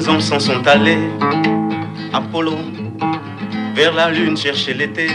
Certains 0.00 0.14
hommes 0.14 0.20
s'en 0.22 0.40
sont 0.40 0.66
allés. 0.66 1.10
Apollo, 2.10 2.56
vers 3.74 3.92
la 3.92 4.10
lune 4.10 4.34
chercher 4.34 4.72
l'été. 4.72 5.08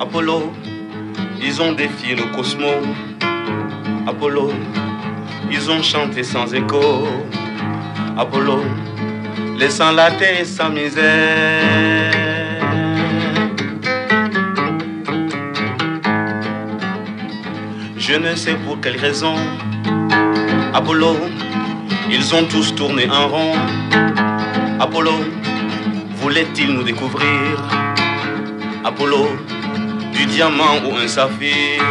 Apollo, 0.00 0.54
ils 1.42 1.60
ont 1.60 1.72
défié 1.72 2.14
le 2.14 2.34
cosmos. 2.34 2.82
Apollo, 4.06 4.52
ils 5.50 5.70
ont 5.70 5.82
chanté 5.82 6.22
sans 6.22 6.54
écho. 6.54 7.06
Apollo, 8.16 8.62
laissant 9.58 9.92
la 9.92 10.12
terre 10.12 10.40
et 10.40 10.44
sa 10.46 10.70
misère. 10.70 12.10
Je 17.98 18.14
ne 18.14 18.34
sais 18.34 18.54
pour 18.64 18.80
quelle 18.80 18.96
raison. 18.96 19.34
Apollo, 20.72 21.16
ils 22.12 22.34
ont 22.34 22.44
tous 22.44 22.74
tourné 22.74 23.08
en 23.08 23.28
rond. 23.28 23.54
Apollo, 24.78 25.12
voulait-il 26.16 26.68
nous 26.74 26.82
découvrir? 26.82 27.58
Apollo, 28.84 29.28
du 30.12 30.26
diamant 30.26 30.76
ou 30.84 30.96
un 30.96 31.08
saphir? 31.08 31.82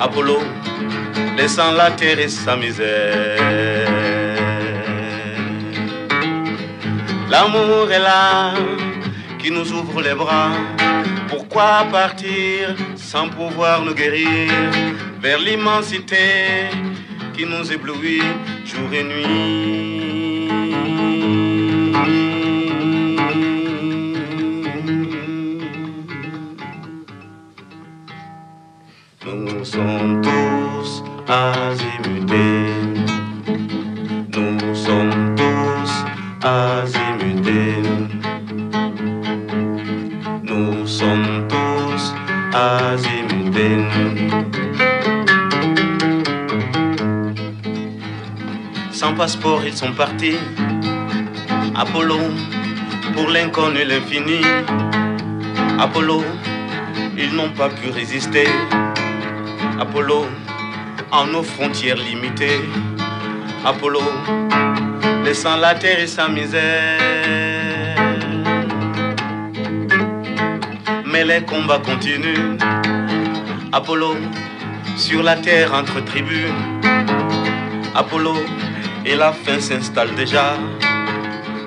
Apollo, 0.00 0.38
laissant 1.36 1.72
la 1.72 1.90
terre 1.90 2.18
et 2.18 2.28
sa 2.28 2.56
misère. 2.56 3.86
L'amour 7.30 7.92
est 7.92 7.98
là, 7.98 8.54
qui 9.38 9.50
nous 9.50 9.70
ouvre 9.72 10.00
les 10.02 10.14
bras. 10.14 10.52
Pourquoi 11.28 11.86
partir 11.92 12.74
sans 12.96 13.28
pouvoir 13.28 13.82
nous 13.84 13.94
guérir? 13.94 14.50
Vers 15.20 15.38
l'immensité 15.38 16.70
qui 17.34 17.44
nous 17.44 17.70
éblouit 17.70 18.22
jour 18.80 18.94
et 18.94 19.04
nuit 19.04 19.99
partis. 49.92 50.36
Apollo, 51.74 52.18
pour 53.14 53.28
l'inconnu, 53.28 53.84
l'infini. 53.84 54.40
Apollo, 55.78 56.22
ils 57.16 57.34
n'ont 57.34 57.50
pas 57.50 57.68
pu 57.68 57.90
résister. 57.90 58.48
Apollo, 59.80 60.26
en 61.10 61.26
nos 61.26 61.42
frontières 61.42 61.96
limitées. 61.96 62.60
Apollo, 63.64 64.02
laissant 65.24 65.56
la 65.56 65.74
terre 65.74 66.00
et 66.00 66.06
sa 66.06 66.28
misère. 66.28 66.98
Mais 71.06 71.24
les 71.24 71.42
combats 71.42 71.80
continuent. 71.80 72.56
Apollo, 73.72 74.16
sur 74.96 75.22
la 75.22 75.36
terre 75.36 75.72
entre 75.74 76.04
tribus. 76.04 76.50
Apollo, 77.94 78.34
et 79.04 79.16
la 79.16 79.32
faim 79.32 79.60
s'installe 79.60 80.14
déjà. 80.14 80.54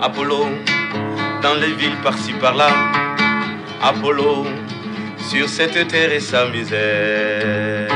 Apollo, 0.01 0.45
dans 1.41 1.55
les 1.55 1.73
villes 1.73 1.97
par-ci 2.03 2.33
par-là. 2.33 2.69
Apollo, 3.81 4.45
sur 5.17 5.47
cette 5.47 5.87
terre 5.87 6.11
et 6.11 6.19
sa 6.19 6.45
misère. 6.47 7.87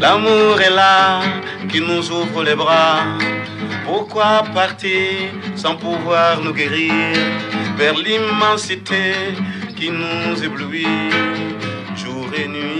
L'amour 0.00 0.60
est 0.60 0.70
là, 0.70 1.20
qui 1.68 1.80
nous 1.80 2.10
ouvre 2.10 2.42
les 2.42 2.54
bras. 2.54 3.00
Pourquoi 3.84 4.44
partir 4.54 5.30
sans 5.54 5.76
pouvoir 5.76 6.40
nous 6.42 6.52
guérir 6.52 6.92
vers 7.76 7.94
l'immensité 7.94 9.14
qui 9.76 9.90
nous 9.90 10.42
éblouit 10.42 10.86
jour 11.96 12.26
et 12.36 12.48
nuit? 12.48 12.71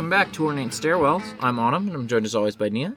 Welcome 0.00 0.08
back 0.08 0.32
to 0.32 0.46
Ornate 0.46 0.70
Stairwells. 0.70 1.34
I'm 1.40 1.58
Autumn, 1.58 1.86
and 1.86 1.94
I'm 1.94 2.08
joined 2.08 2.24
as 2.24 2.34
always 2.34 2.56
by 2.56 2.70
Nia. 2.70 2.96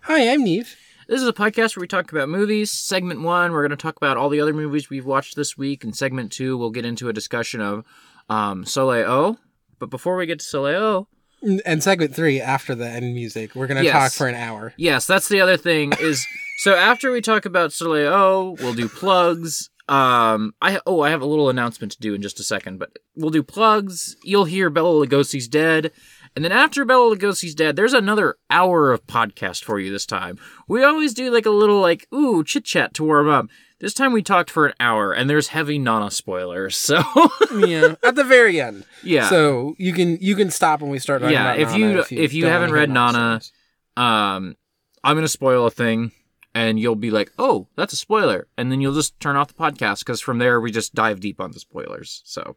Hi, 0.00 0.32
I'm 0.32 0.40
Niamh. 0.44 0.74
This 1.06 1.22
is 1.22 1.28
a 1.28 1.32
podcast 1.32 1.76
where 1.76 1.82
we 1.82 1.86
talk 1.86 2.10
about 2.10 2.28
movies. 2.28 2.72
Segment 2.72 3.20
one, 3.22 3.52
we're 3.52 3.62
going 3.62 3.70
to 3.70 3.76
talk 3.76 3.96
about 3.96 4.16
all 4.16 4.28
the 4.28 4.40
other 4.40 4.52
movies 4.52 4.90
we've 4.90 5.06
watched 5.06 5.36
this 5.36 5.56
week. 5.56 5.84
And 5.84 5.94
segment 5.94 6.32
two, 6.32 6.58
we'll 6.58 6.70
get 6.70 6.84
into 6.84 7.08
a 7.08 7.12
discussion 7.12 7.60
of 7.60 7.86
um, 8.28 8.64
Soleil 8.64 9.06
Ô. 9.06 9.38
But 9.78 9.90
before 9.90 10.16
we 10.16 10.26
get 10.26 10.40
to 10.40 10.44
Soleil 10.44 11.06
Ô, 11.40 11.60
And 11.64 11.84
segment 11.84 12.16
three, 12.16 12.40
after 12.40 12.74
the 12.74 12.88
end 12.88 13.14
music, 13.14 13.54
we're 13.54 13.68
gonna 13.68 13.84
Yes. 13.84 13.92
talk 13.92 14.12
for 14.18 14.26
an 14.26 14.34
hour. 14.34 14.74
yes, 14.76 15.06
that's 15.06 15.28
the 15.28 15.40
other 15.40 15.56
thing 15.56 15.92
is 16.00 16.26
so 16.58 16.74
after 16.74 17.12
we 17.12 17.20
talk 17.20 17.44
about 17.44 17.72
Soleil 17.72 18.10
Ô, 18.10 18.60
we'll 18.60 18.74
do 18.74 18.88
plugs. 18.88 19.70
Um, 19.88 20.54
I 20.62 20.80
oh, 20.86 21.00
I 21.00 21.10
have 21.10 21.20
a 21.20 21.26
little 21.26 21.48
announcement 21.48 21.90
to 21.92 22.00
do 22.00 22.14
in 22.14 22.22
just 22.22 22.38
a 22.38 22.44
second, 22.44 22.78
but 22.78 22.96
we'll 23.16 23.30
do 23.30 23.42
plugs. 23.42 24.16
You'll 24.22 24.44
hear 24.44 24.70
Bela 24.70 25.04
Lugosi's 25.06 25.48
dead. 25.48 25.90
And 26.36 26.44
then 26.44 26.52
after 26.52 26.84
Bela 26.84 27.14
Lugosi's 27.16 27.54
dead, 27.54 27.74
there's 27.76 27.92
another 27.92 28.36
hour 28.50 28.92
of 28.92 29.06
podcast 29.06 29.64
for 29.64 29.78
you 29.80 29.90
this 29.90 30.06
time. 30.06 30.38
We 30.68 30.84
always 30.84 31.12
do 31.12 31.30
like 31.30 31.44
a 31.46 31.50
little 31.50 31.80
like, 31.80 32.06
ooh, 32.14 32.44
chit 32.44 32.64
chat 32.64 32.94
to 32.94 33.04
warm 33.04 33.28
up. 33.28 33.46
This 33.80 33.94
time 33.94 34.12
we 34.12 34.22
talked 34.22 34.50
for 34.50 34.66
an 34.66 34.74
hour 34.78 35.12
and 35.12 35.28
there's 35.28 35.48
heavy 35.48 35.78
Nana 35.78 36.10
spoilers. 36.10 36.76
So 36.76 37.02
yeah, 37.56 37.94
at 38.04 38.14
the 38.14 38.24
very 38.24 38.60
end. 38.60 38.84
yeah. 39.02 39.28
So 39.28 39.74
you 39.78 39.92
can 39.92 40.18
you 40.20 40.36
can 40.36 40.50
stop 40.50 40.80
when 40.82 40.90
we 40.90 40.98
start. 40.98 41.22
Yeah, 41.22 41.54
if 41.54 41.70
Nana 41.72 42.04
you- 42.10 42.18
if 42.22 42.32
you 42.34 42.42
don't 42.42 42.52
haven't 42.52 42.72
read 42.72 42.90
Nana, 42.90 43.40
stories. 43.40 43.52
um 43.96 44.56
I'm 45.02 45.14
going 45.16 45.24
to 45.24 45.28
spoil 45.28 45.64
a 45.66 45.70
thing 45.70 46.12
and 46.54 46.78
you'll 46.78 46.94
be 46.94 47.10
like, 47.10 47.32
"Oh, 47.38 47.68
that's 47.74 47.94
a 47.94 47.96
spoiler." 47.96 48.48
And 48.58 48.70
then 48.70 48.82
you'll 48.82 48.94
just 48.94 49.18
turn 49.18 49.34
off 49.36 49.48
the 49.48 49.54
podcast 49.54 50.04
cuz 50.04 50.20
from 50.20 50.38
there 50.38 50.60
we 50.60 50.70
just 50.70 50.94
dive 50.94 51.18
deep 51.20 51.40
on 51.40 51.52
the 51.52 51.58
spoilers. 51.60 52.20
So 52.26 52.56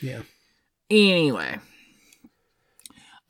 yeah, 0.00 0.22
anyway, 0.88 1.58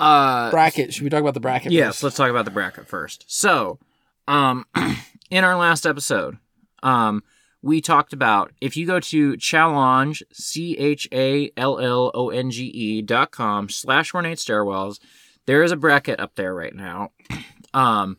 uh 0.00 0.50
bracket. 0.50 0.94
Should 0.94 1.04
we 1.04 1.10
talk 1.10 1.20
about 1.20 1.34
the 1.34 1.40
bracket? 1.40 1.72
Yes, 1.72 1.96
first? 1.96 2.02
let's 2.02 2.16
talk 2.16 2.30
about 2.30 2.44
the 2.44 2.50
bracket 2.50 2.88
first. 2.88 3.24
So, 3.28 3.78
um, 4.26 4.66
in 5.30 5.44
our 5.44 5.56
last 5.56 5.86
episode, 5.86 6.38
um, 6.82 7.22
we 7.62 7.80
talked 7.80 8.12
about 8.12 8.52
if 8.60 8.76
you 8.76 8.86
go 8.86 9.00
to 9.00 9.34
Challonge 9.34 10.22
c 10.32 10.76
h 10.78 11.08
a 11.12 11.50
l 11.56 11.78
l 11.78 12.10
o 12.14 12.30
n 12.30 12.50
g 12.50 12.64
e 12.66 13.02
dot 13.02 13.30
com 13.30 13.68
slash 13.68 14.14
ornate 14.14 14.38
stairwells, 14.38 14.98
there 15.46 15.62
is 15.62 15.72
a 15.72 15.76
bracket 15.76 16.18
up 16.18 16.34
there 16.34 16.54
right 16.54 16.74
now. 16.74 17.10
Um, 17.72 18.16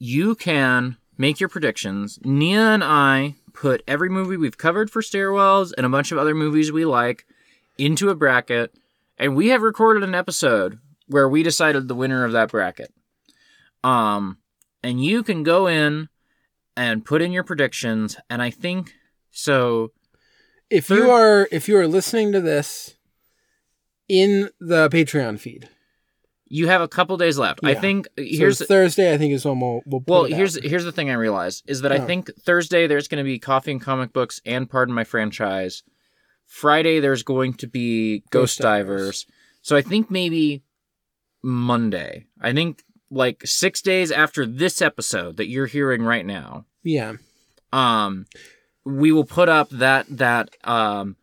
you 0.00 0.34
can 0.34 0.96
make 1.16 1.38
your 1.38 1.48
predictions. 1.48 2.18
Nia 2.24 2.60
and 2.60 2.82
I 2.82 3.36
put 3.52 3.82
every 3.86 4.08
movie 4.08 4.36
we've 4.36 4.58
covered 4.58 4.90
for 4.90 5.02
stairwells 5.02 5.72
and 5.76 5.86
a 5.86 5.88
bunch 5.88 6.10
of 6.10 6.18
other 6.18 6.34
movies 6.34 6.72
we 6.72 6.84
like 6.84 7.26
into 7.78 8.10
a 8.10 8.16
bracket, 8.16 8.74
and 9.18 9.36
we 9.36 9.48
have 9.50 9.62
recorded 9.62 10.02
an 10.02 10.16
episode 10.16 10.80
where 11.08 11.28
we 11.28 11.42
decided 11.42 11.88
the 11.88 11.94
winner 11.94 12.24
of 12.24 12.32
that 12.32 12.50
bracket. 12.50 12.92
Um, 13.84 14.38
and 14.82 15.02
you 15.04 15.22
can 15.22 15.42
go 15.42 15.66
in 15.66 16.08
and 16.76 17.04
put 17.04 17.22
in 17.22 17.32
your 17.32 17.44
predictions, 17.44 18.16
and 18.28 18.42
I 18.42 18.50
think 18.50 18.94
so. 19.30 19.92
If 20.68 20.86
Third- 20.86 20.98
you 20.98 21.10
are 21.10 21.48
if 21.52 21.68
you 21.68 21.78
are 21.78 21.86
listening 21.86 22.32
to 22.32 22.40
this 22.40 22.96
in 24.08 24.50
the 24.60 24.88
Patreon 24.88 25.38
feed, 25.38 25.68
You 26.48 26.68
have 26.68 26.80
a 26.80 26.86
couple 26.86 27.16
days 27.16 27.38
left. 27.38 27.58
I 27.64 27.72
Yeah. 27.72 27.80
think 27.80 28.06
so 28.16 28.22
here's 28.24 28.64
Thursday. 28.64 29.12
I 29.12 29.18
think 29.18 29.32
is 29.32 29.44
when 29.44 29.58
we'll 29.58 29.80
we'll. 29.84 30.00
Put 30.00 30.08
well 30.08 30.24
it 30.26 30.32
out. 30.32 30.36
here's 30.36 30.62
here's 30.64 30.84
the 30.84 30.92
thing 30.92 31.10
I 31.10 31.14
realized 31.14 31.64
is 31.66 31.80
that 31.80 31.90
I 31.90 31.98
Oh. 31.98 32.06
think 32.06 32.30
Thursday 32.40 32.86
there's 32.86 33.08
going 33.08 33.18
to 33.18 33.24
be 33.24 33.40
coffee 33.40 33.72
and 33.72 33.80
comic 33.80 34.12
books 34.12 34.40
and 34.46 34.70
pardon 34.70 34.94
my 34.94 35.02
franchise. 35.02 35.82
Friday 36.46 37.00
there's 37.00 37.24
going 37.24 37.54
to 37.54 37.66
be 37.66 38.20
Ghost, 38.30 38.30
Ghost 38.30 38.58
Divers. 38.60 39.00
Divers. 39.00 39.26
So 39.62 39.74
I 39.76 39.82
think 39.82 40.08
maybe 40.08 40.62
Monday. 41.42 42.26
I 42.40 42.52
think 42.52 42.82
like 43.10 43.42
6 43.46 43.82
days 43.82 44.10
after 44.10 44.44
this 44.46 44.82
episode 44.82 45.36
that 45.36 45.48
you're 45.48 45.66
hearing 45.66 46.02
right 46.02 46.26
now. 46.26 46.64
Yeah. 46.82 47.14
Um 47.72 48.26
we 48.84 49.10
will 49.12 49.24
put 49.24 49.48
up 49.48 49.68
that 49.70 50.06
that 50.10 50.50
um 50.64 51.16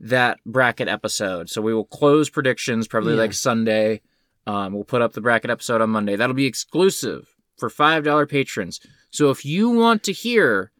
that 0.00 0.38
bracket 0.46 0.88
episode. 0.88 1.48
So 1.50 1.60
we 1.60 1.74
will 1.74 1.84
close 1.84 2.28
predictions 2.30 2.86
probably 2.88 3.14
Yeah. 3.14 3.20
like 3.20 3.32
Sunday. 3.32 4.00
Um 4.46 4.72
we'll 4.74 4.84
put 4.84 5.02
up 5.02 5.12
the 5.12 5.20
bracket 5.20 5.50
episode 5.50 5.80
on 5.80 5.90
Monday. 5.90 6.16
That'll 6.16 6.34
be 6.34 6.46
exclusive 6.46 7.34
for 7.56 7.68
$5 7.68 8.28
patrons. 8.28 8.80
So 9.10 9.30
if 9.30 9.44
you 9.44 9.70
want 9.70 10.04
to 10.04 10.12
hear 10.12 10.70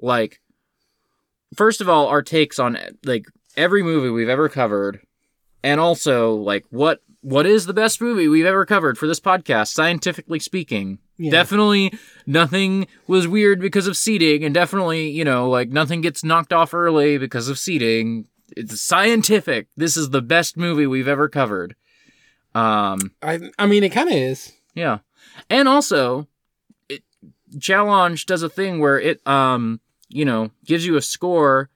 like 0.00 0.40
first 1.56 1.80
of 1.80 1.88
all 1.88 2.06
our 2.08 2.22
takes 2.22 2.58
on 2.58 2.78
like 3.04 3.26
every 3.56 3.82
movie 3.82 4.10
we've 4.10 4.28
ever 4.28 4.48
covered 4.48 5.00
and 5.62 5.80
also 5.80 6.34
like 6.34 6.64
what 6.70 7.00
what 7.20 7.46
is 7.46 7.66
the 7.66 7.72
best 7.74 8.00
movie 8.00 8.28
we've 8.28 8.46
ever 8.46 8.64
covered 8.64 8.96
for 8.96 9.06
this 9.06 9.20
podcast 9.20 9.68
scientifically 9.68 10.38
speaking 10.38 10.98
Yeah. 11.16 11.30
definitely 11.32 11.92
nothing 12.26 12.86
was 13.06 13.26
weird 13.26 13.60
because 13.60 13.86
of 13.86 13.96
seating 13.96 14.44
and 14.44 14.54
definitely 14.54 15.10
you 15.10 15.24
know 15.24 15.48
like 15.48 15.68
nothing 15.70 16.00
gets 16.00 16.22
knocked 16.24 16.52
off 16.52 16.72
early 16.74 17.18
because 17.18 17.48
of 17.48 17.58
seating 17.58 18.26
it's 18.56 18.80
scientific 18.80 19.66
this 19.76 19.96
is 19.96 20.10
the 20.10 20.22
best 20.22 20.56
movie 20.56 20.86
we've 20.86 21.08
ever 21.08 21.28
covered 21.28 21.74
um 22.54 23.12
I 23.22 23.40
I 23.58 23.66
mean 23.66 23.84
it 23.84 23.90
kind 23.90 24.08
of 24.08 24.14
is. 24.14 24.52
yeah. 24.74 24.98
And 25.50 25.68
also, 25.68 26.26
it, 26.88 27.02
Challonge 27.58 28.24
does 28.26 28.42
a 28.42 28.48
thing 28.48 28.80
where 28.80 28.98
it, 28.98 29.24
um, 29.26 29.80
you 30.08 30.24
know, 30.24 30.50
gives 30.64 30.84
you 30.84 30.96
a 30.96 31.02
score 31.02 31.68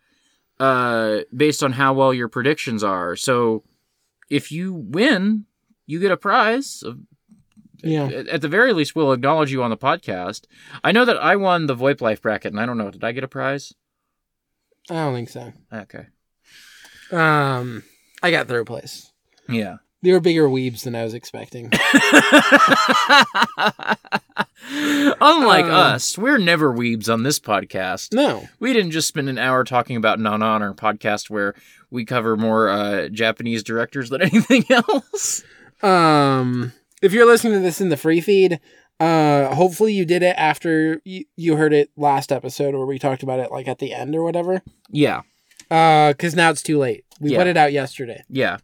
uh, 0.59 1.21
based 1.35 1.63
on 1.63 1.73
how 1.73 1.93
well 1.93 2.13
your 2.13 2.29
predictions 2.29 2.83
are. 2.83 3.15
So 3.15 3.63
if 4.33 4.51
you 4.51 4.73
win, 4.75 5.45
you 5.87 6.01
get 6.01 6.11
a 6.11 6.17
prize. 6.17 6.83
Yeah. 7.85 8.07
At 8.31 8.41
the 8.41 8.49
very 8.49 8.73
least, 8.73 8.95
we'll 8.97 9.13
acknowledge 9.13 9.51
you 9.53 9.63
on 9.63 9.71
the 9.71 9.77
podcast. 9.77 10.47
I 10.85 10.93
know 10.93 11.05
that 11.05 11.17
I 11.23 11.37
won 11.37 11.67
the 11.67 11.75
VoIP 11.77 12.01
Life 12.01 12.23
bracket, 12.23 12.53
and 12.53 12.61
I 12.61 12.67
don't 12.67 12.79
know, 12.79 12.91
did 12.91 13.05
I 13.05 13.13
get 13.13 13.25
a 13.25 13.29
prize? 13.29 13.75
I 14.91 14.95
don't 14.95 15.15
think 15.15 15.29
so. 15.29 15.53
Okay. 15.73 16.07
Um, 17.11 17.83
I 18.23 18.31
got 18.31 18.49
third 18.49 18.67
place. 18.67 19.13
Yeah. 19.49 19.77
They 20.03 20.11
were 20.13 20.21
bigger 20.21 20.49
weebs 20.49 20.83
than 20.85 20.95
I 20.97 21.05
was 21.05 21.15
expecting. 21.15 21.67
Unlike 24.71 25.65
Um, 25.67 25.71
us, 25.71 26.17
we're 26.19 26.39
never 26.39 26.73
weebs 26.73 27.13
on 27.13 27.23
this 27.23 27.39
podcast. 27.39 28.13
no. 28.13 28.49
We 28.59 28.73
didn't 28.73 28.91
just 28.93 29.09
spend 29.09 29.29
an 29.29 29.39
hour 29.39 29.65
talking 29.65 29.97
about 29.97 30.19
Non 30.19 30.43
on 30.43 30.63
our 30.63 30.75
podcast 30.75 31.31
where 31.31 31.55
we 31.93 32.05
cover 32.05 32.37
more 32.37 32.69
uh, 32.69 33.09
Japanese 33.09 33.63
directors 33.63 34.11
than 34.11 34.23
anything 34.31 34.65
else. 34.71 35.45
Um, 35.83 36.73
if 37.03 37.13
you're 37.13 37.27
listening 37.27 37.53
to 37.55 37.59
this 37.61 37.81
in 37.81 37.89
the 37.89 37.97
free 37.97 38.21
feed, 38.21 38.61
uh, 39.01 39.55
hopefully 39.55 39.93
you 39.93 40.05
did 40.05 40.23
it 40.23 40.35
after 40.39 41.01
you, 41.05 41.25
you 41.37 41.57
heard 41.57 41.73
it 41.73 41.91
last 41.97 42.31
episode 42.33 42.75
where 42.75 42.87
we 42.87 42.99
talked 42.99 43.23
about 43.23 43.41
it 43.41 43.51
like 43.51 43.69
at 43.69 43.79
the 43.79 43.93
end 43.93 44.15
or 44.15 44.23
whatever. 44.23 44.63
Yeah, 44.91 45.23
Uh, 45.71 46.13
cause 46.19 46.35
now 46.35 46.51
it's 46.51 46.63
too 46.63 46.79
late. 46.79 47.05
We 47.21 47.33
Yeah. 47.33 47.39
put 47.39 47.47
it 47.47 47.57
out 47.57 47.73
yesterday. 47.73 48.23
yeah. 48.29 48.59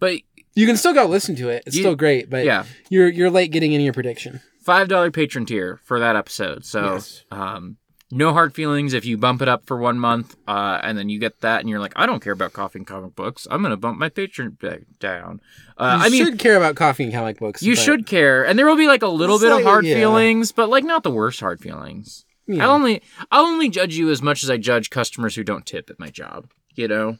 But 0.00 0.20
You 0.56 0.66
can 0.66 0.76
still 0.76 0.94
go 0.94 1.06
listen 1.06 1.34
to 1.36 1.48
it. 1.48 1.64
It's 1.66 1.76
You- 1.76 1.82
still 1.82 1.96
great, 1.96 2.30
but 2.30 2.44
yeah, 2.44 2.64
you're 2.88 3.08
you're 3.08 3.30
late 3.30 3.50
getting 3.50 3.72
in 3.72 3.80
your 3.80 3.92
prediction. 3.92 4.40
$5 4.66 5.12
patron 5.12 5.44
tier 5.46 5.78
for 5.84 5.98
that 6.00 6.16
episode. 6.16 6.64
So, 6.64 6.94
Yes. 6.94 7.24
um, 7.30 7.76
no 8.14 8.32
hard 8.32 8.54
feelings 8.54 8.94
if 8.94 9.04
you 9.04 9.18
bump 9.18 9.42
it 9.42 9.48
up 9.48 9.66
for 9.66 9.76
one 9.76 9.98
month 9.98 10.36
uh, 10.46 10.78
and 10.82 10.96
then 10.96 11.08
you 11.08 11.18
get 11.18 11.40
that 11.40 11.60
and 11.60 11.68
you're 11.68 11.80
like, 11.80 11.92
I 11.96 12.06
don't 12.06 12.22
care 12.22 12.32
about 12.32 12.52
coffee 12.52 12.78
and 12.78 12.86
comic 12.86 13.16
books. 13.16 13.46
I'm 13.50 13.60
going 13.60 13.72
to 13.72 13.76
bump 13.76 13.98
my 13.98 14.08
patron 14.08 14.50
back 14.50 14.82
down. 15.00 15.40
Uh, 15.76 15.98
you 15.98 16.06
I 16.06 16.08
mean, 16.10 16.24
should 16.24 16.38
care 16.38 16.56
about 16.56 16.76
coffee 16.76 17.04
and 17.04 17.12
comic 17.12 17.38
books. 17.38 17.60
you 17.62 17.74
but, 17.74 17.82
should 17.82 18.06
care. 18.06 18.46
And 18.46 18.56
there 18.56 18.66
will 18.66 18.76
be 18.76 18.86
like 18.86 19.02
a 19.02 19.08
little 19.08 19.40
bit 19.40 19.50
of 19.50 19.64
hard 19.64 19.84
yeah. 19.84 19.96
feelings, 19.96 20.52
but 20.52 20.68
like 20.68 20.84
not 20.84 21.02
the 21.02 21.10
worst 21.10 21.40
hard 21.40 21.60
feelings. 21.60 22.24
you 22.46 22.62
I'll 22.62 22.70
only 22.70 23.02
I'll 23.32 23.46
only 23.46 23.68
judge 23.68 23.96
you 23.96 24.10
as 24.10 24.22
much 24.22 24.44
as 24.44 24.50
I 24.50 24.58
judge 24.58 24.90
customers 24.90 25.34
who 25.34 25.42
don't 25.42 25.66
tip 25.66 25.90
at 25.90 25.98
my 25.98 26.10
job. 26.10 26.52
You 26.76 26.86
know. 26.86 27.18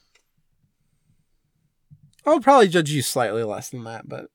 I'll 2.24 2.40
probably 2.40 2.68
judge 2.68 2.90
you 2.90 3.02
slightly 3.02 3.42
less 3.42 3.68
than 3.68 3.84
that, 3.84 4.08
but 4.08 4.28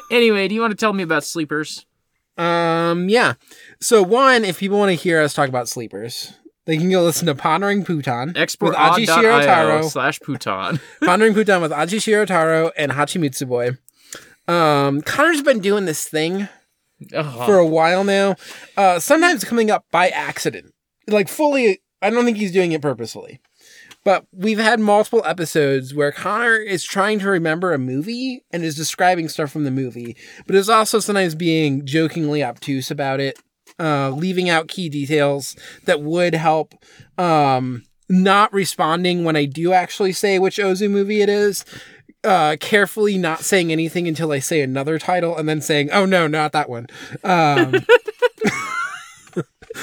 anyway, 0.10 0.48
do 0.48 0.54
you 0.54 0.60
want 0.62 0.70
to 0.70 0.76
tell 0.76 0.94
me 0.94 1.02
about 1.02 1.22
sleepers? 1.22 1.84
Um, 2.36 3.08
yeah. 3.08 3.34
So 3.80 4.02
one, 4.02 4.44
if 4.44 4.58
people 4.58 4.78
want 4.78 4.90
to 4.90 4.94
hear 4.94 5.20
us 5.22 5.34
talk 5.34 5.48
about 5.48 5.68
sleepers, 5.68 6.32
they 6.66 6.76
can 6.76 6.90
go 6.90 7.02
listen 7.02 7.26
to 7.26 7.34
Pondering 7.34 7.84
Pootan 7.84 8.36
Export 8.36 8.70
with 8.72 8.78
Aji 8.78 9.06
Shiro 9.06 9.40
Taro. 9.40 9.82
slash 9.88 10.18
Pootan. 10.20 10.80
Pondering 11.04 11.34
Pootan 11.34 11.60
with 11.62 11.70
Aji 11.72 12.02
Shiro 12.02 12.24
Taro 12.26 12.70
and 12.76 12.92
Hachimitsu 12.92 13.48
Boy. 13.48 13.70
Um, 14.52 15.00
Connor's 15.02 15.42
been 15.42 15.60
doing 15.60 15.84
this 15.86 16.06
thing 16.08 16.48
Oh, 17.14 17.46
for 17.46 17.58
a 17.58 17.66
while 17.66 18.04
now. 18.04 18.36
Uh, 18.76 18.98
sometimes 18.98 19.44
coming 19.44 19.70
up 19.70 19.84
by 19.90 20.08
accident, 20.08 20.72
like 21.08 21.28
fully. 21.28 21.80
I 22.00 22.08
don't 22.10 22.24
think 22.24 22.36
he's 22.38 22.52
doing 22.52 22.72
it 22.72 22.80
purposefully, 22.80 23.40
but 24.06 24.24
we've 24.30 24.60
had 24.60 24.78
multiple 24.78 25.20
episodes 25.26 25.92
where 25.92 26.12
Connor 26.12 26.54
is 26.54 26.84
trying 26.84 27.18
to 27.18 27.28
remember 27.28 27.72
a 27.72 27.78
movie 27.78 28.44
and 28.52 28.62
is 28.62 28.76
describing 28.76 29.28
stuff 29.28 29.50
from 29.50 29.64
the 29.64 29.70
movie, 29.72 30.16
but 30.46 30.54
is 30.54 30.68
also 30.68 31.00
sometimes 31.00 31.34
being 31.34 31.84
jokingly 31.84 32.40
obtuse 32.40 32.88
about 32.88 33.18
it, 33.18 33.36
uh, 33.80 34.10
leaving 34.10 34.48
out 34.48 34.68
key 34.68 34.88
details 34.88 35.56
that 35.86 36.02
would 36.02 36.34
help. 36.34 36.74
Um, 37.18 37.82
not 38.08 38.52
responding 38.52 39.24
when 39.24 39.34
I 39.34 39.44
do 39.44 39.72
actually 39.72 40.12
say 40.12 40.38
which 40.38 40.58
Ozu 40.58 40.88
movie 40.88 41.20
it 41.20 41.28
is. 41.28 41.64
Uh, 42.22 42.54
carefully 42.60 43.18
not 43.18 43.40
saying 43.40 43.72
anything 43.72 44.06
until 44.06 44.30
I 44.30 44.38
say 44.38 44.60
another 44.60 45.00
title 45.00 45.36
and 45.36 45.48
then 45.48 45.60
saying, 45.60 45.90
oh 45.90 46.06
no, 46.06 46.28
not 46.28 46.52
that 46.52 46.68
one. 46.68 46.86
Um, 47.24 47.74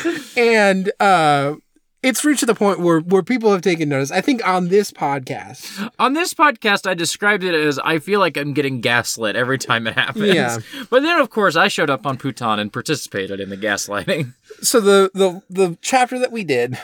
and 0.37 0.93
uh, 1.01 1.55
it's 2.03 2.25
reached 2.25 2.45
the 2.45 2.53
point 2.53 2.79
where, 2.79 2.99
where 2.99 3.23
people 3.23 3.51
have 3.51 3.61
taken 3.61 3.89
notice. 3.89 4.11
I 4.11 4.19
think 4.21 4.45
on 4.45 4.67
this 4.67 4.91
podcast, 4.91 5.89
on 5.97 6.13
this 6.13 6.33
podcast, 6.33 6.87
I 6.87 6.93
described 6.93 7.43
it 7.43 7.55
as 7.55 7.79
I 7.79 7.99
feel 7.99 8.19
like 8.19 8.37
I'm 8.37 8.53
getting 8.53 8.81
gaslit 8.81 9.35
every 9.37 9.57
time 9.57 9.87
it 9.87 9.95
happens. 9.95 10.33
Yeah. 10.33 10.57
But 10.89 11.01
then, 11.01 11.19
of 11.19 11.29
course, 11.29 11.55
I 11.55 11.69
showed 11.69 11.89
up 11.89 12.05
on 12.05 12.17
Pootan 12.17 12.59
and 12.59 12.71
participated 12.71 13.39
in 13.39 13.49
the 13.49 13.57
gaslighting. 13.57 14.33
so 14.61 14.81
the, 14.81 15.09
the, 15.13 15.41
the 15.49 15.77
chapter 15.81 16.19
that 16.19 16.31
we 16.31 16.43
did, 16.43 16.77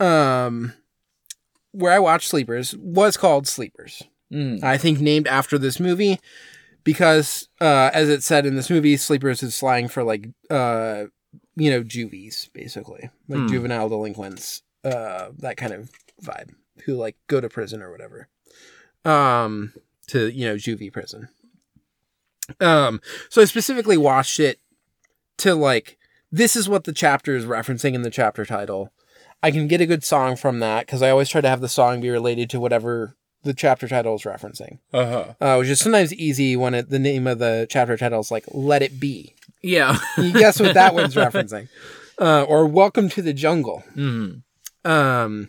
um, 0.00 0.74
where 1.72 1.92
I 1.92 1.98
watched 1.98 2.28
Sleepers 2.28 2.74
was 2.76 3.16
called 3.16 3.46
Sleepers. 3.46 4.02
Mm. 4.32 4.62
I 4.62 4.76
think 4.76 5.00
named 5.00 5.26
after 5.28 5.56
this 5.56 5.78
movie 5.78 6.18
because, 6.84 7.48
uh, 7.60 7.90
as 7.94 8.08
it 8.08 8.22
said 8.22 8.44
in 8.44 8.56
this 8.56 8.70
movie, 8.70 8.96
sleepers 8.96 9.42
is 9.42 9.54
slang 9.54 9.88
for 9.88 10.02
like, 10.02 10.28
uh, 10.50 11.04
you 11.58 11.70
know, 11.70 11.82
juvies, 11.82 12.48
basically, 12.54 13.10
like 13.28 13.40
Hmm. 13.40 13.48
juvenile 13.48 13.88
delinquents, 13.88 14.62
uh, 14.84 15.30
that 15.38 15.56
kind 15.56 15.72
of 15.72 15.90
vibe, 16.22 16.50
who 16.84 16.94
like 16.94 17.16
go 17.26 17.40
to 17.40 17.48
prison 17.48 17.82
or 17.82 17.90
whatever, 17.90 18.28
um, 19.04 19.72
to 20.08 20.28
you 20.30 20.46
know, 20.46 20.54
juvie 20.54 20.92
prison. 20.92 21.28
Um, 22.60 23.00
so 23.28 23.42
I 23.42 23.44
specifically 23.44 23.96
watched 23.96 24.40
it 24.40 24.58
to 25.38 25.54
like, 25.54 25.98
this 26.32 26.56
is 26.56 26.68
what 26.68 26.84
the 26.84 26.92
chapter 26.92 27.36
is 27.36 27.44
referencing 27.44 27.94
in 27.94 28.02
the 28.02 28.10
chapter 28.10 28.44
title. 28.44 28.92
I 29.42 29.50
can 29.50 29.68
get 29.68 29.80
a 29.80 29.86
good 29.86 30.02
song 30.04 30.34
from 30.36 30.60
that 30.60 30.86
because 30.86 31.02
I 31.02 31.10
always 31.10 31.28
try 31.28 31.40
to 31.40 31.48
have 31.48 31.60
the 31.60 31.68
song 31.68 32.00
be 32.00 32.10
related 32.10 32.50
to 32.50 32.60
whatever 32.60 33.14
the 33.44 33.54
chapter 33.54 33.86
title 33.86 34.14
is 34.16 34.22
referencing, 34.22 34.78
Uh-huh. 34.92 35.34
uh, 35.40 35.56
which 35.58 35.68
is 35.68 35.78
sometimes 35.78 36.12
easy 36.12 36.56
when 36.56 36.74
it, 36.74 36.90
the 36.90 36.98
name 36.98 37.26
of 37.26 37.38
the 37.38 37.66
chapter 37.70 37.96
title 37.96 38.18
is 38.20 38.30
like 38.32 38.44
"Let 38.50 38.82
It 38.82 38.98
Be." 38.98 39.34
Yeah. 39.62 39.98
You 40.16 40.32
guess 40.32 40.60
what 40.60 40.74
that 40.74 40.94
one's 40.94 41.14
referencing, 41.16 41.68
uh, 42.20 42.42
or 42.44 42.66
"Welcome 42.66 43.08
to 43.10 43.22
the 43.22 43.32
Jungle." 43.32 43.82
mm. 43.96 44.42
Um, 44.84 45.48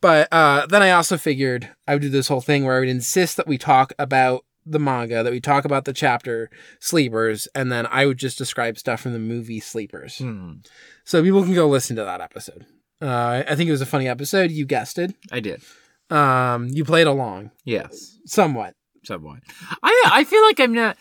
but 0.00 0.28
uh, 0.30 0.66
then 0.66 0.82
I 0.82 0.90
also 0.90 1.16
figured 1.16 1.68
I 1.88 1.94
would 1.94 2.02
do 2.02 2.08
this 2.10 2.28
whole 2.28 2.40
thing 2.42 2.64
where 2.64 2.76
I 2.76 2.80
would 2.80 2.88
insist 2.88 3.36
that 3.38 3.46
we 3.46 3.58
talk 3.58 3.92
about 3.98 4.44
the 4.64 4.78
manga, 4.78 5.22
that 5.22 5.32
we 5.32 5.40
talk 5.40 5.64
about 5.64 5.84
the 5.84 5.92
chapter 5.92 6.50
Sleepers, 6.80 7.48
and 7.54 7.72
then 7.72 7.86
I 7.90 8.04
would 8.06 8.18
just 8.18 8.36
describe 8.38 8.78
stuff 8.78 9.00
from 9.00 9.12
the 9.14 9.18
movie 9.18 9.60
Sleepers. 9.60 10.18
Mm. 10.18 10.66
So 11.04 11.22
people 11.22 11.42
can 11.42 11.54
go 11.54 11.66
listen 11.68 11.96
to 11.96 12.04
that 12.04 12.20
episode. 12.20 12.66
Uh, 13.00 13.42
I 13.48 13.54
think 13.56 13.68
it 13.68 13.72
was 13.72 13.80
a 13.80 13.86
funny 13.86 14.08
episode. 14.08 14.50
You 14.50 14.64
guessed 14.66 14.98
it. 14.98 15.14
I 15.32 15.40
did. 15.40 15.62
Um, 16.10 16.68
you 16.68 16.84
played 16.84 17.06
along 17.06 17.50
Yes. 17.64 18.18
somewhat. 18.26 18.74
somewhat. 19.04 19.40
I 19.82 20.02
I 20.12 20.24
feel 20.24 20.42
like 20.42 20.60
I'm 20.60 20.72
not. 20.74 20.96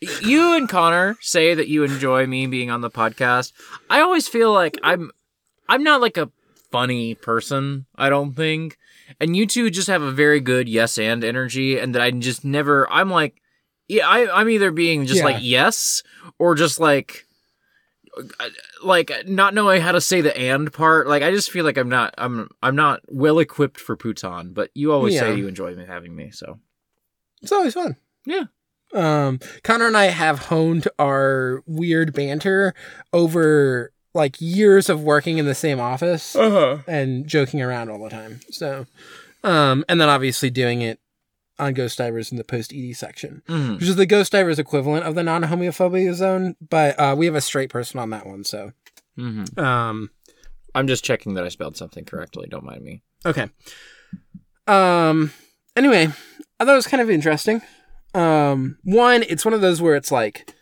You 0.00 0.54
and 0.54 0.68
Connor 0.68 1.16
say 1.20 1.54
that 1.54 1.68
you 1.68 1.84
enjoy 1.84 2.26
me 2.26 2.46
being 2.46 2.70
on 2.70 2.80
the 2.80 2.90
podcast. 2.90 3.52
I 3.90 4.00
always 4.00 4.28
feel 4.28 4.52
like 4.52 4.78
I'm 4.82 5.10
I'm 5.68 5.82
not 5.82 6.00
like 6.00 6.16
a 6.16 6.30
funny 6.70 7.14
person. 7.14 7.86
I 7.96 8.08
don't 8.08 8.32
think, 8.34 8.78
and 9.20 9.36
you 9.36 9.46
two 9.46 9.68
just 9.70 9.88
have 9.88 10.02
a 10.02 10.10
very 10.12 10.40
good 10.40 10.68
yes 10.68 10.98
and 10.98 11.22
energy, 11.22 11.78
and 11.78 11.94
that 11.94 12.00
I 12.02 12.10
just 12.12 12.44
never. 12.44 12.90
I'm 12.90 13.10
like, 13.10 13.42
yeah, 13.88 14.08
I 14.08 14.40
I'm 14.40 14.48
either 14.48 14.70
being 14.70 15.04
just 15.04 15.18
Yeah. 15.18 15.24
like 15.26 15.38
yes 15.40 16.02
or 16.38 16.54
just 16.54 16.80
like 16.80 17.26
like 18.82 19.10
not 19.26 19.54
knowing 19.54 19.82
how 19.82 19.92
to 19.92 20.00
say 20.00 20.20
the 20.20 20.36
and 20.36 20.72
part. 20.72 21.06
Like 21.08 21.22
I 21.22 21.30
just 21.30 21.50
feel 21.50 21.64
like 21.64 21.76
I'm 21.76 21.88
not 21.88 22.14
I'm 22.18 22.48
I'm 22.62 22.74
not 22.76 23.00
well 23.08 23.38
equipped 23.38 23.78
for 23.78 23.96
Pootan, 23.96 24.54
but 24.54 24.70
you 24.74 24.92
always 24.92 25.14
Yeah. 25.14 25.20
say 25.20 25.36
you 25.36 25.46
enjoy 25.46 25.74
me 25.74 25.84
having 25.86 26.14
me, 26.16 26.30
so 26.30 26.58
It's 27.42 27.52
always 27.52 27.74
fun. 27.74 27.96
Yeah. 28.24 28.44
Um, 28.94 29.38
Connor 29.62 29.86
and 29.86 29.96
I 29.96 30.06
have 30.06 30.38
honed 30.46 30.88
our 30.98 31.62
weird 31.66 32.12
banter 32.12 32.74
over 33.12 33.92
like 34.14 34.40
years 34.40 34.88
of 34.88 35.02
working 35.02 35.38
in 35.38 35.46
the 35.46 35.54
same 35.54 35.78
office 35.78 36.34
uh-huh. 36.34 36.78
and 36.88 37.26
joking 37.28 37.62
around 37.62 37.88
all 37.90 38.02
the 38.02 38.10
time. 38.10 38.40
So, 38.50 38.86
um, 39.44 39.84
and 39.88 40.00
then 40.00 40.08
obviously 40.08 40.50
doing 40.50 40.82
it 40.82 40.98
on 41.58 41.74
Ghost 41.74 41.98
Divers 41.98 42.32
in 42.32 42.38
the 42.38 42.42
post 42.44 42.72
ED 42.74 42.94
section, 42.96 43.42
Mhm. 43.48 43.74
which 43.78 43.88
is 43.88 43.94
the 43.96 44.06
Ghost 44.06 44.32
Divers 44.32 44.58
equivalent 44.58 45.04
of 45.06 45.14
the 45.14 45.22
non 45.22 45.44
homophobia 45.44 46.12
zone, 46.14 46.56
but 46.68 46.98
uh, 46.98 47.14
we 47.16 47.26
have 47.26 47.34
a 47.36 47.40
straight 47.40 47.70
person 47.70 48.00
on 48.00 48.10
that 48.10 48.26
one. 48.26 48.42
So, 48.44 48.72
Mhm. 49.18 49.56
um, 49.58 50.10
I'm 50.74 50.86
just 50.88 51.04
checking 51.04 51.34
that 51.34 51.44
I 51.44 51.48
spelled 51.48 51.76
something 51.76 52.04
correctly. 52.04 52.48
Don't 52.50 52.64
mind 52.64 52.82
me. 52.82 53.02
Okay. 53.26 53.48
Um 54.66 55.32
anyway, 55.76 56.08
I 56.58 56.64
thought 56.64 56.72
it 56.72 56.76
was 56.76 56.86
kind 56.86 57.00
of 57.00 57.10
interesting. 57.10 57.62
Um 58.14 58.78
one, 58.84 59.22
it's 59.28 59.44
one 59.44 59.54
of 59.54 59.60
those 59.60 59.80
where 59.80 59.96
it's 59.96 60.10
like 60.10 60.54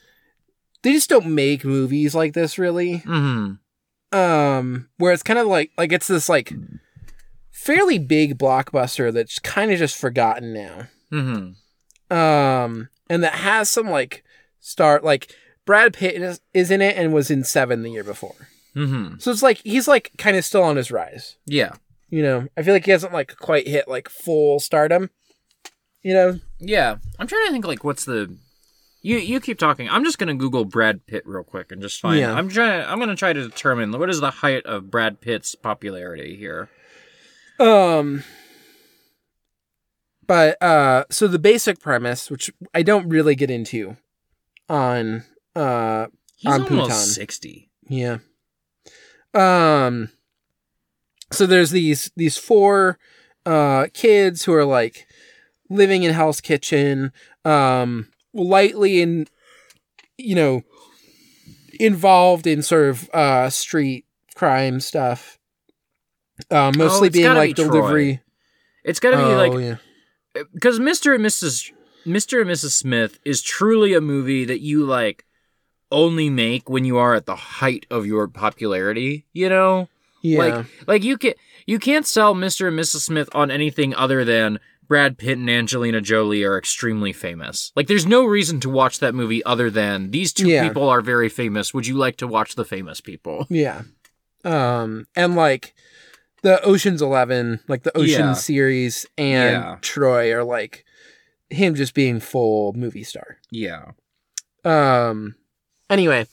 they 0.83 0.93
just 0.93 1.11
don't 1.11 1.35
make 1.35 1.64
movies 1.64 2.14
like 2.14 2.35
this 2.35 2.59
really. 2.59 2.99
Mm-hmm. 3.00 4.19
Um 4.19 4.88
where 4.99 5.12
it's 5.12 5.23
kind 5.23 5.38
of 5.38 5.47
like 5.47 5.71
like 5.78 5.93
it's 5.93 6.09
this 6.09 6.28
like 6.28 6.52
fairly 7.50 7.99
big 7.99 8.38
blockbuster 8.38 9.12
that's 9.12 9.38
kind 9.38 9.71
of 9.73 9.78
just 9.78 9.97
forgotten 9.97 10.52
now. 10.52 10.87
Mm-hmm. 11.12 12.17
Um 12.17 12.88
and 13.11 13.23
that 13.23 13.35
has 13.35 13.71
some 13.71 13.88
like 13.88 14.25
start 14.61 15.05
like 15.05 15.35
Brad 15.64 15.93
Pitt 15.93 16.14
is, 16.14 16.40
is 16.55 16.71
in 16.71 16.81
it 16.81 16.97
and 16.97 17.12
was 17.12 17.31
in 17.31 17.45
7 17.45 17.83
the 17.83 17.90
year 17.90 18.05
before. 18.05 18.49
Mm-hmm. 18.75 19.19
So 19.19 19.31
it's 19.31 19.43
like 19.43 19.59
he's 19.64 19.88
like 19.88 20.12
kind 20.17 20.37
of 20.37 20.45
still 20.45 20.62
on 20.62 20.76
his 20.76 20.90
rise. 20.90 21.37
Yeah. 21.45 21.73
You 22.11 22.23
know, 22.23 22.49
I 22.57 22.62
feel 22.62 22.73
like 22.73 22.87
he 22.87 22.90
hasn't 22.90 23.12
like 23.12 23.37
quite 23.37 23.69
hit 23.69 23.88
like 23.88 24.09
full 24.09 24.61
stardom. 24.61 25.11
You 26.09 26.15
know, 26.15 26.41
Yeah. 26.59 26.97
I'm 27.19 27.27
trying 27.27 27.45
to 27.49 27.53
think 27.53 27.67
like 27.67 27.85
what's 27.85 28.07
the 28.07 28.35
you 29.03 29.19
you 29.19 29.41
keep 29.41 29.59
talking. 29.59 29.91
I'm 29.91 30.05
just 30.05 30.17
gonna 30.19 30.35
Google 30.35 30.65
Brad 30.65 31.05
Pitt 31.07 31.23
real 31.27 31.45
quick 31.45 31.71
and 31.71 31.83
just 31.83 32.00
find 32.00 32.19
Yeah. 32.19 32.33
I'm 32.33 32.49
trying 32.49 32.87
I'm 32.87 32.99
gonna 32.99 33.15
try 33.15 33.35
to 33.35 33.43
determine 33.43 33.93
what 33.93 34.09
is 34.09 34.21
the 34.21 34.31
height 34.31 34.65
of 34.65 34.91
Brad 34.91 35.21
Pitt's 35.21 35.55
popularity 35.55 36.35
here. 36.35 36.71
Um 37.61 38.25
but 40.27 40.57
uh 40.62 41.05
so 41.11 41.27
the 41.29 41.38
basic 41.38 41.79
premise, 41.79 42.31
which 42.31 42.50
I 42.75 42.83
don't 42.83 43.11
really 43.11 43.35
get 43.35 43.50
into 43.50 43.99
on 44.67 45.25
uh 45.55 46.07
He's 46.37 46.55
On 46.55 46.62
almost 46.62 46.91
Pootan. 46.91 47.15
sixty. 47.15 47.69
yeah. 47.87 48.19
Um 49.35 50.09
so 51.31 51.45
there's 51.45 51.71
these 51.71 52.11
these 52.17 52.38
four 52.38 52.99
uh 53.45 53.88
kids 53.93 54.45
who 54.45 54.55
are 54.55 54.65
like 54.65 55.07
living 55.71 56.03
in 56.03 56.13
Hell's 56.15 56.41
Kitchen, 56.41 57.13
um 57.45 58.09
lightly 58.35 59.01
in 59.01 59.27
you 60.17 60.35
know 60.35 60.63
involved 61.81 62.47
in 62.47 62.63
sort 62.63 62.89
of 62.89 63.09
uh 63.11 63.51
street 63.51 64.05
crime 64.35 64.81
stuff. 64.81 65.39
Uh, 66.51 66.71
mostly 66.77 67.09
Oh, 67.09 67.11
being 67.11 67.35
like 67.35 67.57
be 67.57 67.63
Troy. 67.63 67.71
delivery. 67.73 68.21
It's 68.85 69.01
gotta 69.01 69.17
be 69.17 69.23
Oh, 69.25 69.37
like 69.37 69.61
yeah. 70.35 70.43
because 70.55 70.79
Mr. 70.79 71.15
and 71.15 71.25
Mrs. 71.25 71.73
Mr. 72.07 72.41
and 72.41 72.51
Mrs. 72.51 72.71
Smith 72.73 73.19
is 73.25 73.43
truly 73.43 73.93
a 73.95 74.01
movie 74.01 74.45
that 74.45 74.61
you 74.61 74.85
like 74.85 75.25
only 75.91 76.31
make 76.31 76.69
when 76.71 76.85
you 76.85 76.97
are 76.97 77.15
at 77.15 77.27
the 77.27 77.35
height 77.35 77.87
of 77.91 78.07
your 78.07 78.29
popularity, 78.29 79.27
you 79.33 79.49
know? 79.49 79.89
Yeah. 80.23 80.39
Like 80.39 80.67
like 80.87 81.03
you 81.05 81.19
can 81.19 81.35
you 81.67 81.79
can't 81.79 82.07
sell 82.07 82.35
Mr. 82.35 82.69
and 82.69 82.79
Mrs. 82.79 83.01
Smith 83.01 83.29
on 83.35 83.51
anything 83.51 83.95
other 83.95 84.25
than 84.25 84.59
Brad 84.88 85.18
Pitt 85.18 85.37
and 85.38 85.50
Angelina 85.50 86.00
Jolie 86.00 86.45
are 86.45 86.57
extremely 86.59 87.12
famous. 87.12 87.73
Like 87.76 87.87
there's 87.87 88.07
no 88.07 88.25
reason 88.25 88.59
to 88.61 88.71
watch 88.71 88.99
that 89.00 89.14
movie 89.14 89.45
other 89.45 89.68
than 89.71 90.11
these 90.11 90.33
two 90.33 90.49
Yeah. 90.49 90.66
people 90.66 90.88
are 90.88 91.02
very 91.02 91.28
famous. 91.28 91.75
Would 91.75 91.87
you 91.87 91.95
like 91.97 92.16
to 92.16 92.26
watch 92.26 92.54
the 92.54 92.64
famous 92.64 93.00
people? 93.00 93.47
Yeah. 93.50 93.83
Um 94.45 95.07
and 95.14 95.37
like 95.37 95.75
the 96.42 96.62
Ocean's 96.62 97.02
11, 97.02 97.61
like 97.68 97.83
the 97.83 97.97
Ocean 97.97 98.26
Yeah. 98.28 98.33
series 98.33 99.04
and 99.18 99.62
Yeah. 99.62 99.76
Troy 99.83 100.33
are 100.33 100.45
like 100.45 100.85
him 101.50 101.75
just 101.75 101.92
being 101.95 102.21
full 102.21 102.73
movie 102.73 103.04
star. 103.04 103.38
Yeah. 103.50 103.90
Um 104.64 105.35
anyway, 105.90 106.26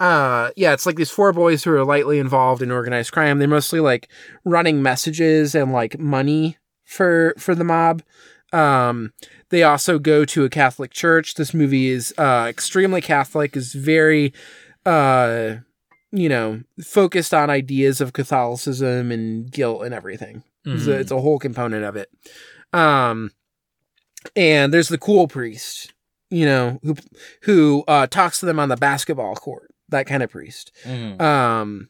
uh 0.00 0.50
yeah, 0.56 0.72
it's 0.72 0.86
like 0.86 0.96
these 0.96 1.10
four 1.10 1.32
boys 1.32 1.62
who 1.64 1.72
are 1.72 1.84
lightly 1.84 2.18
involved 2.18 2.62
in 2.62 2.70
organized 2.70 3.12
crime. 3.12 3.38
They're 3.38 3.46
mostly 3.48 3.80
like 3.80 4.08
running 4.44 4.82
messages 4.82 5.54
and 5.54 5.72
like 5.72 5.98
money 5.98 6.56
for 6.90 7.34
for 7.38 7.54
the 7.54 7.64
mob. 7.64 8.02
Um 8.52 9.12
they 9.50 9.62
also 9.62 9.98
go 9.98 10.24
to 10.24 10.44
a 10.44 10.50
Catholic 10.50 10.90
church. 10.92 11.34
This 11.34 11.54
movie 11.54 11.88
is 11.88 12.12
uh 12.18 12.46
extremely 12.48 13.00
Catholic, 13.00 13.56
is 13.56 13.72
very 13.72 14.32
uh 14.84 15.56
you 16.12 16.28
know, 16.28 16.60
focused 16.82 17.32
on 17.32 17.50
ideas 17.50 18.00
of 18.00 18.12
Catholicism 18.12 19.12
and 19.12 19.48
guilt 19.52 19.84
and 19.84 19.94
everything. 19.94 20.42
It's, 20.64 20.86
a, 20.88 20.90
Mhm. 20.90 21.00
it's 21.00 21.10
a 21.12 21.20
whole 21.20 21.38
component 21.38 21.84
of 21.84 21.94
it. 21.94 22.10
Um, 22.72 23.30
and 24.34 24.74
there's 24.74 24.88
the 24.88 24.98
cool 24.98 25.28
priest, 25.28 25.92
you 26.30 26.44
know, 26.46 26.80
who 26.82 26.96
who 27.42 27.84
uh, 27.86 28.08
talks 28.08 28.40
to 28.40 28.46
them 28.46 28.58
on 28.58 28.68
the 28.68 28.76
basketball 28.76 29.36
court. 29.36 29.70
That 29.88 30.06
kind 30.06 30.22
of 30.22 30.30
priest. 30.30 30.72
Mhm. 30.84 31.20
Um, 31.20 31.89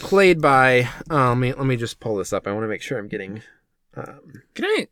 played 0.00 0.40
by. 0.40 0.88
Uh, 1.10 1.28
let 1.30 1.38
me 1.38 1.52
let 1.52 1.66
me 1.66 1.76
just 1.76 2.00
pull 2.00 2.16
this 2.16 2.32
up. 2.32 2.46
I 2.46 2.52
want 2.52 2.64
to 2.64 2.68
make 2.68 2.82
sure 2.82 2.98
I'm 2.98 3.08
getting. 3.08 3.42
Um, 3.96 4.42
Can 4.54 4.64
I 4.64 4.88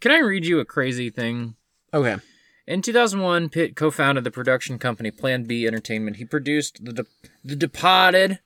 can 0.00 0.10
I 0.12 0.18
read 0.18 0.44
you 0.46 0.58
a 0.60 0.64
crazy 0.64 1.10
thing? 1.10 1.54
okay. 1.92 2.16
In 2.66 2.82
2001, 2.82 3.48
Pitt 3.48 3.76
co-founded 3.76 4.24
the 4.24 4.30
production 4.30 4.78
company 4.78 5.10
Plan 5.10 5.44
B 5.44 5.66
Entertainment. 5.66 6.16
He 6.18 6.26
produced 6.26 6.84
The, 6.84 6.92
De- 6.92 7.06
the 7.42 7.56
Departed, 7.56 8.40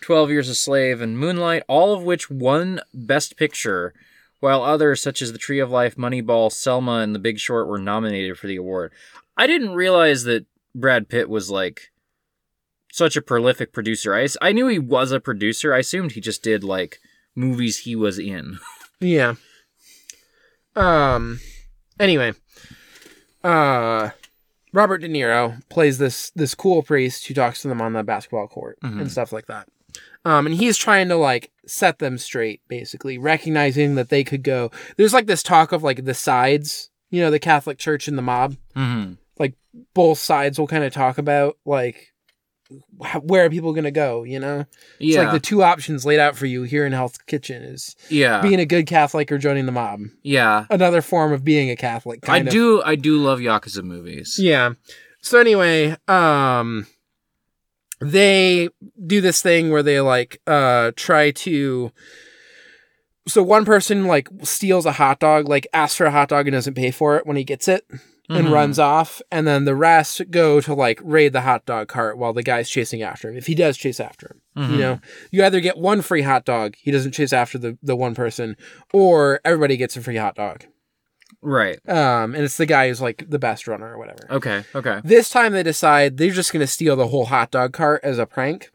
12 0.00 0.30
Years 0.30 0.48
a 0.48 0.56
Slave, 0.56 1.00
and 1.00 1.16
Moonlight, 1.16 1.62
all 1.68 1.94
of 1.94 2.02
which 2.02 2.28
won 2.28 2.80
Best 2.92 3.36
Picture, 3.36 3.94
while 4.40 4.64
others 4.64 5.00
such 5.00 5.22
as 5.22 5.30
The 5.30 5.38
Tree 5.38 5.60
of 5.60 5.70
Life, 5.70 5.94
Moneyball, 5.94 6.50
Selma, 6.50 6.94
and 7.02 7.14
The 7.14 7.20
Big 7.20 7.38
Short 7.38 7.68
were 7.68 7.78
nominated 7.78 8.36
for 8.36 8.48
the 8.48 8.56
award. 8.56 8.90
I 9.36 9.46
didn't 9.46 9.74
realize 9.76 10.24
that 10.24 10.44
Brad 10.74 11.08
Pitt 11.08 11.28
was 11.28 11.48
like 11.48 11.91
such 12.92 13.16
a 13.16 13.22
prolific 13.22 13.72
producer. 13.72 14.14
I, 14.14 14.28
I 14.40 14.52
knew 14.52 14.68
he 14.68 14.78
was 14.78 15.10
a 15.10 15.18
producer. 15.18 15.74
I 15.74 15.78
assumed 15.78 16.12
he 16.12 16.20
just 16.20 16.44
did 16.44 16.62
like 16.62 17.00
movies 17.34 17.78
he 17.80 17.96
was 17.96 18.18
in. 18.20 18.58
Yeah. 19.00 19.34
Um. 20.76 21.40
Anyway, 21.98 22.34
uh, 23.42 24.10
Robert 24.72 24.98
De 24.98 25.08
Niro 25.08 25.60
plays 25.68 25.98
this 25.98 26.30
this 26.36 26.54
cool 26.54 26.82
priest 26.84 27.26
who 27.26 27.34
talks 27.34 27.62
to 27.62 27.68
them 27.68 27.80
on 27.82 27.92
the 27.94 28.02
basketball 28.04 28.46
court 28.46 28.78
Mhm. 28.82 29.00
and 29.00 29.10
stuff 29.10 29.32
like 29.32 29.46
that. 29.46 29.68
Um, 30.24 30.46
and 30.46 30.54
he's 30.54 30.76
trying 30.76 31.08
to 31.08 31.16
like 31.16 31.50
set 31.66 31.98
them 31.98 32.16
straight, 32.16 32.60
basically 32.68 33.18
recognizing 33.18 33.96
that 33.96 34.08
they 34.08 34.22
could 34.22 34.44
go. 34.44 34.70
There's 34.96 35.12
like 35.12 35.26
this 35.26 35.42
talk 35.42 35.72
of 35.72 35.82
like 35.82 36.04
the 36.04 36.14
sides, 36.14 36.90
you 37.10 37.20
know, 37.20 37.30
the 37.32 37.40
Catholic 37.40 37.78
Church 37.78 38.06
and 38.06 38.16
the 38.16 38.22
mob. 38.22 38.56
Mm-hmm. 38.76 39.14
Like 39.38 39.54
both 39.94 40.18
sides 40.18 40.58
will 40.60 40.68
kind 40.68 40.84
of 40.84 40.92
talk 40.92 41.18
about 41.18 41.58
like 41.66 42.11
where 43.22 43.44
are 43.44 43.50
people 43.50 43.72
going 43.72 43.84
to 43.84 43.90
go. 43.90 44.22
You 44.22 44.40
know, 44.40 44.66
it's 44.98 45.16
like 45.16 45.32
the 45.32 45.40
two 45.40 45.62
options 45.62 46.06
laid 46.06 46.18
out 46.18 46.36
for 46.36 46.46
you 46.46 46.62
here 46.62 46.86
in 46.86 46.92
Hell's 46.92 47.18
Kitchen 47.26 47.62
is 47.62 47.96
yeah, 48.08 48.40
being 48.40 48.60
a 48.60 48.66
good 48.66 48.86
Catholic 48.86 49.30
or 49.32 49.38
joining 49.38 49.66
the 49.66 49.72
mob. 49.72 50.00
yeah. 50.22 50.66
Another 50.70 51.02
form 51.02 51.32
of 51.32 51.44
being 51.44 51.70
a 51.70 51.76
Catholic. 51.76 52.28
I 52.28 52.38
of. 52.38 52.48
do 52.48 52.82
I 52.82 52.96
do 52.96 53.18
love 53.18 53.40
Yakuza 53.40 53.82
movies. 53.82 54.36
Yeah. 54.38 54.74
So 55.20 55.38
anyway, 55.38 55.96
um 56.08 56.86
they 58.00 58.68
do 59.06 59.20
this 59.20 59.40
thing 59.42 59.70
where 59.70 59.82
they 59.82 60.00
like 60.00 60.40
uh 60.46 60.92
try 60.96 61.30
to 61.30 61.92
so 63.28 63.42
one 63.42 63.64
person 63.64 64.06
like 64.06 64.28
steals 64.42 64.86
a 64.86 64.92
hot 64.92 65.20
dog, 65.20 65.48
like 65.48 65.66
asks 65.72 65.96
for 65.96 66.06
a 66.06 66.10
hot 66.10 66.28
dog 66.28 66.48
and 66.48 66.54
doesn't 66.54 66.74
pay 66.74 66.90
for 66.90 67.16
it 67.16 67.26
when 67.26 67.36
he 67.36 67.44
gets 67.44 67.68
it 67.68 67.84
and 68.36 68.48
Mhm. 68.48 68.52
runs 68.52 68.78
off, 68.78 69.20
and 69.30 69.46
then 69.46 69.64
the 69.64 69.74
rest 69.74 70.22
go 70.30 70.60
to 70.60 70.74
like 70.74 71.00
raid 71.02 71.32
the 71.32 71.42
hot 71.42 71.64
dog 71.66 71.88
cart 71.88 72.16
while 72.18 72.32
the 72.32 72.42
guy's 72.42 72.68
chasing 72.68 73.02
after 73.02 73.28
him. 73.30 73.36
If 73.36 73.46
he 73.46 73.54
does 73.54 73.76
chase 73.76 74.00
after 74.00 74.36
him. 74.54 74.64
Mhm. 74.64 74.70
You 74.72 74.78
know, 74.78 75.00
you 75.30 75.44
either 75.44 75.60
get 75.60 75.76
one 75.78 76.02
free 76.02 76.22
hot 76.22 76.44
dog, 76.44 76.74
he 76.78 76.90
doesn't 76.90 77.12
chase 77.12 77.32
after 77.32 77.58
the, 77.58 77.78
the 77.82 77.96
one 77.96 78.14
person, 78.14 78.56
or 78.92 79.40
everybody 79.44 79.76
gets 79.76 79.96
a 79.96 80.00
free 80.00 80.16
hot 80.16 80.34
dog. 80.36 80.64
Right. 81.40 81.78
Um, 81.88 82.34
and 82.34 82.44
it's 82.44 82.56
the 82.56 82.66
guy 82.66 82.88
who's 82.88 83.00
like 83.00 83.24
the 83.28 83.38
best 83.38 83.66
runner 83.66 83.92
or 83.94 83.98
whatever. 83.98 84.26
Okay. 84.30 84.64
Okay. 84.74 85.00
This 85.04 85.28
time 85.30 85.52
they 85.52 85.62
decide 85.62 86.16
they're 86.16 86.30
just 86.30 86.52
going 86.52 86.60
to 86.60 86.66
steal 86.66 86.94
the 86.96 87.08
whole 87.08 87.26
hot 87.26 87.50
dog 87.50 87.72
cart 87.72 88.00
as 88.04 88.18
a 88.18 88.26
prank. 88.26 88.70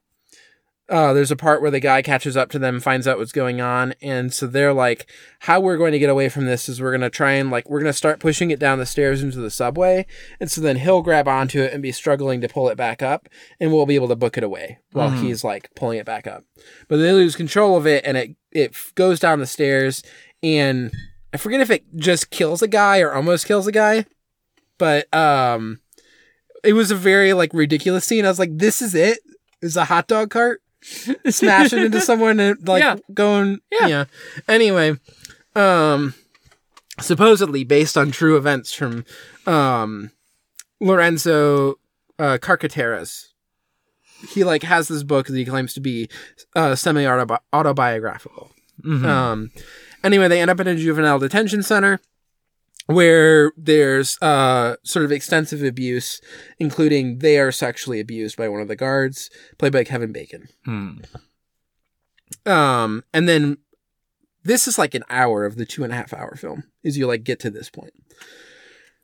Uh, 0.90 1.12
there's 1.14 1.32
a 1.32 1.36
part 1.36 1.62
where 1.62 1.70
the 1.72 1.80
guy 1.82 2.02
catches 2.02 2.38
up 2.38 2.50
to 2.52 2.60
them, 2.60 2.80
finds 2.80 3.08
out 3.08 3.18
what's 3.18 3.32
going 3.34 3.60
on, 3.60 3.94
and 4.02 4.34
so 4.34 4.48
they're 4.48 4.74
like, 4.74 5.10
"How 5.42 5.60
we're 5.60 5.76
going 5.78 5.92
to 5.92 6.00
get 6.00 6.10
away 6.10 6.30
from 6.30 6.46
this 6.46 6.70
is 6.70 6.82
we're 6.82 6.92
going 6.92 7.02
to 7.02 7.10
try 7.10 7.32
and 7.34 7.52
like 7.52 7.70
we're 7.70 7.80
going 7.82 7.92
to 7.92 7.98
start 7.98 8.20
pushing 8.20 8.52
it 8.52 8.60
down 8.60 8.80
the 8.80 8.86
stairs 8.86 9.22
into 9.22 9.38
the 9.40 9.50
subway, 9.52 10.06
and 10.40 10.50
so 10.50 10.62
then 10.62 10.78
he'll 10.78 11.02
grab 11.02 11.28
onto 11.28 11.62
it 11.62 11.74
and 11.74 11.84
be 11.84 11.92
struggling 11.92 12.40
to 12.42 12.48
pull 12.48 12.70
it 12.70 12.78
back 12.78 13.02
up, 13.02 13.28
and 13.60 13.72
we'll 13.74 13.86
be 13.86 13.96
able 13.96 14.08
to 14.08 14.16
book 14.16 14.38
it 14.38 14.44
away 14.44 14.80
while 14.94 15.12
Mhm. 15.12 15.22
he's 15.24 15.44
like 15.44 15.70
pulling 15.76 16.00
it 16.00 16.06
back 16.06 16.26
up. 16.26 16.44
But 16.88 16.98
they 16.98 17.12
lose 17.12 17.36
control 17.36 17.76
of 17.76 17.86
it, 17.86 18.04
and 18.06 18.16
it 18.16 18.36
it 18.52 18.74
goes 18.96 19.20
down 19.20 19.40
the 19.40 19.46
stairs, 19.48 20.02
and 20.42 20.92
I 21.34 21.38
forget 21.38 21.60
if 21.60 21.70
it 21.70 21.84
just 21.98 22.30
kills 22.30 22.62
a 22.62 22.68
guy 22.68 23.00
or 23.02 23.12
almost 23.14 23.46
kills 23.46 23.68
a 23.68 23.72
guy, 23.74 24.06
but 24.78 25.14
um, 25.14 25.82
it 26.64 26.74
was 26.74 26.92
a 26.92 26.96
very 26.96 27.34
like 27.34 27.54
ridiculous 27.54 28.06
scene. 28.06 28.24
I 28.26 28.30
was 28.30 28.40
like, 28.40 28.58
"This 28.58 28.82
is 28.82 28.96
it." 28.96 29.20
Is 29.62 29.76
a 29.76 29.86
hot 29.86 30.08
dog 30.08 30.30
cart 30.30 30.62
smashing 31.30 31.80
into 31.80 32.02
someone 32.02 32.40
and 32.40 32.68
like 32.68 32.82
Yeah. 32.84 32.96
going 33.14 33.60
Yeah. 33.72 33.88
yeah. 33.88 34.06
Anyway, 34.48 34.96
um 35.56 36.14
supposedly 37.00 37.64
based 37.64 37.98
on 37.98 38.12
true 38.12 38.38
events 38.38 38.74
from 38.74 39.06
um 39.46 40.12
Lorenzo 40.80 41.76
uh 42.20 42.38
Carcaterra's. 42.42 43.34
He 44.30 44.44
like 44.44 44.64
has 44.64 44.88
this 44.88 45.04
book 45.04 45.28
that 45.28 45.36
he 45.38 45.46
claims 45.46 45.74
to 45.76 45.80
be 45.82 46.10
uh 46.56 46.76
semi 46.76 47.06
autobiographical. 47.54 48.52
Mhm. 48.84 49.06
Um, 49.06 49.52
anyway, 50.04 50.28
they 50.28 50.40
end 50.42 50.52
up 50.52 50.60
in 50.60 50.68
a 50.68 50.76
juvenile 50.76 51.20
detention 51.20 51.64
center 51.64 52.00
where 52.88 53.52
there's 53.56 54.18
uh 54.22 54.76
sort 54.84 55.06
of 55.06 55.12
extensive 55.12 55.64
abuse, 55.64 56.20
including 56.60 57.20
they 57.20 57.38
are 57.40 57.52
sexually 57.52 58.00
abused 58.00 58.36
by 58.36 58.50
one 58.50 58.62
of 58.62 58.68
the 58.68 58.76
guards, 58.76 59.30
played 59.58 59.72
by 59.74 59.84
Kevin 59.84 60.12
Bacon. 60.12 60.48
Hmm. 60.66 60.98
Um, 62.46 63.04
and 63.14 63.28
then 63.28 63.58
this 64.44 64.68
is 64.68 64.78
like 64.78 64.94
an 64.96 65.04
hour 65.10 65.46
of 65.46 65.56
the 65.56 65.66
two 65.66 65.84
and 65.84 65.92
a 65.94 65.96
half 65.96 66.14
hour 66.14 66.36
film 66.36 66.64
is 66.84 66.98
you 66.98 67.08
like 67.08 67.24
get 67.24 67.40
to 67.42 67.50
this 67.50 67.70
point. 67.70 67.94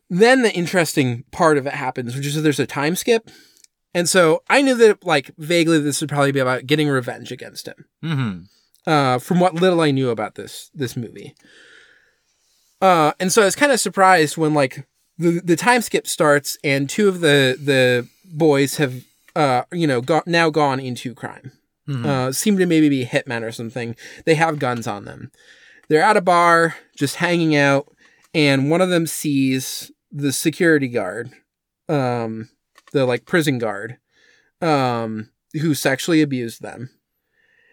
Then 0.10 0.42
the 0.42 0.54
interesting 0.54 1.24
part 1.32 1.58
of 1.58 1.66
it 1.66 1.74
happens, 1.74 2.16
which 2.16 2.26
is 2.26 2.36
that 2.36 2.42
there's 2.42 2.60
a 2.60 2.66
time 2.68 2.96
skip. 2.96 3.30
And 3.94 4.08
so 4.10 4.44
I 4.50 4.62
knew 4.62 4.76
that 4.76 5.06
like 5.06 5.32
vaguely 5.38 5.80
this 5.80 6.02
would 6.02 6.10
probably 6.10 6.32
be 6.32 6.40
about 6.40 6.66
getting 6.68 6.88
revenge 6.90 7.32
against 7.32 7.68
him. 7.68 7.86
Mhm. 8.04 8.48
uh, 8.86 9.18
from 9.18 9.40
what 9.40 9.56
little 9.56 9.80
I 9.82 9.92
knew 9.92 10.10
about 10.10 10.36
this 10.36 10.70
this 10.74 10.98
movie. 10.98 11.36
Uh, 12.84 13.14
and 13.18 13.32
so 13.32 13.42
I 13.42 13.46
was 13.46 13.56
kind 13.56 13.72
of 13.72 13.80
surprised 13.80 14.36
when 14.36 14.54
like 14.54 14.86
the 15.18 15.40
the 15.42 15.56
time 15.56 15.82
skip 15.82 16.06
starts 16.06 16.58
and 16.66 16.90
two 16.90 17.08
of 17.08 17.22
the 17.22 17.58
the 17.58 18.10
boys 18.26 18.76
have 18.76 19.06
uh 19.38 19.64
you 19.72 19.88
know 19.88 20.02
got 20.02 20.28
now 20.28 20.50
gone 20.50 20.82
into 20.82 21.16
crime. 21.16 21.54
Mhm. 21.88 22.06
Uh, 22.06 22.32
seem 22.34 22.58
to 22.58 22.66
maybe 22.66 22.90
be 22.90 23.06
hitmen 23.06 23.42
or 23.42 23.54
something. 23.54 23.96
They 24.26 24.36
have 24.36 24.60
guns 24.60 24.86
on 24.86 25.06
them. 25.06 25.32
They're 25.88 26.02
at 26.02 26.18
a 26.18 26.22
bar, 26.22 26.76
just 26.98 27.18
hanging 27.18 27.56
out, 27.56 27.88
and 28.34 28.70
one 28.70 28.82
of 28.82 28.90
them 28.90 29.08
sees 29.08 29.90
the 30.12 30.34
security 30.34 30.90
guard, 30.90 31.32
um, 31.88 32.50
the 32.92 33.06
like 33.06 33.26
prison 33.26 33.60
guard, 33.60 33.98
um, 34.62 35.30
who 35.54 35.74
sexually 35.74 36.22
abused 36.22 36.62
them. 36.62 36.90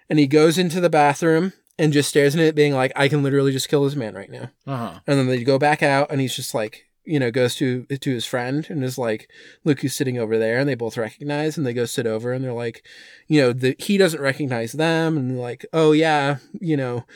And 0.09 0.21
he 0.21 0.29
goes 0.29 0.57
into 0.57 0.81
the 0.81 0.91
bathroom 0.91 1.53
and 1.81 1.93
just 1.95 2.11
stares 2.11 2.35
at 2.37 2.41
it, 2.43 2.55
being 2.55 2.75
like, 2.75 2.93
"I 2.95 3.09
can 3.09 3.23
literally 3.23 3.53
just 3.53 3.69
kill 3.69 3.85
this 3.85 3.97
man 3.97 4.15
right 4.15 4.31
now." 4.31 4.51
Uh-huh. 4.67 5.01
And 5.07 5.19
then 5.19 5.27
they 5.27 5.43
go 5.43 5.59
back 5.59 5.83
out, 5.83 6.11
and 6.11 6.21
he's 6.21 6.37
just 6.37 6.55
like, 6.55 6.85
you 7.05 7.19
know, 7.19 7.31
goes 7.31 7.55
to 7.57 7.87
to 7.87 8.11
his 8.13 8.27
friend 8.27 8.67
and 8.69 8.85
is 8.85 8.99
like, 8.99 9.29
"Look 9.65 9.81
who's 9.81 9.95
sitting 9.97 10.19
over 10.19 10.39
there." 10.39 10.59
And 10.59 10.69
they 10.69 10.75
both 10.75 10.99
recognize, 10.99 11.57
and 11.57 11.67
they 11.67 11.73
go 11.73 11.87
sit 11.87 12.07
over, 12.07 12.33
and 12.33 12.45
they're 12.45 12.53
like, 12.53 12.85
you 13.27 13.41
know, 13.41 13.53
the 13.53 13.75
he 13.79 13.97
doesn't 13.97 14.21
recognize 14.21 14.73
them, 14.73 15.17
and 15.17 15.31
they're 15.31 15.39
like, 15.39 15.65
"Oh 15.73 15.93
yeah, 15.93 16.37
you 16.61 16.77
know, 16.77 17.07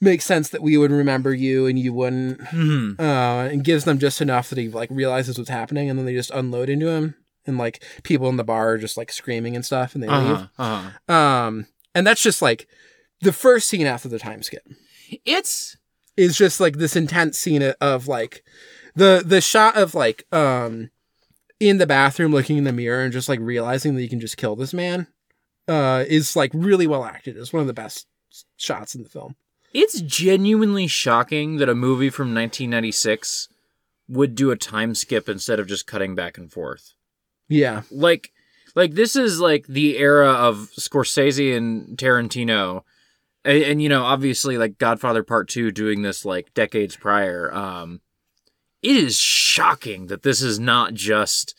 makes 0.00 0.26
sense 0.26 0.50
that 0.50 0.62
we 0.62 0.76
would 0.76 0.90
remember 0.92 1.32
you 1.34 1.66
and 1.66 1.78
you 1.78 1.94
wouldn't." 1.94 2.40
Mhm. 2.40 3.00
Uh, 3.00 3.48
and 3.50 3.64
gives 3.64 3.84
them 3.84 3.98
just 3.98 4.20
enough 4.20 4.50
that 4.50 4.58
he 4.58 4.68
like 4.68 4.90
realizes 4.92 5.38
what's 5.38 5.50
happening, 5.50 5.88
and 5.88 5.98
then 5.98 6.04
they 6.06 6.14
just 6.14 6.30
unload 6.32 6.68
into 6.68 6.88
him, 6.88 7.14
and 7.46 7.56
like 7.56 7.82
people 8.02 8.28
in 8.28 8.36
the 8.36 8.44
bar 8.44 8.72
are 8.72 8.78
just 8.78 8.98
like 8.98 9.10
screaming 9.10 9.56
and 9.56 9.64
stuff, 9.64 9.94
and 9.94 10.04
they 10.04 10.08
leave. 10.08 10.36
Uh-huh. 10.36 10.62
Uh-huh. 10.62 11.14
Um, 11.14 11.66
and 11.94 12.06
that's 12.06 12.22
just 12.22 12.42
like 12.42 12.68
the 13.20 13.32
first 13.32 13.68
scene 13.68 13.86
after 13.86 14.08
the 14.08 14.18
time 14.18 14.42
skip 14.42 14.66
It's 15.24 15.76
is 16.16 16.36
just 16.36 16.60
like 16.60 16.76
this 16.76 16.96
intense 16.96 17.38
scene 17.38 17.62
of, 17.80 18.08
like 18.08 18.44
the 18.94 19.22
the 19.24 19.40
shot 19.40 19.76
of 19.76 19.94
like 19.94 20.26
um 20.32 20.90
in 21.58 21.78
the 21.78 21.86
bathroom 21.86 22.32
looking 22.32 22.56
in 22.56 22.64
the 22.64 22.72
mirror 22.72 23.02
and 23.02 23.12
just 23.12 23.28
like 23.28 23.40
realizing 23.40 23.94
that 23.94 24.02
you 24.02 24.08
can 24.08 24.20
just 24.20 24.36
kill 24.36 24.56
this 24.56 24.72
man 24.74 25.06
uh 25.68 26.04
is 26.08 26.34
like 26.36 26.50
really 26.54 26.86
well 26.86 27.04
acted. 27.04 27.36
It's 27.36 27.52
one 27.52 27.60
of 27.60 27.66
the 27.66 27.72
best 27.72 28.06
shots 28.56 28.94
in 28.94 29.02
the 29.02 29.08
film. 29.08 29.36
it's 29.72 30.00
genuinely 30.00 30.86
shocking 30.86 31.56
that 31.56 31.68
a 31.68 31.74
movie 31.74 32.10
from 32.10 32.34
1996 32.34 33.48
would 34.08 34.34
do 34.34 34.50
a 34.50 34.56
time 34.56 34.94
skip 34.94 35.28
instead 35.28 35.60
of 35.60 35.68
just 35.68 35.86
cutting 35.86 36.14
back 36.14 36.36
and 36.38 36.50
forth. 36.52 36.94
Yeah. 37.48 37.82
like 37.90 38.32
like 38.74 38.94
this 38.94 39.16
is 39.16 39.40
like 39.40 39.66
the 39.66 39.98
era 39.98 40.30
of 40.30 40.70
Scorsese 40.78 41.56
and 41.56 41.96
Tarantino 41.98 42.82
and, 43.44 43.62
and 43.62 43.82
you 43.82 43.88
know 43.88 44.02
obviously 44.04 44.58
like 44.58 44.78
Godfather 44.78 45.22
Part 45.22 45.48
2 45.48 45.70
doing 45.70 46.02
this 46.02 46.24
like 46.24 46.52
decades 46.54 46.96
prior 46.96 47.52
um 47.54 48.00
it 48.82 48.96
is 48.96 49.18
shocking 49.18 50.06
that 50.06 50.22
this 50.22 50.40
is 50.40 50.58
not 50.58 50.94
just 50.94 51.54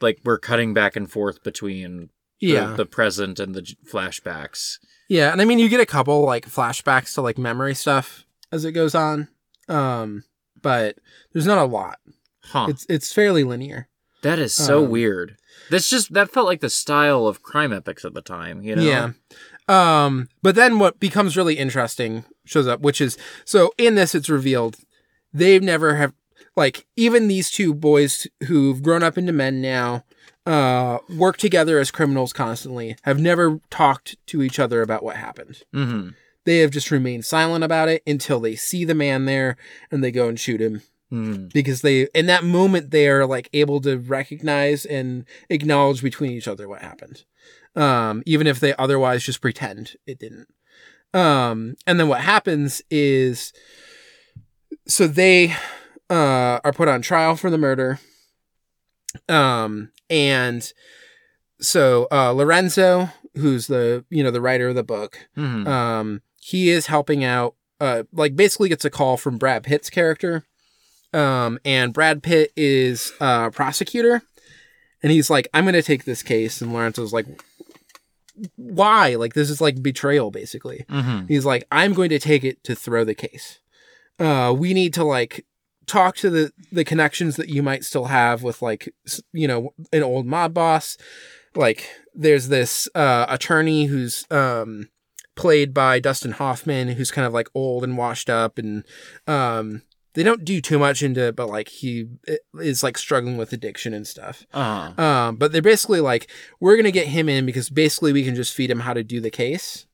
like 0.00 0.18
we're 0.24 0.38
cutting 0.38 0.72
back 0.74 0.96
and 0.96 1.10
forth 1.10 1.42
between 1.42 2.10
Yeah. 2.40 2.74
the 2.74 2.86
present 2.86 3.38
and 3.38 3.54
the 3.54 3.62
flashbacks 3.90 4.78
Yeah, 5.08 5.30
and 5.32 5.40
I 5.40 5.44
mean 5.44 5.58
you 5.58 5.68
get 5.68 5.80
a 5.80 5.86
couple 5.86 6.22
like 6.24 6.46
flashbacks 6.48 7.14
to 7.14 7.22
like 7.22 7.38
memory 7.38 7.74
stuff 7.74 8.24
as 8.52 8.64
it 8.64 8.72
goes 8.72 8.94
on. 8.94 9.28
Um 9.68 10.24
but 10.60 10.96
there's 11.32 11.46
not 11.46 11.58
a 11.58 11.64
lot. 11.64 11.98
huh 12.44 12.66
It's 12.68 12.86
it's 12.88 13.12
fairly 13.12 13.44
linear. 13.44 13.88
that 14.22 14.38
is 14.38 14.54
so 14.54 14.84
um, 14.84 14.90
weird 14.90 15.36
that's 15.70 15.88
just 15.88 16.12
that 16.12 16.30
felt 16.30 16.46
like 16.46 16.60
the 16.60 16.70
style 16.70 17.26
of 17.26 17.42
crime 17.42 17.72
epics 17.72 18.04
at 18.04 18.14
the 18.14 18.22
time 18.22 18.62
you 18.62 18.74
know 18.76 18.82
Yeah. 18.82 19.10
Um, 19.68 20.28
but 20.42 20.54
then 20.54 20.78
what 20.78 21.00
becomes 21.00 21.36
really 21.36 21.56
interesting 21.56 22.24
shows 22.44 22.66
up, 22.66 22.80
which 22.80 23.00
is 23.00 23.16
so 23.44 23.72
in 23.78 23.94
this 23.94 24.14
it's 24.14 24.28
revealed 24.28 24.76
they've 25.32 25.62
never 25.62 25.96
have 25.96 26.12
like 26.56 26.86
even 26.96 27.28
these 27.28 27.50
two 27.50 27.74
boys 27.74 28.26
who've 28.46 28.82
grown 28.82 29.02
up 29.02 29.18
into 29.18 29.32
men 29.32 29.60
now 29.60 30.04
uh 30.46 30.98
work 31.16 31.38
together 31.38 31.78
as 31.78 31.90
criminals 31.90 32.32
constantly 32.32 32.96
have 33.02 33.18
never 33.18 33.58
talked 33.70 34.16
to 34.26 34.42
each 34.42 34.58
other 34.58 34.82
about 34.82 35.02
what 35.02 35.16
happened. 35.16 35.62
Mm-hmm. 35.74 36.10
They 36.44 36.58
have 36.58 36.70
just 36.70 36.90
remained 36.90 37.24
silent 37.24 37.64
about 37.64 37.88
it 37.88 38.02
until 38.06 38.40
they 38.40 38.54
see 38.54 38.84
the 38.84 38.94
man 38.94 39.24
there 39.24 39.56
and 39.90 40.04
they 40.04 40.10
go 40.10 40.28
and 40.28 40.38
shoot 40.38 40.60
him. 40.60 40.82
Mm. 41.10 41.50
Because 41.52 41.80
they 41.80 42.08
in 42.14 42.26
that 42.26 42.44
moment 42.44 42.90
they 42.90 43.08
are 43.08 43.24
like 43.26 43.48
able 43.54 43.80
to 43.80 43.96
recognize 43.96 44.84
and 44.84 45.24
acknowledge 45.48 46.02
between 46.02 46.32
each 46.32 46.48
other 46.48 46.68
what 46.68 46.82
happened 46.82 47.24
um 47.76 48.22
even 48.26 48.46
if 48.46 48.60
they 48.60 48.74
otherwise 48.76 49.22
just 49.24 49.40
pretend 49.40 49.96
it 50.06 50.18
didn't. 50.18 50.48
Um 51.12 51.74
and 51.86 51.98
then 52.00 52.08
what 52.08 52.20
happens 52.20 52.82
is 52.90 53.52
so 54.86 55.06
they 55.06 55.52
uh 56.10 56.60
are 56.64 56.72
put 56.72 56.88
on 56.88 57.02
trial 57.02 57.36
for 57.36 57.50
the 57.50 57.58
murder. 57.58 57.98
Um 59.28 59.90
and 60.10 60.70
so 61.60 62.08
uh 62.10 62.30
lorenzo 62.32 63.08
who's 63.36 63.68
the 63.68 64.04
you 64.10 64.22
know 64.22 64.30
the 64.30 64.40
writer 64.40 64.68
of 64.68 64.74
the 64.74 64.82
book 64.82 65.18
Mhm. 65.36 65.66
um 65.66 66.22
he 66.40 66.68
is 66.70 66.86
helping 66.86 67.24
out 67.24 67.54
uh 67.80 68.02
like 68.12 68.36
basically 68.36 68.68
gets 68.68 68.84
a 68.84 68.90
call 68.90 69.16
from 69.16 69.38
brad 69.38 69.62
pitt's 69.62 69.88
character. 69.90 70.44
Um 71.12 71.58
and 71.64 71.92
brad 71.92 72.22
pitt 72.22 72.52
is 72.56 73.12
a 73.20 73.50
prosecutor. 73.50 74.22
And 75.02 75.12
he's 75.12 75.30
like 75.30 75.48
i'm 75.54 75.64
gonna 75.64 75.80
take 75.82 76.04
this 76.04 76.22
case. 76.22 76.60
And 76.60 76.72
lorenzo's 76.72 77.12
like 77.12 77.26
why? 78.56 79.14
Like 79.14 79.34
this 79.34 79.50
is 79.50 79.60
like 79.60 79.82
betrayal 79.82 80.30
basically. 80.30 80.84
Mhm. 80.88 81.28
he's 81.28 81.44
like 81.44 81.64
i'm 81.70 81.92
going 81.94 82.10
to 82.10 82.18
take 82.18 82.44
it 82.44 82.62
to 82.64 82.74
throw 82.74 83.04
the 83.04 83.14
case. 83.14 83.60
Uh 84.18 84.54
we 84.56 84.74
need 84.74 84.94
to 84.94 85.04
like 85.04 85.44
talk 85.86 86.16
to 86.16 86.30
the 86.30 86.52
the 86.72 86.84
connections 86.84 87.36
that 87.36 87.48
you 87.48 87.62
might 87.62 87.84
still 87.84 88.06
have 88.06 88.42
with 88.42 88.62
like 88.62 88.92
you 89.32 89.46
know 89.48 89.74
an 89.92 90.02
old 90.02 90.26
mob 90.26 90.54
boss. 90.54 90.96
Like 91.54 91.88
there's 92.14 92.48
this 92.48 92.88
uh 92.94 93.26
attorney 93.28 93.86
who's 93.86 94.26
um 94.30 94.88
played 95.36 95.74
by 95.74 95.98
Dustin 95.98 96.32
Hoffman 96.32 96.88
who's 96.88 97.10
kind 97.10 97.26
of 97.26 97.32
like 97.32 97.48
old 97.54 97.82
and 97.84 97.96
washed 97.98 98.30
up 98.30 98.56
and 98.58 98.84
um 99.26 99.82
they 100.14 100.22
don't 100.22 100.44
do 100.44 100.60
too 100.60 100.78
much 100.78 101.02
into 101.02 101.20
it 101.20 101.36
but 101.36 101.48
like 101.48 101.68
he 101.68 102.06
is 102.58 102.82
like 102.82 102.96
struggling 102.96 103.36
with 103.36 103.52
addiction 103.52 103.92
and 103.92 104.06
stuff 104.06 104.46
uh-huh 104.52 105.02
um, 105.02 105.36
but 105.36 105.52
they're 105.52 105.60
basically 105.62 106.00
like, 106.00 106.30
we're 106.60 106.76
gonna 106.76 106.90
get 106.90 107.08
him 107.08 107.28
in 107.28 107.44
because 107.46 107.68
basically 107.70 108.12
we 108.12 108.24
can 108.24 108.34
just 108.34 108.54
feed 108.54 108.70
him 108.70 108.80
how 108.80 108.94
to 108.94 109.02
do 109.04 109.20
the 109.20 109.30
case. 109.30 109.86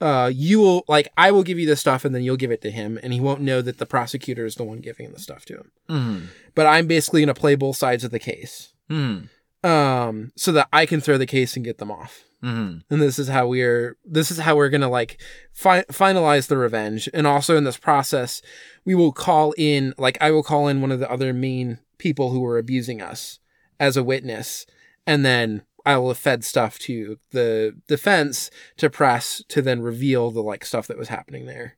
Uh, 0.00 0.30
you 0.32 0.60
will 0.60 0.84
like, 0.88 1.08
I 1.16 1.30
will 1.30 1.42
give 1.42 1.58
you 1.58 1.66
the 1.66 1.76
stuff 1.76 2.04
and 2.04 2.14
then 2.14 2.22
you'll 2.22 2.36
give 2.36 2.50
it 2.50 2.60
to 2.62 2.70
him, 2.70 2.98
and 3.02 3.12
he 3.14 3.20
won't 3.20 3.40
know 3.40 3.62
that 3.62 3.78
the 3.78 3.86
prosecutor 3.86 4.44
is 4.44 4.56
the 4.56 4.64
one 4.64 4.80
giving 4.80 5.10
the 5.12 5.18
stuff 5.18 5.44
to 5.46 5.54
him. 5.54 5.70
Mhm. 5.88 6.22
But 6.54 6.66
I'm 6.66 6.86
basically 6.86 7.22
gonna 7.22 7.32
play 7.34 7.54
both 7.54 7.76
sides 7.76 8.04
of 8.04 8.10
the 8.10 8.18
case. 8.18 8.72
Mhm. 8.90 9.28
um, 9.64 10.32
so 10.36 10.52
that 10.52 10.68
I 10.72 10.86
can 10.86 11.00
throw 11.00 11.18
the 11.18 11.26
case 11.26 11.56
and 11.56 11.64
get 11.64 11.78
them 11.78 11.90
off. 11.90 12.24
Hmm 12.42 12.78
And 12.90 13.02
this 13.02 13.18
is 13.18 13.28
how 13.28 13.46
we're 13.48 13.96
this 14.04 14.30
is 14.30 14.38
how 14.38 14.56
we're 14.56 14.68
gonna 14.68 14.88
like 14.88 15.20
fi- 15.52 15.84
finalize 15.84 16.48
the 16.48 16.58
revenge. 16.58 17.08
And 17.14 17.26
also 17.26 17.56
in 17.56 17.64
this 17.64 17.78
process, 17.78 18.42
we 18.84 18.94
will 18.94 19.12
call 19.12 19.54
in 19.56 19.94
like 19.98 20.18
I 20.20 20.30
will 20.30 20.42
call 20.42 20.68
in 20.68 20.80
one 20.80 20.92
of 20.92 21.00
the 21.00 21.10
other 21.10 21.32
main 21.32 21.78
people 21.98 22.30
who 22.30 22.40
were 22.40 22.58
abusing 22.58 23.00
us 23.00 23.38
as 23.80 23.96
a 23.96 24.04
witness, 24.04 24.66
and 25.06 25.24
then 25.24 25.62
I 25.84 25.96
will 25.98 26.08
have 26.08 26.18
fed 26.18 26.44
stuff 26.44 26.78
to 26.80 27.18
the 27.30 27.76
defense 27.86 28.50
to 28.78 28.90
press 28.90 29.42
to 29.48 29.62
then 29.62 29.80
reveal 29.80 30.30
the 30.30 30.42
like 30.42 30.64
stuff 30.64 30.86
that 30.88 30.98
was 30.98 31.08
happening 31.08 31.46
there. 31.46 31.76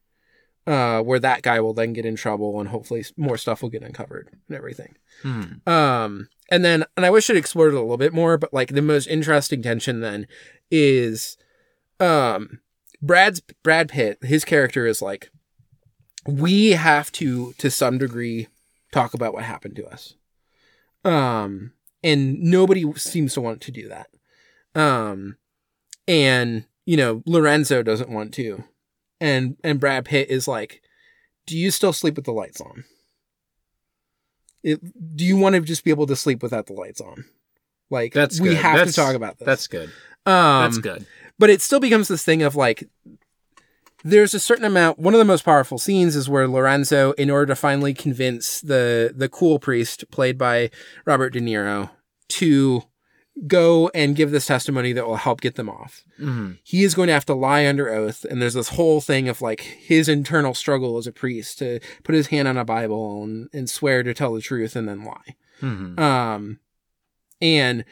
Uh, 0.66 1.01
where 1.01 1.18
that 1.18 1.40
guy 1.40 1.61
will 1.61 1.73
then 1.73 1.94
get 1.94 2.05
in 2.05 2.14
trouble 2.14 2.61
and 2.61 2.68
hopefully 2.68 3.03
more 3.16 3.38
stuff 3.38 3.62
will 3.62 3.71
get 3.71 3.83
uncovered 3.83 4.29
and 4.49 4.57
everything. 4.57 4.97
hmm 5.23 5.66
Um, 5.66 6.29
and 6.49 6.65
then, 6.65 6.85
and 6.97 7.05
I 7.05 7.11
wish 7.11 7.29
I'd 7.29 7.37
explored 7.37 7.75
it 7.75 7.77
a 7.77 7.81
little 7.81 7.97
bit 7.97 8.13
more, 8.13 8.39
but 8.39 8.53
like 8.53 8.69
the 8.71 8.83
most 8.83 9.07
interesting 9.07 9.63
tension 9.63 10.01
then 10.01 10.27
is, 10.71 11.37
um, 12.01 12.61
Brad's 13.01 13.41
Brad 13.63 13.89
Pitt. 13.89 14.19
His 14.23 14.45
character 14.45 14.87
is 14.87 15.01
like, 15.01 15.31
we 16.27 16.71
have 16.71 17.13
to, 17.13 17.53
to 17.59 17.71
some 17.71 17.99
degree, 17.99 18.49
talk 18.93 19.15
about 19.15 19.35
what 19.35 19.45
happened 19.45 19.77
to 19.77 19.87
us. 19.87 20.15
Um, 21.05 21.73
and 22.03 22.41
nobody 22.41 22.91
seems 22.95 23.35
to 23.35 23.41
want 23.41 23.61
to 23.63 23.71
do 23.71 23.89
that. 23.89 24.09
Um, 24.75 25.37
and 26.07 26.65
you 26.87 26.97
know, 26.97 27.23
Lorenzo 27.27 27.83
doesn't 27.83 28.09
want 28.09 28.33
to, 28.35 28.65
and 29.21 29.57
and 29.63 29.79
Brad 29.79 30.07
Pitt 30.07 30.31
is 30.31 30.49
like, 30.49 30.81
do 31.47 31.57
you 31.57 31.71
still 31.71 31.93
sleep 31.93 32.17
with 32.17 32.25
the 32.25 32.33
lights 32.33 32.63
on? 32.63 32.85
It, 34.72 35.16
do 35.16 35.24
you 35.24 35.37
want 35.37 35.54
to 35.54 35.61
just 35.61 35.85
be 35.85 35.90
able 35.90 36.07
to 36.07 36.16
sleep 36.16 36.42
without 36.42 36.66
the 36.66 36.72
lights 36.74 37.00
on? 37.00 37.24
Like 37.90 38.12
That's 38.12 38.40
we 38.40 38.48
good. 38.50 38.59
have 38.59 38.76
That's- 38.76 38.94
to 38.94 39.00
talk 39.00 39.14
about 39.14 39.38
this. 39.38 39.46
That's 39.46 39.66
good. 39.66 39.88
um, 40.26 40.62
That's 40.64 40.78
good. 40.78 41.07
but 41.38 41.50
it 41.50 41.62
still 41.62 41.81
becomes 41.81 42.09
this 42.09 42.24
thing 42.24 42.42
of 42.42 42.54
like 42.57 42.85
there's 44.04 44.35
a 44.35 44.38
certain 44.40 44.64
amount 44.64 44.98
one 44.98 45.14
of 45.14 45.18
the 45.18 45.24
most 45.24 45.44
powerful 45.44 45.78
scenes 45.78 46.14
is 46.14 46.28
where 46.28 46.46
Lorenzo 46.46 47.12
in 47.12 47.31
order 47.31 47.46
to 47.46 47.57
finally 47.57 47.94
convince 47.94 48.61
the 48.61 49.12
the 49.14 49.28
cool 49.28 49.59
priest 49.59 50.04
played 50.11 50.38
by 50.38 50.70
Robert 51.04 51.31
De 51.31 51.40
Niro 51.40 51.90
to 52.28 52.83
go 53.46 53.88
and 53.94 54.16
give 54.16 54.31
this 54.31 54.46
testimony 54.46 54.92
that 54.92 55.07
will 55.07 55.16
help 55.16 55.40
get 55.40 55.55
them 55.55 55.68
off. 55.68 56.03
hmm 56.18 56.53
He 56.64 56.83
is 56.83 56.94
going 56.94 57.07
to 57.07 57.12
have 57.12 57.27
to 57.27 57.35
lie 57.35 57.66
under 57.66 57.88
oath 57.88 58.24
and 58.24 58.42
there's 58.42 58.55
this 58.55 58.70
whole 58.70 59.01
thing 59.01 59.29
of 59.29 59.40
like 59.40 59.61
his 59.61 60.09
internal 60.09 60.55
struggle 60.55 60.98
as 60.98 61.07
a 61.07 61.12
priest 61.12 61.59
to 61.59 61.79
put 62.03 62.14
his 62.14 62.29
hand 62.29 62.48
on 62.48 62.57
a 62.57 62.64
Bible 62.64 63.22
and, 63.22 63.48
and 63.53 63.70
swear 63.70 64.03
to 64.03 64.12
tell 64.14 64.35
the 64.35 64.40
truth 64.40 64.74
and 64.74 64.88
then 64.88 65.05
lie. 65.05 65.37
hmm 65.61 65.98
Um, 66.01 66.59
and 67.40 67.85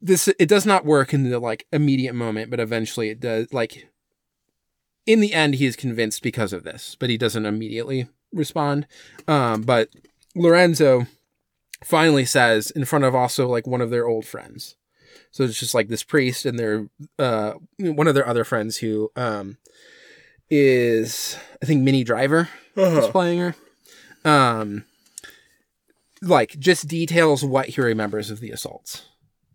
this 0.00 0.28
it 0.28 0.48
does 0.48 0.64
not 0.64 0.86
work 0.86 1.12
in 1.12 1.28
the 1.28 1.38
like 1.38 1.66
immediate 1.72 2.14
moment, 2.14 2.50
but 2.50 2.60
eventually 2.60 3.10
it 3.10 3.20
does. 3.20 3.52
Like 3.52 3.88
in 5.06 5.20
the 5.20 5.34
end, 5.34 5.56
he 5.56 5.66
is 5.66 5.76
convinced 5.76 6.22
because 6.22 6.52
of 6.54 6.64
this, 6.64 6.96
but 6.98 7.10
he 7.10 7.18
doesn't 7.18 7.44
immediately 7.44 8.08
respond. 8.32 8.86
Um, 9.28 9.62
but 9.62 9.90
Lorenzo 10.34 11.06
finally 11.84 12.24
says 12.24 12.70
in 12.70 12.84
front 12.84 13.04
of 13.04 13.14
also 13.14 13.46
like 13.48 13.66
one 13.66 13.80
of 13.80 13.90
their 13.90 14.06
old 14.06 14.24
friends. 14.26 14.76
So 15.32 15.44
it's 15.44 15.58
just 15.58 15.74
like 15.74 15.88
this 15.88 16.02
priest 16.02 16.44
and 16.44 16.58
their 16.58 16.88
uh 17.18 17.54
one 17.78 18.06
of 18.08 18.14
their 18.14 18.26
other 18.26 18.44
friends 18.44 18.76
who 18.78 19.10
um 19.16 19.58
is 20.50 21.36
I 21.62 21.66
think 21.66 21.82
Minnie 21.82 22.04
Driver 22.04 22.48
is 22.76 23.06
playing 23.08 23.38
her. 23.38 23.54
Um 24.24 24.84
like 26.22 26.58
just 26.58 26.88
details 26.88 27.44
what 27.44 27.70
he 27.70 27.80
remembers 27.80 28.30
of 28.30 28.40
the 28.40 28.50
assaults. 28.50 29.06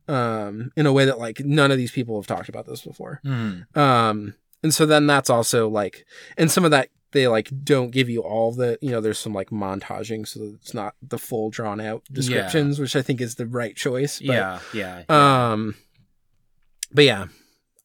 Um 0.07 0.71
in 0.75 0.85
a 0.85 0.93
way 0.93 1.05
that 1.05 1.19
like 1.19 1.39
none 1.41 1.71
of 1.71 1.77
these 1.77 1.91
people 1.91 2.17
have 2.19 2.27
talked 2.27 2.49
about 2.49 2.65
this 2.67 2.81
before. 2.81 3.19
hmm 3.23 3.61
Um 3.75 4.35
and 4.63 4.73
so 4.73 4.85
then 4.85 5.05
that's 5.07 5.29
also 5.29 5.67
like 5.67 6.05
and 6.37 6.49
some 6.49 6.65
of 6.65 6.71
that 6.71 6.89
they 7.15 7.27
like 7.27 7.49
don't 7.63 7.91
give 7.91 8.09
you 8.09 8.21
all 8.21 8.51
the 8.51 8.77
you 8.81 8.91
know 8.91 8.99
there's 8.99 9.17
some 9.17 9.33
like 9.33 9.49
montaging 9.49 10.27
so 10.27 10.41
it's 10.53 10.73
not 10.73 10.93
the 11.01 11.17
full 11.17 11.49
drawn 11.49 11.79
out 11.79 12.03
descriptions 12.11 12.77
which 12.77 12.95
I 12.95 13.01
think 13.01 13.21
is 13.21 13.35
the 13.35 13.47
right 13.47 13.75
choice. 13.75 14.19
But, 14.19 14.33
yeah, 14.33 14.59
yeah. 14.73 15.03
um, 15.09 15.75
but 16.91 17.05
yeah, 17.05 17.27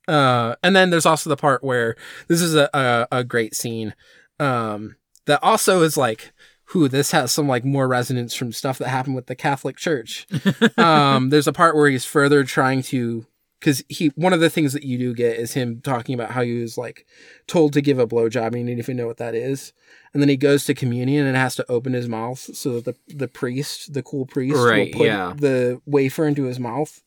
uh, 0.09 0.57
and 0.63 0.75
then 0.75 0.91
there's 0.91 1.07
also 1.07 1.31
the 1.31 1.37
part 1.37 1.63
where 1.63 1.97
this 2.29 2.43
is 2.43 2.55
a 2.55 2.69
a, 2.75 3.09
a 3.13 3.25
great 3.25 3.55
scene, 3.55 3.95
um, 4.39 4.97
that 5.27 5.43
also 5.43 5.83
is 5.83 5.97
like, 5.97 6.33
who 6.67 6.89
this 6.89 7.13
has 7.13 7.33
some 7.33 7.49
like 7.49 7.65
more 7.65 7.89
resonance 7.89 8.35
from 8.35 8.53
stuff 8.53 8.79
that 8.79 8.89
happened 8.89 9.17
with 9.17 9.27
the 9.27 9.35
Catholic 9.35 9.77
Church. 9.77 10.27
um, 10.77 11.31
there's 11.31 11.47
a 11.49 11.53
part 11.53 11.77
where 11.77 11.89
he's 11.89 12.05
further 12.05 12.45
trying 12.45 12.83
to. 12.83 13.27
Because 13.61 13.85
he, 13.89 14.09
one 14.17 14.33
of 14.33 14.41
the 14.41 14.49
things 14.51 14.73
that 14.73 14.85
you 14.85 14.97
do 14.99 15.15
get 15.15 15.37
is 15.37 15.53
him 15.53 15.81
talking 15.83 16.15
about 16.15 16.31
how 16.31 16.41
he 16.43 16.61
was 16.61 16.79
like 16.79 17.07
told 17.47 17.75
to 17.75 17.83
give 17.83 17.99
a 17.99 18.07
blowjob 18.07 18.47
and 18.47 18.57
he 18.57 18.63
didn't 18.65 18.79
even 18.79 18.97
know 18.97 19.07
what 19.07 19.19
that 19.19 19.35
is, 19.35 19.73
and 20.13 20.23
then 20.23 20.29
he 20.31 20.37
goes 20.37 20.65
to 20.65 20.75
communion 20.75 21.27
and 21.27 21.37
has 21.37 21.55
to 21.57 21.71
open 21.71 21.93
his 21.93 22.09
mouth 22.09 22.39
so 22.39 22.81
that 22.81 22.85
the 22.87 23.15
the 23.15 23.29
priest, 23.29 23.93
the 23.93 24.03
cool 24.03 24.25
priest, 24.27 24.57
Right, 24.57 24.93
will 24.95 24.99
put 25.01 25.07
yeah. 25.07 25.35
the 25.37 25.81
wafer 25.87 26.27
into 26.27 26.45
his 26.45 26.59
mouth 26.59 27.03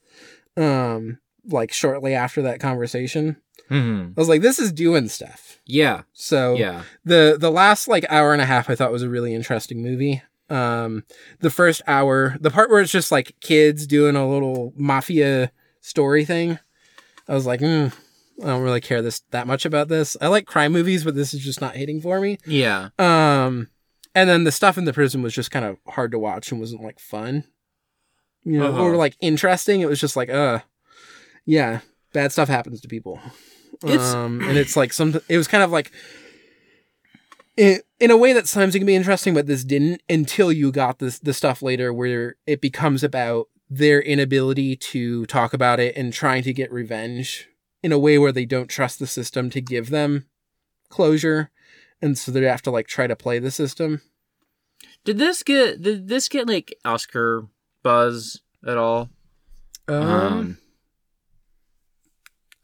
um 0.56 1.18
like 1.46 1.74
shortly 1.74 2.14
after 2.14 2.42
that 2.44 2.60
conversation. 2.60 3.38
Hmm 3.70 4.10
i 4.16 4.20
was 4.20 4.30
like 4.30 4.42
this 4.42 4.60
is 4.60 4.72
doing 4.72 5.08
stuff. 5.10 5.60
Yeah, 5.66 6.04
so 6.14 6.56
yeah. 6.56 6.84
the 7.04 7.38
the 7.40 7.50
last 7.52 7.88
like 7.88 8.06
hour 8.10 8.34
and 8.34 8.42
a 8.42 8.46
half 8.46 8.70
i 8.70 8.76
thought 8.76 8.92
was 8.92 9.04
a 9.04 9.10
really 9.10 9.34
interesting 9.34 9.82
movie. 9.82 10.22
Um 10.50 11.04
the 11.40 11.50
first 11.50 11.82
hour 11.88 12.38
the 12.40 12.52
part 12.52 12.70
where 12.70 12.82
it's 12.82 12.92
just 12.92 13.12
like 13.12 13.36
kids 13.40 13.88
doing 13.88 14.16
a 14.16 14.30
little 14.30 14.74
mafia 14.76 15.52
story 15.84 16.24
thing 16.26 16.58
i 17.28 17.34
was 17.34 17.46
like 17.46 17.60
mm, 17.60 17.94
i 18.42 18.46
don't 18.48 18.62
really 18.64 18.82
care 18.82 19.02
this 19.02 19.20
that 19.32 19.46
much 19.48 19.66
about 19.66 19.88
this 19.90 20.16
i 20.22 20.28
like 20.28 20.46
crime 20.48 20.72
movies 20.72 21.04
but 21.04 21.14
this 21.16 21.34
is 21.34 21.42
just 21.44 21.60
not 21.62 21.76
hitting 21.76 22.00
for 22.02 22.20
me 22.22 22.38
Yeah. 22.46 22.90
um, 22.98 23.68
and 24.16 24.30
then 24.30 24.44
the 24.46 24.52
stuff 24.52 24.78
in 24.78 24.86
the 24.86 24.94
prison 24.94 25.22
was 25.22 25.34
just 25.34 25.52
kind 25.52 25.66
of 25.66 25.78
hard 25.88 26.12
to 26.12 26.20
watch 26.20 26.52
and 26.52 26.60
wasn't 26.62 26.84
like 26.84 27.00
fun, 27.00 27.44
you 28.44 28.60
know, 28.60 28.68
Uh-huh. 28.70 28.84
or 28.84 28.96
like 28.96 29.16
interesting. 29.22 29.82
It 29.82 29.90
was 29.90 30.00
just 30.00 30.16
like, 30.16 30.30
uh, 30.30 30.60
yeah, 31.46 31.80
bad 32.14 32.32
stuff 32.32 32.48
happens 32.48 32.80
to 32.82 32.88
people. 32.88 33.20
It's- 33.84 34.14
um, 34.14 34.40
and 34.42 34.56
it's 34.58 34.78
like 34.78 34.94
some. 34.94 35.20
It 35.28 35.38
was 35.38 35.48
kind 35.48 35.64
of 35.64 35.72
like. 35.72 35.92
In, 37.56 37.80
in 38.00 38.10
a 38.12 38.18
way 38.18 38.34
that 38.34 38.48
sometimes 38.48 38.74
it 38.76 38.80
can 38.80 38.86
be 38.88 38.96
interesting, 38.96 39.34
but 39.34 39.46
this 39.46 39.64
didn't 39.64 40.02
until 40.10 40.52
you 40.52 40.72
got 40.72 40.98
this 41.00 41.20
the 41.20 41.34
stuff 41.34 41.62
later 41.62 41.94
where 41.94 42.36
it 42.48 42.62
becomes 42.62 43.04
about 43.04 43.48
their 43.78 44.02
inability 44.02 44.76
to 44.76 45.26
talk 45.26 45.54
about 45.54 45.80
it 45.80 45.96
and 45.96 46.14
trying 46.14 46.44
to 46.44 46.54
get 46.54 46.72
revenge 46.72 47.48
in 47.82 47.92
a 47.92 47.98
way 48.00 48.18
where 48.18 48.32
they 48.32 48.46
don't 48.46 48.70
trust 48.70 49.00
the 49.00 49.08
system 49.08 49.50
to 49.50 49.62
give 49.62 49.90
them 49.90 50.26
closure 50.90 51.50
and 52.02 52.18
so 52.18 52.32
they 52.32 52.44
have 52.44 52.62
to 52.62 52.70
like 52.72 52.88
try 52.88 53.08
to 53.08 53.16
play 53.16 53.40
the 53.40 53.50
system. 53.52 54.02
Did 55.06 55.18
this 55.18 55.42
get 55.44 55.82
did 55.82 56.08
this 56.08 56.28
get 56.30 56.48
like 56.48 56.76
Oscar 56.86 57.48
buzz 57.82 58.42
at 58.68 58.78
all? 58.78 59.10
Um, 59.88 60.58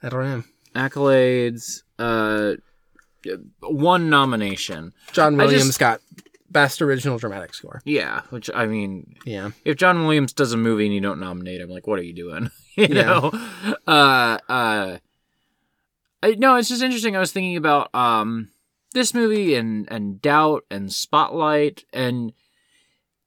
I 0.03 0.09
don't 0.09 0.23
know. 0.23 0.43
accolades, 0.75 1.83
uh, 1.97 2.53
one 3.61 4.09
nomination. 4.09 4.93
John 5.11 5.39
I 5.39 5.45
Williams 5.45 5.65
just- 5.67 5.79
got 5.79 6.01
best 6.51 6.81
original 6.81 7.17
dramatic 7.17 7.53
score. 7.53 7.81
Yeah, 7.85 8.21
which 8.29 8.49
I 8.53 8.65
mean, 8.65 9.15
Yeah. 9.25 9.51
if 9.65 9.77
John 9.77 10.03
Williams 10.03 10.33
does 10.33 10.51
a 10.53 10.57
movie 10.57 10.85
and 10.85 10.93
you 10.93 11.01
don't 11.01 11.19
nominate 11.19 11.61
him, 11.61 11.69
like, 11.69 11.87
what 11.87 11.99
are 11.99 12.03
you 12.03 12.13
doing? 12.13 12.49
you 12.75 12.87
Yeah. 12.89 13.03
know, 13.03 13.31
uh, 13.87 14.37
uh, 14.49 14.97
I, 16.21 16.31
no, 16.37 16.55
it's 16.55 16.69
just 16.69 16.81
interesting. 16.83 17.15
I 17.15 17.19
was 17.19 17.31
thinking 17.31 17.55
about 17.57 17.93
um 17.95 18.49
this 18.93 19.13
movie 19.13 19.55
and 19.55 19.87
and 19.91 20.21
Doubt 20.21 20.65
and 20.71 20.91
Spotlight, 20.91 21.85
and 21.93 22.33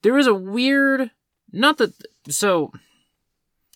there 0.02 0.18
is 0.18 0.26
a 0.26 0.34
weird, 0.34 1.10
not 1.52 1.78
that 1.78 1.92
so. 2.28 2.72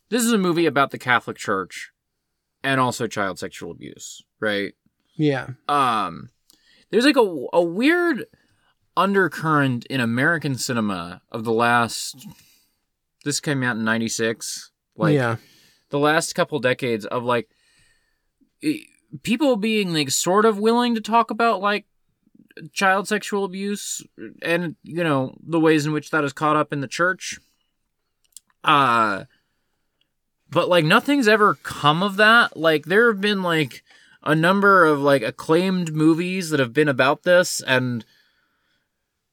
This 0.08 0.22
is 0.24 0.32
a 0.32 0.38
movie 0.38 0.66
about 0.66 0.92
the 0.92 0.98
Catholic 0.98 1.36
Church 1.36 1.90
and 2.62 2.80
also 2.80 3.06
child 3.08 3.38
sexual 3.40 3.70
abuse, 3.72 4.22
right? 4.40 4.74
Yeah. 5.16 5.48
um 5.68 6.30
there's 6.90 7.04
like 7.06 7.16
a, 7.16 7.46
a 7.52 7.62
weird 7.62 8.26
undercurrent 8.96 9.84
in 9.86 10.00
American 10.00 10.56
cinema 10.56 11.20
of 11.30 11.44
the 11.44 11.52
last 11.52 12.26
this 13.24 13.40
came 13.40 13.62
out 13.62 13.76
in 13.76 13.84
96 13.84 14.70
like 14.96 15.14
yeah. 15.14 15.36
the 15.90 15.98
last 15.98 16.34
couple 16.34 16.58
decades 16.58 17.04
of 17.04 17.24
like 17.24 17.50
people 19.22 19.56
being 19.56 19.92
like 19.92 20.10
sort 20.10 20.44
of 20.44 20.58
willing 20.58 20.94
to 20.94 21.00
talk 21.00 21.30
about 21.30 21.60
like 21.60 21.84
child 22.72 23.06
sexual 23.06 23.44
abuse 23.44 24.02
and 24.42 24.76
you 24.82 25.04
know 25.04 25.36
the 25.46 25.60
ways 25.60 25.84
in 25.84 25.92
which 25.92 26.10
that 26.10 26.24
is 26.24 26.32
caught 26.32 26.56
up 26.56 26.72
in 26.72 26.80
the 26.80 26.88
church 26.88 27.38
uh 28.64 29.24
but 30.48 30.68
like 30.68 30.84
nothing's 30.84 31.28
ever 31.28 31.54
come 31.62 32.02
of 32.02 32.16
that 32.16 32.56
like 32.56 32.86
there 32.86 33.12
have 33.12 33.20
been 33.20 33.42
like 33.42 33.82
a 34.22 34.34
number 34.34 34.84
of 34.84 35.00
like 35.00 35.22
acclaimed 35.22 35.92
movies 35.92 36.50
that 36.50 36.60
have 36.60 36.72
been 36.72 36.88
about 36.88 37.24
this 37.24 37.60
and 37.62 38.04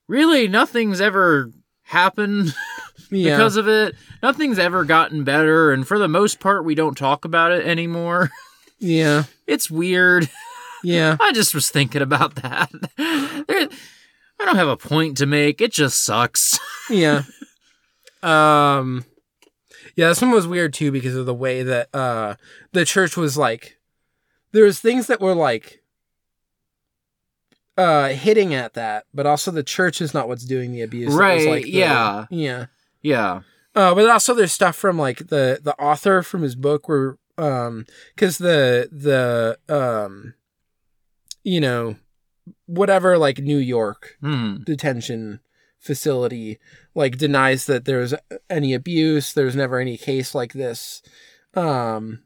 really 0.08 0.48
nothing's 0.48 1.02
ever 1.02 1.52
happened 1.84 2.54
Yeah. 3.12 3.36
because 3.36 3.56
of 3.58 3.68
it. 3.68 3.96
Nothing's 4.22 4.58
ever 4.60 4.84
gotten 4.86 5.24
better, 5.24 5.72
and 5.72 5.88
for 5.88 6.00
the 6.00 6.08
most 6.08 6.40
part, 6.40 6.66
we 6.66 6.76
don't 6.76 6.98
talk 6.98 7.26
about 7.26 7.52
it 7.52 7.66
anymore. 7.66 8.32
yeah. 8.80 9.24
It's 9.48 9.70
weird. 9.70 10.30
Yeah. 10.84 11.18
I 11.22 11.32
just 11.32 11.54
was 11.54 11.70
thinking 11.70 12.02
about 12.02 12.36
that. 12.36 12.72
There- 12.98 13.70
I 14.40 14.46
don't 14.46 14.56
have 14.56 14.68
a 14.68 14.76
point 14.78 15.18
to 15.18 15.26
make. 15.26 15.62
It 15.62 15.72
just 15.72 16.04
sucks. 16.04 16.60
Yeah. 16.90 17.24
um 18.24 19.06
Yeah, 19.96 20.08
this 20.10 20.22
one 20.22 20.32
was 20.32 20.48
weird 20.48 20.74
too 20.74 20.92
because 20.92 21.16
of 21.16 21.26
the 21.26 21.34
way 21.34 21.62
that 21.64 21.94
uh 21.94 22.36
the 22.72 22.84
church 22.84 23.16
was 23.16 23.38
like 23.38 23.78
there 24.52 24.64
was 24.66 24.80
things 24.80 25.08
that 25.08 25.22
were 25.22 25.36
like 25.36 25.83
uh 27.78 28.10
hitting 28.10 28.54
at 28.54 28.74
that, 28.74 29.06
but 29.14 29.26
also 29.26 29.50
the 29.52 29.64
church 29.64 30.02
is 30.02 30.14
not 30.14 30.28
what's 30.28 30.46
doing 30.46 30.72
the 30.72 30.82
abuse. 30.82 31.14
Right, 31.14 31.48
like, 31.48 31.64
the- 31.64 31.72
yeah. 31.72 32.26
Yeah. 32.30 32.66
yeah. 33.02 33.42
Uh, 33.76 33.96
but 33.96 34.08
also 34.10 34.34
there's 34.36 34.52
stuff 34.52 34.76
from 34.76 34.98
like 35.00 35.18
the 35.30 35.60
the 35.64 35.76
author 35.80 36.22
from 36.22 36.44
his 36.44 36.56
book 36.56 36.88
where 36.88 37.18
um 37.38 37.86
because 38.16 38.38
the 38.38 38.88
the 38.92 39.58
um 39.74 40.36
you 41.44 41.60
know 41.60 41.96
whatever 42.68 43.18
like 43.18 43.40
New 43.40 43.58
York 43.58 44.18
Hmm. 44.22 44.58
detention 44.64 45.40
facility 45.80 46.60
like 46.96 47.18
denies 47.18 47.66
that 47.66 47.86
there's 47.86 48.14
any 48.50 48.74
abuse 48.74 49.34
there's 49.34 49.56
never 49.56 49.80
any 49.80 49.98
case 49.98 50.34
like 50.34 50.54
this 50.54 51.02
um 51.56 52.24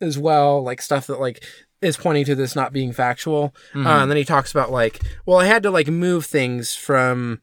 as 0.00 0.16
well 0.18 0.62
like 0.62 0.80
stuff 0.82 1.06
that 1.08 1.18
like 1.18 1.42
is 1.84 1.96
pointing 1.96 2.24
to 2.24 2.34
this 2.34 2.56
not 2.56 2.72
being 2.72 2.92
factual 2.92 3.54
Mhm. 3.74 3.86
uh, 3.86 4.02
and 4.02 4.10
then 4.10 4.16
he 4.16 4.24
talks 4.24 4.50
about 4.50 4.70
like 4.72 5.00
well 5.26 5.38
i 5.38 5.44
had 5.46 5.62
to 5.62 5.70
like 5.70 5.88
move 5.88 6.24
things 6.26 6.74
from 6.74 7.40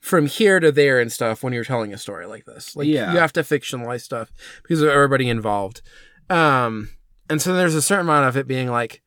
from 0.00 0.26
here 0.26 0.60
to 0.60 0.70
there 0.70 1.00
and 1.00 1.10
stuff 1.10 1.42
when 1.42 1.52
you're 1.52 1.64
telling 1.64 1.92
a 1.92 1.98
story 1.98 2.26
like 2.26 2.44
this 2.44 2.76
like 2.76 2.86
Yeah. 2.86 3.12
you 3.12 3.18
have 3.18 3.32
to 3.34 3.40
fictionalize 3.42 4.02
stuff 4.02 4.30
because 4.62 4.80
of 4.82 4.88
everybody 4.88 5.28
involved 5.28 5.82
um 6.30 6.90
and 7.30 7.42
so 7.42 7.52
there's 7.54 7.74
a 7.74 7.82
certain 7.82 8.06
amount 8.06 8.26
of 8.28 8.36
it 8.36 8.46
being 8.46 8.68
like 8.68 9.02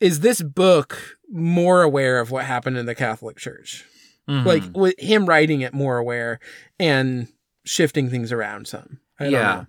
is 0.00 0.20
this 0.20 0.42
book 0.42 1.16
more 1.30 1.82
aware 1.82 2.18
of 2.20 2.30
what 2.30 2.44
happened 2.44 2.76
in 2.76 2.86
the 2.86 2.94
catholic 2.94 3.36
church 3.38 3.84
Mhm. 4.28 4.44
like 4.44 4.62
with 4.74 4.94
him 4.98 5.26
writing 5.26 5.60
it 5.62 5.72
more 5.74 5.98
aware 5.98 6.38
and 6.78 7.28
shifting 7.64 8.10
things 8.10 8.32
around 8.32 8.66
some 8.68 9.00
I 9.18 9.24
don't 9.24 9.32
yeah. 9.32 9.54
know. 9.54 9.66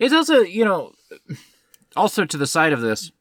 It's 0.00 0.12
also, 0.12 0.40
you 0.40 0.64
know, 0.64 0.92
also 1.96 2.24
to 2.24 2.36
the 2.36 2.46
side 2.46 2.72
of 2.72 2.80
this, 2.80 3.12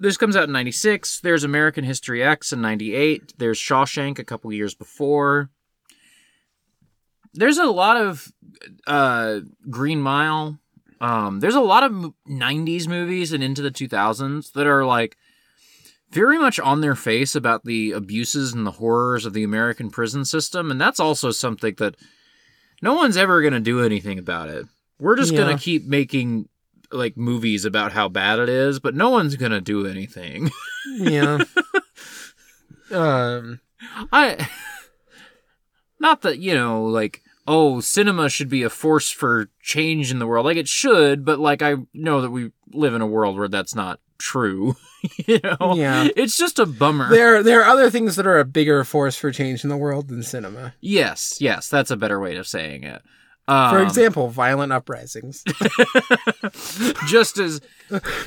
this 0.00 0.16
comes 0.16 0.36
out 0.36 0.44
in 0.44 0.52
96. 0.52 1.20
There's 1.20 1.44
American 1.44 1.84
History 1.84 2.22
X 2.22 2.52
in 2.52 2.60
98. 2.60 3.34
There's 3.38 3.58
Shawshank 3.58 4.18
a 4.18 4.24
couple 4.24 4.52
years 4.52 4.74
before. 4.74 5.50
There's 7.34 7.58
a 7.58 7.64
lot 7.64 7.96
of 7.96 8.32
uh, 8.86 9.40
Green 9.68 10.00
Mile. 10.00 10.58
Um, 11.00 11.40
there's 11.40 11.54
a 11.54 11.60
lot 11.60 11.84
of 11.84 11.92
90s 12.28 12.88
movies 12.88 13.32
and 13.32 13.44
into 13.44 13.62
the 13.62 13.70
2000s 13.70 14.52
that 14.52 14.66
are 14.66 14.84
like 14.84 15.16
very 16.10 16.38
much 16.38 16.58
on 16.58 16.80
their 16.80 16.94
face 16.96 17.34
about 17.36 17.64
the 17.64 17.92
abuses 17.92 18.52
and 18.52 18.66
the 18.66 18.72
horrors 18.72 19.24
of 19.26 19.34
the 19.34 19.44
American 19.44 19.90
prison 19.90 20.24
system. 20.24 20.70
And 20.70 20.80
that's 20.80 20.98
also 20.98 21.30
something 21.30 21.74
that 21.78 21.94
no 22.82 22.94
one's 22.94 23.16
ever 23.16 23.40
going 23.42 23.52
to 23.52 23.60
do 23.60 23.84
anything 23.84 24.18
about 24.18 24.48
it. 24.48 24.66
We're 24.98 25.16
just 25.16 25.32
Yeah. 25.32 25.38
going 25.40 25.56
to 25.56 25.62
keep 25.62 25.84
making 25.84 26.48
like 26.90 27.16
movies 27.16 27.64
about 27.64 27.92
how 27.92 28.08
bad 28.08 28.38
it 28.38 28.48
is, 28.48 28.80
but 28.80 28.94
no 28.94 29.10
one's 29.10 29.36
to 29.36 29.60
do 29.60 29.86
anything. 29.86 30.50
yeah 30.96 31.38
um 32.90 33.60
I 34.12 34.48
not 36.00 36.22
that, 36.22 36.38
you 36.38 36.54
know, 36.54 36.84
like 36.84 37.22
oh, 37.46 37.80
cinema 37.80 38.28
should 38.28 38.50
be 38.50 38.62
a 38.62 38.70
force 38.70 39.10
for 39.10 39.48
change 39.62 40.10
in 40.10 40.18
the 40.18 40.26
world. 40.26 40.44
Like 40.44 40.58
it 40.58 40.68
should, 40.68 41.24
but 41.24 41.38
like 41.38 41.62
I 41.62 41.76
know 41.94 42.20
that 42.20 42.30
we 42.30 42.52
live 42.72 42.94
in 42.94 43.00
a 43.00 43.06
world 43.06 43.38
where 43.38 43.48
that's 43.48 43.74
not 43.74 44.00
true. 44.18 44.76
you 45.26 45.40
know. 45.42 45.74
Yeah. 45.74 46.08
It's 46.14 46.36
just 46.36 46.58
a 46.58 46.66
bummer. 46.66 47.08
there 47.08 47.42
there 47.42 47.62
are 47.62 47.70
other 47.70 47.90
things 47.90 48.16
that 48.16 48.26
are 48.26 48.38
a 48.38 48.44
bigger 48.44 48.84
force 48.84 49.16
for 49.16 49.32
change 49.32 49.64
in 49.64 49.70
the 49.70 49.76
world 49.76 50.08
than 50.08 50.22
cinema 50.22 50.74
yes, 50.80 51.38
yes, 51.40 51.68
that's 51.68 51.90
a 51.90 51.96
better 51.96 52.20
way 52.20 52.36
of 52.36 52.46
saying 52.46 52.84
it. 52.84 53.02
Um, 53.48 53.70
for 53.70 53.82
example 53.82 54.28
violent 54.28 54.72
uprisings. 54.72 55.42
Just 57.08 57.38
as 57.38 57.60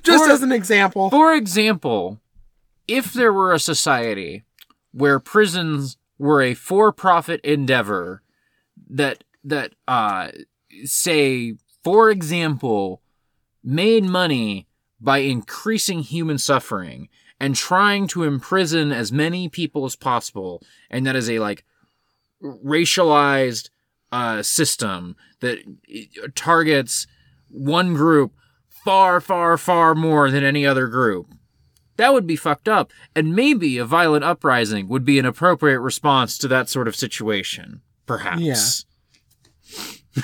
just 0.04 0.26
For- 0.26 0.32
as 0.32 0.42
an 0.42 0.52
example. 0.52 1.10
For 1.10 1.34
example, 1.34 2.20
if 2.88 3.14
there 3.14 3.32
were 3.32 3.54
a 3.54 3.60
society 3.60 4.44
where 4.92 5.20
prisons 5.20 5.98
were 6.18 6.42
a 6.42 6.54
for-profit 6.54 7.40
endeavor 7.42 8.22
that 8.90 9.24
that 9.44 9.74
uh 9.88 10.30
say 10.84 11.54
for 11.84 12.10
example 12.10 13.02
made 13.64 14.04
money 14.04 14.68
by 15.00 15.20
increasing 15.20 16.00
human 16.00 16.38
suffering 16.38 17.10
and 17.40 17.56
trying 17.56 18.08
to 18.08 18.24
imprison 18.24 18.92
as 18.92 19.12
many 19.12 19.50
people 19.50 19.86
as 19.86 19.96
possible 19.96 20.62
and 20.90 21.06
that 21.06 21.16
is 21.16 21.30
a 21.30 21.40
like 21.40 21.64
racialized 22.44 23.70
uh 24.12 24.44
system 24.44 25.16
that 25.40 25.60
uh, 25.64 26.28
targets 26.36 27.08
one 27.50 27.94
group 27.94 28.34
far, 28.70 29.22
far, 29.22 29.58
far 29.58 29.94
more 29.96 30.32
than 30.32 30.44
any 30.44 30.66
other 30.66 30.88
group. 30.88 31.28
That 31.98 32.14
would 32.14 32.26
be 32.26 32.36
fucked 32.36 32.68
up, 32.68 32.92
and 33.16 33.36
maybe 33.36 33.78
a 33.78 33.86
violent 33.86 34.24
uprising 34.24 34.88
would 34.88 35.06
be 35.06 35.20
an 35.20 35.26
appropriate 35.26 35.80
response 35.82 36.38
to 36.40 36.48
that 36.48 36.68
sort 36.70 36.88
of 36.88 36.96
situation. 36.96 37.82
Perhaps. 38.08 38.86
Yeah. 40.16 40.22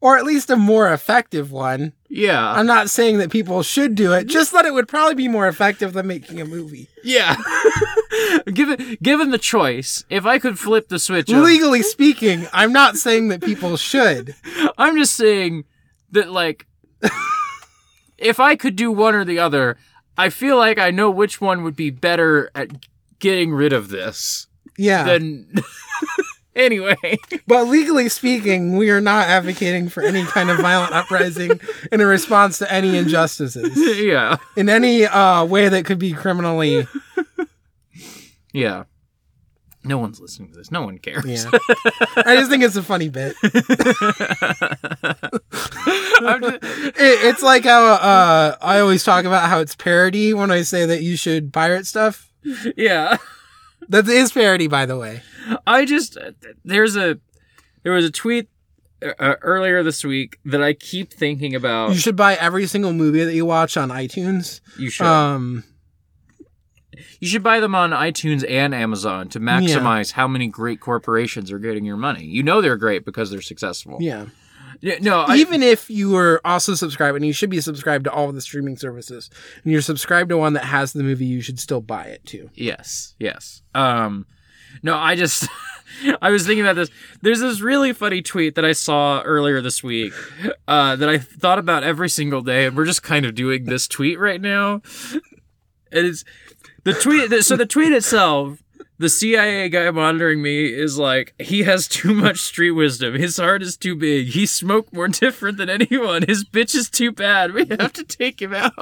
or 0.00 0.16
at 0.16 0.24
least 0.24 0.50
a 0.50 0.56
more 0.56 0.92
effective 0.92 1.50
one 1.52 1.92
Yeah. 2.08 2.52
i'm 2.52 2.66
not 2.66 2.88
saying 2.88 3.18
that 3.18 3.30
people 3.30 3.62
should 3.62 3.94
do 3.94 4.12
it 4.14 4.26
just 4.26 4.52
that 4.52 4.64
it 4.64 4.72
would 4.72 4.88
probably 4.88 5.14
be 5.16 5.28
more 5.28 5.48
effective 5.48 5.92
than 5.92 6.06
making 6.06 6.40
a 6.40 6.44
movie 6.46 6.88
yeah. 7.04 7.36
given 8.52 8.96
given 9.02 9.30
the 9.30 9.38
choice, 9.38 10.04
if 10.10 10.26
I 10.26 10.38
could 10.38 10.58
flip 10.58 10.88
the 10.88 10.98
switch, 10.98 11.30
of, 11.30 11.42
legally 11.42 11.82
speaking 11.82 12.46
i'm 12.52 12.72
not 12.72 12.96
saying 12.96 13.28
that 13.28 13.42
people 13.42 13.76
should 13.76 14.34
I'm 14.78 14.96
just 14.96 15.14
saying 15.14 15.64
that 16.12 16.30
like 16.30 16.66
if 18.18 18.40
I 18.40 18.56
could 18.56 18.76
do 18.76 18.90
one 18.90 19.14
or 19.14 19.24
the 19.24 19.38
other, 19.38 19.76
I 20.16 20.30
feel 20.30 20.56
like 20.56 20.78
I 20.78 20.90
know 20.90 21.10
which 21.10 21.40
one 21.40 21.62
would 21.64 21.76
be 21.76 21.90
better 21.90 22.50
at 22.54 22.70
getting 23.18 23.52
rid 23.52 23.72
of 23.72 23.88
this 23.88 24.46
yeah 24.76 25.04
than 25.04 25.52
anyway. 26.54 26.96
But 27.46 27.64
legally 27.64 28.08
speaking, 28.08 28.76
we 28.76 28.90
are 28.90 29.00
not 29.00 29.26
advocating 29.26 29.88
for 29.88 30.02
any 30.02 30.24
kind 30.24 30.50
of 30.50 30.58
violent 30.58 30.92
uprising 30.92 31.60
in 31.90 32.00
a 32.00 32.06
response 32.06 32.58
to 32.58 32.72
any 32.72 32.96
injustices 32.96 33.76
yeah. 34.00 34.36
in 34.56 34.68
any 34.68 35.06
uh, 35.06 35.44
way 35.44 35.68
that 35.68 35.84
could 35.84 35.98
be 35.98 36.12
criminally. 36.12 36.86
Yeah. 38.52 38.84
No 39.84 39.98
one's 39.98 40.20
listening 40.20 40.50
to 40.50 40.56
this. 40.58 40.72
No 40.72 40.82
one 40.82 40.98
cares. 40.98 41.24
Yeah, 41.24 41.48
I 42.16 42.34
just 42.36 42.50
think 42.50 42.64
it's 42.64 42.74
a 42.76 42.82
funny 42.82 43.08
bit. 43.08 43.36
Just- 43.42 43.50
It, 47.00 47.24
it's 47.24 47.42
like 47.42 47.64
how 47.64 47.84
uh, 47.94 48.56
I 48.60 48.80
always 48.80 49.04
talk 49.04 49.24
about 49.24 49.48
how 49.48 49.60
it's 49.60 49.74
parody 49.76 50.34
when 50.34 50.50
I 50.50 50.62
say 50.62 50.84
that 50.86 51.02
you 51.02 51.16
should 51.16 51.52
pirate 51.52 51.86
stuff. 51.86 52.32
yeah. 52.76 53.16
That 53.88 54.08
is 54.08 54.32
parody, 54.32 54.66
by 54.66 54.84
the 54.84 54.98
way. 54.98 55.22
I 55.66 55.84
just 55.84 56.18
there's 56.64 56.96
a 56.96 57.18
there 57.84 57.92
was 57.92 58.04
a 58.04 58.10
tweet 58.10 58.48
uh, 59.02 59.34
earlier 59.42 59.82
this 59.82 60.04
week 60.04 60.38
that 60.44 60.62
I 60.62 60.72
keep 60.74 61.12
thinking 61.12 61.54
about. 61.54 61.90
You 61.90 61.96
should 61.98 62.16
buy 62.16 62.34
every 62.34 62.66
single 62.66 62.92
movie 62.92 63.24
that 63.24 63.34
you 63.34 63.46
watch 63.46 63.76
on 63.76 63.90
iTunes. 63.90 64.60
You 64.76 64.90
should. 64.90 65.06
Um, 65.06 65.64
you 67.20 67.28
should 67.28 67.42
buy 67.42 67.60
them 67.60 67.74
on 67.74 67.90
iTunes 67.90 68.48
and 68.48 68.74
Amazon 68.74 69.28
to 69.30 69.40
maximize 69.40 70.12
how 70.12 70.28
many 70.28 70.46
great 70.46 70.80
corporations 70.80 71.50
are 71.50 71.58
getting 71.58 71.84
your 71.84 71.96
money. 71.96 72.24
You 72.24 72.42
know 72.42 72.60
they're 72.60 72.76
great 72.76 73.04
because 73.04 73.30
they're 73.30 73.40
successful. 73.40 73.98
yeah. 74.00 74.26
Yeah, 74.80 74.98
no, 75.00 75.22
I, 75.22 75.36
Even 75.36 75.60
if 75.64 75.90
you 75.90 76.16
are 76.16 76.40
also 76.44 76.74
subscribed, 76.76 77.16
and 77.16 77.26
you 77.26 77.32
should 77.32 77.50
be 77.50 77.60
subscribed 77.60 78.04
to 78.04 78.12
all 78.12 78.28
of 78.28 78.36
the 78.36 78.40
streaming 78.40 78.76
services, 78.76 79.28
and 79.64 79.72
you're 79.72 79.82
subscribed 79.82 80.28
to 80.30 80.36
one 80.36 80.52
that 80.52 80.64
has 80.66 80.92
the 80.92 81.02
movie, 81.02 81.26
you 81.26 81.40
should 81.40 81.58
still 81.58 81.80
buy 81.80 82.04
it 82.04 82.24
too. 82.24 82.48
Yes, 82.54 83.16
yes. 83.18 83.62
Um, 83.74 84.26
no, 84.84 84.94
I 84.96 85.16
just 85.16 85.48
I 86.22 86.30
was 86.30 86.46
thinking 86.46 86.64
about 86.64 86.76
this. 86.76 86.90
There's 87.22 87.40
this 87.40 87.60
really 87.60 87.92
funny 87.92 88.22
tweet 88.22 88.54
that 88.54 88.64
I 88.64 88.72
saw 88.72 89.20
earlier 89.22 89.60
this 89.60 89.82
week 89.82 90.12
uh, 90.68 90.94
that 90.94 91.08
I 91.08 91.18
thought 91.18 91.58
about 91.58 91.82
every 91.82 92.08
single 92.08 92.42
day, 92.42 92.66
and 92.66 92.76
we're 92.76 92.84
just 92.84 93.02
kind 93.02 93.26
of 93.26 93.34
doing 93.34 93.64
this 93.64 93.88
tweet 93.88 94.18
right 94.18 94.40
now. 94.40 94.82
And 95.90 96.06
it's 96.06 96.24
the 96.84 96.92
tweet. 96.94 97.44
So 97.44 97.56
the 97.56 97.66
tweet 97.66 97.92
itself. 97.92 98.62
The 99.00 99.08
CIA 99.08 99.68
guy 99.68 99.88
monitoring 99.92 100.42
me 100.42 100.66
is 100.66 100.98
like, 100.98 101.32
he 101.38 101.62
has 101.62 101.86
too 101.86 102.12
much 102.12 102.40
street 102.40 102.72
wisdom. 102.72 103.14
His 103.14 103.36
heart 103.36 103.62
is 103.62 103.76
too 103.76 103.94
big. 103.94 104.28
He 104.28 104.44
smoked 104.44 104.92
more 104.92 105.06
different 105.06 105.56
than 105.56 105.70
anyone. 105.70 106.24
His 106.26 106.44
bitch 106.44 106.74
is 106.74 106.90
too 106.90 107.12
bad. 107.12 107.52
We 107.52 107.64
have 107.66 107.92
to 107.92 108.02
take 108.02 108.42
him 108.42 108.54
out. 108.54 108.72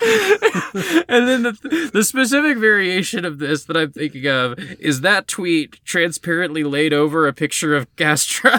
and 0.00 1.26
then 1.26 1.42
the, 1.42 1.90
the 1.92 2.04
specific 2.04 2.56
variation 2.56 3.24
of 3.24 3.40
this 3.40 3.64
that 3.64 3.76
I'm 3.76 3.90
thinking 3.90 4.28
of 4.28 4.56
is 4.78 5.00
that 5.00 5.26
tweet 5.26 5.84
transparently 5.84 6.62
laid 6.62 6.92
over 6.92 7.26
a 7.26 7.32
picture 7.32 7.74
of 7.74 7.94
Castro. 7.96 8.52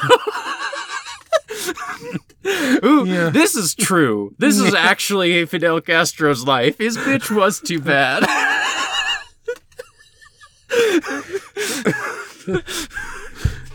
Ooh, 2.85 3.05
Yeah. 3.05 3.29
this 3.29 3.55
is 3.55 3.75
true. 3.75 4.33
This 4.37 4.57
is 4.59 4.73
actually 4.75 5.45
Fidel 5.45 5.81
Castro's 5.81 6.45
life. 6.45 6.77
His 6.77 6.97
bitch 6.97 7.33
was 7.35 7.59
too 7.59 7.79
bad. 7.81 8.23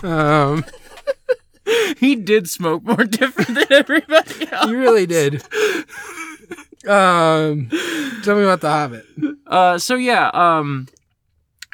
Um, 0.03 0.64
he 1.98 2.14
did 2.16 2.48
smoke 2.48 2.83
more 2.85 3.05
different 3.05 3.55
than 3.55 3.66
everybody 3.72 4.50
else. 4.53 4.70
you 4.70 4.79
really 4.79 5.07
did. 5.07 5.42
Um, 6.87 7.70
tell 8.22 8.37
me 8.37 8.42
about 8.42 8.61
the 8.61 8.68
Hobbit. 8.70 9.07
Uh, 9.46 9.79
so 9.79 9.94
yeah, 9.94 10.29
um, 10.35 10.88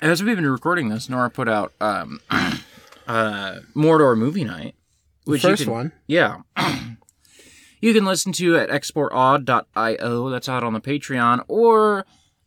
as 0.01 0.23
we've 0.23 0.37
been 0.37 0.49
recording 0.49 0.89
this, 0.91 1.09
Nora 1.09 1.29
put 1.31 1.49
out 1.49 1.73
um, 1.81 2.21
uh, 2.31 3.59
Mordor 3.75 4.17
movie 4.17 4.45
night, 4.45 4.77
which 5.25 5.43
First 5.43 5.65
can- 5.65 5.73
one. 5.73 5.93
yeah. 6.07 6.39
you 7.81 7.93
can 7.95 8.05
listen 8.05 8.33
to 8.33 8.57
at 8.57 8.69
exportaud.io. 8.71 10.29
That's 10.31 10.49
out 10.49 10.65
on 10.65 10.73
the 10.73 10.81
Patreon, 10.81 11.45
or 11.49 12.05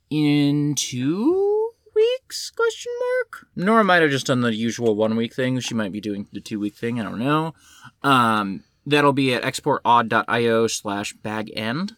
in 0.10 0.76
two 0.76 1.70
weeks? 1.96 2.52
Question 2.52 2.92
mark. 3.00 3.48
Nora 3.56 3.84
might 3.84 4.02
have 4.02 4.12
just 4.12 4.28
done 4.28 4.42
the 4.42 4.54
usual 4.54 4.96
one 4.96 5.16
week 5.16 5.34
thing. 5.34 5.60
She 5.60 5.74
might 5.76 5.92
be 5.92 6.02
doing 6.02 6.28
the 6.34 6.42
two 6.42 6.60
week 6.60 6.76
thing. 6.76 7.00
I 7.00 7.04
don't 7.04 7.20
know. 7.20 7.54
Um, 8.02 8.64
that'll 8.86 9.14
be 9.14 9.34
at 9.34 9.44
exportaud.io 9.44 10.68
slash 10.68 11.14
bag 11.14 11.52
end. 11.56 11.96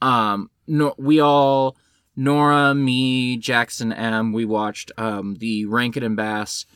Um, 0.00 0.50
no, 0.66 0.94
we 0.98 1.20
all, 1.20 1.76
Nora, 2.16 2.74
me, 2.74 3.36
Jackson, 3.36 3.92
M, 3.92 4.32
we 4.32 4.44
watched 4.44 4.90
um 4.98 5.36
the 5.36 5.64
Rankin 5.66 6.02
and 6.02 6.16
Bass, 6.16 6.66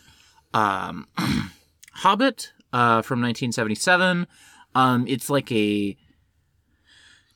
um, 0.55 1.07
Hobbit, 1.95 2.53
uh, 2.73 3.03
from 3.03 3.21
1977. 3.21 4.27
Um, 4.75 5.07
it's 5.09 5.31
like 5.31 5.51
a 5.53 5.97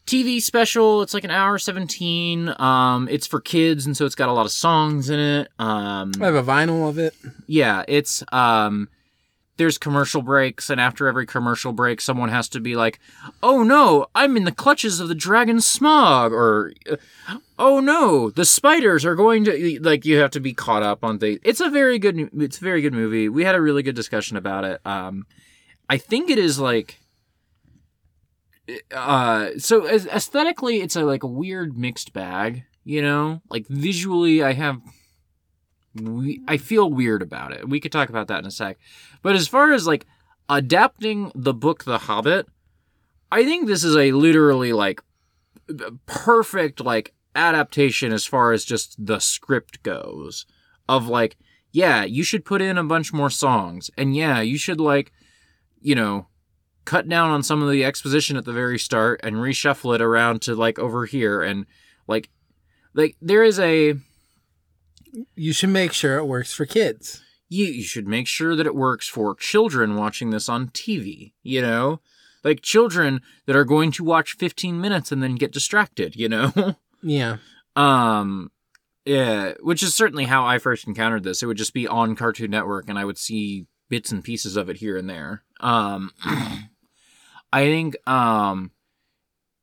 TV 0.06 0.42
special. 0.42 1.02
It's 1.02 1.14
like 1.14 1.24
an 1.24 1.30
hour 1.30 1.58
17. 1.58 2.54
Um, 2.58 3.08
it's 3.10 3.26
for 3.26 3.40
kids, 3.40 3.86
and 3.86 3.96
so 3.96 4.04
it's 4.04 4.14
got 4.14 4.28
a 4.28 4.32
lot 4.32 4.46
of 4.46 4.52
songs 4.52 5.10
in 5.10 5.18
it. 5.18 5.48
Um, 5.58 6.12
I 6.20 6.26
have 6.26 6.34
a 6.34 6.42
vinyl 6.42 6.88
of 6.88 6.98
it. 6.98 7.14
yeah, 7.46 7.84
it's 7.88 8.22
um 8.32 8.88
there's 9.56 9.78
commercial 9.78 10.22
breaks 10.22 10.70
and 10.70 10.80
after 10.80 11.06
every 11.06 11.26
commercial 11.26 11.72
break 11.72 12.00
someone 12.00 12.30
has 12.30 12.48
to 12.50 12.60
be 12.60 12.74
like, 12.74 12.98
"Oh 13.42 13.62
no, 13.62 14.06
I'm 14.14 14.36
in 14.36 14.44
the 14.44 14.52
clutches 14.52 14.98
of 14.98 15.08
the 15.08 15.14
dragon 15.14 15.58
Smaug," 15.58 16.32
or 16.32 16.72
uh, 16.90 16.96
"Oh 17.58 17.80
no, 17.80 18.30
the 18.30 18.44
spiders 18.44 19.04
are 19.04 19.14
going 19.14 19.44
to 19.44 19.78
like 19.82 20.04
you 20.04 20.18
have 20.18 20.30
to 20.32 20.40
be 20.40 20.54
caught 20.54 20.82
up 20.82 21.04
on 21.04 21.18
things." 21.18 21.38
It's 21.44 21.60
a 21.60 21.68
very 21.68 21.98
good 21.98 22.30
it's 22.38 22.58
a 22.58 22.64
very 22.64 22.80
good 22.80 22.94
movie. 22.94 23.28
We 23.28 23.44
had 23.44 23.54
a 23.54 23.60
really 23.60 23.82
good 23.82 23.96
discussion 23.96 24.36
about 24.36 24.64
it. 24.64 24.80
Um 24.86 25.26
I 25.88 25.98
think 25.98 26.30
it 26.30 26.38
is 26.38 26.58
like 26.58 26.98
uh 28.94 29.50
so 29.58 29.86
aesthetically 29.86 30.80
it's 30.80 30.96
a 30.96 31.02
like 31.02 31.22
a 31.22 31.28
weird 31.28 31.76
mixed 31.76 32.12
bag, 32.14 32.64
you 32.84 33.02
know? 33.02 33.42
Like 33.50 33.66
visually 33.68 34.42
I 34.42 34.52
have 34.52 34.80
we, 35.94 36.40
I 36.48 36.56
feel 36.56 36.90
weird 36.90 37.22
about 37.22 37.52
it. 37.52 37.68
We 37.68 37.80
could 37.80 37.92
talk 37.92 38.08
about 38.08 38.28
that 38.28 38.38
in 38.38 38.46
a 38.46 38.50
sec. 38.50 38.78
But 39.22 39.36
as 39.36 39.48
far 39.48 39.72
as 39.72 39.86
like 39.86 40.06
adapting 40.48 41.32
the 41.34 41.54
book 41.54 41.84
The 41.84 41.98
Hobbit, 41.98 42.46
I 43.30 43.44
think 43.44 43.66
this 43.66 43.84
is 43.84 43.96
a 43.96 44.12
literally 44.12 44.72
like 44.72 45.00
perfect 46.06 46.80
like 46.80 47.14
adaptation 47.34 48.12
as 48.12 48.26
far 48.26 48.52
as 48.52 48.64
just 48.64 48.94
the 48.98 49.18
script 49.18 49.82
goes 49.82 50.44
of 50.88 51.08
like 51.08 51.36
yeah, 51.74 52.04
you 52.04 52.22
should 52.22 52.44
put 52.44 52.60
in 52.60 52.76
a 52.76 52.84
bunch 52.84 53.14
more 53.14 53.30
songs 53.30 53.90
and 53.96 54.14
yeah, 54.14 54.40
you 54.40 54.58
should 54.58 54.80
like 54.80 55.12
you 55.80 55.94
know 55.94 56.26
cut 56.84 57.08
down 57.08 57.30
on 57.30 57.42
some 57.42 57.62
of 57.62 57.70
the 57.70 57.84
exposition 57.84 58.36
at 58.36 58.44
the 58.44 58.52
very 58.52 58.78
start 58.78 59.20
and 59.22 59.36
reshuffle 59.36 59.94
it 59.94 60.02
around 60.02 60.42
to 60.42 60.54
like 60.54 60.78
over 60.78 61.06
here 61.06 61.40
and 61.40 61.64
like 62.08 62.28
like 62.92 63.16
there 63.22 63.44
is 63.44 63.58
a 63.58 63.94
You 65.34 65.52
should 65.52 65.70
make 65.70 65.92
sure 65.92 66.18
it 66.18 66.26
works 66.26 66.52
for 66.52 66.66
kids. 66.66 67.22
You, 67.52 67.66
you 67.66 67.82
should 67.82 68.08
make 68.08 68.26
sure 68.26 68.56
that 68.56 68.66
it 68.66 68.74
works 68.74 69.06
for 69.08 69.34
children 69.34 69.96
watching 69.96 70.30
this 70.30 70.48
on 70.48 70.68
TV, 70.68 71.32
you 71.42 71.60
know? 71.60 72.00
Like 72.42 72.62
children 72.62 73.20
that 73.46 73.54
are 73.54 73.64
going 73.64 73.92
to 73.92 74.04
watch 74.04 74.34
15 74.36 74.80
minutes 74.80 75.12
and 75.12 75.22
then 75.22 75.34
get 75.36 75.52
distracted, 75.52 76.16
you 76.16 76.28
know? 76.28 76.76
Yeah. 77.04 77.38
um 77.74 78.52
yeah, 79.04 79.54
which 79.60 79.82
is 79.82 79.92
certainly 79.92 80.26
how 80.26 80.46
I 80.46 80.58
first 80.58 80.86
encountered 80.86 81.24
this. 81.24 81.42
It 81.42 81.46
would 81.46 81.56
just 81.56 81.74
be 81.74 81.88
on 81.88 82.14
Cartoon 82.14 82.52
Network 82.52 82.88
and 82.88 82.96
I 82.96 83.04
would 83.04 83.18
see 83.18 83.66
bits 83.88 84.12
and 84.12 84.22
pieces 84.22 84.56
of 84.56 84.68
it 84.70 84.76
here 84.76 84.96
and 84.96 85.10
there. 85.10 85.42
Um 85.60 86.12
I 87.52 87.64
think 87.64 87.96
um 88.08 88.70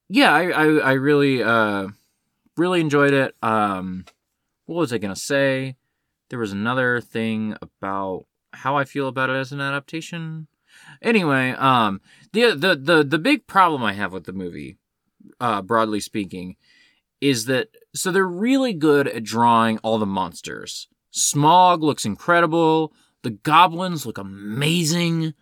yeah, 0.10 0.34
I 0.34 0.44
I, 0.50 0.66
I 0.78 0.92
really 0.94 1.42
uh 1.42 1.88
really 2.58 2.82
enjoyed 2.82 3.14
it. 3.14 3.36
Um 3.42 4.06
what 4.66 4.76
was 4.76 4.94
I 4.94 4.98
going 4.98 5.14
to 5.16 5.20
say? 5.20 5.78
There 6.30 6.40
was 6.40 6.52
another 6.52 7.02
thing 7.02 7.56
about 7.62 8.26
how 8.54 8.78
I 8.78 8.84
feel 8.84 9.08
about 9.08 9.30
it 9.30 9.36
as 9.36 9.52
an 9.52 9.62
adaptation. 9.62 10.48
Anyway, 11.02 11.52
um, 11.52 12.02
the 12.34 12.56
the 12.56 12.76
the 12.76 13.04
the 13.04 13.20
big 13.20 13.48
problem 13.48 13.84
I 13.84 13.94
have 13.94 14.14
with 14.14 14.26
the 14.26 14.34
movie, 14.34 14.78
uh, 15.40 15.62
broadly 15.62 16.00
speaking, 16.00 16.56
is 17.22 17.46
that 17.46 17.70
so 17.94 18.12
they're 18.12 18.28
really 18.28 18.74
good 18.74 19.08
at 19.08 19.24
drawing 19.24 19.78
all 19.80 19.98
the 19.98 20.06
monsters. 20.06 20.88
Smaug 21.14 21.82
looks 21.82 22.06
incredible. 22.06 22.94
The 23.24 23.32
goblins 23.32 24.06
look 24.06 24.18
amazing. 24.18 25.34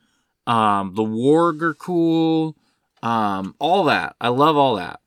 Um, 0.48 0.96
the 0.96 1.04
warg 1.04 1.62
are 1.62 1.74
cool. 1.74 2.56
Um, 3.04 3.54
all 3.60 3.84
that. 3.86 4.16
I 4.20 4.30
love 4.30 4.58
all 4.58 4.76
that. 4.76 5.02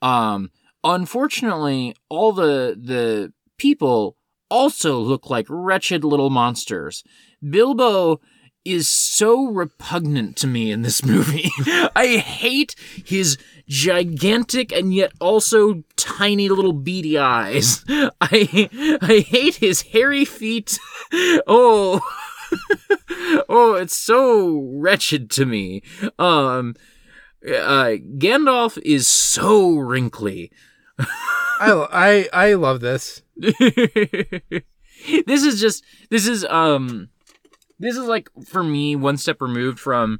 Um, 0.00 0.50
unfortunately, 0.82 1.94
all 2.08 2.32
the 2.32 2.76
the 2.80 3.32
people 3.58 4.16
also 4.50 4.98
look 4.98 5.30
like 5.30 5.46
wretched 5.48 6.04
little 6.04 6.30
monsters. 6.30 7.04
Bilbo 7.48 8.20
is 8.64 8.88
so 8.88 9.46
repugnant 9.46 10.36
to 10.36 10.46
me 10.46 10.70
in 10.70 10.82
this 10.82 11.04
movie. 11.04 11.50
I 11.96 12.22
hate 12.24 12.74
his 13.04 13.38
gigantic 13.66 14.72
and 14.72 14.92
yet 14.94 15.12
also 15.20 15.84
tiny 15.96 16.48
little 16.48 16.72
beady 16.72 17.18
eyes. 17.18 17.84
I 18.20 18.68
I 19.02 19.24
hate 19.26 19.56
his 19.56 19.82
hairy 19.82 20.24
feet. 20.24 20.78
Oh. 21.46 22.00
oh, 23.48 23.74
it's 23.74 23.96
so 23.96 24.60
wretched 24.74 25.30
to 25.32 25.46
me. 25.46 25.82
Um 26.18 26.74
uh 27.46 27.96
Gandalf 28.18 28.78
is 28.84 29.06
so 29.06 29.76
wrinkly. 29.76 30.50
I, 30.98 32.28
I, 32.32 32.48
I 32.50 32.54
love 32.54 32.80
this. 32.80 33.22
this 35.26 35.44
is 35.44 35.60
just 35.60 35.84
this 36.10 36.26
is 36.26 36.44
um 36.46 37.08
this 37.78 37.96
is 37.96 38.06
like 38.06 38.28
for 38.46 38.62
me 38.62 38.96
one 38.96 39.16
step 39.16 39.40
removed 39.40 39.78
from 39.78 40.18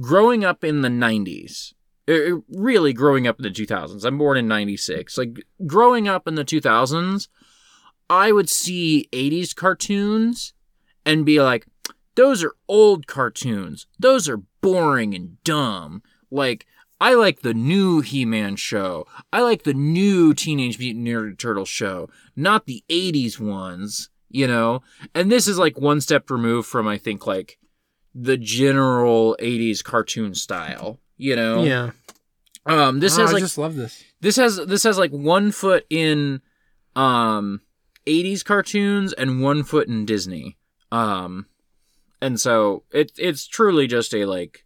growing 0.00 0.44
up 0.44 0.64
in 0.64 0.80
the 0.82 0.88
90s 0.88 1.74
Uh, 2.08 2.40
really 2.48 2.92
growing 2.92 3.26
up 3.26 3.38
in 3.38 3.42
the 3.42 3.50
2000s 3.50 4.04
i'm 4.04 4.18
born 4.18 4.38
in 4.38 4.48
96 4.48 5.18
like 5.18 5.44
growing 5.66 6.08
up 6.08 6.26
in 6.26 6.34
the 6.34 6.44
2000s 6.44 7.28
i 8.08 8.32
would 8.32 8.48
see 8.48 9.08
80s 9.12 9.54
cartoons 9.54 10.54
and 11.04 11.26
be 11.26 11.40
like 11.40 11.66
those 12.16 12.42
are 12.42 12.54
old 12.66 13.06
cartoons. 13.06 13.86
Those 13.98 14.28
are 14.28 14.42
boring 14.60 15.14
and 15.14 15.42
dumb. 15.44 16.02
Like 16.30 16.66
I 17.00 17.14
like 17.14 17.40
the 17.42 17.54
new 17.54 18.00
He-Man 18.00 18.56
show. 18.56 19.06
I 19.32 19.40
like 19.42 19.64
the 19.64 19.74
new 19.74 20.32
Teenage 20.32 20.78
Mutant 20.78 21.06
Ninja 21.06 21.38
Turtle 21.38 21.64
show, 21.66 22.08
not 22.34 22.66
the 22.66 22.82
80s 22.88 23.38
ones, 23.38 24.08
you 24.30 24.46
know? 24.46 24.82
And 25.14 25.30
this 25.30 25.46
is 25.46 25.58
like 25.58 25.78
one 25.78 26.00
step 26.00 26.30
removed 26.30 26.68
from 26.68 26.88
I 26.88 26.96
think 26.98 27.26
like 27.26 27.58
the 28.14 28.38
general 28.38 29.36
80s 29.40 29.84
cartoon 29.84 30.34
style, 30.34 30.98
you 31.18 31.36
know? 31.36 31.62
Yeah. 31.64 31.90
Um 32.64 33.00
this 33.00 33.18
Oh, 33.18 33.22
has 33.22 33.30
I 33.30 33.34
like 33.34 33.42
just 33.42 33.58
love 33.58 33.76
this. 33.76 34.02
this 34.22 34.36
has 34.36 34.56
this 34.56 34.82
has 34.84 34.96
like 34.96 35.10
one 35.12 35.52
foot 35.52 35.84
in 35.90 36.40
um 36.96 37.60
80s 38.06 38.42
cartoons 38.44 39.12
and 39.12 39.42
one 39.42 39.64
foot 39.64 39.86
in 39.88 40.06
Disney. 40.06 40.56
Um 40.90 41.46
and 42.22 42.40
so 42.40 42.84
it 42.90 43.12
it's 43.18 43.46
truly 43.46 43.86
just 43.86 44.14
a 44.14 44.24
like 44.24 44.64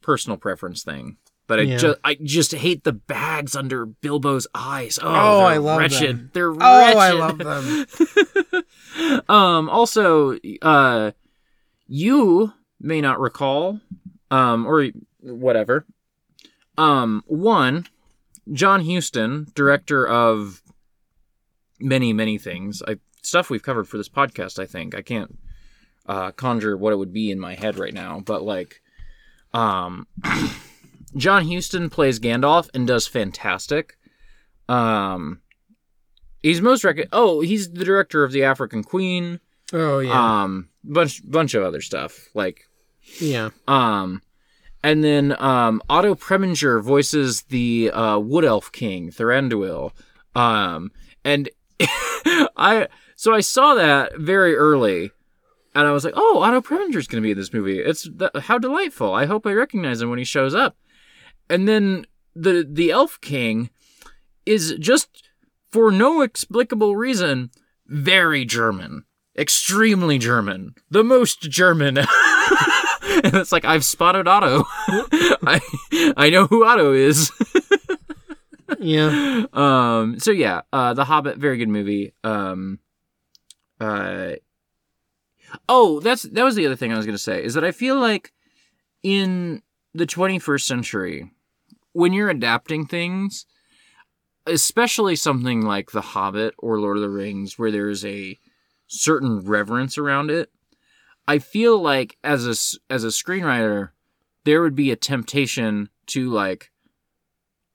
personal 0.00 0.36
preference 0.38 0.84
thing. 0.84 1.16
But 1.48 1.60
I 1.60 1.62
Yeah. 1.62 1.76
just 1.78 1.98
I 2.04 2.14
just 2.22 2.52
hate 2.54 2.82
the 2.84 2.92
bags 2.92 3.54
under 3.54 3.86
Bilbo's 3.86 4.46
eyes. 4.54 4.98
Oh, 5.00 5.06
Oh, 5.08 5.44
I 5.44 5.58
love 5.58 5.78
wretched. 5.78 6.16
them. 6.18 6.30
They're 6.32 6.50
Oh, 6.50 6.96
I 6.98 7.12
love 7.12 7.38
them. 7.38 7.86
um 9.28 9.68
also 9.68 10.36
uh 10.62 11.12
you 11.86 12.52
may 12.80 13.00
not 13.00 13.20
recall 13.20 13.80
um 14.30 14.66
or 14.66 14.86
whatever 15.20 15.86
um 16.78 17.22
one 17.26 17.86
John 18.52 18.84
Huston, 18.84 19.48
director 19.54 20.06
of 20.06 20.62
many 21.80 22.12
many 22.12 22.38
things, 22.38 22.82
I 22.86 22.96
stuff 23.22 23.50
we've 23.50 23.62
covered 23.62 23.88
for 23.88 23.96
this 23.98 24.08
podcast. 24.08 24.58
I 24.60 24.66
think 24.66 24.94
I 24.94 25.02
can't 25.02 25.36
uh, 26.06 26.30
conjure 26.30 26.76
what 26.76 26.92
it 26.92 26.96
would 26.96 27.12
be 27.12 27.32
in 27.32 27.40
my 27.40 27.54
head 27.56 27.76
right 27.76 27.92
now, 27.92 28.20
but 28.24 28.42
like, 28.44 28.80
um, 29.52 30.06
John 31.16 31.46
Huston 31.48 31.88
plays 31.90 32.20
Gandalf 32.20 32.68
and 32.74 32.86
does 32.86 33.06
fantastic. 33.06 33.96
Um, 34.68 35.40
he's 36.42 36.60
most 36.60 36.84
rec- 36.84 37.08
oh 37.12 37.40
he's 37.40 37.72
the 37.72 37.84
director 37.84 38.24
of 38.24 38.32
the 38.32 38.44
African 38.44 38.82
Queen. 38.82 39.40
Oh 39.72 39.98
yeah, 40.00 40.42
Um, 40.42 40.68
bunch 40.84 41.22
bunch 41.28 41.54
of 41.54 41.62
other 41.62 41.80
stuff 41.80 42.28
like 42.34 42.64
yeah. 43.20 43.50
um, 43.68 44.22
and 44.82 45.02
then 45.02 45.34
um, 45.40 45.82
Otto 45.88 46.14
Preminger 46.14 46.82
voices 46.82 47.42
the 47.42 47.90
uh, 47.92 48.18
Wood 48.18 48.44
Elf 48.44 48.70
King 48.72 49.10
Thranduil. 49.10 49.92
Um, 50.34 50.90
and 51.24 51.48
I 51.80 52.88
so 53.16 53.32
I 53.32 53.40
saw 53.40 53.74
that 53.74 54.16
very 54.18 54.54
early, 54.56 55.10
and 55.74 55.86
I 55.86 55.92
was 55.92 56.04
like, 56.04 56.14
"Oh, 56.16 56.40
Otto 56.42 56.60
Preminger's 56.60 57.06
going 57.08 57.22
to 57.22 57.26
be 57.26 57.32
in 57.32 57.38
this 57.38 57.52
movie. 57.52 57.78
It's 57.80 58.02
th- 58.08 58.30
how 58.44 58.58
delightful! 58.58 59.12
I 59.14 59.26
hope 59.26 59.46
I 59.46 59.52
recognize 59.52 60.00
him 60.02 60.10
when 60.10 60.18
he 60.18 60.24
shows 60.24 60.54
up." 60.54 60.76
And 61.48 61.68
then 61.68 62.06
the 62.34 62.66
the 62.68 62.90
Elf 62.90 63.20
King 63.20 63.70
is 64.44 64.74
just 64.78 65.28
for 65.70 65.90
no 65.90 66.22
explicable 66.22 66.96
reason 66.96 67.50
very 67.86 68.44
German, 68.44 69.04
extremely 69.38 70.18
German, 70.18 70.74
the 70.90 71.04
most 71.04 71.42
German. 71.42 71.98
and 71.98 72.06
it's 73.34 73.52
like 73.52 73.64
I've 73.64 73.84
spotted 73.84 74.26
Otto. 74.28 74.64
I 75.46 75.60
I 76.16 76.30
know 76.30 76.46
who 76.46 76.64
Otto 76.64 76.92
is. 76.92 77.30
Yeah. 78.80 79.46
um. 79.52 80.18
So 80.18 80.32
yeah. 80.32 80.62
Uh. 80.72 80.92
The 80.92 81.04
Hobbit. 81.04 81.38
Very 81.38 81.56
good 81.56 81.68
movie. 81.68 82.12
Um. 82.24 82.80
Uh. 83.80 84.32
Oh, 85.68 86.00
that's 86.00 86.22
that 86.22 86.44
was 86.44 86.56
the 86.56 86.66
other 86.66 86.74
thing 86.76 86.92
I 86.92 86.96
was 86.96 87.06
gonna 87.06 87.16
say 87.16 87.42
is 87.42 87.54
that 87.54 87.64
I 87.64 87.70
feel 87.70 87.98
like 87.98 88.32
in 89.04 89.62
the 89.94 90.04
21st 90.04 90.62
century, 90.62 91.30
when 91.96 92.12
you're 92.12 92.28
adapting 92.28 92.84
things, 92.86 93.46
especially 94.46 95.16
something 95.16 95.62
like 95.62 95.92
The 95.92 96.02
Hobbit 96.02 96.54
or 96.58 96.78
Lord 96.78 96.98
of 96.98 97.02
the 97.02 97.08
Rings, 97.08 97.58
where 97.58 97.70
there's 97.72 98.04
a 98.04 98.38
certain 98.86 99.40
reverence 99.40 99.96
around 99.96 100.30
it, 100.30 100.50
I 101.26 101.38
feel 101.38 101.80
like 101.80 102.18
as 102.22 102.46
a 102.46 102.92
as 102.92 103.02
a 103.02 103.08
screenwriter, 103.08 103.90
there 104.44 104.60
would 104.60 104.76
be 104.76 104.90
a 104.90 104.96
temptation 104.96 105.88
to 106.08 106.30
like 106.30 106.70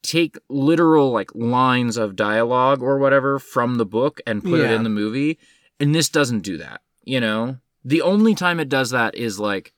take 0.03 0.37
literal 0.49 1.11
like 1.11 1.31
lines 1.33 1.97
of 1.97 2.15
dialogue 2.15 2.81
or 2.83 2.99
whatever 2.99 3.39
from 3.39 3.75
the 3.75 3.85
book 3.85 4.21
and 4.27 4.43
put 4.43 4.59
it 4.59 4.71
in 4.71 4.83
the 4.83 4.89
movie, 4.89 5.39
and 5.79 5.93
this 5.95 6.09
doesn't 6.09 6.41
do 6.41 6.57
that. 6.57 6.81
You 7.03 7.19
know, 7.19 7.57
the 7.83 8.03
only 8.03 8.35
time 8.35 8.59
it 8.59 8.69
does 8.69 8.91
that 8.91 9.15
is 9.15 9.39
like 9.39 9.73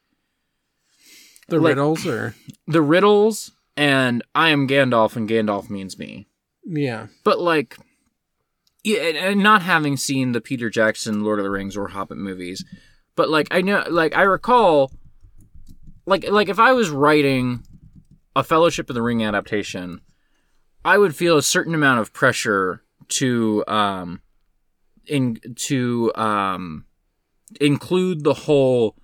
The 1.48 1.60
Like- 1.60 1.70
riddles 1.70 2.06
or 2.06 2.36
the 2.68 2.82
riddles 2.82 3.52
and 3.76 4.24
I 4.36 4.50
am 4.50 4.68
Gandalf 4.68 5.16
and 5.16 5.28
Gandalf 5.30 5.70
means 5.70 5.98
me. 5.98 6.28
yeah. 6.66 7.08
But 7.24 7.40
like, 7.40 7.78
yeah, 8.84 9.00
and- 9.02 9.42
not 9.42 9.62
having 9.62 9.98
seen 9.98 10.32
the 10.32 10.42
Peter 10.42 10.70
Jackson 10.70 11.24
Lord 11.24 11.40
of 11.40 11.44
the 11.44 11.52
Rings 11.52 11.76
or 11.78 11.88
Hobbit 11.90 12.18
movies, 12.18 12.64
but 13.16 13.30
like 13.30 13.48
I 13.52 13.62
know, 13.62 13.84
like 13.90 14.16
I 14.16 14.24
recall, 14.24 14.92
like 16.06 16.28
like 16.30 16.50
if 16.50 16.60
I 16.60 16.74
was 16.74 16.90
writing 16.90 17.66
a 18.36 18.44
Fellowship 18.44 18.90
of 18.90 18.94
the 18.96 19.02
Ring 19.02 19.24
adaptation, 19.24 20.02
I 20.84 20.98
would 20.98 21.16
feel 21.16 21.38
a 21.38 21.44
certain 21.44 21.74
amount 21.76 22.00
of 22.02 22.14
pressure 22.14 22.84
to 23.10 23.64
um 23.68 24.22
in 25.06 25.38
to 25.56 26.12
um 26.16 26.86
include 27.62 28.24
the 28.24 28.34
whole 28.34 28.98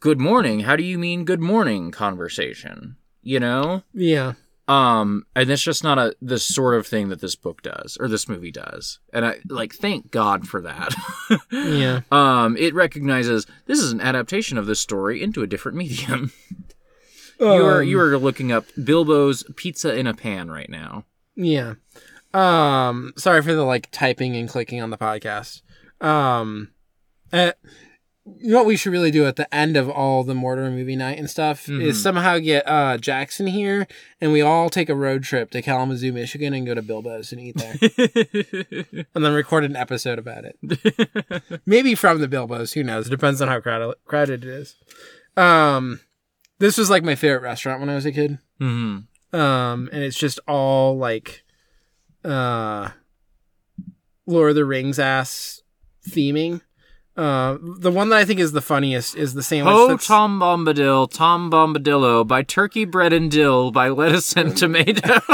good 0.00 0.20
morning. 0.20 0.60
How 0.60 0.76
do 0.76 0.82
you 0.82 0.98
mean 0.98 1.24
good 1.24 1.40
morning 1.40 1.90
conversation? 1.90 2.96
You 3.24 3.40
know? 3.40 3.82
Yeah. 3.92 4.34
Um, 4.66 5.26
and 5.36 5.50
it's 5.50 5.62
just 5.62 5.84
not 5.84 5.98
a 5.98 6.16
the 6.22 6.38
sort 6.38 6.74
of 6.76 6.86
thing 6.86 7.10
that 7.10 7.20
this 7.20 7.36
book 7.36 7.60
does 7.62 7.98
or 8.00 8.08
this 8.08 8.28
movie 8.28 8.50
does. 8.50 8.98
And 9.12 9.26
I 9.26 9.40
like 9.48 9.74
thank 9.74 10.10
God 10.10 10.48
for 10.48 10.60
that. 10.62 10.94
Yeah. 11.50 12.00
um, 12.12 12.56
it 12.56 12.74
recognizes 12.74 13.46
this 13.66 13.78
is 13.78 13.92
an 13.92 14.00
adaptation 14.00 14.56
of 14.58 14.66
this 14.66 14.80
story 14.80 15.22
into 15.22 15.42
a 15.42 15.46
different 15.46 15.76
medium. 15.78 16.32
you 17.40 17.46
are 17.46 17.80
Um, 17.82 17.88
you 17.88 17.98
are 18.00 18.16
looking 18.18 18.52
up 18.52 18.64
Bilbo's 18.82 19.44
Pizza 19.56 19.94
in 19.94 20.06
a 20.06 20.14
Pan 20.14 20.50
right 20.50 20.70
now. 20.70 21.04
Yeah. 21.36 21.74
Um 22.32 23.12
sorry 23.16 23.42
for 23.42 23.54
the 23.54 23.64
like 23.64 23.90
typing 23.90 24.34
and 24.36 24.48
clicking 24.48 24.80
on 24.80 24.90
the 24.90 24.98
podcast. 24.98 25.62
Um 26.00 26.70
uh, 27.32 27.52
you 28.26 28.50
know 28.52 28.56
what 28.58 28.66
we 28.66 28.76
should 28.76 28.90
really 28.92 29.10
do 29.10 29.26
at 29.26 29.36
the 29.36 29.52
end 29.54 29.76
of 29.76 29.88
all 29.90 30.24
the 30.24 30.34
mortar 30.34 30.70
movie 30.70 30.96
night 30.96 31.18
and 31.18 31.28
stuff 31.28 31.68
is 31.68 31.98
Mhm. 31.98 32.02
somehow 32.02 32.38
get 32.38 32.66
uh 32.66 32.96
Jackson 32.96 33.46
here 33.46 33.86
and 34.20 34.32
we 34.32 34.40
all 34.40 34.70
take 34.70 34.88
a 34.88 34.94
road 34.94 35.22
trip 35.24 35.50
to 35.50 35.60
Kalamazoo, 35.60 36.10
Michigan 36.12 36.54
and 36.54 36.64
go 36.66 36.72
to 36.74 36.80
Bilbo's 36.82 37.32
and 37.32 37.40
eat 37.40 37.56
there. 37.58 37.76
and 39.14 39.24
then 39.24 39.32
record 39.34 39.64
an 39.64 39.76
episode 39.76 40.18
about 40.18 40.44
it. 40.46 41.60
Maybe 41.66 41.94
from 41.94 42.20
the 42.20 42.28
Bilbo's, 42.28 42.72
who 42.72 42.82
knows? 42.82 43.10
Depends 43.10 43.42
on 43.42 43.48
how 43.48 43.60
crowded 43.60 43.94
crowded 44.06 44.44
it 44.44 44.48
is. 44.50 44.76
Um 45.36 46.00
this 46.60 46.78
was 46.78 46.88
like 46.88 47.02
my 47.04 47.16
favorite 47.16 47.42
restaurant 47.42 47.80
when 47.80 47.90
I 47.90 47.94
was 47.94 48.06
a 48.06 48.12
kid 48.12 48.38
hmm 48.58 48.98
um 49.32 49.88
and 49.92 50.02
it's 50.02 50.16
just 50.18 50.38
all 50.48 50.96
like 50.96 51.42
uh 52.24 52.88
lord 54.26 54.50
of 54.50 54.54
the 54.56 54.64
rings 54.64 54.98
ass 54.98 55.60
theming 56.08 56.60
uh 57.16 57.56
the 57.78 57.90
one 57.92 58.08
that 58.08 58.16
i 58.18 58.24
think 58.24 58.40
is 58.40 58.52
the 58.52 58.60
funniest 58.60 59.14
is 59.16 59.34
the 59.34 59.42
sandwich 59.42 59.72
Ho 59.72 59.86
that's- 59.88 60.06
Tom 60.06 60.40
Bombadil, 60.40 61.10
Tom 61.12 61.50
Bombadillo 61.50 62.26
by 62.26 62.42
Turkey 62.42 62.84
Bread 62.84 63.12
and 63.12 63.30
Dill 63.30 63.70
by 63.70 63.88
Lettuce 63.88 64.32
and 64.36 64.56
Tomato. 64.56 65.20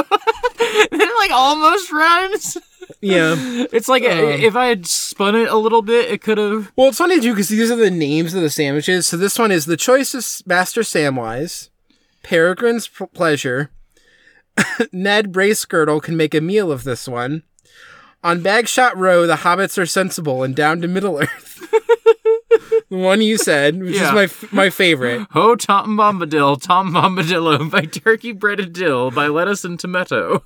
it 0.62 1.14
like 1.20 1.30
almost 1.30 1.90
rhymes. 1.92 2.58
yeah 3.00 3.34
It's 3.72 3.88
like 3.88 4.02
Um, 4.04 4.10
if 4.10 4.56
I 4.56 4.66
had 4.66 4.86
spun 4.86 5.34
it 5.34 5.48
a 5.48 5.56
little 5.56 5.80
bit, 5.82 6.10
it 6.10 6.20
could 6.22 6.36
have. 6.38 6.70
well 6.76 6.88
it's 6.88 6.98
funny 6.98 7.18
too 7.20 7.32
because 7.32 7.48
these 7.48 7.70
are 7.70 7.76
the 7.76 7.90
names 7.90 8.34
of 8.34 8.42
the 8.42 8.50
sandwiches 8.50 9.06
so 9.06 9.16
this 9.16 9.38
one 9.38 9.50
is 9.50 9.64
the 9.64 9.76
choice 9.78 10.12
of 10.14 10.46
master 10.46 10.82
samwise 10.82 11.70
peregrine's 12.22 12.88
P- 12.88 13.06
pleasure 13.14 13.70
ned 14.92 15.32
bracegirdle 15.32 16.02
can 16.02 16.16
make 16.16 16.34
a 16.34 16.40
meal 16.42 16.70
of 16.70 16.84
this 16.84 17.08
one 17.08 17.42
on 18.22 18.40
bagshot 18.42 18.94
row 18.96 19.26
the 19.26 19.36
hobbits 19.36 19.78
are 19.78 19.86
sensible 19.86 20.42
and 20.42 20.54
down 20.56 20.80
to 20.80 20.88
middle 20.88 21.18
earth 21.20 21.58
the 22.90 22.96
one 22.96 23.20
you 23.22 23.36
said 23.38 23.78
which 23.80 23.94
Yeah. 23.96 24.08
is 24.08 24.12
my 24.12 24.22
f- 24.24 24.52
my 24.52 24.70
favorite 24.70 25.26
Ho 25.30 25.54
Tom 25.54 25.96
Bombadil, 25.96 26.60
Tom 26.60 26.92
Bombadillo 26.92 27.70
by 27.70 27.82
Turkey 27.82 28.32
Bread 28.32 28.60
and 28.60 28.72
Dill 28.72 29.10
by 29.10 29.28
Lettuce 29.28 29.64
and 29.64 29.78
Tomato. 29.78 30.42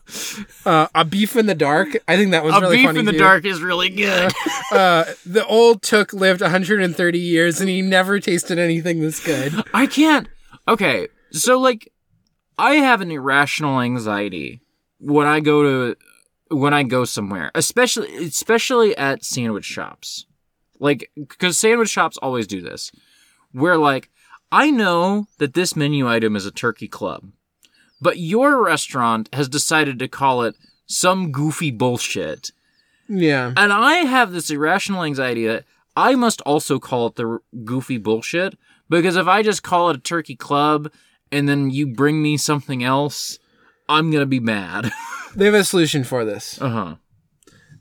Uh, 0.67 0.89
a 0.95 1.05
beef 1.05 1.37
in 1.37 1.47
the 1.47 1.55
dark. 1.55 1.97
I 2.07 2.17
think 2.17 2.33
that 2.33 2.45
was 2.45 2.55
A 2.55 2.61
really 2.61 2.77
beef 2.79 2.91
in 2.97 3.05
the 3.07 3.13
too. 3.13 3.19
dark 3.19 3.45
is 3.45 3.63
really 3.63 3.89
good. 3.91 4.33
Uh, 4.73 5.05
the 5.25 5.45
old 5.47 5.83
Took 5.83 6.13
lived 6.13 6.41
130 6.41 7.19
years 7.19 7.61
and 7.61 7.69
he 7.69 7.81
never 7.81 8.19
tasted 8.19 8.59
anything 8.59 9.01
this 9.01 9.25
good. 9.25 9.53
I 9.73 9.87
can't. 9.87 10.27
Okay, 10.67 11.07
so 11.31 11.61
like, 11.61 11.93
I 12.59 12.77
have 12.77 13.01
an 13.01 13.11
irrational 13.13 13.81
anxiety 13.81 14.61
when 14.99 15.27
I 15.29 15.39
go 15.41 15.63
to 15.63 15.97
when 16.49 16.75
I 16.75 16.83
go 16.83 17.05
somewhere, 17.05 17.51
especially 17.55 18.15
especially 18.17 18.97
at 18.97 19.25
sandwich 19.25 19.65
shops. 19.65 20.27
Like, 20.81 21.11
because 21.17 21.57
sandwich 21.57 21.89
shops 21.89 22.19
always 22.19 22.47
do 22.47 22.61
this, 22.61 22.91
where 23.53 23.77
like 23.77 24.11
I 24.53 24.71
know 24.71 25.27
that 25.39 25.55
this 25.55 25.77
menu 25.77 26.09
item 26.09 26.37
is 26.37 26.47
a 26.47 26.51
turkey 26.51 26.89
club, 26.89 27.31
but 28.01 28.19
your 28.19 28.63
restaurant 28.63 29.29
has 29.33 29.49
decided 29.49 29.99
to 29.99 30.09
call 30.09 30.43
it 30.43 30.55
some 30.87 31.33
goofy 31.33 31.71
bullshit. 31.71 32.51
Yeah. 33.09 33.53
And 33.57 33.73
I 33.73 33.97
have 33.97 34.33
this 34.33 34.51
irrational 34.51 35.05
anxiety 35.05 35.47
that 35.47 35.65
I 35.97 36.15
must 36.15 36.41
also 36.43 36.79
call 36.79 37.07
it 37.09 37.17
the 37.17 37.27
r- 37.27 37.43
goofy 37.65 37.99
bullshit 37.99 38.57
because 38.89 39.17
if 39.17 39.27
I 39.27 39.43
just 39.43 39.63
call 39.63 39.91
it 39.91 39.97
a 39.97 40.01
turkey 40.01 40.37
club 40.37 40.91
and 41.31 41.49
then 41.49 41.71
you 41.71 41.87
bring 41.87 42.23
me 42.23 42.37
something 42.37 42.83
else, 42.83 43.39
I'm 43.89 44.11
going 44.11 44.23
to 44.23 44.27
be 44.27 44.41
mad. 44.41 44.91
They 45.37 45.47
have 45.47 45.55
a 45.55 45.65
solution 45.65 46.05
for 46.05 46.25
this. 46.25 46.63
uh-huh. 46.63 46.95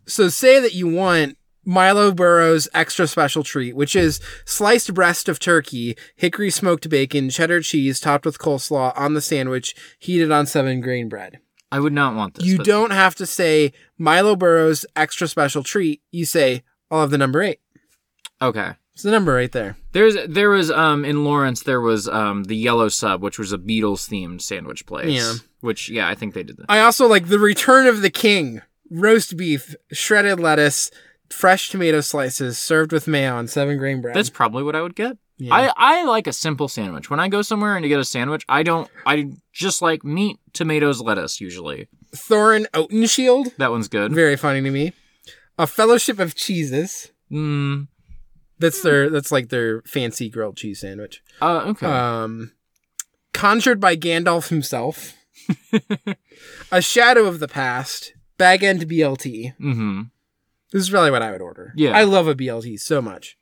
So 0.07 0.27
say 0.29 0.59
that 0.59 0.73
you 0.73 0.87
want 0.87 1.37
Milo 1.63 2.11
Burrows 2.11 2.67
extra 2.73 3.05
special 3.05 3.43
treat, 3.43 3.75
which 3.75 3.95
is 3.95 4.19
sliced 4.43 4.91
breast 4.95 5.29
of 5.29 5.37
turkey, 5.37 5.95
hickory 6.15 6.49
smoked 6.49 6.89
bacon, 6.89 7.29
cheddar 7.29 7.61
cheese 7.61 7.99
topped 7.99 8.25
with 8.25 8.39
coleslaw 8.39 8.91
on 8.97 9.13
the 9.13 9.21
sandwich, 9.21 9.75
heated 9.99 10.31
on 10.31 10.47
seven 10.47 10.81
grain 10.81 11.09
bread. 11.09 11.37
I 11.71 11.79
would 11.79 11.93
not 11.93 12.15
want 12.15 12.33
this. 12.33 12.45
You 12.45 12.57
but- 12.57 12.65
don't 12.65 12.91
have 12.91 13.13
to 13.15 13.25
say 13.27 13.71
Milo 13.99 14.35
Burrows 14.35 14.83
extra 14.95 15.27
special 15.27 15.61
treat. 15.61 16.01
You 16.11 16.25
say, 16.25 16.63
I'll 16.89 17.01
have 17.01 17.11
the 17.11 17.19
number 17.19 17.43
eight. 17.43 17.59
Okay. 18.41 18.71
It's 18.93 19.03
the 19.03 19.11
number 19.11 19.33
right 19.33 19.51
there. 19.51 19.75
There's 19.91 20.15
there 20.27 20.49
was 20.49 20.69
um 20.69 21.03
in 21.03 21.23
Lawrence 21.23 21.63
there 21.63 21.81
was 21.81 22.07
um 22.07 22.43
the 22.45 22.55
Yellow 22.55 22.89
Sub, 22.89 23.21
which 23.23 23.39
was 23.39 23.51
a 23.51 23.57
Beatles 23.57 24.07
themed 24.07 24.41
sandwich 24.41 24.85
place. 24.85 25.11
Yeah. 25.11 25.33
Which 25.61 25.89
yeah, 25.89 26.07
I 26.07 26.15
think 26.15 26.33
they 26.33 26.43
did 26.43 26.57
that. 26.57 26.65
I 26.69 26.79
also 26.81 27.07
like 27.07 27.27
the 27.27 27.39
Return 27.39 27.87
of 27.87 28.01
the 28.01 28.09
King. 28.09 28.61
Roast 28.91 29.35
beef, 29.37 29.75
shredded 29.91 30.39
lettuce, 30.39 30.91
fresh 31.29 31.69
tomato 31.69 32.01
slices, 32.01 32.59
served 32.59 32.91
with 32.91 33.07
mayo 33.07 33.39
and 33.39 33.49
seven 33.49 33.77
grain 33.77 34.01
bread. 34.01 34.15
That's 34.15 34.29
probably 34.29 34.61
what 34.61 34.75
I 34.75 34.81
would 34.83 34.95
get. 34.95 35.17
Yeah. 35.37 35.55
I, 35.55 35.73
I 35.75 36.03
like 36.05 36.27
a 36.27 36.33
simple 36.33 36.67
sandwich. 36.67 37.09
When 37.09 37.19
I 37.19 37.27
go 37.27 37.41
somewhere 37.41 37.75
and 37.75 37.83
to 37.83 37.89
get 37.89 37.99
a 37.99 38.05
sandwich, 38.05 38.45
I 38.47 38.61
don't 38.61 38.87
I 39.05 39.31
just 39.51 39.81
like 39.81 40.03
meat, 40.03 40.37
tomatoes, 40.53 41.01
lettuce 41.01 41.41
usually. 41.41 41.87
Thorin 42.15 42.67
Oakenshield. 42.73 43.55
That 43.57 43.71
one's 43.71 43.87
good. 43.87 44.13
Very 44.13 44.35
funny 44.35 44.61
to 44.61 44.69
me. 44.69 44.93
A 45.57 45.65
Fellowship 45.65 46.19
of 46.19 46.35
Cheeses. 46.35 47.11
Mm, 47.31 47.87
That's 48.59 48.81
their. 48.81 49.09
That's 49.09 49.31
like 49.31 49.49
their 49.49 49.81
fancy 49.81 50.29
grilled 50.29 50.57
cheese 50.57 50.81
sandwich. 50.81 51.21
uh, 51.41 51.63
okay. 51.67 51.85
Um, 51.85 52.53
conjured 53.33 53.79
by 53.79 53.95
Gandalf 53.95 54.49
himself. 54.49 55.13
a 56.71 56.81
shadow 56.81 57.25
of 57.25 57.39
the 57.39 57.47
past. 57.47 58.13
Bag 58.37 58.63
end 58.63 58.81
BLT. 58.81 59.53
mm-hmm. 59.59 60.01
This 60.71 60.81
is 60.81 60.91
really 60.91 61.11
what 61.11 61.21
I 61.21 61.31
would 61.31 61.41
order. 61.41 61.71
Yeah. 61.75 61.91
I 61.91 62.03
love 62.03 62.27
a 62.27 62.33
BLT 62.33 62.79
so 62.79 62.99
much. 63.01 63.37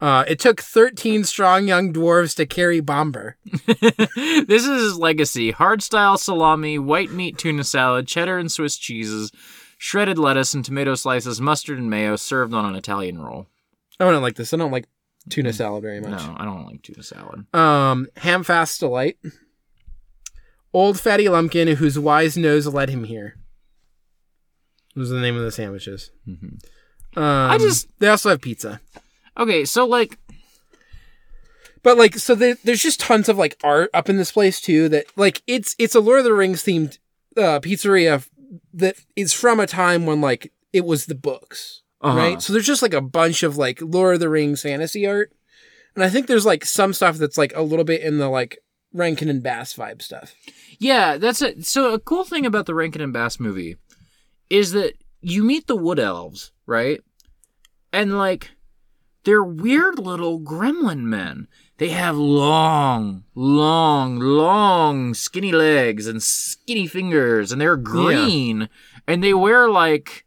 Uh, 0.00 0.24
it 0.28 0.38
took 0.38 0.60
13 0.60 1.24
strong 1.24 1.66
young 1.66 1.92
dwarves 1.92 2.36
to 2.36 2.46
carry 2.46 2.80
Bombur. 2.80 3.36
this 3.66 4.64
is 4.64 4.82
his 4.82 4.96
legacy. 4.96 5.52
Hardstyle 5.52 6.16
salami, 6.16 6.78
white 6.78 7.10
meat 7.10 7.36
tuna 7.36 7.64
salad, 7.64 8.06
cheddar 8.06 8.38
and 8.38 8.50
Swiss 8.50 8.76
cheeses, 8.76 9.32
shredded 9.76 10.18
lettuce 10.18 10.54
and 10.54 10.64
tomato 10.64 10.94
slices, 10.94 11.40
mustard 11.40 11.78
and 11.78 11.90
mayo 11.90 12.14
served 12.14 12.54
on 12.54 12.64
an 12.64 12.76
Italian 12.76 13.20
roll. 13.20 13.48
I 14.00 14.10
don't 14.10 14.22
like 14.22 14.36
this. 14.36 14.52
I 14.54 14.56
don't 14.56 14.70
like 14.70 14.86
tuna 15.28 15.52
salad 15.52 15.82
very 15.82 16.00
much. 16.00 16.22
No, 16.26 16.34
I 16.38 16.44
don't 16.44 16.66
like 16.66 16.82
tuna 16.82 17.02
salad. 17.02 17.52
Um, 17.54 18.06
Ham 18.18 18.42
Fast 18.44 18.80
Delight. 18.80 19.18
Old 20.72 21.00
Fatty 21.00 21.28
Lumpkin, 21.28 21.76
whose 21.76 21.98
wise 21.98 22.36
nose 22.36 22.66
led 22.66 22.90
him 22.90 23.04
here. 23.04 23.36
Are 24.96 25.04
the 25.04 25.20
name 25.20 25.36
of 25.36 25.42
the 25.42 25.52
sandwiches. 25.52 26.10
Mhm. 26.28 26.60
Um, 27.16 27.50
I 27.50 27.56
just- 27.58 27.88
they 27.98 28.08
also 28.08 28.30
have 28.30 28.40
pizza, 28.40 28.80
Okay, 29.36 29.64
so 29.64 29.86
like 29.86 30.18
but 31.84 31.96
like 31.96 32.16
so 32.16 32.34
there, 32.34 32.56
there's 32.64 32.82
just 32.82 32.98
tons 33.00 33.28
of 33.28 33.38
like 33.38 33.56
art 33.62 33.88
up 33.94 34.08
in 34.08 34.16
this 34.16 34.32
place 34.32 34.60
too. 34.60 34.88
That 34.88 35.06
like 35.16 35.42
it's 35.46 35.74
it's 35.78 35.94
a 35.94 36.00
Lord 36.00 36.18
of 36.18 36.24
the 36.24 36.34
Rings 36.34 36.62
themed 36.64 36.98
uh, 37.36 37.60
pizzeria 37.60 38.28
that 38.74 38.96
is 39.16 39.32
from 39.32 39.60
a 39.60 39.66
time 39.66 40.04
when 40.04 40.20
like 40.20 40.52
it 40.72 40.84
was 40.84 41.06
the 41.06 41.14
books, 41.14 41.82
uh 42.02 42.14
right? 42.16 42.42
So 42.42 42.52
there's 42.52 42.66
just 42.66 42.82
like 42.82 42.94
a 42.94 43.00
bunch 43.00 43.42
of 43.42 43.56
like 43.56 43.80
Lord 43.80 44.14
of 44.14 44.20
the 44.20 44.28
Rings 44.28 44.62
fantasy 44.62 45.06
art, 45.06 45.32
and 45.94 46.04
I 46.04 46.08
think 46.08 46.26
there's 46.26 46.46
like 46.46 46.64
some 46.64 46.92
stuff 46.92 47.16
that's 47.16 47.38
like 47.38 47.52
a 47.54 47.62
little 47.62 47.84
bit 47.84 48.02
in 48.02 48.18
the 48.18 48.28
like 48.28 48.58
Rankin 48.92 49.28
and 49.28 49.42
Bass 49.42 49.74
vibe 49.74 50.02
stuff. 50.02 50.34
Yeah, 50.78 51.18
that's 51.18 51.42
it. 51.42 51.66
So 51.66 51.92
a 51.94 51.98
cool 51.98 52.24
thing 52.24 52.46
about 52.46 52.66
the 52.66 52.74
Rankin 52.74 53.02
and 53.02 53.12
Bass 53.12 53.40
movie 53.40 53.76
is 54.50 54.72
that 54.72 54.94
you 55.20 55.42
meet 55.42 55.66
the 55.66 55.76
Wood 55.76 55.98
Elves, 55.98 56.52
right? 56.66 57.00
And 57.92 58.16
like 58.16 58.50
they're 59.24 59.42
weird 59.42 59.98
little 59.98 60.40
gremlin 60.40 61.00
men. 61.00 61.48
They 61.78 61.88
have 61.90 62.16
long, 62.16 63.24
long, 63.34 64.18
long 64.18 65.14
skinny 65.14 65.52
legs 65.52 66.06
and 66.06 66.22
skinny 66.22 66.86
fingers 66.86 67.52
and 67.52 67.60
they're 67.60 67.76
green 67.76 68.68
and 69.06 69.22
they 69.22 69.34
wear 69.34 69.68
like 69.68 70.24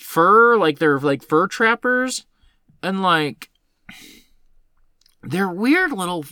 fur, 0.00 0.56
like 0.56 0.78
they're 0.78 0.98
like 0.98 1.22
fur 1.22 1.46
trappers 1.46 2.26
and 2.82 3.02
like 3.02 3.50
they're 5.22 5.50
weird 5.50 5.92
little 5.92 6.24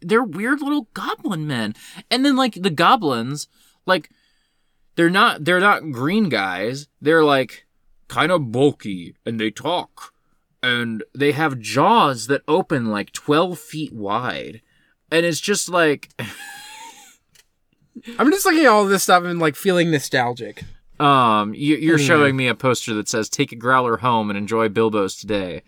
they're 0.00 0.22
weird 0.22 0.60
little 0.60 0.88
goblin 0.94 1.46
men. 1.46 1.74
And 2.10 2.24
then 2.24 2.36
like 2.36 2.54
the 2.54 2.70
goblins, 2.70 3.48
like 3.86 4.10
they're 4.94 5.10
not 5.10 5.44
they're 5.44 5.60
not 5.60 5.90
green 5.90 6.28
guys. 6.28 6.88
They're 7.00 7.24
like 7.24 7.66
kind 8.08 8.30
of 8.30 8.52
bulky 8.52 9.16
and 9.24 9.40
they 9.40 9.50
talk. 9.50 10.12
And 10.62 11.04
they 11.14 11.32
have 11.32 11.58
jaws 11.58 12.26
that 12.28 12.42
open 12.48 12.86
like 12.86 13.12
12 13.12 13.58
feet 13.58 13.92
wide. 13.92 14.62
And 15.10 15.26
it's 15.26 15.40
just 15.40 15.68
like 15.68 16.10
I'm 18.18 18.30
just 18.30 18.46
looking 18.46 18.64
at 18.64 18.70
all 18.70 18.84
this 18.84 19.04
stuff 19.04 19.24
and 19.24 19.38
like 19.38 19.56
feeling 19.56 19.90
nostalgic. 19.90 20.64
Um, 20.98 21.52
you, 21.54 21.76
you're 21.76 21.94
Anyway. 21.96 22.06
showing 22.06 22.36
me 22.36 22.48
a 22.48 22.54
poster 22.54 22.94
that 22.94 23.08
says 23.08 23.28
"Take 23.28 23.52
a 23.52 23.56
growler 23.56 23.98
home 23.98 24.30
and 24.30 24.36
enjoy 24.36 24.68
Bilbo's 24.68 25.16
today." 25.16 25.62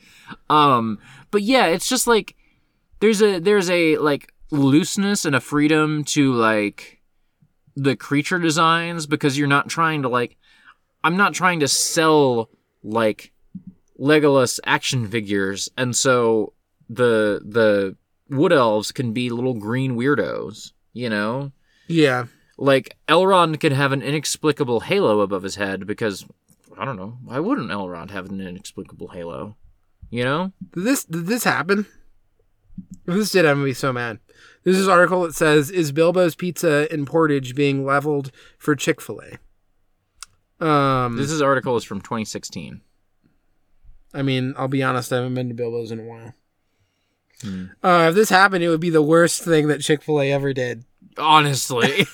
Um, 0.49 0.99
but 1.31 1.43
yeah, 1.43 1.67
it's 1.67 1.89
just 1.89 2.07
like 2.07 2.35
there's 3.01 3.23
a 3.23 3.39
there's 3.39 3.69
a 3.71 3.97
like 3.99 4.33
looseness 4.51 5.25
and 5.25 5.37
a 5.37 5.41
freedom 5.41 6.03
to 6.05 6.33
like 6.33 7.01
the 7.77 7.95
creature 7.95 8.39
designs 8.39 9.07
because 9.07 9.39
you're 9.39 9.47
not 9.47 9.69
trying 9.69 10.03
to 10.03 10.09
like 10.09 10.37
I'm 11.05 11.17
not 11.17 11.35
trying 11.35 11.61
to 11.61 11.69
sell 11.69 12.49
like 12.83 13.33
Legolas 14.01 14.59
action 14.65 15.07
figures, 15.09 15.69
and 15.77 15.95
so 15.95 16.53
the 16.89 17.41
the 17.45 17.97
wood 18.31 18.53
elves 18.53 18.93
can 18.93 19.13
be 19.13 19.29
little 19.31 19.55
green 19.55 19.97
weirdos, 19.97 20.73
you 20.93 21.09
know 21.11 21.53
Yeah. 21.87 22.27
Like 22.59 22.97
Elrond 23.09 23.61
could 23.61 23.73
have 23.73 23.93
an 23.93 24.03
inexplicable 24.03 24.81
halo 24.81 25.21
above 25.21 25.45
his 25.45 25.55
head 25.55 25.87
because 25.87 26.27
I 26.77 26.85
don't 26.85 26.97
know 26.97 27.17
why 27.25 27.39
wouldn't 27.39 27.71
Elrond 27.71 28.11
have 28.11 28.27
an 28.29 28.41
inexplicable 28.41 29.09
halo? 29.09 29.57
You 30.11 30.25
know? 30.25 30.53
Did 30.73 30.85
this 30.85 31.05
did 31.05 31.27
this 31.27 31.45
happen? 31.45 31.87
If 33.07 33.15
this 33.15 33.31
did, 33.31 33.45
gonna 33.45 33.65
be 33.65 33.73
so 33.73 33.93
mad. 33.93 34.19
This 34.65 34.77
is 34.77 34.87
an 34.87 34.93
article 34.93 35.23
that 35.23 35.35
says, 35.35 35.71
"Is 35.71 35.93
Bilbo's 35.93 36.35
Pizza 36.35 36.93
in 36.93 37.07
Portage 37.07 37.55
being 37.55 37.85
leveled 37.85 38.31
for 38.59 38.77
Chick 38.77 39.01
Fil 39.01 39.23
A?" 40.61 40.65
Um, 40.65 41.17
This 41.17 41.31
is 41.31 41.41
article 41.41 41.77
is 41.77 41.85
from 41.85 42.01
2016. 42.01 42.81
I 44.13 44.23
mean, 44.23 44.55
I'll 44.57 44.69
be 44.69 44.83
honest, 44.83 45.13
I 45.13 45.17
haven't 45.17 45.35
been 45.35 45.49
to 45.49 45.55
Bilbo's 45.55 45.91
in 45.91 46.01
a 46.01 46.05
while. 46.05 46.35
Hmm. 47.43 47.67
Uh, 47.83 48.07
if 48.09 48.15
this 48.15 48.31
happened, 48.31 48.65
it 48.65 48.69
would 48.69 48.81
be 48.81 48.91
the 48.91 49.03
worst 49.03 49.43
thing 49.43 49.69
that 49.69 49.81
Chick 49.81 50.03
Fil 50.03 50.21
A 50.21 50.33
ever 50.33 50.53
did. 50.53 50.85
Honestly, 51.19 52.07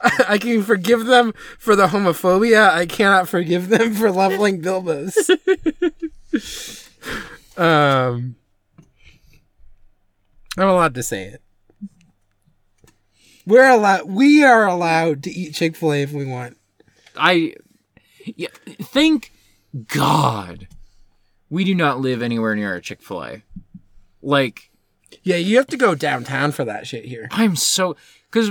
I 0.28 0.38
can 0.38 0.62
forgive 0.62 1.06
them 1.06 1.32
for 1.58 1.74
the 1.76 1.88
homophobia. 1.88 2.70
I 2.70 2.86
cannot 2.86 3.28
forgive 3.28 3.68
them 3.68 3.94
for 3.94 4.10
leveling 4.10 4.60
Bilbo's. 4.60 5.30
um, 7.56 8.36
I'm 10.56 10.68
allowed 10.68 10.94
to 10.94 11.02
say 11.02 11.24
it. 11.24 11.42
We're 13.46 13.70
allowed. 13.70 14.08
We 14.08 14.44
are 14.44 14.66
allowed 14.66 15.22
to 15.24 15.30
eat 15.30 15.54
Chick 15.54 15.76
Fil 15.76 15.92
A 15.92 16.02
if 16.02 16.12
we 16.12 16.24
want. 16.24 16.56
I 17.16 17.54
yeah, 18.24 18.48
thank 18.80 19.32
God 19.88 20.68
we 21.50 21.64
do 21.64 21.74
not 21.74 22.00
live 22.00 22.22
anywhere 22.22 22.54
near 22.54 22.74
a 22.74 22.80
Chick 22.80 23.02
Fil 23.02 23.24
A. 23.24 23.42
Like 24.22 24.70
Yeah, 25.22 25.36
you 25.36 25.56
have 25.56 25.66
to 25.68 25.76
go 25.76 25.94
downtown 25.94 26.52
for 26.52 26.64
that 26.64 26.86
shit 26.86 27.04
here. 27.04 27.28
I'm 27.30 27.56
so 27.56 27.96
because 28.30 28.50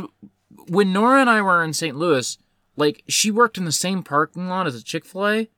when 0.68 0.94
Nora 0.94 1.22
and 1.22 1.30
I 1.30 1.42
were 1.42 1.64
in 1.64 1.74
St. 1.74 1.96
Louis, 1.96 2.38
like 2.76 3.04
she 3.08 3.32
worked 3.32 3.58
in 3.58 3.66
the 3.66 3.72
same 3.72 4.04
parking 4.04 4.48
lot 4.48 4.68
as 4.68 4.76
a 4.76 4.84
Chick 4.84 5.06
Fil 5.06 5.28
A. 5.28 5.50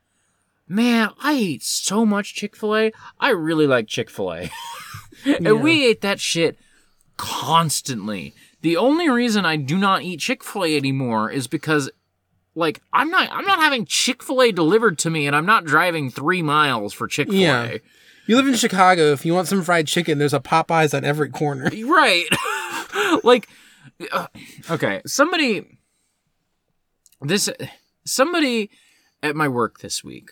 Man, 0.68 1.10
I 1.22 1.34
ate 1.34 1.64
so 1.64 2.06
much 2.06 2.34
Chick 2.34 2.56
Fil 2.56 2.76
A. 2.76 2.91
I 3.20 3.30
really 3.30 3.68
like 3.68 3.88
Chick 3.88 4.10
Fil 4.10 4.34
A, 4.34 4.51
and 5.26 5.62
we 5.62 5.86
ate 5.86 6.01
that 6.01 6.20
shit 6.20 6.58
constantly. 7.18 8.34
The 8.62 8.78
only 8.78 9.10
reason 9.10 9.45
I 9.45 9.58
do 9.58 9.78
not 9.78 10.04
eat 10.04 10.22
Chick 10.22 10.43
Fil 10.43 10.64
A 10.66 10.78
anymore 10.78 11.30
is 11.30 11.47
because, 11.47 11.91
like, 12.56 12.82
I'm 12.93 13.10
not 13.10 13.30
I'm 13.32 13.45
not 13.45 13.60
having 13.60 13.86
Chick 13.86 14.24
Fil 14.24 14.41
A 14.41 14.51
delivered 14.51 14.97
to 14.99 15.10
me, 15.10 15.28
and 15.28 15.36
I'm 15.36 15.45
not 15.45 15.66
driving 15.66 16.10
three 16.10 16.41
miles 16.41 16.93
for 16.93 17.08
Chick 17.08 17.28
Fil 17.30 17.38
A. 17.38 17.41
Yeah. 17.41 17.78
You 18.26 18.38
live 18.38 18.47
in 18.47 18.55
Chicago. 18.55 19.11
If 19.11 19.26
you 19.26 19.34
want 19.34 19.47
some 19.47 19.63
fried 19.63 19.88
chicken, 19.88 20.17
there's 20.17 20.34
a 20.34 20.39
Popeyes 20.39 20.95
on 20.95 21.03
every 21.03 21.30
corner. 21.30 21.69
Right. 21.86 22.26
like 23.24 23.47
uh, 24.11 24.28
okay, 24.69 25.01
somebody 25.05 25.80
this 27.21 27.49
somebody 28.05 28.69
at 29.21 29.36
my 29.36 29.47
work 29.47 29.80
this 29.80 30.03
week. 30.03 30.30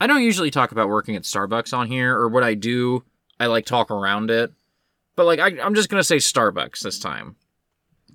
I 0.00 0.06
don't 0.06 0.22
usually 0.22 0.50
talk 0.50 0.72
about 0.72 0.88
working 0.88 1.16
at 1.16 1.22
Starbucks 1.22 1.76
on 1.76 1.86
here 1.88 2.16
or 2.16 2.28
what 2.28 2.42
I 2.42 2.54
do. 2.54 3.04
I 3.38 3.46
like 3.46 3.66
talk 3.66 3.90
around 3.90 4.30
it. 4.30 4.52
But 5.16 5.26
like 5.26 5.40
I 5.40 5.60
I'm 5.60 5.74
just 5.74 5.88
going 5.88 6.00
to 6.00 6.04
say 6.04 6.16
Starbucks 6.16 6.80
this 6.80 6.98
time. 6.98 7.36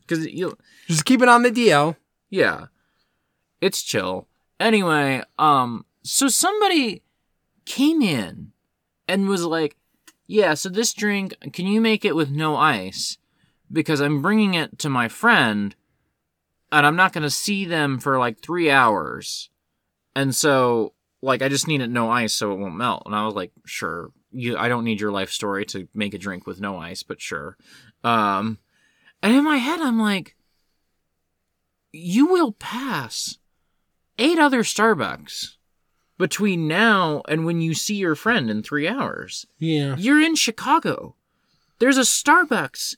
Cuz 0.07 0.25
you 0.25 0.57
Just 0.87 1.05
keep 1.05 1.21
it 1.21 1.29
on 1.29 1.43
the 1.43 1.51
DL. 1.51 1.95
yeah. 2.29 2.67
It's 3.61 3.81
chill. 3.83 4.27
Anyway, 4.59 5.21
um 5.37 5.85
so 6.03 6.27
somebody 6.27 7.03
came 7.65 8.01
in 8.01 8.51
and 9.07 9.27
was 9.27 9.43
like, 9.45 9.77
"Yeah, 10.27 10.53
so 10.53 10.69
this 10.69 10.93
drink, 10.93 11.35
can 11.53 11.67
you 11.67 11.81
make 11.81 12.05
it 12.05 12.15
with 12.15 12.29
no 12.31 12.55
ice? 12.55 13.17
Because 13.71 13.99
I'm 13.99 14.21
bringing 14.21 14.53
it 14.53 14.77
to 14.79 14.89
my 14.89 15.07
friend 15.07 15.75
and 16.71 16.85
I'm 16.85 16.95
not 16.95 17.13
going 17.13 17.23
to 17.23 17.29
see 17.29 17.65
them 17.65 17.99
for 17.99 18.17
like 18.19 18.39
3 18.39 18.69
hours. 18.69 19.49
And 20.15 20.35
so 20.35 20.93
like 21.21 21.41
I 21.41 21.49
just 21.49 21.67
need 21.67 21.81
it 21.81 21.89
no 21.89 22.09
ice 22.11 22.33
so 22.33 22.51
it 22.51 22.59
won't 22.59 22.75
melt." 22.75 23.03
And 23.05 23.15
I 23.15 23.25
was 23.25 23.35
like, 23.35 23.51
"Sure, 23.65 24.11
you 24.35 24.57
I 24.57 24.67
don't 24.67 24.83
need 24.83 25.01
your 25.01 25.11
life 25.11 25.31
story 25.31 25.65
to 25.67 25.87
make 25.93 26.13
a 26.13 26.19
drink 26.19 26.45
with 26.45 26.59
no 26.59 26.77
ice, 26.77 27.03
but 27.03 27.21
sure. 27.21 27.57
Um, 28.03 28.59
and 29.23 29.33
in 29.33 29.43
my 29.43 29.57
head, 29.57 29.79
I'm 29.79 29.99
like, 29.99 30.35
you 31.91 32.27
will 32.27 32.51
pass 32.51 33.37
eight 34.19 34.37
other 34.37 34.63
Starbucks 34.63 35.55
between 36.17 36.67
now 36.67 37.21
and 37.27 37.45
when 37.45 37.61
you 37.61 37.73
see 37.73 37.95
your 37.95 38.15
friend 38.15 38.49
in 38.49 38.63
three 38.63 38.87
hours. 38.87 39.45
Yeah. 39.59 39.95
You're 39.97 40.21
in 40.21 40.35
Chicago. 40.35 41.15
There's 41.79 41.97
a 41.97 42.01
Starbucks 42.01 42.95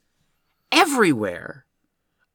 everywhere. 0.72 1.66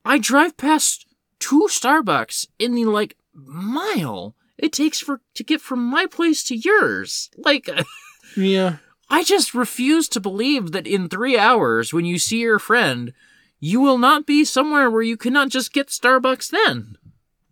I 0.05 0.19
drive 0.19 0.57
past 0.57 1.07
two 1.39 1.67
Starbucks 1.69 2.47
in 2.59 2.75
the 2.75 2.85
like 2.87 3.17
mile 3.35 4.35
it 4.59 4.73
takes 4.73 5.01
for 5.01 5.21
to 5.35 5.43
get 5.43 5.61
from 5.61 5.85
my 5.85 6.07
place 6.07 6.43
to 6.45 6.57
yours. 6.57 7.31
Like 7.37 7.69
Yeah. 8.37 8.77
I 9.11 9.25
just 9.25 9.55
refuse 9.55 10.09
to 10.11 10.21
believe 10.21 10.73
that 10.73 10.87
in 10.87 11.09
3 11.09 11.37
hours 11.39 11.93
when 11.93 12.05
you 12.07 12.19
see 12.19 12.39
your 12.41 12.59
friend, 12.59 13.13
you 13.61 13.81
will 13.81 13.99
not 13.99 14.27
be 14.27 14.45
somewhere 14.45 14.91
where 14.91 15.03
you 15.03 15.17
cannot 15.17 15.49
just 15.51 15.73
get 15.73 15.89
Starbucks 15.89 16.51
then. 16.51 16.97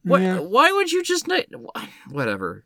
What 0.03 0.22
Yeah. 0.22 0.39
why 0.39 0.72
would 0.72 0.91
you 0.91 1.03
just 1.03 1.26
not 1.28 1.45
whatever. 2.09 2.64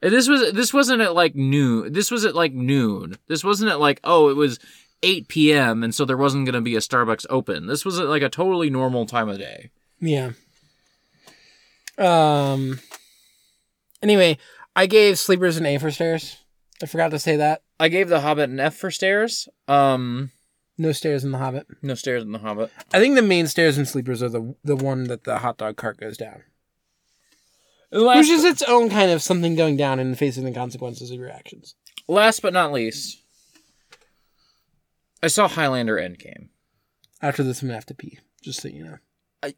This 0.00 0.28
was 0.28 0.52
this 0.52 0.72
wasn't 0.72 1.02
at 1.02 1.14
like 1.14 1.34
noon. 1.34 1.92
This 1.92 2.10
was 2.10 2.24
at 2.24 2.34
like 2.34 2.52
noon. 2.52 3.16
This 3.26 3.42
wasn't 3.42 3.70
at 3.70 3.80
like 3.80 4.00
oh 4.04 4.28
it 4.28 4.34
was 4.36 4.58
8 5.02 5.28
p.m. 5.28 5.82
and 5.84 5.94
so 5.94 6.04
there 6.04 6.16
wasn't 6.16 6.44
going 6.44 6.54
to 6.54 6.60
be 6.60 6.74
a 6.76 6.80
Starbucks 6.80 7.26
open. 7.30 7.66
This 7.66 7.84
was 7.84 7.98
at 7.98 8.06
like 8.08 8.22
a 8.22 8.28
totally 8.28 8.70
normal 8.70 9.06
time 9.06 9.28
of 9.28 9.38
day. 9.38 9.70
Yeah. 10.00 10.32
Um. 11.98 12.80
Anyway, 14.02 14.38
I 14.76 14.86
gave 14.86 15.18
Sleepers 15.18 15.56
an 15.56 15.66
A 15.66 15.78
for 15.78 15.90
stairs. 15.90 16.36
I 16.82 16.86
forgot 16.86 17.10
to 17.10 17.18
say 17.18 17.36
that. 17.36 17.62
I 17.80 17.88
gave 17.88 18.08
The 18.08 18.20
Hobbit 18.20 18.50
an 18.50 18.60
F 18.60 18.76
for 18.76 18.90
stairs. 18.90 19.48
Um, 19.66 20.30
No 20.76 20.92
stairs 20.92 21.24
in 21.24 21.32
The 21.32 21.38
Hobbit. 21.38 21.66
no 21.82 21.94
stairs 21.94 22.22
in 22.22 22.30
The 22.32 22.38
Hobbit. 22.38 22.70
I 22.92 23.00
think 23.00 23.16
the 23.16 23.22
main 23.22 23.48
stairs 23.48 23.78
in 23.78 23.86
Sleepers 23.86 24.22
are 24.22 24.28
the 24.28 24.54
the 24.62 24.76
one 24.76 25.04
that 25.04 25.24
the 25.24 25.38
hot 25.38 25.58
dog 25.58 25.76
cart 25.76 25.98
goes 25.98 26.16
down, 26.16 26.42
which 27.90 28.28
is 28.28 28.44
its 28.44 28.62
own 28.62 28.90
kind 28.90 29.10
of 29.10 29.22
something 29.22 29.54
going 29.54 29.76
down 29.76 29.98
and 29.98 30.18
facing 30.18 30.44
the 30.44 30.52
consequences 30.52 31.10
of 31.10 31.18
your 31.18 31.30
actions. 31.30 31.74
last 32.06 32.42
but 32.42 32.52
not 32.52 32.72
least, 32.72 33.22
I 35.22 35.28
saw 35.28 35.48
Highlander 35.48 35.96
Endgame. 35.96 36.48
After 37.20 37.42
this, 37.42 37.62
I'm 37.62 37.68
gonna 37.68 37.76
have 37.76 37.86
to 37.86 37.94
pee. 37.94 38.18
Just 38.42 38.60
so 38.60 38.68
you 38.68 38.84
know. 38.84 38.98
I, 39.42 39.54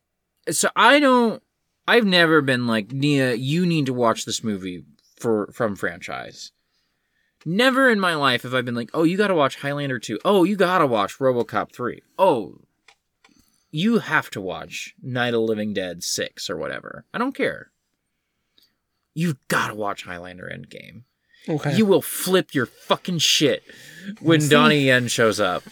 So 0.50 0.70
I 0.74 1.00
don't. 1.00 1.42
I've 1.86 2.06
never 2.06 2.40
been 2.40 2.66
like 2.66 2.92
Nia. 2.92 3.34
You 3.34 3.66
need 3.66 3.86
to 3.86 3.94
watch 3.94 4.24
this 4.24 4.44
movie 4.44 4.84
for 5.18 5.50
from 5.52 5.76
franchise. 5.76 6.52
Never 7.44 7.90
in 7.90 7.98
my 7.98 8.14
life 8.14 8.42
have 8.42 8.54
I 8.54 8.60
been 8.60 8.74
like, 8.74 8.90
oh, 8.92 9.02
you 9.02 9.16
got 9.16 9.28
to 9.28 9.34
watch 9.34 9.56
Highlander 9.56 9.98
two. 9.98 10.18
Oh, 10.24 10.44
you 10.44 10.56
got 10.56 10.78
to 10.78 10.86
watch 10.86 11.18
RoboCop 11.18 11.72
three. 11.72 12.02
Oh, 12.18 12.60
you 13.70 13.98
have 13.98 14.30
to 14.30 14.40
watch 14.40 14.94
Night 15.02 15.28
of 15.28 15.34
the 15.34 15.40
Living 15.40 15.72
Dead 15.72 16.02
six 16.02 16.50
or 16.50 16.56
whatever. 16.56 17.06
I 17.14 17.18
don't 17.18 17.34
care. 17.34 17.70
You've 19.14 19.36
got 19.48 19.68
to 19.68 19.74
watch 19.74 20.04
Highlander 20.04 20.50
Endgame. 20.52 21.02
Okay. 21.48 21.74
You 21.76 21.86
will 21.86 22.02
flip 22.02 22.54
your 22.54 22.66
fucking 22.66 23.18
shit 23.18 23.62
when? 24.20 24.48
Donnie 24.48 24.82
Yen 24.84 25.08
shows 25.08 25.40
up. 25.40 25.62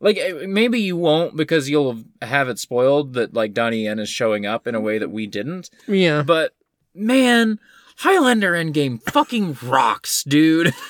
like 0.00 0.16
eh, 0.18 0.46
maybe 0.46 0.80
you 0.80 0.96
won't 0.96 1.36
because 1.36 1.68
you'll 1.70 2.02
have 2.20 2.48
it 2.48 2.58
spoiled 2.58 3.14
that 3.14 3.32
like 3.34 3.54
Donnie 3.54 3.84
Yen 3.84 3.98
is 3.98 4.08
showing 4.08 4.44
up 4.46 4.66
in 4.66 4.74
a 4.74 4.80
way 4.80 4.98
that 4.98 5.10
we 5.10 5.26
didn't. 5.26 5.70
yeah. 5.88 6.22
But 6.22 6.54
man, 6.94 7.58
Highlander 7.98 8.52
Endgame 8.52 9.02
fucking 9.02 9.56
rocks, 9.62 10.22
dude. 10.24 10.74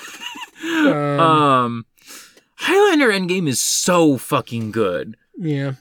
Um, 0.65 1.21
um 1.21 1.87
Highlander 2.57 3.11
Endgame 3.11 3.47
is 3.49 3.61
so 3.61 4.17
fucking 4.17 4.71
good. 4.71 5.15
yeah. 5.39 5.75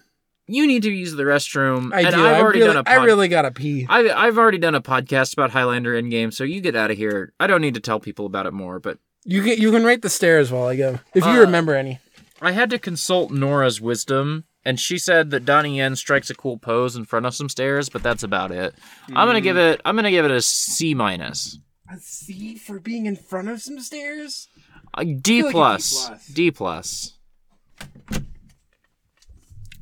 You 0.48 0.68
need 0.68 0.84
to 0.84 0.92
use 0.92 1.14
the 1.14 1.24
restroom. 1.24 1.94
I 1.94 2.02
and 2.02 2.16
do. 2.16 2.22
I've 2.26 2.36
I 2.36 2.42
already 2.42 2.60
really, 2.60 2.74
done 2.74 2.86
a 2.86 2.90
I 2.90 2.96
pod- 2.98 3.06
really 3.06 3.28
gotta 3.30 3.52
pee. 3.52 3.86
I, 3.90 4.10
I've 4.10 4.38
already 4.38 4.58
done 4.58 4.76
a 4.76 4.82
podcast 4.82 5.34
about 5.34 5.52
Highlander 5.52 5.94
Endgame, 6.00 6.34
so 6.34 6.44
you 6.44 6.60
get 6.62 6.76
out 6.76 6.92
of 6.92 6.98
here. 6.98 7.32
I 7.40 7.48
don't 7.48 7.62
need 7.62 7.76
to 7.76 7.80
tell 7.80 8.00
people 8.00 8.26
about 8.26 8.46
it 8.46 8.54
more, 8.54 8.80
but 8.80 8.98
You 9.26 9.42
can 9.42 9.58
you 9.58 9.72
can 9.72 9.86
rate 9.86 10.02
the 10.02 10.10
stairs 10.10 10.52
while 10.52 10.66
I 10.68 10.76
go, 10.76 11.00
if 11.16 11.24
you 11.26 11.32
Uh, 11.32 11.40
remember 11.42 11.76
any. 11.76 12.00
I 12.42 12.52
had 12.52 12.70
to 12.72 12.80
consult 12.80 13.32
Nora's 13.32 13.80
wisdom, 13.80 14.44
and 14.66 14.78
she 14.78 14.98
said 14.98 15.30
that 15.32 15.46
Donnie 15.46 15.78
Yen 15.78 15.96
strikes 15.96 16.30
a 16.30 16.36
cool 16.36 16.58
pose 16.58 16.98
in 16.98 17.06
front 17.06 17.26
of 17.26 17.34
some 17.34 17.48
stairs, 17.48 17.88
but 17.88 18.04
that's 18.04 18.24
about 18.24 18.52
it. 18.52 18.76
I'm 19.16 19.28
gonna 19.28 19.40
give 19.40 19.56
it. 19.58 19.80
I'm 19.86 19.96
gonna 19.96 20.12
give 20.12 20.26
it 20.26 20.32
a 20.32 20.42
C 20.42 20.94
minus, 20.94 21.58
A 21.90 21.98
C 22.02 22.56
for 22.58 22.82
being 22.82 23.06
in 23.06 23.16
front 23.16 23.48
of 23.48 23.62
some 23.62 23.80
stairs. 23.80 24.50
a 24.98 25.06
D 25.06 25.42
feel 25.42 25.46
like 25.46 25.46
a 25.46 25.48
D 25.48 25.52
plus, 25.54 26.08
plus. 26.08 26.28
D 26.28 26.52
plus. 26.52 27.18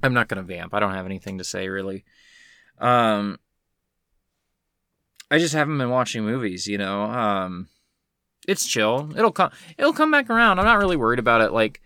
I'm 0.04 0.14
not 0.14 0.28
gonna 0.28 0.44
vamp. 0.44 0.74
I 0.74 0.80
don't 0.80 0.94
have 0.94 1.06
anything 1.06 1.38
to 1.38 1.44
say 1.44 1.68
really. 1.70 2.04
Um, 2.80 3.38
I 5.30 5.38
just 5.38 5.54
haven't 5.54 5.78
been 5.78 5.90
watching 5.90 6.26
movies. 6.26 6.68
You 6.68 6.78
know, 6.78 7.04
um, 7.04 7.70
it's 8.48 8.66
chill. 8.66 9.12
It'll 9.16 9.32
come. 9.32 9.52
It'll 9.78 9.94
come 9.94 10.12
back 10.12 10.30
around. 10.30 10.60
I'm 10.60 10.66
not 10.66 10.80
really 10.80 10.98
worried 10.98 11.20
about 11.20 11.42
it. 11.42 11.52
Like 11.54 11.82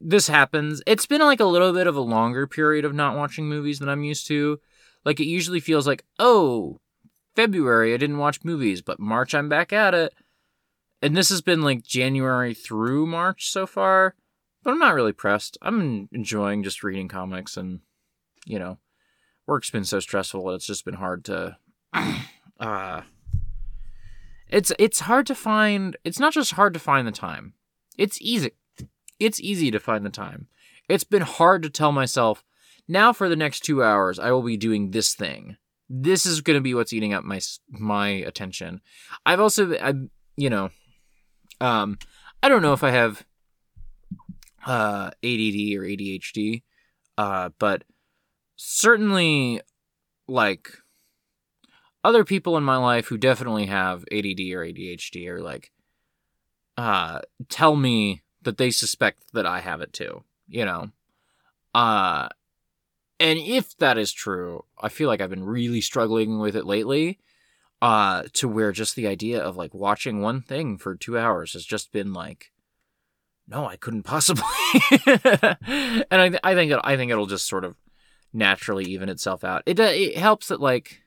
this 0.00 0.28
happens. 0.28 0.82
It's 0.86 1.06
been 1.06 1.20
like 1.20 1.40
a 1.40 1.44
little 1.44 1.72
bit 1.72 1.86
of 1.86 1.96
a 1.96 2.00
longer 2.00 2.46
period 2.46 2.84
of 2.84 2.94
not 2.94 3.16
watching 3.16 3.48
movies 3.48 3.78
than 3.78 3.88
I'm 3.88 4.04
used 4.04 4.26
to. 4.28 4.58
Like 5.04 5.20
it 5.20 5.26
usually 5.26 5.60
feels 5.60 5.86
like, 5.86 6.04
oh, 6.18 6.80
February 7.36 7.94
I 7.94 7.96
didn't 7.96 8.18
watch 8.18 8.44
movies, 8.44 8.82
but 8.82 9.00
March 9.00 9.34
I'm 9.34 9.48
back 9.48 9.72
at 9.72 9.94
it. 9.94 10.12
And 11.02 11.16
this 11.16 11.30
has 11.30 11.40
been 11.40 11.62
like 11.62 11.82
January 11.82 12.52
through 12.52 13.06
March 13.06 13.50
so 13.50 13.66
far, 13.66 14.14
but 14.62 14.70
I'm 14.70 14.78
not 14.78 14.94
really 14.94 15.12
pressed. 15.12 15.58
I'm 15.62 16.08
enjoying 16.12 16.62
just 16.62 16.82
reading 16.82 17.08
comics 17.08 17.56
and 17.56 17.80
you 18.46 18.58
know, 18.58 18.78
work's 19.46 19.70
been 19.70 19.84
so 19.84 20.00
stressful 20.00 20.46
that 20.46 20.54
it's 20.54 20.66
just 20.66 20.84
been 20.84 20.94
hard 20.94 21.24
to 21.26 21.56
uh 22.60 23.02
it's 24.48 24.72
it's 24.78 25.00
hard 25.00 25.26
to 25.26 25.34
find 25.34 25.96
it's 26.04 26.18
not 26.18 26.32
just 26.32 26.52
hard 26.52 26.74
to 26.74 26.80
find 26.80 27.06
the 27.06 27.12
time. 27.12 27.54
It's 27.96 28.20
easy. 28.20 28.52
It's 29.18 29.40
easy 29.40 29.70
to 29.70 29.80
find 29.80 30.04
the 30.04 30.10
time. 30.10 30.48
It's 30.88 31.04
been 31.04 31.22
hard 31.22 31.62
to 31.62 31.70
tell 31.70 31.92
myself 31.92 32.44
now 32.88 33.12
for 33.12 33.28
the 33.28 33.36
next 33.36 33.60
2 33.60 33.82
hours 33.82 34.18
I 34.18 34.32
will 34.32 34.42
be 34.42 34.56
doing 34.56 34.90
this 34.90 35.14
thing. 35.14 35.56
This 35.88 36.26
is 36.26 36.40
going 36.40 36.56
to 36.56 36.62
be 36.62 36.74
what's 36.74 36.92
eating 36.92 37.12
up 37.12 37.24
my 37.24 37.40
my 37.68 38.08
attention. 38.08 38.80
I've 39.26 39.40
also 39.40 39.74
I 39.74 39.94
you 40.36 40.50
know 40.50 40.70
um 41.60 41.98
I 42.42 42.48
don't 42.48 42.62
know 42.62 42.72
if 42.72 42.82
I 42.82 42.90
have 42.90 43.24
uh 44.66 45.10
ADD 45.22 45.76
or 45.76 45.84
ADHD 45.84 46.62
uh 47.18 47.50
but 47.58 47.84
certainly 48.56 49.60
like 50.28 50.70
other 52.02 52.24
people 52.24 52.56
in 52.56 52.64
my 52.64 52.76
life 52.76 53.06
who 53.08 53.18
definitely 53.18 53.66
have 53.66 54.04
ADD 54.10 54.54
or 54.54 54.64
ADHD 54.64 55.28
are 55.28 55.40
like 55.40 55.70
uh 56.76 57.20
tell 57.48 57.76
me 57.76 58.22
that 58.42 58.56
they 58.58 58.70
suspect 58.70 59.22
that 59.32 59.46
I 59.46 59.60
have 59.60 59.80
it 59.80 59.92
too, 59.92 60.24
you 60.48 60.64
know. 60.64 60.90
Uh 61.74 62.28
and 63.20 63.38
if 63.38 63.76
that 63.78 63.98
is 63.98 64.12
true, 64.12 64.64
I 64.80 64.88
feel 64.88 65.08
like 65.08 65.20
I've 65.20 65.30
been 65.30 65.44
really 65.44 65.80
struggling 65.80 66.38
with 66.40 66.56
it 66.56 66.66
lately. 66.66 67.18
Uh 67.82 68.24
to 68.34 68.48
where 68.48 68.72
just 68.72 68.96
the 68.96 69.06
idea 69.08 69.42
of 69.42 69.56
like 69.56 69.74
watching 69.74 70.20
one 70.22 70.42
thing 70.42 70.78
for 70.78 70.96
2 70.96 71.18
hours 71.18 71.54
has 71.54 71.64
just 71.66 71.92
been 71.92 72.12
like 72.12 72.49
no, 73.50 73.66
I 73.66 73.76
couldn't 73.76 74.04
possibly. 74.04 74.44
and 75.06 76.06
I 76.12 76.38
I 76.42 76.54
think 76.54 76.72
it, 76.72 76.80
I 76.84 76.96
think 76.96 77.10
it'll 77.10 77.26
just 77.26 77.48
sort 77.48 77.64
of 77.64 77.74
naturally 78.32 78.84
even 78.84 79.08
itself 79.08 79.42
out. 79.42 79.62
It 79.66 79.80
uh, 79.80 79.84
it 79.84 80.16
helps 80.16 80.48
that 80.48 80.60
like 80.60 81.02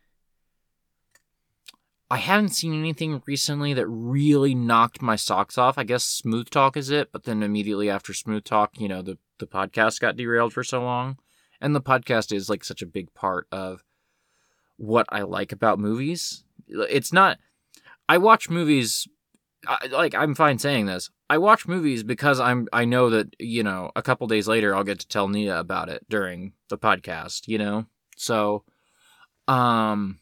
I 2.11 2.17
haven't 2.17 2.49
seen 2.49 2.77
anything 2.77 3.23
recently 3.25 3.73
that 3.73 3.87
really 3.87 4.53
knocked 4.53 5.01
my 5.01 5.15
socks 5.15 5.57
off. 5.57 5.77
I 5.77 5.83
guess 5.83 6.03
Smooth 6.03 6.49
Talk 6.49 6.77
is 6.77 6.89
it, 6.89 7.11
but 7.11 7.23
then 7.23 7.41
immediately 7.41 7.89
after 7.89 8.13
Smooth 8.13 8.43
Talk, 8.43 8.79
you 8.79 8.87
know, 8.87 9.01
the 9.01 9.17
the 9.39 9.47
podcast 9.47 9.99
got 9.99 10.17
derailed 10.17 10.53
for 10.53 10.63
so 10.63 10.81
long. 10.83 11.17
And 11.61 11.73
the 11.73 11.81
podcast 11.81 12.33
is 12.35 12.49
like 12.49 12.65
such 12.65 12.81
a 12.81 12.85
big 12.85 13.13
part 13.13 13.47
of 13.51 13.83
what 14.75 15.05
I 15.09 15.21
like 15.21 15.53
about 15.53 15.79
movies. 15.79 16.43
It's 16.67 17.13
not 17.13 17.39
I 18.09 18.17
watch 18.17 18.49
movies 18.49 19.07
I, 19.67 19.87
like 19.87 20.13
I'm 20.15 20.35
fine 20.35 20.59
saying 20.59 20.85
this. 20.85 21.09
I 21.29 21.37
watch 21.37 21.67
movies 21.67 22.03
because 22.03 22.39
I'm 22.39 22.67
I 22.73 22.85
know 22.85 23.09
that, 23.09 23.35
you 23.39 23.63
know, 23.63 23.91
a 23.95 24.01
couple 24.01 24.27
days 24.27 24.47
later 24.47 24.75
I'll 24.75 24.83
get 24.83 24.99
to 24.99 25.07
tell 25.07 25.27
Nia 25.27 25.59
about 25.59 25.89
it 25.89 26.05
during 26.09 26.53
the 26.69 26.77
podcast, 26.77 27.47
you 27.47 27.57
know? 27.57 27.85
So 28.15 28.63
um 29.47 30.19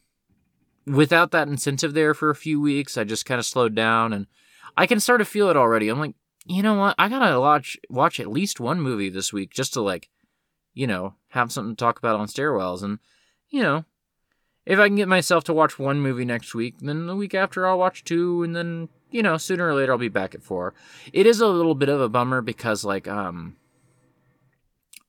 without 0.86 1.30
that 1.30 1.48
incentive 1.48 1.94
there 1.94 2.14
for 2.14 2.30
a 2.30 2.34
few 2.34 2.60
weeks, 2.60 2.96
I 2.96 3.04
just 3.04 3.26
kind 3.26 3.38
of 3.38 3.46
slowed 3.46 3.74
down 3.74 4.12
and 4.12 4.26
I 4.76 4.86
can 4.86 5.00
start 5.00 5.20
to 5.20 5.24
feel 5.24 5.48
it 5.48 5.56
already. 5.56 5.88
I'm 5.88 6.00
like, 6.00 6.14
you 6.46 6.62
know 6.62 6.74
what? 6.74 6.94
I 6.98 7.08
gotta 7.08 7.38
watch 7.40 7.76
watch 7.88 8.20
at 8.20 8.30
least 8.30 8.60
one 8.60 8.80
movie 8.80 9.10
this 9.10 9.32
week 9.32 9.52
just 9.52 9.74
to 9.74 9.80
like, 9.80 10.08
you 10.74 10.86
know, 10.86 11.14
have 11.28 11.52
something 11.52 11.76
to 11.76 11.80
talk 11.80 11.98
about 11.98 12.18
on 12.18 12.26
stairwells. 12.26 12.82
And 12.82 12.98
you 13.50 13.62
know, 13.62 13.84
if 14.64 14.78
I 14.78 14.88
can 14.88 14.96
get 14.96 15.08
myself 15.08 15.44
to 15.44 15.52
watch 15.52 15.78
one 15.78 16.00
movie 16.00 16.24
next 16.24 16.54
week, 16.54 16.76
then 16.80 17.06
the 17.06 17.16
week 17.16 17.34
after 17.34 17.66
I'll 17.66 17.78
watch 17.78 18.04
two, 18.04 18.42
and 18.42 18.54
then 18.54 18.88
you 19.10 19.22
know 19.22 19.36
sooner 19.36 19.66
or 19.68 19.74
later 19.74 19.92
I'll 19.92 19.98
be 19.98 20.08
back 20.08 20.34
at 20.34 20.42
four. 20.42 20.74
It 21.12 21.26
is 21.26 21.40
a 21.40 21.48
little 21.48 21.74
bit 21.74 21.88
of 21.88 22.00
a 22.00 22.08
bummer 22.08 22.40
because 22.40 22.84
like 22.84 23.08
um, 23.08 23.56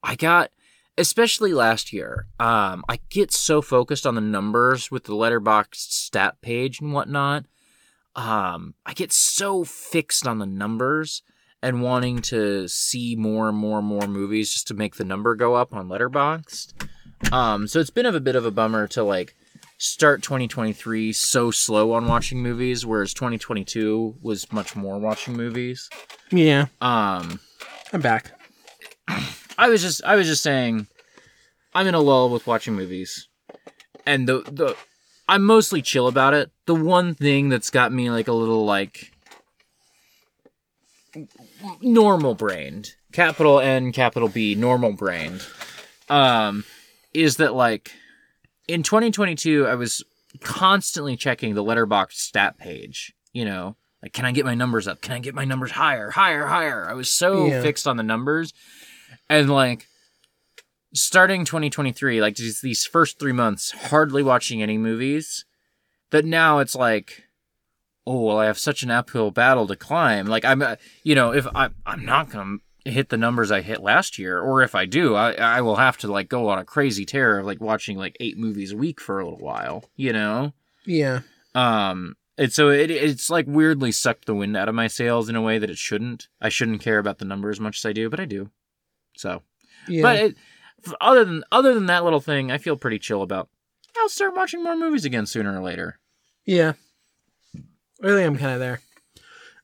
I 0.04 0.16
got 0.16 0.52
especially 0.96 1.54
last 1.54 1.92
year 1.92 2.28
um 2.40 2.84
I 2.88 3.00
get 3.10 3.32
so 3.32 3.64
focused 3.64 4.06
on 4.06 4.14
the 4.14 4.22
numbers 4.22 4.92
with 4.92 5.06
the 5.06 5.14
Letterboxd 5.14 5.74
stat 5.74 6.40
page 6.42 6.82
and 6.82 6.94
whatnot. 6.94 7.46
Um, 8.16 8.76
I 8.86 8.94
get 8.94 9.12
so 9.12 9.64
fixed 9.64 10.28
on 10.28 10.38
the 10.38 10.46
numbers 10.46 11.24
and 11.64 11.82
wanting 11.82 12.20
to 12.22 12.68
see 12.68 13.16
more 13.16 13.50
and 13.50 13.58
more 13.58 13.80
and 13.80 13.88
more 13.88 14.08
movies 14.08 14.52
just 14.52 14.68
to 14.68 14.76
make 14.76 14.98
the 14.98 15.06
number 15.06 15.34
go 15.34 15.56
up 15.56 15.74
on 15.74 15.88
Letterboxd. 15.88 16.74
Um, 17.32 17.68
so 17.68 17.80
it's 17.80 17.90
been 17.90 18.06
of 18.06 18.14
a 18.14 18.20
bit 18.20 18.36
of 18.36 18.46
a 18.46 18.52
bummer 18.52 18.86
to 18.90 19.02
like 19.02 19.36
start 19.84 20.22
2023 20.24 21.12
so 21.12 21.52
slow 21.52 21.92
on 21.92 22.08
watching 22.08 22.42
movies, 22.42 22.86
whereas 22.86 23.14
2022 23.14 24.16
was 24.22 24.50
much 24.52 24.78
more 24.78 24.98
watching 24.98 25.36
movies. 25.36 25.90
Yeah, 26.32 26.68
Um, 26.80 27.42
I'm 27.92 28.00
back. 28.00 28.32
I 29.58 29.70
was 29.70 29.82
just 29.82 30.02
I 30.06 30.16
was 30.16 30.26
just 30.28 30.42
saying 30.42 30.88
I'm 31.76 31.86
in 31.88 31.96
a 31.96 32.00
lull 32.00 32.30
with 32.30 32.48
watching 32.48 32.76
movies. 32.76 33.28
And 34.06 34.28
the 34.28 34.38
the 34.50 34.76
I'm 35.28 35.44
mostly 35.44 35.82
chill 35.82 36.08
about 36.08 36.34
it. 36.34 36.50
The 36.66 36.76
one 36.76 37.14
thing 37.14 37.50
that's 37.50 37.70
got 37.70 37.92
me 37.92 38.10
like 38.10 38.30
a 38.30 38.34
little 38.34 38.66
like 38.66 39.12
normal 41.82 42.36
brained, 42.36 42.96
capital 43.12 43.60
N, 43.60 43.92
capital 43.92 44.30
B, 44.30 44.56
normal 44.56 44.94
brained, 44.94 45.46
um, 46.10 46.64
is 47.14 47.36
that 47.38 47.54
like 47.54 47.92
in 48.68 48.84
2022 48.84 49.68
I 49.68 49.76
was 49.76 50.04
constantly 50.42 51.16
checking 51.16 51.54
the 51.56 51.64
Letterboxd 51.64 52.14
stat 52.14 52.58
page, 52.58 53.14
you 53.34 53.46
know, 53.46 53.76
like 54.02 54.14
can 54.14 54.26
I 54.26 54.32
get 54.32 54.46
my 54.46 54.56
numbers 54.56 54.88
up? 54.88 55.02
Can 55.02 55.14
I 55.14 55.20
get 55.20 55.36
my 55.36 55.46
numbers 55.46 55.72
higher, 55.72 56.10
higher, 56.12 56.48
higher? 56.48 56.90
I 56.90 56.94
was 56.94 57.12
so 57.12 57.48
Yeah. 57.48 57.62
fixed 57.62 57.88
on 57.88 57.98
the 57.98 58.04
numbers 58.04 58.54
and 59.30 59.50
like 59.50 59.88
starting 60.94 61.44
2023 61.46 62.22
like 62.22 62.36
these, 62.36 62.62
these 62.62 62.86
first 62.86 63.20
three 63.20 63.32
months 63.32 63.72
hardly 63.72 64.22
watching 64.22 64.62
any 64.62 64.78
movies 64.78 65.44
that 66.12 66.24
now 66.24 66.60
it's 66.60 66.76
like 66.76 67.24
oh 68.06 68.22
well 68.22 68.38
i 68.38 68.46
have 68.46 68.60
such 68.60 68.84
an 68.84 68.92
uphill 68.92 69.32
battle 69.32 69.66
to 69.66 69.76
climb 69.76 70.28
like 70.28 70.46
i'm 70.46 70.62
uh, 70.62 70.76
you 71.04 71.16
know 71.16 71.34
if 71.34 71.48
i 71.56 71.70
i'm 71.88 72.06
not 72.06 72.30
gonna 72.30 72.58
hit 72.86 73.10
the 73.10 73.18
numbers 73.18 73.52
i 73.52 73.62
hit 73.62 73.82
last 73.82 74.20
year 74.20 74.40
or 74.40 74.62
if 74.62 74.76
i 74.76 74.86
do 74.86 75.16
i 75.16 75.34
i 75.34 75.62
will 75.62 75.78
have 75.78 75.98
to 75.98 76.08
like 76.08 76.28
go 76.28 76.50
on 76.50 76.60
a 76.60 76.66
crazy 76.66 77.06
tear 77.06 77.40
of 77.40 77.46
like 77.46 77.62
watching 77.62 77.98
like 77.98 78.18
eight 78.20 78.38
movies 78.38 78.72
a 78.72 78.78
week 78.78 79.00
for 79.00 79.20
a 79.20 79.24
little 79.24 79.40
while 79.40 79.86
you 79.96 80.12
know 80.12 80.54
Yeah, 80.86 81.22
um 81.56 82.16
and 82.38 82.52
so 82.52 82.70
it 82.70 82.92
it's 82.92 83.30
like 83.30 83.46
weirdly 83.48 83.92
sucked 83.92 84.26
the 84.26 84.36
wind 84.36 84.58
out 84.58 84.70
of 84.70 84.76
my 84.76 84.88
sails 84.88 85.30
in 85.30 85.36
a 85.36 85.42
way 85.42 85.60
that 85.60 85.70
it 85.70 85.78
shouldn't 85.78 86.28
i 86.42 86.50
shouldn't 86.50 86.82
care 86.82 86.98
about 86.98 87.20
the 87.20 87.26
number 87.26 87.50
as 87.50 87.60
much 87.60 87.80
as 87.80 87.86
i 87.86 87.94
do 87.94 88.10
but 88.10 88.20
i 88.20 88.26
do 88.26 88.50
so 89.16 89.42
yeah. 89.88 90.02
but 90.02 90.16
it, 90.18 90.36
other 91.00 91.26
than 91.26 91.44
other 91.52 91.74
than 91.74 91.86
that 91.88 92.04
little 92.04 92.20
thing, 92.20 92.52
I 92.52 92.58
feel 92.58 92.76
pretty 92.78 93.00
chill 93.00 93.22
about. 93.22 93.50
I'll 93.98 94.10
start 94.10 94.36
watching 94.36 94.64
more 94.64 94.76
movies 94.76 95.06
again 95.06 95.26
sooner 95.26 95.56
or 95.58 95.62
later. 95.62 96.00
Yeah. 96.46 96.74
Really, 98.02 98.24
I'm 98.24 98.38
kind 98.38 98.54
of 98.54 98.60
there. 98.60 98.82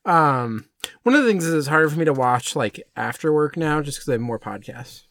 Um, 0.04 0.64
one 1.02 1.14
of 1.14 1.22
the 1.22 1.28
things 1.28 1.44
is 1.44 1.54
it's 1.54 1.68
harder 1.68 1.88
for 1.88 1.98
me 1.98 2.04
to 2.04 2.12
watch 2.12 2.56
like 2.56 2.82
after 2.96 3.32
work 3.32 3.56
now, 3.56 3.82
just 3.82 3.98
because 3.98 4.08
I 4.08 4.12
have 4.12 4.20
more 4.20 4.38
podcasts, 4.38 5.02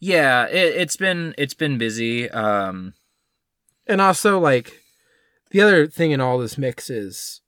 Yeah, 0.00 0.46
it, 0.46 0.76
it's 0.76 0.96
been 0.96 1.34
it's 1.38 1.54
been 1.54 1.78
busy. 1.78 2.30
Um, 2.30 2.94
and 3.86 4.00
also 4.00 4.38
like 4.38 4.80
the 5.50 5.60
other 5.60 5.86
thing 5.86 6.10
in 6.10 6.20
all 6.20 6.38
this 6.38 6.58
mix 6.58 6.90
is 6.90 7.40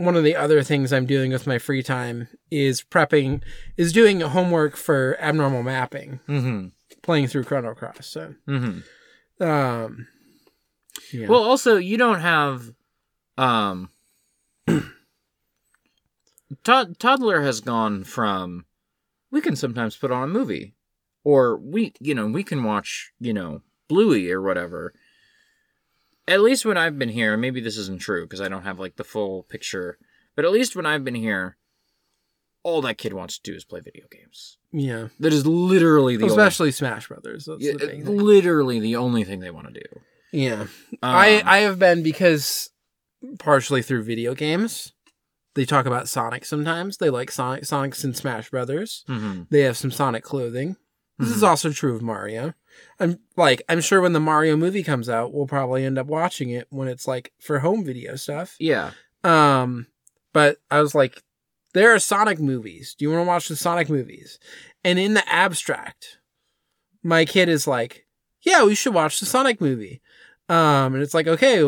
one 0.00 0.16
of 0.16 0.24
the 0.24 0.34
other 0.34 0.62
things 0.62 0.92
I'm 0.92 1.04
doing 1.04 1.30
with 1.30 1.46
my 1.46 1.58
free 1.58 1.82
time 1.82 2.28
is 2.50 2.82
prepping, 2.82 3.42
is 3.76 3.92
doing 3.92 4.20
homework 4.20 4.76
for 4.76 5.16
abnormal 5.20 5.62
mapping, 5.62 6.20
mm-hmm, 6.26 6.68
playing 7.02 7.26
through 7.26 7.44
Chrono 7.44 7.74
Cross. 7.74 8.06
So, 8.06 8.34
mm-hmm. 8.48 9.42
um, 9.42 10.06
yeah. 11.12 11.28
Well, 11.28 11.42
also 11.42 11.76
you 11.76 11.98
don't 11.98 12.20
have, 12.20 12.72
um, 13.36 13.90
Tod- 16.64 16.98
toddler 16.98 17.42
has 17.42 17.60
gone 17.60 18.04
from 18.04 18.66
we 19.30 19.40
can 19.40 19.56
sometimes 19.56 19.96
put 19.96 20.10
on 20.10 20.24
a 20.24 20.26
movie, 20.32 20.74
or 21.24 21.56
we 21.56 21.92
you 22.00 22.14
know 22.14 22.26
we 22.26 22.42
can 22.42 22.62
watch 22.64 23.12
you 23.20 23.32
know 23.32 23.62
Bluey 23.88 24.30
or 24.30 24.40
whatever. 24.42 24.92
At 26.28 26.42
least 26.42 26.64
when 26.64 26.76
I've 26.76 26.98
been 26.98 27.08
here, 27.08 27.36
maybe 27.36 27.60
this 27.60 27.76
isn't 27.76 28.00
true 28.00 28.24
because 28.24 28.40
I 28.40 28.48
don't 28.48 28.62
have 28.62 28.78
like 28.78 28.96
the 28.96 29.04
full 29.04 29.42
picture. 29.44 29.98
But 30.36 30.44
at 30.44 30.52
least 30.52 30.76
when 30.76 30.86
I've 30.86 31.04
been 31.04 31.16
here, 31.16 31.56
all 32.62 32.82
that 32.82 32.98
kid 32.98 33.12
wants 33.12 33.38
to 33.38 33.50
do 33.50 33.56
is 33.56 33.64
play 33.64 33.80
video 33.80 34.04
games. 34.10 34.58
yeah, 34.72 35.08
That 35.18 35.32
is 35.32 35.46
literally 35.46 36.16
the 36.16 36.26
especially 36.26 36.70
Smash 36.70 37.08
Brothers. 37.08 37.46
That's 37.46 37.66
only, 37.66 37.72
the 37.72 37.86
thing. 37.86 38.04
literally 38.04 38.78
the 38.80 38.96
only 38.96 39.24
thing 39.24 39.40
they 39.40 39.50
want 39.50 39.72
to 39.74 39.80
do. 39.80 40.00
Yeah. 40.32 40.60
Um, 40.62 40.68
I 41.02 41.42
I 41.44 41.58
have 41.60 41.78
been 41.78 42.02
because 42.02 42.70
partially 43.38 43.82
through 43.82 44.04
video 44.04 44.34
games. 44.34 44.92
They 45.54 45.64
talk 45.64 45.86
about 45.86 46.08
Sonic 46.08 46.44
sometimes. 46.44 46.98
They 46.98 47.10
like 47.10 47.30
Sonic 47.30 47.64
Sonic's 47.64 48.04
in 48.04 48.14
Smash 48.14 48.50
Brothers. 48.50 49.04
mhm. 49.08 49.48
They 49.50 49.62
have 49.62 49.76
some 49.76 49.90
Sonic 49.90 50.22
clothing. 50.22 50.76
This 51.18 51.30
is 51.30 51.42
Mhm. 51.42 51.48
also 51.48 51.70
true 51.72 51.94
of 51.94 52.02
Mario. 52.02 52.54
I'm 52.98 53.18
like 53.36 53.62
I'm 53.68 53.80
sure 53.80 54.00
when 54.00 54.12
the 54.12 54.20
Mario 54.20 54.56
movie 54.56 54.82
comes 54.84 55.08
out, 55.08 55.32
we'll 55.34 55.46
probably 55.46 55.84
end 55.84 55.98
up 55.98 56.06
watching 56.06 56.50
it 56.50 56.66
when 56.70 56.88
it's 56.88 57.06
like 57.08 57.32
for 57.40 57.58
home 57.58 57.84
video 57.84 58.16
stuff. 58.16 58.56
yeah. 58.58 58.92
Um 59.24 59.86
but 60.32 60.58
I 60.70 60.80
was 60.80 60.94
like 60.94 61.22
there 61.74 61.92
are 61.94 61.98
Sonic 61.98 62.38
movies. 62.40 62.94
Do 62.98 63.04
you 63.04 63.10
want 63.10 63.22
to 63.24 63.28
watch 63.28 63.48
the 63.48 63.56
Sonic 63.56 63.88
movies? 63.88 64.38
And 64.84 64.98
in 64.98 65.14
the 65.14 65.28
abstract, 65.32 66.18
my 67.02 67.24
kid 67.24 67.48
is 67.48 67.66
like, 67.66 68.06
"Yeah, 68.42 68.64
we 68.64 68.74
should 68.74 68.94
watch 68.94 69.20
the 69.20 69.26
Sonic 69.26 69.60
movie." 69.60 70.00
Um 70.48 70.94
and 70.94 71.02
it's 71.02 71.14
like, 71.14 71.26
"Okay, 71.28 71.62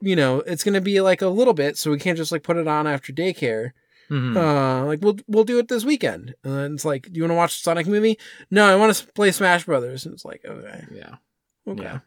you 0.00 0.16
know, 0.16 0.40
it's 0.40 0.64
going 0.64 0.74
to 0.74 0.80
be 0.80 1.00
like 1.00 1.22
a 1.22 1.28
little 1.28 1.54
bit, 1.54 1.76
so 1.78 1.90
we 1.90 1.98
can't 1.98 2.16
just 2.18 2.32
like 2.32 2.42
put 2.42 2.56
it 2.56 2.68
on 2.68 2.86
after 2.86 3.12
daycare." 3.12 3.72
Mhm. 4.10 4.36
Uh, 4.36 4.84
like 4.84 5.00
we'll 5.02 5.16
we'll 5.26 5.44
do 5.44 5.58
it 5.58 5.68
this 5.68 5.84
weekend. 5.84 6.34
And 6.44 6.54
then 6.58 6.74
it's 6.74 6.84
like, 6.84 7.04
do 7.04 7.12
you 7.14 7.22
want 7.22 7.30
to 7.30 7.36
watch 7.36 7.58
the 7.58 7.62
Sonic 7.62 7.86
movie? 7.86 8.18
No, 8.50 8.66
I 8.66 8.76
want 8.76 8.94
to 8.94 9.06
play 9.14 9.30
Smash 9.32 9.64
Brothers. 9.64 10.04
And 10.04 10.12
it's 10.14 10.26
like, 10.26 10.44
okay, 10.44 10.84
yeah. 10.92 11.14
okay. 11.66 11.82
Yeah. 11.82 11.98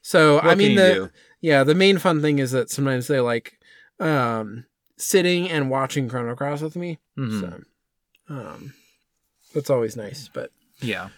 So 0.00 0.36
What 0.36 0.44
I 0.46 0.54
mean 0.54 0.76
the 0.76 0.94
do? 0.94 1.10
yeah 1.40 1.64
the 1.64 1.74
main 1.74 1.98
fun 1.98 2.20
thing 2.22 2.38
is 2.38 2.52
that 2.52 2.70
sometimes 2.70 3.08
they 3.08 3.18
like 3.20 3.58
um 3.98 4.64
sitting 4.96 5.50
and 5.50 5.70
watching 5.70 6.08
Chrono 6.08 6.34
Cross 6.36 6.60
with 6.62 6.76
me. 6.76 6.98
Mhm. 7.18 7.40
So 7.40 8.34
um 8.34 8.72
that's 9.54 9.70
always 9.70 9.96
nice. 9.96 10.28
But 10.32 10.50
Yeah. 10.80 11.08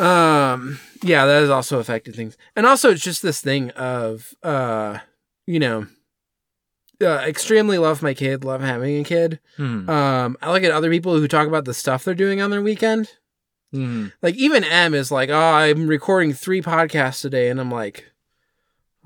Um 0.00 0.80
yeah, 1.02 1.26
that 1.26 1.40
has 1.40 1.50
also 1.50 1.78
affected 1.78 2.14
things. 2.16 2.36
And 2.56 2.66
also 2.66 2.90
it's 2.90 3.02
just 3.02 3.22
this 3.22 3.40
thing 3.40 3.70
of 3.70 4.34
uh 4.42 4.98
you 5.46 5.58
know 5.58 5.86
uh, 7.02 7.24
extremely 7.26 7.78
love 7.78 8.02
my 8.02 8.12
kid, 8.12 8.44
love 8.44 8.60
having 8.60 9.00
a 9.00 9.04
kid. 9.04 9.40
Mhm. 9.56 9.88
Um, 9.88 10.36
I 10.42 10.52
look 10.52 10.62
at 10.64 10.70
other 10.70 10.90
people 10.90 11.16
who 11.18 11.26
talk 11.28 11.48
about 11.48 11.64
the 11.64 11.72
stuff 11.72 12.04
they're 12.04 12.14
doing 12.14 12.42
on 12.42 12.50
their 12.50 12.60
weekend. 12.60 13.08
Mhm. 13.74 14.12
Like 14.20 14.34
even 14.34 14.64
M 14.64 14.92
is 14.92 15.10
like, 15.10 15.30
"Oh, 15.30 15.34
I'm 15.34 15.86
recording 15.86 16.34
three 16.34 16.60
podcasts 16.60 17.22
today," 17.22 17.48
and 17.48 17.58
I'm 17.58 17.70
like, 17.70 18.04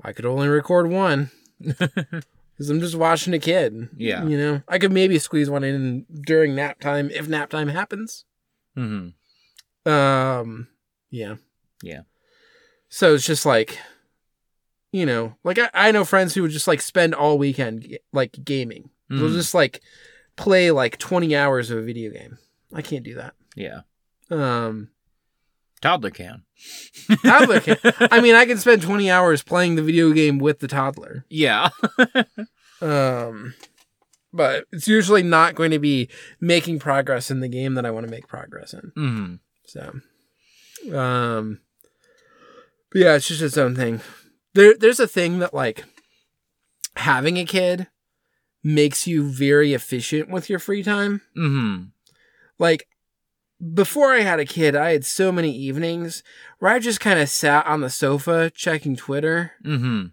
"I 0.03 0.11
could 0.11 0.25
only 0.25 0.49
record 0.49 0.87
one 0.89 1.31
because 1.61 2.69
I'm 2.69 2.81
just 2.81 2.95
watching 2.95 3.33
a 3.33 3.39
kid." 3.39 3.87
Yeah. 3.95 4.25
you 4.25 4.37
know, 4.37 4.61
I 4.67 4.77
could 4.77 4.91
maybe 4.91 5.17
squeeze 5.17 5.49
one 5.49 5.63
in 5.63 6.05
during 6.25 6.53
nap 6.53 6.81
time 6.81 7.09
if 7.11 7.29
nap 7.29 7.49
time 7.49 7.69
happens. 7.69 8.25
Mhm. 8.77 9.13
Um, 9.85 10.67
yeah, 11.15 11.35
Yeah. 11.81 12.01
So 12.89 13.13
it's 13.15 13.25
just 13.25 13.45
like, 13.45 13.77
you 14.91 15.05
know, 15.05 15.35
like 15.43 15.57
I, 15.59 15.69
I 15.73 15.91
know 15.91 16.05
friends 16.05 16.33
who 16.33 16.41
would 16.43 16.51
just 16.51 16.67
like 16.67 16.81
spend 16.81 17.13
all 17.15 17.37
weekend 17.37 17.97
like 18.13 18.31
gaming. 18.43 18.89
They'll 19.09 19.29
Mhm. 19.29 19.33
just 19.33 19.53
like 19.53 19.81
play 20.35 20.71
like 20.71 20.97
20 20.97 21.35
hours 21.35 21.69
of 21.71 21.77
a 21.77 21.81
video 21.81 22.11
game. 22.11 22.37
I 22.73 22.81
can't 22.81 23.03
do 23.03 23.15
that. 23.15 23.33
Yeah. 23.55 23.81
Um, 24.29 24.89
Toddler 25.81 26.09
can. 26.11 26.43
toddler 27.23 27.59
can. 27.59 27.77
I 28.11 28.19
mean, 28.21 28.35
I 28.35 28.45
can 28.45 28.57
spend 28.57 28.81
20 28.81 29.09
hours 29.11 29.43
playing 29.43 29.75
the 29.75 29.83
video 29.83 30.11
game 30.11 30.39
with 30.39 30.59
the 30.59 30.67
toddler. 30.67 31.25
Yeah. 31.29 31.69
Um, 32.81 33.53
but 34.33 34.65
it's 34.73 34.87
usually 34.87 35.23
not 35.23 35.55
going 35.55 35.71
to 35.71 35.79
be 35.79 36.09
making 36.41 36.77
progress 36.79 37.31
in 37.31 37.39
the 37.39 37.47
game 37.47 37.75
that 37.75 37.85
I 37.85 37.91
want 37.91 38.05
to 38.05 38.11
make 38.11 38.27
progress 38.27 38.73
in. 38.73 38.91
hmm 38.95 39.35
So, 39.65 40.01
um, 40.93 41.59
but 42.91 43.01
yeah, 43.01 43.15
it's 43.15 43.27
just 43.27 43.41
its 43.41 43.57
own 43.57 43.75
thing. 43.75 44.01
There, 44.53 44.75
there's 44.77 44.99
a 44.99 45.07
thing 45.07 45.39
that 45.39 45.53
like 45.53 45.83
having 46.95 47.37
a 47.37 47.45
kid 47.45 47.87
makes 48.63 49.05
you 49.05 49.23
very 49.23 49.73
efficient 49.73 50.29
with 50.29 50.49
your 50.49 50.59
free 50.59 50.81
time. 50.83 51.21
Mm-hmm. 51.37 51.83
Like, 52.57 52.87
before 53.73 54.13
I 54.13 54.21
had 54.21 54.39
a 54.39 54.45
kid, 54.45 54.75
I 54.75 54.91
had 54.93 55.05
so 55.05 55.31
many 55.31 55.51
evenings 55.55 56.23
where 56.59 56.71
I 56.71 56.79
just 56.79 56.99
kind 56.99 57.19
of 57.19 57.29
sat 57.29 57.65
on 57.67 57.81
the 57.81 57.89
sofa 57.89 58.49
checking 58.49 58.95
Twitter, 58.95 59.51
Mm-hmm. 59.63 60.07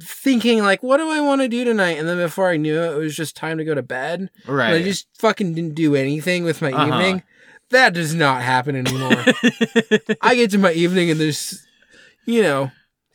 thinking 0.00 0.62
like, 0.62 0.82
"What 0.82 0.98
do 0.98 1.08
I 1.10 1.20
want 1.20 1.40
to 1.40 1.48
do 1.48 1.64
tonight?" 1.64 1.98
And 1.98 2.06
then 2.08 2.18
before 2.18 2.48
I 2.50 2.56
knew 2.56 2.78
it, 2.80 2.92
it 2.94 2.98
was 2.98 3.16
just 3.16 3.36
time 3.36 3.58
to 3.58 3.64
go 3.64 3.74
to 3.74 3.82
bed. 3.82 4.30
Right. 4.46 4.74
I 4.74 4.82
just 4.82 5.08
fucking 5.18 5.54
didn't 5.54 5.74
do 5.74 5.94
anything 5.96 6.44
with 6.44 6.62
my 6.62 6.70
Uh-huh. 6.72 6.86
evening. 6.86 7.22
That 7.70 7.92
does 7.94 8.14
not 8.14 8.42
happen 8.42 8.76
anymore. 8.76 9.12
I 10.22 10.34
get 10.34 10.50
to 10.52 10.58
my 10.58 10.72
evening 10.72 11.10
and 11.10 11.20
there's, 11.20 11.66
you 12.26 12.42
know, 12.42 12.70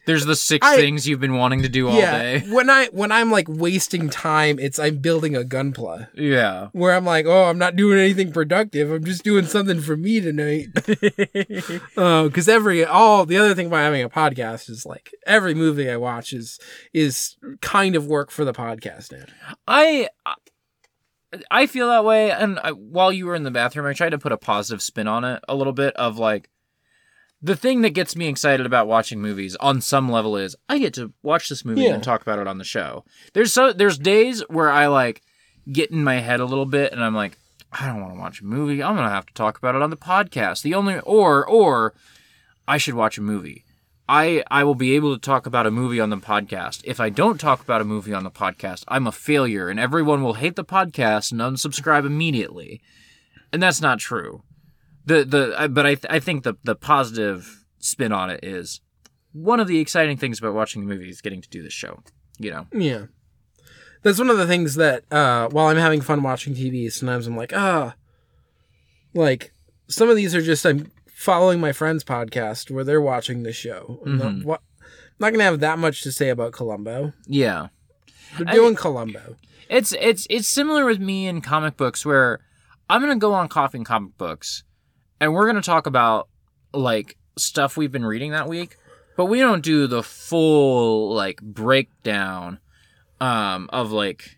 There's 0.06 0.26
the 0.26 0.36
six 0.36 0.68
I- 0.68 0.76
things 0.76 1.08
you've 1.08 1.22
been 1.22 1.36
wanting 1.38 1.62
to 1.64 1.70
do 1.70 1.88
all 1.88 1.96
yeah. 1.98 2.22
day. 2.22 2.40
When 2.52 2.70
I 2.70 2.88
when 2.92 3.12
I'm 3.12 3.32
like 3.32 3.48
wasting 3.50 4.10
time, 4.10 4.60
it's 4.60 4.78
I'm 4.78 4.98
building 4.98 5.34
a 5.36 5.42
gunpla 5.42 6.10
Yeah. 6.14 6.68
where 6.74 6.94
I'm 6.94 7.06
like, 7.06 7.26
oh, 7.26 7.46
I'm 7.46 7.58
not 7.58 7.76
doing 7.78 7.98
anything 7.98 8.32
productive. 8.34 8.92
I'm 8.92 9.04
just 9.06 9.24
doing 9.24 9.46
something 9.46 9.80
for 9.82 9.96
me 9.98 10.20
tonight. 10.20 10.68
Uh, 11.64 11.80
oh, 11.98 12.28
because 12.28 12.50
every 12.50 12.84
all 12.84 13.26
the 13.26 13.38
other 13.38 13.56
thing 13.56 13.68
about 13.68 13.78
having 13.78 14.04
a 14.04 14.10
podcast 14.10 14.70
is 14.70 14.86
like 14.86 15.12
every 15.26 15.54
movie 15.54 15.90
I 15.90 15.96
watch 15.98 16.34
is 16.34 16.60
is 16.94 17.38
kind 17.62 17.96
of 17.96 18.06
work 18.08 18.30
for 18.32 18.44
the 18.46 18.54
podcast 18.54 19.12
now. 19.12 19.26
I 19.68 20.10
I 21.52 21.66
feel 21.68 21.90
that 21.90 22.06
way, 22.06 22.32
and 22.32 22.60
I, 22.60 22.72
while 22.72 23.12
you 23.12 23.26
were 23.26 23.36
in 23.36 23.44
the 23.44 23.52
bathroom, 23.52 23.86
I 23.88 23.94
tried 23.94 24.10
to 24.12 24.18
put 24.20 24.32
a 24.32 24.38
positive 24.38 24.82
spin 24.82 25.08
on 25.08 25.24
it 25.24 25.44
a 25.48 25.56
little 25.56 25.74
bit 25.74 25.96
of 25.96 26.18
like 26.18 26.50
the 27.42 27.56
thing 27.56 27.82
that 27.82 27.90
gets 27.90 28.16
me 28.16 28.28
excited 28.28 28.66
about 28.66 28.88
watching 28.88 29.22
movies 29.22 29.56
on 29.58 29.82
some 29.82 30.10
level 30.10 30.38
is 30.38 30.56
I 30.70 30.80
get 30.80 30.94
to 30.94 31.12
watch 31.24 31.50
this 31.50 31.66
movie 31.66 31.82
Yeah. 31.82 31.94
and 31.94 32.04
talk 32.04 32.22
about 32.22 32.40
it 32.40 32.48
on 32.48 32.58
the 32.58 32.64
show. 32.64 33.04
There's 33.34 33.52
so 33.52 33.74
there's 33.74 33.98
days 33.98 34.42
where 34.50 34.70
I 34.70 34.88
like 34.88 35.22
get 35.72 35.92
in 35.92 36.04
my 36.04 36.16
head 36.20 36.40
a 36.40 36.46
little 36.46 36.66
bit, 36.66 36.92
and 36.94 37.04
I'm 37.04 37.16
like, 37.16 37.38
I 37.72 37.88
don't 37.88 38.02
want 38.02 38.14
to 38.14 38.20
watch 38.20 38.42
a 38.42 38.46
movie. 38.46 38.82
I'm 38.84 38.96
gonna 38.96 39.10
have 39.10 39.26
to 39.26 39.34
talk 39.34 39.58
about 39.58 39.76
it 39.76 39.82
on 39.82 39.90
the 39.90 39.98
podcast. 39.98 40.62
The 40.62 40.76
only 40.76 41.00
or 41.00 41.46
or 41.46 41.94
I 42.68 42.78
should 42.78 42.94
watch 42.94 43.18
a 43.18 43.22
movie. 43.22 43.63
I 44.08 44.44
I 44.52 44.64
will 44.64 44.76
be 44.76 44.96
able 44.96 45.14
to 45.16 45.22
talk 45.22 45.46
about 45.46 45.66
a 45.66 45.72
movie 45.72 46.00
on 46.00 46.10
the 46.10 46.18
podcast. 46.18 46.82
If 46.84 47.00
I 47.00 47.10
don't 47.10 47.40
talk 47.40 47.62
about 47.62 47.82
a 47.82 47.86
movie 47.86 48.14
on 48.14 48.24
the 48.24 48.32
podcast, 48.32 48.84
I'm 48.88 49.08
a 49.08 49.12
failure 49.12 49.70
and 49.70 49.80
everyone 49.80 50.24
will 50.24 50.36
hate 50.36 50.56
the 50.56 50.66
podcast 50.66 51.32
and 51.32 51.42
unsubscribe 51.42 52.06
immediately. 52.06 52.82
And 53.52 53.62
that's 53.64 53.82
not 53.82 54.00
true. 54.00 54.44
The 55.06 55.24
the 55.24 55.70
but 55.70 55.86
I 55.86 55.96
th- 55.96 56.06
I 56.10 56.20
think 56.20 56.44
the 56.44 56.56
the 56.64 56.76
positive 56.76 57.66
spin 57.80 58.12
on 58.12 58.30
it 58.30 58.44
is 58.44 58.82
one 59.32 59.60
of 59.60 59.68
the 59.68 59.80
exciting 59.80 60.18
things 60.18 60.40
about 60.40 60.54
watching 60.54 60.84
a 60.84 60.86
movie 60.86 61.10
is 61.10 61.22
getting 61.22 61.42
to 61.42 61.50
do 61.50 61.64
this 61.64 61.74
show. 61.74 62.04
You 62.38 62.52
know. 62.52 62.68
Yeah. 62.74 63.06
That's 64.02 64.20
one 64.20 64.30
of 64.30 64.38
the 64.38 64.48
things 64.48 64.76
that 64.76 65.12
uh 65.12 65.48
while 65.50 65.68
I'm 65.68 65.78
having 65.78 66.02
fun 66.02 66.24
watching 66.24 66.56
TV, 66.56 66.92
sometimes 66.92 67.26
I'm 67.26 67.38
like, 67.38 67.54
ah 67.56 67.96
like 69.14 69.54
some 69.88 70.10
of 70.10 70.16
these 70.16 70.34
are 70.36 70.42
just 70.42 70.66
I'm 70.66 70.92
following 71.24 71.60
my 71.62 71.72
friend's 71.72 72.04
podcast 72.04 72.70
where 72.70 72.84
they're 72.84 73.02
watching 73.02 73.44
the 73.44 73.54
show. 73.54 74.02
I'm 74.06 74.18
not, 74.18 74.28
I'm 74.28 74.46
not 75.20 75.32
gonna 75.32 75.44
have 75.46 75.62
that 75.62 75.80
much 75.80 76.02
to 76.04 76.12
say 76.12 76.30
about 76.30 76.52
Columbo. 76.52 77.14
Yeah. 77.26 77.68
They're 78.38 78.50
I- 78.50 78.54
doing 78.54 78.76
Columbo. 78.76 79.38
It's 79.70 79.94
it's 79.94 80.28
it's 80.30 80.48
similar 80.48 80.86
with 80.86 81.00
me 81.00 81.26
in 81.28 81.40
comic 81.42 81.78
books 81.78 82.06
where 82.06 82.42
I'm 82.90 83.00
gonna 83.02 83.16
go 83.16 83.34
on 83.34 83.48
coffee 83.48 83.78
and 83.78 83.86
comic 83.86 84.18
books, 84.18 84.64
and 85.22 85.34
we're 85.34 85.48
gonna 85.48 85.62
talk 85.62 85.88
about 85.88 86.28
like 86.74 87.18
stuff 87.38 87.78
we've 87.78 87.92
been 87.92 88.06
reading 88.06 88.32
that 88.32 88.48
week, 88.50 88.76
but 89.16 89.26
we 89.26 89.40
don't 89.40 89.64
do 89.64 89.88
the 89.88 90.04
full 90.04 91.14
like 91.16 91.42
breakdown 91.42 92.60
um 93.22 93.70
of 93.72 93.92
like 93.92 94.38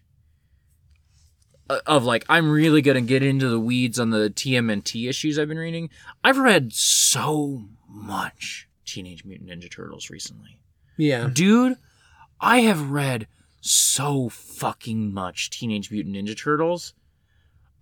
of 1.70 2.04
like 2.04 2.26
I'm 2.30 2.50
really 2.50 2.82
gonna 2.82 3.02
get 3.02 3.24
into 3.24 3.50
the 3.50 3.60
weeds 3.60 4.00
on 4.00 4.10
the 4.12 4.30
TMNT 4.30 5.10
issues 5.10 5.40
I've 5.40 5.48
been 5.48 5.58
reading. 5.58 5.90
I've 6.24 6.38
read 6.38 6.74
so 6.74 7.66
much 7.90 8.68
Teenage 8.86 9.26
Mutant 9.26 9.50
Ninja 9.50 9.72
Turtles 9.72 10.10
recently. 10.10 10.60
Yeah. 10.98 11.30
Dude, 11.32 11.78
I 12.40 12.60
have 12.62 12.92
read 12.92 13.28
so 13.62 14.30
fucking 14.30 15.14
much 15.14 15.50
Teenage 15.50 15.90
Mutant 15.92 16.16
Ninja 16.16 16.38
Turtles. 16.38 16.94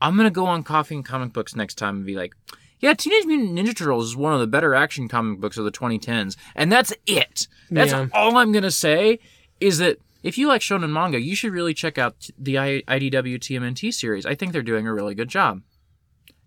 I'm 0.01 0.15
gonna 0.17 0.31
go 0.31 0.45
on 0.45 0.63
Coffee 0.63 0.95
and 0.95 1.05
Comic 1.05 1.33
Books 1.33 1.55
next 1.55 1.75
time 1.75 1.97
and 1.97 2.05
be 2.05 2.15
like, 2.15 2.33
yeah, 2.79 2.93
Teenage 2.93 3.25
Mutant 3.25 3.57
Ninja 3.57 3.75
Turtles 3.75 4.07
is 4.09 4.15
one 4.15 4.33
of 4.33 4.39
the 4.39 4.47
better 4.47 4.73
action 4.75 5.07
comic 5.07 5.39
books 5.39 5.57
of 5.57 5.63
the 5.65 5.71
2010s. 5.71 6.35
And 6.55 6.71
that's 6.71 6.93
it. 7.05 7.47
That's 7.71 7.91
Yeah. 7.91 8.07
all 8.13 8.37
I'm 8.37 8.51
gonna 8.51 8.71
say 8.71 9.19
is 9.59 9.77
that 9.77 9.99
if 10.23 10.37
you 10.37 10.47
like 10.47 10.61
shonen 10.61 10.89
manga, 10.91 11.19
you 11.21 11.35
should 11.35 11.51
really 11.51 11.73
check 11.73 11.97
out 11.97 12.29
the 12.37 12.55
IDW 12.55 13.37
TMNT 13.39 13.93
series. 13.93 14.25
I 14.25 14.33
think 14.35 14.51
they're 14.53 14.61
doing 14.63 14.87
a 14.87 14.93
really 14.93 15.13
good 15.15 15.29
job. 15.29 15.61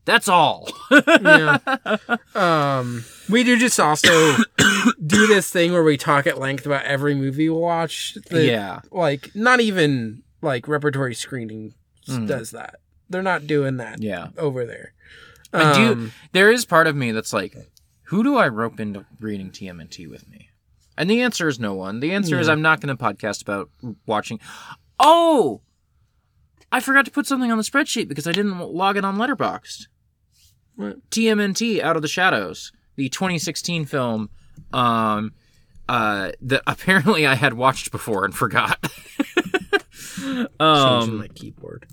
That's 0.07 0.29
all. 0.29 0.69
yeah. 0.91 1.59
Um, 2.35 3.05
we 3.29 3.43
do 3.43 3.59
just 3.59 3.79
also 3.81 4.09
do 5.07 5.27
this 5.27 5.51
thing 5.51 5.73
where 5.73 5.83
we 5.83 5.97
talk 5.97 6.27
at 6.29 6.39
length 6.39 6.65
about 6.65 6.85
every 6.85 7.15
movie 7.15 7.49
we 7.49 7.57
watch. 7.57 8.15
that, 8.31 8.45
yeah. 8.45 8.81
Like, 8.93 9.31
not 9.35 9.61
even 9.61 10.23
like 10.43 10.69
repertory 10.69 11.15
screening 11.15 11.75
Mm. 12.09 12.29
does 12.29 12.53
that. 12.53 12.77
They're 13.11 13.21
not 13.21 13.49
doing 13.49 13.79
that 13.79 14.01
Yeah. 14.01 14.29
over 14.39 14.65
there. 14.65 14.93
I 15.53 15.75
do. 15.75 15.93
Um, 15.93 16.13
There 16.31 16.53
is 16.53 16.65
part 16.65 16.87
of 16.87 16.95
me 16.95 17.11
that's 17.11 17.33
like, 17.33 17.57
who 18.05 18.23
do 18.23 18.37
I 18.37 18.47
rope 18.47 18.79
into 18.79 19.07
reading 19.19 19.51
TMNT 19.51 20.07
with 20.09 20.29
me? 20.31 20.51
And 20.99 21.11
the 21.11 21.23
answer 21.23 21.49
is 21.49 21.61
no 21.61 21.75
one. 21.75 22.01
The 22.01 22.13
answer 22.13 22.41
is 22.41 22.49
I'm 22.49 22.63
not 22.63 22.81
going 22.81 22.97
to 22.97 23.03
podcast 23.03 23.43
about 23.43 23.71
watching. 24.07 24.41
Oh, 24.99 25.61
I 26.73 26.81
forgot 26.81 27.05
to 27.05 27.11
put 27.11 27.27
something 27.27 27.51
on 27.51 27.59
the 27.59 27.65
spreadsheet 27.65 28.09
because 28.09 28.27
I 28.27 28.33
didn't 28.33 28.59
log 28.59 28.97
it 28.97 29.05
on 29.05 29.17
Letterboxd. 29.17 29.89
What? 30.75 31.11
TMNT 31.11 31.81
Out 31.81 31.97
of 31.97 32.03
the 32.03 32.09
Shadows, 32.09 32.73
the 32.97 33.09
2016 33.09 33.85
film, 33.85 34.31
um, 34.73 35.33
uh, 35.89 36.33
that 36.41 36.63
apparently 36.67 37.27
I 37.27 37.35
had 37.35 37.55
watched 37.55 37.91
before 37.91 38.25
and 38.25 38.35
forgot. 38.35 38.83
changing 40.17 40.49
um, 40.61 41.19
my 41.19 41.29
keyboard. 41.29 41.87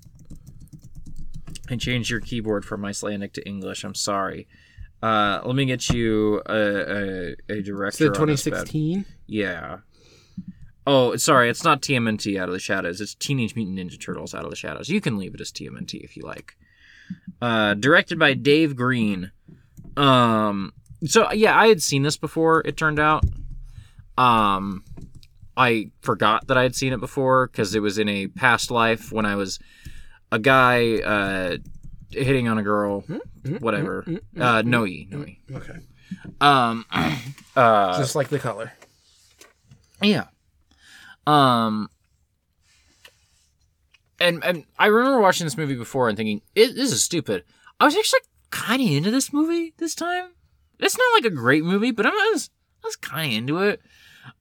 I 1.70 1.76
changed 1.76 2.10
your 2.10 2.20
keyboard 2.20 2.66
from 2.66 2.84
Icelandic 2.84 3.34
to 3.34 3.48
English. 3.48 3.84
I'm 3.84 3.96
sorry. 3.96 4.48
Uh, 5.04 5.42
let 5.44 5.56
me 5.56 5.66
get 5.66 5.90
you 5.90 6.42
a 6.46 6.56
a, 6.56 7.36
a 7.50 7.62
director. 7.62 8.06
Is 8.06 8.10
it 8.12 8.20
on 8.20 8.28
bad- 8.28 8.38
2016? 8.38 9.06
Yeah. 9.28 9.78
Oh, 10.88 11.16
sorry. 11.18 11.50
It's 11.50 11.64
not 11.64 11.82
TMNT 11.82 12.40
Out 12.40 12.50
of 12.50 12.54
the 12.54 12.60
Shadows. 12.60 13.00
It's 13.02 13.16
Teenage 13.16 13.56
Mutant 13.56 13.78
Ninja 13.80 14.00
Turtles 14.00 14.34
Out 14.34 14.44
of 14.44 14.50
the 14.50 14.56
Shadows. 14.56 14.90
You 14.90 15.00
can 15.02 15.18
leave 15.18 15.34
it 15.34 15.42
as 15.42 15.52
TMNT 15.52 16.04
if 16.04 16.16
you 16.18 16.24
like. 16.24 16.56
Uh, 17.42 17.74
directed 17.74 18.18
by 18.18 18.34
Dave 18.34 18.76
Green. 18.76 19.32
Um. 19.98 20.74
So 21.06 21.32
yeah, 21.34 21.58
I 21.58 21.68
had 21.68 21.82
seen 21.82 22.04
this 22.04 22.16
before. 22.18 22.62
It 22.66 22.78
turned 22.78 23.00
out. 23.00 23.24
Um, 24.18 24.84
I 25.58 25.92
forgot 26.02 26.48
that 26.48 26.58
I 26.58 26.64
had 26.64 26.76
seen 26.76 26.94
it 26.94 27.00
before 27.00 27.48
because 27.48 27.76
it 27.76 27.82
was 27.82 27.98
in 27.98 28.08
a 28.08 28.28
past 28.28 28.72
life 28.72 29.12
when 29.12 29.26
I 29.26 29.36
was 29.36 29.60
a 30.32 30.40
guy 30.40 31.00
uh, 31.00 31.58
hitting 32.14 32.48
on 32.48 32.58
a 32.58 32.64
girl. 32.64 33.02
Whatever. 33.60 34.06
Uh, 34.40 34.62
Noe. 34.66 34.86
Noe. 34.86 35.26
Okay. 35.54 35.76
Um. 36.42 36.86
Uh. 37.56 37.98
Just 38.00 38.16
like 38.16 38.30
the 38.30 38.40
color. 38.40 38.72
Yeah. 40.02 40.26
Um. 41.28 41.88
And 44.20 44.44
and 44.44 44.66
I 44.80 44.88
remember 44.88 45.20
watching 45.20 45.46
this 45.46 45.58
movie 45.58 45.76
before 45.76 46.08
and 46.08 46.18
thinking, 46.18 46.42
"It- 46.56 46.76
"This 46.76 46.92
is 46.92 47.04
stupid." 47.04 47.44
I 47.80 47.86
was 47.86 47.96
actually 47.96 48.22
kind 48.52 48.82
of 48.82 48.88
into 48.90 49.12
this 49.12 49.34
movie 49.34 49.74
this 49.78 49.96
time. 49.96 50.30
It's 50.80 50.98
not 50.98 51.14
like 51.14 51.26
a 51.26 51.36
great 51.36 51.64
movie, 51.64 51.92
but 51.92 52.06
I 52.06 52.10
was 52.10 52.50
I 52.84 52.88
was 52.88 52.96
kind 52.96 53.32
of 53.32 53.38
into 53.38 53.60
it. 53.60 53.82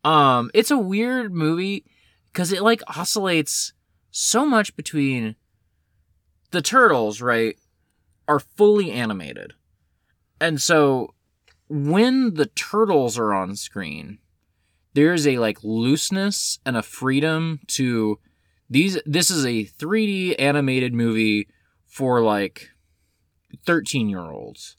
Um, 0.04 0.50
it's 0.54 0.70
a 0.70 0.78
weird 0.78 1.32
movie 1.34 1.84
because 2.32 2.52
it 2.52 2.62
like 2.62 2.82
oscillates 2.96 3.72
so 4.10 4.46
much 4.46 4.76
between 4.76 5.36
the 6.50 6.62
turtles, 6.62 7.20
right, 7.20 7.56
are 8.28 8.40
fully 8.40 8.90
animated, 8.90 9.54
and 10.40 10.60
so 10.60 11.14
when 11.68 12.34
the 12.34 12.46
turtles 12.46 13.18
are 13.18 13.32
on 13.32 13.56
screen, 13.56 14.18
there's 14.94 15.26
a 15.26 15.38
like 15.38 15.62
looseness 15.62 16.58
and 16.66 16.76
a 16.76 16.82
freedom 16.82 17.60
to 17.68 18.18
these 18.68 18.98
this 19.06 19.30
is 19.30 19.44
a 19.44 19.64
3D 19.64 20.34
animated 20.38 20.94
movie 20.94 21.48
for 21.86 22.22
like 22.22 22.70
13 23.66 24.08
year 24.08 24.30
olds. 24.30 24.76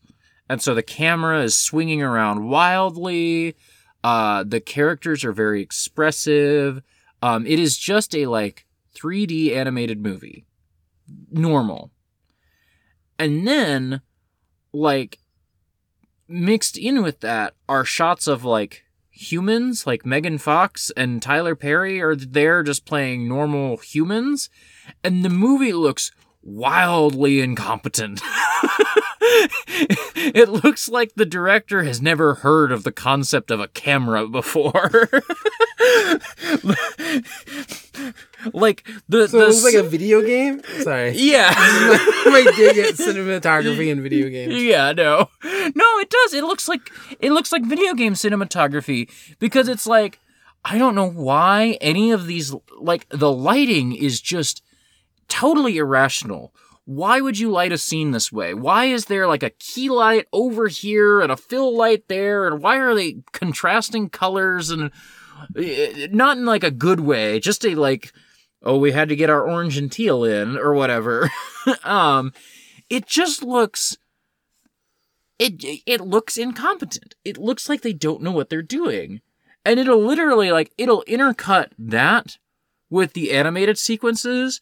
And 0.49 0.61
so 0.61 0.75
the 0.75 0.83
camera 0.83 1.41
is 1.41 1.55
swinging 1.55 2.01
around 2.01 2.47
wildly. 2.47 3.55
Uh, 4.03 4.43
the 4.43 4.59
characters 4.59 5.23
are 5.23 5.31
very 5.31 5.61
expressive. 5.61 6.81
Um, 7.21 7.45
it 7.47 7.59
is 7.59 7.77
just 7.77 8.15
a 8.15 8.25
like 8.25 8.65
3D 8.95 9.55
animated 9.55 10.01
movie. 10.01 10.45
Normal. 11.31 11.91
And 13.19 13.47
then, 13.47 14.01
like, 14.71 15.19
mixed 16.27 16.77
in 16.77 17.03
with 17.03 17.19
that 17.19 17.53
are 17.69 17.85
shots 17.85 18.27
of 18.27 18.43
like 18.43 18.83
humans, 19.11 19.85
like 19.85 20.05
Megan 20.05 20.37
Fox 20.37 20.91
and 20.97 21.21
Tyler 21.21 21.55
Perry 21.55 22.01
are 22.01 22.15
there 22.15 22.63
just 22.63 22.85
playing 22.85 23.27
normal 23.27 23.77
humans, 23.77 24.49
and 25.03 25.23
the 25.23 25.29
movie 25.29 25.73
looks 25.73 26.11
wildly 26.41 27.39
incompetent. 27.39 28.21
it 30.35 30.49
looks 30.49 30.89
like 30.89 31.13
the 31.15 31.25
director 31.25 31.83
has 31.83 32.01
never 32.01 32.35
heard 32.35 32.71
of 32.73 32.83
the 32.83 32.91
concept 32.91 33.51
of 33.51 33.61
a 33.61 33.69
camera 33.69 34.27
before. 34.27 34.91
like 38.53 38.85
the 39.07 39.27
So 39.29 39.37
the 39.37 39.43
it 39.43 39.47
was 39.47 39.63
like 39.63 39.75
a 39.75 39.83
video 39.83 40.21
game? 40.21 40.61
Sorry. 40.81 41.11
yeah. 41.11 41.51
my 42.25 42.43
dig 42.57 42.77
at 42.77 42.95
cinematography 42.95 43.89
and 43.91 44.01
video 44.01 44.27
games. 44.29 44.61
Yeah, 44.61 44.91
no. 44.91 45.29
No, 45.43 45.99
it 45.99 46.09
does. 46.09 46.33
It 46.33 46.43
looks 46.43 46.67
like 46.67 46.91
it 47.19 47.31
looks 47.31 47.53
like 47.53 47.63
video 47.63 47.93
game 47.93 48.13
cinematography 48.15 49.09
because 49.39 49.69
it's 49.69 49.87
like 49.87 50.19
I 50.65 50.77
don't 50.77 50.95
know 50.95 51.09
why 51.09 51.77
any 51.79 52.11
of 52.11 52.27
these 52.27 52.53
like 52.77 53.07
the 53.09 53.31
lighting 53.31 53.95
is 53.95 54.19
just 54.19 54.61
totally 55.29 55.77
irrational. 55.77 56.53
Why 56.85 57.21
would 57.21 57.39
you 57.39 57.49
light 57.49 57.71
a 57.71 57.77
scene 57.77 58.11
this 58.11 58.31
way? 58.31 58.53
Why 58.53 58.85
is 58.85 59.05
there 59.05 59.27
like 59.27 59.43
a 59.43 59.51
key 59.51 59.89
light 59.89 60.27
over 60.33 60.67
here 60.67 61.21
and 61.21 61.31
a 61.31 61.37
fill 61.37 61.75
light 61.75 62.07
there 62.09 62.45
and 62.45 62.61
why 62.61 62.77
are 62.77 62.93
they 62.93 63.17
contrasting 63.31 64.09
colors 64.09 64.69
and 64.69 64.91
uh, 65.57 66.07
not 66.11 66.37
in 66.37 66.45
like 66.45 66.63
a 66.63 66.71
good 66.71 66.99
way, 66.99 67.39
just 67.39 67.65
a 67.65 67.75
like 67.75 68.11
oh, 68.65 68.77
we 68.77 68.91
had 68.91 69.09
to 69.09 69.15
get 69.15 69.29
our 69.29 69.47
orange 69.49 69.77
and 69.77 69.91
teal 69.91 70.23
in 70.23 70.57
or 70.57 70.73
whatever. 70.73 71.31
um 71.83 72.33
it 72.89 73.05
just 73.05 73.43
looks 73.43 73.97
it 75.39 75.63
it 75.85 76.01
looks 76.01 76.37
incompetent. 76.37 77.15
It 77.23 77.37
looks 77.37 77.69
like 77.69 77.81
they 77.81 77.93
don't 77.93 78.21
know 78.21 78.31
what 78.31 78.49
they're 78.49 78.61
doing. 78.61 79.21
And 79.65 79.79
it'll 79.79 80.03
literally 80.03 80.51
like 80.51 80.73
it'll 80.77 81.03
intercut 81.07 81.69
that 81.77 82.37
with 82.89 83.13
the 83.13 83.31
animated 83.31 83.77
sequences 83.77 84.59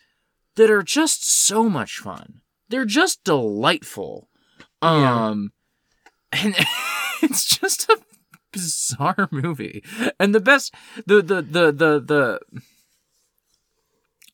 that 0.55 0.69
are 0.69 0.83
just 0.83 1.29
so 1.29 1.69
much 1.69 1.97
fun. 1.97 2.41
They're 2.69 2.85
just 2.85 3.23
delightful. 3.23 4.29
Yeah. 4.81 5.27
Um 5.27 5.51
and 6.31 6.55
it's 7.21 7.57
just 7.57 7.89
a 7.89 7.99
bizarre 8.51 9.27
movie. 9.31 9.83
And 10.19 10.33
the 10.33 10.39
best 10.39 10.73
the 11.05 11.21
the 11.21 11.41
the 11.41 11.71
the 11.71 11.99
the 11.99 12.39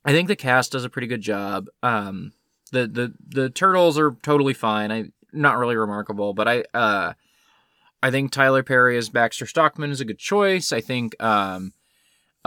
I 0.05 0.11
think 0.11 0.28
the 0.28 0.36
cast 0.36 0.72
does 0.72 0.86
a 0.86 0.89
pretty 0.89 1.07
good 1.07 1.22
job. 1.22 1.68
Um 1.84 2.34
the 2.72 2.88
the 2.88 3.13
the 3.28 3.49
turtles 3.49 3.97
are 3.97 4.15
totally 4.24 4.53
fine. 4.53 4.91
I 4.91 5.05
not 5.34 5.57
really 5.57 5.76
remarkable, 5.76 6.34
but 6.34 6.47
I 6.47 6.63
uh 6.74 7.13
I 8.01 8.11
think 8.11 8.32
Tyler 8.32 8.63
Perry 8.63 8.97
as 8.97 9.09
Baxter 9.09 9.45
Stockman 9.45 9.91
is 9.91 10.01
a 10.01 10.05
good 10.05 10.20
choice. 10.20 10.72
I 10.72 10.82
think 10.82 11.22
um 11.22 11.74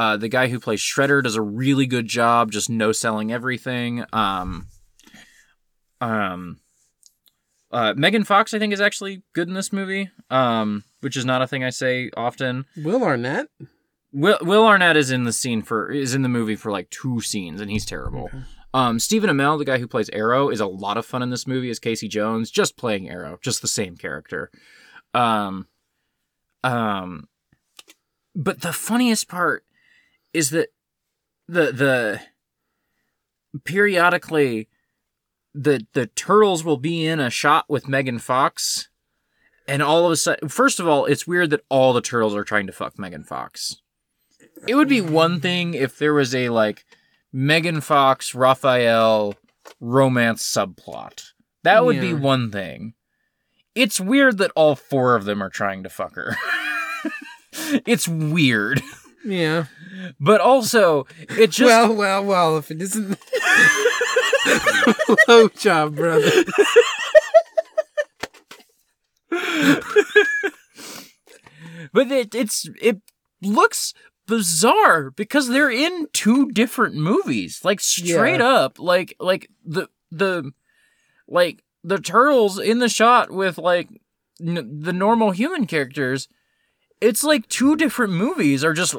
uh 0.00 0.16
the 0.16 0.28
guy 0.28 0.48
who 0.48 0.58
plays 0.58 0.80
Shredder 0.80 1.22
does 1.22 1.36
a 1.36 1.42
really 1.42 1.86
good 1.86 2.06
job 2.06 2.50
just 2.50 2.70
no 2.70 2.90
selling 2.90 3.30
everything. 3.30 4.02
Um 4.14 4.68
um 6.00 6.60
uh 7.70 7.92
Megan 7.94 8.24
Fox 8.24 8.54
I 8.54 8.58
think 8.58 8.72
is 8.72 8.80
actually 8.80 9.22
good 9.34 9.48
in 9.48 9.52
this 9.54 9.74
movie. 9.74 10.10
Um 10.30 10.84
which 11.00 11.18
is 11.18 11.26
not 11.26 11.42
a 11.42 11.46
thing 11.46 11.62
I 11.62 11.68
say 11.68 12.10
often. 12.16 12.64
Will 12.78 13.04
Arnett? 13.04 13.48
Will 14.10 14.38
Will 14.40 14.66
Arnett 14.66 14.96
is 14.96 15.10
in 15.10 15.24
the 15.24 15.34
scene 15.34 15.60
for 15.60 15.90
is 15.90 16.14
in 16.14 16.22
the 16.22 16.30
movie 16.30 16.56
for 16.56 16.72
like 16.72 16.88
two 16.88 17.20
scenes 17.20 17.60
and 17.60 17.70
he's 17.70 17.84
terrible. 17.84 18.24
Okay. 18.24 18.38
Um, 18.72 19.00
Stephen 19.00 19.28
Amell, 19.28 19.58
the 19.58 19.64
guy 19.64 19.78
who 19.78 19.88
plays 19.88 20.08
Arrow, 20.10 20.48
is 20.48 20.60
a 20.60 20.66
lot 20.66 20.96
of 20.96 21.04
fun 21.04 21.22
in 21.24 21.30
this 21.30 21.44
movie 21.44 21.70
as 21.70 21.80
Casey 21.80 22.06
Jones, 22.06 22.52
just 22.52 22.76
playing 22.76 23.10
Arrow, 23.10 23.36
just 23.42 23.62
the 23.62 23.66
same 23.66 23.96
character. 23.96 24.48
Um, 25.12 25.66
um, 26.62 27.26
but 28.36 28.60
the 28.60 28.72
funniest 28.72 29.26
part 29.28 29.64
is 30.32 30.50
that 30.50 30.68
the 31.48 31.72
the 31.72 32.20
periodically 33.64 34.68
the 35.54 35.86
the 35.92 36.06
turtles 36.06 36.64
will 36.64 36.76
be 36.76 37.06
in 37.06 37.20
a 37.20 37.30
shot 37.30 37.64
with 37.68 37.88
Megan 37.88 38.18
Fox, 38.18 38.88
and 39.66 39.82
all 39.82 40.06
of 40.06 40.12
a 40.12 40.16
sudden, 40.16 40.48
first 40.48 40.78
of 40.80 40.86
all, 40.86 41.06
it's 41.06 41.26
weird 41.26 41.50
that 41.50 41.64
all 41.68 41.92
the 41.92 42.00
turtles 42.00 42.34
are 42.34 42.44
trying 42.44 42.66
to 42.66 42.72
fuck 42.72 42.98
Megan 42.98 43.24
Fox. 43.24 43.80
It 44.66 44.74
would 44.74 44.88
be 44.88 45.00
one 45.00 45.40
thing 45.40 45.74
if 45.74 45.98
there 45.98 46.14
was 46.14 46.34
a 46.34 46.50
like 46.50 46.84
Megan 47.32 47.80
Fox 47.80 48.34
Raphael 48.34 49.34
romance 49.80 50.42
subplot. 50.42 51.32
That 51.62 51.84
would 51.84 52.00
be 52.00 52.14
one 52.14 52.50
thing. 52.50 52.94
It's 53.74 54.00
weird 54.00 54.38
that 54.38 54.52
all 54.56 54.74
four 54.74 55.14
of 55.14 55.24
them 55.24 55.42
are 55.42 55.50
trying 55.50 55.82
to 55.84 55.88
fuck 55.88 56.14
her. 56.14 56.36
it's 57.86 58.08
weird. 58.08 58.82
Yeah. 59.24 59.64
But 60.18 60.40
also, 60.40 61.06
it 61.28 61.50
just 61.50 61.60
well, 61.68 61.94
well, 61.94 62.24
well, 62.24 62.58
if 62.58 62.70
it 62.70 62.80
isn't. 62.80 63.18
Low 65.28 65.48
job, 65.48 65.96
brother. 65.96 66.30
but 71.92 72.10
it, 72.10 72.34
it's 72.34 72.68
it 72.80 73.00
looks 73.42 73.94
bizarre 74.26 75.10
because 75.10 75.48
they're 75.48 75.70
in 75.70 76.06
two 76.12 76.50
different 76.52 76.94
movies 76.94 77.60
like 77.64 77.80
straight 77.80 78.40
Yeah. 78.40 78.46
up 78.48 78.78
like 78.78 79.14
like 79.18 79.50
the 79.64 79.88
the 80.10 80.52
like 81.26 81.64
the 81.82 81.98
turtles 81.98 82.58
in 82.58 82.78
the 82.78 82.88
shot 82.88 83.30
with 83.30 83.58
like 83.58 83.88
n- 84.40 84.80
the 84.82 84.92
normal 84.92 85.32
human 85.32 85.66
characters 85.66 86.28
it's 87.00 87.24
like 87.24 87.48
two 87.48 87.76
different 87.76 88.12
movies 88.12 88.64
are 88.64 88.72
just 88.74 88.94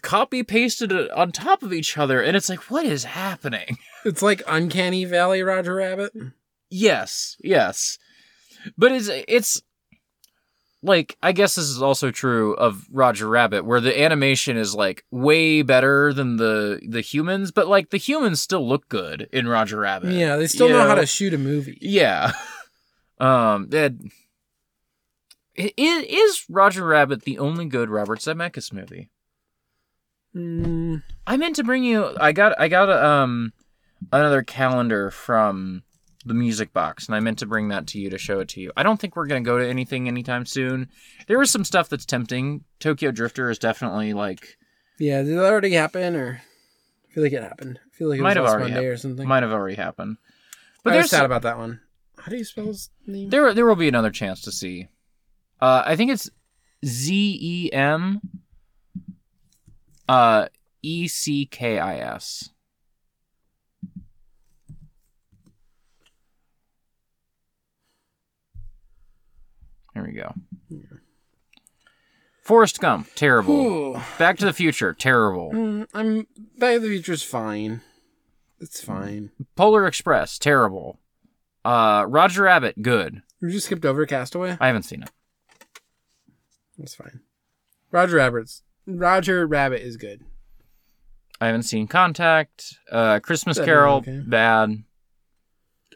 copy 0.00 0.42
pasted 0.42 0.92
on 1.10 1.30
top 1.30 1.62
of 1.62 1.72
each 1.72 1.96
other 1.98 2.20
and 2.20 2.36
it's 2.36 2.48
like 2.48 2.70
what 2.70 2.84
is 2.84 3.04
happening 3.04 3.76
It's 4.04 4.22
like 4.22 4.42
Uncanny 4.48 5.04
Valley 5.04 5.42
Roger 5.42 5.76
Rabbit. 5.76 6.12
Yes, 6.70 7.36
yes. 7.40 7.98
But 8.76 8.92
it's 8.92 9.08
it's 9.28 9.62
like 10.82 11.16
I 11.22 11.30
guess 11.32 11.54
this 11.54 11.66
is 11.66 11.80
also 11.80 12.10
true 12.10 12.54
of 12.54 12.86
Roger 12.90 13.28
Rabbit 13.28 13.64
where 13.64 13.80
the 13.80 14.00
animation 14.00 14.56
is 14.56 14.74
like 14.74 15.04
way 15.10 15.62
better 15.62 16.12
than 16.12 16.36
the 16.36 16.80
the 16.86 17.00
humans, 17.00 17.52
but 17.52 17.68
like 17.68 17.90
the 17.90 17.96
humans 17.96 18.42
still 18.42 18.66
look 18.66 18.88
good 18.88 19.28
in 19.32 19.46
Roger 19.46 19.78
Rabbit. 19.80 20.12
Yeah, 20.12 20.36
they 20.36 20.48
still 20.48 20.66
You 20.68 20.74
know 20.74 20.88
how 20.88 20.96
to 20.96 21.06
shoot 21.06 21.34
a 21.34 21.38
movie. 21.38 21.78
Yeah. 21.80 22.32
Um 23.20 23.68
that 23.68 23.92
is 25.76 26.44
Roger 26.48 26.84
Rabbit 26.84 27.22
the 27.22 27.38
only 27.38 27.64
good 27.66 27.90
Robert 27.90 28.20
Zemeckis 28.20 28.72
movie? 28.72 29.10
Mm, 30.34 31.02
I 31.26 31.36
meant 31.36 31.56
to 31.56 31.64
bring 31.64 31.84
you. 31.84 32.16
I 32.18 32.32
got. 32.32 32.58
I 32.58 32.68
got 32.68 32.88
a, 32.88 33.04
um 33.06 33.52
another 34.12 34.42
calendar 34.42 35.10
from 35.10 35.82
the 36.24 36.34
music 36.34 36.72
box, 36.72 37.06
and 37.06 37.14
I 37.14 37.20
meant 37.20 37.38
to 37.40 37.46
bring 37.46 37.68
that 37.68 37.86
to 37.88 37.98
you 37.98 38.08
to 38.10 38.18
show 38.18 38.40
it 38.40 38.48
to 38.50 38.60
you. 38.60 38.72
I 38.76 38.82
don't 38.82 38.98
think 38.98 39.14
we're 39.14 39.26
gonna 39.26 39.42
go 39.42 39.58
to 39.58 39.68
anything 39.68 40.08
anytime 40.08 40.46
soon. 40.46 40.88
There 41.26 41.38
was 41.38 41.50
some 41.50 41.64
stuff 41.64 41.88
that's 41.88 42.06
tempting. 42.06 42.64
Tokyo 42.80 43.10
Drifter 43.10 43.50
is 43.50 43.58
definitely 43.58 44.14
like 44.14 44.56
yeah, 44.98 45.22
did 45.22 45.36
that 45.36 45.44
already 45.44 45.72
happen, 45.72 46.16
or 46.16 46.40
I 47.10 47.12
feel 47.12 47.24
like 47.24 47.32
it 47.32 47.42
happened? 47.42 47.78
I 47.84 47.96
feel 47.96 48.08
like 48.08 48.20
it 48.20 48.22
Might 48.22 48.28
was 48.28 48.36
have 48.36 48.44
already 48.46 48.62
Monday 48.70 48.74
happened. 48.74 48.92
or 48.92 48.96
something. 48.96 49.28
might 49.28 49.42
have 49.42 49.52
already 49.52 49.76
happened. 49.76 50.16
But 50.82 50.92
I 50.94 50.96
there's 50.96 51.10
sad 51.10 51.24
about 51.26 51.42
that 51.42 51.58
one. 51.58 51.80
How 52.18 52.30
do 52.30 52.36
you 52.36 52.44
spell 52.44 52.66
his 52.66 52.88
name? 53.06 53.28
there 53.28 53.52
there 53.52 53.66
will 53.66 53.76
be 53.76 53.88
another 53.88 54.10
chance 54.10 54.40
to 54.42 54.52
see. 54.52 54.88
Uh, 55.62 55.84
I 55.86 55.94
think 55.94 56.10
it's 56.10 56.28
Z 56.84 57.38
E 57.40 57.72
M. 57.72 58.20
Uh, 60.08 60.48
E 60.82 61.06
C 61.06 61.46
K 61.46 61.78
I 61.78 61.98
S. 61.98 62.50
Here 69.94 70.04
we 70.04 70.12
go. 70.12 70.34
Forrest 72.42 72.80
Gump, 72.80 73.08
terrible. 73.14 73.54
Ooh. 73.54 74.00
Back 74.18 74.38
to 74.38 74.44
the 74.44 74.52
Future, 74.52 74.92
terrible. 74.92 75.52
Mm, 75.52 75.86
I'm 75.94 76.26
Back 76.58 76.74
to 76.74 76.80
the 76.80 76.88
Future 76.88 76.88
Future's 76.88 77.22
fine. 77.22 77.82
It's 78.58 78.82
fine. 78.82 79.30
Polar 79.54 79.86
Express, 79.86 80.40
terrible. 80.40 80.98
Uh, 81.64 82.04
Roger 82.08 82.42
Rabbit, 82.42 82.82
good. 82.82 83.22
We 83.40 83.52
just 83.52 83.66
skipped 83.66 83.84
over 83.84 84.04
Castaway. 84.06 84.56
I 84.60 84.66
haven't 84.66 84.82
seen 84.82 85.04
it. 85.04 85.10
That's 86.78 86.94
fine. 86.94 87.20
Roger 87.90 88.16
Rabbit's 88.16 88.62
Roger 88.86 89.46
Rabbit 89.46 89.82
is 89.82 89.96
good. 89.96 90.22
I 91.40 91.46
haven't 91.46 91.64
seen 91.64 91.86
Contact. 91.88 92.76
Uh, 92.90 93.18
Christmas 93.20 93.56
That 93.58 93.64
Carol, 93.66 93.96
okay. 93.98 94.20
bad. 94.24 94.84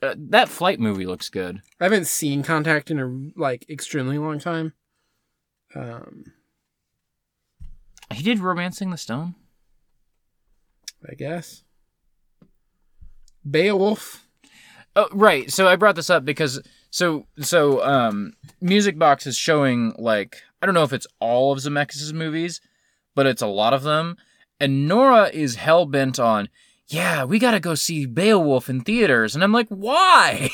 Uh, 0.02 0.14
that 0.16 0.48
flight 0.48 0.78
movie 0.78 1.06
looks 1.06 1.28
good. 1.28 1.60
I 1.80 1.84
haven't 1.84 2.06
seen 2.06 2.42
Contact 2.42 2.90
in 2.90 3.00
a 3.00 3.40
like 3.40 3.64
extremely 3.70 4.18
long 4.18 4.38
time. 4.38 4.74
Um, 5.74 6.24
He 8.12 8.22
did 8.22 8.40
Romancing 8.40 8.90
the 8.90 8.96
Stone. 8.96 9.34
I 11.08 11.14
guess. 11.14 11.62
Beowulf. 13.48 14.26
Oh, 14.96 15.08
right. 15.12 15.50
So 15.52 15.68
I 15.68 15.76
brought 15.76 15.94
this 15.96 16.10
up 16.10 16.24
because 16.24 16.60
so 16.90 17.26
so 17.38 17.84
um, 17.84 18.32
Music 18.60 18.98
Box 18.98 19.26
is 19.26 19.36
showing 19.36 19.94
like 19.98 20.36
I 20.66 20.68
don't 20.68 20.74
know 20.74 20.82
if 20.82 20.92
it's 20.92 21.06
all 21.20 21.52
of 21.52 21.60
Zemeckis' 21.60 22.12
movies, 22.12 22.60
but 23.14 23.24
it's 23.24 23.40
a 23.40 23.46
lot 23.46 23.72
of 23.72 23.84
them. 23.84 24.16
And 24.58 24.88
Nora 24.88 25.30
is 25.32 25.54
hell 25.54 25.86
bent 25.86 26.18
on, 26.18 26.48
yeah, 26.88 27.22
we 27.22 27.38
gotta 27.38 27.60
go 27.60 27.76
see 27.76 28.04
Beowulf 28.04 28.68
in 28.68 28.80
theaters, 28.80 29.36
and 29.36 29.44
I'm 29.44 29.52
like, 29.52 29.68
why? 29.68 30.50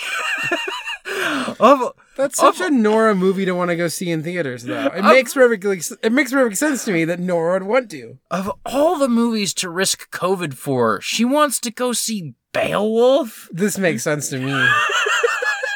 of 1.59 1.95
That's 2.19 2.37
such 2.37 2.61
a 2.61 2.69
Nora 2.69 3.15
movie 3.15 3.47
to 3.47 3.53
want 3.53 3.71
to 3.71 3.77
go 3.77 3.89
see 3.89 4.11
in 4.11 4.23
theaters, 4.23 4.65
though. 4.65 4.89
It 4.89 5.03
makes 5.03 5.33
perfectly 5.33 5.81
it 6.03 6.13
makes 6.13 6.31
perfect 6.31 6.59
sense 6.59 6.85
to 6.85 6.93
me 6.93 7.07
that 7.07 7.19
Nora 7.19 7.55
would 7.55 7.63
want 7.63 7.91
to. 7.93 8.19
of 8.31 8.53
all 8.67 8.99
the 8.99 9.09
movies 9.09 9.55
to 9.55 9.71
risk 9.71 10.11
COVID 10.11 10.53
for, 10.53 11.01
she 11.01 11.25
wants 11.25 11.59
to 11.61 11.71
go 11.71 11.95
see 11.95 12.35
Beowulf. 12.53 13.49
This 13.51 13.79
makes 13.79 14.03
sense 14.03 14.29
to 14.29 14.39
me. 14.39 14.53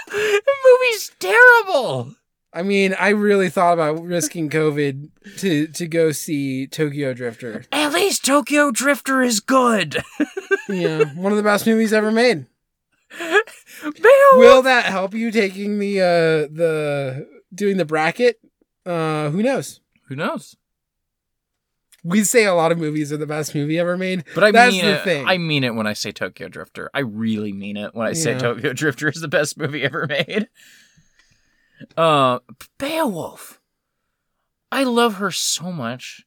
The 0.09 0.55
movie's 0.65 1.13
terrible. 1.19 2.15
I 2.53 2.63
mean, 2.63 2.95
I 2.99 3.11
really 3.11 3.51
thought 3.51 3.75
about 3.75 4.03
risking 4.03 4.49
COVID 4.49 5.11
to 5.39 5.67
to 5.67 5.87
go 5.87 6.13
see 6.13 6.67
Tokyo 6.67 7.13
Drifter. 7.13 7.65
At 7.73 7.93
least 7.93 8.25
Tokyo 8.25 8.71
Drifter 8.71 9.23
is 9.23 9.41
good. 9.41 10.03
Yeah, 10.69 11.05
one 11.15 11.31
of 11.31 11.37
the 11.39 11.45
best 11.45 11.65
movies 11.65 11.93
ever 11.93 12.11
made. 12.11 12.47
Beowulf. 13.19 13.95
Will 14.35 14.63
that 14.63 14.87
help 14.87 15.15
you 15.15 15.31
taking 15.31 15.79
the 15.79 16.01
uh 16.01 16.53
the 16.53 17.29
doing 17.55 17.77
the 17.77 17.85
bracket? 17.85 18.41
Uh 18.85 19.31
who 19.31 19.45
knows? 19.45 19.79
Who 20.09 20.17
knows? 20.17 20.57
We 22.03 22.25
say 22.25 22.45
a 22.47 22.55
lot 22.55 22.73
of 22.73 22.79
movies 22.79 23.13
are 23.13 23.17
the 23.17 23.27
best 23.29 23.55
movie 23.55 23.79
ever 23.79 23.97
made. 23.97 24.25
But 24.35 24.43
I 24.43 24.51
That's 24.51 24.73
mean 24.75 24.85
the 24.85 24.97
it. 24.97 25.05
thing. 25.05 25.25
I 25.29 25.39
mean 25.39 25.63
it 25.63 25.77
when 25.77 25.87
I 25.87 25.93
say 25.93 26.11
Tokyo 26.11 26.49
Drifter. 26.49 26.91
I 26.93 27.01
really 27.01 27.53
mean 27.53 27.77
it 27.77 27.95
when 27.95 28.09
I 28.09 28.13
say 28.13 28.37
Tokyo 28.37 28.73
Drifter 28.73 29.09
is 29.09 29.21
the 29.21 29.29
best 29.29 29.57
movie 29.57 29.85
ever 29.85 30.07
made. 30.09 30.49
Uh, 31.97 32.39
Beowulf. 32.79 33.61
I 34.73 34.85
love 34.85 35.15
her 35.17 35.31
so 35.31 35.73
much. 35.73 36.25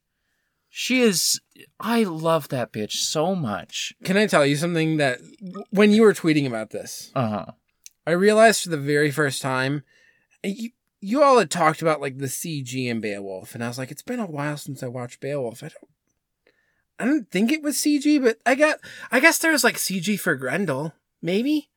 She 0.70 1.02
is. 1.02 1.42
I 1.80 2.04
love 2.04 2.50
that 2.50 2.72
bitch 2.72 2.94
so 2.94 3.36
much. 3.36 3.94
Can 4.04 4.18
I 4.18 4.28
tell 4.28 4.46
you 4.46 4.56
something 4.56 4.98
that 4.98 5.20
when 5.72 5.92
you 5.92 6.04
were 6.04 6.14
tweeting 6.14 6.48
about 6.48 6.70
this, 6.70 7.12
Uh 7.16 7.30
huh. 7.30 7.46
I 8.08 8.12
realized 8.12 8.64
for 8.64 8.70
the 8.70 8.78
very 8.78 9.12
first 9.12 9.42
time, 9.42 9.84
you, 10.44 10.70
you 11.02 11.22
all 11.22 11.38
had 11.38 11.52
talked 11.52 11.82
about 11.82 12.02
like 12.02 12.18
the 12.18 12.26
CG 12.28 12.88
in 12.88 13.02
Beowulf, 13.02 13.54
and 13.56 13.64
I 13.64 13.68
was 13.68 13.78
like, 13.78 13.92
it's 13.92 14.02
been 14.02 14.20
a 14.20 14.26
while 14.26 14.58
since 14.58 14.82
I 14.82 14.88
watched 14.88 15.20
Beowulf. 15.20 15.64
I 15.64 15.68
don't, 15.70 15.92
I 17.00 17.06
don't 17.06 17.30
think 17.30 17.52
it 17.52 17.62
was 17.64 17.76
CG, 17.78 18.22
but 18.22 18.38
I 18.46 18.56
got, 18.56 18.80
I 19.12 19.20
guess 19.20 19.38
there 19.38 19.52
was 19.52 19.64
like 19.64 19.76
CG 19.76 20.20
for 20.20 20.36
Grendel, 20.36 20.94
maybe. 21.22 21.70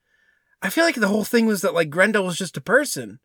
I 0.62 0.70
feel 0.70 0.84
like 0.84 0.94
the 0.94 1.08
whole 1.08 1.24
thing 1.24 1.46
was 1.46 1.60
that 1.62 1.74
like 1.74 1.90
Grendel 1.90 2.24
was 2.24 2.38
just 2.38 2.56
a 2.56 2.60
person. 2.62 3.18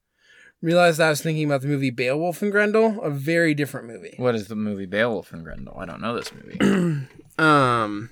Realized 0.62 1.00
I 1.00 1.10
was 1.10 1.22
thinking 1.22 1.46
about 1.46 1.62
the 1.62 1.68
movie 1.68 1.92
Beowulf 1.92 2.42
and 2.42 2.52
Grendel, 2.52 3.00
a 3.04 3.12
very 3.12 3.54
different 3.54 3.88
movie. 3.88 4.16
What 4.18 4.34
is 4.34 4.48
the 4.48 4.56
movie 4.56 4.88
Beowulf 4.88 5.32
and 5.32 5.44
Grendel? 5.44 5.78
I 5.78 5.86
don't 5.86 6.02
know 6.02 6.16
this 6.16 6.32
movie. 6.34 7.06
Um, 7.40 8.10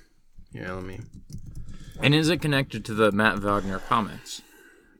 yeah, 0.52 0.72
let 0.74 0.84
me. 0.84 1.00
and 2.00 2.14
is 2.14 2.28
it 2.28 2.40
connected 2.40 2.84
to 2.84 2.94
the 2.94 3.10
Matt 3.10 3.40
Wagner 3.40 3.80
comics? 3.80 4.40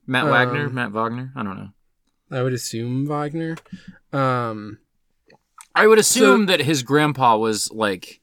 Matt 0.05 0.25
Um, 0.25 0.31
Wagner? 0.31 0.69
Matt 0.69 0.91
Wagner? 0.91 1.31
I 1.37 1.45
don't 1.45 1.57
know. 1.57 1.69
I 2.37 2.43
would 2.43 2.53
assume 2.53 3.07
Wagner. 3.07 3.55
Um, 4.13 4.79
I 5.77 5.87
would 5.87 6.01
assume 6.01 6.47
that 6.47 6.59
his 6.59 6.83
grandpa 6.83 7.37
was 7.37 7.71
like 7.71 8.21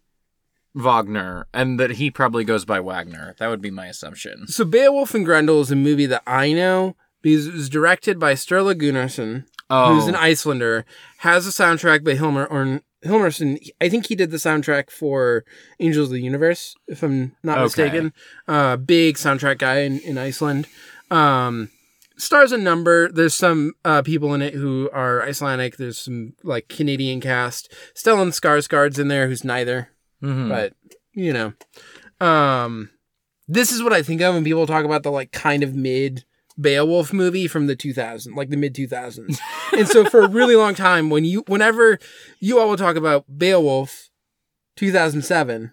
Wagner, 0.75 1.47
and 1.53 1.79
that 1.79 1.91
he 1.91 2.11
probably 2.11 2.43
goes 2.43 2.65
by 2.65 2.81
Wagner. 2.81 3.33
That 3.39 3.47
would 3.47 3.61
be 3.61 3.71
my 3.71 3.85
assumption. 3.87 4.47
So 4.47 4.65
Beowulf 4.65 5.13
and 5.15 5.23
Grendel 5.23 5.61
is 5.61 5.71
a 5.71 5.75
movie 5.77 6.07
that 6.07 6.23
I 6.27 6.51
know 6.51 6.97
because 7.23 7.47
it 7.47 7.53
was 7.53 7.69
directed 7.69 8.19
by 8.19 8.33
Sturla 8.33 8.75
Gunnarsson, 8.75 9.45
Oh, 9.71 9.95
who's 9.95 10.07
an 10.07 10.15
Icelander, 10.15 10.85
has 11.19 11.47
a 11.47 11.49
soundtrack 11.49 12.03
by 12.03 12.13
Hilmar 12.15 12.47
Örn 12.51 12.81
Hilmarsson. 13.03 13.57
I 13.81 13.89
think 13.89 14.05
he 14.05 14.15
did 14.15 14.29
the 14.29 14.37
soundtrack 14.37 14.91
for 14.91 15.43
Angels 15.79 16.09
of 16.09 16.13
the 16.13 16.21
Universe, 16.21 16.75
if 16.87 17.01
I'm 17.01 17.35
not 17.41 17.57
Okay. 17.57 17.63
mistaken. 17.63 18.13
Uh, 18.47 18.77
big 18.77 19.15
soundtrack 19.15 19.57
guy 19.57 19.79
in, 19.79 19.99
in 20.01 20.17
Iceland. 20.19 20.67
Um, 21.09 21.69
stars 22.17 22.51
a 22.51 22.57
number. 22.57 23.11
There's 23.11 23.33
some 23.33 23.73
uh, 23.83 24.03
people 24.03 24.33
in 24.35 24.41
it 24.41 24.53
who 24.53 24.89
are 24.93 25.23
Icelandic. 25.23 25.77
There's 25.77 25.97
some 25.97 26.33
like 26.43 26.67
Canadian 26.69 27.19
cast. 27.19 27.73
Stellan 27.95 28.29
Skarsgård's 28.29 28.99
in 28.99 29.07
there, 29.07 29.27
who's 29.27 29.43
neither 29.43 29.89
Mhm. 30.21 30.47
but 30.47 30.73
you 31.13 31.33
know 31.33 31.53
um 32.25 32.89
this 33.47 33.71
is 33.73 33.83
what 33.83 33.91
i 33.93 34.01
think 34.01 34.21
of 34.21 34.33
when 34.33 34.43
people 34.43 34.65
talk 34.65 34.85
about 34.85 35.03
the 35.03 35.11
like 35.11 35.31
kind 35.33 35.61
of 35.63 35.75
mid 35.75 36.23
beowulf 36.59 37.11
movie 37.11 37.47
from 37.47 37.67
the 37.67 37.75
2000s 37.75 38.35
like 38.35 38.49
the 38.49 38.57
mid 38.57 38.75
2000s 38.75 39.39
and 39.77 39.87
so 39.87 40.05
for 40.05 40.21
a 40.21 40.27
really 40.27 40.55
long 40.55 40.75
time 40.75 41.09
when 41.09 41.25
you 41.25 41.43
whenever 41.47 41.97
you 42.39 42.59
all 42.59 42.69
will 42.69 42.77
talk 42.77 42.95
about 42.95 43.25
beowulf 43.37 44.09
2007 44.75 45.71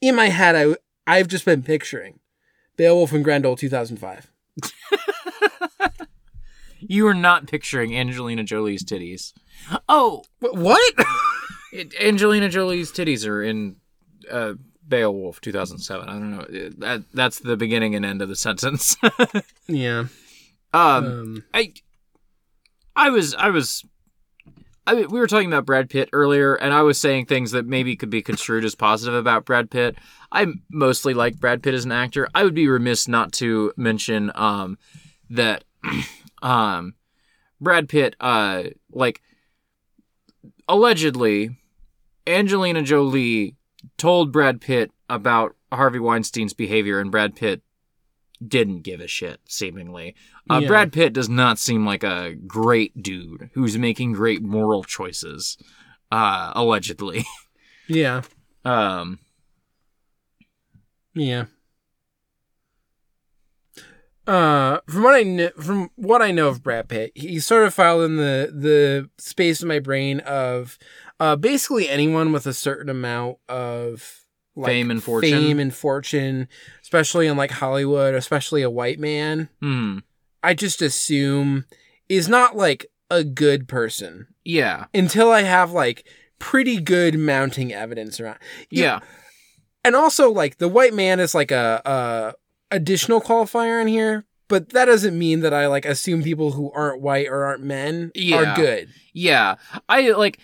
in 0.00 0.14
my 0.14 0.28
head 0.28 0.54
i 0.54 0.74
i've 1.06 1.28
just 1.28 1.46
been 1.46 1.62
picturing 1.62 2.20
beowulf 2.76 3.12
and 3.12 3.24
grendel 3.24 3.56
2005 3.56 4.30
you 6.80 7.06
are 7.06 7.14
not 7.14 7.46
picturing 7.46 7.96
Angelina 7.96 8.44
Jolie's 8.44 8.84
titties. 8.84 9.32
Oh, 9.88 10.22
what? 10.40 10.94
Angelina 12.00 12.48
Jolie's 12.48 12.92
titties 12.92 13.26
are 13.26 13.42
in 13.42 13.76
uh, 14.30 14.54
Beowulf 14.88 15.40
2007. 15.40 16.08
I 16.08 16.12
don't 16.12 16.30
know. 16.30 16.46
That 16.78 17.04
that's 17.12 17.40
the 17.40 17.56
beginning 17.56 17.94
and 17.94 18.04
end 18.04 18.22
of 18.22 18.28
the 18.28 18.36
sentence. 18.36 18.96
yeah 19.68 20.06
um, 20.72 21.04
um 21.04 21.44
I 21.54 21.72
I 22.96 23.10
was 23.10 23.34
I 23.34 23.50
was 23.50 23.84
I 24.88 24.94
mean, 24.94 25.08
we 25.10 25.20
were 25.20 25.26
talking 25.26 25.48
about 25.52 25.66
Brad 25.66 25.90
Pitt 25.90 26.08
earlier, 26.14 26.54
and 26.54 26.72
I 26.72 26.80
was 26.80 26.98
saying 26.98 27.26
things 27.26 27.50
that 27.50 27.66
maybe 27.66 27.94
could 27.94 28.08
be 28.08 28.22
construed 28.22 28.64
as 28.64 28.74
positive 28.74 29.14
about 29.14 29.44
Brad 29.44 29.70
Pitt. 29.70 29.96
I 30.32 30.46
mostly 30.70 31.12
like 31.12 31.38
Brad 31.38 31.62
Pitt 31.62 31.74
as 31.74 31.84
an 31.84 31.92
actor. 31.92 32.26
I 32.34 32.42
would 32.42 32.54
be 32.54 32.68
remiss 32.68 33.06
not 33.06 33.32
to 33.34 33.70
mention 33.76 34.32
um, 34.34 34.78
that 35.28 35.64
um, 36.42 36.94
Brad 37.60 37.90
Pitt, 37.90 38.16
uh, 38.18 38.62
like 38.90 39.20
allegedly, 40.66 41.50
Angelina 42.26 42.80
Jolie 42.80 43.56
told 43.96 44.32
Brad 44.32 44.60
Pitt 44.60 44.90
about 45.08 45.56
Harvey 45.72 45.98
Weinstein's 45.98 46.52
behavior, 46.54 47.00
and 47.00 47.10
Brad 47.10 47.34
Pitt 47.36 47.62
didn't 48.46 48.82
give 48.82 49.00
a 49.00 49.08
shit, 49.08 49.40
seemingly. 49.48 50.14
Uh, 50.48 50.60
Yeah. 50.62 50.68
Brad 50.68 50.92
Pitt 50.92 51.12
does 51.12 51.28
not 51.28 51.58
seem 51.58 51.84
like 51.84 52.04
a 52.04 52.34
great 52.46 53.02
dude 53.02 53.50
who's 53.54 53.76
making 53.78 54.12
great 54.12 54.42
moral 54.42 54.84
choices, 54.84 55.56
uh, 56.12 56.52
allegedly. 56.54 57.24
yeah 57.88 58.22
Um, 58.64 59.18
Yeah. 61.14 61.46
Uh, 64.26 64.80
from 64.86 65.02
what 65.04 65.14
I 65.14 65.22
kn- 65.24 65.52
from 65.58 65.90
what 65.96 66.20
I 66.20 66.32
know 66.32 66.48
of 66.48 66.62
Brad 66.62 66.88
Pitt, 66.88 67.12
he 67.14 67.40
sort 67.40 67.64
of 67.66 67.72
filed 67.72 68.02
in 68.02 68.16
the 68.16 68.52
the 68.54 69.08
space 69.16 69.62
in 69.62 69.68
my 69.68 69.78
brain 69.78 70.20
of 70.20 70.78
uh 71.20 71.36
basically 71.36 71.88
anyone 71.88 72.32
with 72.32 72.46
a 72.46 72.52
certain 72.54 72.88
amount 72.88 73.38
of 73.48 74.20
like, 74.56 74.66
Fame 74.70 74.90
and 74.90 75.02
fortune. 75.02 75.30
fame 75.30 75.58
and 75.60 75.72
fortune, 75.74 76.48
especially 76.82 77.26
in 77.28 77.36
like 77.36 77.52
Hollywood, 77.52 78.14
especially 78.14 78.62
a 78.62 78.70
white 78.70 78.98
man. 78.98 79.48
hmm. 79.60 79.98
I 80.42 80.54
just 80.54 80.82
assume 80.82 81.64
is 82.08 82.28
not 82.28 82.56
like 82.56 82.86
a 83.10 83.22
good 83.24 83.68
person 83.68 84.26
Yeah. 84.44 84.86
until 84.94 85.30
I 85.30 85.42
have 85.42 85.72
like 85.72 86.06
pretty 86.38 86.80
good 86.80 87.18
mounting 87.18 87.72
evidence 87.72 88.18
around. 88.20 88.38
Yeah. 88.70 89.00
and 89.84 89.94
also 89.96 90.30
like 90.30 90.58
the 90.58 90.68
white 90.68 90.94
man 90.94 91.18
is 91.20 91.34
like 91.34 91.50
a, 91.50 91.82
a 91.84 92.34
additional 92.74 93.20
qualifier 93.20 93.80
in 93.80 93.88
here 93.88 94.24
but 94.48 94.70
that 94.70 94.84
doesn't 94.86 95.18
mean 95.18 95.40
that 95.40 95.52
i 95.54 95.66
like 95.66 95.84
assume 95.86 96.22
people 96.22 96.52
who 96.52 96.70
aren't 96.72 97.00
white 97.00 97.26
or 97.28 97.44
aren't 97.44 97.62
men 97.62 98.10
Yeah. 98.14 98.52
are 98.52 98.56
good 98.56 98.88
Yeah. 99.14 99.56
I 99.88 100.10
like. 100.10 100.38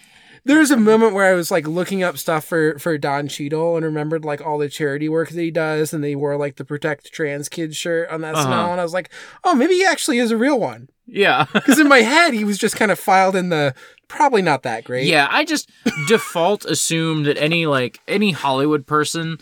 There's 0.44 0.70
a 0.70 0.76
moment 0.76 1.14
where 1.14 1.24
i 1.30 1.34
was 1.34 1.50
like 1.50 1.66
looking 1.66 2.02
up 2.02 2.18
stuff 2.18 2.44
for 2.44 2.78
for 2.78 2.96
don 2.98 3.28
Cheadle 3.28 3.76
and 3.76 3.84
remembered 3.84 4.24
like 4.24 4.40
all 4.40 4.58
the 4.58 4.68
charity 4.68 5.08
work 5.08 5.30
that 5.30 5.40
he 5.40 5.50
does 5.50 5.92
and 5.94 6.02
they 6.04 6.14
wore 6.14 6.36
like 6.36 6.56
the 6.56 6.64
protect 6.64 7.12
trans 7.12 7.48
kids 7.48 7.76
shirt 7.76 8.08
on 8.10 8.20
that 8.22 8.34
Uh-huh. 8.34 8.44
smell 8.44 8.70
and 8.72 8.80
i 8.80 8.84
was 8.84 8.92
like 8.94 9.10
oh 9.44 9.54
maybe 9.54 9.74
he 9.74 9.84
actually 9.86 10.18
is 10.18 10.30
a 10.30 10.36
real 10.36 10.58
one 10.60 10.88
Yeah. 11.06 11.46
because 11.52 11.78
in 11.78 11.88
my 11.88 12.00
head 12.02 12.34
he 12.34 12.44
was 12.44 12.58
just 12.58 12.76
kind 12.76 12.90
of 12.90 12.98
filed 12.98 13.36
in 13.36 13.48
the 13.48 13.74
probably 14.08 14.42
not 14.42 14.62
that 14.64 14.84
great 14.84 15.06
Yeah, 15.06 15.28
I 15.30 15.44
just 15.44 15.70
default 16.08 16.64
assume 16.66 17.24
that 17.24 17.36
any 17.38 17.66
like 17.66 17.98
any 18.06 18.32
Hollywood 18.32 18.86
person 18.86 19.38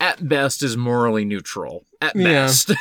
at 0.00 0.26
best 0.28 0.62
is 0.62 0.76
morally 0.76 1.24
neutral. 1.24 1.84
At 2.02 2.16
Yeah. 2.16 2.24
best. 2.46 2.72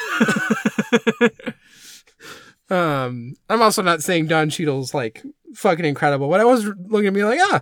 Um, 2.71 3.33
I'm 3.49 3.63
also 3.63 3.81
not 3.81 4.03
saying 4.03 4.27
Don 4.27 4.49
Cheadle's 4.51 4.93
like 4.93 5.23
fucking 5.55 5.85
incredible, 5.85 6.29
but 6.29 6.39
I 6.39 6.45
was 6.45 6.65
looking 6.65 7.07
at 7.07 7.13
me 7.13 7.23
like, 7.23 7.39
ah, 7.41 7.61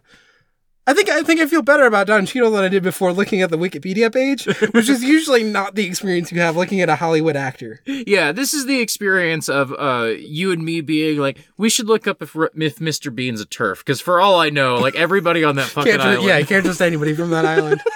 I 0.89 0.93
think 0.93 1.09
I 1.09 1.22
think 1.22 1.41
I 1.41 1.47
feel 1.47 1.61
better 1.61 1.85
about 1.85 2.07
Don 2.07 2.26
Cheadle 2.26 2.51
than 2.51 2.64
I 2.64 2.69
did 2.69 2.81
before 2.81 3.11
looking 3.11 3.41
at 3.41 3.49
the 3.49 3.57
Wikipedia 3.57 4.11
page, 4.14 4.45
which 4.72 4.88
is 4.88 5.03
usually 5.15 5.43
not 5.43 5.76
the 5.76 5.85
experience 5.85 6.31
you 6.31 6.39
have 6.39 6.55
looking 6.55 6.80
at 6.80 6.88
a 6.88 6.95
Hollywood 6.95 7.35
actor. 7.35 7.81
yeah, 7.85 8.31
this 8.31 8.53
is 8.53 8.65
the 8.68 8.80
experience 8.80 9.49
of 9.49 9.73
uh 9.77 10.14
you 10.18 10.51
and 10.53 10.64
me 10.64 10.80
being 10.80 11.18
like, 11.18 11.39
we 11.57 11.69
should 11.69 11.88
look 11.88 12.07
up 12.07 12.22
if, 12.22 12.34
if 12.35 12.77
Mr. 12.77 13.14
Bean's 13.14 13.41
a 13.41 13.45
turf, 13.45 13.80
because 13.80 13.99
for 13.99 14.22
all 14.22 14.39
I 14.39 14.49
know, 14.49 14.76
like 14.77 14.95
everybody 14.95 15.43
on 15.43 15.57
that 15.57 15.68
fucking 15.68 15.99
island. 15.99 16.23
yeah, 16.23 16.38
you 16.38 16.45
can't 16.45 16.64
trust 16.64 16.81
anybody 16.81 17.14
from 17.14 17.31
that 17.31 17.45
island. 17.45 17.81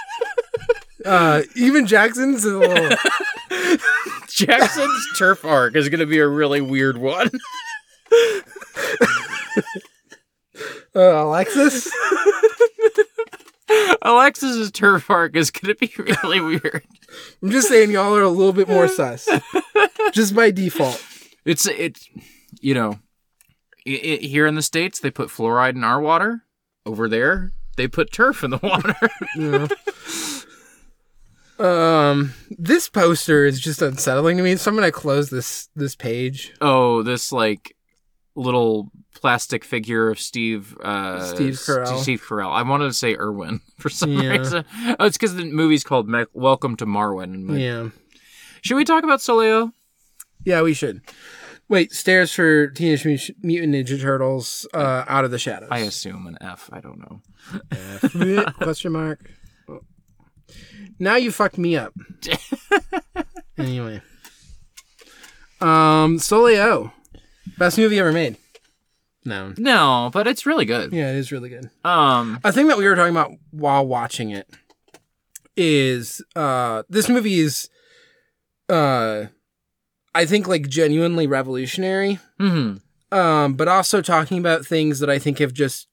Uh, 1.03 1.41
even 1.55 1.87
Jackson's 1.87 2.45
a 2.45 2.59
little. 2.59 2.95
Jackson's 4.27 5.07
turf 5.17 5.43
arc 5.43 5.75
is 5.75 5.89
gonna 5.89 6.05
be 6.05 6.19
a 6.19 6.27
really 6.27 6.61
weird 6.61 6.95
one. 6.95 7.31
Uh, 10.93 11.23
Alexis? 11.23 11.89
Alexis's 14.01 14.71
turf 14.71 15.07
park 15.07 15.35
is 15.35 15.49
gonna 15.49 15.75
be 15.75 15.91
really 15.97 16.41
weird. 16.41 16.83
I'm 17.41 17.49
just 17.49 17.69
saying 17.69 17.91
y'all 17.91 18.15
are 18.15 18.21
a 18.21 18.29
little 18.29 18.53
bit 18.53 18.67
more 18.67 18.87
sus. 18.87 19.27
just 20.11 20.35
by 20.35 20.51
default. 20.51 21.01
It's 21.45 21.65
it's 21.67 22.07
you 22.59 22.73
know, 22.73 22.99
i 23.87 23.91
i 23.91 24.17
here 24.25 24.45
in 24.45 24.55
the 24.55 24.61
states 24.61 24.99
they 24.99 25.09
put 25.09 25.29
fluoride 25.29 25.75
in 25.75 25.85
our 25.85 26.01
water. 26.01 26.43
Over 26.85 27.07
there 27.07 27.53
they 27.77 27.87
put 27.87 28.11
turf 28.11 28.43
in 28.43 28.51
the 28.51 28.59
water. 28.61 28.95
Yeah. 29.37 29.67
um, 32.09 32.33
this 32.57 32.89
poster 32.89 33.45
is 33.45 33.59
just 33.59 33.81
unsettling 33.81 34.35
to 34.37 34.43
me, 34.43 34.57
so 34.57 34.69
I'm 34.69 34.75
gonna 34.75 34.91
close 34.91 35.29
this 35.29 35.69
this 35.75 35.95
page. 35.95 36.53
oh, 36.59 37.03
this 37.03 37.31
like 37.31 37.75
little 38.41 38.91
plastic 39.13 39.63
figure 39.63 40.09
of 40.09 40.19
Steve 40.19 40.75
uh 40.83 41.21
Steve 41.21 41.53
Carell. 41.55 42.01
Steve 42.01 42.21
Carell. 42.27 42.51
I 42.51 42.63
wanted 42.63 42.85
to 42.85 42.93
say 42.93 43.15
Irwin 43.15 43.61
for 43.79 43.89
some 43.89 44.11
Yeah. 44.11 44.37
reason. 44.37 44.65
Oh, 44.99 45.05
it's 45.05 45.17
because 45.17 45.35
the 45.35 45.45
movie's 45.45 45.83
called 45.83 46.09
Me- 46.09 46.25
Welcome 46.33 46.75
to 46.77 46.85
Marwen. 46.85 47.59
Yeah, 47.59 47.89
Should 48.61 48.75
we 48.77 48.85
talk 48.85 49.03
about 49.03 49.21
Soleil 49.21 49.67
Ô? 49.67 49.71
yeah, 50.43 50.61
we 50.61 50.73
should. 50.73 51.01
Wait, 51.69 51.93
stairs 51.93 52.33
for 52.33 52.67
Teenage 52.67 53.05
Mutant 53.41 53.73
Ninja 53.73 54.01
Turtles. 54.01 54.67
Uh, 54.73 55.05
out 55.07 55.23
of 55.23 55.31
the 55.31 55.39
shadows. 55.39 55.69
I 55.71 55.79
assume 55.79 56.27
an 56.27 56.37
F. 56.41 56.69
I 56.73 56.81
don't 56.81 56.99
know. 56.99 57.21
F. 57.71 58.53
Question 58.59 58.91
mark. 58.91 59.29
Now 60.99 61.15
you 61.15 61.31
fucked 61.31 61.57
me 61.57 61.77
up. 61.77 61.93
anyway. 63.57 64.01
Um, 65.61 66.19
Soleil 66.19 66.65
Ô. 66.65 66.91
Best 67.57 67.77
movie 67.77 67.99
ever 67.99 68.11
made. 68.11 68.37
No. 69.25 69.53
No, 69.57 70.09
but 70.13 70.27
it's 70.27 70.45
really 70.45 70.65
good. 70.65 70.93
Yeah, 70.93 71.09
it 71.11 71.15
is 71.17 71.31
really 71.31 71.49
good. 71.49 71.69
Um, 71.83 72.39
A 72.43 72.51
thing 72.51 72.67
that 72.67 72.77
we 72.77 72.85
were 72.87 72.95
talking 72.95 73.11
about 73.15 73.31
while 73.51 73.85
watching 73.85 74.31
it 74.31 74.49
is 75.57 76.23
uh 76.35 76.83
this 76.89 77.09
movie 77.09 77.39
is 77.39 77.69
uh 78.69 79.25
I 80.15 80.25
think 80.25 80.47
like 80.47 80.67
genuinely 80.67 81.27
revolutionary. 81.27 82.19
mhm. 82.39 82.81
um, 83.11 83.53
but 83.53 83.67
also 83.67 84.01
talking 84.01 84.37
about 84.39 84.65
things 84.65 84.99
that 84.99 85.09
I 85.09 85.19
think 85.19 85.39
have 85.39 85.53
just 85.53 85.87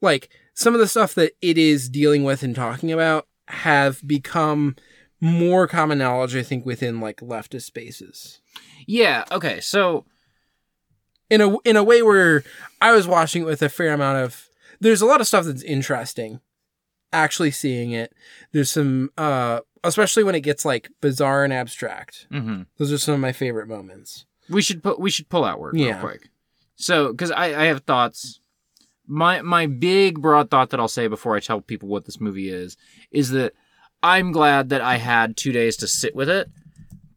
like 0.00 0.30
some 0.54 0.74
of 0.74 0.80
the 0.80 0.86
stuff 0.88 1.14
that 1.14 1.32
it 1.42 1.58
is 1.58 1.88
dealing 1.88 2.24
with 2.24 2.42
and 2.42 2.54
talking 2.54 2.90
about 2.92 3.26
have 3.48 4.00
become 4.06 4.76
more 5.20 5.66
common 5.66 5.98
knowledge, 5.98 6.34
I 6.36 6.42
think, 6.42 6.64
within 6.66 7.00
like 7.00 7.20
leftist 7.20 7.62
spaces. 7.62 8.40
yeah. 8.86 9.24
Okay. 9.30 9.60
So 9.60 10.06
In 11.34 11.40
a 11.40 11.56
in 11.64 11.76
a 11.76 11.82
way 11.84 12.00
where 12.02 12.44
I 12.80 12.92
was 12.92 13.06
watching 13.06 13.42
it 13.42 13.46
with 13.46 13.62
a 13.62 13.68
fair 13.68 13.92
amount 13.92 14.18
of 14.24 14.48
there's 14.80 15.02
a 15.02 15.06
lot 15.06 15.20
of 15.20 15.26
stuff 15.26 15.44
that's 15.46 15.62
interesting. 15.62 16.40
Actually 17.12 17.50
seeing 17.52 17.90
it. 17.92 18.12
There's 18.52 18.70
some 18.70 19.10
uh 19.18 19.60
especially 19.82 20.24
when 20.24 20.34
it 20.34 20.40
gets 20.40 20.64
like 20.64 20.90
bizarre 21.00 21.44
and 21.44 21.52
abstract. 21.52 22.26
mhm. 22.32 22.66
Those 22.78 22.92
are 22.92 22.98
some 22.98 23.14
of 23.14 23.20
my 23.20 23.32
favorite 23.32 23.68
moments. 23.68 24.26
we 24.48 24.62
should 24.62 24.82
put 24.82 24.98
we 25.00 25.10
should 25.10 25.28
pull 25.28 25.44
outward 25.44 25.76
Yeah. 25.76 25.92
real 25.92 26.00
quick. 26.00 26.28
So, 26.76 27.12
because 27.12 27.30
I 27.30 27.46
I 27.62 27.64
have 27.66 27.80
thoughts. 27.84 28.40
My 29.06 29.42
my 29.42 29.66
big 29.66 30.20
broad 30.20 30.50
thought 30.50 30.70
that 30.70 30.80
I'll 30.80 30.88
say 30.88 31.06
before 31.08 31.36
I 31.36 31.40
tell 31.40 31.60
people 31.60 31.88
what 31.88 32.04
this 32.06 32.20
movie 32.20 32.48
is 32.50 32.76
is 33.10 33.30
that 33.30 33.52
I'm 34.02 34.32
glad 34.32 34.68
that 34.70 34.80
I 34.80 34.96
had 34.96 35.36
two 35.36 35.52
days 35.52 35.76
to 35.78 35.86
sit 35.86 36.14
with 36.16 36.28
it 36.28 36.48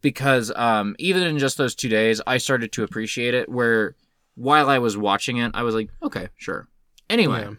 because 0.02 0.52
um 0.56 0.95
even 0.99 1.23
in 1.23 1.39
just 1.39 1.57
those 1.57 1.73
two 1.76 1.89
days 1.89 2.22
I 2.27 2.38
started 2.38 2.72
to 2.73 2.84
appreciate 2.84 3.34
it. 3.34 3.49
Where 3.49 3.95
while 4.38 4.69
I 4.69 4.77
was 4.80 4.95
watching 4.95 5.38
it, 5.38 5.51
I 5.53 5.64
was 5.64 5.76
like, 5.76 5.89
okay, 6.01 6.30
sure. 6.38 6.68
Anyway, 7.09 7.41
Yeah. 7.41 7.53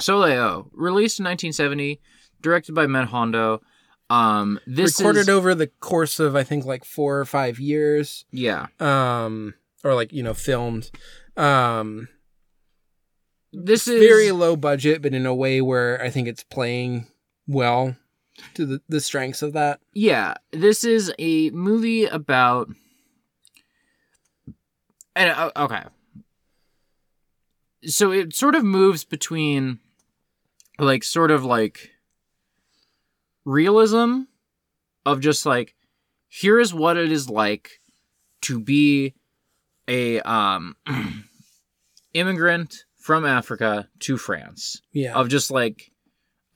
Soleil 0.00 0.64
Ô, 0.64 0.70
released 0.72 1.20
in 1.20 1.24
1970, 1.24 2.00
directed 2.42 2.74
by 2.74 2.86
Med 2.86 3.06
Hondo. 3.06 3.62
Um, 4.10 4.58
this 4.66 4.98
Recorded 4.98 5.20
is 5.20 5.28
over 5.28 5.54
the 5.54 5.68
course 5.68 6.18
of 6.20 6.34
I 6.36 6.42
think 6.42 6.64
like 6.64 6.84
four 6.84 7.18
or 7.20 7.24
five 7.24 7.58
years. 7.58 8.24
yeah. 8.30 8.66
um 8.80 9.54
or 9.82 9.94
like 9.94 10.12
you 10.12 10.22
know 10.22 10.34
filmed 10.34 10.90
um 11.36 12.08
This 13.52 13.86
is 13.88 14.00
very 14.00 14.30
low 14.32 14.56
budget 14.56 15.00
but 15.02 15.14
in 15.14 15.26
a 15.26 15.34
way 15.34 15.60
where 15.60 16.00
i 16.02 16.08
think 16.10 16.26
it's 16.28 16.42
playing 16.42 17.06
well 17.46 17.96
to 18.54 18.66
the, 18.66 18.80
the 18.88 19.00
strengths 19.00 19.42
of 19.42 19.52
that 19.52 19.80
yeah. 19.94 20.34
This 20.52 20.82
is 20.84 21.12
a 21.18 21.50
movie 21.50 22.04
about. 22.06 22.68
And 25.16 25.30
uh, 25.30 25.50
okay, 25.56 25.82
so 27.86 28.10
it 28.12 28.34
sort 28.34 28.54
of 28.54 28.64
moves 28.64 29.04
between, 29.04 29.78
like, 30.78 31.04
sort 31.04 31.30
of 31.30 31.44
like 31.44 31.90
realism 33.44 34.22
of 35.06 35.20
just 35.20 35.46
like, 35.46 35.74
here 36.28 36.58
is 36.58 36.74
what 36.74 36.96
it 36.96 37.12
is 37.12 37.28
like 37.28 37.80
to 38.42 38.58
be 38.58 39.14
a 39.86 40.20
um 40.20 40.76
immigrant 42.14 42.84
from 42.98 43.24
Africa 43.26 43.88
to 44.00 44.16
France. 44.16 44.80
yeah 44.92 45.14
Of 45.14 45.28
just 45.28 45.50
like, 45.50 45.92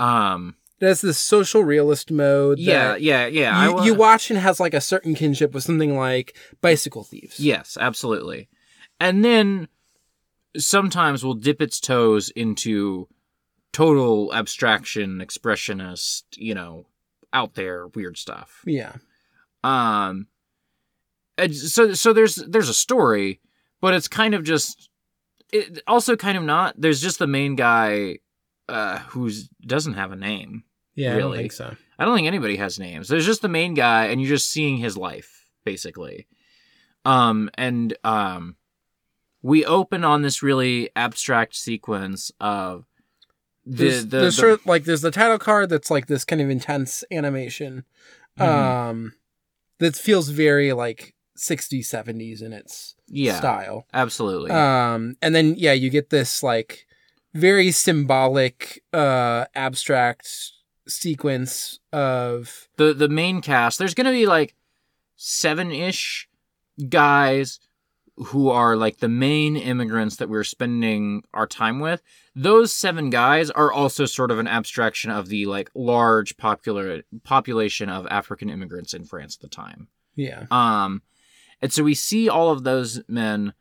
um, 0.01 0.56
that's 0.80 1.00
the 1.00 1.14
social 1.14 1.64
realist 1.64 2.10
mode 2.10 2.59
yeah, 2.59 2.94
yeah, 2.96 3.26
yeah. 3.26 3.64
You, 3.66 3.74
wa- 3.74 3.84
you 3.84 3.94
watch 3.94 4.30
and 4.30 4.38
has 4.38 4.60
like 4.60 4.74
a 4.74 4.80
certain 4.80 5.14
kinship 5.14 5.52
with 5.52 5.64
something 5.64 5.96
like 5.96 6.36
bicycle 6.60 7.05
thieves 7.05 7.40
Yes, 7.40 7.76
absolutely. 7.80 8.48
And 9.00 9.24
then 9.24 9.68
sometimes 10.56 11.24
will 11.24 11.34
dip 11.34 11.60
its 11.62 11.78
toes 11.80 12.30
into 12.30 13.09
total 13.72 14.32
abstraction, 14.34 15.18
expressionist, 15.18 16.22
you 16.36 16.55
know, 16.55 16.86
out 17.32 17.55
there 17.55 17.86
weird 17.88 18.16
stuff. 18.16 18.62
yeah 18.66 18.94
Um 19.62 20.26
so 21.52 21.92
so 21.94 22.12
there's 22.12 22.36
there's 22.36 22.68
a 22.68 22.74
story, 22.74 23.40
but 23.80 23.94
it's 23.94 24.09
kind 24.09 24.34
of 24.34 24.42
just 24.42 24.88
it 25.52 25.80
also 25.86 26.16
kind 26.16 26.36
of 26.36 26.44
not. 26.44 26.74
There's 26.76 27.00
just 27.00 27.18
the 27.18 27.26
main 27.26 27.55
guy 27.55 28.18
uh 28.68 28.98
who's 29.10 29.48
doesn't 29.64 29.94
have 29.94 30.12
a 30.12 30.16
name. 30.16 30.64
Yeah 30.99 31.15
i 31.15 31.19
don't 31.19 31.35
think 31.37 31.53
so 31.53 31.75
I 32.01 32.05
don't 32.05 32.15
think 32.15 32.29
anybody 32.29 32.57
has 32.59 32.79
names. 32.79 33.09
There's 33.09 33.27
just 33.27 33.43
the 33.43 33.49
main 33.49 33.75
guy, 33.75 34.05
and 34.07 34.20
you're 34.20 34.29
just 34.37 34.53
seeing 34.53 34.77
his 34.77 34.97
life, 34.97 35.47
basically. 35.65 36.29
Um, 37.05 37.51
and 37.55 37.93
um, 38.05 38.55
we 39.43 39.65
open 39.65 40.05
on 40.05 40.23
this 40.23 40.41
really 40.41 40.91
abstract 40.95 41.57
sequence 41.57 42.31
of 42.41 42.85
the 43.66 43.85
there's, 43.85 44.07
the, 44.07 44.16
there's 44.19 44.37
the- 44.37 44.41
sort 44.41 44.53
of, 44.53 44.66
like 44.66 44.85
there's 44.85 45.01
the 45.01 45.11
title 45.11 45.41
card 45.41 45.70
that's 45.70 45.91
like 45.91 46.07
this 46.07 46.25
kind 46.25 46.41
of 46.41 46.49
intense 46.51 47.03
animation 47.11 47.85
Mhm. 48.39 48.45
um 48.47 49.12
that 49.81 49.97
feels 49.97 50.29
very 50.29 50.73
like 50.73 51.16
60s 51.37 51.87
70s 51.87 52.43
in 52.43 52.53
its 52.53 52.95
yeah, 53.09 53.39
style 53.39 53.87
absolutely. 53.93 54.53
Um, 54.53 55.16
and 55.20 55.35
then 55.35 55.57
yeah, 55.57 55.73
you 55.73 55.91
get 55.91 56.11
this 56.11 56.45
like 56.45 56.87
very 57.35 57.73
symbolic, 57.73 58.85
uh, 58.93 59.47
abstract 59.57 60.53
sequence 60.89 61.78
of 61.93 62.69
the 62.77 62.94
the 62.94 63.09
main 63.09 63.40
cast. 63.40 63.78
There's 63.78 63.94
gonna 63.94 64.12
be 64.12 64.27
like 64.27 64.55
seven 65.16 65.70
ish 65.70 66.28
guys 66.89 67.60
who 68.16 68.48
are 68.48 68.77
like 68.77 68.98
the 68.98 69.09
main 69.09 69.56
immigrants 69.56 70.16
that 70.16 70.28
we're 70.28 70.44
spending 70.44 71.23
our 71.32 71.47
time 71.47 71.81
with. 71.81 72.02
Those 72.35 72.73
seven 72.73 73.10
guys 73.10 73.51
are 73.51 73.73
also 73.73 74.06
sort 74.06 74.31
of 74.31 74.39
an 74.39 74.48
abstraction 74.48 75.10
of 75.10 75.28
the 75.28 75.47
like 75.47 75.70
large 75.74 76.36
popular 76.36 77.02
population 77.23 77.89
of 77.89 78.06
African 78.10 78.51
immigrants 78.51 78.94
in 78.94 79.05
France 79.05 79.36
at 79.36 79.43
the 79.43 79.48
time. 79.48 79.89
yeah, 80.16 80.47
Um, 80.51 81.02
and 81.62 81.73
so 81.73 81.82
we 81.85 81.94
see 81.94 82.28
all 82.28 82.51
of 82.51 82.65
those 82.65 83.01
men, 83.09 83.52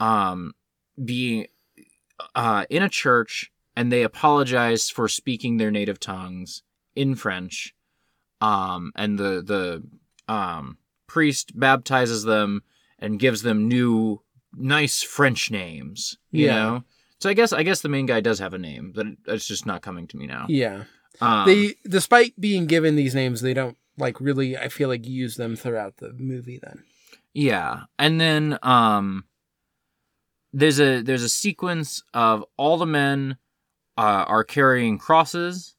um, 0.00 0.54
being, 1.02 1.46
uh, 2.34 2.64
in 2.68 2.82
a 2.82 2.88
church 2.88 3.52
and 3.76 3.92
they 3.92 4.02
apologize 4.02 4.90
for 4.90 5.08
speaking 5.08 5.56
their 5.56 5.70
native 5.70 6.00
tongues 6.00 6.62
in 7.00 7.14
French. 7.14 7.74
Um, 8.40 8.92
and 8.96 9.18
the, 9.18 9.42
the, 9.42 10.32
um, 10.32 10.78
priest 11.06 11.58
baptizes 11.58 12.22
them 12.24 12.62
and 12.98 13.18
gives 13.18 13.42
them 13.42 13.68
new, 13.68 14.22
nice 14.54 15.02
French 15.02 15.50
names, 15.50 16.18
you 16.30 16.46
Yeah. 16.46 16.54
know? 16.54 16.84
So 17.18 17.28
I 17.28 17.34
guess, 17.34 17.52
I 17.52 17.62
guess 17.62 17.80
the 17.82 17.88
main 17.90 18.06
guy 18.06 18.20
does 18.20 18.38
have 18.38 18.54
a 18.54 18.58
name, 18.58 18.92
but 18.94 19.06
it's 19.26 19.46
just 19.46 19.66
not 19.66 19.82
coming 19.82 20.06
to 20.08 20.16
me 20.16 20.26
now. 20.26 20.46
yeah. 20.48 20.84
Um, 21.20 21.44
they, 21.46 21.74
despite 21.86 22.40
being 22.40 22.66
given 22.66 22.96
these 22.96 23.14
names, 23.14 23.42
they 23.42 23.52
don't 23.52 23.76
like 23.98 24.20
really. 24.20 24.56
I 24.56 24.68
feel 24.68 24.88
like 24.88 25.06
use 25.06 25.36
them 25.36 25.54
throughout 25.56 25.98
the 25.98 26.12
movie. 26.14 26.58
Then 26.62 26.84
Yeah, 27.34 27.82
and 27.98 28.18
then 28.18 28.58
um, 28.62 29.24
there's 30.52 30.80
a 30.80 31.02
there's 31.02 31.22
a 31.24 31.28
sequence 31.28 32.02
of 32.14 32.44
all 32.56 32.78
the 32.78 32.86
men 32.86 33.36
uh, 33.98 34.24
are 34.26 34.44
carrying 34.44 34.96
crosses, 34.98 35.74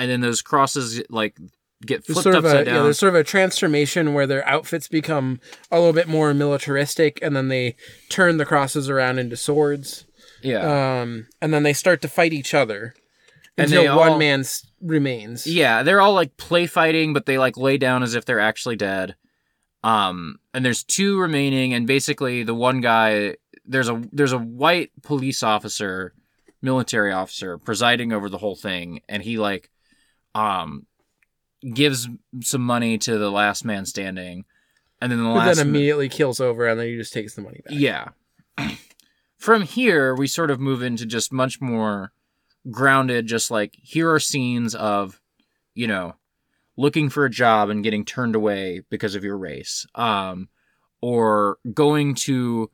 and 0.00 0.10
then 0.10 0.20
those 0.20 0.42
crosses 0.42 1.02
like 1.10 1.38
get 1.84 2.04
flipped 2.04 2.22
sort 2.22 2.34
of 2.34 2.44
a 2.44 2.48
upside 2.48 2.66
yeah, 2.66 2.74
down. 2.74 2.84
there's 2.84 2.98
sort 2.98 3.14
of 3.14 3.20
a 3.20 3.24
transformation 3.24 4.12
where 4.14 4.26
their 4.26 4.46
outfits 4.46 4.88
become 4.88 5.40
a 5.70 5.78
little 5.78 5.92
bit 5.92 6.08
more 6.08 6.34
militaristic, 6.34 7.18
and 7.22 7.34
then 7.36 7.48
they 7.48 7.76
turn 8.08 8.36
the 8.36 8.44
crosses 8.46 8.88
around 8.90 9.18
into 9.18 9.36
swords. 9.36 10.06
Yeah. 10.42 11.00
Um, 11.02 11.26
and 11.40 11.52
then 11.52 11.62
they 11.62 11.72
start 11.72 12.00
to 12.02 12.08
fight 12.08 12.32
each 12.32 12.54
other 12.54 12.94
And 13.58 13.66
until 13.66 13.92
all- 13.92 14.10
one 14.10 14.18
man 14.18 14.44
remains. 14.80 15.46
Yeah, 15.46 15.82
they're 15.82 16.00
all 16.00 16.14
like 16.14 16.36
play 16.36 16.66
fighting, 16.66 17.12
but 17.12 17.26
they 17.26 17.38
like 17.38 17.56
lay 17.56 17.76
down 17.78 18.02
as 18.02 18.14
if 18.14 18.24
they're 18.24 18.40
actually 18.40 18.76
dead. 18.76 19.16
Um, 19.82 20.38
and 20.52 20.64
there's 20.64 20.82
two 20.84 21.18
remaining, 21.18 21.72
and 21.74 21.86
basically 21.86 22.42
the 22.42 22.54
one 22.54 22.80
guy 22.80 23.36
there's 23.64 23.88
a 23.88 24.02
there's 24.12 24.32
a 24.32 24.38
white 24.38 24.90
police 25.02 25.42
officer, 25.42 26.12
military 26.60 27.12
officer 27.12 27.56
presiding 27.56 28.12
over 28.12 28.28
the 28.28 28.38
whole 28.38 28.56
thing, 28.56 29.00
and 29.08 29.22
he 29.22 29.38
like, 29.38 29.70
um, 30.34 30.86
gives 31.74 32.08
some 32.40 32.62
money 32.62 32.98
to 32.98 33.18
the 33.18 33.30
last 33.30 33.64
man 33.64 33.84
standing, 33.86 34.44
and 35.00 35.10
then 35.10 35.22
the 35.22 35.28
last 35.30 35.56
then 35.56 35.66
ma- 35.66 35.70
immediately 35.70 36.08
kills 36.08 36.40
over, 36.40 36.66
and 36.66 36.78
then 36.78 36.86
he 36.86 36.96
just 36.96 37.12
takes 37.12 37.34
the 37.34 37.42
money 37.42 37.60
back. 37.64 37.74
yeah. 37.76 38.08
From 39.38 39.62
here, 39.62 40.14
we 40.14 40.26
sort 40.26 40.50
of 40.50 40.60
move 40.60 40.82
into 40.82 41.06
just 41.06 41.32
much 41.32 41.60
more 41.62 42.12
grounded, 42.70 43.26
just 43.26 43.50
like 43.50 43.74
here 43.80 44.12
are 44.12 44.20
scenes 44.20 44.74
of, 44.74 45.18
you 45.74 45.86
know, 45.86 46.14
looking 46.76 47.08
for 47.08 47.24
a 47.24 47.30
job 47.30 47.70
and 47.70 47.82
getting 47.82 48.04
turned 48.04 48.34
away 48.34 48.82
because 48.90 49.14
of 49.14 49.24
your 49.24 49.38
race. 49.38 49.86
Um, 49.94 50.48
or 51.00 51.56
going 51.72 52.14
to, 52.16 52.70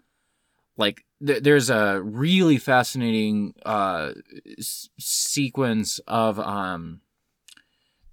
like, 0.76 1.04
th- 1.24 1.44
there's 1.44 1.70
a 1.70 2.02
really 2.02 2.58
fascinating 2.58 3.54
uh, 3.64 4.10
s- 4.58 4.88
sequence 4.98 6.00
of 6.08 6.40
um, 6.40 7.00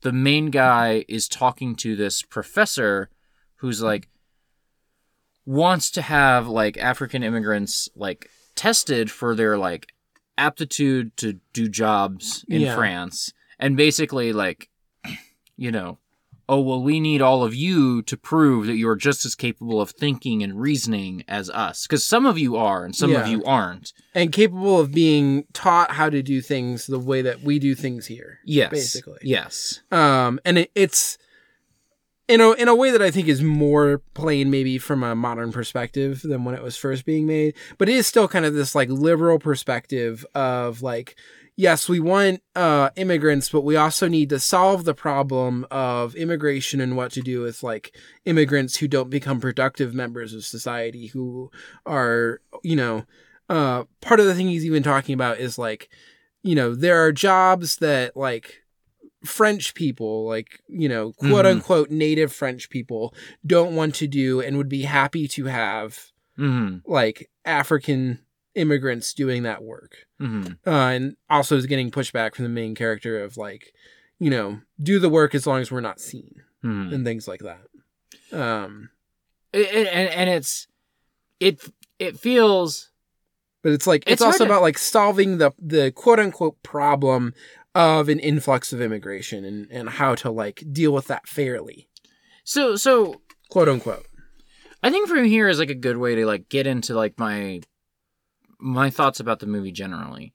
the 0.04 0.12
main 0.14 0.52
guy 0.52 1.04
is 1.08 1.28
talking 1.28 1.76
to 1.78 1.96
this 1.96 2.22
professor 2.22 3.10
who's 3.58 3.82
like, 3.82 4.08
wants 5.46 5.92
to 5.92 6.02
have 6.02 6.48
like 6.48 6.78
African 6.78 7.24
immigrants 7.24 7.90
like 7.96 8.30
tested 8.56 9.12
for 9.12 9.36
their 9.36 9.58
like 9.58 9.92
aptitude 10.38 11.16
to 11.18 11.40
do 11.52 11.68
jobs 11.68 12.46
in 12.48 12.62
Yeah. 12.62 12.76
France 12.76 13.34
and 13.60 13.76
basically 13.76 14.32
like 14.34 14.70
you 15.58 15.70
know 15.72 15.98
oh 16.50 16.60
well 16.60 16.82
we 16.84 17.00
need 17.00 17.22
all 17.22 17.44
of 17.44 17.56
you 17.56 18.02
to 18.02 18.18
prove 18.18 18.68
that 18.68 18.76
you're 18.76 18.96
just 18.96 19.26
as 19.26 19.34
capable 19.36 19.80
of 19.80 19.92
thinking 19.92 20.44
and 20.44 20.60
reasoning 20.60 21.24
as 21.28 21.50
us 21.52 21.88
cuz 21.88 22.04
some 22.06 22.26
of 22.26 22.38
you 22.38 22.56
are 22.56 22.84
and 22.86 22.96
some 22.96 23.12
Yeah. 23.12 23.22
of 23.22 23.28
you 23.28 23.44
aren't 23.46 23.94
And 24.14 24.32
capable 24.32 24.80
of 24.80 24.92
being 24.92 25.46
taught 25.54 25.92
how 25.92 26.10
to 26.10 26.22
do 26.22 26.42
things 26.42 26.86
the 26.88 27.00
way 27.00 27.22
that 27.22 27.42
we 27.44 27.60
do 27.60 27.76
things 27.76 28.08
here. 28.08 28.40
yes 28.46 28.70
Basically. 28.72 29.20
yes 29.22 29.82
Um, 29.92 30.40
and 30.44 30.58
it, 30.60 30.72
it's 30.76 31.18
in 32.30 32.40
a 32.40 32.52
in 32.54 32.68
a 32.70 32.76
way 32.76 32.90
that 32.90 33.02
I 33.02 33.12
think 33.12 33.28
is 33.28 33.42
more 33.42 34.02
plain, 34.14 34.50
maybe 34.50 34.78
from 34.78 35.04
a 35.04 35.14
modern 35.14 35.52
perspective 35.52 36.22
than 36.24 36.46
when 36.46 36.56
it 36.56 36.64
was 36.64 36.78
first 36.78 37.04
being 37.06 37.28
made. 37.28 37.54
But 37.78 37.90
it 37.90 37.96
is 37.96 38.08
still 38.08 38.30
kind 38.30 38.46
of 38.46 38.54
this 38.54 38.74
like 38.74 38.90
liberal 38.90 39.40
perspective 39.40 40.26
of 40.34 40.82
like, 40.82 41.16
yes, 41.56 41.88
we 41.90 42.00
want 42.00 42.42
uh, 42.56 42.90
immigrants, 42.96 43.50
but 43.50 43.62
we 43.62 43.76
also 43.76 44.08
need 44.08 44.30
to 44.30 44.40
solve 44.40 44.86
the 44.86 44.94
problem 44.94 45.66
of 45.72 46.16
immigration 46.16 46.82
and 46.82 46.98
what 46.98 47.12
to 47.14 47.22
do 47.22 47.42
with 47.42 47.64
like 47.64 47.96
immigrants 48.26 48.78
who 48.78 48.88
don't 48.88 49.10
become 49.10 49.40
productive 49.40 49.94
members 49.94 50.34
of 50.34 50.44
society, 50.46 51.08
who 51.08 51.52
are 51.86 52.42
you 52.64 52.76
know, 52.76 53.06
uh, 53.50 53.84
part 54.02 54.20
of 54.20 54.26
the 54.26 54.34
thing 54.36 54.48
he's 54.48 54.66
even 54.66 54.84
talking 54.84 55.14
about 55.14 55.40
is 55.40 55.58
like, 55.58 55.90
you 56.42 56.56
know, 56.56 56.74
there 56.76 57.04
are 57.06 57.12
jobs 57.12 57.78
that 57.78 58.16
like 58.16 58.64
French 59.26 59.74
people, 59.74 60.26
like, 60.28 60.62
you 60.68 60.90
know, 60.90 61.14
quote 61.14 61.46
Mhm. 61.46 61.52
unquote 61.52 61.90
native 61.90 62.34
French 62.34 62.70
people, 62.70 63.14
don't 63.46 63.76
want 63.76 63.96
to 63.96 64.08
do 64.08 64.42
and 64.42 64.58
would 64.58 64.70
be 64.70 64.82
happy 64.84 65.28
to 65.30 65.46
have, 65.46 66.12
mhm 66.38 66.82
like, 66.86 67.30
African 67.46 68.20
immigrants 68.56 69.14
doing 69.14 69.44
that 69.44 69.64
work. 69.64 70.06
mhm 70.22 70.58
Uh, 70.66 70.70
and 70.72 71.16
also 71.30 71.58
is 71.58 71.66
getting 71.66 71.90
pushback 71.92 72.36
from 72.36 72.44
the 72.44 72.50
main 72.50 72.76
character 72.76 73.24
of, 73.24 73.36
like, 73.38 73.74
you 74.20 74.30
know, 74.30 74.60
do 74.82 75.00
the 75.00 75.10
work 75.10 75.34
as 75.36 75.46
long 75.48 75.60
as 75.62 75.72
we're 75.72 75.82
not 75.82 76.00
seen 76.00 76.42
mhm 76.64 76.94
and 76.94 77.04
things 77.06 77.28
like 77.28 77.42
that. 77.42 77.62
Um, 78.32 78.90
it- 79.52 79.88
and 79.92 80.10
and 80.10 80.30
it's 80.30 80.68
it 81.40 81.62
it 82.00 82.18
feels 82.20 82.90
but 83.62 83.72
it's 83.72 83.88
like, 83.88 84.04
it's, 84.04 84.14
It's 84.14 84.22
also 84.22 84.40
to- 84.40 84.44
about, 84.50 84.62
like, 84.62 84.78
solving 84.78 85.38
the, 85.38 85.52
the 85.58 85.90
quote 85.92 86.20
unquote 86.20 86.62
problem 86.64 87.34
of 87.74 88.10
an 88.10 88.20
influx 88.20 88.74
of 88.74 88.82
immigration 88.82 89.46
and, 89.46 89.68
and 89.72 89.88
how 89.90 90.16
to, 90.16 90.30
like, 90.30 90.62
deal 90.72 90.92
with 90.94 91.08
that 91.08 91.28
fairly, 91.30 91.88
so 92.44 92.76
so 92.76 93.22
quote 93.50 93.70
unquote. 93.70 94.06
I 94.84 94.90
think 94.92 95.08
from 95.08 95.24
here 95.24 95.48
is 95.48 95.60
like 95.60 95.70
a 95.70 95.76
good 95.76 95.96
way 95.98 96.16
to 96.16 96.26
like 96.26 96.50
get 96.50 96.68
into 96.68 96.94
like 96.94 97.18
my 97.18 97.62
my 98.64 98.90
thoughts 98.90 99.20
about 99.20 99.40
the 99.40 99.46
movie 99.46 99.72
generally. 99.72 100.34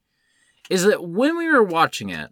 Is 0.70 0.84
that 0.84 1.02
when 1.02 1.38
we 1.38 1.48
were 1.48 1.62
watching 1.62 2.10
it, 2.10 2.30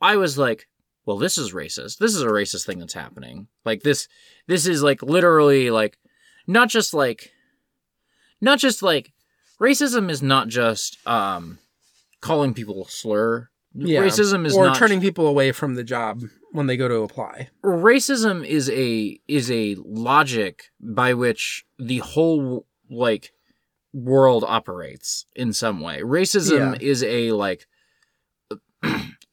I 0.00 0.16
was 0.16 0.38
like, 0.38 0.66
well, 1.04 1.18
this 1.18 1.36
is 1.36 1.52
racist. 1.52 1.98
This 1.98 2.14
is 2.14 2.22
a 2.22 2.28
racist 2.28 2.64
thing 2.64 2.78
that's 2.78 2.94
happening. 2.94 3.48
Like 3.64 3.82
this 3.82 4.08
this 4.46 4.66
is 4.66 4.82
like 4.82 5.02
literally 5.02 5.70
like 5.70 5.98
not 6.46 6.68
just 6.68 6.94
like 6.94 7.32
not 8.40 8.58
just 8.58 8.82
like 8.82 9.12
racism 9.60 10.10
is 10.10 10.22
not 10.22 10.48
just 10.48 11.06
um 11.06 11.58
calling 12.20 12.54
people 12.54 12.84
a 12.86 12.88
slur. 12.88 13.50
Yeah. 13.74 14.00
Racism 14.00 14.46
is 14.46 14.56
or 14.56 14.66
not 14.66 14.78
turning 14.78 15.02
people 15.02 15.26
away 15.26 15.52
from 15.52 15.74
the 15.74 15.84
job 15.84 16.22
when 16.52 16.66
they 16.66 16.78
go 16.78 16.88
to 16.88 17.02
apply. 17.02 17.50
racism 17.62 18.44
is 18.44 18.70
a 18.70 19.20
is 19.28 19.50
a 19.50 19.76
logic 19.84 20.70
by 20.80 21.12
which 21.12 21.66
the 21.78 21.98
whole 21.98 22.66
like 22.90 23.32
world 23.96 24.44
operates 24.46 25.24
in 25.34 25.52
some 25.54 25.80
way 25.80 26.00
racism 26.02 26.72
Yeah. 26.72 26.86
is 26.86 27.02
a 27.02 27.32
like 27.32 27.66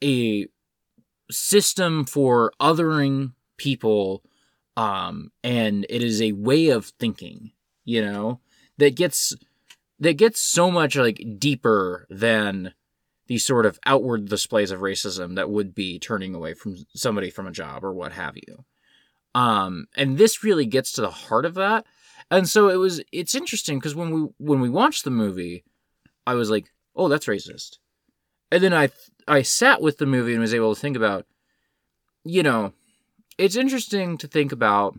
a 0.03 0.47
system 1.29 2.05
for 2.05 2.51
othering 2.61 3.33
people 3.57 4.23
um 4.77 5.31
and 5.43 5.85
it 5.89 6.01
is 6.01 6.21
a 6.21 6.31
way 6.33 6.69
of 6.69 6.85
thinking 6.99 7.51
you 7.83 8.01
know 8.01 8.39
that 8.77 8.95
gets 8.95 9.33
that 9.99 10.13
gets 10.17 10.39
so 10.39 10.71
much 10.71 10.95
like 10.95 11.21
deeper 11.37 12.07
than 12.09 12.73
the 13.27 13.37
sort 13.37 13.65
of 13.65 13.79
outward 13.85 14.25
displays 14.27 14.71
of 14.71 14.81
racism 14.81 15.35
that 15.35 15.49
would 15.49 15.73
be 15.73 15.97
turning 15.99 16.33
away 16.35 16.53
from 16.53 16.75
somebody 16.93 17.29
from 17.29 17.47
a 17.47 17.51
job 17.51 17.85
or 17.85 17.93
what 17.93 18.11
have 18.11 18.35
you. 18.35 18.65
Um, 19.33 19.87
and 19.95 20.17
this 20.17 20.43
really 20.43 20.65
gets 20.65 20.91
to 20.93 21.01
the 21.01 21.09
heart 21.09 21.45
of 21.45 21.53
that. 21.53 21.85
And 22.31 22.47
so 22.49 22.69
it 22.69 22.75
was 22.77 23.01
it's 23.11 23.35
interesting 23.35 23.79
because 23.79 23.95
when 23.95 24.11
we 24.11 24.27
when 24.37 24.59
we 24.61 24.69
watched 24.69 25.03
the 25.03 25.11
movie, 25.11 25.63
I 26.25 26.33
was 26.33 26.49
like, 26.49 26.71
"Oh, 26.95 27.07
that's 27.07 27.25
racist." 27.27 27.77
And 28.51 28.63
then 28.63 28.73
I 28.73 28.89
I 29.27 29.41
sat 29.41 29.81
with 29.81 29.97
the 29.97 30.05
movie 30.05 30.33
and 30.33 30.41
was 30.41 30.53
able 30.53 30.73
to 30.73 30.79
think 30.81 30.95
about 30.97 31.25
you 32.25 32.41
know, 32.43 32.73
it's 33.37 33.57
interesting 33.57 34.17
to 34.17 34.27
think 34.27 34.51
about 34.53 34.97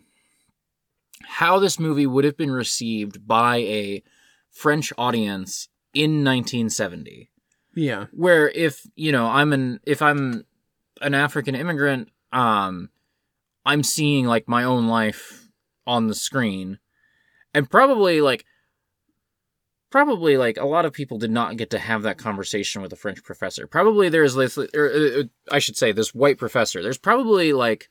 how 1.22 1.59
this 1.59 1.78
movie 1.80 2.06
would 2.06 2.24
have 2.24 2.36
been 2.36 2.51
received 2.51 3.26
by 3.26 3.56
a 3.59 4.02
French 4.51 4.92
audience 4.98 5.68
in 5.94 6.22
1970 6.24 7.30
Yeah. 7.74 8.06
where 8.12 8.48
if 8.51 8.86
you 8.96 9.12
know 9.12 9.26
i'm 9.26 9.52
an 9.52 9.78
if 9.84 10.02
i'm 10.02 10.44
an 11.01 11.14
african 11.14 11.55
immigrant 11.55 12.09
um 12.32 12.90
i'm 13.64 13.82
seeing 13.84 14.26
like 14.26 14.48
my 14.48 14.64
own 14.64 14.88
life 14.88 15.48
on 15.86 16.09
the 16.09 16.14
screen 16.14 16.78
and 17.55 17.70
probably 17.70 18.20
like 18.20 18.44
probably 19.90 20.36
like 20.36 20.56
a 20.56 20.66
lot 20.66 20.85
of 20.85 20.93
people 20.93 21.18
did 21.18 21.31
not 21.31 21.56
get 21.56 21.70
to 21.70 21.78
have 21.78 22.02
that 22.02 22.18
conversation 22.18 22.82
with 22.82 22.93
a 22.93 22.97
french 22.97 23.22
professor. 23.22 23.64
Probably 23.68 24.09
there's 24.09 24.35
this 24.35 24.59
or, 24.59 24.90
uh, 24.93 25.22
i 25.52 25.60
should 25.60 25.76
say 25.76 25.93
this 25.93 26.12
white 26.12 26.36
professor. 26.36 26.82
There's 26.82 26.98
probably 26.98 27.52
like 27.52 27.89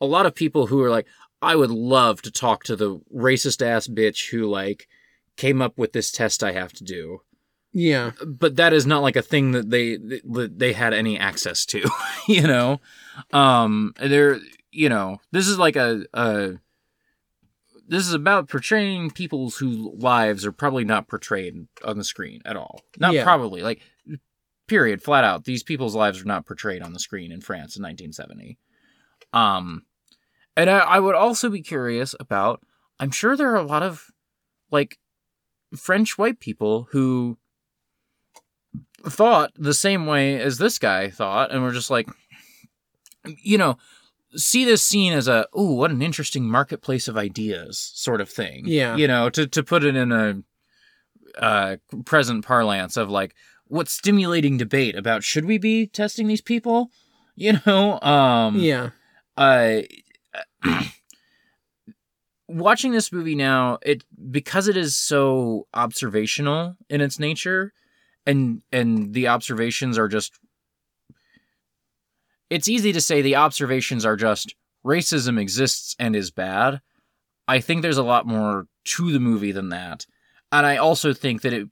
a 0.00 0.06
lot 0.06 0.24
of 0.24 0.34
people 0.34 0.66
who 0.66 0.82
are 0.82 0.90
like 0.90 1.06
i 1.42 1.54
would 1.54 1.70
love 1.70 2.22
to 2.22 2.30
talk 2.30 2.64
to 2.64 2.74
the 2.74 3.00
racist 3.14 3.60
ass 3.60 3.86
bitch 3.86 4.30
who 4.30 4.46
like 4.48 4.88
came 5.36 5.60
up 5.60 5.76
with 5.76 5.92
this 5.92 6.10
test 6.10 6.42
i 6.42 6.52
have 6.52 6.72
to 6.72 6.84
do. 6.84 7.20
Yeah. 7.74 8.12
but 8.26 8.56
that 8.56 8.72
is 8.72 8.86
not 8.86 9.02
like 9.02 9.16
a 9.16 9.22
thing 9.22 9.52
that 9.52 9.68
they 9.68 9.96
that 9.96 10.54
they 10.56 10.72
had 10.72 10.94
any 10.94 11.18
access 11.18 11.66
to 11.66 11.88
you 12.26 12.46
know? 12.46 12.80
Um 13.30 13.92
they're 14.00 14.40
you 14.70 14.88
know 14.88 15.20
this 15.32 15.48
is 15.48 15.58
like 15.58 15.76
a, 15.76 16.06
a 16.14 16.54
this 17.92 18.08
is 18.08 18.14
about 18.14 18.48
portraying 18.48 19.10
people 19.10 19.50
whose 19.50 19.78
lives 20.02 20.46
are 20.46 20.52
probably 20.52 20.84
not 20.84 21.08
portrayed 21.08 21.66
on 21.84 21.98
the 21.98 22.04
screen 22.04 22.40
at 22.46 22.56
all 22.56 22.80
not 22.98 23.12
Yeah. 23.12 23.22
probably 23.22 23.60
like 23.62 23.80
period 24.66 25.02
flat 25.02 25.24
out 25.24 25.44
these 25.44 25.62
people's 25.62 25.94
lives 25.94 26.22
are 26.22 26.24
not 26.26 26.46
portrayed 26.46 26.82
on 26.82 26.92
the 26.94 26.98
screen 26.98 27.30
in 27.30 27.40
france 27.42 27.76
in 27.76 27.82
1970 27.82 28.58
um 29.34 29.82
and 30.56 30.70
I, 30.70 30.78
I 30.78 31.00
would 31.00 31.14
also 31.14 31.50
be 31.50 31.60
curious 31.62 32.14
about 32.18 32.62
i'm 32.98 33.10
sure 33.10 33.36
there 33.36 33.50
are 33.52 33.56
a 33.56 33.62
lot 33.62 33.82
of 33.82 34.06
like 34.70 34.98
french 35.76 36.16
white 36.16 36.40
people 36.40 36.88
who 36.92 37.36
thought 39.06 39.52
the 39.56 39.74
same 39.74 40.06
way 40.06 40.40
as 40.40 40.58
this 40.58 40.78
guy 40.78 41.10
thought 41.10 41.50
and 41.52 41.62
we're 41.62 41.72
just 41.72 41.90
like 41.90 42.08
you 43.42 43.58
know 43.58 43.76
see 44.34 44.64
this 44.64 44.82
scene 44.82 45.12
as 45.12 45.28
a 45.28 45.46
oh 45.52 45.72
what 45.74 45.90
an 45.90 46.02
interesting 46.02 46.48
marketplace 46.48 47.06
of 47.08 47.16
ideas 47.16 47.92
sort 47.94 48.20
of 48.20 48.28
thing 48.30 48.62
Yeah. 48.66 48.96
you 48.96 49.06
know 49.08 49.28
to 49.30 49.46
to 49.46 49.62
put 49.62 49.84
it 49.84 49.94
in 49.96 50.10
a 50.12 50.42
uh, 51.38 51.76
present 52.04 52.44
parlance 52.44 52.96
of 52.96 53.08
like 53.10 53.34
what 53.66 53.88
stimulating 53.88 54.58
debate 54.58 54.94
about 54.96 55.24
should 55.24 55.46
we 55.46 55.56
be 55.56 55.86
testing 55.86 56.26
these 56.26 56.42
people? 56.42 56.90
You 57.34 57.58
know, 57.64 57.98
um, 58.00 58.56
Yeah. 58.58 58.90
uh, 59.38 59.80
watching 62.48 62.92
this 62.92 63.12
movie 63.12 63.34
now, 63.34 63.78
it 63.82 64.04
because 64.30 64.68
it 64.68 64.76
is 64.76 64.96
so 64.96 65.66
observational 65.74 66.76
in 66.88 67.00
its 67.00 67.18
nature, 67.18 67.72
and 68.26 68.62
and 68.72 69.14
the 69.14 69.28
observations 69.28 69.98
are 69.98 70.08
just. 70.08 70.38
It's 72.52 72.68
easy 72.68 72.92
to 72.92 73.00
say 73.00 73.22
the 73.22 73.36
observations 73.36 74.04
are 74.04 74.16
just 74.16 74.54
racism 74.84 75.40
exists 75.40 75.94
and 75.98 76.14
is 76.14 76.30
bad. 76.30 76.80
I 77.48 77.60
think 77.60 77.82
there's 77.82 77.98
a 77.98 78.02
lot 78.02 78.26
more 78.26 78.66
to 78.84 79.12
the 79.12 79.20
movie 79.20 79.52
than 79.52 79.70
that, 79.70 80.06
and 80.50 80.66
I 80.66 80.76
also 80.76 81.12
think 81.12 81.42
that 81.42 81.52
it, 81.52 81.68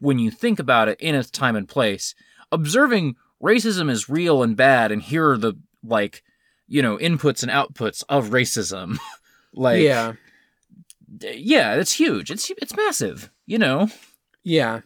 when 0.00 0.18
you 0.18 0.30
think 0.30 0.58
about 0.58 0.88
it 0.88 1.00
in 1.00 1.14
its 1.14 1.30
time 1.30 1.56
and 1.56 1.68
place, 1.68 2.14
observing 2.52 3.16
racism 3.42 3.90
is 3.90 4.08
real 4.08 4.42
and 4.42 4.56
bad, 4.56 4.92
and 4.92 5.02
here 5.02 5.30
are 5.30 5.38
the 5.38 5.54
like 5.82 6.22
you 6.68 6.82
know 6.82 6.96
inputs 6.98 7.42
and 7.42 7.50
outputs 7.50 8.04
of 8.08 8.28
racism 8.28 8.98
like 9.54 9.80
yeah. 9.80 10.12
yeah 11.18 11.74
it's 11.74 11.94
huge 11.94 12.30
it's 12.30 12.50
it's 12.60 12.76
massive 12.76 13.30
you 13.46 13.58
know 13.58 13.88
Yeah. 14.42 14.80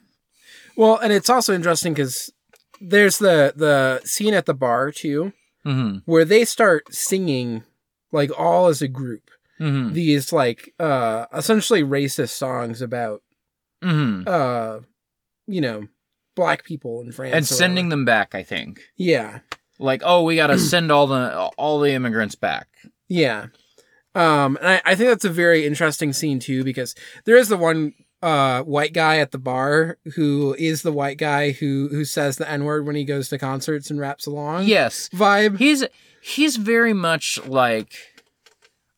Well, 0.77 0.98
and 0.98 1.12
it's 1.12 1.31
also 1.31 1.55
interesting 1.55 1.94
because 1.94 2.32
there's 2.89 3.19
the 3.19 3.52
the 3.56 4.01
scene 4.05 4.35
at 4.35 4.47
the 4.47 4.55
bar 4.55 4.90
too, 4.90 5.32
mm-hmm. 5.66 5.98
where 6.05 6.24
they 6.24 6.44
start 6.44 6.94
singing 6.94 7.65
like 8.12 8.31
all 8.39 8.66
as 8.69 8.82
a 8.82 8.89
group 8.89 9.31
Mm-hmm. 9.61 9.93
these 9.93 10.32
like 10.32 10.74
uh 10.81 11.27
essentially 11.32 11.85
racist 11.85 12.31
songs 12.31 12.82
about 12.82 13.23
Mm-hmm. 13.85 14.24
uh 14.27 14.81
you 15.47 15.61
know 15.61 15.86
black 16.35 16.65
people 16.65 17.01
in 17.02 17.12
France 17.12 17.35
and 17.36 17.47
sending 17.47 17.89
them 17.89 18.05
back 18.05 18.35
i 18.35 18.43
think 18.43 18.81
yeah 18.97 19.40
like 19.78 20.02
oh 20.05 20.24
we 20.24 20.35
gotta 20.35 20.59
send 20.73 20.90
all 20.90 21.06
the 21.06 21.32
all 21.56 21.78
the 21.78 21.93
immigrants 21.93 22.35
back 22.35 22.66
yeah 23.09 23.47
um 24.16 24.56
and 24.56 24.69
I, 24.69 24.82
I 24.85 24.94
think 24.97 25.11
that's 25.11 25.24
a 25.24 25.31
very 25.31 25.66
interesting 25.66 26.12
scene 26.12 26.40
too 26.40 26.65
because 26.65 26.97
there 27.24 27.36
is 27.36 27.48
the 27.48 27.56
one 27.56 27.94
uh 28.25 28.63
white 28.63 28.95
guy 28.95 29.19
at 29.19 29.33
the 29.33 29.39
bar 29.39 29.99
who 30.15 30.57
is 30.59 30.81
the 30.83 30.93
white 30.93 31.19
guy 31.19 31.51
who 31.51 31.89
who 31.91 32.05
says 32.05 32.37
the 32.39 32.51
n-word 32.51 32.87
when 32.87 32.97
he 32.97 33.05
goes 33.05 33.29
to 33.29 33.37
concerts 33.37 33.91
and 33.91 34.01
raps 34.01 34.27
along 34.27 34.65
yes. 34.65 35.11
vibe. 35.11 35.59
He's 35.59 35.85
he's 36.23 36.57
very 36.57 36.95
much 36.95 37.39
like 37.47 37.93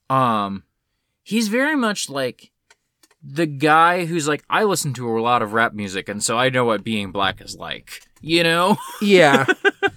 um 0.08 0.62
he's 1.24 1.48
very 1.48 1.74
much 1.74 2.08
like 2.08 2.52
the 3.20 3.46
guy 3.46 4.04
who's 4.04 4.28
like 4.28 4.44
i 4.48 4.62
listen 4.62 4.94
to 4.94 5.18
a 5.18 5.20
lot 5.20 5.42
of 5.42 5.52
rap 5.52 5.74
music 5.74 6.08
and 6.08 6.22
so 6.22 6.38
i 6.38 6.48
know 6.48 6.64
what 6.64 6.84
being 6.84 7.10
black 7.10 7.40
is 7.40 7.56
like 7.56 8.06
you 8.20 8.42
know? 8.42 8.76
Yeah. 9.00 9.46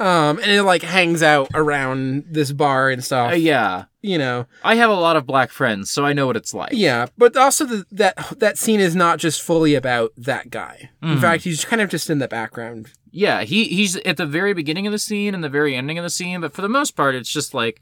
um, 0.00 0.38
and 0.38 0.50
it 0.50 0.62
like 0.64 0.82
hangs 0.82 1.22
out 1.22 1.48
around 1.54 2.24
this 2.28 2.50
bar 2.52 2.90
and 2.90 3.04
stuff. 3.04 3.32
Uh, 3.32 3.36
yeah 3.36 3.84
You 4.02 4.18
know. 4.18 4.46
i 4.64 4.74
have 4.76 4.90
a 4.90 4.94
lot 4.94 5.16
of 5.16 5.26
black 5.26 5.50
friends 5.50 5.90
so 5.90 6.04
i 6.04 6.12
know 6.12 6.26
what 6.26 6.36
it's 6.36 6.54
like 6.54 6.72
Yeah, 6.72 7.06
but 7.18 7.36
also 7.36 7.64
the, 7.66 7.84
that 7.92 8.16
that 8.38 8.58
scene 8.58 8.80
is 8.80 8.96
not 8.96 9.18
just 9.18 9.42
fully 9.42 9.74
about 9.74 10.12
that 10.16 10.50
guy. 10.50 10.90
In 11.02 11.10
Mhm. 11.18 11.20
fact, 11.20 11.44
he's 11.44 11.64
kind 11.64 11.82
of 11.82 11.90
just 11.90 12.08
in 12.10 12.18
the 12.18 12.28
background. 12.28 12.90
Yeah, 13.12 13.42
he 13.42 13.64
he's 13.64 13.96
at 13.96 14.16
the 14.16 14.26
very 14.26 14.54
beginning 14.54 14.86
of 14.86 14.92
the 14.92 14.98
scene 14.98 15.34
and 15.34 15.42
the 15.44 15.48
very 15.48 15.74
ending 15.76 15.98
of 15.98 16.04
the 16.04 16.10
scene, 16.10 16.40
but 16.40 16.52
for 16.54 16.62
the 16.62 16.68
most 16.68 16.92
part, 16.96 17.14
it's 17.14 17.32
just 17.32 17.52
like 17.54 17.80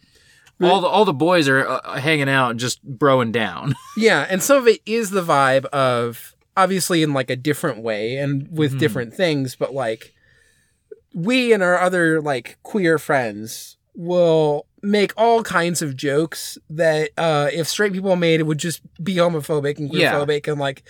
all 0.61 0.81
the 0.81 0.89
all 0.89 1.05
the 1.05 1.13
boys 1.13 1.47
are 1.49 1.67
uh, 1.69 2.01
hanging 2.01 2.29
out 2.29 2.51
and 2.51 2.59
just 2.59 2.79
broing 2.85 3.31
down. 3.31 3.75
Yeah, 3.97 4.27
and 4.31 4.43
some 4.43 4.57
of 4.59 4.67
it 4.67 4.81
is 4.87 5.11
the 5.11 5.23
vibe 5.23 5.67
of 5.67 6.35
obviously 6.57 7.03
in 7.03 7.13
like 7.13 7.31
a 7.31 7.37
different 7.37 7.83
way 7.83 8.17
and 8.17 8.49
with 8.51 8.75
Mhm. 8.75 8.79
different 8.81 9.15
things, 9.15 9.55
but 9.55 9.73
like 9.75 10.15
we 11.15 11.53
and 11.53 11.63
our 11.63 11.79
other 11.79 12.21
like 12.21 12.59
queer 12.63 12.99
friends 12.99 13.77
will 13.95 14.67
make 14.83 15.13
all 15.17 15.43
kinds 15.43 15.83
of 15.83 15.97
jokes 15.97 16.57
that 16.71 17.11
uh 17.19 17.49
if 17.53 17.67
straight 17.67 17.93
people 17.93 18.15
made 18.15 18.39
it 18.41 18.45
would 18.45 18.59
just 18.59 18.81
be 19.03 19.15
homophobic 19.17 19.79
and 19.79 19.93
Yeah. 19.93 20.13
queerphobic 20.15 20.47
and 20.47 20.61
like 20.61 20.83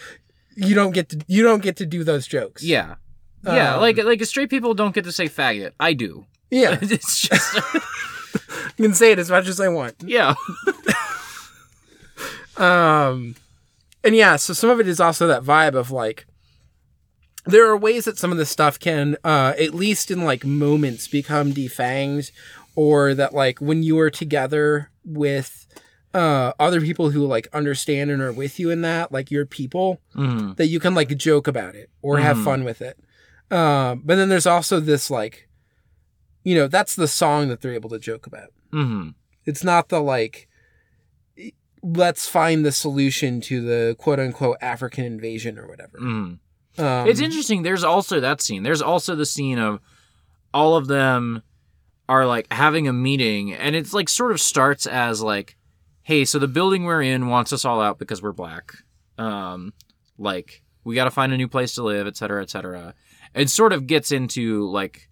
you 0.56 0.74
don't 0.74 0.92
get 0.92 1.08
to 1.10 1.18
you 1.26 1.42
don't 1.42 1.62
get 1.62 1.76
to 1.76 1.86
do 1.86 2.04
those 2.04 2.26
jokes. 2.26 2.62
yeah, 2.64 2.96
yeah, 3.44 3.74
Um, 3.76 3.80
like 3.80 3.96
like 4.04 4.22
straight 4.24 4.50
people 4.50 4.74
don't 4.74 4.94
get 4.94 5.04
to 5.04 5.12
say 5.12 5.28
faggot. 5.28 5.72
I 5.80 5.92
do. 5.94 6.26
Yeah. 6.50 6.78
it's 6.82 7.20
just 7.28 7.54
You 8.76 8.84
can 8.84 8.94
say 8.94 9.12
it 9.12 9.18
as 9.18 9.30
much 9.30 9.46
as 9.48 9.58
I 9.60 9.68
want. 9.68 9.94
yeah, 10.04 10.34
Um, 12.56 13.36
and 14.02 14.14
yeah, 14.16 14.36
so 14.36 14.52
some 14.52 14.70
of 14.70 14.80
it 14.80 14.88
is 14.88 14.98
also 15.00 15.26
that 15.28 15.42
vibe 15.44 15.74
of 15.74 15.90
like, 15.90 16.26
there 17.46 17.66
are 17.66 17.76
ways 17.76 18.04
that 18.04 18.18
some 18.18 18.32
of 18.32 18.38
this 18.38 18.50
stuff 18.50 18.78
can, 18.78 19.16
uh, 19.24 19.54
at 19.58 19.74
least 19.74 20.10
in 20.10 20.24
like 20.24 20.44
moments, 20.44 21.08
become 21.08 21.52
defanged, 21.52 22.30
or 22.74 23.14
that 23.14 23.34
like 23.34 23.60
when 23.60 23.82
you 23.82 23.98
are 23.98 24.10
together 24.10 24.90
with 25.04 25.66
uh 26.14 26.52
other 26.58 26.80
people 26.80 27.10
who 27.10 27.26
like 27.26 27.48
understand 27.52 28.10
and 28.10 28.22
are 28.22 28.32
with 28.32 28.58
you 28.58 28.70
in 28.70 28.80
that, 28.82 29.12
like 29.12 29.30
your 29.30 29.44
people, 29.46 30.00
Mhm. 30.16 30.56
that 30.56 30.66
you 30.68 30.80
can 30.80 30.94
like 30.94 31.14
joke 31.16 31.46
about 31.46 31.74
it 31.74 31.90
or 32.02 32.18
have 32.18 32.36
Mhm. 32.38 32.44
fun 32.44 32.64
with 32.64 32.80
it. 32.80 32.98
Um, 33.50 34.02
but 34.04 34.16
then 34.16 34.28
there's 34.28 34.46
also 34.46 34.80
this 34.80 35.10
like, 35.10 35.48
you 36.44 36.54
know, 36.54 36.66
that's 36.66 36.94
the 36.96 37.08
song 37.08 37.48
that 37.48 37.60
they're 37.60 37.74
able 37.74 37.90
to 37.90 37.98
joke 37.98 38.26
about. 38.26 38.52
Mm-hmm. 38.72 39.10
It's 39.44 39.62
not 39.64 39.88
the 39.90 40.00
like 40.00 40.48
let's 41.82 42.26
find 42.28 42.64
the 42.64 42.72
solution 42.72 43.40
to 43.42 43.60
the 43.60 43.94
quote 43.98 44.18
unquote 44.18 44.56
African 44.60 45.04
invasion 45.04 45.58
or 45.58 45.66
whatever. 45.68 45.98
Mhm. 45.98 46.38
Um, 46.78 47.08
it's 47.08 47.20
interesting. 47.20 47.62
There's 47.62 47.84
also 47.84 48.20
that 48.20 48.40
scene. 48.40 48.62
There's 48.62 48.82
also 48.82 49.14
the 49.14 49.26
scene 49.26 49.58
of 49.58 49.80
all 50.54 50.76
of 50.76 50.86
them 50.86 51.42
are 52.08 52.26
like 52.26 52.50
having 52.52 52.88
a 52.88 52.92
meeting, 52.92 53.52
and 53.52 53.76
it's 53.76 53.92
like 53.92 54.08
sort 54.08 54.32
of 54.32 54.40
starts 54.40 54.86
as 54.86 55.20
like, 55.22 55.56
"Hey, 56.02 56.24
so 56.24 56.38
the 56.38 56.48
building 56.48 56.84
we're 56.84 57.02
in 57.02 57.28
wants 57.28 57.52
us 57.52 57.64
all 57.64 57.80
out 57.80 57.98
because 57.98 58.22
we're 58.22 58.32
black. 58.32 58.72
Um, 59.18 59.72
like 60.16 60.62
we 60.84 60.94
got 60.94 61.04
to 61.04 61.10
find 61.10 61.32
a 61.32 61.36
new 61.36 61.48
place 61.48 61.74
to 61.74 61.82
live, 61.82 62.06
et 62.06 62.16
cetera, 62.16 62.42
et 62.42 62.50
cetera." 62.50 62.94
It 63.34 63.50
sort 63.50 63.72
of 63.72 63.86
gets 63.86 64.10
into 64.10 64.68
like, 64.70 65.08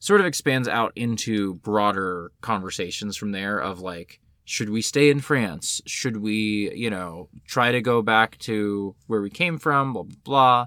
sort 0.00 0.20
of 0.20 0.26
expands 0.26 0.66
out 0.66 0.92
into 0.96 1.54
broader 1.54 2.32
conversations 2.40 3.16
from 3.16 3.30
there 3.30 3.58
of 3.58 3.80
like, 3.80 4.18
should 4.44 4.68
we 4.68 4.82
stay 4.82 5.10
in 5.10 5.20
France? 5.20 5.80
Should 5.86 6.16
we, 6.16 6.72
you 6.74 6.90
know, 6.90 7.28
try 7.46 7.70
to 7.70 7.80
go 7.80 8.02
back 8.02 8.36
to 8.38 8.96
where 9.06 9.22
we 9.22 9.30
came 9.30 9.58
from? 9.58 9.92
Blah 9.92 10.02
blah. 10.02 10.16
blah. 10.24 10.66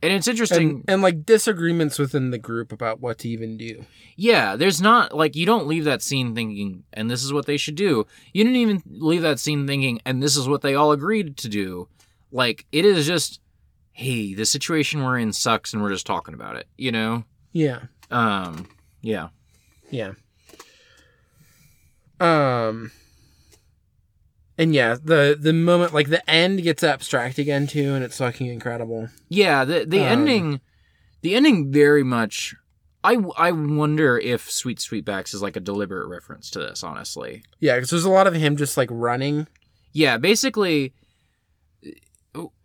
And 0.00 0.12
it's 0.12 0.28
interesting. 0.28 0.70
and, 0.70 0.84
and 0.88 1.02
like 1.02 1.26
disagreements 1.26 1.98
within 1.98 2.30
the 2.30 2.38
group 2.38 2.72
about 2.72 3.00
what 3.00 3.18
to 3.18 3.28
even 3.28 3.56
do. 3.56 3.84
yeah, 4.16 4.54
there's 4.54 4.80
not 4.80 5.16
like 5.16 5.34
you 5.34 5.44
don't 5.44 5.66
leave 5.66 5.84
that 5.84 6.02
scene 6.02 6.34
thinking, 6.34 6.84
and 6.92 7.10
this 7.10 7.24
is 7.24 7.32
what 7.32 7.46
they 7.46 7.56
should 7.56 7.74
do. 7.74 8.06
You 8.32 8.44
didn't 8.44 8.60
even 8.60 8.82
leave 8.86 9.22
that 9.22 9.40
scene 9.40 9.66
thinking, 9.66 10.00
and 10.04 10.22
this 10.22 10.36
is 10.36 10.48
what 10.48 10.62
they 10.62 10.74
all 10.74 10.92
agreed 10.92 11.36
to 11.38 11.48
do. 11.48 11.88
Like 12.30 12.64
it 12.70 12.84
is 12.84 13.06
just, 13.06 13.40
hey, 13.92 14.34
the 14.34 14.46
situation 14.46 15.02
we're 15.02 15.18
in 15.18 15.32
sucks, 15.32 15.72
and 15.72 15.82
we're 15.82 15.90
just 15.90 16.06
talking 16.06 16.34
about 16.34 16.56
it. 16.56 16.68
You 16.76 16.92
know? 16.92 17.24
Yeah. 17.52 17.80
Um. 18.10 18.68
Yeah. 19.02 19.28
Yeah. 19.90 20.12
Um 22.20 22.92
and 24.58 24.74
yeah, 24.74 24.96
the 25.02 25.38
the 25.40 25.52
moment 25.52 25.94
like 25.94 26.08
the 26.08 26.28
end 26.28 26.62
gets 26.62 26.82
abstract 26.84 27.38
again 27.38 27.66
too 27.66 27.94
and 27.94 28.04
it's 28.04 28.18
fucking 28.18 28.46
incredible. 28.48 29.08
Yeah. 29.28 29.64
The 29.64 29.84
the 29.86 30.00
Um, 30.00 30.06
ending, 30.06 30.60
the 31.22 31.34
ending 31.34 31.72
very 31.72 32.02
much. 32.02 32.54
I, 33.04 33.16
I 33.38 33.52
wonder 33.52 34.18
if 34.18 34.50
Sweet 34.50 34.78
Sweetbacks 34.78 35.32
is 35.32 35.40
like 35.40 35.54
a 35.56 35.60
deliberate 35.60 36.08
reference 36.08 36.50
to 36.50 36.58
this, 36.58 36.82
honestly. 36.82 37.42
Yeah, 37.60 37.78
cuz 37.78 37.90
there's 37.90 38.04
a 38.04 38.10
lot 38.10 38.26
of 38.26 38.34
him 38.34 38.56
just 38.56 38.76
like 38.76 38.88
running. 38.90 39.46
Yeah, 39.92 40.18
basically, 40.18 40.92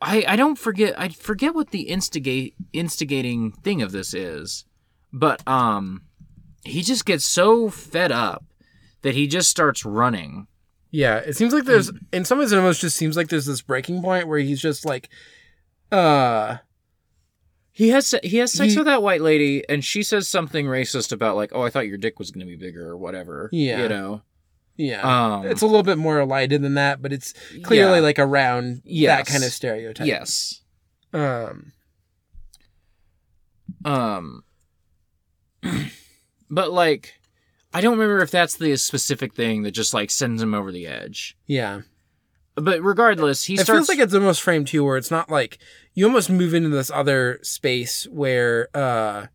I 0.01 0.25
I 0.27 0.35
don't 0.35 0.57
forget 0.57 0.99
I 0.99 1.09
forget 1.09 1.55
what 1.55 1.69
the 1.71 1.81
instigate 1.83 2.55
instigating 2.73 3.51
thing 3.51 3.81
of 3.81 3.91
this 3.91 4.13
is, 4.13 4.65
but 5.11 5.47
um, 5.47 6.01
he 6.65 6.81
just 6.81 7.05
gets 7.05 7.25
so 7.25 7.69
fed 7.69 8.11
up 8.11 8.43
that 9.03 9.15
he 9.15 9.27
just 9.27 9.49
starts 9.49 9.85
running. 9.85 10.47
Yeah, 10.95 11.17
it 11.17 11.35
seems 11.35 11.53
like 11.53 11.63
there's 11.65 11.91
in 12.11 12.23
some 12.23 12.37
ways 12.37 12.51
it 12.51 12.57
almost 12.57 12.79
just 12.79 12.95
seems 12.95 13.17
like 13.17 13.27
there's 13.29 13.47
this 13.47 13.63
breaking 13.63 14.03
point 14.03 14.27
where 14.27 14.37
he's 14.37 14.61
just 14.61 14.85
like 14.85 15.09
uh 15.91 16.57
He 17.71 17.89
has 17.89 18.13
he 18.23 18.37
has 18.37 18.53
sex 18.53 18.73
He- 18.73 18.77
with 18.77 18.85
that 18.85 19.01
white 19.01 19.21
lady, 19.21 19.67
and 19.67 19.83
she 19.83 20.03
says 20.03 20.27
something 20.27 20.67
racist 20.67 21.11
about 21.11 21.35
like, 21.35 21.49
"Oh, 21.53 21.63
I 21.63 21.71
thought 21.71 21.87
your 21.87 21.97
dick 21.97 22.19
was 22.19 22.29
going 22.29 22.45
to 22.45 22.49
be 22.49 22.55
bigger" 22.55 22.87
or 22.87 22.95
whatever. 22.95 23.49
Yeah. 23.51 23.81
you 23.81 23.89
know. 23.89 24.21
yeah. 24.77 25.01
Um, 25.37 25.47
it's 25.47 25.63
a 25.63 25.65
little 25.65 25.81
bit 25.81 25.97
more 25.97 26.23
lighted 26.27 26.61
than 26.61 26.75
that, 26.75 27.01
but 27.01 27.11
it's 27.11 27.33
clearly 27.63 27.95
yeah. 27.97 28.03
like 28.03 28.19
around 28.19 28.83
that 28.85 29.25
kind 29.25 29.43
of 29.43 29.51
stereotype. 29.51 30.05
yes. 30.05 30.61
Um 31.11 31.71
Um, 33.83 34.43
but 36.51 36.71
like, 36.71 37.19
I 37.73 37.81
don't 37.81 37.97
remember 37.97 38.21
if 38.21 38.31
that's 38.31 38.55
the 38.57 38.75
specific 38.77 39.33
thing 39.33 39.63
that 39.63 39.71
just 39.71 39.93
like 39.93 40.11
sends 40.11 40.41
him 40.41 40.53
over 40.53 40.71
the 40.71 40.87
edge. 40.87 41.35
yeah. 41.47 41.81
but 42.55 42.81
regardless, 42.83 43.45
he 43.45 43.55
it 43.55 43.61
starts 43.61 43.87
feels 43.87 43.89
like 43.89 43.99
it's 43.99 44.13
almost 44.13 44.41
framed 44.41 44.67
too, 44.67 44.83
where 44.83 44.97
it's 44.97 45.11
not 45.11 45.29
like 45.29 45.57
you 45.93 46.05
almost 46.05 46.29
move 46.29 46.53
into 46.53 46.69
this 46.69 46.91
other 46.91 47.39
space 47.41 48.05
where 48.11 48.69
uh 48.75 49.27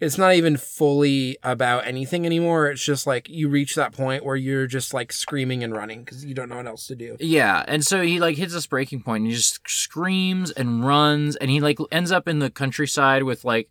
it's 0.00 0.18
not 0.18 0.34
even 0.34 0.56
fully 0.56 1.38
about 1.42 1.86
anything 1.86 2.26
anymore. 2.26 2.66
It's 2.68 2.84
just 2.84 3.06
like 3.06 3.28
you 3.28 3.48
reach 3.48 3.74
that 3.76 3.92
point 3.92 4.24
where 4.24 4.36
you're 4.36 4.66
just 4.66 4.92
like 4.92 5.12
screaming 5.12 5.62
and 5.62 5.74
running 5.74 6.04
because 6.04 6.24
you 6.24 6.34
don't 6.34 6.48
know 6.48 6.56
what 6.56 6.66
else 6.66 6.86
to 6.88 6.96
do. 6.96 7.16
Yeah, 7.20 7.64
and 7.68 7.84
so 7.86 8.02
he 8.02 8.18
like 8.18 8.36
hits 8.36 8.52
this 8.52 8.66
breaking 8.66 9.02
point 9.02 9.22
and 9.22 9.30
he 9.30 9.36
just 9.36 9.60
screams 9.68 10.50
and 10.50 10.84
runs 10.84 11.36
and 11.36 11.50
he 11.50 11.60
like 11.60 11.78
ends 11.92 12.10
up 12.12 12.26
in 12.28 12.40
the 12.40 12.50
countryside 12.50 13.22
with 13.22 13.44
like 13.44 13.70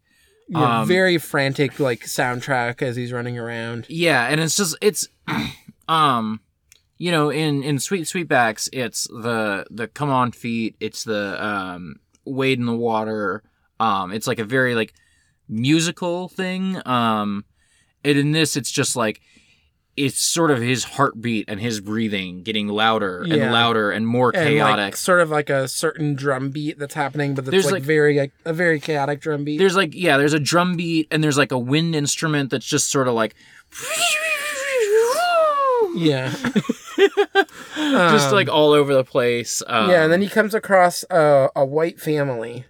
Yeah, 0.53 0.81
Um, 0.81 0.87
very 0.87 1.17
frantic 1.17 1.79
like 1.79 2.01
soundtrack 2.01 2.81
as 2.81 2.95
he's 2.95 3.11
running 3.11 3.37
around. 3.39 3.85
yeah, 3.89 4.27
and 4.27 4.39
it's 4.39 4.55
just 4.57 4.75
it's 4.81 5.07
um 5.87 6.39
you 6.97 7.11
know, 7.11 7.29
in 7.31 7.63
in 7.63 7.79
Sweet 7.79 8.03
Sweetbacks, 8.07 8.69
it's 8.71 9.07
the 9.07 9.65
the 9.69 9.87
come 9.87 10.09
on 10.09 10.31
feet, 10.31 10.75
it's 10.79 11.03
the 11.03 11.43
um 11.43 11.95
wade 12.25 12.59
in 12.59 12.65
the 12.65 12.75
water. 12.75 13.43
Um 13.79 14.11
it's 14.13 14.27
like 14.27 14.39
a 14.39 14.45
very 14.45 14.75
like 14.75 14.93
musical 15.49 16.27
thing. 16.29 16.81
Um 16.87 17.45
and 18.03 18.17
in 18.17 18.31
this 18.31 18.55
it's 18.55 18.71
just 18.71 18.95
like 18.95 19.21
it's 19.95 20.19
sort 20.19 20.49
of 20.49 20.59
his 20.59 20.83
heartbeat 20.83 21.45
and 21.47 21.59
his 21.59 21.79
breathing 21.79 22.41
getting 22.41 22.67
louder 22.67 23.23
Yeah. 23.27 23.35
and 23.35 23.51
louder 23.53 23.91
and 23.91 24.07
more 24.07 24.35
And 24.35 24.47
chaotic. 24.49 24.77
like 24.77 24.95
sort 24.95 25.21
of 25.21 25.29
like 25.29 25.51
a 25.51 25.67
certain 25.67 26.15
drum 26.15 26.49
beat 26.49 26.79
that's 26.79 26.95
happening, 26.95 27.35
but 27.35 27.43
it's 27.43 27.51
There's, 27.51 27.65
like, 27.65 27.73
like- 27.73 27.83
very 27.83 28.17
like 28.17 28.31
a 28.45 28.53
very 28.53 28.79
chaotic 28.79 29.21
drum 29.21 29.43
beat. 29.43 29.59
there's 29.59 29.75
like 29.75 29.93
yeah 29.93 30.17
there's 30.17 30.33
a 30.33 30.39
drum 30.39 30.75
beat 30.75 31.07
and 31.11 31.23
there's 31.23 31.37
like 31.37 31.51
a 31.51 31.59
wind 31.59 31.95
instrument 31.95 32.49
that's 32.49 32.65
just 32.65 32.89
sort 32.89 33.07
of 33.07 33.13
like 33.13 33.35
yeah. 35.95 36.33
just 37.75 38.27
Um, 38.29 38.33
like 38.33 38.49
all 38.49 38.71
over 38.71 38.93
the 38.93 39.03
place 39.03 39.61
um, 39.67 39.89
yeah, 39.89 40.03
and 40.03 40.11
then 40.11 40.21
he 40.21 40.29
comes 40.29 40.53
across 40.55 41.03
a, 41.09 41.49
a 41.55 41.65
white 41.65 41.99
family. 41.99 42.65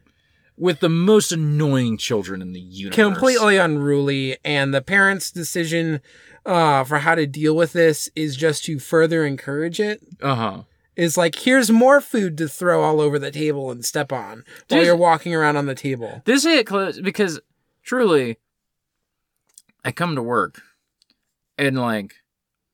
with 0.57 0.79
the 0.81 0.89
most 0.89 1.31
annoying 1.31 1.97
children 1.97 2.41
in 2.41 2.51
the 2.53 2.59
universe 2.59 2.95
completely 2.95 3.57
unruly 3.57 4.37
and 4.43 4.73
the 4.73 4.81
parents 4.81 5.31
decision 5.31 6.01
uh 6.45 6.83
for 6.83 6.99
how 6.99 7.15
to 7.15 7.25
deal 7.25 7.55
with 7.55 7.73
this 7.73 8.09
is 8.15 8.35
just 8.35 8.65
to 8.65 8.79
further 8.79 9.25
encourage 9.25 9.79
it. 9.79 10.01
Uh-huh. 10.21 10.63
Is 10.95 11.17
like 11.17 11.35
here's 11.35 11.71
more 11.71 12.01
food 12.01 12.37
to 12.37 12.47
throw 12.47 12.83
all 12.83 13.01
over 13.01 13.17
the 13.17 13.31
table 13.31 13.71
and 13.71 13.83
step 13.83 14.11
on 14.11 14.43
while 14.67 14.79
Dude. 14.79 14.85
you're 14.85 14.95
walking 14.95 15.33
around 15.33 15.57
on 15.57 15.65
the 15.65 15.75
table. 15.75 16.21
This 16.25 16.43
hit 16.43 16.67
close 16.67 16.99
because 16.99 17.39
truly 17.83 18.37
i 19.83 19.91
come 19.91 20.15
to 20.15 20.23
work 20.23 20.61
and 21.57 21.77
like 21.77 22.15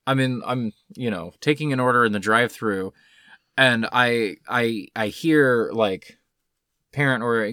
i'm 0.05 0.19
in 0.19 0.41
i'm 0.45 0.71
you 0.95 1.09
know 1.09 1.33
taking 1.41 1.73
an 1.73 1.79
order 1.79 2.05
in 2.05 2.11
the 2.11 2.19
drive 2.19 2.51
through 2.51 2.93
and 3.57 3.87
i 3.91 4.35
i 4.47 4.87
i 4.95 5.07
hear 5.07 5.71
like 5.73 6.17
parent 6.91 7.23
or 7.23 7.51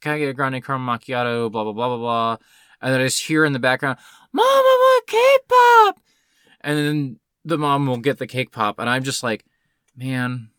can 0.00 0.12
i 0.12 0.18
get 0.18 0.28
a 0.28 0.34
grande 0.34 0.62
caramel 0.64 0.98
macchiato? 0.98 1.50
blah 1.50 1.64
blah 1.64 1.72
blah 1.72 1.88
blah 1.88 1.98
blah. 1.98 2.36
And 2.82 2.92
then 2.92 3.00
i 3.00 3.04
just 3.04 3.24
hear 3.24 3.44
in 3.44 3.52
the 3.52 3.58
background 3.58 3.98
mom 4.36 4.44
i 4.44 5.02
want 5.02 5.06
cake 5.06 5.48
pop 5.48 6.00
and 6.60 6.78
then 6.78 7.20
the 7.44 7.58
mom 7.58 7.86
will 7.86 7.98
get 7.98 8.18
the 8.18 8.26
cake 8.26 8.52
pop 8.52 8.78
and 8.78 8.88
i'm 8.88 9.02
just 9.02 9.22
like 9.22 9.44
man 9.96 10.50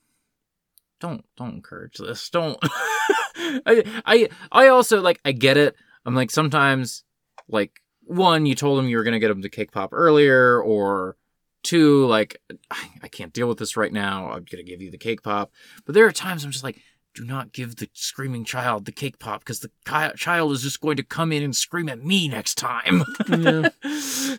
don't 1.00 1.24
don't 1.36 1.56
encourage 1.56 1.98
this. 1.98 2.30
Don't. 2.30 2.58
I, 2.64 3.84
I 4.06 4.30
i 4.52 4.68
also 4.68 5.02
like 5.02 5.20
i 5.24 5.32
get 5.32 5.58
it. 5.58 5.76
I'm 6.06 6.16
like 6.16 6.32
sometimes 6.32 7.04
like 7.48 7.82
one 8.04 8.46
you 8.46 8.56
told 8.56 8.80
him 8.80 8.88
you 8.88 8.98
were 8.98 9.04
gonna 9.04 9.20
get 9.20 9.32
him 9.32 9.42
the 9.42 9.50
cake 9.50 9.72
pop 9.72 9.90
earlier 9.94 10.62
or 10.62 11.18
two 11.64 12.06
like 12.06 12.42
I, 12.72 12.90
I 13.04 13.08
can't 13.08 13.34
deal 13.34 13.48
with 13.48 13.58
this 13.58 13.78
right 13.78 13.92
now. 13.92 14.32
I'm 14.32 14.46
gonna 14.50 14.64
give 14.64 14.82
you 14.82 14.92
the 14.92 14.98
cake 14.98 15.24
pop 15.24 15.52
but 15.86 15.94
there 15.94 16.06
are 16.06 16.12
times 16.12 16.44
i'm 16.44 16.52
just 16.52 16.64
like 16.64 16.82
do 17.18 17.26
not 17.26 17.52
give 17.52 17.78
the 17.78 17.90
screaming 17.94 18.46
child 18.46 18.86
the 18.86 18.92
cake 18.92 19.18
pop 19.18 19.40
because 19.42 19.62
the 19.62 19.72
chi- 19.86 20.12
child 20.16 20.52
is 20.52 20.62
just 20.62 20.82
going 20.82 20.98
to 20.98 21.04
come 21.04 21.32
in 21.32 21.42
and 21.42 21.56
scream 21.56 21.90
at 21.90 22.04
me 22.04 22.28
next 22.28 22.56
time 22.56 23.04
Yeah. 23.28 23.70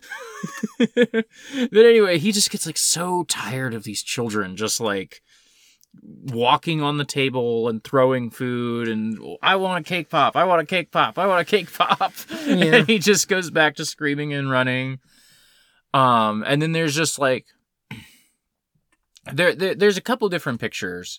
but 0.77 1.85
anyway 1.85 2.17
he 2.17 2.31
just 2.31 2.49
gets 2.51 2.65
like 2.65 2.77
so 2.77 3.23
tired 3.23 3.73
of 3.73 3.83
these 3.83 4.01
children 4.01 4.55
just 4.55 4.79
like 4.79 5.21
walking 6.01 6.81
on 6.81 6.97
the 6.97 7.03
table 7.05 7.67
and 7.67 7.83
throwing 7.83 8.29
food 8.29 8.87
and 8.87 9.19
I 9.41 9.55
want 9.57 9.85
a 9.85 9.89
cake 9.89 10.09
pop. 10.09 10.35
I 10.35 10.43
want 10.45 10.61
a 10.61 10.65
cake 10.65 10.91
pop. 10.91 11.17
I 11.17 11.25
want 11.25 11.41
a 11.41 11.45
cake 11.45 11.73
pop. 11.73 12.13
Yeah. 12.45 12.75
And 12.75 12.87
he 12.87 12.99
just 12.99 13.27
goes 13.27 13.49
back 13.51 13.75
to 13.75 13.85
screaming 13.85 14.31
and 14.33 14.49
running. 14.49 14.99
Um 15.93 16.43
and 16.47 16.61
then 16.61 16.71
there's 16.71 16.95
just 16.95 17.19
like 17.19 17.45
there, 19.33 19.53
there 19.55 19.75
there's 19.75 19.97
a 19.97 20.01
couple 20.01 20.29
different 20.29 20.61
pictures 20.61 21.17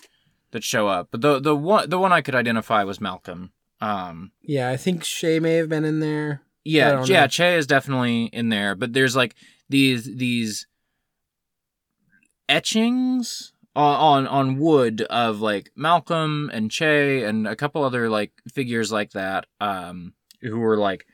that 0.52 0.64
show 0.64 0.88
up. 0.88 1.08
But 1.10 1.20
the 1.20 1.40
the 1.40 1.56
one 1.56 1.88
the 1.88 1.98
one 1.98 2.12
I 2.12 2.20
could 2.20 2.34
identify 2.34 2.84
was 2.84 3.00
Malcolm. 3.00 3.52
Um 3.80 4.32
yeah 4.42 4.68
i 4.68 4.76
think 4.76 5.04
Che 5.04 5.40
may 5.40 5.54
have 5.54 5.70
been 5.70 5.86
in 5.86 6.00
there 6.00 6.42
yeah, 6.64 7.04
yeah, 7.04 7.22
know. 7.22 7.26
Che 7.26 7.56
is 7.56 7.66
definitely 7.66 8.24
in 8.24 8.48
there, 8.48 8.74
but 8.74 8.92
there's 8.92 9.16
like 9.16 9.34
these 9.68 10.04
these 10.04 10.66
etchings 12.48 13.52
on 13.74 14.26
on, 14.26 14.26
on 14.26 14.58
wood 14.58 15.02
of 15.02 15.40
like 15.40 15.70
Malcolm 15.74 16.50
and 16.52 16.70
Che 16.70 17.24
and 17.24 17.46
a 17.46 17.56
couple 17.56 17.82
other 17.82 18.10
like 18.10 18.32
figures 18.52 18.92
like 18.92 19.12
that, 19.12 19.46
um, 19.60 20.12
who 20.42 20.58
were 20.58 20.76
like 20.76 21.06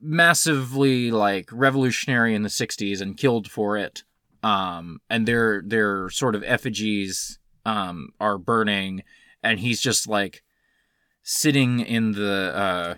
massively 0.00 1.10
like 1.10 1.50
revolutionary 1.52 2.34
in 2.34 2.42
the 2.42 2.48
'60s 2.48 3.00
and 3.00 3.16
killed 3.16 3.50
for 3.50 3.76
it. 3.76 4.04
Um, 4.42 5.00
and 5.10 5.26
their 5.26 5.62
their 5.66 6.08
sort 6.10 6.34
of 6.34 6.44
effigies 6.44 7.37
um 7.64 8.10
are 8.20 8.38
burning, 8.38 9.02
and 9.42 9.60
he's 9.60 9.80
just 9.80 10.06
like 10.06 10.42
sitting 11.22 11.80
in 11.80 12.12
the 12.12 12.52
uh 12.54 12.94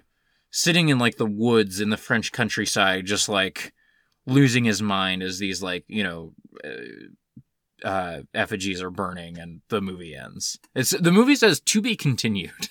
sitting 0.51 0.89
in 0.89 0.99
like 0.99 1.17
the 1.17 1.27
woods 1.27 1.81
in 1.81 1.91
the 1.91 1.97
French 1.97 2.33
countryside, 2.33 3.07
just 3.07 3.29
like 3.29 3.73
losing 4.27 4.65
his 4.65 4.83
mind 4.83 5.23
as 5.23 5.39
these 5.39 5.63
like 5.63 5.85
you 5.89 6.03
know 6.03 6.33
uh, 6.65 7.87
uh, 7.87 8.23
effigies 8.35 8.83
are 8.83 8.91
burning 8.91 9.39
and 9.39 9.63
the 9.69 9.81
movie 9.81 10.15
ends. 10.15 10.59
It's 10.75 10.91
the 10.91 11.13
movie 11.13 11.37
says 11.37 11.61
to 11.61 11.81
be 11.81 11.97
continued, 11.97 12.69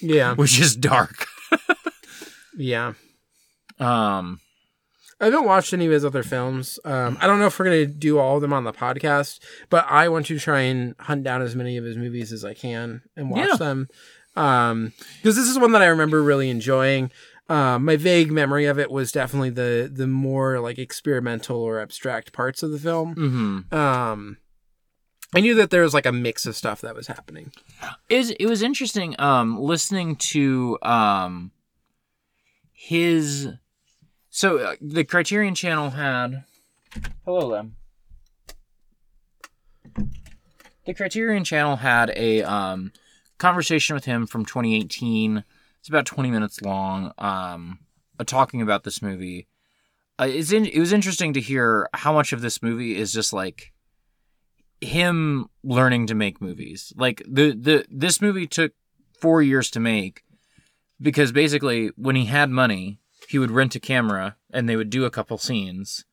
yeah 0.00 0.34
which 0.36 0.58
is 0.58 0.76
dark. 0.76 1.26
yeah 2.56 2.94
Um, 3.78 4.40
I 5.20 5.26
haven't 5.26 5.44
watched 5.46 5.72
any 5.72 5.86
of 5.86 5.92
his 5.92 6.04
other 6.04 6.22
films. 6.22 6.78
Um, 6.84 7.16
I 7.20 7.26
don't 7.26 7.38
know 7.38 7.46
if 7.46 7.58
we're 7.58 7.64
gonna 7.64 7.86
do 7.86 8.18
all 8.18 8.36
of 8.36 8.42
them 8.42 8.52
on 8.52 8.64
the 8.64 8.72
podcast, 8.72 9.40
but 9.70 9.86
I 9.88 10.08
want 10.08 10.26
to 10.26 10.38
try 10.38 10.60
and 10.60 10.94
hunt 11.00 11.24
down 11.24 11.40
as 11.42 11.56
many 11.56 11.76
of 11.78 11.84
his 11.84 11.96
movies 11.96 12.32
as 12.32 12.44
I 12.44 12.52
can 12.54 13.02
and 13.16 13.30
watch 13.30 13.48
Yeah. 13.48 13.56
them. 13.56 13.88
Um, 14.36 14.92
because 15.16 15.34
this 15.36 15.48
is 15.48 15.58
one 15.58 15.72
that 15.72 15.80
I 15.82 15.86
remember 15.86 16.22
really 16.22 16.50
enjoying. 16.50 17.10
Um, 17.48 17.84
my 17.86 17.96
vague 17.96 18.30
memory 18.30 18.66
of 18.66 18.78
it 18.78 18.90
was 18.90 19.10
definitely 19.12 19.50
the 19.50 19.90
the 19.90 20.06
more 20.06 20.60
like 20.60 20.78
experimental 20.78 21.56
or 21.58 21.80
abstract 21.80 22.32
parts 22.34 22.62
of 22.62 22.70
the 22.72 22.78
film. 22.78 23.14
mhm. 23.14 23.72
Um, 23.72 24.36
I 25.34 25.40
knew 25.40 25.54
that 25.54 25.70
there 25.70 25.82
was 25.82 25.94
like 25.94 26.06
a 26.06 26.12
mix 26.12 26.44
of 26.46 26.54
stuff 26.56 26.80
that 26.82 26.94
was 26.94 27.06
happening. 27.06 27.52
is 28.10 28.30
it 28.32 28.46
was 28.46 28.62
interesting 28.62 29.14
um 29.18 29.58
listening 29.58 30.16
to 30.16 30.76
um 30.82 31.52
his 32.72 33.48
so 34.36 34.58
uh, 34.58 34.74
the 34.80 35.04
criterion 35.04 35.54
channel 35.54 35.90
had 35.90 36.44
hello 37.24 37.50
them 37.50 37.76
the 40.84 40.94
criterion 40.94 41.44
channel 41.44 41.76
had 41.76 42.12
a 42.16 42.42
um 42.42 42.92
conversation 43.38 43.94
with 43.94 44.04
him 44.04 44.26
from 44.26 44.44
2018 44.44 45.44
it's 45.78 45.88
about 45.88 46.06
20 46.06 46.30
minutes 46.30 46.60
long 46.62 47.12
um 47.18 47.78
uh, 48.18 48.24
talking 48.24 48.62
about 48.62 48.84
this 48.84 49.02
movie. 49.02 49.46
Uh, 50.18 50.28
it's 50.28 50.52
in, 50.52 50.66
it 50.66 50.78
was 50.78 50.92
interesting 50.92 51.32
to 51.34 51.40
hear 51.40 51.88
how 51.92 52.12
much 52.12 52.32
of 52.32 52.40
this 52.40 52.62
movie 52.62 52.96
is 52.96 53.12
just 53.12 53.32
like 53.32 53.72
him 54.80 55.46
learning 55.62 56.06
to 56.06 56.14
make 56.14 56.40
movies. 56.40 56.92
Like 56.96 57.22
the 57.28 57.52
the 57.52 57.84
this 57.90 58.20
movie 58.20 58.46
took 58.46 58.72
4 59.20 59.42
years 59.42 59.70
to 59.70 59.80
make 59.80 60.22
because 61.00 61.32
basically 61.32 61.90
when 61.96 62.16
he 62.16 62.26
had 62.26 62.50
money, 62.50 62.98
he 63.28 63.38
would 63.38 63.50
rent 63.50 63.74
a 63.74 63.80
camera 63.80 64.36
and 64.52 64.68
they 64.68 64.76
would 64.76 64.90
do 64.90 65.04
a 65.04 65.10
couple 65.10 65.38
scenes 65.38 66.04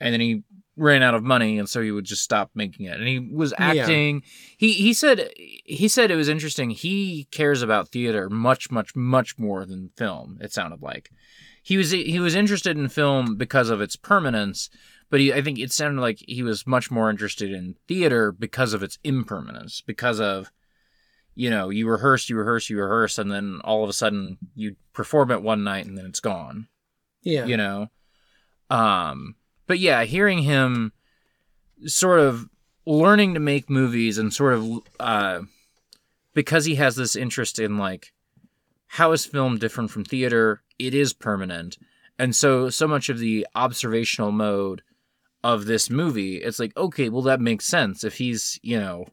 and 0.00 0.12
then 0.12 0.20
he 0.20 0.42
ran 0.76 1.02
out 1.02 1.14
of 1.14 1.22
money 1.22 1.58
and 1.58 1.68
so 1.68 1.82
he 1.82 1.90
would 1.90 2.06
just 2.06 2.22
stop 2.22 2.50
making 2.54 2.86
it. 2.86 2.98
And 2.98 3.06
he 3.06 3.18
was 3.18 3.52
Yeah. 3.58 3.66
acting. 3.82 4.22
He 4.56 4.72
he 4.72 4.94
said 4.94 5.30
he 5.36 5.88
said 5.88 6.10
it 6.10 6.16
was 6.16 6.28
interesting. 6.28 6.70
He 6.70 7.26
cares 7.30 7.60
about 7.60 7.88
theater 7.90 8.30
much 8.30 8.70
much 8.70 8.96
much 8.96 9.38
more 9.38 9.66
than 9.66 9.90
film. 9.96 10.38
It 10.40 10.52
sounded 10.52 10.80
like. 10.80 11.10
He 11.62 11.76
was 11.76 11.90
he 11.90 12.18
was 12.18 12.34
interested 12.34 12.78
in 12.78 12.88
film 12.88 13.36
because 13.36 13.68
of 13.68 13.82
its 13.82 13.94
permanence, 13.94 14.70
but 15.10 15.20
he, 15.20 15.30
I 15.34 15.42
think 15.42 15.58
it 15.58 15.70
sounded 15.72 16.00
like 16.00 16.18
he 16.26 16.42
was 16.42 16.66
much 16.66 16.90
more 16.90 17.10
interested 17.10 17.52
in 17.52 17.74
theater 17.86 18.32
because 18.32 18.72
of 18.72 18.82
its 18.82 18.98
impermanence, 19.04 19.82
because 19.86 20.18
of, 20.20 20.50
you 21.40 21.48
know, 21.48 21.70
you 21.70 21.88
rehearse, 21.88 22.28
you 22.28 22.36
rehearse, 22.36 22.68
you 22.68 22.78
rehearse, 22.78 23.16
and 23.18 23.30
then 23.32 23.60
all 23.64 23.82
of 23.82 23.88
a 23.88 23.94
sudden 23.94 24.36
you 24.54 24.76
perform 24.92 25.30
it 25.30 25.42
one 25.42 25.64
night 25.64 25.86
and 25.86 25.96
then 25.96 26.04
it's 26.04 26.20
gone, 26.20 26.68
Yeah. 27.22 27.46
you 27.46 27.56
know? 27.56 27.88
Um, 28.68 29.36
but 29.66 29.78
yeah, 29.78 30.04
hearing 30.04 30.40
him 30.40 30.92
sort 31.86 32.20
of 32.20 32.46
learning 32.86 33.34
to 33.34 33.40
make 33.40 33.70
movies 33.70 34.18
and 34.18 34.32
sort 34.34 34.54
of 34.54 34.80
uh 34.98 35.40
because 36.34 36.64
he 36.66 36.74
has 36.74 36.94
this 36.96 37.14
interest 37.16 37.58
in 37.58 37.78
like 37.78 38.12
how 38.86 39.12
is 39.12 39.24
film 39.24 39.56
different 39.58 39.90
from 39.90 40.04
theater 40.04 40.62
it 40.78 40.94
is 40.94 41.12
permanent 41.12 41.78
and 42.18 42.34
so 42.34 42.68
so 42.70 42.86
much 42.88 43.08
of 43.08 43.18
the 43.18 43.46
observational 43.54 44.32
mode 44.32 44.82
of 45.44 45.66
this 45.66 45.88
movie 45.88 46.36
it's 46.38 46.58
like 46.58 46.76
okay 46.76 47.08
well 47.08 47.22
that 47.22 47.40
makes 47.40 47.64
sense 47.66 48.02
if 48.04 48.16
he's 48.16 48.58
you 48.62 48.78
know 48.78 49.06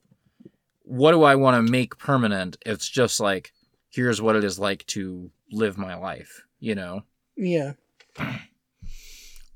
what 0.88 1.12
do 1.12 1.24
i 1.24 1.36
want 1.36 1.66
to 1.66 1.72
make 1.72 1.98
permanent? 1.98 2.58
It's 2.66 2.88
just 2.88 3.20
like 3.20 3.52
here's 3.90 4.22
what 4.22 4.36
it 4.36 4.44
is 4.44 4.58
like 4.58 4.86
to 4.88 5.32
live 5.52 5.78
my 5.78 5.96
life 5.96 6.44
you 6.60 6.76
know? 6.76 7.04
Yeah. 7.36 7.74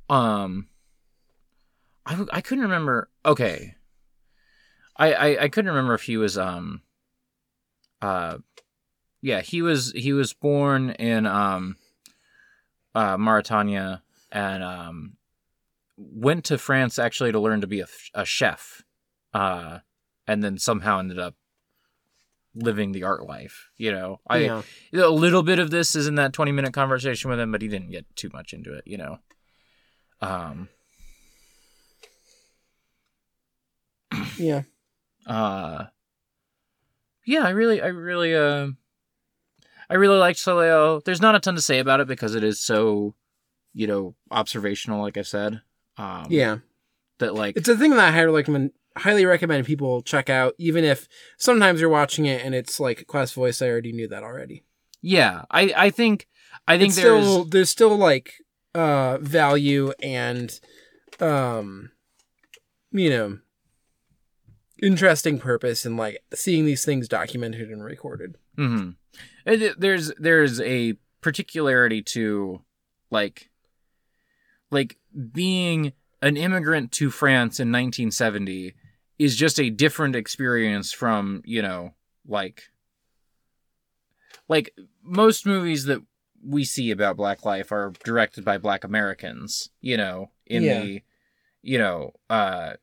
um 0.09 0.67
I, 2.05 2.25
I 2.31 2.41
couldn't 2.41 2.63
remember 2.63 3.09
okay. 3.25 3.75
I, 4.97 5.13
I 5.13 5.43
i 5.43 5.47
couldn't 5.47 5.69
remember 5.71 5.93
if 5.93 6.03
he 6.03 6.17
was 6.17 6.37
um 6.37 6.81
uh 8.01 8.37
yeah 9.21 9.41
he 9.41 9.61
was 9.61 9.91
he 9.93 10.13
was 10.13 10.33
born 10.33 10.91
in 10.91 11.25
um 11.25 11.77
uh 12.93 13.17
mauritania 13.17 14.03
and 14.31 14.63
um 14.63 15.13
went 15.97 16.45
to 16.45 16.57
france 16.57 16.99
actually 16.99 17.31
to 17.31 17.39
learn 17.39 17.61
to 17.61 17.67
be 17.67 17.79
a, 17.79 17.87
a 18.13 18.25
chef 18.25 18.83
uh 19.33 19.79
and 20.27 20.43
then 20.43 20.57
somehow 20.57 20.99
ended 20.99 21.19
up 21.19 21.35
living 22.53 22.91
the 22.91 23.03
art 23.03 23.25
life 23.25 23.69
you 23.77 23.91
know 23.91 24.19
i 24.29 24.37
yeah. 24.39 24.61
a 24.93 25.07
little 25.09 25.41
bit 25.41 25.57
of 25.57 25.71
this 25.71 25.95
is 25.95 26.05
in 26.05 26.15
that 26.15 26.33
20 26.33 26.51
minute 26.51 26.73
conversation 26.73 27.29
with 27.29 27.39
him 27.39 27.51
but 27.51 27.61
he 27.61 27.67
didn't 27.69 27.91
get 27.91 28.05
too 28.15 28.29
much 28.33 28.51
into 28.53 28.73
it 28.73 28.83
you 28.85 28.97
know 28.97 29.19
um 30.21 30.67
Yeah. 34.37 34.63
uh 35.25 35.85
yeah 37.25 37.43
i 37.43 37.51
really 37.51 37.81
i 37.81 37.87
really 37.87 38.35
uh 38.35 38.67
i 39.89 39.93
really 39.93 40.17
liked 40.17 40.39
Soleil 40.39 40.99
Ô 40.99 41.03
there's 41.05 41.21
not 41.21 41.35
a 41.35 41.39
ton 41.39 41.55
to 41.55 41.61
say 41.61 41.79
about 41.79 41.99
it 42.01 42.07
because 42.07 42.35
it 42.35 42.43
is 42.43 42.59
so 42.59 43.15
you 43.73 43.87
know 43.87 44.15
observational 44.31 45.01
like 45.01 45.17
i 45.17 45.21
said 45.21 45.61
um 45.97 46.25
Yeah. 46.29 46.57
that 47.19 47.33
like 47.35 47.55
It's 47.55 47.69
a 47.69 47.77
thing 47.77 47.91
that 47.91 47.99
I 47.99 48.11
highly 48.11 48.33
recommend 48.33 48.71
highly 48.97 49.25
recommend 49.25 49.65
people 49.65 50.01
check 50.01 50.29
out, 50.29 50.53
even 50.57 50.83
if 50.83 51.07
sometimes 51.37 51.79
you're 51.79 51.89
watching 51.89 52.25
it 52.25 52.43
and 52.45 52.53
it's 52.53 52.79
like 52.79 53.07
Quest 53.07 53.33
voice, 53.33 53.61
I 53.61 53.69
already 53.69 53.91
knew 53.93 54.07
that 54.09 54.23
already. 54.23 54.63
yeah 55.01 55.45
i 55.49 55.73
i 55.75 55.89
think 55.89 56.27
i 56.67 56.77
think 56.77 56.89
It's 56.89 57.01
there's 57.01 57.23
still 57.25 57.45
there's 57.45 57.69
still 57.71 57.95
like 57.97 58.33
uh 58.75 59.17
value 59.19 59.91
and 60.03 60.59
um 61.19 61.89
you 62.91 63.09
know 63.09 63.39
interesting 64.81 65.39
purpose 65.39 65.85
in 65.85 65.97
like 65.97 66.23
seeing 66.33 66.65
these 66.65 66.83
things 66.85 67.07
documented 67.07 67.69
and 67.69 67.83
recorded. 67.83 68.35
Mm-hmm. 68.57 68.91
there's 69.79 70.11
there's 70.19 70.59
a 70.61 70.95
particularity 71.21 72.01
to 72.01 72.61
like 73.09 73.49
like 74.71 74.97
being 75.33 75.93
an 76.21 76.37
immigrant 76.37 76.91
to 76.93 77.09
France 77.09 77.59
in 77.59 77.71
1970 77.71 78.73
is 79.23 79.35
just 79.35 79.59
a 79.59 79.69
different 79.69 80.15
experience 80.15 80.91
from 80.91 81.41
you 81.45 81.61
know 81.61 81.93
like 82.27 82.63
like 84.47 84.73
most 85.03 85.45
movies 85.45 85.85
that 85.85 86.01
we 86.43 86.63
see 86.63 86.89
about 86.91 87.17
black 87.17 87.45
life 87.45 87.71
are 87.71 87.93
directed 88.03 88.43
by 88.43 88.57
black 88.57 88.83
Americans 88.83 89.69
you 89.79 89.95
know 89.97 90.31
in 90.47 90.63
Yeah. 90.63 90.79
the 90.81 91.01
you 91.61 91.77
know 91.77 92.13
uh 92.29 92.73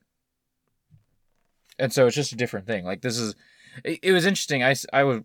and 1.77 1.91
so 1.91 2.07
it's 2.07 2.15
just 2.15 2.31
a 2.31 2.37
different 2.37 2.65
thing 2.67 2.85
like 2.85 3.01
this 3.01 3.17
is 3.17 3.35
it, 3.83 3.99
it 4.01 4.11
was 4.13 4.25
interesting 4.25 4.63
i 4.63 4.73
i 4.93 5.03
was 5.03 5.21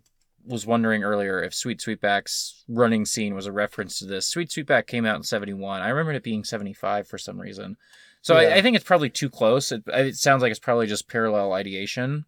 was 0.47 0.67
wondering 0.67 1.03
earlier 1.03 1.41
if 1.41 1.55
Sweet 1.55 1.79
Sweetback's 1.79 2.65
running 2.67 3.03
scene 3.03 3.33
was 3.33 3.47
a 3.47 3.51
reference 3.51 3.97
to 3.97 4.05
this. 4.05 4.27
Sweet 4.27 4.49
Sweetback 4.49 4.85
came 4.85 5.03
out 5.03 5.15
in 5.15 5.23
71. 5.23 5.81
I 5.81 5.89
remember 5.89 6.11
it 6.11 6.21
being 6.21 6.43
75 6.43 7.07
for 7.07 7.17
some 7.17 7.41
reason. 7.41 7.77
So 8.25 8.39
Yeah. 8.39 8.47
I, 8.47 8.55
I 8.55 8.61
think 8.63 8.75
it's 8.75 8.83
probably 8.83 9.11
too 9.11 9.29
close. 9.29 9.71
It, 9.71 9.83
it 9.85 10.15
sounds 10.17 10.41
like 10.41 10.49
it's 10.49 10.59
probably 10.59 10.87
just 10.87 11.07
parallel 11.07 11.53
ideation. 11.53 12.25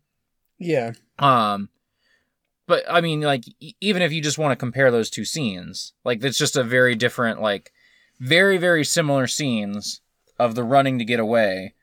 Yeah. 0.60 0.92
Um, 1.18 1.70
but 2.68 2.84
I 2.88 3.02
mean, 3.02 3.22
like, 3.22 3.46
e- 3.60 3.74
even 3.82 4.04
if 4.04 4.12
you 4.12 4.22
just 4.22 4.38
want 4.38 4.52
to 4.52 4.56
compare 4.64 4.92
those 4.92 5.10
two 5.10 5.26
scenes, 5.26 5.94
like, 6.06 6.24
it's 6.24 6.38
just 6.38 6.56
a 6.56 6.64
very 6.64 6.94
different, 6.94 7.42
like, 7.42 7.72
very, 8.20 8.60
very 8.60 8.86
similar 8.86 9.26
scenes 9.26 10.02
of 10.38 10.54
the 10.54 10.64
running 10.64 11.00
to 11.00 11.06
get 11.06 11.20
away 11.20 11.74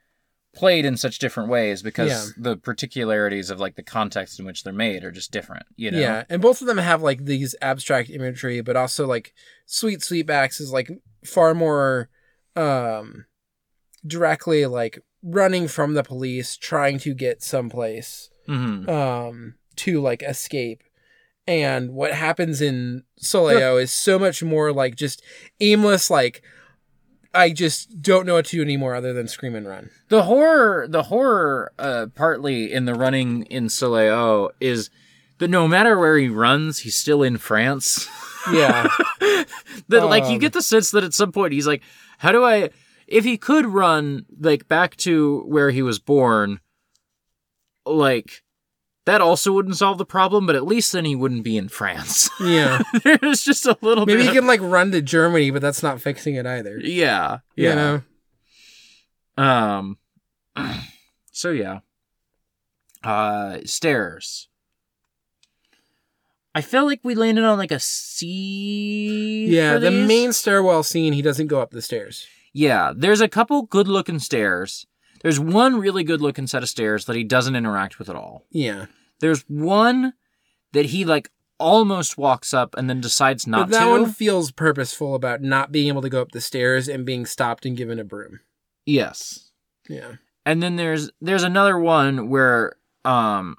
played 0.54 0.84
in 0.84 0.96
such 0.96 1.18
different 1.18 1.48
ways 1.50 1.82
because 1.82 2.08
Yeah. 2.08 2.26
the 2.36 2.56
particularities 2.56 3.50
of, 3.50 3.58
like, 3.58 3.74
the 3.74 3.82
context 3.82 4.38
in 4.38 4.46
which 4.46 4.62
they're 4.62 4.72
made 4.72 5.02
are 5.02 5.10
just 5.10 5.32
different, 5.32 5.66
you 5.74 5.90
know? 5.90 5.98
Yeah, 5.98 6.22
and 6.30 6.40
both 6.40 6.60
of 6.60 6.68
them 6.68 6.78
have 6.78 7.02
like 7.02 7.24
these 7.24 7.56
abstract 7.60 8.10
imagery, 8.10 8.60
but 8.60 8.76
also 8.76 9.08
like 9.08 9.34
Sweet 9.66 10.02
Sweetbacks 10.02 10.60
is 10.60 10.70
like 10.70 10.88
far 11.24 11.52
more 11.52 12.10
um 12.54 13.26
directly 14.06 14.66
like 14.66 14.98
running 15.22 15.68
from 15.68 15.94
the 15.94 16.02
police, 16.02 16.56
trying 16.56 16.98
to 17.00 17.14
get 17.14 17.42
someplace 17.42 18.30
hmm 18.46 18.88
um 18.88 19.54
to 19.76 20.00
like 20.00 20.22
escape. 20.22 20.82
And 21.46 21.90
what 21.92 22.12
happens 22.12 22.60
in 22.62 23.02
Soleil 23.18 23.76
Ô 23.76 23.82
is 23.82 23.92
so 23.92 24.18
much 24.18 24.42
more 24.42 24.72
like 24.72 24.96
just 24.96 25.22
aimless 25.60 26.10
like 26.10 26.42
I 27.34 27.50
just 27.50 28.00
don't 28.00 28.26
know 28.26 28.34
what 28.34 28.46
to 28.46 28.56
do 28.56 28.62
anymore 28.62 28.94
other 28.94 29.12
than 29.12 29.26
scream 29.28 29.54
and 29.56 29.66
run. 29.66 29.90
The 30.08 30.22
horror, 30.22 30.86
the 30.88 31.02
horror, 31.04 31.72
uh, 31.80 32.06
partly 32.14 32.72
in 32.72 32.84
the 32.84 32.94
running 32.94 33.42
in 33.46 33.68
Soleil 33.68 34.52
is 34.60 34.88
that 35.38 35.48
no 35.48 35.66
matter 35.66 35.98
where 35.98 36.16
he 36.16 36.28
runs, 36.28 36.78
he's 36.80 36.96
still 36.96 37.22
in 37.24 37.36
France. 37.38 38.06
Yeah. 38.52 38.86
that 39.88 40.06
like 40.06 40.24
you 40.24 40.34
Um, 40.34 40.38
get 40.38 40.52
the 40.52 40.62
sense 40.62 40.92
that 40.92 41.02
at 41.02 41.12
some 41.12 41.32
point 41.32 41.52
he's 41.52 41.66
like, 41.66 41.82
how 42.18 42.30
do 42.30 42.44
I? 42.44 42.70
If 43.06 43.24
he 43.24 43.36
could 43.36 43.66
run 43.66 44.26
like 44.40 44.68
back 44.68 44.96
to 44.98 45.40
where 45.46 45.70
he 45.70 45.82
was 45.82 45.98
born, 45.98 46.60
like 47.84 48.42
that 49.06 49.20
also 49.20 49.52
wouldn't 49.52 49.76
solve 49.76 49.98
the 49.98 50.06
problem, 50.06 50.46
but 50.46 50.56
at 50.56 50.64
least 50.64 50.92
then 50.92 51.04
he 51.04 51.14
wouldn't 51.14 51.44
be 51.44 51.56
in 51.58 51.68
France. 51.68 52.30
yeah. 52.40 52.80
There's 53.02 53.42
just 53.42 53.66
a 53.66 53.76
little 53.82 54.06
Maybe 54.06 54.18
bit. 54.18 54.22
he 54.22 54.28
of- 54.28 54.34
can 54.34 54.46
like 54.46 54.60
run 54.62 54.90
to 54.92 55.02
Germany, 55.02 55.50
but 55.50 55.60
that's 55.60 55.82
not 55.82 56.00
fixing 56.00 56.36
it 56.36 56.46
either. 56.46 56.78
yeah, 56.80 57.38
You 57.56 57.74
know? 57.74 58.02
Um. 59.36 59.98
So 61.36 61.50
yeah. 61.50 61.80
Uh, 63.02 63.58
stairs. 63.64 64.46
I 66.54 66.62
felt 66.62 66.86
like 66.86 67.00
we 67.02 67.16
landed 67.16 67.42
on 67.44 67.58
like 67.58 67.72
a 67.72 67.80
C. 67.80 69.46
Yeah, 69.48 69.78
the 69.78 69.90
main 69.90 70.32
stairwell 70.32 70.84
scene, 70.84 71.12
he 71.12 71.20
doesn't 71.22 71.48
go 71.48 71.60
up 71.60 71.72
the 71.72 71.82
stairs. 71.82 72.28
Yeah, 72.54 72.92
there's 72.96 73.20
a 73.20 73.28
couple 73.28 73.62
good 73.62 73.88
looking 73.88 74.18
stairs. 74.20 74.86
There's 75.22 75.40
one 75.40 75.78
really 75.80 76.04
good 76.04 76.20
looking 76.22 76.46
set 76.46 76.62
of 76.62 76.68
stairs 76.68 77.04
that 77.06 77.16
he 77.16 77.24
doesn't 77.24 77.56
interact 77.56 77.98
with 77.98 78.08
at 78.08 78.16
all. 78.16 78.46
Yeah. 78.50 78.86
There's 79.20 79.42
one 79.48 80.14
that 80.72 80.86
he 80.86 81.04
like 81.04 81.30
almost 81.58 82.16
walks 82.16 82.54
up 82.54 82.74
and 82.76 82.88
then 82.88 83.00
decides 83.00 83.46
not 83.46 83.70
but 83.70 83.78
that 83.78 83.84
to. 83.84 83.90
one 83.90 84.06
feels 84.12 84.50
purposeful 84.52 85.14
about 85.14 85.40
not 85.42 85.72
being 85.72 85.88
able 85.88 86.02
to 86.02 86.08
go 86.08 86.20
up 86.22 86.32
the 86.32 86.40
stairs 86.40 86.88
and 86.88 87.04
being 87.04 87.26
stopped 87.26 87.64
and 87.66 87.76
given 87.76 87.98
a 87.98 88.04
broom. 88.04 88.40
Yes. 88.86 89.50
Yeah. 89.88 90.14
and 90.46 90.62
then 90.62 90.76
there's 90.76 91.10
there's 91.20 91.42
another 91.42 91.78
one 91.78 92.28
where 92.30 92.76
um 93.04 93.56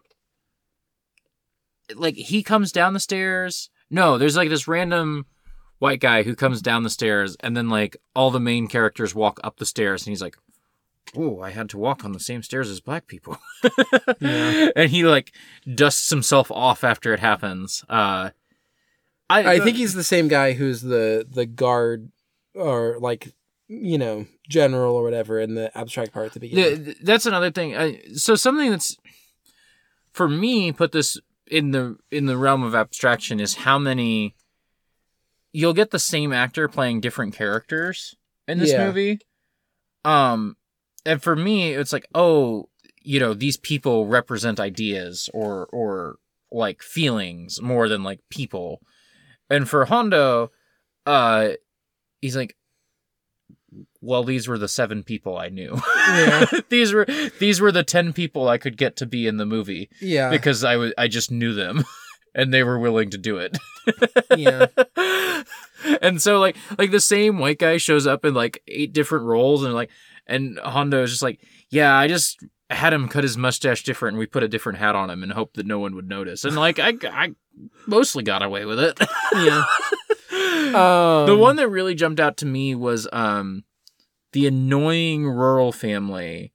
like 1.96 2.16
he 2.16 2.42
comes 2.44 2.72
down 2.72 2.94
the 2.94 3.00
stairs 3.00 3.70
no 3.92 4.18
there's 4.18 4.36
like 4.36 4.50
this 4.50 4.68
random 4.68 5.26
white 5.80 6.00
guy 6.00 6.24
who 6.24 6.36
comes 6.36 6.62
down 6.62 6.84
the 6.84 6.90
stairs 6.90 7.36
and 7.42 7.56
then 7.56 7.70
like 7.70 7.98
all 8.16 8.32
the 8.32 8.40
main 8.40 8.68
characters 8.68 9.14
walk 9.14 9.40
up 9.44 9.58
the 9.58 9.66
stairs 9.66 10.06
and 10.06 10.12
he's 10.12 10.22
like 10.22 10.38
oh 11.16 11.40
i 11.42 11.52
had 11.52 11.70
to 11.70 11.78
walk 11.78 12.04
on 12.04 12.12
the 12.14 12.20
same 12.20 12.42
stairs 12.42 12.70
as 12.70 12.80
black 12.80 13.08
people 13.08 13.38
Yeah. 14.20 14.70
and 14.76 14.90
he 14.90 15.04
like 15.04 15.32
dusts 15.74 16.10
himself 16.10 16.50
off 16.52 16.84
after 16.84 17.14
it 17.14 17.20
happens 17.20 17.84
uh 17.90 18.32
i 19.30 19.54
I 19.56 19.60
think 19.60 19.78
he's 19.78 19.94
the 19.94 20.04
same 20.04 20.28
guy 20.28 20.54
who's 20.54 20.82
the 20.82 21.26
the 21.30 21.46
guard 21.46 22.10
or 22.54 22.98
like 23.00 23.34
you 23.68 23.98
know 23.98 24.28
general 24.48 24.96
or 24.96 25.04
whatever 25.04 25.40
in 25.40 25.56
the 25.56 25.76
abstract 25.78 26.14
part 26.14 26.28
at 26.28 26.34
the 26.34 26.40
beginning. 26.40 26.86
Yeah, 26.86 26.94
that's 27.02 27.26
another 27.26 27.50
thing. 27.50 27.76
I, 27.76 28.00
so 28.14 28.36
something 28.36 28.70
that's 28.70 28.96
for 30.12 30.30
me 30.30 30.72
put 30.72 30.92
this 30.92 31.18
in 31.48 31.72
the 31.72 31.98
in 32.12 32.28
the 32.28 32.38
realm 32.38 32.62
of 32.62 32.76
abstraction 32.76 33.40
is 33.40 33.56
how 33.56 33.80
many 33.80 34.36
you'll 35.56 35.74
get 35.74 35.92
the 35.92 36.00
same 36.00 36.34
actor 36.34 36.68
playing 36.68 37.00
different 37.02 37.34
characters 37.34 38.16
in 38.48 38.58
this 38.60 38.72
Yeah. 38.72 38.86
movie. 38.88 39.20
Um 40.04 40.58
and 41.06 41.22
for 41.24 41.36
me 41.36 41.72
it's 41.74 41.94
like, 41.94 42.08
oh, 42.14 42.70
you 43.02 43.20
know, 43.20 43.34
these 43.34 43.58
people 43.58 44.08
represent 44.08 44.60
ideas 44.60 45.30
or 45.34 45.68
or 45.72 46.18
like 46.52 46.82
feelings 46.82 47.62
more 47.62 47.88
than 47.88 48.04
like 48.04 48.20
people. 48.30 48.82
And 49.50 49.68
for 49.70 49.86
Hondo, 49.86 50.52
uh 51.06 51.50
he's 52.22 52.36
like 52.36 52.56
well, 54.02 54.24
these 54.24 54.48
were 54.48 54.58
the 54.58 54.68
seven 54.68 55.04
people 55.04 55.38
I 55.38 55.50
knew. 55.50 55.76
Yeah. 55.98 56.46
these 56.70 56.94
were 56.94 57.06
these 57.40 57.60
were 57.60 57.72
the 57.72 57.84
ten 57.84 58.14
people 58.14 58.48
I 58.48 58.58
could 58.58 58.78
get 58.78 58.96
to 58.98 59.06
be 59.06 59.28
in 59.28 59.38
the 59.38 59.46
movie 59.46 59.90
Yeah. 60.02 60.30
because 60.30 60.64
I 60.64 60.76
was 60.78 60.94
I 60.98 61.08
just 61.08 61.32
knew 61.32 61.54
them, 61.54 61.84
and 62.36 62.54
they 62.54 62.64
were 62.64 62.78
willing 62.78 63.10
to 63.10 63.18
do 63.18 63.38
it. 63.38 63.58
yeah. 64.38 64.68
and 66.02 66.22
so 66.22 66.40
like 66.40 66.58
like 66.78 66.92
the 66.92 67.00
same 67.00 67.40
white 67.40 67.58
guy 67.58 67.78
shows 67.78 68.06
up 68.06 68.26
in 68.26 68.34
like 68.36 68.62
eight 68.68 68.94
different 68.94 69.26
roles, 69.26 69.64
and 69.64 69.74
like 69.74 69.90
and 70.28 70.60
Hondo 70.60 71.02
is 71.02 71.10
just 71.10 71.24
like, 71.24 71.40
yeah, 71.70 71.96
I 71.96 72.08
just 72.08 72.46
had 72.70 72.94
him 72.94 73.08
cut 73.08 73.24
his 73.24 73.38
mustache 73.38 73.84
different, 73.84 74.14
and 74.14 74.20
we 74.20 74.26
put 74.26 74.44
a 74.44 74.48
different 74.48 74.78
hat 74.78 74.96
on 74.96 75.10
him, 75.10 75.24
and 75.24 75.32
hoped 75.32 75.56
that 75.56 75.66
no 75.66 75.80
one 75.80 75.96
would 75.96 76.10
notice. 76.10 76.44
And 76.44 76.56
like 76.56 76.78
I 76.78 76.94
I 77.04 77.34
mostly 77.88 78.24
got 78.24 78.44
away 78.44 78.66
with 78.66 78.80
it. 78.80 79.00
Yeah. 79.34 79.64
Um, 80.66 81.26
the 81.26 81.38
one 81.38 81.56
that 81.56 81.70
really 81.70 81.96
jumped 81.96 82.20
out 82.20 82.38
to 82.38 82.46
me 82.46 82.76
was 82.76 83.08
um 83.14 83.64
the 84.34 84.48
annoying 84.48 85.26
rural 85.26 85.72
family 85.72 86.52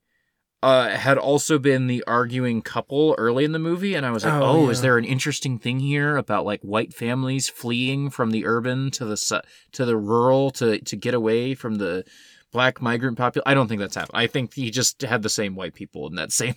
uh 0.63 0.89
had 0.89 1.17
also 1.17 1.57
been 1.57 1.87
the 1.87 2.03
arguing 2.05 2.61
couple 2.61 3.15
early 3.17 3.43
in 3.43 3.51
the 3.51 3.59
movie 3.59 3.95
and 3.95 4.05
i 4.05 4.11
was 4.11 4.23
like 4.23 4.33
Oh, 4.33 4.65
oh, 4.65 4.69
is 4.69 4.81
there 4.81 4.97
an 4.97 5.05
interesting 5.05 5.57
thing 5.57 5.79
here 5.79 6.17
about 6.17 6.45
like 6.45 6.61
white 6.61 6.93
families 6.93 7.49
fleeing 7.49 8.09
from 8.09 8.31
the 8.31 8.45
urban 8.45 8.91
to 8.91 9.05
the 9.05 9.17
su- 9.17 9.41
to 9.73 9.85
the 9.85 9.97
rural 9.97 10.51
to 10.51 10.79
to 10.79 10.95
get 10.95 11.13
away 11.13 11.55
from 11.55 11.75
the 11.75 12.03
black 12.51 12.81
migrant 12.81 13.17
population 13.17 13.49
i 13.49 13.53
don't 13.53 13.67
think 13.69 13.79
that's 13.79 13.95
happened 13.95 14.11
i 14.17 14.27
think 14.27 14.53
he 14.53 14.69
just 14.69 15.01
had 15.01 15.23
the 15.23 15.29
same 15.29 15.55
white 15.55 15.73
people 15.73 16.07
in 16.07 16.15
that 16.15 16.31
same 16.41 16.53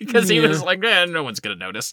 because 0.00 0.28
he 0.28 0.40
Yeah. 0.40 0.48
was 0.48 0.62
like 0.62 0.82
eh, 0.84 1.04
no 1.06 1.22
one's 1.22 1.40
gonna 1.40 1.56
notice 1.56 1.92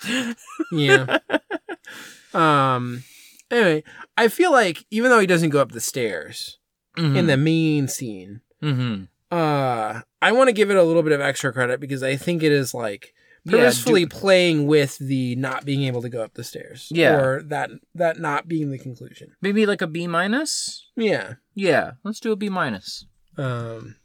yeah. 0.71 1.17
Um. 2.33 3.03
Anyway, 3.51 3.83
I 4.15 4.27
feel 4.27 4.51
like 4.51 4.85
even 4.91 5.09
though 5.09 5.19
he 5.19 5.25
doesn't 5.25 5.49
go 5.49 5.59
up 5.59 5.71
the 5.71 5.81
stairs 5.81 6.59
in 6.95 7.25
the 7.27 7.37
main 7.37 7.87
scene, 7.87 8.41
mm-hmm. 8.61 9.05
Uh, 9.31 10.01
I 10.21 10.31
want 10.31 10.47
to 10.49 10.53
give 10.53 10.69
it 10.71 10.77
a 10.77 10.83
little 10.83 11.03
bit 11.03 11.11
of 11.13 11.21
extra 11.21 11.51
credit 11.53 11.79
because 11.79 12.03
I 12.03 12.15
think 12.15 12.43
it 12.43 12.51
is 12.51 12.73
like 12.73 13.13
Yeah, 13.45 13.51
purposefully 13.57 14.05
playing 14.05 14.67
with 14.67 14.97
the 14.97 15.35
not 15.35 15.65
being 15.65 15.83
able 15.83 16.01
to 16.01 16.09
go 16.09 16.23
up 16.23 16.33
the 16.33 16.43
stairs. 16.43 16.87
Yeah. 16.91 17.15
Or 17.17 17.43
that 17.43 17.69
that 17.95 18.19
not 18.19 18.47
being 18.47 18.71
the 18.71 18.79
conclusion. 18.79 19.35
maybe 19.41 19.65
like 19.65 19.81
a 19.81 19.87
b 19.87 20.07
minus 20.07 20.85
Yeah. 20.95 21.35
yeah 21.55 21.91
let's 22.03 22.19
do 22.19 22.31
a 22.31 22.35
b 22.35 22.49
minus 22.49 23.05
Um. 23.37 23.95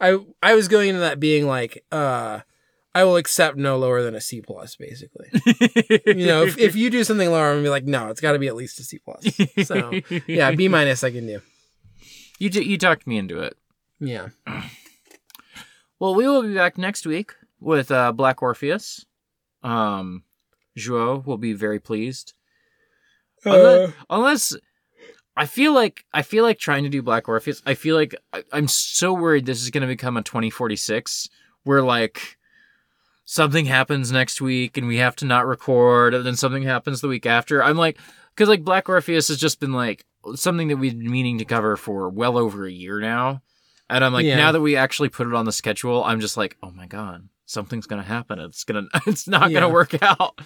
I 0.00 0.18
I 0.42 0.54
was 0.54 0.66
going 0.68 0.88
into 0.90 1.00
that 1.00 1.20
being 1.20 1.46
like, 1.46 1.84
uh, 1.92 2.40
I 2.94 3.04
will 3.04 3.16
accept 3.16 3.56
no 3.56 3.78
lower 3.78 4.02
than 4.02 4.14
a 4.16 4.20
C 4.20 4.40
plus, 4.42 4.74
basically. 4.76 5.28
You 6.06 6.26
know, 6.26 6.42
if, 6.42 6.58
if 6.58 6.74
you 6.76 6.90
do 6.90 7.04
something 7.04 7.30
lower, 7.30 7.46
I'm 7.46 7.52
gonna 7.54 7.62
be 7.62 7.68
like, 7.70 7.84
no, 7.84 8.08
it's 8.08 8.20
got 8.20 8.32
to 8.32 8.38
be 8.40 8.48
at 8.48 8.56
least 8.56 8.80
a 8.80 8.82
C 8.82 8.98
plus. 8.98 9.24
So 9.66 9.92
yeah, 10.26 10.50
B 10.50 10.66
minus 10.68 11.04
I 11.04 11.10
can 11.12 11.26
do. 11.26 11.40
you 12.40 12.50
you 12.50 12.76
talked 12.78 13.06
me 13.06 13.16
into 13.16 13.38
it. 13.40 13.56
Yeah. 14.02 14.28
Well, 16.00 16.16
we 16.16 16.26
will 16.26 16.42
be 16.42 16.52
back 16.52 16.76
next 16.76 17.06
week 17.06 17.32
with 17.60 17.92
uh, 17.92 18.10
Black 18.10 18.42
Orpheus. 18.42 19.06
Um, 19.62 20.24
Joao 20.76 21.22
will 21.24 21.38
be 21.38 21.52
very 21.52 21.78
pleased. 21.78 22.34
Unless, 23.44 23.92
unless 24.10 24.56
I 25.36 25.46
feel 25.46 25.72
like 25.72 26.04
I 26.12 26.22
feel 26.22 26.42
like 26.42 26.58
trying 26.58 26.82
to 26.82 26.88
do 26.88 27.02
Black 27.02 27.28
Orpheus. 27.28 27.62
I 27.64 27.74
feel 27.74 27.94
like 27.94 28.16
I, 28.32 28.42
I'm 28.52 28.66
so 28.66 29.12
worried 29.12 29.46
this 29.46 29.62
is 29.62 29.70
going 29.70 29.82
to 29.82 29.86
become 29.86 30.16
a 30.16 30.22
2046 30.22 31.28
where 31.62 31.82
like 31.82 32.36
something 33.24 33.66
happens 33.66 34.10
next 34.10 34.40
week 34.40 34.76
and 34.76 34.88
we 34.88 34.96
have 34.96 35.14
to 35.16 35.24
not 35.24 35.46
record, 35.46 36.14
and 36.14 36.26
then 36.26 36.34
something 36.34 36.64
happens 36.64 37.00
the 37.00 37.06
week 37.08 37.26
after. 37.26 37.62
I'm 37.62 37.76
like, 37.76 37.98
because 38.34 38.48
like 38.48 38.64
Black 38.64 38.88
Orpheus 38.88 39.28
has 39.28 39.38
just 39.38 39.60
been 39.60 39.72
like 39.72 40.04
something 40.34 40.66
that 40.66 40.78
we've 40.78 40.98
been 40.98 41.10
meaning 41.10 41.38
to 41.38 41.44
cover 41.44 41.76
for 41.76 42.08
well 42.08 42.36
over 42.36 42.66
a 42.66 42.72
year 42.72 43.00
now, 43.00 43.42
and 43.94 44.04
I'm 44.04 44.12
like, 44.12 44.24
Yeah. 44.24 44.36
now 44.36 44.52
that 44.52 44.60
we 44.60 44.76
actually 44.76 45.08
put 45.08 45.26
it 45.26 45.34
on 45.34 45.44
the 45.44 45.52
schedule, 45.52 46.02
I'm 46.04 46.20
just 46.20 46.36
like, 46.36 46.56
oh 46.62 46.70
my 46.70 46.86
god, 46.86 47.28
something's 47.46 47.86
gonna 47.86 48.02
happen. 48.02 48.38
It's 48.38 48.64
gonna, 48.64 48.86
it's 49.06 49.28
not 49.28 49.50
Yeah. 49.50 49.60
gonna 49.60 49.72
work 49.72 49.94
out. 50.02 50.38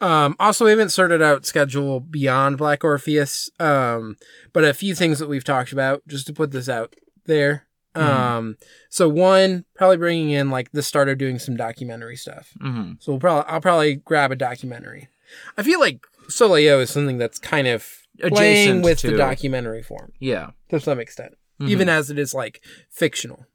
Um, 0.00 0.34
also, 0.40 0.64
we 0.64 0.70
haven't 0.72 0.88
sorted 0.90 1.22
out 1.22 1.46
schedule 1.46 2.00
beyond 2.00 2.58
Black 2.58 2.82
Orpheus, 2.82 3.48
um, 3.60 4.16
but 4.52 4.64
a 4.64 4.74
few 4.74 4.94
things 4.96 5.18
that 5.20 5.28
we've 5.28 5.44
talked 5.44 5.72
about 5.72 6.02
just 6.08 6.26
to 6.26 6.32
put 6.32 6.50
this 6.50 6.68
out 6.68 6.96
there. 7.26 7.66
Mhm. 7.94 8.02
Um, 8.02 8.56
so 8.88 9.08
one, 9.08 9.64
probably 9.74 9.98
bringing 9.98 10.30
in 10.30 10.50
like 10.50 10.72
the 10.72 10.82
start 10.82 11.08
of 11.08 11.18
doing 11.18 11.38
some 11.38 11.56
documentary 11.56 12.16
stuff. 12.16 12.50
hmm 12.60 12.92
So 13.00 13.12
we'll 13.12 13.20
probably 13.20 13.48
I'll 13.52 13.60
probably 13.60 13.96
grab 13.96 14.32
a 14.32 14.36
documentary. 14.36 15.08
I 15.56 15.62
feel 15.62 15.78
like 15.78 16.04
Soleil 16.28 16.80
is 16.80 16.90
something 16.90 17.18
that's 17.18 17.38
kind 17.38 17.66
of 17.68 17.86
playing 18.28 18.82
with 18.82 18.98
to- 19.00 19.10
the 19.10 19.16
documentary 19.16 19.82
form 19.82 20.12
Yeah. 20.18 20.50
to 20.70 20.80
some 20.80 20.98
extent, 21.00 21.34
Mhm. 21.62 21.68
even 21.70 21.88
as 21.88 22.10
it 22.10 22.18
is 22.18 22.34
like 22.34 22.62
fictional. 22.90 23.46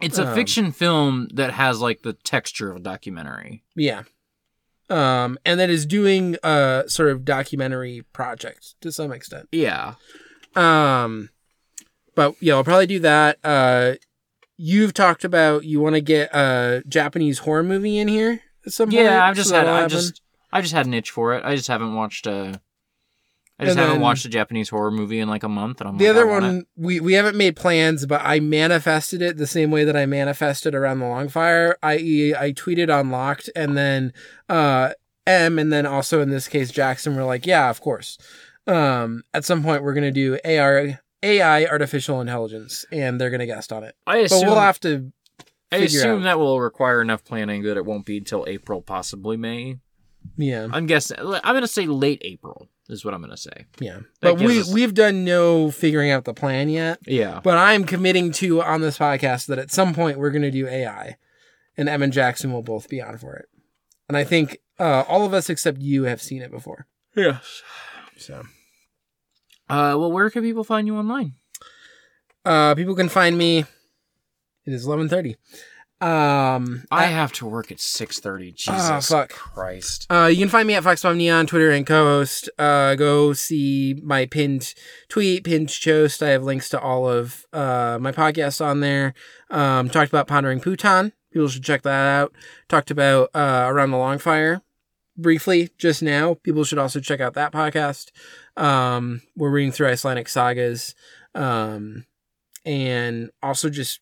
It's 0.00 0.18
a 0.18 0.26
Um, 0.26 0.34
fiction 0.34 0.72
film 0.72 1.28
that 1.34 1.52
has 1.52 1.80
like 1.80 2.02
the 2.02 2.12
texture 2.14 2.70
of 2.70 2.76
a 2.78 2.80
documentary. 2.80 3.62
Yeah. 3.76 4.02
Um, 4.90 5.38
and 5.46 5.58
that 5.60 5.70
is 5.70 5.86
doing 5.86 6.36
a 6.42 6.84
sort 6.88 7.10
of 7.10 7.24
documentary 7.24 8.02
project 8.12 8.74
to 8.82 8.90
some 8.92 9.12
extent. 9.12 9.48
Yeah. 9.52 9.94
Um, 10.56 11.30
but 12.14 12.34
yeah, 12.40 12.54
I'll 12.54 12.64
probably 12.64 12.86
do 12.86 12.98
that. 13.00 13.38
Uh, 13.44 13.94
you've 14.56 14.92
talked 14.92 15.24
about 15.24 15.64
you 15.64 15.80
want 15.80 15.94
to 15.94 16.00
get 16.00 16.34
a 16.34 16.82
Japanese 16.88 17.38
horror 17.38 17.62
movie 17.62 17.98
in 17.98 18.08
here 18.08 18.40
at 18.66 18.72
some 18.72 18.88
point. 18.90 19.02
Yeah, 19.04 19.24
I've 19.24 19.36
just 19.36 19.48
so 19.50 19.56
had 19.56 19.66
I 19.66 19.74
happen. 19.82 19.88
just 19.90 20.20
I 20.52 20.60
just 20.60 20.74
had 20.74 20.84
an 20.86 20.92
itch 20.94 21.10
for 21.10 21.34
it. 21.34 21.42
I 21.44 21.56
just 21.56 21.68
haven't 21.68 21.94
watched 21.94 22.26
a 22.26 22.60
I 23.58 23.64
just 23.66 23.76
And 23.78 23.86
haven't 23.86 24.02
watched 24.02 24.24
a 24.24 24.28
Japanese 24.28 24.70
horror 24.70 24.90
movie 24.90 25.20
in 25.20 25.28
like 25.28 25.42
a 25.44 25.48
month 25.48 25.80
and 25.80 25.88
I'm 25.88 25.98
The 25.98 26.06
like, 26.06 26.16
other 26.16 26.26
one, 26.26 26.64
we, 26.76 26.98
we 27.00 27.12
haven't 27.12 27.36
made 27.36 27.54
plans, 27.54 28.06
but 28.06 28.20
I 28.24 28.40
manifested 28.40 29.22
it 29.22 29.36
the 29.36 29.46
same 29.46 29.70
way 29.70 29.84
that 29.84 29.96
I 29.96 30.06
manifested 30.06 30.74
around 30.74 30.98
the 30.98 31.06
Long 31.06 31.28
Fire, 31.28 31.76
i.e., 31.82 32.34
I 32.34 32.52
tweeted 32.52 32.88
unlocked, 32.88 33.50
and 33.54 33.76
then 33.76 34.12
uh, 34.48 34.92
Em, 35.26 35.58
and 35.58 35.72
then 35.72 35.86
also 35.86 36.20
in 36.22 36.30
this 36.30 36.48
case, 36.48 36.70
Jackson 36.72 37.14
were 37.14 37.24
like, 37.24 37.46
yeah, 37.46 37.70
of 37.70 37.80
course. 37.80 38.18
Um, 38.66 39.22
at 39.34 39.44
some 39.44 39.62
point, 39.62 39.82
we're 39.84 39.94
going 39.94 40.12
to 40.12 40.12
do 40.12 40.38
AR, 40.44 41.00
AI, 41.22 41.64
artificial 41.66 42.20
intelligence, 42.20 42.84
and 42.90 43.20
they're 43.20 43.30
going 43.30 43.40
to 43.40 43.46
guest 43.46 43.72
on 43.72 43.84
it. 43.84 43.94
I 44.06 44.22
But 44.22 44.24
assume 44.32 44.46
we'll 44.48 44.58
have 44.60 44.80
to. 44.80 45.12
I 45.70 45.76
assume 45.76 46.20
out. 46.20 46.24
that 46.24 46.38
will 46.38 46.60
require 46.60 47.00
enough 47.00 47.24
planning 47.24 47.62
that 47.62 47.76
it 47.76 47.84
won't 47.86 48.04
be 48.04 48.18
until 48.18 48.44
April, 48.48 48.82
possibly 48.82 49.36
May. 49.36 49.78
Yeah. 50.36 50.68
I'm 50.72 50.86
guessing 50.86 51.16
I'm 51.20 51.40
gonna 51.54 51.66
say 51.66 51.86
late 51.86 52.20
April 52.24 52.68
is 52.92 53.04
what 53.04 53.14
I'm 53.14 53.20
gonna 53.20 53.36
say. 53.36 53.66
Yeah. 53.80 54.00
That 54.20 54.36
But 54.36 54.40
we 54.40 54.60
us... 54.60 54.72
we've 54.72 54.94
done 54.94 55.24
no 55.24 55.70
figuring 55.70 56.10
out 56.10 56.24
the 56.24 56.34
plan 56.34 56.68
yet. 56.68 56.98
Yeah. 57.06 57.40
But 57.42 57.58
I'm 57.58 57.84
committing 57.84 58.30
to 58.32 58.62
on 58.62 58.80
this 58.80 58.98
podcast 58.98 59.46
that 59.46 59.58
at 59.58 59.70
some 59.72 59.94
point 59.94 60.18
we're 60.18 60.30
going 60.30 60.42
to 60.42 60.50
do 60.50 60.68
AI, 60.68 61.16
and 61.76 61.88
Em 61.88 62.02
and 62.02 62.12
Jackson 62.12 62.52
will 62.52 62.62
both 62.62 62.88
be 62.88 63.00
on 63.02 63.18
for 63.18 63.34
it. 63.36 63.46
And 64.08 64.16
I 64.16 64.24
think 64.24 64.58
uh, 64.78 65.04
all 65.08 65.24
of 65.24 65.32
us 65.34 65.48
except 65.50 65.78
you 65.80 66.04
have 66.04 66.20
seen 66.22 66.42
it 66.42 66.50
before. 66.50 66.86
Yes. 67.16 67.62
So 68.18 68.42
Uh 69.68 69.96
well 69.98 70.12
where 70.12 70.28
can 70.30 70.42
people 70.42 70.64
find 70.64 70.86
you 70.86 70.96
online? 70.96 71.34
uh, 72.44 72.74
people 72.74 72.94
can 72.94 73.08
find 73.08 73.36
me. 73.38 73.58
It 74.64 74.72
is 74.72 74.86
eleven 74.86 75.08
thirty. 75.08 75.36
Um, 76.02 76.82
I 76.90 77.04
have 77.06 77.32
to 77.34 77.46
work 77.46 77.70
at 77.70 77.78
six 77.78 78.18
thirty. 78.18 78.50
Jesus 78.52 78.90
Ah, 78.90 79.00
fuck. 79.00 79.30
Christ. 79.30 80.06
Uh, 80.10 80.26
you 80.26 80.36
can 80.38 80.48
find 80.48 80.66
me 80.66 80.74
at 80.74 80.82
FoxmomNia 80.82 81.38
on 81.38 81.46
Twitter 81.46 81.70
and 81.70 81.86
co-host. 81.86 82.50
Uh, 82.58 82.96
go 82.96 83.32
see 83.32 84.00
my 84.02 84.26
pinned 84.26 84.74
tweet, 85.08 85.44
pinned 85.44 85.72
post. 85.84 86.22
I 86.22 86.30
have 86.30 86.42
links 86.42 86.68
to 86.70 86.80
all 86.80 87.08
of 87.08 87.46
uh, 87.52 87.98
my 88.00 88.10
podcasts 88.10 88.64
on 88.64 88.80
there. 88.80 89.14
Um, 89.50 89.88
talked 89.90 90.10
about 90.10 90.26
Pondering 90.26 90.60
Pootan. 90.60 91.12
People 91.32 91.48
should 91.48 91.64
check 91.64 91.82
that 91.82 92.06
out. 92.20 92.32
Talked 92.68 92.90
about 92.90 93.30
uh, 93.34 93.66
Around 93.68 93.92
the 93.92 93.96
Long 93.98 94.18
Fire 94.18 94.60
briefly 95.16 95.70
just 95.78 96.02
now. 96.02 96.34
People 96.42 96.64
should 96.64 96.78
also 96.78 96.98
check 96.98 97.20
out 97.20 97.34
that 97.34 97.52
podcast. 97.52 98.10
Um, 98.56 99.22
we're 99.36 99.50
reading 99.50 99.70
through 99.72 99.88
Icelandic 99.88 100.28
sagas. 100.28 100.94
Um, 101.34 102.06
and 102.64 103.30
also 103.42 103.70
just 103.70 104.00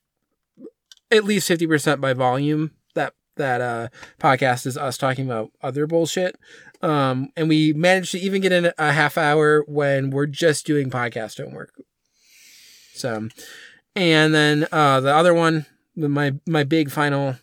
at 1.10 1.24
least 1.24 1.48
50% 1.48 2.00
by 2.00 2.12
volume. 2.12 2.72
That 2.94 3.14
that 3.36 3.60
uh 3.60 3.88
podcast 4.18 4.66
is 4.66 4.76
us 4.76 4.98
talking 4.98 5.26
about 5.26 5.50
other 5.62 5.86
bullshit. 5.86 6.36
Um, 6.82 7.30
and 7.36 7.48
we 7.48 7.72
managed 7.72 8.12
to 8.12 8.18
even 8.18 8.40
get 8.40 8.52
in 8.52 8.72
a 8.78 8.92
half 8.92 9.18
hour 9.18 9.64
when 9.66 10.10
we're 10.10 10.26
just 10.26 10.66
doing 10.66 10.90
podcast 10.90 11.42
homework. 11.42 11.74
So, 12.94 13.28
and 13.94 14.34
then 14.34 14.66
uh, 14.72 15.00
the 15.00 15.14
other 15.14 15.34
one, 15.34 15.66
my 15.96 16.34
my 16.46 16.64
big 16.64 16.90
final 16.90 17.36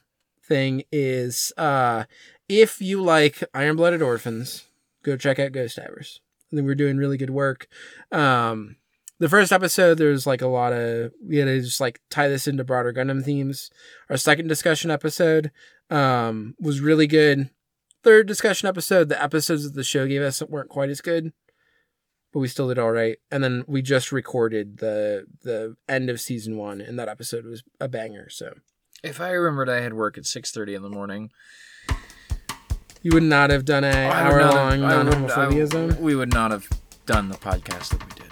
thing 0.43 0.83
is 0.91 1.53
uh, 1.57 2.05
if 2.49 2.81
you 2.81 3.01
like 3.01 3.43
Iron 3.53 3.75
Blooded 3.75 4.01
Orphans, 4.01 4.65
go 5.03 5.17
check 5.17 5.39
out 5.39 5.51
Ghost 5.51 5.75
Divers. 5.75 6.21
I 6.51 6.55
think 6.55 6.65
we're 6.65 6.75
doing 6.75 6.97
really 6.97 7.17
good 7.17 7.29
work. 7.29 7.67
Um, 8.11 8.77
the 9.19 9.29
first 9.29 9.51
episode, 9.51 9.97
there's 9.97 10.27
like 10.27 10.41
a 10.41 10.47
lot 10.47 10.73
of 10.73 11.11
we 11.25 11.37
had 11.37 11.45
to 11.45 11.61
just 11.61 11.81
like 11.81 12.01
tie 12.09 12.27
this 12.27 12.47
into 12.47 12.63
broader 12.63 12.93
Gundam 12.93 13.23
themes. 13.23 13.69
Our 14.09 14.17
second 14.17 14.47
discussion 14.47 14.91
episode 14.91 15.51
um, 15.89 16.55
was 16.59 16.81
really 16.81 17.07
good. 17.07 17.49
Third 18.03 18.27
discussion 18.27 18.67
episode, 18.69 19.09
the 19.09 19.21
episodes 19.21 19.63
that 19.63 19.73
the 19.73 19.83
show 19.83 20.07
gave 20.07 20.21
us 20.21 20.41
weren't 20.43 20.69
quite 20.69 20.89
as 20.89 21.01
good, 21.01 21.33
but 22.31 22.39
we 22.39 22.47
still 22.47 22.67
did 22.67 22.77
all 22.79 22.91
right. 22.91 23.17
And 23.31 23.43
then 23.43 23.63
we 23.67 23.81
just 23.81 24.11
recorded 24.11 24.77
the 24.77 25.25
the 25.43 25.75
end 25.89 26.09
of 26.09 26.21
season 26.21 26.57
one, 26.57 26.79
and 26.79 26.97
that 26.99 27.09
episode 27.09 27.45
was 27.45 27.63
a 27.79 27.87
banger. 27.87 28.29
So 28.29 28.53
If 29.03 29.19
I 29.19 29.31
remembered 29.31 29.69
I 29.69 29.81
had 29.81 29.93
work 29.93 30.17
at 30.17 30.25
six 30.25 30.51
thirty 30.51 30.75
in 30.75 30.83
the 30.83 30.89
morning, 30.89 31.31
you 33.01 33.11
would 33.13 33.23
not 33.23 33.49
have 33.49 33.65
done 33.65 33.83
a 33.83 33.91
hour 34.09 34.43
long 34.45 34.81
non 34.81 35.07
homophobia 35.07 35.71
zone. 35.71 35.97
We 35.99 36.15
would 36.15 36.33
not 36.33 36.51
have 36.51 36.67
done 37.05 37.29
the 37.29 37.35
podcast 37.35 37.89
that 37.89 38.05
we 38.05 38.21
did, 38.21 38.26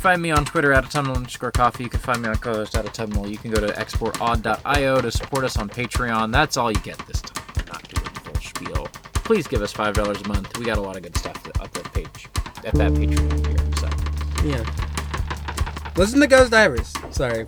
can 0.00 0.12
find 0.12 0.22
me 0.22 0.30
on 0.30 0.46
Twitter 0.46 0.72
at 0.72 0.84
autumnal 0.84 1.14
underscore 1.14 1.50
coffee. 1.50 1.84
You 1.84 1.90
can 1.90 2.00
find 2.00 2.22
me 2.22 2.28
on 2.30 2.36
co-host 2.36 2.74
at 2.74 2.86
autumnal. 2.86 3.28
You 3.28 3.36
can 3.36 3.50
go 3.50 3.60
to 3.60 3.66
exportaud.io 3.74 5.00
to 5.02 5.10
support 5.10 5.44
us 5.44 5.58
on 5.58 5.68
Patreon. 5.68 6.32
That's 6.32 6.56
all 6.56 6.72
you 6.72 6.80
get 6.80 6.96
this 7.06 7.20
time. 7.20 7.44
We're 7.54 7.72
not 7.72 7.86
doing 7.86 8.04
the 8.14 8.20
full 8.20 8.34
spiel. 8.36 8.88
Please 9.12 9.46
give 9.46 9.60
us 9.60 9.72
five 9.72 9.92
dollars 9.94 10.22
a 10.22 10.28
month. 10.28 10.56
We 10.56 10.64
got 10.64 10.78
a 10.78 10.80
lot 10.80 10.96
of 10.96 11.02
good 11.02 11.16
stuff 11.18 11.36
up 11.60 11.70
that 11.72 11.92
page 11.92 12.28
at 12.64 12.74
that 12.74 12.92
Patreon 12.92 13.46
here. 13.46 13.58
So 13.76 14.48
Yeah. 14.48 15.92
Listen 15.96 16.20
to 16.20 16.26
Ghost 16.26 16.50
Divers. 16.50 16.94
Sorry. 17.10 17.44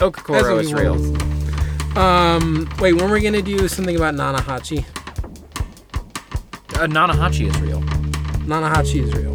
Okakoro 0.00 0.60
is 0.60 0.74
real. 0.74 0.96
Um. 1.98 2.68
Wait. 2.78 2.92
When 2.92 3.10
we're 3.10 3.20
gonna 3.20 3.40
do 3.40 3.68
something 3.68 3.96
about 3.96 4.14
Nanahachi? 4.14 4.84
Uh, 6.74 6.86
Nanahachi 6.88 7.48
is 7.48 7.58
real. 7.62 7.80
Nanahachi 8.44 9.02
is 9.02 9.14
real. 9.14 9.32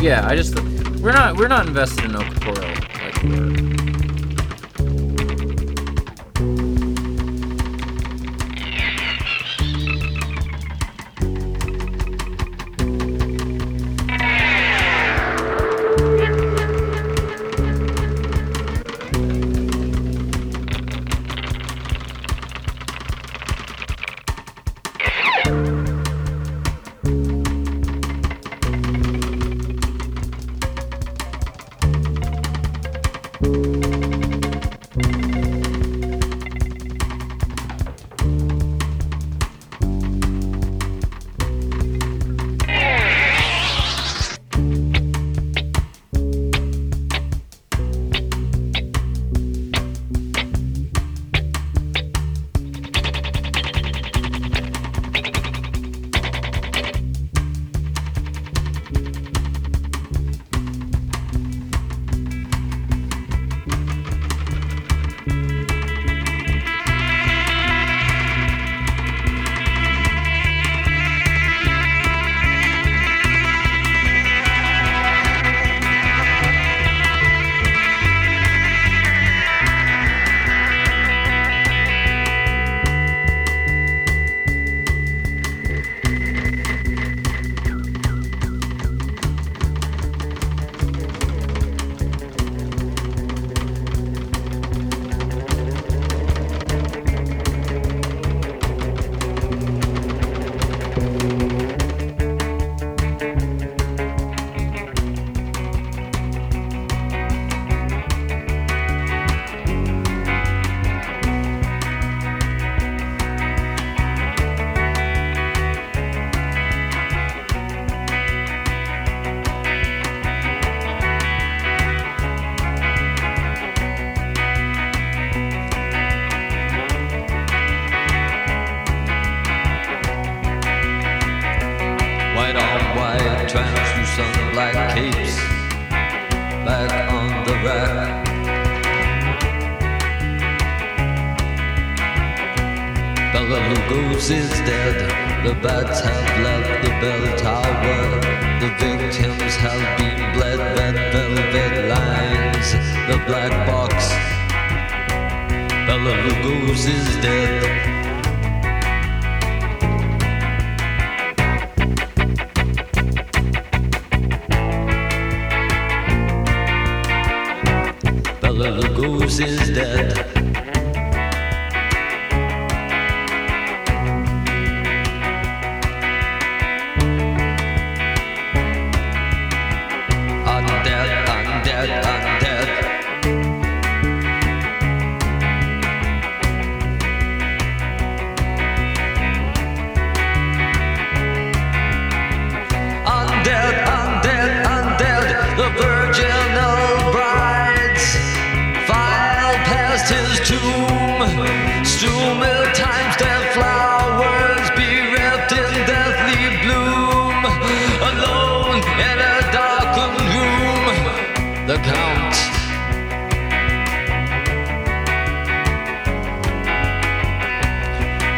Yeah, 0.00 0.26
I 0.26 0.36
just 0.36 0.54
we're 1.00 1.12
not 1.12 1.36
we're 1.36 1.48
not 1.48 1.66
invested 1.66 2.04
in 2.06 2.12
Okakoro 2.12 3.02
like 3.02 3.22
we 3.22 3.40
were. 3.40 3.57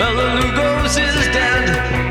Bela 0.01 0.41
Lugosi's 0.41 1.27
dead. 1.31 2.10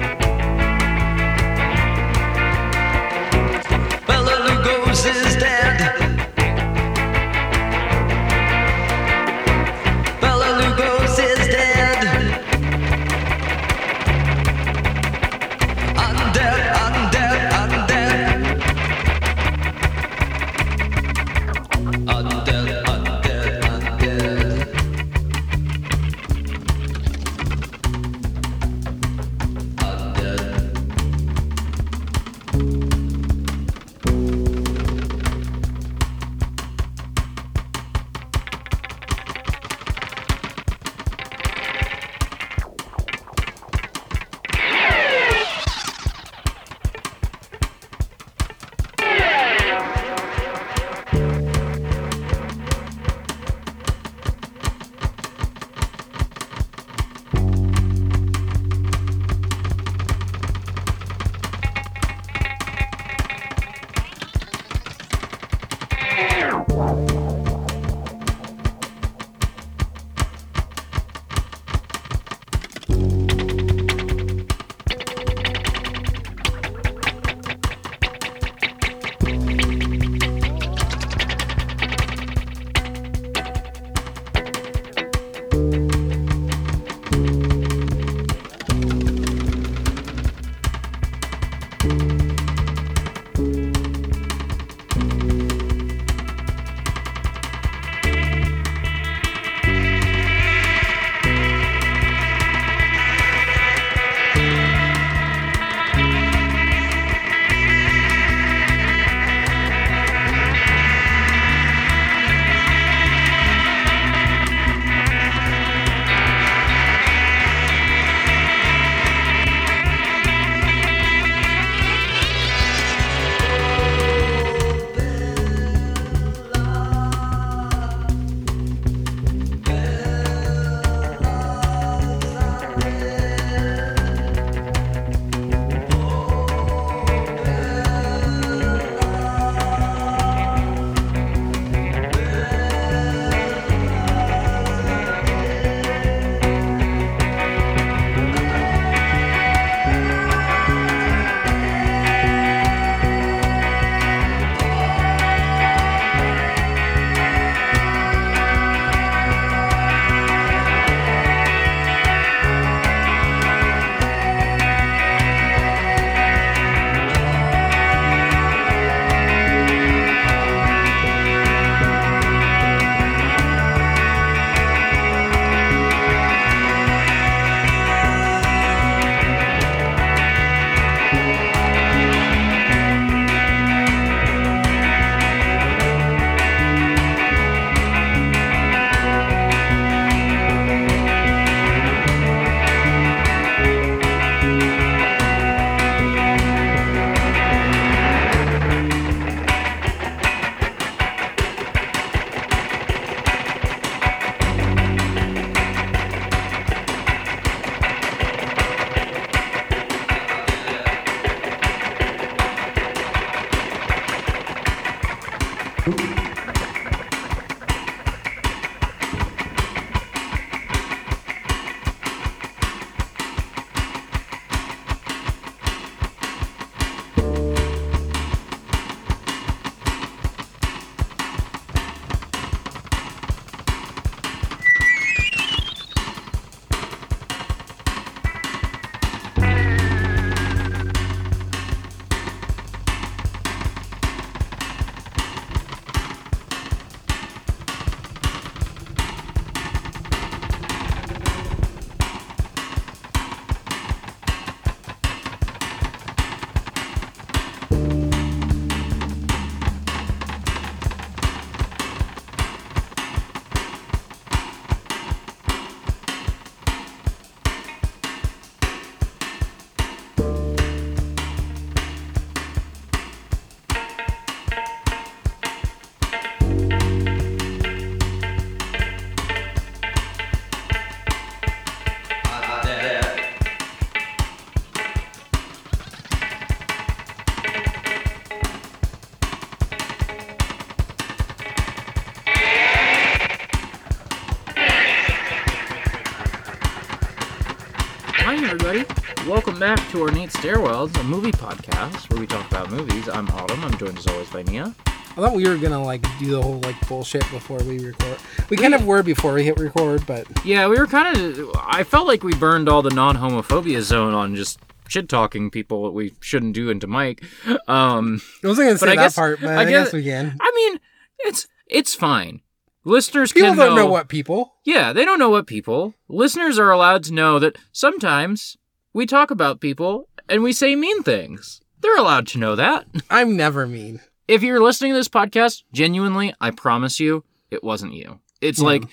Welcome 299.60 299.76
back 299.84 299.92
to 299.92 300.00
Ornate 300.02 300.30
Stairwells, 300.30 300.98
a 301.02 301.04
movie 301.04 301.34
podcast 301.34 302.10
where 302.10 302.20
we 302.22 302.26
talk 302.28 302.50
about 302.50 302.72
movies. 302.72 303.10
I'm 303.10 303.28
Autumn. 303.30 303.62
I'm 303.66 303.78
joined 303.78 303.98
as 303.98 304.08
always 304.08 304.30
by 304.30 304.42
Niamh. 304.44 304.74
I 304.88 305.16
thought 305.16 305.34
we 305.34 305.46
were 305.50 305.58
gonna 305.58 305.84
like 305.84 306.02
do 306.18 306.28
the 306.32 306.42
whole 306.42 306.60
like 306.62 306.76
bullshit 306.88 307.30
before 307.30 307.58
we 307.64 307.78
record. 307.84 308.18
We 308.50 308.56
kind 308.56 308.74
of 308.74 308.86
were 308.86 309.04
before 309.04 309.34
we 309.34 309.44
hit 309.44 309.58
record, 309.60 310.06
but 310.08 310.26
Yeah, 310.46 310.68
we 310.70 310.78
were 310.80 310.88
kind 310.88 311.18
of. 311.18 311.52
I 311.58 311.84
felt 311.84 312.08
like 312.08 312.24
we 312.24 312.34
burned 312.36 312.70
all 312.70 312.82
the 312.82 312.90
non 312.92 313.18
homophobia 313.18 313.82
zone 313.82 314.14
on 314.14 314.34
just 314.36 314.60
shit 314.88 315.10
talking 315.10 315.50
people 315.52 315.84
that 315.84 315.92
we 315.92 316.14
shouldn't 316.22 316.54
do 316.54 316.70
into 316.70 316.88
mic. 316.88 317.22
Um, 317.68 318.22
I 318.44 318.48
wasn't 318.48 318.68
gonna 318.70 318.78
say 318.78 318.86
I 318.88 318.96
that 318.96 319.02
guess- 319.02 319.16
part, 319.16 319.42
but 319.42 319.50
I 319.50 319.64
I, 319.64 319.66
guess- 319.66 319.88
guess 319.88 319.94
we 319.94 320.04
can. 320.04 320.38
I 320.40 320.52
mean, 320.56 320.80
it's 321.20 321.48
it's 321.68 321.94
fine. 321.94 322.42
Listeners 322.86 323.34
People 323.34 323.50
can 323.50 323.58
don't 323.58 323.76
know 323.76 323.88
what 323.88 324.08
people. 324.08 324.54
Yeah, 324.64 324.94
they 324.94 325.04
don't 325.04 325.20
know 325.20 325.30
what 325.30 325.48
people. 325.48 325.96
Listeners 326.08 326.58
are 326.58 326.72
allowed 326.72 327.04
to 327.04 327.14
know 327.14 327.38
that 327.40 327.58
sometimes 327.74 328.56
we 328.94 329.06
talk 329.06 329.32
about 329.32 329.60
people 329.62 330.08
and 330.28 330.44
we 330.44 330.54
say 330.54 330.76
mean 330.76 331.04
things. 331.04 331.62
They're 331.82 331.98
allowed 331.98 332.28
to 332.30 332.38
know 332.40 332.56
that. 332.56 332.86
I'm 333.10 333.38
never 333.38 333.66
mean. 333.68 334.02
If 334.28 334.44
you're 334.44 334.62
listening 334.62 334.92
to 334.92 334.98
this 334.98 335.08
podcast, 335.10 335.64
genuinely, 335.74 336.34
I 336.40 336.52
promise 336.52 337.00
you, 337.00 337.24
it 337.50 337.64
wasn't 337.64 337.94
you. 337.94 338.20
It's 338.42 338.60
like, 338.60 338.84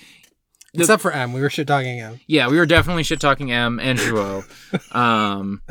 The- 0.73 0.81
Except 0.81 1.01
for 1.01 1.11
Em, 1.11 1.33
we 1.33 1.41
were 1.41 1.49
shit 1.49 1.67
talking 1.67 1.99
Em. 2.01 2.19
yeah, 2.27 2.47
we 2.49 2.57
were 2.57 2.65
definitely 2.65 3.03
shit 3.03 3.19
talking 3.19 3.51
M 3.51 3.79
and 3.79 3.97
Jouot. 3.99 4.43
um, 4.95 5.61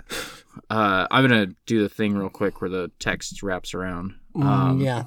uh, 0.71 1.07
I'm 1.11 1.27
gonna 1.29 1.49
do 1.67 1.83
the 1.83 1.89
thing 1.89 2.17
real 2.17 2.29
quick 2.31 2.61
where 2.61 2.71
the 2.71 2.91
text 2.99 3.43
wraps 3.43 3.75
around. 3.75 4.15
Um, 4.35 4.79
Mm, 4.81 4.85
yeah, 4.85 5.05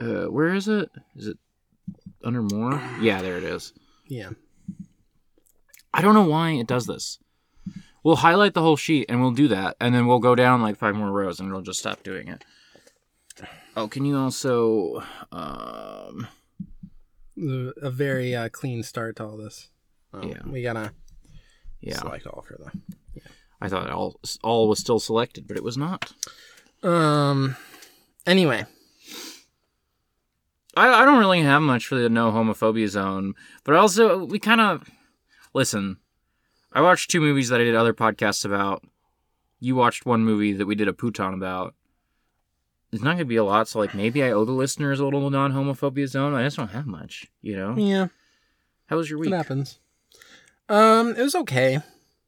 Uh, 0.00 0.26
where 0.30 0.54
is 0.54 0.68
it? 0.68 0.90
Is 1.16 1.28
it 1.28 1.38
under 2.22 2.42
more? 2.42 2.80
Yeah, 3.00 3.20
there 3.22 3.36
it 3.38 3.44
is. 3.44 3.72
yeah. 4.06 4.30
I 5.92 6.02
don't 6.02 6.14
know 6.14 6.26
why 6.26 6.50
it 6.50 6.66
does 6.66 6.86
this. 6.86 7.18
We'll 8.04 8.16
highlight 8.16 8.54
the 8.54 8.62
whole 8.62 8.76
sheet 8.76 9.06
and 9.08 9.20
we'll 9.20 9.32
do 9.32 9.48
that, 9.48 9.76
and 9.80 9.94
then 9.94 10.06
we'll 10.06 10.18
go 10.20 10.34
down 10.34 10.62
like 10.62 10.76
five 10.78 10.94
more 10.94 11.10
rows 11.10 11.40
and 11.40 11.48
it'll 11.48 11.62
just 11.62 11.80
stop 11.80 12.02
doing 12.02 12.28
it. 12.28 12.44
Oh, 13.76 13.86
can 13.88 14.04
you 14.04 14.16
also 14.18 15.02
um 15.30 16.26
A 17.80 17.90
very 17.90 18.34
uh, 18.34 18.48
clean 18.48 18.82
start 18.82 19.16
to 19.16 19.24
all 19.24 19.36
this. 19.36 19.68
Oh, 20.12 20.22
Yeah. 20.22 20.40
we 20.46 20.62
gotta 20.62 20.92
yeah. 21.80 21.96
select 21.96 22.26
all 22.26 22.42
for 22.46 22.56
them. 22.56 22.82
I 23.60 23.68
thought 23.68 23.90
all 23.90 24.20
all 24.42 24.68
was 24.68 24.78
still 24.78 24.98
selected, 25.00 25.46
but 25.48 25.56
it 25.56 25.64
was 25.64 25.76
not. 25.76 26.12
Um. 26.82 27.56
Anyway, 28.26 28.64
I, 30.76 30.88
I 31.02 31.04
don't 31.04 31.18
really 31.18 31.42
have 31.42 31.62
much 31.62 31.86
for 31.86 31.96
the 31.96 32.08
no 32.08 32.30
homophobia 32.30 32.88
zone, 32.88 33.34
but 33.64 33.74
also 33.74 34.24
we 34.24 34.38
kind 34.38 34.60
of 34.60 34.88
listen. 35.54 35.98
I 36.72 36.80
watched 36.82 37.10
two 37.10 37.20
movies 37.20 37.48
that 37.48 37.60
I 37.60 37.64
did 37.64 37.74
other 37.74 37.94
podcasts 37.94 38.44
about. 38.44 38.84
You 39.60 39.74
watched 39.74 40.06
one 40.06 40.24
movie 40.24 40.52
that 40.52 40.66
we 40.66 40.74
did 40.74 40.88
a 40.88 40.92
Pootan 40.92 41.34
about. 41.34 41.74
It's 42.92 43.02
not 43.02 43.10
going 43.12 43.18
to 43.18 43.24
be 43.26 43.36
a 43.36 43.44
lot, 43.44 43.68
so 43.68 43.78
like 43.80 43.94
maybe 43.94 44.22
I 44.22 44.30
owe 44.30 44.44
the 44.44 44.52
listeners 44.52 44.98
a 45.00 45.04
little 45.04 45.28
non 45.30 45.52
homophobia 45.52 46.06
zone. 46.08 46.34
I 46.34 46.44
just 46.44 46.56
don't 46.56 46.70
have 46.70 46.86
much, 46.86 47.26
you 47.42 47.56
know. 47.56 47.76
yeah, 47.76 48.08
How 48.86 48.96
was 48.96 49.10
your 49.10 49.18
it 49.18 49.22
week? 49.22 49.34
happens. 49.34 49.78
Um, 50.70 51.14
it 51.16 51.22
was 51.22 51.34
okay. 51.34 51.80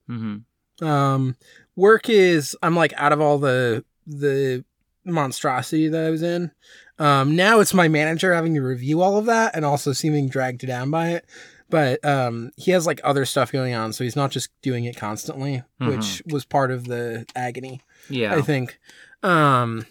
Mm-hmm. 0.08 0.84
Um, 0.86 1.36
work 1.76 2.08
is 2.10 2.56
I'm 2.62 2.76
like 2.76 2.92
out 2.96 3.12
of 3.12 3.20
all 3.20 3.38
the 3.38 3.84
the 4.06 4.64
monstrosity 5.04 5.88
that 5.88 6.04
I 6.06 6.10
was 6.10 6.22
in. 6.22 6.50
Um, 6.98 7.34
now 7.36 7.60
it's 7.60 7.72
my 7.72 7.88
manager 7.88 8.34
having 8.34 8.52
to 8.54 8.60
review 8.60 9.00
all 9.00 9.16
of 9.16 9.24
that 9.26 9.56
and 9.56 9.64
also 9.64 9.92
seeming 9.94 10.28
dragged 10.28 10.66
down 10.66 10.90
by 10.90 11.10
it. 11.10 11.24
But 11.70 12.04
um, 12.04 12.50
he 12.56 12.72
has 12.72 12.86
like 12.86 13.00
other 13.04 13.24
stuff 13.24 13.52
going 13.52 13.74
on, 13.74 13.92
so 13.92 14.04
he's 14.04 14.16
not 14.16 14.30
just 14.30 14.50
doing 14.62 14.84
it 14.84 14.96
constantly, 14.96 15.62
which 15.78 16.22
was 16.26 16.44
part 16.44 16.70
of 16.70 16.84
the 16.86 17.26
agony. 17.36 17.80
Yeah. 18.08 18.34
I 18.34 18.42
think. 18.42 18.78
Um, 19.22 19.86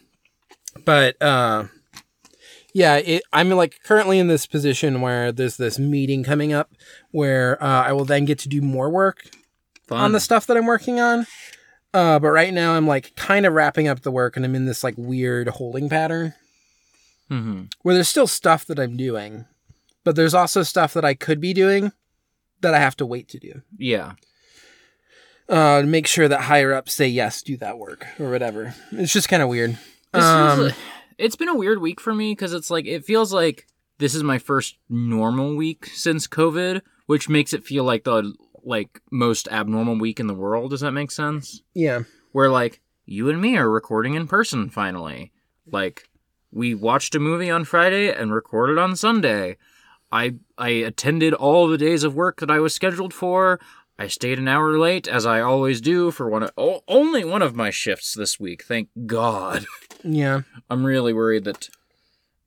but 0.86 1.22
uh, 1.22 1.66
yeah, 2.74 2.98
it, 2.98 3.24
I'm 3.34 3.50
like 3.52 3.80
currently 3.84 4.20
in 4.20 4.28
this 4.28 4.46
position 4.46 5.02
where 5.02 5.32
there's 5.32 5.58
this 5.58 5.80
meeting 5.80 6.24
coming 6.24 6.54
up 6.54 6.72
where 7.12 7.62
uh, 7.64 7.84
I 7.84 7.94
will 7.94 8.06
then 8.06 8.26
get 8.26 8.40
to 8.40 8.50
do 8.50 8.62
more 8.62 8.90
work 8.90 9.30
Fun. 9.88 10.00
on 10.02 10.12
the 10.12 10.20
stuff 10.20 10.46
that 10.48 10.58
I'm 10.58 10.66
working 10.66 11.00
on. 11.00 11.26
Uh, 11.94 12.20
but 12.20 12.30
right 12.30 12.54
now 12.54 12.74
I'm 12.74 12.86
like 12.86 13.16
kind 13.16 13.46
of 13.48 13.54
wrapping 13.54 13.88
up 13.88 14.02
the 14.02 14.12
work 14.12 14.36
and 14.36 14.46
I'm 14.46 14.54
in 14.54 14.66
this 14.66 14.84
like 14.84 14.94
weird 14.98 15.48
holding 15.48 15.90
pattern 15.90 16.34
Mm-hmm. 17.32 17.66
where 17.84 17.94
there's 17.94 18.10
still 18.10 18.26
stuff 18.26 18.66
that 18.66 18.80
I'm 18.80 18.98
doing, 18.98 19.46
but 20.04 20.16
there's 20.16 20.34
also 20.34 20.64
stuff 20.64 20.94
that 20.94 21.06
I 21.06 21.14
could 21.14 21.40
be 21.42 21.54
doing 21.54 21.92
that 22.62 22.74
I 22.74 22.80
have 22.80 22.96
to 22.98 23.06
wait 23.06 23.28
to 23.30 23.40
do. 23.40 23.62
Yeah. 23.78 24.14
Uh, 25.48 25.82
make 25.86 26.06
sure 26.06 26.28
that 26.28 26.42
higher 26.42 26.74
ups 26.74 26.94
say 26.94 27.08
yes, 27.08 27.42
do 27.42 27.58
that 27.58 27.78
work 27.80 28.06
or 28.20 28.30
whatever. 28.30 28.76
It's 28.92 29.12
just 29.14 29.30
kind 29.30 29.42
of 29.42 29.50
weird. 29.50 29.78
Um, 30.14 30.60
like- 30.64 30.76
it's 31.18 31.36
been 31.36 31.50
a 31.50 31.56
weird 31.56 31.82
week 31.82 32.00
for 32.00 32.14
me 32.14 32.32
because 32.32 32.54
it's 32.54 32.70
like 32.70 32.86
it 32.86 33.04
feels 33.04 33.34
like 33.34 33.66
this 33.98 34.14
is 34.16 34.24
my 34.24 34.38
first 34.38 34.78
normal 34.90 35.56
week 35.56 35.86
since 35.88 36.28
COVID, 36.28 36.82
which 37.08 37.28
makes 37.30 37.52
it 37.54 37.66
feel 37.66 37.84
like 37.84 38.04
the 38.04 38.34
like 38.64 39.02
most 39.12 39.48
abnormal 39.50 39.98
week 40.00 40.20
in 40.20 40.28
the 40.28 40.34
world. 40.36 40.70
Does 40.72 40.82
that 40.82 40.92
make 40.92 41.12
sense? 41.12 41.62
Yeah. 41.74 42.04
Where 42.32 42.50
like 42.50 42.82
you 43.06 43.30
and 43.30 43.42
me 43.42 43.58
are 43.58 43.70
recording 43.70 44.14
in 44.14 44.28
person 44.28 44.70
finally. 44.70 45.32
Like 45.72 46.10
we 46.52 46.76
watched 46.76 47.16
a 47.16 47.20
movie 47.20 47.50
on 47.50 47.66
Friday 47.66 48.12
and 48.14 48.32
recorded 48.34 48.78
on 48.78 48.96
Sunday. 48.96 49.58
I 50.12 50.36
I 50.58 50.70
attended 50.70 51.34
all 51.34 51.68
the 51.68 51.78
days 51.78 52.04
of 52.04 52.16
work 52.16 52.40
that 52.40 52.52
I 52.52 52.60
was 52.60 52.74
scheduled 52.74 53.14
for. 53.14 53.60
I 53.98 54.08
stayed 54.08 54.40
an 54.40 54.48
hour 54.48 54.78
late 54.80 55.08
as 55.10 55.26
I 55.26 55.42
always 55.42 55.82
do 55.82 56.10
for 56.12 56.30
one 56.30 56.44
of, 56.44 56.52
o- 56.58 56.84
only 56.88 57.26
one 57.26 57.42
of 57.42 57.54
my 57.56 57.70
shifts 57.70 58.14
this 58.14 58.40
week. 58.40 58.64
Thank 58.64 58.90
God. 59.06 59.66
Yeah. 60.02 60.44
I'm 60.70 60.86
really 60.86 61.12
worried 61.12 61.44
that 61.44 61.68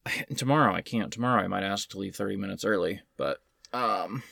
tomorrow 0.37 0.73
I 0.75 0.81
can't. 0.81 1.13
Tomorrow 1.13 1.43
I 1.43 1.49
might 1.49 1.63
ask 1.63 1.91
to 1.91 1.99
leave 1.99 2.17
30 2.17 2.37
minutes 2.37 2.65
early, 2.65 3.03
but 3.19 3.43
um 3.75 4.23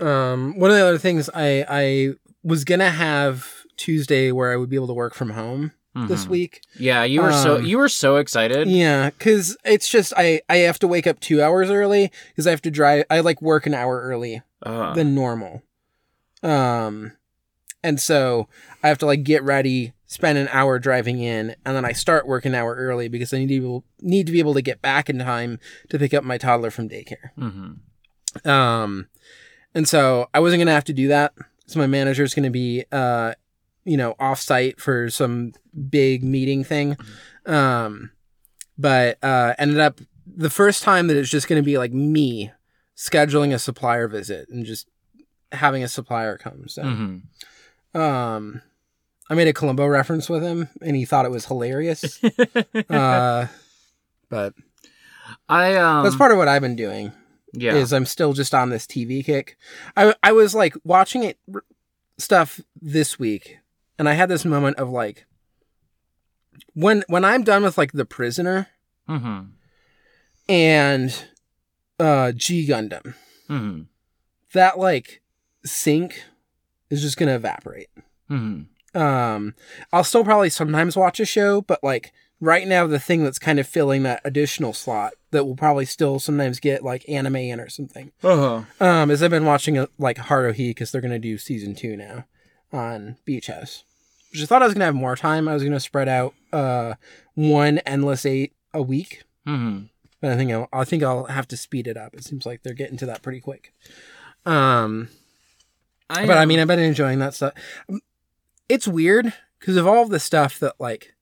Um, 0.00 0.58
one 0.58 0.70
of 0.70 0.76
the 0.76 0.82
other 0.86 0.96
things 0.98 1.28
I 1.34 1.64
I 1.68 2.14
was 2.42 2.64
gonna 2.64 2.90
have 2.90 3.46
Tuesday 3.76 4.32
where 4.32 4.50
I 4.52 4.56
would 4.56 4.70
be 4.70 4.76
able 4.76 4.86
to 4.86 4.94
work 4.94 5.12
from 5.14 5.30
home 5.30 5.72
this 6.06 6.26
mhm. 6.26 6.28
week. 6.28 6.60
Yeah, 6.78 7.04
you 7.04 7.22
were 7.22 7.32
so 7.32 7.56
Um, 7.56 7.64
you 7.64 7.78
were 7.78 7.88
so 7.88 8.16
excited. 8.16 8.68
Yeah, 8.68 9.10
because 9.10 9.56
it's 9.64 9.88
just 9.88 10.12
I 10.16 10.40
I 10.48 10.58
have 10.58 10.78
to 10.80 10.88
wake 10.88 11.06
up 11.06 11.18
two 11.20 11.42
hours 11.42 11.70
early 11.70 12.12
because 12.28 12.46
I 12.46 12.50
have 12.50 12.62
to 12.62 12.70
drive. 12.70 13.04
I 13.10 13.20
like 13.20 13.42
work 13.42 13.66
an 13.66 13.74
hour 13.74 14.00
early 14.02 14.42
Uh, 14.62 14.92
than 14.94 15.14
normal. 15.14 15.62
Um, 16.42 17.12
and 17.82 18.00
so 18.00 18.48
I 18.82 18.88
have 18.88 18.98
to 18.98 19.06
like 19.06 19.22
get 19.22 19.42
ready, 19.42 19.92
spend 20.06 20.38
an 20.38 20.48
hour 20.52 20.78
driving 20.78 21.20
in, 21.20 21.54
and 21.64 21.76
then 21.76 21.84
I 21.84 21.92
start 21.92 22.26
work 22.26 22.44
an 22.44 22.54
hour 22.54 22.74
early 22.74 23.08
because 23.08 23.32
I 23.32 23.38
need 23.38 23.48
to 23.48 23.60
be 23.60 23.64
able, 23.66 23.84
need 24.00 24.26
to 24.26 24.32
be 24.32 24.38
able 24.40 24.54
to 24.54 24.62
get 24.62 24.82
back 24.82 25.08
in 25.08 25.18
time 25.18 25.58
to 25.90 25.98
pick 25.98 26.12
up 26.14 26.24
my 26.24 26.38
toddler 26.38 26.70
from 26.70 26.88
daycare. 26.88 27.30
mhm. 27.38 27.78
Um, 28.46 29.08
and 29.74 29.88
so 29.88 30.28
I 30.34 30.40
wasn't 30.40 30.60
gonna 30.60 30.72
have 30.72 30.84
to 30.84 30.92
do 30.92 31.08
that. 31.08 31.34
So 31.66 31.78
my 31.78 31.86
manager's 31.86 32.34
gonna 32.34 32.50
be, 32.50 32.84
uh, 32.92 33.34
you 33.88 33.96
know, 33.96 34.14
off 34.18 34.40
site 34.40 34.80
for 34.80 35.08
some 35.10 35.52
big 35.90 36.22
meeting 36.22 36.62
thing. 36.64 36.96
Um, 37.46 38.10
but 38.76 39.18
uh, 39.22 39.54
ended 39.58 39.78
up 39.80 40.00
the 40.26 40.50
first 40.50 40.82
time 40.82 41.06
that 41.08 41.16
it's 41.16 41.30
just 41.30 41.48
gonna 41.48 41.62
be 41.62 41.78
like 41.78 41.92
me 41.92 42.52
scheduling 42.96 43.54
a 43.54 43.58
supplier 43.58 44.06
visit 44.08 44.48
and 44.50 44.64
just 44.66 44.88
having 45.52 45.82
a 45.82 45.88
supplier 45.88 46.36
come. 46.36 46.68
So, 46.68 46.82
Mhm. 46.82 47.22
um, 47.98 48.62
I 49.30 49.34
made 49.34 49.48
a 49.48 49.52
Columbo 49.52 49.86
reference 49.86 50.28
with 50.28 50.42
him, 50.42 50.68
and 50.82 50.96
he 50.96 51.04
thought 51.04 51.24
it 51.24 51.30
was 51.30 51.46
hilarious. 51.46 52.20
uh, 52.90 53.46
but 54.28 54.54
I 55.48 55.76
um 55.76 56.04
that's 56.04 56.16
part 56.16 56.32
of 56.32 56.38
what 56.38 56.48
I've 56.48 56.62
been 56.62 56.76
doing 56.76 57.12
yeah. 57.52 57.74
is 57.74 57.92
I'm 57.92 58.06
still 58.06 58.32
just 58.32 58.54
on 58.54 58.70
this 58.70 58.86
TV 58.86 59.24
kick. 59.24 59.56
I 59.96 60.14
I 60.22 60.32
was 60.32 60.54
like 60.54 60.74
watching 60.84 61.24
it 61.24 61.38
r- 61.52 61.64
stuff 62.18 62.60
this 62.80 63.18
week, 63.18 63.58
and 63.98 64.08
I 64.08 64.14
had 64.14 64.28
this 64.28 64.44
moment 64.44 64.76
of 64.78 64.90
like 64.90 65.26
when 66.74 67.04
when 67.08 67.24
I'm 67.24 67.44
done 67.44 67.62
with 67.62 67.78
like 67.78 67.92
The 67.92 68.04
Prisoner 68.04 68.68
Mhm. 69.08 69.50
and 70.48 71.24
uh 71.98 72.32
G 72.32 72.66
Gundam, 72.66 73.14
Mhm. 73.48 73.86
that 74.52 74.78
like 74.78 75.22
sync 75.64 76.24
is 76.90 77.02
just 77.02 77.16
gonna 77.16 77.34
evaporate. 77.36 77.88
Mhm. 78.30 78.66
Um, 78.94 79.54
I'll 79.92 80.04
still 80.04 80.24
probably 80.24 80.48
sometimes 80.50 80.96
watch 80.96 81.20
a 81.20 81.26
show, 81.26 81.60
but 81.60 81.82
like 81.84 82.12
right 82.40 82.66
now, 82.66 82.86
the 82.86 82.98
thing 82.98 83.24
that's 83.24 83.38
kind 83.38 83.58
of 83.58 83.66
filling 83.66 84.02
that 84.04 84.20
additional 84.24 84.72
slot 84.72 85.12
that 85.30 85.44
will 85.44 85.56
probably 85.56 85.84
still 85.84 86.18
sometimes 86.18 86.60
get 86.60 86.82
like 86.84 87.06
anime 87.08 87.36
in 87.36 87.60
or 87.60 87.68
something. 87.68 88.12
Uh-huh. 88.22 88.62
Um, 88.80 89.10
is 89.10 89.22
I've 89.22 89.30
been 89.30 89.44
watching 89.44 89.76
uh, 89.76 89.86
like 89.98 90.16
Haruhi 90.16 90.70
because 90.70 90.90
they're 90.90 91.00
gonna 91.02 91.18
do 91.18 91.36
season 91.36 91.74
two 91.74 91.96
now 91.96 92.24
on 92.72 93.16
Beach 93.24 93.48
House. 93.48 93.84
Which 94.32 94.42
I 94.42 94.46
thought 94.46 94.62
I 94.62 94.66
was 94.66 94.74
gonna 94.74 94.84
have 94.84 94.94
more 94.94 95.16
time. 95.16 95.48
I 95.48 95.54
was 95.54 95.64
gonna 95.64 95.80
spread 95.80 96.08
out 96.08 96.34
uh 96.52 96.94
one 97.34 97.78
endless 97.78 98.26
eight 98.26 98.52
a 98.74 98.82
week, 98.82 99.22
Mhm. 99.46 99.88
but 100.20 100.32
I 100.32 100.36
think 100.36 100.50
I'll, 100.52 100.68
I 100.72 100.84
think 100.84 101.02
I'll 101.02 101.24
have 101.26 101.48
to 101.48 101.56
speed 101.56 101.86
it 101.86 101.96
up. 101.96 102.14
It 102.14 102.24
seems 102.24 102.44
like 102.44 102.62
they're 102.62 102.74
getting 102.74 102.98
to 102.98 103.06
that 103.06 103.22
pretty 103.22 103.40
quick. 103.40 103.72
Um, 104.44 105.08
I, 106.10 106.26
but 106.26 106.38
I 106.38 106.44
mean, 106.46 106.58
I've 106.58 106.66
been 106.68 106.78
enjoying 106.78 107.18
that 107.20 107.34
stuff. 107.34 107.54
It's 108.68 108.86
weird 108.88 109.32
because 109.58 109.76
of 109.76 109.86
all 109.86 110.06
the 110.06 110.20
stuff 110.20 110.58
that 110.60 110.74
like 110.78 111.14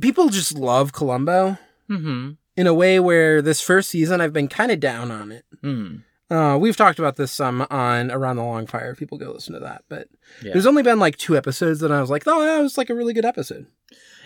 people 0.00 0.28
just 0.28 0.56
love 0.56 0.92
Columbo 0.92 1.58
mhm, 1.88 2.36
in 2.56 2.66
a 2.66 2.74
way 2.74 2.98
where 3.00 3.42
this 3.42 3.60
first 3.60 3.90
season 3.90 4.20
I've 4.20 4.32
been 4.32 4.48
kind 4.48 4.72
of 4.72 4.80
down 4.80 5.10
on 5.10 5.32
it. 5.32 5.44
mm, 5.62 6.02
Uh, 6.32 6.56
we've 6.56 6.76
talked 6.76 6.98
about 6.98 7.16
this 7.16 7.30
some 7.30 7.66
on 7.70 8.10
Around 8.10 8.36
the 8.36 8.42
Long 8.44 8.66
Fire. 8.66 8.94
People 8.94 9.18
go 9.18 9.30
listen 9.32 9.52
to 9.52 9.60
that, 9.60 9.84
but 9.90 10.08
Yeah. 10.42 10.52
there's 10.54 10.66
only 10.66 10.82
been 10.82 10.98
like 10.98 11.16
two 11.18 11.36
episodes 11.36 11.80
that 11.80 11.92
I 11.92 12.00
was 12.00 12.08
like, 12.08 12.22
oh, 12.26 12.40
that 12.40 12.60
was 12.62 12.78
like 12.78 12.88
a 12.88 12.94
really 12.94 13.12
good 13.12 13.24
episode. 13.26 13.66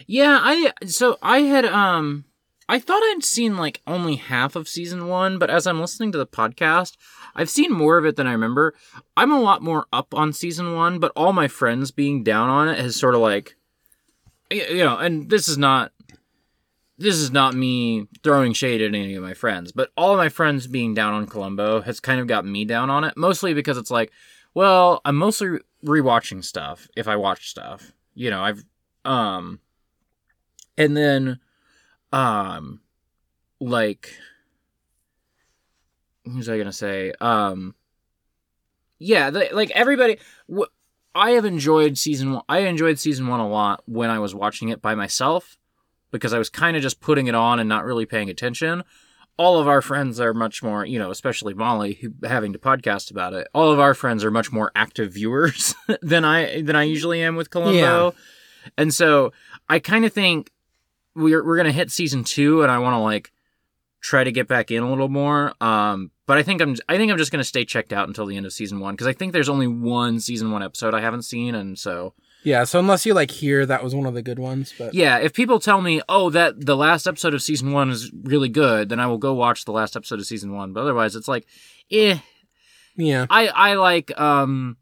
Yeah, 0.06 0.38
I 0.40 0.72
so 0.86 1.18
I 1.20 1.40
had 1.40 1.64
um 1.64 2.24
I 2.68 2.78
thought 2.78 3.02
I'd 3.02 3.24
seen 3.24 3.56
like 3.56 3.80
only 3.86 4.16
half 4.16 4.54
of 4.54 4.68
season 4.68 5.08
1, 5.08 5.38
but 5.38 5.50
as 5.50 5.66
I'm 5.66 5.80
listening 5.80 6.12
to 6.12 6.18
the 6.18 6.26
podcast, 6.26 6.96
I've 7.34 7.50
seen 7.50 7.72
more 7.72 7.98
of 7.98 8.04
it 8.04 8.14
than 8.16 8.26
I 8.28 8.32
remember. 8.32 8.74
I'm 9.16 9.32
a 9.32 9.40
lot 9.40 9.62
more 9.62 9.86
up 9.92 10.14
on 10.14 10.32
season 10.32 10.74
1, 10.74 10.98
but 11.00 11.12
all 11.16 11.32
my 11.32 11.48
friends 11.48 11.90
being 11.90 12.22
down 12.22 12.48
on 12.48 12.68
it 12.68 12.78
has 12.78 12.94
sort 12.96 13.14
of 13.16 13.20
like 13.20 13.56
you 14.50 14.78
know, 14.84 14.96
and 14.96 15.28
this 15.28 15.48
is 15.48 15.58
not 15.58 15.90
this 16.98 17.16
is 17.16 17.31
not 17.31 17.55
me 17.55 18.06
throwing 18.23 18.52
shade 18.52 18.81
at 18.81 18.94
any 18.94 19.14
of 19.14 19.23
my 19.23 19.35
friends, 19.35 19.73
but 19.73 19.90
all 19.97 20.12
of 20.12 20.18
my 20.18 20.28
friends 20.28 20.66
being 20.66 20.94
down 20.94 21.12
on 21.12 21.27
Columbo 21.27 21.82
has 21.82 22.01
kind 22.01 22.20
of 22.20 22.27
got 22.27 22.47
me 22.47 22.64
down 22.64 22.89
on 22.89 23.05
it, 23.05 23.16
mostly 23.16 23.52
because 23.52 23.77
it's 23.77 23.90
like, 23.90 24.10
well, 24.55 25.02
I'm 25.05 25.16
mostly 25.16 25.59
rewatching 25.85 26.43
stuff 26.43 26.89
if 26.97 27.06
I 27.06 27.16
watch 27.16 27.51
stuff. 27.51 27.93
You 28.14 28.31
know, 28.31 28.43
I've 28.43 28.64
um 29.05 29.60
and 30.78 30.97
then 30.97 31.39
um 32.12 32.81
like 33.60 34.16
who's 36.24 36.48
I 36.48 36.56
gonna 36.56 36.73
say? 36.73 37.12
Um 37.20 37.74
yeah, 38.98 39.28
like 39.28 39.70
everybody 39.73 40.18
wh- 40.51 40.73
I 41.14 41.32
have 41.32 41.44
enjoyed 41.44 41.98
season 41.98 42.32
one. 42.32 42.43
I 42.48 42.60
enjoyed 42.60 42.98
season 42.98 43.27
one 43.27 43.40
a 43.40 43.48
lot 43.48 43.82
when 43.86 44.09
I 44.09 44.18
was 44.18 44.35
watching 44.35 44.70
it 44.70 44.81
by 44.81 44.94
myself 44.94 45.59
because 46.16 46.32
I 46.32 46.38
was 46.38 46.48
kind 46.51 46.76
of 46.76 46.82
just 46.82 47.01
putting 47.01 47.26
it 47.26 47.34
on 47.34 47.59
and 47.60 47.68
not 47.68 47.84
really 47.84 48.06
paying 48.06 48.28
attention. 48.30 48.82
All 49.38 49.59
of 49.60 49.68
our 49.68 49.82
friends 49.82 50.18
are 50.18 50.32
much 50.32 50.62
more, 50.62 50.84
you 50.86 50.98
know, 50.98 51.10
especially 51.10 51.52
Molly, 51.52 51.94
who 52.01 52.12
having 52.26 52.52
to 52.55 52.59
podcast 52.59 53.10
about 53.10 53.34
it. 53.34 53.47
All 53.55 53.70
of 53.70 53.78
our 53.78 53.93
friends 53.94 54.24
are 54.24 54.30
much 54.30 54.51
more 54.51 54.72
active 54.74 55.12
viewers 55.12 55.74
than 56.02 56.24
I 56.24 56.62
than 56.62 56.74
I 56.74 56.84
usually 56.84 57.22
am 57.22 57.36
with 57.36 57.51
Columbo, 57.51 57.74
Yeah. 57.74 58.10
and 58.78 58.94
so 58.94 59.32
I 59.68 59.78
kind 59.78 60.05
of 60.06 60.12
think 60.12 60.51
we're 61.14 61.44
we're 61.44 61.56
gonna 61.59 61.72
hit 61.72 61.90
season 61.90 62.24
two, 62.24 62.62
and 62.62 62.70
I 62.72 62.78
want 62.78 62.94
to 62.94 62.98
like 62.98 63.30
try 64.01 64.24
to 64.24 64.32
get 64.32 64.48
back 64.48 64.70
in 64.70 64.82
a 64.82 64.88
little 64.88 65.09
more. 65.09 65.52
Um, 65.62 66.10
but 66.26 66.38
I 66.38 66.43
think 66.43 66.62
I'm 66.62 66.74
I 66.88 66.97
think 66.97 67.12
I'm 67.12 67.18
just 67.18 67.30
gonna 67.32 67.44
stay 67.44 67.64
checked 67.66 67.93
out 67.93 68.09
until 68.09 68.24
the 68.24 68.36
end 68.38 68.47
of 68.47 68.52
season 68.55 68.80
one 68.80 68.94
because 68.94 69.06
I 69.06 69.12
think 69.12 69.32
there's 69.34 69.48
only 69.51 69.66
one 69.66 70.18
season 70.20 70.51
one 70.51 70.62
episode 70.62 70.94
I 70.94 71.01
haven't 71.01 71.22
seen, 71.22 71.55
and 71.55 71.78
so 71.78 72.14
Yeah, 72.47 72.62
so 72.62 72.78
unless 72.78 73.05
you 73.05 73.12
like 73.12 73.32
hear 73.32 73.66
that 73.66 73.82
was 73.82 73.93
one 73.93 74.06
of 74.06 74.14
the 74.14 74.23
good 74.23 74.39
ones, 74.39 74.73
but 74.78 74.94
yeah, 74.94 75.18
if 75.18 75.32
people 75.32 75.59
tell 75.59 75.81
me, 75.81 76.01
oh, 76.09 76.31
that 76.31 76.64
the 76.64 76.77
last 76.77 77.09
episode 77.09 77.35
of 77.35 77.43
season 77.43 77.73
one 77.73 77.90
is 77.90 78.12
really 78.23 78.48
good, 78.48 78.89
then 78.89 79.01
I 79.01 79.09
will 79.09 79.18
go 79.18 79.35
watch 79.35 79.64
the 79.64 79.73
last 79.73 79.97
episode 79.97 80.20
of 80.20 80.27
season 80.27 80.55
one. 80.55 80.73
But 80.73 80.82
otherwise, 80.82 81.16
it's 81.16 81.27
like, 81.27 81.44
eh. 81.90 82.18
yeah, 82.94 83.27
I 83.28 83.48
I 83.48 83.74
like 83.74 84.16
um, 84.16 84.77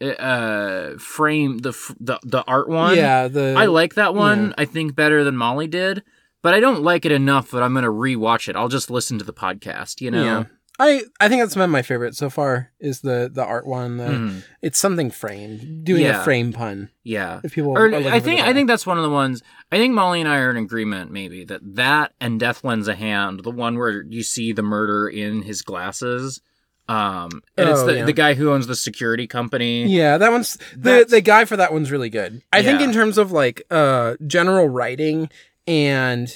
uh, 0.00 0.92
frame 0.96 1.58
the 1.58 1.72
the 2.00 2.18
the 2.22 2.42
art 2.44 2.66
one. 2.66 2.96
yeah, 2.96 3.28
the 3.28 3.54
I 3.58 3.66
like 3.66 3.96
that 3.96 4.14
one. 4.14 4.46
yeah. 4.46 4.54
I 4.56 4.64
think 4.64 4.96
better 4.96 5.22
than 5.22 5.36
Molly 5.36 5.66
did, 5.66 6.02
but 6.40 6.54
I 6.54 6.60
don't 6.60 6.82
like 6.82 7.04
it 7.04 7.12
enough 7.12 7.50
that 7.50 7.62
I'm 7.62 7.74
gonna 7.74 7.88
rewatch 7.88 8.48
it. 8.48 8.56
I'll 8.56 8.68
just 8.68 8.90
listen 8.90 9.18
to 9.18 9.24
the 9.26 9.34
podcast. 9.34 10.00
You 10.00 10.12
know. 10.12 10.24
Yeah. 10.24 10.44
I 10.78 11.02
I 11.20 11.28
think 11.28 11.40
that's 11.42 11.54
been 11.54 11.70
my 11.70 11.82
favorite 11.82 12.14
so 12.14 12.28
far 12.28 12.70
is 12.80 13.00
the 13.00 13.30
the 13.32 13.44
art 13.44 13.66
one. 13.66 13.96
The, 13.96 14.04
Mhm. 14.04 14.42
It's 14.62 14.78
something 14.78 15.10
framed, 15.10 15.84
doing 15.84 16.02
Yeah. 16.02 16.20
a 16.20 16.24
frame 16.24 16.52
pun. 16.52 16.90
Yeah. 17.02 17.40
If 17.44 17.54
people, 17.54 17.70
Or 17.76 17.92
I 17.94 18.20
think 18.20 18.40
I 18.42 18.52
think 18.52 18.68
that's 18.68 18.86
one 18.86 18.98
of 18.98 19.04
the 19.04 19.10
ones. 19.10 19.42
I 19.72 19.76
think 19.78 19.94
Molly 19.94 20.20
and 20.20 20.28
I 20.28 20.38
are 20.38 20.50
in 20.50 20.56
agreement, 20.58 21.10
maybe 21.10 21.44
that 21.44 21.60
that 21.76 22.12
and 22.20 22.38
Death 22.38 22.62
Lends 22.64 22.88
a 22.88 22.94
Hand, 22.94 23.40
the 23.42 23.50
one 23.50 23.78
where 23.78 24.02
you 24.02 24.22
see 24.22 24.52
the 24.52 24.62
murder 24.62 25.08
in 25.08 25.42
his 25.42 25.62
glasses, 25.62 26.40
um, 26.88 27.42
and 27.56 27.68
it's 27.70 27.80
Oh, 27.80 27.86
the 27.86 27.94
yeah. 27.96 28.04
the 28.04 28.12
guy 28.12 28.34
who 28.34 28.52
owns 28.52 28.66
the 28.66 28.76
security 28.76 29.26
company. 29.26 29.86
Yeah, 29.86 30.18
that 30.18 30.30
one's 30.30 30.56
the 30.72 30.76
That's- 30.76 31.10
the 31.10 31.20
guy 31.22 31.46
for 31.46 31.56
that 31.56 31.72
one's 31.72 31.90
really 31.90 32.10
good. 32.10 32.42
I 32.52 32.62
think 32.62 32.80
in 32.82 32.92
terms 32.92 33.16
of 33.18 33.32
like 33.32 33.62
uh 33.70 34.16
general 34.26 34.68
writing 34.68 35.30
and 35.66 36.28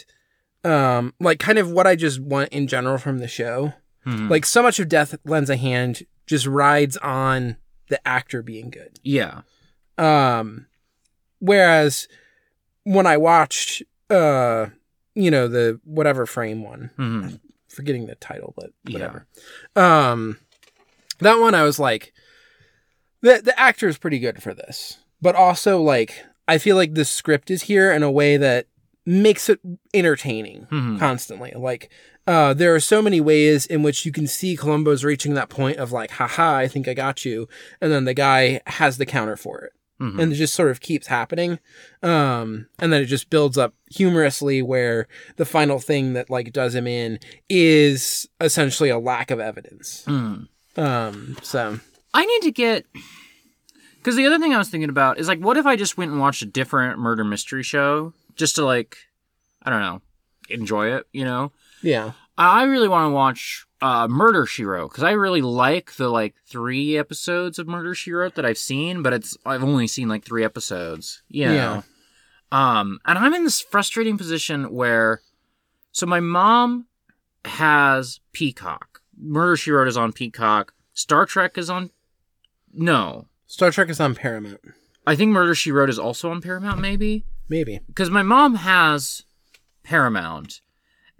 um 0.65 1.15
like 1.21 1.39
kind 1.39 1.59
of 1.59 1.71
what 1.71 1.87
I 1.87 1.95
just 1.97 2.21
want 2.21 2.49
in 2.51 2.67
general 2.67 2.99
from 2.99 3.19
the 3.19 3.29
show. 3.29 3.75
Mhm. 4.06 4.31
Like 4.31 4.47
so 4.47 4.62
much 4.62 4.78
of 4.78 4.89
Death 4.89 5.14
Lends 5.24 5.51
a 5.51 5.56
Hand 5.56 6.05
just 6.27 6.47
rides 6.47 6.97
on 6.98 7.56
the 7.89 8.06
actor 8.06 8.43
being 8.43 8.70
good. 8.70 8.98
yeah, 9.02 9.43
Um 9.98 10.66
whereas 11.40 12.06
when 12.85 13.06
I 13.06 13.16
watched 13.16 13.82
uh 14.09 14.66
you 15.14 15.31
know 15.31 15.48
the 15.48 15.81
whatever 15.85 16.24
frame 16.27 16.62
one, 16.62 16.90
Mhm. 16.98 17.40
forgetting 17.68 18.06
the 18.06 18.14
title, 18.16 18.55
but 18.56 18.70
Yeah. 18.85 18.93
whatever. 18.94 19.27
Um, 19.77 20.39
that 21.18 21.39
one 21.40 21.55
I 21.55 21.62
was 21.64 21.78
like, 21.78 22.12
the 23.22 23.40
the 23.44 23.59
actor 23.59 23.89
is 23.89 23.98
pretty 23.98 24.18
good 24.18 24.43
for 24.43 24.55
this, 24.55 24.98
but 25.20 25.35
also 25.35 25.81
like 25.82 26.24
I 26.48 26.59
feel 26.59 26.77
like 26.77 26.94
the 26.94 27.05
script 27.05 27.51
is 27.51 27.62
here 27.62 27.93
in 27.93 28.02
a 28.02 28.10
way 28.10 28.36
that 28.36 28.66
makes 29.11 29.49
it 29.49 29.59
entertaining 29.93 30.66
Mhm. 30.70 30.99
constantly. 30.99 31.53
Like, 31.57 31.91
uh, 32.27 32.55
there 32.55 32.74
are 32.74 32.81
so 32.81 33.03
many 33.03 33.20
ways 33.20 33.66
in 33.66 33.82
which 33.82 34.07
you 34.07 34.12
can 34.12 34.27
see 34.28 34.57
Columbo's 34.57 35.03
reaching 35.05 35.35
that 35.35 35.49
point 35.49 35.78
of 35.78 35.91
like, 35.91 36.12
haha, 36.12 36.55
I 36.57 36.69
think 36.69 36.87
I 36.87 36.95
got 36.95 37.24
you, 37.24 37.49
and 37.81 37.91
then 37.91 38.05
the 38.05 38.15
guy 38.15 38.61
has 38.66 38.99
the 38.99 39.07
counter 39.07 39.37
for 39.37 39.61
it 39.62 39.73
Mhm. 40.01 40.19
and 40.20 40.32
it 40.32 40.37
just 40.37 40.55
sort 40.55 40.70
of 40.70 40.81
keeps 40.81 41.09
happening 41.09 41.59
um 42.03 42.66
and 42.78 42.91
then 42.91 43.03
it 43.03 43.07
just 43.07 43.28
builds 43.28 43.59
up 43.59 43.74
humorously 43.91 44.62
where 44.62 45.07
the 45.37 45.45
final 45.45 45.78
thing 45.78 46.15
that 46.15 46.31
like 46.31 46.55
does 46.55 46.74
him 46.74 46.87
in 46.87 47.19
is 47.51 48.27
essentially 48.41 48.89
a 48.89 48.99
lack 48.99 49.31
of 49.31 49.39
evidence 49.41 50.03
Mhm. 50.07 50.49
um 50.78 51.37
so 51.43 51.81
I 52.15 52.24
need 52.24 52.43
to 52.45 52.51
get 52.51 52.87
because 53.99 54.16
the 54.16 54.24
other 54.24 54.39
thing 54.39 54.55
I 54.55 54.59
was 54.59 54.70
thinking 54.70 54.89
about 54.89 55.19
is 55.19 55.28
like, 55.28 55.41
what 55.41 55.59
if 55.59 55.66
I 55.66 55.77
just 55.77 55.99
went 55.99 56.11
and 56.12 56.19
watched 56.20 56.41
a 56.41 56.47
different 56.47 56.99
murder 56.99 57.23
mystery 57.24 57.62
show 57.62 58.15
just 58.36 58.57
to 58.57 58.65
like, 58.65 58.97
I 59.62 59.70
don't 59.70 59.81
know, 59.81 60.02
enjoy 60.48 60.94
it, 60.94 61.07
you 61.12 61.24
know? 61.24 61.52
yeah 61.82 62.12
I 62.40 62.65
really 62.65 62.89
want 62.89 63.11
to 63.11 63.15
watch 63.15 63.66
uh, 63.82 64.09
Murder 64.09 64.47
She 64.47 64.65
Wrote 64.65 64.90
because 64.90 65.05
I 65.05 65.11
really 65.11 65.43
like 65.43 65.97
the 65.97 66.09
like 66.09 66.36
three 66.47 66.97
episodes 66.97 67.59
of 67.59 67.69
Murder 67.69 67.94
She 67.94 68.12
Wrote 68.12 68.35
that 68.36 68.47
I've 68.47 68.57
seen, 68.57 69.02
but 69.02 69.12
it's 69.12 69.36
I've 69.44 69.62
only 69.62 69.86
seen 69.86 70.09
like 70.09 70.24
three 70.24 70.43
episodes. 70.43 71.23
You 71.28 71.47
know? 71.47 71.52
Yeah. 71.52 71.82
Um, 72.51 72.98
and 73.05 73.19
I'm 73.19 73.35
in 73.35 73.44
this 73.44 73.61
frustrating 73.61 74.16
position 74.16 74.73
where, 74.73 75.20
so 75.93 76.07
my 76.07 76.20
mom 76.20 76.86
has 77.44 78.20
Peacock. 78.32 79.02
Murder 79.19 79.57
She 79.57 79.70
Wrote 79.70 79.89
is 79.89 79.98
on 79.98 80.12
Peacock. 80.12 80.73
Star 80.94 81.27
Trek 81.27 81.59
is 81.59 81.69
on. 81.69 81.90
No, 82.73 83.27
star 83.47 83.70
trek 83.73 83.89
is 83.90 83.98
on 83.98 84.15
paramount 84.15 84.61
I 85.07 85.16
think 85.16 85.32
Murder 85.32 85.57
She 85.57 85.73
Wrote 85.73 85.90
is 85.90 85.98
also 85.98 86.31
on 86.31 86.40
Paramount. 86.40 86.81
Maybe 86.81 87.24
maybe 87.51 87.81
because 87.89 88.09
my 88.09 88.22
mom 88.22 88.55
has 88.55 89.24
Paramount, 89.82 90.60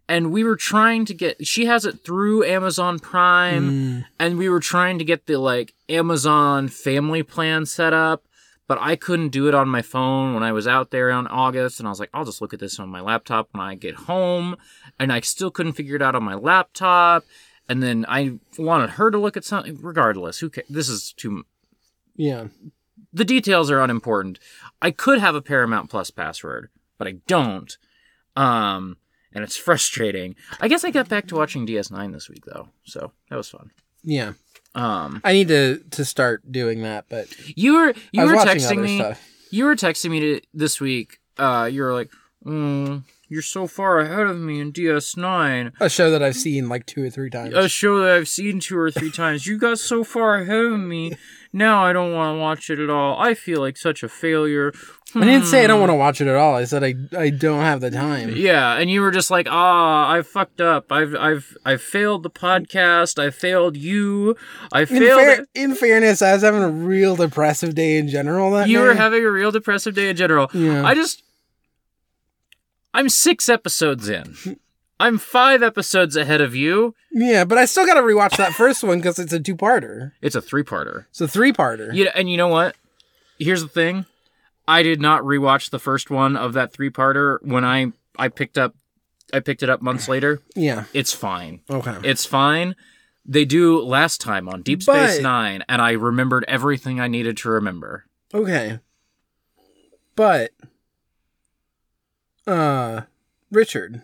and 0.09 0.32
we 0.32 0.43
were 0.44 0.57
trying 0.57 1.05
to 1.05 1.15
get. 1.15 1.47
She 1.47 1.66
has 1.66 1.85
it 1.85 2.05
through 2.05 2.44
Amazon 2.44 2.98
Prime, 2.98 3.70
Mm, 3.70 4.05
and 4.19 4.39
we 4.39 4.48
were 4.48 4.61
trying 4.61 4.98
to 4.98 5.05
get 5.05 5.27
the 5.27 5.36
like 5.39 5.74
Amazon 5.89 6.69
Family 6.69 7.23
Plan 7.23 7.66
set 7.66 7.93
up, 7.93 8.24
but 8.66 8.78
I 8.81 8.97
couldn't 8.97 9.31
do 9.31 9.48
it 9.48 9.55
on 9.55 9.69
my 9.69 9.82
phone 9.82 10.32
when 10.35 10.43
I 10.43 10.52
was 10.52 10.66
out 10.66 10.90
there 10.90 11.11
in 11.11 11.27
August, 11.27 11.81
and 11.81 11.86
I 11.86 11.90
was 11.90 12.01
like, 12.01 12.11
I'll 12.15 12.24
just 12.24 12.40
look 12.40 12.55
at 12.55 12.61
this 12.61 12.78
on 12.78 12.89
my 12.89 13.01
laptop 13.01 13.48
when 13.52 13.61
I 13.62 13.74
get 13.74 13.94
home, 13.94 14.57
and 14.98 15.12
I 15.12 15.20
still 15.20 15.51
couldn't 15.51 15.73
figure 15.74 15.97
it 15.97 16.02
out 16.02 16.15
on 16.15 16.23
my 16.23 16.35
laptop. 16.35 17.24
And 17.69 17.82
then 17.85 18.05
I 18.09 18.39
wanted 18.59 18.90
her 18.90 19.12
to 19.12 19.19
look 19.19 19.36
at 19.36 19.44
something. 19.44 19.78
Regardless, 19.81 20.40
who 20.40 20.51
cares? 20.51 20.66
This 20.69 20.89
is 20.89 21.12
too 21.12 21.44
yeah 22.16 22.47
the 23.12 23.24
details 23.24 23.70
are 23.70 23.81
unimportant. 23.81 24.39
I 24.82 24.91
could 24.91 25.19
have 25.19 25.35
a 25.35 25.43
Paramount 25.43 25.91
Plus 25.91 26.11
password, 26.11 26.69
but 26.99 27.07
I 27.09 27.12
don't. 27.27 27.77
Um, 28.37 28.97
and 29.32 29.45
it's 29.45 29.57
frustrating. 29.69 30.35
I 30.61 30.69
guess 30.69 30.85
I 30.85 30.91
got 30.91 31.09
back 31.09 31.27
to 31.28 31.35
watching 31.37 31.66
DS9 31.66 32.12
this 32.12 32.28
week 32.28 32.45
though, 32.47 32.69
so 32.85 33.12
that 33.28 33.37
was 33.37 33.49
fun. 33.49 33.70
yeah 34.03 34.32
Um, 34.74 35.20
i 35.24 35.32
need 35.32 35.49
to 35.49 35.82
to 35.91 36.05
start 36.05 36.51
doing 36.51 36.82
that 36.82 37.07
but 37.09 37.27
you 37.57 37.74
were 37.74 37.93
you 38.12 38.24
were 38.24 38.37
texting 38.37 38.81
me. 38.82 38.99
stuff 38.99 39.20
You 39.51 39.65
were 39.65 39.74
texting 39.77 40.11
me 40.11 40.20
to, 40.20 40.41
this 40.55 40.81
week. 40.81 41.19
Uh, 41.37 41.69
you 41.73 41.82
were 41.82 41.93
like, 41.93 42.11
mm, 42.47 43.03
"You're 43.28 43.43
so 43.43 43.66
far 43.66 43.99
ahead 43.99 44.27
of 44.28 44.39
me 44.39 44.61
in 44.61 44.73
DS9, 44.73 45.73
a 45.81 45.89
show 45.89 46.11
that 46.11 46.23
i've 46.23 46.37
seen 46.37 46.69
like 46.69 46.87
two 46.87 47.03
or 47.05 47.11
three 47.11 47.31
times 47.31 47.55
a 47.55 47.69
show 47.69 47.99
that 48.01 48.11
I've 48.16 48.28
seen 48.28 48.61
two 48.61 48.78
or 48.78 48.91
three 48.91 49.11
times. 49.11 49.47
You 49.47 49.59
got 49.59 49.78
so 49.78 50.05
far 50.05 50.37
ahead 50.37 50.65
of 50.66 50.78
me. 50.81 51.12
Now 51.52 51.85
I 51.85 51.93
don't 51.93 52.12
want 52.14 52.36
to 52.36 52.40
watch 52.40 52.70
it 52.70 52.78
at 52.78 52.90
all. 52.90 53.18
I 53.20 53.35
feel 53.35 53.60
like 53.60 53.77
such 53.77 54.02
a 54.02 54.09
failure. 54.09 54.72
I 55.14 55.24
didn't 55.24 55.47
say 55.47 55.60
I 55.60 55.62
Hmm. 55.62 55.68
don't 55.68 55.81
want 55.81 55.90
to 55.90 55.97
watch 55.97 56.20
it 56.20 56.28
at 56.28 56.36
all. 56.36 56.55
I 56.55 56.64
said 56.64 56.85
I 56.85 56.94
I 57.18 57.31
don't 57.31 57.62
have 57.62 57.81
the 57.81 57.90
time. 57.90 58.31
Yeah, 58.36 58.74
and 58.77 58.89
you 58.89 59.01
were 59.01 59.10
just 59.10 59.28
like, 59.28 59.48
"Ah, 59.51 60.09
I 60.09 60.22
fucked 60.22 60.60
up. 60.60 60.93
I've 60.93 61.16
I've 61.16 61.56
I've 61.66 61.82
failed 61.82 62.22
the 62.22 62.31
podcast. 62.31 63.18
I 63.18 63.31
failed 63.31 63.77
you. 63.77 64.36
I 64.72 64.82
In, 64.82 64.86
failed." 64.86 65.20
fair, 65.20 65.47
in 65.56 65.74
fairness, 65.74 66.22
I 66.22 66.32
was 66.35 66.43
having 66.43 66.62
a 66.62 66.68
real 66.70 67.16
depressive 67.16 67.74
day 67.74 67.97
in 67.98 68.06
general 68.09 68.52
that 68.52 68.68
you 68.68 68.78
day. 68.78 68.85
were 68.85 68.94
having 68.94 69.24
a 69.24 69.31
real 69.31 69.51
depressive 69.51 69.94
day 69.97 70.10
in 70.10 70.16
general. 70.16 70.48
Yeah. 70.55 70.85
I 70.86 70.94
just 70.94 71.24
I'm 72.94 73.09
6 73.09 73.48
episodes 73.48 74.09
in. 74.09 74.36
I'm 75.01 75.18
5 75.18 75.62
episodes 75.62 76.14
ahead 76.14 76.40
of 76.40 76.55
you. 76.55 76.94
yeah, 77.10 77.44
but 77.44 77.59
I 77.59 77.64
still 77.64 77.86
got 77.86 77.94
to 77.94 78.02
rewatch 78.02 78.36
that 78.36 78.52
first 78.52 78.85
one 78.85 78.98
because 78.98 79.18
it's 79.18 79.32
a 79.32 79.40
two-parter. 79.40 80.12
It's 80.20 80.36
a 80.36 80.43
3-parter. 80.43 81.06
It's 81.10 81.20
a 81.22 81.27
three-parter. 81.27 81.93
You 81.94 82.09
and 82.14 82.31
you 82.31 82.36
know 82.36 82.48
what? 82.48 82.77
Here's 83.39 83.62
the 83.62 83.68
thing. 83.68 84.05
I 84.68 84.82
did 84.82 85.01
not 85.01 85.22
rewatch 85.22 85.70
the 85.70 85.78
first 85.81 86.10
one 86.10 86.36
of 86.36 86.52
that 86.52 86.72
3-parter 86.72 87.39
when 87.43 87.64
I 87.64 87.93
I 88.16 88.28
picked 88.28 88.59
up 88.59 88.74
I 89.32 89.40
picked 89.40 89.62
it 89.62 89.70
up 89.70 89.81
months 89.81 90.09
later. 90.09 90.43
Yeah. 90.55 90.85
It's 90.93 91.12
fine. 91.12 91.60
Okay. 91.70 91.97
It's 92.05 92.27
fine. 92.27 92.77
They 93.24 93.44
do 93.44 93.81
last 93.81 94.20
time 94.20 94.48
on 94.48 94.62
Deep 94.62 94.82
Space 94.82 95.16
But- 95.16 95.22
Nine, 95.22 95.64
and 95.68 95.81
I 95.81 95.93
remembered 95.93 96.44
everything 96.48 97.01
I 97.01 97.06
needed 97.09 97.36
to 97.39 97.51
remember. 97.51 98.05
Okay. 98.35 98.81
But 100.14 100.51
uh 102.47 103.02
Richard. 103.51 104.02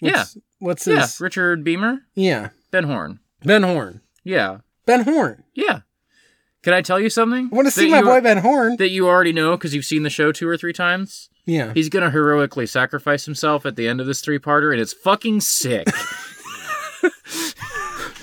What's, 0.00 0.36
What's 0.58 0.86
Yeah, 0.86 1.06
Richard 1.20 1.64
Beymer, 1.64 1.98
Yeah. 2.14 2.50
Ben 2.70 2.84
Horne. 2.84 3.20
Ben 3.44 3.62
Horne. 3.62 4.00
Yeah, 4.24 4.58
Ben 4.86 5.02
Horne. 5.04 5.44
yeah. 5.54 5.80
Can 6.62 6.74
I 6.74 6.82
tell 6.82 7.00
you 7.00 7.08
something? 7.08 7.48
I 7.50 7.54
want 7.56 7.66
to 7.68 7.70
see 7.70 7.90
my 7.90 8.02
boy 8.02 8.20
Ben 8.20 8.36
Horne. 8.38 8.76
that 8.76 8.90
you 8.90 9.08
already 9.08 9.32
know 9.32 9.56
because 9.56 9.74
you've 9.74 9.86
seen 9.86 10.02
the 10.02 10.10
show 10.10 10.30
two 10.30 10.46
or 10.46 10.58
three 10.58 10.74
times. 10.74 11.30
yeah. 11.46 11.72
He's 11.72 11.88
gonna 11.88 12.10
heroically 12.10 12.66
sacrifice 12.66 13.24
himself 13.24 13.64
at 13.64 13.76
the 13.76 13.88
end 13.88 13.98
of 14.00 14.06
this 14.06 14.20
three-parter, 14.20 14.70
and 14.72 14.80
it's 14.80 14.92
fucking 14.92 15.40
sick. 15.40 15.86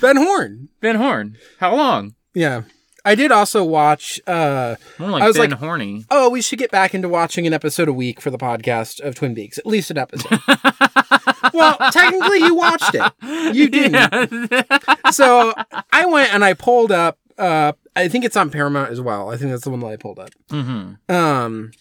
Ben 0.01 0.17
Horne. 0.17 0.69
ben 0.81 0.95
Horne. 0.97 1.37
How 1.59 1.75
long? 1.75 2.13
Yeah. 2.35 2.61
I 3.03 3.15
did 3.15 3.31
also 3.31 3.63
watch 3.63 4.19
uh 4.27 4.75
More 4.99 5.09
like 5.09 5.23
I 5.23 5.27
was 5.27 5.37
Ben 5.37 5.49
like- 5.51 5.59
Horny. 5.59 6.05
oh, 6.11 6.29
we 6.29 6.41
should 6.43 6.59
get 6.59 6.69
back 6.69 6.93
into 6.93 7.09
watching 7.09 7.47
an 7.47 7.53
episode 7.53 7.87
a 7.87 7.93
week 7.93 8.21
for 8.21 8.29
the 8.29 8.37
podcast 8.37 8.99
of 8.99 9.15
Twin 9.15 9.33
Peaks. 9.33 9.57
At 9.57 9.65
least 9.65 9.89
an 9.89 9.97
episode. 9.97 10.39
well, 11.57 11.91
technically 11.91 12.39
you 12.39 12.55
watched 12.55 12.93
it. 12.95 13.55
You 13.55 13.69
didn't. 13.77 14.49
Yeah. 14.51 15.09
So 15.11 15.53
I 15.91 16.05
went 16.05 16.33
and 16.33 16.43
I 16.45 16.53
pulled 16.53 16.91
up 16.91 17.17
uh 17.37 17.73
I 17.95 18.07
think 18.07 18.25
it's 18.25 18.37
on 18.37 18.49
Paramount 18.49 18.91
as 18.91 19.01
well. 19.01 19.29
I 19.31 19.37
think 19.37 19.51
that's 19.51 19.63
the 19.63 19.71
one 19.71 19.79
that 19.81 19.87
I 19.87 19.95
pulled 19.97 20.19
up. 20.19 20.29
hmm 20.51 20.93
Um, 21.09 21.71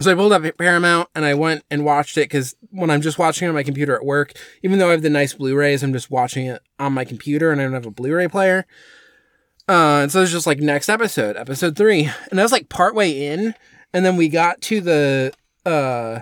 so 0.00 0.10
I 0.10 0.14
pulled 0.14 0.32
up 0.32 0.42
Paramount 0.58 1.08
and 1.14 1.24
I 1.24 1.34
went 1.34 1.62
and 1.70 1.84
watched 1.84 2.16
it 2.16 2.22
because 2.22 2.56
when 2.70 2.90
I'm 2.90 3.02
just 3.02 3.18
watching 3.18 3.46
it 3.46 3.50
on 3.50 3.54
my 3.54 3.62
computer 3.62 3.94
at 3.94 4.04
work, 4.04 4.32
even 4.62 4.78
though 4.78 4.88
I 4.88 4.92
have 4.92 5.02
the 5.02 5.10
nice 5.10 5.34
Blu-rays, 5.34 5.82
I'm 5.82 5.92
just 5.92 6.10
watching 6.10 6.46
it 6.46 6.62
on 6.78 6.92
my 6.94 7.04
computer 7.04 7.52
and 7.52 7.60
I 7.60 7.64
don't 7.64 7.74
have 7.74 7.86
a 7.86 7.90
Blu-ray 7.90 8.28
player. 8.28 8.66
Uh, 9.68 10.00
and 10.02 10.10
so 10.10 10.22
it's 10.22 10.32
just 10.32 10.46
like 10.46 10.58
next 10.58 10.88
episode, 10.88 11.36
episode 11.36 11.76
three, 11.76 12.10
and 12.30 12.40
I 12.40 12.42
was 12.42 12.50
like 12.50 12.68
partway 12.68 13.26
in, 13.26 13.54
and 13.92 14.04
then 14.04 14.16
we 14.16 14.28
got 14.28 14.60
to 14.62 14.80
the 14.80 15.32
uh, 15.64 16.20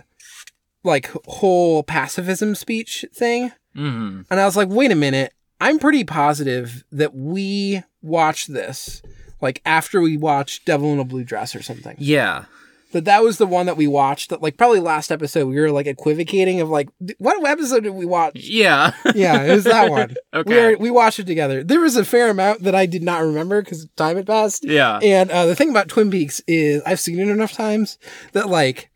like 0.85 1.11
whole 1.27 1.83
pacifism 1.83 2.55
speech 2.55 3.05
thing, 3.15 3.53
hmm 3.75 4.23
and 4.31 4.41
I 4.41 4.45
was 4.45 4.57
like, 4.57 4.69
wait 4.69 4.91
a 4.91 4.97
minute, 4.97 5.33
I'm 5.61 5.79
pretty 5.79 6.05
positive 6.05 6.85
that 6.93 7.15
we 7.15 7.83
watched 8.03 8.53
this 8.53 9.03
like 9.43 9.61
after 9.65 10.01
we 10.01 10.17
watched 10.17 10.67
Devil 10.67 10.93
in 10.93 10.99
a 10.99 11.05
Blue 11.05 11.25
Dress 11.25 11.55
or 11.55 11.63
something 11.63 11.97
Yeah. 11.99 12.45
that 12.93 13.05
that 13.05 13.23
was 13.23 13.39
the 13.39 13.47
one 13.47 13.67
that 13.67 13.77
we 13.77 13.87
watched 13.87 14.31
that 14.31 14.43
like 14.43 14.57
probably 14.57 14.81
last 14.81 15.11
episode 15.13 15.47
we 15.47 15.59
were 15.61 15.71
like 15.71 15.87
equivocating 15.87 16.61
of 16.61 16.69
like 16.71 16.89
what 17.19 17.47
episode 17.49 17.85
did 17.85 17.91
we 17.91 18.05
watch 18.07 18.33
Yeah. 18.35 18.93
yeah 19.15 19.43
it 19.43 19.53
was 19.55 19.65
that 19.65 19.91
one 19.91 20.15
Okay. 20.35 20.51
we, 20.51 20.57
were, 20.73 20.79
we 20.79 20.91
watched 20.91 21.19
it 21.21 21.27
together 21.27 21.63
there 21.63 21.81
was 21.81 21.97
a 21.97 22.05
fair 22.05 22.29
amount 22.31 22.63
that 22.65 22.75
i 22.75 22.85
did 22.87 23.03
not 23.03 23.23
remember 23.23 23.63
because 23.63 23.87
time 23.97 24.17
had 24.17 24.27
passed 24.27 24.65
yeah. 24.65 24.99
and 25.03 25.31
uh, 25.31 25.47
the 25.47 25.55
thing 25.55 25.71
about 25.71 25.89
twin 25.89 26.11
peaks 26.11 26.43
is 26.49 26.83
i've 26.85 27.01
seen 27.01 27.19
it 27.19 27.29
enough 27.29 27.53
times 27.53 27.97
that 28.33 28.49
like 28.49 28.90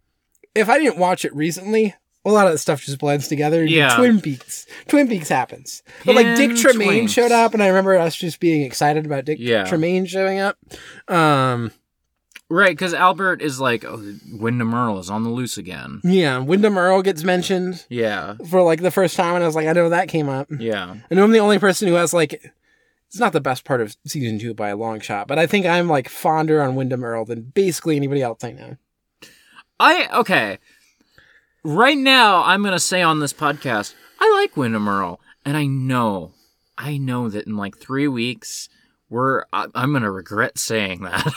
if 0.55 0.69
i 0.69 0.79
didn't 0.79 0.99
watch 0.99 1.25
it 1.25 1.35
recently 1.35 1.95
a 2.27 2.31
lot 2.31 2.47
of 2.47 2.53
the 2.53 2.59
stuff 2.59 2.81
just 2.83 2.99
blends 2.99 3.29
together 3.29 3.65
Yeah. 3.65 3.97
twin 3.97 4.21
peaks 4.21 4.67
twin 4.89 5.09
peaks 5.09 5.29
happens 5.29 5.83
but 6.05 6.15
like 6.15 6.37
dick 6.37 6.53
tremayne 6.53 7.05
twinks. 7.05 7.11
showed 7.11 7.33
up 7.33 7.53
and 7.55 7.63
i 7.63 7.67
remember 7.69 7.97
us 7.97 8.17
just 8.17 8.41
being 8.41 8.63
excited 8.63 9.05
about 9.07 9.25
dick 9.25 9.39
Yeah. 9.41 9.65
tremayne 9.65 10.09
showing 10.09 10.39
up 10.41 10.59
um 11.09 11.71
Right, 12.51 12.73
because 12.73 12.93
Albert 12.93 13.41
is 13.41 13.59
like, 13.59 13.87
oh, 13.87 14.01
Windom 14.31 14.75
Earle 14.75 14.99
is 14.99 15.09
on 15.09 15.23
the 15.25 15.31
loose 15.31 15.57
again. 15.57 16.01
yeah 16.05 16.39
windom 16.39 16.77
earle 16.77 17.01
gets 17.03 17.25
mentioned 17.25 17.85
Yeah. 17.89 18.35
for 18.49 18.61
like 18.63 18.83
the 18.83 18.91
first 18.91 19.17
time, 19.17 19.35
and 19.35 19.43
I 19.43 19.47
was 19.47 19.57
like, 19.57 19.67
I 19.67 19.73
know 19.73 19.89
that 19.89 20.09
came 20.09 20.29
up. 20.29 20.49
Yeah. 20.57 20.95
I 21.11 21.15
know 21.15 21.25
I'm 21.25 21.33
the 21.33 21.39
only 21.41 21.59
person 21.59 21.89
who 21.89 21.95
has 21.95 22.13
like, 22.13 22.35
it's 23.09 23.19
not 23.19 23.33
the 23.33 23.41
best 23.41 23.65
part 23.65 23.81
of 23.81 23.97
season 24.07 24.39
two 24.39 24.53
by 24.53 24.69
a 24.69 24.77
long 24.77 25.01
shot, 25.01 25.27
but 25.27 25.39
I 25.39 25.47
think 25.47 25.65
I'm 25.65 25.89
like 25.89 26.09
fonder 26.11 26.61
on 26.63 26.75
Windom 26.75 27.03
Earle 27.03 27.25
than 27.25 27.41
basically 27.55 27.97
anybody 27.97 28.21
else 28.21 28.45
I 28.45 28.53
know. 28.53 28.77
I, 29.85 30.09
okay. 30.20 30.59
Right 31.62 31.97
now, 31.98 32.43
I'm 32.44 32.62
going 32.62 32.73
to 32.73 32.78
say 32.81 33.02
on 33.02 33.20
this 33.20 33.32
podcast, 33.32 33.94
I 34.20 34.31
like 34.40 34.56
Windom 34.56 34.89
Earle. 34.89 35.20
And 35.44 35.56
I 35.56 35.66
know, 35.66 36.32
I 36.78 36.97
know 36.97 37.28
that 37.28 37.47
in 37.47 37.56
like 37.56 37.77
three 37.77 38.09
weeks, 38.09 38.69
we're, 39.11 39.44
I, 39.52 39.66
I'm 39.74 39.90
going 39.93 40.02
to 40.02 40.11
regret 40.11 40.59
saying 40.59 41.02
that. 41.02 41.31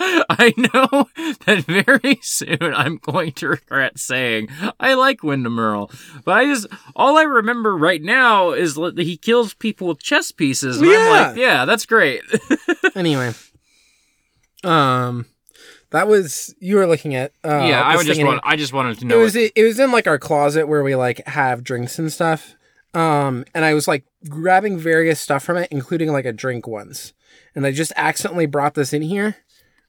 I 0.00 0.52
know 0.56 1.08
that 1.46 1.64
very 1.66 2.18
soon 2.22 2.58
I'm 2.74 2.98
going 2.98 3.32
to 3.32 3.48
regret 3.48 3.98
saying 3.98 4.48
I 4.80 4.94
like 4.94 5.22
Windom 5.22 5.58
Earle. 5.58 5.90
But 6.24 6.32
I 6.38 6.46
just, 6.46 6.66
all 6.96 7.16
I 7.16 7.22
remember 7.22 7.76
right 7.76 8.02
now 8.02 8.50
is 8.52 8.74
that 8.74 8.98
he 8.98 9.16
kills 9.16 9.54
people 9.54 9.86
with 9.88 10.02
chess 10.02 10.32
pieces. 10.32 10.78
And 10.80 10.86
I'm 10.90 10.92
Yeah. 10.92 11.10
like, 11.28 11.36
yeah, 11.36 11.64
that's 11.64 11.86
great. 11.86 12.22
anyway, 12.96 13.32
um, 14.64 15.26
that 15.90 16.06
was 16.08 16.54
you 16.60 16.76
were 16.76 16.86
looking 16.86 17.14
at. 17.14 17.32
Uh, 17.44 17.66
yeah, 17.68 17.82
I 17.86 18.02
just 18.02 18.22
want, 18.22 18.40
I 18.44 18.56
just 18.56 18.72
wanted 18.72 18.98
to 18.98 19.04
It 19.04 19.08
know. 19.08 19.18
was 19.18 19.34
it 19.36 19.52
was 19.56 19.78
in 19.78 19.90
like 19.92 20.06
our 20.06 20.18
closet 20.18 20.66
where 20.68 20.82
we 20.82 20.94
like 20.96 21.26
have 21.28 21.64
drinks 21.64 21.98
and 21.98 22.12
stuff. 22.12 22.54
Um, 22.94 23.44
and 23.54 23.64
I 23.64 23.74
was 23.74 23.86
like 23.86 24.04
grabbing 24.28 24.78
various 24.78 25.20
stuff 25.20 25.44
from 25.44 25.56
it, 25.58 25.68
including 25.70 26.10
like 26.10 26.24
a 26.24 26.32
drink 26.32 26.66
once, 26.66 27.12
and 27.54 27.66
I 27.66 27.70
just 27.72 27.92
accidentally 27.96 28.46
brought 28.46 28.74
this 28.74 28.92
in 28.92 29.02
here. 29.02 29.36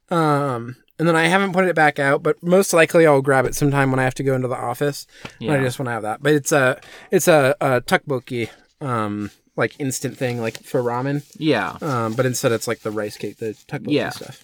Um, 0.09 0.75
and 0.97 1.07
then 1.07 1.15
I 1.15 1.27
haven't 1.27 1.53
put 1.53 1.65
it 1.65 1.75
back 1.75 1.97
out, 1.97 2.23
but 2.23 2.41
most 2.43 2.73
likely 2.73 3.07
I'll 3.07 3.21
grab 3.21 3.45
it 3.45 3.55
sometime 3.55 3.89
when 3.91 3.99
I 3.99 4.03
have 4.03 4.15
to 4.15 4.23
go 4.23 4.33
into 4.35 4.47
the 4.49 4.57
office. 4.57 5.07
And 5.39 5.51
I 5.51 5.61
just 5.61 5.79
want 5.79 5.87
to 5.87 5.91
have 5.93 6.01
that. 6.03 6.21
But 6.21 6.33
it's 6.33 6.51
a 6.51 6.81
it's 7.09 7.27
a, 7.29 7.55
a 7.61 7.81
tteokbokki, 7.81 8.49
um, 8.81 9.31
like 9.55 9.79
instant 9.79 10.17
thing, 10.17 10.41
like 10.41 10.61
for 10.61 10.81
ramen. 10.81 11.23
yeah. 11.37 11.77
Um, 11.81 12.13
but 12.15 12.25
instead 12.25 12.51
it's 12.51 12.67
like 12.67 12.79
the 12.81 12.91
rice 12.91 13.15
cake, 13.17 13.37
the 13.37 13.51
tteokbokki 13.67 13.91
Yeah. 13.93 14.09
stuff. 14.09 14.43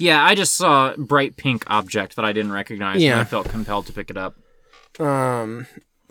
Yeah, 0.00 0.24
I 0.24 0.34
just 0.34 0.54
saw 0.56 0.92
a 0.92 0.98
bright 0.98 1.36
pink 1.36 1.64
object 1.68 2.16
that 2.16 2.24
I 2.24 2.32
didn't 2.32 2.52
recognize 2.52 3.02
Yeah. 3.02 3.12
and 3.12 3.20
I 3.20 3.24
felt 3.24 3.48
compelled 3.48 3.86
to 3.86 3.92
pick 3.92 4.10
it 4.10 4.16
up. 4.16 4.34
um 4.98 5.66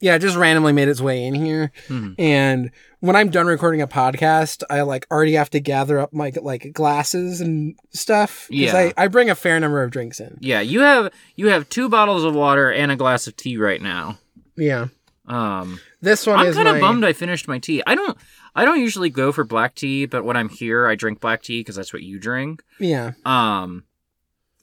yeah 0.00 0.14
it 0.16 0.18
just 0.20 0.36
randomly 0.36 0.72
made 0.72 0.88
its 0.88 1.00
way 1.00 1.24
in 1.24 1.34
here 1.34 1.70
Mhm. 1.88 2.14
and 2.18 2.70
when 3.00 3.14
i'm 3.16 3.28
done 3.28 3.46
recording 3.46 3.82
a 3.82 3.86
podcast 3.86 4.62
i 4.70 4.80
like 4.80 5.06
already 5.10 5.34
have 5.34 5.50
to 5.50 5.60
gather 5.60 5.98
up 5.98 6.12
my 6.14 6.32
like 6.40 6.72
glasses 6.72 7.40
and 7.42 7.76
stuff 7.92 8.46
Yeah. 8.50 8.74
I, 8.74 8.94
I 8.96 9.08
bring 9.08 9.28
a 9.28 9.34
fair 9.34 9.60
number 9.60 9.82
of 9.82 9.90
drinks 9.90 10.20
in 10.20 10.38
Yeah, 10.40 10.60
you 10.62 10.80
have 10.80 11.12
you 11.36 11.48
have 11.48 11.68
two 11.68 11.88
bottles 11.90 12.24
of 12.24 12.34
water 12.34 12.72
and 12.72 12.90
a 12.90 12.96
glass 12.96 13.26
of 13.26 13.36
tea 13.36 13.56
right 13.58 13.80
now. 13.82 14.18
yeah 14.56 14.88
Um 15.28 15.78
this 16.00 16.26
one 16.26 16.38
I'm 16.38 16.46
is 16.46 16.56
kind 16.56 16.68
of 16.68 16.74
my- 16.76 16.80
bummed 16.80 17.04
I 17.04 17.12
finished 17.12 17.46
my 17.46 17.58
tea. 17.58 17.82
I 17.86 17.94
don't 17.94 18.16
I 18.54 18.64
don't 18.64 18.80
usually 18.80 19.10
go 19.10 19.32
for 19.32 19.44
black 19.44 19.74
tea, 19.74 20.06
but 20.06 20.24
when 20.24 20.36
I'm 20.36 20.48
here 20.48 20.86
I 20.86 20.94
drink 20.94 21.20
black 21.20 21.42
tea 21.42 21.60
because 21.60 21.76
that's 21.76 21.92
what 21.92 22.02
you 22.02 22.18
drink. 22.18 22.62
yeah 22.78 23.12
Um 23.24 23.84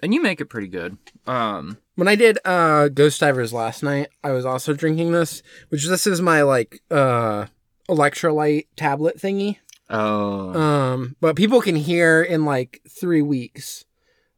and 0.04 0.14
you 0.14 0.22
make 0.22 0.42
it 0.42 0.46
pretty 0.46 0.68
good. 0.68 0.98
Um 1.28 1.78
when 2.02 2.08
i 2.08 2.16
did 2.16 2.40
uh 2.46 2.88
ghost 2.88 3.20
divers 3.20 3.54
last 3.54 3.84
night 3.84 4.08
i 4.24 4.32
was 4.32 4.44
also 4.44 4.74
drinking 4.74 5.12
this 5.12 5.44
which 5.70 5.86
this 5.86 6.08
is 6.08 6.20
my 6.20 6.42
like 6.42 6.82
uh 6.90 7.46
electrolyte 7.88 8.66
tablet 8.76 9.20
thingy 9.20 9.58
oh 9.92 10.52
um 10.60 11.16
but 11.22 11.36
people 11.36 11.62
can 11.62 11.76
hear 11.76 12.24
in 12.24 12.44
like 12.44 12.82
three 12.90 13.22
weeks 13.22 13.86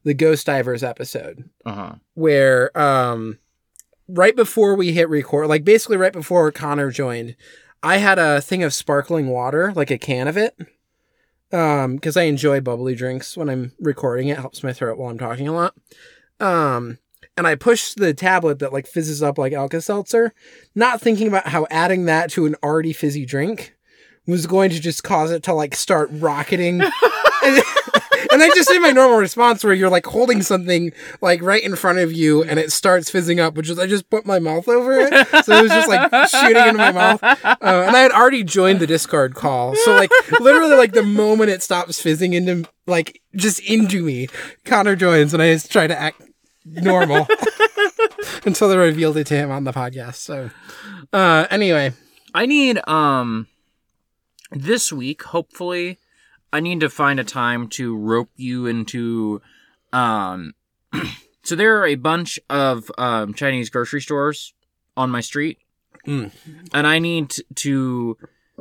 the 0.03 0.13
ghost 0.13 0.45
divers 0.45 0.83
episode 0.83 1.49
uh-huh. 1.65 1.95
where 2.15 2.77
um 2.77 3.39
right 4.09 4.35
before 4.35 4.75
we 4.75 4.91
hit 4.91 5.07
record 5.07 5.47
like 5.47 5.63
basically 5.63 5.95
right 5.95 6.11
before 6.11 6.51
connor 6.51 6.91
joined 6.91 7.33
i 7.83 7.97
had 7.97 8.17
a 8.17 8.41
thing 8.41 8.63
of 8.63 8.73
sparkling 8.73 9.27
water 9.27 9.71
like 9.75 9.91
a 9.91 9.97
can 9.97 10.27
of 10.27 10.37
it 10.37 10.55
um 11.51 11.95
because 11.95 12.17
i 12.17 12.23
enjoy 12.23 12.59
bubbly 12.59 12.95
drinks 12.95 13.37
when 13.37 13.49
i'm 13.49 13.71
recording. 13.79 14.29
It 14.29 14.39
helps 14.39 14.63
my 14.63 14.73
throat 14.73 14.97
while 14.97 15.09
i'm 15.09 15.19
talking 15.19 15.47
a 15.47 15.53
lot. 15.53 15.75
Um 16.39 16.97
and 17.37 17.45
i 17.45 17.55
pushed 17.55 17.97
the 17.97 18.13
tablet 18.13 18.59
that 18.59 18.73
like 18.73 18.87
fizzes 18.87 19.21
up 19.21 19.37
like 19.37 19.53
alka-seltzer 19.53 20.33
not 20.73 21.01
thinking 21.01 21.27
about 21.27 21.47
how 21.47 21.67
adding 21.69 22.05
that 22.05 22.31
to 22.31 22.45
an 22.45 22.55
already 22.63 22.93
fizzy 22.93 23.25
drink 23.25 23.75
was 24.27 24.47
going 24.47 24.69
to 24.71 24.79
just 24.79 25.03
cause 25.03 25.31
it 25.31 25.43
to 25.43 25.53
like 25.53 25.75
start 25.75 26.09
rocketing. 26.13 26.81
and, 28.31 28.41
I 28.41 28.49
just 28.55 28.69
did 28.69 28.81
my 28.81 28.91
normal 28.91 29.17
response 29.17 29.63
where 29.63 29.73
you're 29.73 29.89
like 29.89 30.05
holding 30.05 30.41
something 30.41 30.91
like 31.21 31.41
right 31.41 31.63
in 31.63 31.75
front 31.75 31.99
of 31.99 32.11
you 32.11 32.43
and 32.43 32.59
it 32.59 32.71
starts 32.71 33.09
fizzing 33.09 33.39
up, 33.39 33.55
which 33.55 33.69
is 33.69 33.77
I 33.77 33.87
just 33.87 34.09
put 34.09 34.25
my 34.25 34.39
mouth 34.39 34.67
over 34.67 34.99
it. 34.99 35.11
So 35.45 35.55
it 35.57 35.63
was 35.63 35.71
just 35.71 35.89
like 35.89 36.29
shooting 36.29 36.67
into 36.67 36.77
my 36.77 36.91
mouth. 36.91 37.23
Uh, 37.23 37.57
and 37.61 37.95
I 37.95 37.99
had 37.99 38.11
already 38.11 38.43
joined 38.43 38.79
the 38.79 38.87
Discord 38.87 39.35
call. 39.35 39.75
So 39.75 39.93
like 39.95 40.11
literally 40.39 40.75
like 40.75 40.93
the 40.93 41.03
moment 41.03 41.49
it 41.49 41.61
stops 41.61 42.01
fizzing 42.01 42.33
into 42.33 42.67
like 42.87 43.21
just 43.35 43.59
into 43.59 44.03
me, 44.03 44.27
Connor 44.65 44.95
joins 44.95 45.33
and 45.33 45.43
I 45.43 45.53
just 45.53 45.71
try 45.71 45.87
to 45.87 45.99
act 45.99 46.21
normal 46.65 47.27
until 48.45 48.69
they 48.69 48.77
revealed 48.77 49.17
it 49.17 49.27
to 49.27 49.35
him 49.35 49.51
on 49.51 49.63
the 49.65 49.73
podcast. 49.73 50.15
So 50.15 50.49
uh 51.11 51.47
anyway. 51.49 51.93
I 52.33 52.47
need 52.47 52.81
um 52.87 53.47
this 54.53 54.91
week, 54.91 55.23
hopefully, 55.23 55.99
I 56.51 56.59
need 56.59 56.79
to 56.81 56.89
find 56.89 57.19
a 57.19 57.23
time 57.23 57.67
to 57.69 57.95
rope 57.95 58.29
you 58.35 58.65
into 58.65 59.41
um 59.91 60.53
so 61.43 61.55
there 61.55 61.79
are 61.79 61.87
a 61.87 61.95
bunch 61.95 62.39
of 62.49 62.91
um 62.97 63.33
Chinese 63.33 63.69
grocery 63.69 64.01
stores 64.01 64.53
on 64.95 65.09
my 65.09 65.21
street. 65.21 65.59
Mm. 66.07 66.31
And 66.73 66.87
I 66.87 66.99
need 66.99 67.35
to 67.55 68.17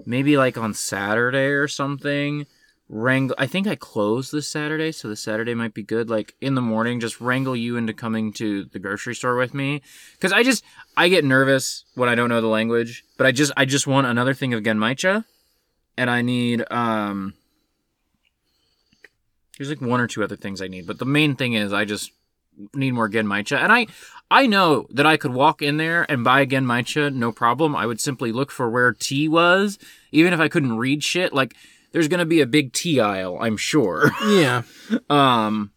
maybe 0.07 0.37
like 0.37 0.57
on 0.57 0.75
Saturday 0.75 1.49
or 1.49 1.69
something 1.69 2.47
wrangle 2.93 3.35
I 3.39 3.47
think 3.47 3.67
I 3.67 3.75
close 3.75 4.31
this 4.31 4.47
Saturday, 4.47 4.93
so 4.93 5.09
the 5.09 5.17
Saturday 5.17 5.55
might 5.55 5.75
be 5.75 5.83
good. 5.83 6.11
Like 6.11 6.35
in 6.41 6.55
the 6.55 6.61
morning, 6.61 7.01
just 7.01 7.21
wrangle 7.21 7.57
you 7.57 7.77
into 7.77 7.93
coming 7.93 8.33
to 8.35 8.67
the 8.67 8.79
grocery 8.79 9.15
store 9.15 9.37
with 9.37 9.55
me. 9.55 9.83
Cause 10.21 10.33
I 10.33 10.43
just 10.43 10.63
I 10.97 11.09
get 11.09 11.25
nervous 11.25 11.85
when 11.95 12.09
I 12.09 12.15
don't 12.15 12.29
know 12.29 12.41
the 12.41 12.47
language. 12.47 13.05
But 13.17 13.27
I 13.27 13.33
just 13.33 13.53
I 13.57 13.65
just 13.65 13.87
want 13.87 14.07
another 14.07 14.35
thing 14.35 14.55
of 14.55 14.63
Genmaicha. 14.63 15.25
And 15.97 16.09
I 16.11 16.23
need 16.23 16.65
um 16.71 17.35
there's 19.59 19.69
like 19.71 19.81
one 19.81 20.01
or 20.01 20.07
two 20.07 20.23
other 20.25 20.37
things 20.37 20.61
I 20.63 20.69
need, 20.69 20.87
but 20.87 20.99
the 20.99 21.05
main 21.05 21.37
thing 21.37 21.53
is 21.53 21.73
I 21.73 21.85
just 21.85 22.11
need 22.75 22.93
more 22.93 23.09
Genmaicha. 23.09 23.57
And 23.59 23.73
I 23.73 23.87
I 24.31 24.47
know 24.47 24.87
that 24.91 25.07
I 25.07 25.17
could 25.17 25.33
walk 25.33 25.61
in 25.63 25.77
there 25.77 26.11
and 26.11 26.25
buy 26.25 26.47
Genmaicha, 26.47 27.15
no 27.15 27.33
problem. 27.33 27.77
I 27.77 27.87
would 27.87 28.01
simply 28.01 28.33
look 28.33 28.51
for 28.51 28.71
where 28.71 28.93
tea 28.93 29.29
was, 29.29 29.79
even 30.11 30.33
if 30.33 30.41
I 30.41 30.49
couldn't 30.49 30.79
read 30.79 31.05
shit. 31.05 31.33
Like 31.33 31.55
there's 31.93 32.09
gonna 32.09 32.25
be 32.27 32.41
a 32.41 32.47
big 32.47 32.73
tea 32.73 32.99
aisle, 33.01 33.39
I'm 33.41 33.57
sure. 33.57 34.11
Yeah. 34.27 34.63
um 35.11 35.71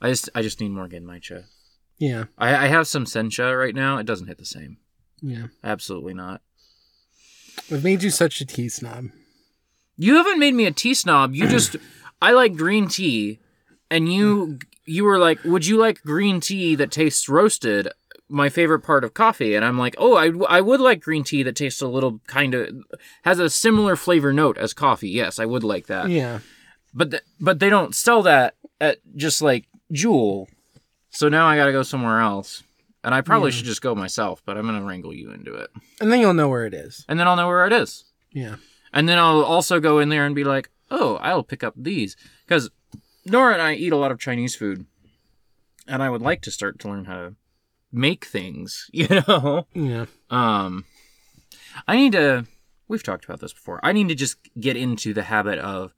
I 0.00 0.08
just 0.08 0.30
I 0.34 0.42
just 0.42 0.60
need 0.60 0.70
more 0.70 0.88
Genmaicha. 0.88 1.44
Yeah. 1.98 2.24
I, 2.36 2.64
I 2.64 2.66
have 2.66 2.88
some 2.88 3.04
Sencha 3.04 3.56
right 3.56 3.74
now. 3.74 3.98
It 3.98 4.06
doesn't 4.06 4.26
hit 4.26 4.38
the 4.38 4.44
same. 4.44 4.78
Yeah. 5.20 5.48
Absolutely 5.62 6.14
not. 6.14 6.40
I've 7.70 7.84
made 7.84 8.02
you 8.02 8.10
such 8.10 8.40
a 8.40 8.44
tea 8.46 8.68
snob? 8.68 9.10
You 9.96 10.16
haven't 10.16 10.38
made 10.38 10.54
me 10.54 10.66
a 10.66 10.70
tea 10.72 10.94
snob. 10.94 11.34
You 11.34 11.46
just 11.48 11.76
I 12.22 12.32
like 12.32 12.56
green 12.56 12.88
tea, 12.88 13.40
and 13.90 14.12
you 14.12 14.58
you 14.84 15.04
were 15.04 15.18
like, 15.18 15.42
would 15.44 15.66
you 15.66 15.76
like 15.78 16.02
green 16.02 16.40
tea 16.40 16.74
that 16.76 16.90
tastes 16.90 17.28
roasted? 17.28 17.88
My 18.28 18.48
favorite 18.48 18.80
part 18.80 19.04
of 19.04 19.12
coffee, 19.12 19.54
and 19.54 19.62
I'm 19.64 19.78
like, 19.78 19.94
oh, 19.98 20.16
I, 20.16 20.32
I 20.56 20.60
would 20.62 20.80
like 20.80 21.02
green 21.02 21.22
tea 21.22 21.42
that 21.42 21.54
tastes 21.54 21.82
a 21.82 21.86
little 21.86 22.20
kind 22.26 22.54
of 22.54 22.74
has 23.24 23.38
a 23.38 23.50
similar 23.50 23.94
flavor 23.94 24.32
note 24.32 24.56
as 24.56 24.72
coffee. 24.72 25.10
Yes, 25.10 25.38
I 25.38 25.44
would 25.44 25.62
like 25.62 25.86
that. 25.88 26.08
Yeah. 26.08 26.38
But 26.94 27.10
th- 27.10 27.22
but 27.40 27.58
they 27.58 27.68
don't 27.68 27.94
sell 27.94 28.22
that 28.22 28.54
at 28.80 28.98
just 29.16 29.42
like 29.42 29.66
Jewel, 29.92 30.48
so 31.10 31.28
now 31.28 31.46
I 31.46 31.56
got 31.56 31.66
to 31.66 31.72
go 31.72 31.82
somewhere 31.82 32.20
else. 32.20 32.62
And 33.04 33.14
I 33.14 33.20
probably 33.20 33.50
should 33.50 33.64
just 33.66 33.82
go 33.82 33.94
myself, 33.96 34.42
but 34.46 34.56
I'm 34.56 34.64
gonna 34.64 34.82
wrangle 34.84 35.12
you 35.12 35.32
into 35.32 35.54
it, 35.54 35.70
And 36.00 36.10
then 36.12 36.20
you'll 36.20 36.34
know 36.34 36.48
where 36.48 36.64
it 36.66 36.72
is. 36.72 37.04
and 37.08 37.18
then 37.18 37.26
I'll 37.28 37.34
know 37.36 37.48
where 37.48 37.66
it 37.66 37.72
is. 37.72 38.04
Yeah. 38.32 38.56
And 38.92 39.08
then 39.08 39.18
I'll 39.18 39.42
also 39.42 39.80
go 39.80 39.98
in 39.98 40.08
there 40.08 40.26
and 40.26 40.34
be 40.34 40.44
like, 40.44 40.70
oh, 40.90 41.16
I'll 41.16 41.42
pick 41.42 41.64
up 41.64 41.74
these. 41.76 42.16
Because 42.46 42.70
Nora 43.24 43.54
and 43.54 43.62
I 43.62 43.74
eat 43.74 43.92
a 43.92 43.96
lot 43.96 44.12
of 44.12 44.18
Chinese 44.18 44.54
food. 44.54 44.86
And 45.88 46.02
I 46.02 46.10
would 46.10 46.22
like 46.22 46.42
to 46.42 46.50
start 46.50 46.78
to 46.80 46.88
learn 46.88 47.06
how 47.06 47.14
to 47.14 47.34
make 47.90 48.24
things, 48.24 48.88
you 48.92 49.08
know? 49.08 49.66
Yeah. 49.74 50.06
Um, 50.30 50.84
I 51.88 51.96
need 51.96 52.12
to, 52.12 52.46
we've 52.88 53.02
talked 53.02 53.24
about 53.24 53.40
this 53.40 53.52
before. 53.52 53.80
I 53.82 53.92
need 53.92 54.08
to 54.08 54.14
just 54.14 54.36
get 54.58 54.76
into 54.76 55.14
the 55.14 55.24
habit 55.24 55.58
of 55.58 55.94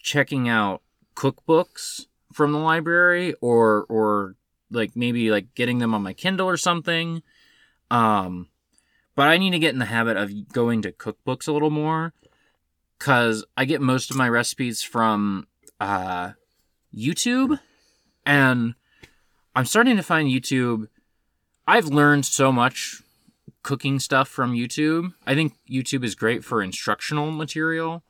checking 0.00 0.48
out 0.48 0.82
cookbooks 1.16 2.06
from 2.32 2.52
the 2.52 2.58
library 2.58 3.34
or, 3.40 3.84
or 3.88 4.36
like 4.70 4.94
maybe 4.94 5.30
like 5.30 5.54
getting 5.54 5.78
them 5.78 5.94
on 5.94 6.02
my 6.02 6.12
Kindle 6.12 6.48
or 6.48 6.56
something. 6.56 7.22
Um, 7.90 8.48
but 9.18 9.26
I 9.26 9.36
need 9.36 9.50
to 9.50 9.58
get 9.58 9.72
in 9.72 9.80
the 9.80 9.86
habit 9.86 10.16
of 10.16 10.52
going 10.52 10.80
to 10.82 10.92
cookbooks 10.92 11.48
a 11.48 11.52
little 11.52 11.70
more 11.70 12.14
because 12.96 13.44
I 13.56 13.64
get 13.64 13.80
most 13.80 14.12
of 14.12 14.16
my 14.16 14.28
recipes 14.28 14.80
from 14.80 15.48
uh, 15.80 16.34
YouTube, 16.96 17.58
and 18.24 18.76
I'm 19.56 19.64
starting 19.64 19.96
to 19.96 20.04
find 20.04 20.28
YouTube. 20.28 20.86
I've 21.66 21.86
learned 21.86 22.26
so 22.26 22.52
much 22.52 23.02
cooking 23.64 23.98
stuff 23.98 24.28
from 24.28 24.54
YouTube. 24.54 25.12
I 25.26 25.34
think 25.34 25.54
YouTube 25.68 26.04
is 26.04 26.14
great 26.14 26.44
for 26.44 26.62
instructional 26.62 27.32
material, 27.32 28.04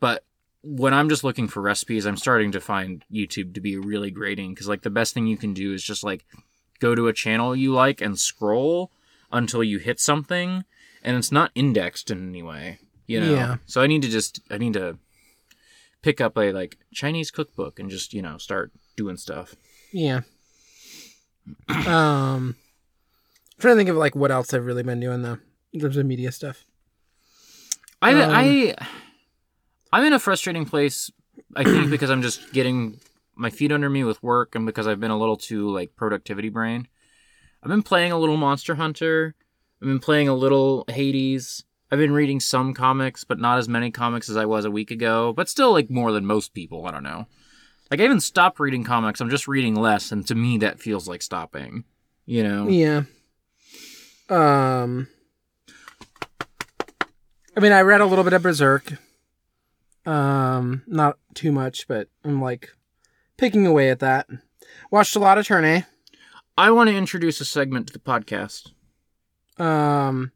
but 0.00 0.24
when 0.64 0.92
I'm 0.92 1.08
just 1.08 1.22
looking 1.22 1.46
for 1.46 1.60
recipes, 1.60 2.04
I'm 2.04 2.16
starting 2.16 2.50
to 2.50 2.60
find 2.60 3.04
YouTube 3.12 3.54
to 3.54 3.60
be 3.60 3.76
really 3.76 4.10
grating 4.10 4.54
because 4.54 4.66
like 4.66 4.82
the 4.82 4.90
best 4.90 5.14
thing 5.14 5.28
you 5.28 5.36
can 5.36 5.54
do 5.54 5.72
is 5.72 5.84
just 5.84 6.02
like 6.02 6.24
go 6.80 6.96
to 6.96 7.06
a 7.06 7.12
channel 7.12 7.54
you 7.54 7.72
like 7.72 8.00
and 8.00 8.18
scroll 8.18 8.90
until 9.32 9.62
you 9.64 9.78
hit 9.78 9.98
something 9.98 10.64
and 11.02 11.16
it's 11.16 11.32
not 11.32 11.50
indexed 11.54 12.10
in 12.10 12.28
any 12.28 12.42
way 12.42 12.78
you 13.06 13.20
know 13.20 13.32
Yeah. 13.34 13.56
so 13.66 13.80
i 13.82 13.86
need 13.86 14.02
to 14.02 14.08
just 14.08 14.40
i 14.50 14.58
need 14.58 14.74
to 14.74 14.98
pick 16.02 16.20
up 16.20 16.36
a 16.36 16.52
like 16.52 16.78
chinese 16.92 17.30
cookbook 17.30 17.78
and 17.78 17.88
just 17.90 18.12
you 18.14 18.22
know 18.22 18.36
start 18.38 18.70
doing 18.96 19.16
stuff 19.16 19.54
Yeah. 19.92 20.20
um, 21.68 22.54
I'm 22.54 22.56
trying 23.58 23.74
to 23.74 23.78
think 23.78 23.88
of 23.90 23.96
like 23.96 24.14
what 24.14 24.30
else 24.30 24.54
I've 24.54 24.64
really 24.66 24.82
been 24.82 25.00
doing 25.00 25.22
though 25.22 25.38
in 25.72 25.80
terms 25.80 25.96
of 25.96 26.06
media 26.06 26.30
stuff. 26.32 26.64
i 28.00 28.12
Um, 28.12 28.30
i 28.30 28.74
i'm 29.92 30.04
in 30.04 30.12
a 30.12 30.18
frustrating 30.18 30.64
place 30.66 31.10
i 31.56 31.64
think 31.64 31.90
because 31.94 32.10
i'm 32.10 32.22
just 32.22 32.52
getting 32.52 33.00
my 33.34 33.50
feet 33.50 33.72
under 33.72 33.88
me 33.90 34.04
with 34.04 34.22
work 34.22 34.54
and 34.54 34.66
because 34.66 34.86
i've 34.86 35.00
been 35.00 35.10
a 35.10 35.18
little 35.18 35.36
too 35.36 35.70
like 35.70 35.96
productivity 35.96 36.48
brain 36.48 36.86
i've 37.62 37.68
been 37.68 37.82
playing 37.82 38.12
a 38.12 38.18
little 38.18 38.36
monster 38.36 38.74
hunter 38.74 39.34
i've 39.80 39.88
been 39.88 39.98
playing 39.98 40.28
a 40.28 40.34
little 40.34 40.84
hades 40.88 41.64
i've 41.90 41.98
been 41.98 42.12
reading 42.12 42.40
some 42.40 42.74
comics 42.74 43.24
but 43.24 43.38
not 43.38 43.58
as 43.58 43.68
many 43.68 43.90
comics 43.90 44.28
as 44.28 44.36
i 44.36 44.44
was 44.44 44.64
a 44.64 44.70
week 44.70 44.90
ago 44.90 45.32
but 45.32 45.48
still 45.48 45.72
like 45.72 45.90
more 45.90 46.12
than 46.12 46.24
most 46.26 46.54
people 46.54 46.86
i 46.86 46.90
don't 46.90 47.02
know 47.02 47.26
like 47.90 48.00
i 48.00 48.04
even 48.04 48.20
stopped 48.20 48.58
reading 48.60 48.84
comics 48.84 49.20
i'm 49.20 49.30
just 49.30 49.48
reading 49.48 49.74
less 49.74 50.12
and 50.12 50.26
to 50.26 50.34
me 50.34 50.58
that 50.58 50.80
feels 50.80 51.08
like 51.08 51.22
stopping 51.22 51.84
you 52.26 52.42
know 52.42 52.68
Yeah. 52.68 53.02
Um, 54.28 55.08
I 57.54 57.60
mean, 57.60 57.72
I 57.72 57.82
read 57.82 58.00
a 58.00 58.06
little 58.06 58.24
bit 58.24 58.32
of 58.32 58.42
Berserk. 58.42 58.94
Um, 60.06 60.82
not 60.86 61.18
too 61.34 61.52
much, 61.52 61.86
but 61.86 62.08
I'm 62.24 62.40
like 62.40 62.70
picking 63.36 63.66
away 63.66 63.90
at 63.90 63.98
that. 63.98 64.28
Watched 64.90 65.16
a 65.16 65.18
lot 65.18 65.36
of 65.36 65.46
Turn. 65.46 65.84
I 66.56 66.70
want 66.70 66.88
to 66.90 66.96
introduce 66.96 67.40
a 67.40 67.44
segment 67.44 67.86
to 67.86 67.92
the 67.92 67.98
podcast 67.98 68.70
Um, 69.58 70.32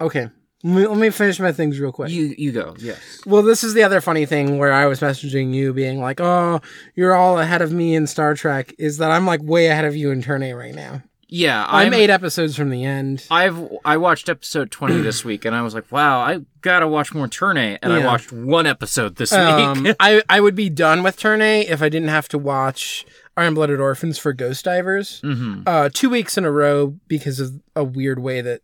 okay. 0.00 0.28
Let 0.66 0.74
me, 0.74 0.86
let 0.86 0.96
me 0.96 1.10
finish 1.10 1.38
my 1.40 1.52
things 1.52 1.78
real 1.78 1.92
quick. 1.92 2.10
you 2.10 2.34
you 2.38 2.50
go 2.50 2.74
yes 2.78 3.20
Well, 3.26 3.42
this 3.42 3.62
is 3.62 3.74
the 3.74 3.82
other 3.82 4.00
funny 4.00 4.24
thing 4.24 4.56
where 4.56 4.72
I 4.72 4.86
was 4.86 5.00
messaging 5.00 5.52
you 5.52 5.74
being 5.74 6.00
like, 6.00 6.20
oh, 6.22 6.60
you're 6.94 7.14
all 7.14 7.38
ahead 7.38 7.60
of 7.60 7.70
me 7.70 7.94
in 7.94 8.06
Star 8.06 8.34
Trek, 8.34 8.72
is 8.78 8.96
that 8.98 9.10
I'm 9.10 9.26
like 9.26 9.42
way 9.42 9.66
ahead 9.66 9.84
of 9.84 9.94
you 9.94 10.10
in 10.10 10.22
Turn 10.22 10.42
A 10.42 10.54
right 10.54 10.74
now. 10.74 11.02
yeah 11.28 11.66
I'm, 11.68 11.92
eight 11.92 12.08
episodes 12.08 12.56
from 12.56 12.70
the 12.70 12.82
end. 12.84 13.26
I've 13.30 13.58
I 13.84 13.98
watched 13.98 14.30
episode 14.30 14.70
twenty 14.70 15.02
this 15.02 15.22
week, 15.22 15.44
and 15.44 15.54
I 15.54 15.60
was 15.60 15.74
like, 15.74 15.90
"Wow, 15.92 16.20
I 16.20 16.40
gotta 16.62 16.88
watch 16.88 17.12
more 17.12 17.28
Turn 17.28 17.58
A." 17.58 17.78
And 17.82 17.92
I 17.92 18.04
watched 18.06 18.32
one 18.32 18.66
episode 18.66 19.16
this 19.16 19.32
Um, 19.34 19.82
week. 19.82 19.96
I, 20.00 20.22
I 20.30 20.40
would 20.40 20.54
be 20.54 20.70
done 20.70 21.02
with 21.02 21.18
Turn 21.18 21.42
A 21.42 21.60
if 21.66 21.82
I 21.82 21.88
didn't 21.90 22.08
have 22.08 22.28
to 22.28 22.38
watch 22.38 23.04
Iron 23.36 23.54
Blooded 23.54 23.80
Orphans 23.80 24.18
for 24.18 24.32
Ghost 24.32 24.64
Divers 24.64 25.20
hmm 25.20 25.62
uh, 25.66 25.88
two 25.92 26.10
weeks 26.10 26.36
in 26.38 26.44
a 26.44 26.50
row 26.52 26.98
because 27.08 27.40
of 27.40 27.60
a 27.74 27.82
weird 27.84 28.18
way 28.20 28.40
that 28.40 28.62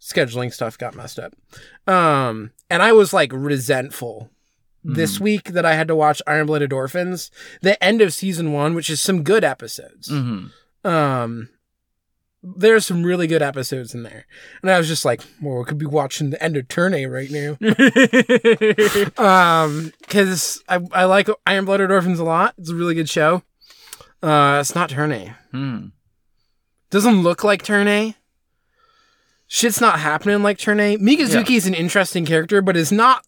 scheduling 0.00 0.52
stuff 0.52 0.76
got 0.78 0.94
messed 0.94 1.18
up. 1.18 1.34
Um, 1.86 2.52
and 2.70 2.82
I 2.82 2.92
was 2.92 3.12
like 3.12 3.32
resentful 3.32 4.30
this 4.84 5.20
week 5.20 5.50
that 5.52 5.66
I 5.66 5.74
had 5.74 5.88
to 5.88 5.96
watch 5.96 6.22
Iron 6.26 6.46
Blooded 6.46 6.72
Orphans, 6.72 7.30
the 7.60 7.82
end 7.84 8.00
of 8.00 8.14
season 8.14 8.52
one, 8.52 8.74
which 8.74 8.88
is 8.88 9.00
some 9.02 9.22
good 9.22 9.44
episodes. 9.44 10.08
hmm 10.08 10.46
Um, 10.84 11.48
there's 12.42 12.86
some 12.86 13.02
really 13.02 13.26
good 13.26 13.42
episodes 13.42 13.92
in 13.94 14.04
there, 14.04 14.24
and 14.62 14.70
I 14.70 14.78
was 14.78 14.86
just 14.86 15.04
like, 15.04 15.20
"Well, 15.42 15.58
we 15.58 15.64
could 15.64 15.76
be 15.78 15.86
watching 15.86 16.30
the 16.30 16.42
end 16.42 16.56
of 16.56 16.68
Turn 16.68 16.94
A 16.94 17.06
right 17.06 17.28
now." 17.30 17.58
um, 19.18 19.92
because 20.00 20.62
I 20.68 20.80
I 20.92 21.04
like 21.04 21.28
Iron 21.46 21.64
Blooded 21.64 21.90
Orphans 21.90 22.20
a 22.20 22.24
lot. 22.24 22.54
It's 22.56 22.70
a 22.70 22.74
really 22.74 22.94
good 22.94 23.08
show. 23.08 23.42
Uh, 24.22 24.58
it's 24.60 24.74
not 24.74 24.90
Turn 24.90 25.12
A. 25.12 25.36
Hmm. 25.52 25.86
Doesn't 26.90 27.22
look 27.22 27.44
like 27.44 27.62
Turn 27.62 27.86
A. 27.88 28.14
shit's 29.46 29.80
not 29.80 30.00
happening 30.00 30.42
like 30.42 30.58
Turn 30.58 30.80
A. 30.80 30.96
Mikazuki 30.96 31.56
is 31.56 31.66
an 31.66 31.74
interesting 31.74 32.24
character, 32.24 32.62
but 32.62 32.76
is 32.76 32.90
not 32.90 33.24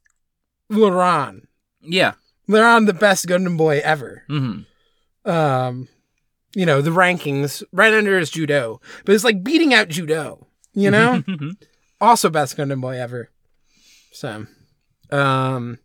Loran. 0.70 1.46
Yeah. 1.80 2.14
Loran, 2.48 2.86
the 2.86 2.94
best 2.94 3.26
Gundam 3.26 3.56
boy 3.56 3.80
ever. 3.84 4.24
Mm-hmm. 4.28 5.30
Um, 5.30 5.88
you 6.54 6.66
know, 6.66 6.80
the 6.80 6.90
rankings 6.90 7.62
right 7.72 7.92
under 7.92 8.18
is 8.18 8.30
Judau, 8.30 8.80
but 9.04 9.14
it's 9.14 9.24
like 9.24 9.44
beating 9.44 9.72
out 9.72 9.88
Judau, 9.88 10.44
you 10.74 10.90
know? 10.90 11.22
also 12.00 12.30
best 12.30 12.56
Gundam 12.56 12.80
boy 12.80 12.98
ever. 12.98 13.30
So, 14.12 14.46
um, 15.12 15.78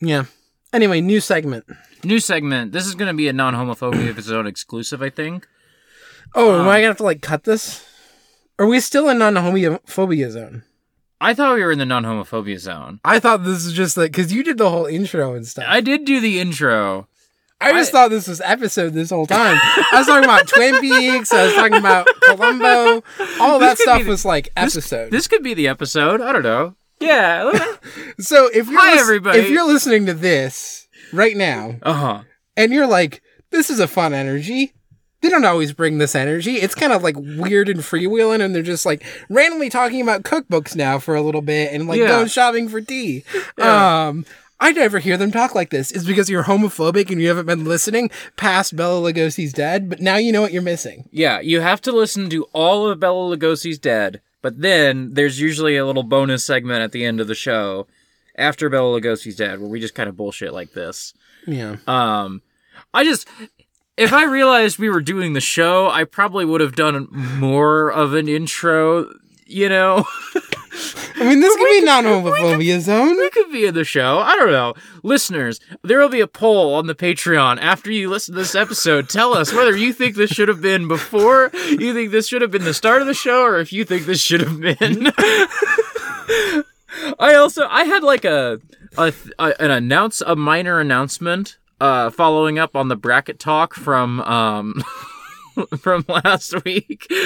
yeah. 0.00 0.24
Anyway, 0.72 1.00
new 1.00 1.20
segment. 1.20 1.66
New 2.04 2.18
segment. 2.20 2.72
This 2.72 2.86
is 2.86 2.94
going 2.94 3.08
to 3.08 3.16
be 3.16 3.28
a 3.28 3.32
non-homophobia 3.32 4.08
episode 4.10 4.46
exclusive, 4.46 5.02
I 5.02 5.10
think. 5.10 5.46
Oh, 6.34 6.54
am 6.54 6.60
Um, 6.62 6.68
I 6.68 6.76
gonna 6.78 6.88
have 6.88 6.96
to 6.98 7.02
like 7.02 7.22
cut 7.22 7.44
this? 7.44 7.84
Are 8.58 8.66
we 8.66 8.78
still 8.80 9.08
in 9.08 9.18
non-homophobia 9.18 10.30
zone? 10.30 10.62
I 11.20 11.34
thought 11.34 11.54
we 11.56 11.62
were 11.64 11.72
in 11.72 11.78
the 11.78 11.84
non-homophobia 11.86 12.58
zone. 12.58 13.00
I 13.04 13.18
thought 13.18 13.42
this 13.44 13.64
was 13.64 13.72
just 13.72 13.96
like 13.96 14.12
because 14.12 14.32
you 14.32 14.42
did 14.44 14.56
the 14.56 14.70
whole 14.70 14.86
intro 14.86 15.34
and 15.34 15.46
stuff. 15.46 15.64
I 15.68 15.80
did 15.80 16.04
do 16.04 16.20
the 16.20 16.38
intro. 16.40 17.08
I 17.60 17.72
just 17.72 17.90
I- 17.90 17.92
thought 17.92 18.10
this 18.10 18.28
was 18.28 18.40
episode 18.42 18.94
this 18.94 19.10
whole 19.10 19.26
time. 19.26 19.58
I 19.60 19.86
was 19.98 20.06
talking 20.06 20.24
about 20.24 20.46
Twin 20.48 20.80
Peaks. 20.80 21.32
I 21.32 21.46
was 21.46 21.54
talking 21.54 21.74
about 21.76 22.06
Columbo. 22.22 23.02
All 23.40 23.58
that 23.58 23.76
stuff 23.78 24.04
the- 24.04 24.08
was 24.08 24.24
like 24.24 24.46
This- 24.54 24.76
episode. 24.76 25.10
This 25.10 25.26
could 25.26 25.42
be 25.42 25.52
the 25.54 25.68
episode. 25.68 26.20
I 26.20 26.32
don't 26.32 26.42
know. 26.44 26.76
Yeah. 27.00 27.50
so 28.20 28.46
if 28.54 28.68
you're 28.70 28.80
Hi, 28.80 28.92
lis- 28.92 29.02
everybody. 29.02 29.38
if 29.40 29.50
you're 29.50 29.66
listening 29.66 30.06
to 30.06 30.14
this 30.14 30.79
right 31.12 31.36
now 31.36 31.76
uh 31.82 31.92
huh. 31.92 32.22
and 32.56 32.72
you're 32.72 32.86
like, 32.86 33.22
this 33.50 33.70
is 33.70 33.80
a 33.80 33.88
fun 33.88 34.12
energy. 34.14 34.72
They 35.22 35.28
don't 35.28 35.44
always 35.44 35.72
bring 35.74 35.98
this 35.98 36.14
energy. 36.14 36.56
It's 36.56 36.74
kind 36.74 36.94
of 36.94 37.02
like 37.02 37.14
weird 37.16 37.68
and 37.68 37.80
freewheeling, 37.80 38.42
and 38.42 38.54
they're 38.54 38.62
just 38.62 38.86
like 38.86 39.04
randomly 39.28 39.68
talking 39.68 40.00
about 40.00 40.22
cookbooks 40.22 40.74
now 40.74 40.98
for 40.98 41.14
a 41.14 41.20
little 41.20 41.42
bit 41.42 41.72
and 41.74 41.86
like 41.86 41.98
Yeah. 41.98 42.08
going 42.08 42.28
shopping 42.28 42.68
for 42.70 42.80
tea. 42.80 43.24
Yeah. 43.58 44.06
Um, 44.08 44.24
I 44.62 44.72
never 44.72 44.98
hear 44.98 45.16
them 45.16 45.30
talk 45.30 45.54
like 45.54 45.70
this. 45.70 45.90
It's 45.90 46.04
because 46.04 46.28
you're 46.30 46.44
homophobic 46.44 47.10
and 47.10 47.20
you 47.20 47.28
haven't 47.28 47.46
been 47.46 47.64
listening 47.64 48.10
past 48.36 48.76
Bela 48.76 49.00
Lugosi's 49.12 49.52
dead, 49.54 49.88
but 49.90 50.00
now 50.00 50.16
you 50.16 50.32
know 50.32 50.42
what 50.42 50.52
you're 50.52 50.62
missing. 50.62 51.08
Yeah, 51.10 51.40
you 51.40 51.60
have 51.60 51.80
to 51.82 51.92
listen 51.92 52.28
to 52.30 52.44
all 52.52 52.86
of 52.88 53.00
Bela 53.00 53.36
Lugosi's 53.36 53.78
Dead, 53.78 54.20
but 54.42 54.60
then 54.60 55.14
there's 55.14 55.40
usually 55.40 55.76
a 55.78 55.86
little 55.86 56.02
bonus 56.02 56.44
segment 56.44 56.82
at 56.82 56.92
the 56.92 57.04
end 57.06 57.20
of 57.20 57.26
the 57.26 57.34
show 57.34 57.86
after 58.40 58.68
Bela 58.68 59.00
Lugosi's 59.00 59.36
Dead 59.36 59.60
where 59.60 59.68
we 59.68 59.80
just 59.80 59.94
kind 59.94 60.08
of 60.08 60.16
bullshit 60.16 60.52
like 60.52 60.72
this. 60.72 61.14
Yeah. 61.46 61.76
Um, 61.86 62.42
I 62.92 63.04
just, 63.04 63.28
if 63.96 64.12
I 64.12 64.24
realized 64.24 64.78
we 64.78 64.90
were 64.90 65.02
doing 65.02 65.34
the 65.34 65.40
show, 65.40 65.88
I 65.90 66.04
probably 66.04 66.44
would 66.44 66.60
have 66.60 66.74
done 66.74 67.08
more 67.10 67.90
of 67.90 68.14
an 68.14 68.28
intro, 68.28 69.12
you 69.46 69.68
know? 69.68 70.04
I 71.16 71.24
mean, 71.24 71.40
this 71.40 71.54
could 71.54 71.68
be 71.68 71.82
non-homophobia 71.82 72.80
zone. 72.80 73.18
we 73.18 73.30
could 73.30 73.52
be 73.52 73.66
in 73.66 73.74
the 73.74 73.84
show. 73.84 74.20
I 74.20 74.36
don't 74.36 74.52
know. 74.52 74.72
Listeners, 75.02 75.60
there 75.82 75.98
will 75.98 76.08
be 76.08 76.20
a 76.20 76.26
poll 76.26 76.74
on 76.74 76.86
the 76.86 76.94
Patreon 76.94 77.60
after 77.60 77.90
you 77.90 78.08
listen 78.08 78.34
to 78.34 78.40
this 78.40 78.54
episode. 78.54 79.10
Tell 79.10 79.34
us 79.34 79.52
whether 79.52 79.76
you 79.76 79.92
think 79.92 80.16
this 80.16 80.30
should 80.30 80.48
have 80.48 80.62
been 80.62 80.88
before, 80.88 81.50
you 81.68 81.92
think 81.92 82.10
this 82.10 82.26
should 82.28 82.40
have 82.40 82.50
been 82.50 82.64
the 82.64 82.72
start 82.72 83.02
of 83.02 83.06
the 83.06 83.12
show, 83.14 83.42
or 83.42 83.58
if 83.58 83.70
you 83.70 83.84
think 83.84 84.06
this 84.06 84.20
should 84.20 84.40
have 84.40 84.60
been. 84.60 85.12
I 87.18 87.34
also 87.34 87.66
I 87.68 87.84
had 87.84 88.02
like 88.02 88.24
a, 88.24 88.60
a, 88.98 89.12
a 89.38 89.54
an 89.60 89.70
announce 89.70 90.20
a 90.20 90.34
minor 90.36 90.80
announcement 90.80 91.58
uh 91.80 92.10
following 92.10 92.58
up 92.58 92.76
on 92.76 92.88
the 92.88 92.96
bracket 92.96 93.38
talk 93.38 93.74
from 93.74 94.20
um 94.20 94.82
from 95.78 96.04
last 96.08 96.64
week. 96.64 97.06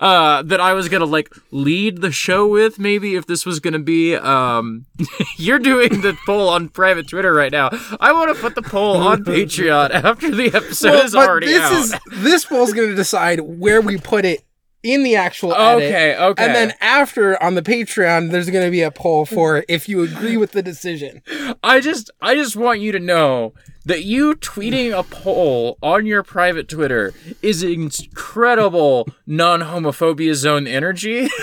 uh 0.00 0.42
that 0.42 0.58
I 0.60 0.72
was 0.72 0.88
gonna 0.88 1.04
like 1.04 1.32
lead 1.52 2.00
the 2.00 2.10
show 2.10 2.46
with 2.48 2.78
maybe 2.80 3.14
if 3.14 3.26
this 3.26 3.46
was 3.46 3.60
gonna 3.60 3.78
be 3.78 4.16
um 4.16 4.86
you're 5.36 5.60
doing 5.60 6.00
the 6.00 6.16
poll 6.26 6.48
on 6.48 6.68
private 6.68 7.08
Twitter 7.08 7.32
right 7.32 7.52
now. 7.52 7.70
I 8.00 8.12
want 8.12 8.34
to 8.34 8.40
put 8.40 8.54
the 8.56 8.62
poll 8.62 8.96
on 8.96 9.24
Patreon 9.24 9.90
after 9.90 10.30
the 10.34 10.46
episode 10.46 10.90
Well, 10.90 11.04
is 11.04 11.12
but 11.12 11.28
already 11.28 11.46
this 11.46 11.62
out. 11.62 12.00
is 12.10 12.22
this 12.22 12.44
poll's 12.44 12.72
going 12.72 12.88
to 12.90 12.96
decide 12.96 13.40
where 13.40 13.80
we 13.80 13.96
put 13.98 14.24
it 14.24 14.44
in 14.84 15.02
the 15.02 15.16
actual 15.16 15.54
edit. 15.54 15.84
okay, 15.84 16.16
okay. 16.16 16.44
And 16.44 16.54
then 16.54 16.74
after 16.80 17.42
on 17.42 17.54
the 17.54 17.62
Patreon, 17.62 18.30
there's 18.30 18.50
going 18.50 18.64
to 18.64 18.70
be 18.70 18.82
a 18.82 18.90
poll 18.90 19.24
for 19.24 19.64
if 19.68 19.88
you 19.88 20.02
agree 20.02 20.36
with 20.36 20.52
the 20.52 20.62
decision. 20.62 21.22
I 21.64 21.80
just 21.80 22.10
I 22.20 22.34
just 22.34 22.54
want 22.54 22.80
you 22.80 22.92
to 22.92 23.00
know 23.00 23.54
that 23.86 24.04
you 24.04 24.34
tweeting 24.36 24.96
a 24.96 25.02
poll 25.02 25.78
on 25.82 26.06
your 26.06 26.22
private 26.22 26.68
Twitter 26.68 27.12
is 27.42 27.62
incredible 27.62 29.08
non-homophobia 29.26 30.34
zone 30.34 30.66
energy. 30.66 31.28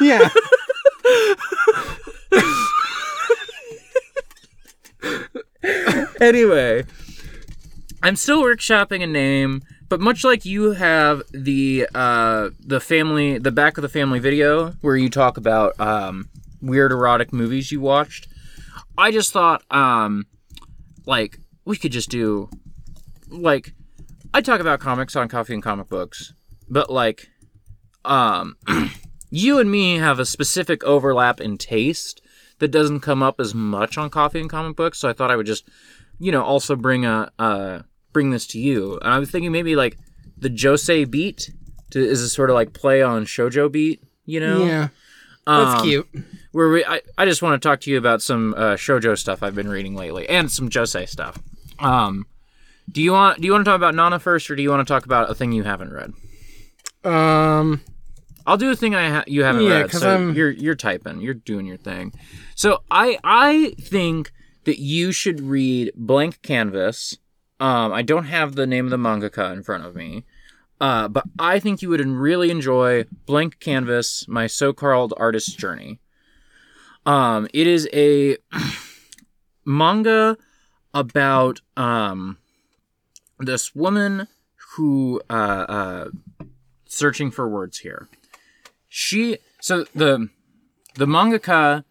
Yeah. 0.00 0.28
anyway, 6.20 6.84
I'm 8.02 8.16
still 8.16 8.42
workshopping 8.42 9.02
a 9.02 9.06
name, 9.06 9.62
but 9.88 10.00
much 10.00 10.24
like 10.24 10.44
you 10.44 10.72
have 10.72 11.22
the 11.32 11.88
uh 11.94 12.50
the 12.60 12.80
family 12.80 13.38
the 13.38 13.52
back 13.52 13.78
of 13.78 13.82
the 13.82 13.88
family 13.88 14.18
video 14.18 14.70
where 14.80 14.96
you 14.96 15.08
talk 15.08 15.36
about 15.36 15.78
um 15.80 16.28
weird 16.60 16.92
erotic 16.92 17.32
movies 17.32 17.70
you 17.70 17.80
watched, 17.80 18.28
I 18.98 19.10
just 19.10 19.32
thought 19.32 19.62
um 19.70 20.26
like 21.06 21.38
we 21.64 21.76
could 21.76 21.92
just 21.92 22.10
do 22.10 22.48
like 23.28 23.74
I 24.34 24.40
talk 24.40 24.60
about 24.60 24.80
comics 24.80 25.16
on 25.16 25.28
Coffee 25.28 25.54
and 25.54 25.62
Comic 25.62 25.88
Books, 25.88 26.34
but 26.68 26.90
like 26.90 27.28
um 28.04 28.56
you 29.30 29.58
and 29.58 29.70
me 29.70 29.98
have 29.98 30.18
a 30.18 30.26
specific 30.26 30.82
overlap 30.84 31.40
in 31.40 31.58
taste 31.58 32.20
that 32.58 32.68
doesn't 32.68 33.00
come 33.00 33.22
up 33.22 33.40
as 33.40 33.54
much 33.54 33.98
on 33.98 34.10
Coffee 34.10 34.40
and 34.40 34.50
Comic 34.50 34.76
Books, 34.76 34.98
so 34.98 35.08
I 35.08 35.12
thought 35.12 35.30
I 35.30 35.36
would 35.36 35.46
just 35.46 35.68
you 36.18 36.32
know 36.32 36.42
also 36.42 36.74
bring 36.74 37.04
a 37.04 37.30
uh 37.38 37.82
bring 38.16 38.30
this 38.30 38.46
to 38.46 38.58
you. 38.58 38.98
And 39.02 39.12
I 39.12 39.18
was 39.18 39.30
thinking 39.30 39.52
maybe 39.52 39.76
like 39.76 39.98
the 40.38 40.48
Josei 40.48 41.04
beat 41.10 41.50
to, 41.90 41.98
is 42.00 42.22
a 42.22 42.30
sort 42.30 42.48
of 42.48 42.54
like 42.54 42.72
play 42.72 43.02
on 43.02 43.26
shojo 43.26 43.70
beat, 43.70 44.02
you 44.24 44.40
know? 44.40 44.64
Yeah. 44.64 44.88
That's 45.46 45.80
Um, 45.80 45.86
cute. 45.86 46.08
where 46.52 46.70
we 46.70 46.82
I, 46.84 47.02
I 47.18 47.26
just 47.26 47.42
want 47.42 47.60
to 47.60 47.68
talk 47.68 47.80
to 47.82 47.90
you 47.90 47.98
about 47.98 48.22
some 48.22 48.54
uh, 48.56 48.74
shojo 48.76 49.18
stuff 49.18 49.42
I've 49.42 49.54
been 49.54 49.68
reading 49.68 49.94
lately 49.94 50.26
and 50.28 50.50
some 50.50 50.70
Josei 50.70 51.06
stuff. 51.06 51.38
Um, 51.78 52.24
do 52.90 53.02
you 53.02 53.12
want 53.12 53.40
do 53.40 53.46
you 53.46 53.52
want 53.52 53.64
to 53.66 53.70
talk 53.70 53.76
about 53.76 53.94
Nana 53.94 54.18
first, 54.18 54.50
or 54.50 54.56
do 54.56 54.62
you 54.62 54.70
want 54.70 54.86
to 54.86 54.90
talk 54.92 55.04
about 55.04 55.30
a 55.30 55.34
thing 55.34 55.52
you 55.52 55.62
haven't 55.64 55.92
read? 55.92 56.12
Um 57.04 57.82
I'll 58.46 58.56
do 58.56 58.70
a 58.70 58.76
thing 58.76 58.94
I 58.94 59.08
ha- 59.10 59.24
you 59.26 59.42
haven't 59.44 59.62
Yeah, 59.64 59.80
read. 59.82 59.90
'cause 59.90 60.00
so 60.00 60.10
I'm- 60.10 60.34
you're 60.34 60.50
you're 60.50 60.74
typing, 60.76 61.20
you're 61.20 61.34
doing 61.34 61.66
your 61.66 61.76
thing. 61.76 62.12
So 62.54 62.82
I 62.90 63.18
I 63.22 63.74
think 63.80 64.32
that 64.64 64.78
you 64.80 65.12
should 65.12 65.40
read 65.40 65.92
Blank 65.96 66.42
Canvas. 66.42 67.18
Um, 67.58 67.92
I 67.92 68.02
don't 68.02 68.26
have 68.26 68.54
the 68.54 68.66
name 68.66 68.86
of 68.86 68.90
the 68.90 68.96
mangaka 68.96 69.52
in 69.52 69.62
front 69.62 69.84
of 69.84 69.94
me. 69.94 70.24
Uh, 70.80 71.08
but 71.08 71.24
I 71.38 71.58
think 71.58 71.80
you 71.80 71.88
would 71.88 72.06
really 72.06 72.50
enjoy 72.50 73.04
Blank 73.24 73.60
Canvas, 73.60 74.28
my 74.28 74.46
so-called 74.46 75.14
artist's 75.16 75.54
journey. 75.54 76.00
Um, 77.06 77.48
it 77.54 77.66
is 77.66 77.88
a 77.92 78.36
manga 79.64 80.36
about 80.92 81.60
um 81.76 82.38
this 83.38 83.74
woman 83.74 84.28
who 84.74 85.20
uh, 85.28 85.32
uh 85.32 86.08
searching 86.86 87.30
for 87.30 87.48
words 87.48 87.78
here. 87.78 88.08
She 88.88 89.38
so 89.60 89.84
the 89.94 90.28
the 90.94 91.06
mangaka 91.06 91.84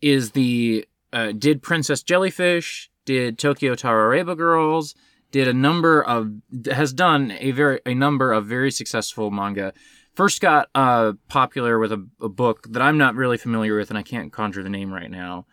is 0.00 0.32
the 0.32 0.86
uh, 1.12 1.32
did 1.32 1.62
Princess 1.62 2.02
Jellyfish, 2.02 2.90
did 3.08 3.38
Tokyo 3.38 3.74
Tarareba 3.74 4.36
Girls, 4.36 4.94
did 5.30 5.48
a 5.48 5.54
number 5.54 6.02
of 6.04 6.30
has 6.70 6.92
done 6.92 7.32
a 7.40 7.52
very 7.52 7.80
a 7.86 7.94
number 7.94 8.34
of 8.34 8.44
very 8.44 8.70
successful 8.70 9.30
manga. 9.30 9.72
First 10.14 10.42
got 10.42 10.68
uh, 10.74 11.14
popular 11.30 11.78
with 11.78 11.90
a, 11.90 12.06
a 12.20 12.28
book 12.28 12.66
that 12.70 12.82
I'm 12.82 12.98
not 12.98 13.14
really 13.14 13.38
familiar 13.38 13.78
with, 13.78 13.88
and 13.88 13.98
I 13.98 14.02
can't 14.02 14.30
conjure 14.30 14.62
the 14.62 14.68
name 14.68 14.92
right 14.92 15.10
now, 15.10 15.46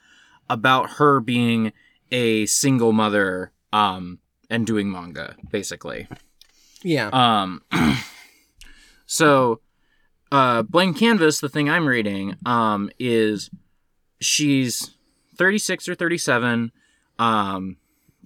about 0.50 0.90
her 0.98 1.22
being 1.22 1.72
a 2.12 2.46
single 2.48 2.92
mother 2.92 3.54
um, 3.72 4.20
and 4.50 4.68
doing 4.68 4.92
manga, 4.92 5.38
basically. 5.50 6.10
yeah. 6.84 7.08
Um, 7.14 7.62
so, 9.06 9.62
uh, 10.30 10.64
Blank 10.64 10.98
Canvas, 10.98 11.40
the 11.40 11.48
thing 11.48 11.70
I'm 11.70 11.88
reading, 11.88 12.36
um, 12.46 12.90
is 13.00 13.50
she's 14.20 14.92
36 15.38 15.88
or 15.88 15.96
37. 15.96 16.74
Um, 17.20 17.78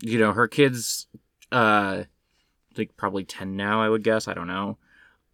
you 0.01 0.17
know, 0.19 0.33
her 0.33 0.47
kids, 0.47 1.07
uh, 1.51 2.03
like 2.77 2.95
probably 2.97 3.23
10 3.23 3.55
now, 3.55 3.81
I 3.81 3.89
would 3.89 4.03
guess. 4.03 4.27
I 4.27 4.33
don't 4.33 4.47
know. 4.47 4.77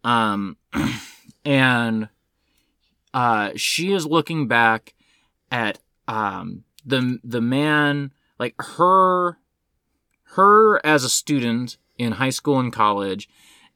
Um, 0.04 0.56
and, 1.44 2.08
uh, 3.14 3.50
she 3.56 3.92
is 3.92 4.06
looking 4.06 4.46
back 4.48 4.94
at, 5.50 5.78
um, 6.08 6.64
the, 6.84 7.18
the 7.24 7.40
man, 7.40 8.12
like 8.38 8.54
her, 8.58 9.38
her 10.34 10.84
as 10.84 11.02
a 11.02 11.08
student 11.08 11.78
in 11.98 12.12
high 12.12 12.30
school 12.30 12.58
and 12.58 12.72
college 12.72 13.28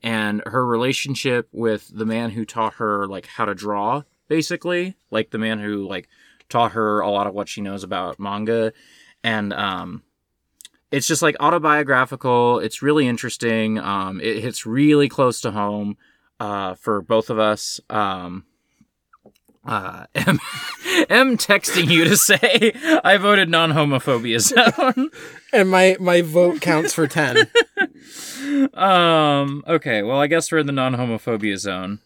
and 0.03 0.43
her 0.47 0.65
relationship 0.67 1.49
with 1.53 1.91
the 1.95 2.07
man 2.07 2.31
who 2.31 2.45
taught 2.45 2.75
her 2.75 3.07
like 3.07 3.27
how 3.27 3.45
to 3.45 3.55
draw, 3.55 4.03
basically, 4.29 4.97
like 5.11 5.31
the 5.31 5.39
man 5.39 5.59
who 5.59 5.87
like 5.87 6.09
taught 6.49 6.73
her 6.73 7.01
a 7.01 7.11
lot 7.11 7.27
of 7.27 7.35
what 7.35 7.49
she 7.49 7.61
knows 7.61 7.85
about 7.85 8.19
manga, 8.19 8.73
and 9.23 9.53
um, 9.53 10.03
it's 10.91 11.07
just 11.07 11.23
like 11.23 11.37
autobiographical. 11.41 12.59
It's 12.59 12.83
really 12.83 13.07
interesting. 13.07 13.79
Um, 13.79 14.21
it 14.21 14.41
hits 14.41 14.67
really 14.67 15.09
close 15.09 15.41
to 15.43 15.51
home 15.51 15.97
uh, 16.39 16.75
for 16.75 17.03
both 17.03 17.31
of 17.31 17.39
us. 17.39 17.81
Um, 17.89 18.45
uh, 19.65 20.07
M, 20.15 20.41
M 21.09 21.37
texting 21.37 21.91
you 21.91 22.05
to 22.05 22.17
say 22.17 22.73
I 23.05 23.19
voted 23.19 23.49
non-homophobia 23.49 24.41
zone. 24.41 25.11
And 25.53 25.69
my 25.69 25.97
my 25.99 26.23
vote 26.23 26.61
counts 26.61 26.95
for 26.95 27.09
ten. 27.09 27.37
um, 28.75 29.65
okay, 29.67 30.05
well, 30.05 30.21
I 30.21 30.29
guess 30.29 30.53
we're 30.53 30.59
in 30.59 30.67
the 30.67 30.73
non-homophobia 30.73 31.59
zone. 31.59 31.99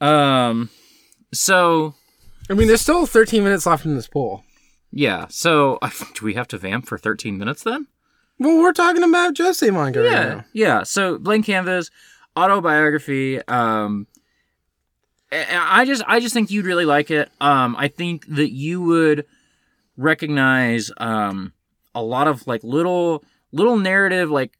Um, 0.00 0.68
so 1.32 1.94
I 2.50 2.54
mean, 2.54 2.66
there's 2.66 2.80
still 2.80 3.06
13 3.06 3.44
minutes 3.44 3.66
left 3.66 3.86
in 3.86 3.94
this 3.94 4.08
poll. 4.08 4.42
Yeah, 4.92 5.26
so 5.28 5.78
do 6.14 6.24
we 6.24 6.34
have 6.34 6.46
to 6.48 6.58
vamp 6.58 6.86
for 6.86 6.98
13 6.98 7.38
minutes 7.38 7.62
then? 7.62 7.86
Well, 8.38 8.58
we're 8.58 8.72
talking 8.72 9.02
about 9.02 9.38
manga 9.38 10.00
right 10.00 10.10
Yeah, 10.10 10.24
now. 10.24 10.44
yeah. 10.52 10.82
So 10.82 11.18
blank 11.18 11.46
canvas, 11.46 11.90
autobiography. 12.36 13.40
Um, 13.46 14.06
I 15.30 15.80
I 15.80 15.84
just, 15.84 16.02
I 16.06 16.20
just 16.20 16.34
think 16.34 16.50
you'd 16.50 16.66
really 16.66 16.84
like 16.84 17.10
it. 17.10 17.30
Um, 17.40 17.74
I 17.78 17.88
think 17.88 18.26
that 18.26 18.50
you 18.52 18.82
would 18.82 19.26
recognize 19.96 20.90
um 20.96 21.52
a 21.94 22.02
lot 22.02 22.26
of 22.26 22.46
like 22.46 22.64
little, 22.64 23.22
little 23.52 23.76
narrative 23.76 24.30
like 24.30 24.52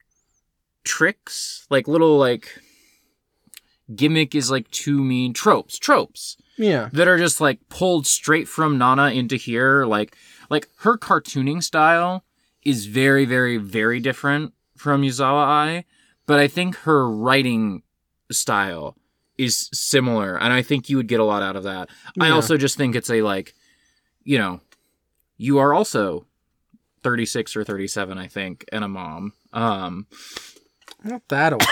tricks, 0.85 1.67
like 1.71 1.89
little 1.89 2.19
like 2.19 2.61
gimmick 3.95 4.35
is 4.35 4.51
like 4.51 4.71
too 4.71 5.03
mean 5.03 5.33
tropes, 5.33 5.79
tropes 5.79 6.37
Yeah. 6.63 6.89
that 6.93 7.09
are 7.09 7.19
just 7.19 7.41
like 7.41 7.59
pulled 7.69 8.07
straight 8.07 8.49
from 8.49 8.79
Nana 8.79 9.11
into 9.11 9.37
here. 9.37 9.85
Like 9.85 10.17
like 10.51 10.69
her 10.81 10.97
cartooning 10.99 11.63
style 11.63 12.25
is 12.63 12.87
very, 12.87 13.25
very, 13.25 13.57
very 13.57 14.01
different 14.01 14.53
from 14.77 15.03
Yazawa 15.03 15.45
Ai, 15.47 15.85
but 16.27 16.39
I 16.39 16.49
think 16.49 16.77
her 16.79 17.09
writing 17.11 17.83
style 18.31 18.97
is 19.39 19.69
similar, 19.73 20.39
and 20.39 20.53
I 20.53 20.63
think 20.63 20.89
you 20.89 20.97
would 20.99 21.09
get 21.09 21.21
a 21.21 21.25
lot 21.25 21.43
out 21.43 21.57
of 21.57 21.65
that. 21.65 21.89
I 22.21 22.31
also 22.31 22.57
just 22.57 22.77
think 22.77 22.95
it's 22.95 23.11
a 23.11 23.23
like, 23.23 23.55
you 24.25 24.39
know, 24.39 24.61
you 25.39 25.59
are 25.59 25.75
also 25.75 26.27
36 27.03 27.57
or 27.57 27.65
37, 27.65 28.19
I 28.19 28.29
think, 28.29 28.65
and 28.73 28.85
a 28.85 28.89
mom. 28.89 29.33
Um 29.53 30.07
Not 31.03 31.23
that 31.29 31.53
old. 31.55 31.63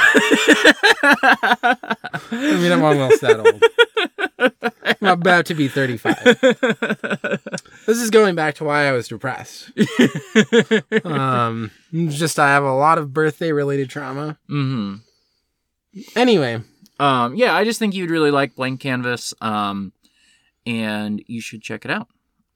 I 2.33 2.57
mean, 2.61 2.73
I'm 2.73 2.83
almost 2.83 3.21
that 3.21 3.39
old. 3.39 3.62
I'm 4.41 5.09
about 5.09 5.47
to 5.47 5.55
be 5.55 5.69
35. 5.69 6.17
This 7.87 7.99
is 8.01 8.11
going 8.11 8.35
back 8.37 8.55
to 8.57 8.65
why 8.65 8.87
I 8.87 8.93
was 8.93 9.09
depressed. 9.09 9.71
Um, 11.05 11.71
just 12.09 12.39
I 12.39 12.49
have 12.51 12.62
a 12.65 12.73
lot 12.75 12.99
of 12.99 13.12
birthday 13.12 13.53
related 13.53 13.91
trauma. 13.91 14.39
mhm. 14.49 15.01
Anyway, 16.15 16.62
Um, 17.01 17.35
yeah, 17.35 17.55
I 17.55 17.65
just 17.65 17.79
think 17.79 17.95
you'd 17.95 18.11
really 18.11 18.31
like 18.31 18.55
Blank 18.55 18.81
Canvas, 18.81 19.35
um, 19.41 19.93
and 20.67 21.23
you 21.27 21.41
should 21.41 21.62
check 21.62 21.85
it 21.85 21.91
out. 21.91 22.09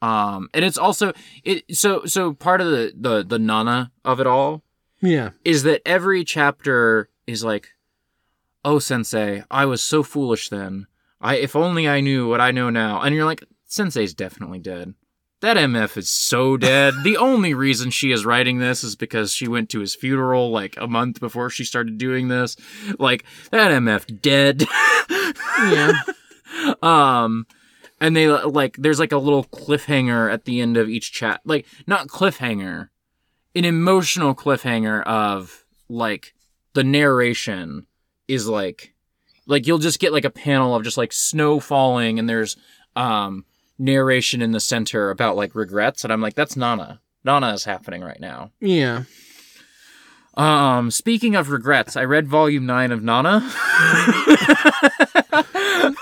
Um, 0.03 0.51
and 0.53 0.65
it's 0.65 0.77
also 0.79 1.13
it. 1.43 1.65
So 1.77 2.05
so 2.05 2.35
part 2.35 2.61
of 2.61 2.69
the 2.71 2.93
the 2.95 3.25
the 3.25 3.39
nana 3.39 3.91
of 4.05 4.21
it 4.21 4.27
all 4.27 4.63
yeah, 5.01 5.31
is 5.45 5.63
that 5.63 5.81
every 5.87 6.25
chapter 6.25 7.09
is 7.27 7.43
like, 7.43 7.69
oh 8.65 8.79
sensei, 8.79 9.43
I 9.51 9.65
was 9.65 9.83
so 9.83 10.03
foolish 10.03 10.49
then. 10.51 10.87
I 11.25 11.37
if 11.37 11.57
only 11.57 11.89
I 11.89 12.01
knew 12.01 12.29
what 12.29 12.41
I 12.41 12.51
know 12.51 12.71
now. 12.71 13.01
And 13.01 13.15
you're 13.15 13.25
like, 13.25 13.43
sensei's 13.65 14.15
definitely 14.15 14.61
dead. 14.61 14.95
That 15.41 15.57
MF 15.57 15.97
is 15.97 16.09
so 16.09 16.57
dead. 16.57 16.95
the 17.03 17.17
only 17.19 17.55
reason 17.55 17.91
she 17.91 18.13
is 18.13 18.25
writing 18.25 18.59
this 18.59 18.85
is 18.85 18.95
because 18.95 19.33
she 19.33 19.49
went 19.49 19.69
to 19.71 19.81
his 19.81 19.95
funeral 19.95 20.51
like 20.51 20.77
a 20.79 20.87
month 20.87 21.21
before 21.21 21.51
she 21.51 21.65
started 21.65 21.99
doing 21.99 22.29
this. 22.29 22.57
Like 22.99 23.25
that 23.51 23.73
MF 23.73 24.23
dead. 24.23 24.65
yeah, 25.59 25.93
um 26.83 27.47
and 28.01 28.15
they 28.15 28.29
like 28.29 28.77
there's 28.77 29.01
like 29.01 29.13
a 29.13 29.19
little 29.19 29.45
cliffhanger 29.45 30.33
at 30.33 30.45
the 30.45 30.61
end 30.61 30.77
of 30.77 30.89
each 30.89 31.13
chat 31.13 31.41
like 31.45 31.67
not 31.87 32.09
cliffhanger 32.09 32.89
an 33.55 33.65
emotional 33.65 34.35
cliffhanger 34.35 35.03
of 35.05 35.65
like 35.89 36.35
the 36.75 36.85
narration 36.85 37.87
is 38.27 38.49
like 38.49 38.94
like 39.47 39.67
you'll 39.67 39.79
just 39.79 40.01
get 40.01 40.13
like 40.13 40.25
a 40.25 40.31
panel 40.31 40.75
of 40.75 40.85
just 40.85 40.97
like 40.99 41.13
snow 41.13 41.61
falling 41.61 42.19
and 42.19 42.29
there's 42.29 42.57
um 42.97 43.45
narration 43.79 44.41
in 44.41 44.53
the 44.53 44.61
center 44.61 45.11
about 45.11 45.37
like 45.37 45.55
regrets 45.55 46.05
and 46.05 46.13
i'm 46.13 46.21
like 46.21 46.35
that's 46.35 46.57
nana 46.57 47.01
nana 47.25 47.53
is 47.53 47.65
happening 47.65 48.03
right 48.03 48.21
now 48.21 48.51
yeah. 48.61 49.03
um 50.35 50.91
speaking 50.91 51.35
of 51.35 51.51
regrets 51.51 51.97
i 51.97 52.05
read 52.05 52.29
volume 52.29 52.67
9 52.67 52.93
of 52.93 53.03
nana 53.03 53.41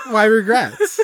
Why 0.09 0.25
regrets? 0.25 0.99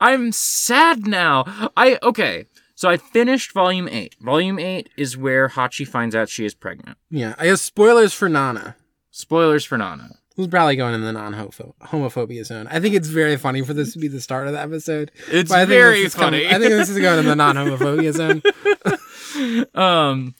I'm 0.00 0.32
sad 0.32 1.06
now. 1.06 1.70
I 1.76 1.98
okay. 2.02 2.46
So 2.74 2.88
I 2.88 2.96
finished 2.96 3.52
volume 3.52 3.88
8. 3.88 4.16
Volume 4.20 4.58
8 4.58 4.90
is 4.96 5.16
where 5.16 5.50
Hachi 5.50 5.86
finds 5.86 6.14
out 6.14 6.28
she 6.28 6.44
is 6.44 6.54
pregnant. 6.54 6.98
Yeah, 7.10 7.34
I 7.38 7.46
guess 7.46 7.62
spoilers 7.62 8.12
for 8.12 8.28
Nana. 8.28 8.76
Spoilers 9.10 9.64
for 9.64 9.78
Nana. 9.78 10.16
Who's 10.36 10.48
probably 10.48 10.74
going 10.74 10.94
in 10.94 11.02
the 11.02 11.12
non-homophobia 11.12 12.44
zone. 12.44 12.66
I 12.68 12.80
think 12.80 12.96
it's 12.96 13.06
very 13.06 13.36
funny 13.36 13.62
for 13.62 13.72
this 13.72 13.92
to 13.92 14.00
be 14.00 14.08
the 14.08 14.20
start 14.20 14.48
of 14.48 14.52
the 14.52 14.60
episode. 14.60 15.12
It's 15.30 15.52
I 15.52 15.60
think 15.60 15.68
very 15.68 16.02
is 16.02 16.14
coming- 16.14 16.42
funny. 16.42 16.52
I 16.52 16.58
think 16.58 16.70
this 16.70 16.88
is 16.88 16.98
going 16.98 17.20
in 17.20 17.26
the 17.26 17.36
non-homophobia 17.36 18.12
zone. 18.12 18.42
um 19.74 20.34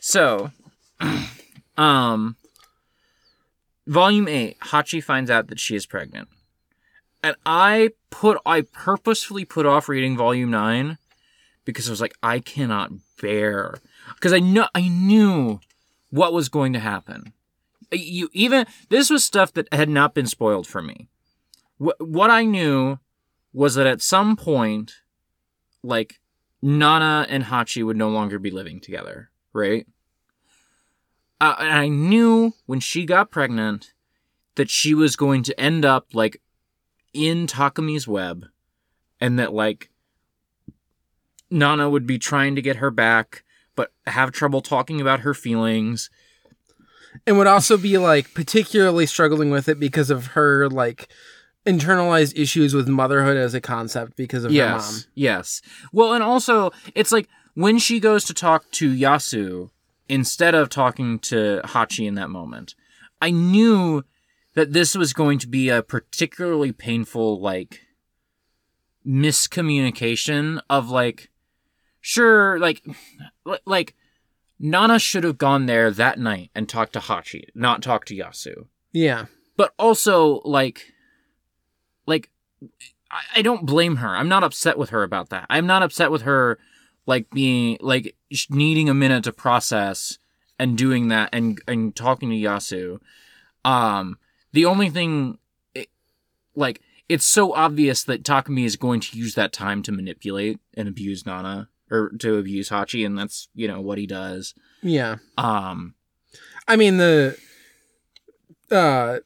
so 0.00 0.50
um 1.76 2.36
volume 3.86 4.28
8 4.28 4.58
Hachi 4.60 5.02
finds 5.02 5.30
out 5.30 5.48
that 5.48 5.58
she 5.58 5.74
is 5.74 5.84
pregnant. 5.86 6.28
And 7.22 7.34
I 7.44 7.90
put 8.10 8.38
I 8.46 8.62
purposefully 8.62 9.44
put 9.44 9.66
off 9.66 9.88
reading 9.88 10.16
volume 10.16 10.50
9 10.50 10.96
because 11.64 11.88
I 11.88 11.90
was 11.90 12.00
like 12.00 12.14
I 12.22 12.38
cannot 12.38 12.92
bear 13.20 13.80
because 14.14 14.32
I 14.32 14.38
know 14.38 14.68
I 14.74 14.88
knew 14.88 15.60
what 16.10 16.32
was 16.32 16.48
going 16.48 16.72
to 16.72 16.78
happen. 16.80 17.32
You 17.92 18.28
even 18.32 18.66
this 18.88 19.10
was 19.10 19.24
stuff 19.24 19.52
that 19.54 19.72
had 19.72 19.88
not 19.88 20.14
been 20.14 20.26
spoiled 20.26 20.66
for 20.66 20.82
me. 20.82 21.08
What 21.78 21.96
what 22.00 22.30
I 22.30 22.44
knew 22.44 22.98
was 23.52 23.74
that 23.74 23.86
at 23.86 24.02
some 24.02 24.36
point 24.36 24.96
like 25.82 26.20
Nana 26.62 27.26
and 27.28 27.44
Hachi 27.44 27.84
would 27.84 27.96
no 27.96 28.08
longer 28.08 28.38
be 28.38 28.50
living 28.50 28.80
together, 28.80 29.30
right? 29.52 29.86
Uh, 31.40 31.56
and 31.58 31.72
I 31.72 31.88
knew 31.88 32.52
when 32.66 32.80
she 32.80 33.06
got 33.06 33.30
pregnant 33.30 33.94
that 34.56 34.68
she 34.68 34.92
was 34.92 35.16
going 35.16 35.42
to 35.44 35.58
end 35.58 35.84
up 35.84 36.08
like 36.12 36.42
in 37.14 37.46
Takumi's 37.46 38.06
web 38.06 38.46
and 39.20 39.38
that 39.38 39.54
like 39.54 39.90
Nana 41.50 41.88
would 41.88 42.06
be 42.06 42.18
trying 42.18 42.54
to 42.56 42.62
get 42.62 42.76
her 42.76 42.90
back 42.90 43.42
but 43.74 43.92
have 44.06 44.32
trouble 44.32 44.60
talking 44.60 45.00
about 45.00 45.20
her 45.20 45.32
feelings. 45.32 46.10
And 47.26 47.38
would 47.38 47.46
also 47.46 47.76
be 47.76 47.98
like 47.98 48.34
particularly 48.34 49.06
struggling 49.06 49.50
with 49.50 49.68
it 49.68 49.78
because 49.78 50.10
of 50.10 50.28
her 50.28 50.68
like 50.68 51.08
internalized 51.66 52.38
issues 52.38 52.74
with 52.74 52.88
motherhood 52.88 53.36
as 53.36 53.54
a 53.54 53.60
concept 53.60 54.16
because 54.16 54.44
of 54.44 54.52
her 54.52 54.56
mom. 54.56 54.78
Yes. 54.78 55.06
Yes. 55.14 55.62
Well, 55.92 56.12
and 56.14 56.22
also 56.22 56.70
it's 56.94 57.12
like 57.12 57.28
when 57.54 57.78
she 57.78 58.00
goes 58.00 58.24
to 58.24 58.34
talk 58.34 58.70
to 58.72 58.92
Yasu 58.92 59.70
instead 60.08 60.54
of 60.54 60.68
talking 60.68 61.18
to 61.20 61.60
Hachi 61.64 62.06
in 62.06 62.14
that 62.16 62.30
moment. 62.30 62.74
I 63.22 63.30
knew 63.30 64.04
that 64.54 64.72
this 64.72 64.94
was 64.94 65.12
going 65.12 65.38
to 65.38 65.46
be 65.46 65.68
a 65.68 65.82
particularly 65.82 66.72
painful 66.72 67.40
like 67.40 67.80
miscommunication 69.06 70.60
of 70.68 70.90
like 70.90 71.30
sure 72.00 72.58
like 72.58 72.82
like 73.64 73.94
Nana 74.62 74.98
should 74.98 75.24
have 75.24 75.38
gone 75.38 75.64
there 75.64 75.90
that 75.90 76.18
night 76.18 76.50
and 76.54 76.68
talked 76.68 76.92
to 76.92 76.98
Hachi, 77.00 77.44
not 77.54 77.82
talked 77.82 78.08
to 78.08 78.14
Yasu. 78.14 78.66
Yeah. 78.92 79.26
but 79.56 79.72
also 79.78 80.40
like 80.44 80.92
like 82.06 82.28
I, 83.10 83.22
I 83.36 83.42
don't 83.42 83.64
blame 83.64 83.96
her. 83.96 84.08
I'm 84.08 84.28
not 84.28 84.44
upset 84.44 84.76
with 84.76 84.90
her 84.90 85.02
about 85.02 85.30
that. 85.30 85.46
I'm 85.48 85.66
not 85.66 85.82
upset 85.82 86.10
with 86.10 86.22
her 86.22 86.58
like 87.06 87.30
being 87.30 87.78
like 87.80 88.14
needing 88.50 88.88
a 88.90 88.94
minute 88.94 89.24
to 89.24 89.32
process 89.32 90.18
and 90.58 90.76
doing 90.76 91.08
that 91.08 91.30
and 91.32 91.58
and 91.66 91.96
talking 91.96 92.28
to 92.28 92.36
yasu. 92.36 93.00
Um 93.64 94.18
the 94.52 94.66
only 94.66 94.90
thing 94.90 95.38
it, 95.74 95.88
like 96.54 96.82
it's 97.08 97.24
so 97.24 97.54
obvious 97.54 98.04
that 98.04 98.24
takumi 98.24 98.66
is 98.66 98.76
going 98.76 99.00
to 99.00 99.16
use 99.16 99.34
that 99.36 99.54
time 99.54 99.82
to 99.84 99.92
manipulate 99.92 100.58
and 100.74 100.86
abuse 100.86 101.24
nana 101.24 101.69
or 101.90 102.10
to 102.18 102.36
abuse 102.36 102.68
hachi 102.70 103.04
and 103.04 103.18
that's 103.18 103.48
you 103.54 103.66
know 103.68 103.80
what 103.80 103.98
he 103.98 104.06
does 104.06 104.54
Yeah. 104.82 105.16
um 105.38 105.94
I 106.68 106.76
mean 106.76 106.96
the 106.98 107.36
uh 108.70 109.18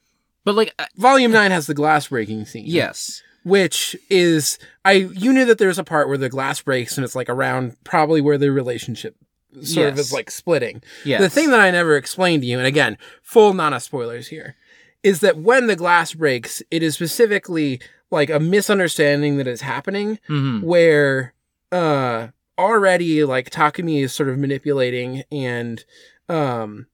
But 0.44 0.54
like, 0.54 0.74
uh, 0.78 0.86
Volume 0.96 1.32
nine 1.32 1.50
has 1.50 1.66
the 1.66 1.74
glass 1.74 2.08
breaking 2.08 2.44
scene. 2.46 2.64
yes, 2.66 3.22
which 3.44 3.96
is 4.10 4.58
I 4.84 4.92
you 4.92 5.32
knew 5.32 5.44
that 5.46 5.58
there's 5.58 5.78
a 5.78 5.84
part 5.84 6.08
where 6.08 6.18
the 6.18 6.28
glass 6.28 6.60
breaks 6.62 6.96
and 6.96 7.04
it's 7.04 7.14
like 7.16 7.28
around 7.28 7.76
probably 7.84 8.20
where 8.20 8.38
the 8.38 8.50
relationship 8.50 9.16
sort 9.62 9.88
of 9.88 9.98
is 9.98 10.12
like 10.12 10.30
splitting. 10.30 10.82
Yeah. 11.04 11.18
The 11.20 11.28
thing 11.30 11.50
that 11.50 11.60
I 11.60 11.70
never 11.70 11.96
explained 11.96 12.42
to 12.42 12.46
you, 12.48 12.58
and 12.58 12.66
again, 12.66 12.98
full 13.22 13.54
Nana 13.54 13.78
spoilers 13.80 14.28
here, 14.28 14.56
is 15.04 15.20
that 15.20 15.36
when 15.38 15.66
the 15.68 15.76
glass 15.76 16.12
breaks, 16.14 16.60
it 16.72 16.82
is 16.82 16.94
specifically 16.94 17.80
like 18.10 18.30
a 18.30 18.40
misunderstanding 18.40 19.36
that 19.36 19.46
is 19.46 19.60
happening 19.60 20.18
Mhm. 20.28 20.62
where 20.62 21.34
uh 21.70 22.28
already 22.58 23.24
like 23.24 23.50
Takumi 23.50 24.02
is 24.02 24.12
sort 24.14 24.28
of 24.28 24.38
manipulating 24.38 25.22
and 25.32 25.84
um 26.28 26.86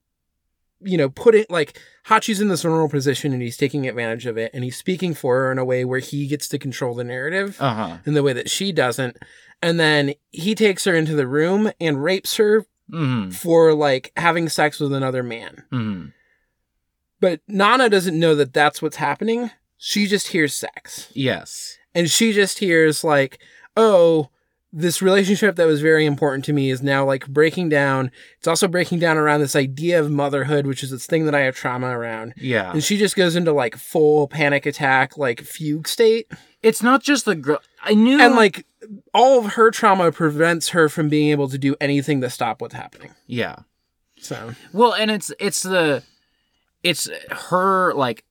you 0.81 0.97
know 0.97 1.09
putting 1.09 1.45
like 1.49 1.79
Hachi's 2.07 2.41
in 2.41 2.47
this 2.47 2.63
vulnerable 2.63 2.89
position 2.89 3.31
and 3.33 3.41
he's 3.41 3.57
taking 3.57 3.87
advantage 3.87 4.25
of 4.25 4.37
it 4.37 4.49
and 4.53 4.63
he's 4.63 4.75
speaking 4.77 5.13
for 5.13 5.35
her 5.41 5.51
in 5.51 5.59
a 5.59 5.65
way 5.65 5.85
where 5.85 5.99
he 5.99 6.25
gets 6.27 6.47
to 6.49 6.57
control 6.57 6.95
the 6.95 7.03
narrative 7.03 7.57
Uh 7.59 7.73
huh. 7.73 7.97
in 8.05 8.15
the 8.15 8.23
way 8.23 8.33
that 8.33 8.49
she 8.49 8.71
doesn't. 8.71 9.17
And 9.61 9.79
then 9.79 10.15
he 10.31 10.55
takes 10.55 10.85
her 10.85 10.95
into 10.95 11.13
the 11.15 11.27
room 11.27 11.71
and 11.79 12.03
rapes 12.03 12.37
her 12.37 12.65
hmm 12.89 13.29
for 13.29 13.73
like 13.75 14.11
having 14.17 14.49
sex 14.49 14.79
with 14.79 14.91
another 14.93 15.21
man. 15.23 15.63
Hmm 15.69 16.05
but 17.19 17.39
Nana 17.47 17.87
doesn't 17.87 18.19
know 18.19 18.33
that 18.33 18.51
that's 18.53 18.81
what's 18.81 18.95
happening. 18.97 19.51
She 19.77 20.07
just 20.07 20.29
hears 20.29 20.55
sex. 20.55 21.09
Yes. 21.13 21.77
and 21.93 22.09
she 22.09 22.33
just 22.33 22.57
hears 22.59 23.03
like 23.03 23.39
oh 23.77 24.29
this 24.73 25.01
relationship 25.01 25.57
that 25.57 25.67
was 25.67 25.81
very 25.81 26.05
important 26.05 26.45
to 26.45 26.53
me 26.53 26.69
is 26.69 26.81
now 26.81 27.03
like 27.03 27.27
breaking 27.27 27.67
down 27.67 28.09
it's 28.37 28.47
also 28.47 28.67
breaking 28.69 28.99
down 28.99 29.17
around 29.17 29.41
this 29.41 29.55
idea 29.55 29.99
of 29.99 30.09
motherhood 30.09 30.65
which 30.65 30.81
is 30.81 30.91
this 30.91 31.05
thing 31.05 31.25
that 31.25 31.35
i 31.35 31.41
have 31.41 31.55
trauma 31.55 31.87
around 31.87 32.33
Yeah. 32.37 32.71
and 32.71 32.81
she 32.83 32.97
just 32.97 33.17
goes 33.17 33.35
into 33.35 33.51
like 33.51 33.75
full 33.75 34.27
panic 34.29 34.65
attack 34.65 35.17
like 35.17 35.41
fugue 35.41 35.87
state 35.89 36.31
It's 36.63 36.81
not 36.81 37.01
just 37.03 37.25
the 37.25 37.35
girl. 37.35 37.59
I 37.83 37.95
knew. 37.95 38.21
and 38.21 38.35
like 38.35 38.65
all 39.13 39.39
of 39.39 39.53
her 39.53 39.71
trauma 39.71 40.11
prevents 40.11 40.69
her 40.69 40.87
from 40.89 41.09
being 41.09 41.31
able 41.31 41.49
to 41.49 41.57
do 41.57 41.75
anything 41.81 42.21
to 42.21 42.29
stop 42.29 42.61
what's 42.61 42.75
happening 42.75 43.11
yeah. 43.27 43.57
so 44.19 44.53
Well, 44.71 44.93
and 44.93 45.11
it's 45.11 45.33
it's 45.39 45.63
the 45.63 46.03
it's 46.81 47.09
her 47.49 47.93
like 47.93 48.23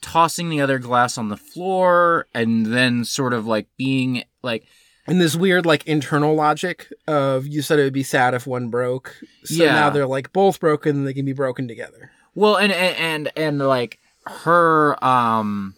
tossing 0.00 0.48
the 0.48 0.60
other 0.60 0.78
glass 0.78 1.18
on 1.18 1.28
the 1.28 1.36
floor 1.36 2.26
and 2.34 2.66
then 2.66 3.04
sort 3.04 3.32
of 3.32 3.46
like 3.46 3.66
being 3.76 4.24
like 4.42 4.64
and 5.06 5.20
this 5.20 5.34
weird 5.36 5.66
like 5.66 5.86
internal 5.86 6.34
logic 6.34 6.88
of 7.06 7.46
you 7.46 7.62
said 7.62 7.78
it 7.78 7.82
would 7.84 7.92
be 7.92 8.02
sad 8.02 8.34
if 8.34 8.46
one 8.46 8.68
broke 8.68 9.16
so 9.44 9.64
Yeah. 9.64 9.72
now 9.74 9.90
they're 9.90 10.06
like 10.06 10.32
both 10.32 10.60
broken 10.60 10.96
and 10.96 11.06
they 11.06 11.14
can 11.14 11.24
be 11.24 11.32
broken 11.32 11.66
together 11.68 12.10
well 12.34 12.56
and 12.56 12.72
and 12.72 12.96
and, 12.96 13.32
and 13.36 13.58
like 13.58 13.98
her 14.26 15.02
um 15.04 15.74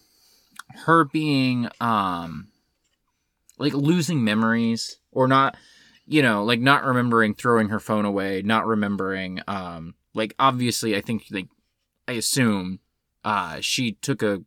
her 0.84 1.04
being 1.04 1.68
um 1.80 2.48
like 3.58 3.72
losing 3.72 4.24
memories 4.24 4.98
or 5.12 5.28
not 5.28 5.56
you 6.06 6.20
know 6.22 6.44
like 6.44 6.60
not 6.60 6.84
remembering 6.84 7.34
throwing 7.34 7.68
her 7.68 7.80
phone 7.80 8.04
away 8.04 8.42
not 8.42 8.66
remembering 8.66 9.40
um 9.48 9.94
like 10.14 10.34
obviously 10.38 10.94
i 10.96 11.00
think 11.00 11.24
like 11.30 11.48
i 12.08 12.12
assume 12.12 12.78
uh 13.24 13.58
she 13.60 13.92
took 13.92 14.22
a 14.22 14.42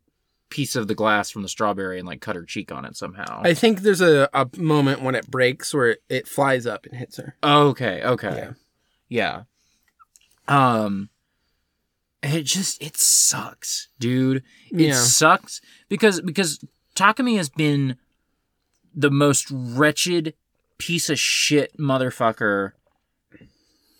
piece 0.49 0.75
of 0.75 0.87
the 0.87 0.95
glass 0.95 1.29
from 1.29 1.41
the 1.43 1.49
strawberry 1.49 1.99
and 1.99 2.07
like 2.07 2.21
cut 2.21 2.35
her 2.35 2.43
cheek 2.45 2.71
on 2.71 2.85
it 2.85 2.95
somehow 2.95 3.41
I 3.43 3.53
think 3.53 3.81
there's 3.81 4.01
a, 4.01 4.29
a 4.33 4.47
moment 4.57 5.01
when 5.01 5.13
it 5.15 5.29
breaks 5.29 5.73
where 5.73 5.89
it, 5.91 6.03
it 6.09 6.27
flies 6.27 6.65
up 6.65 6.85
and 6.85 6.95
hits 6.95 7.17
her. 7.17 7.35
okay 7.43 8.01
okay 8.03 8.49
Yeah. 9.09 9.43
yeah 10.47 10.83
um 10.83 11.09
it 12.23 12.43
just 12.43 12.81
it 12.81 12.97
sucks 12.97 13.89
dude 13.99 14.37
it 14.71 14.79
Yeah. 14.79 14.93
sucks 14.93 15.61
because 15.89 16.21
because 16.21 16.63
takumi 16.95 17.37
has 17.37 17.49
been 17.49 17.97
the 18.95 19.11
most 19.11 19.47
wretched 19.51 20.33
piece 20.77 21.09
of 21.09 21.19
shit 21.19 21.77
motherfucker 21.77 22.71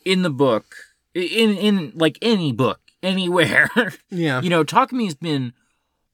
in 0.05 0.21
the 0.21 0.29
book 0.29 0.75
in 1.13 1.55
in 1.57 1.91
like 1.95 2.17
any 2.21 2.51
book 2.53 2.79
anywhere 3.03 3.69
Yeah. 4.09 4.41
you 4.41 4.49
know 4.49 4.63
takumi's 4.63 5.15
been 5.15 5.53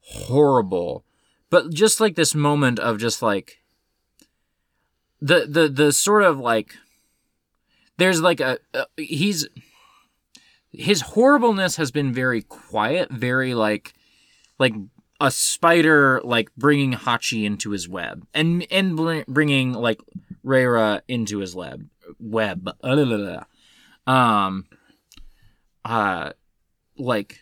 horrible. 0.04 1.06
But 1.50 1.72
just 1.72 2.00
like 2.00 2.16
this 2.16 2.34
moment 2.34 2.80
of 2.80 2.98
just 2.98 3.22
like 3.22 3.60
the 5.22 5.46
the 5.48 5.70
the 5.70 5.92
sort 5.94 6.24
of 6.24 6.40
like 6.40 6.76
there's 7.98 8.22
like 8.22 8.40
a, 8.40 8.58
a 8.74 8.86
he's 8.98 9.48
his 10.72 11.02
horribleness 11.02 11.76
has 11.78 11.92
been 11.92 12.12
very 12.12 12.42
quiet 12.42 13.12
very 13.12 13.54
like 13.54 13.94
like 14.58 14.74
a 15.22 15.32
spider 15.32 16.20
like 16.24 16.54
bringing 16.56 16.92
hachi 16.94 17.46
into 17.46 17.70
his 17.70 17.88
web 17.88 18.26
and 18.34 18.68
and 18.70 19.26
bringing 19.28 19.74
like 19.74 20.02
Reira 20.44 21.02
into 21.08 21.38
his 21.40 21.56
web 21.56 21.88
web. 22.20 22.76
Um 24.06 24.66
uh 25.86 26.32
like 26.98 27.42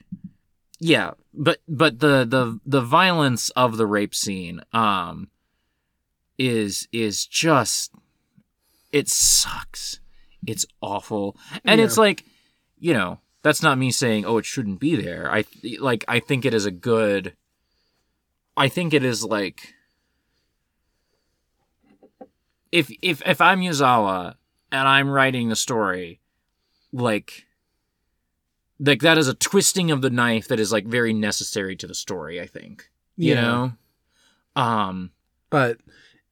yeah 0.80 1.12
but 1.34 1.60
but 1.68 2.00
the 2.00 2.26
the 2.26 2.60
the 2.66 2.82
violence 2.82 3.50
of 3.52 3.78
the 3.78 3.86
rape 3.86 4.14
scene 4.16 4.62
um 4.74 5.30
is 6.38 6.88
is 6.92 7.26
just 7.26 7.92
it 8.92 9.08
sucks. 9.08 10.00
It's 10.46 10.66
awful. 10.82 11.38
And 11.64 11.80
Yeah. 11.80 11.86
it's 11.86 11.98
like 11.98 12.26
you 12.80 12.94
know 12.94 13.20
that's 13.44 13.62
not 13.64 13.78
me 13.78 13.92
saying 13.92 14.26
oh 14.26 14.38
it 14.38 14.46
shouldn't 14.46 14.80
be 14.80 14.96
there. 14.96 15.32
I 15.32 15.46
like 15.80 16.04
i 16.08 16.20
think 16.20 16.46
it 16.46 16.54
is 16.54 16.66
a 16.66 16.72
good 16.72 17.34
i 18.58 18.68
think 18.68 18.94
it 18.94 19.04
is 19.06 19.24
like 19.24 19.74
if 22.72 22.92
if 23.02 23.22
if 23.26 23.40
i'm 23.42 23.60
yazawa 23.62 24.36
and 24.72 24.88
i'm 24.88 25.10
writing 25.10 25.50
the 25.50 25.56
story 25.56 26.20
like 26.92 27.46
like 28.84 29.02
that 29.02 29.18
is 29.18 29.28
a 29.28 29.34
twisting 29.36 29.92
of 29.92 30.02
the 30.02 30.10
knife 30.10 30.48
that 30.48 30.60
is 30.60 30.72
like 30.72 30.86
very 30.86 31.14
necessary 31.14 31.76
to 31.78 31.88
the 31.88 31.94
story 31.96 32.42
i 32.42 32.46
think 32.48 32.90
you 33.16 33.34
Yeah. 33.36 33.42
know 33.42 33.72
um 34.62 35.12
But 35.50 35.78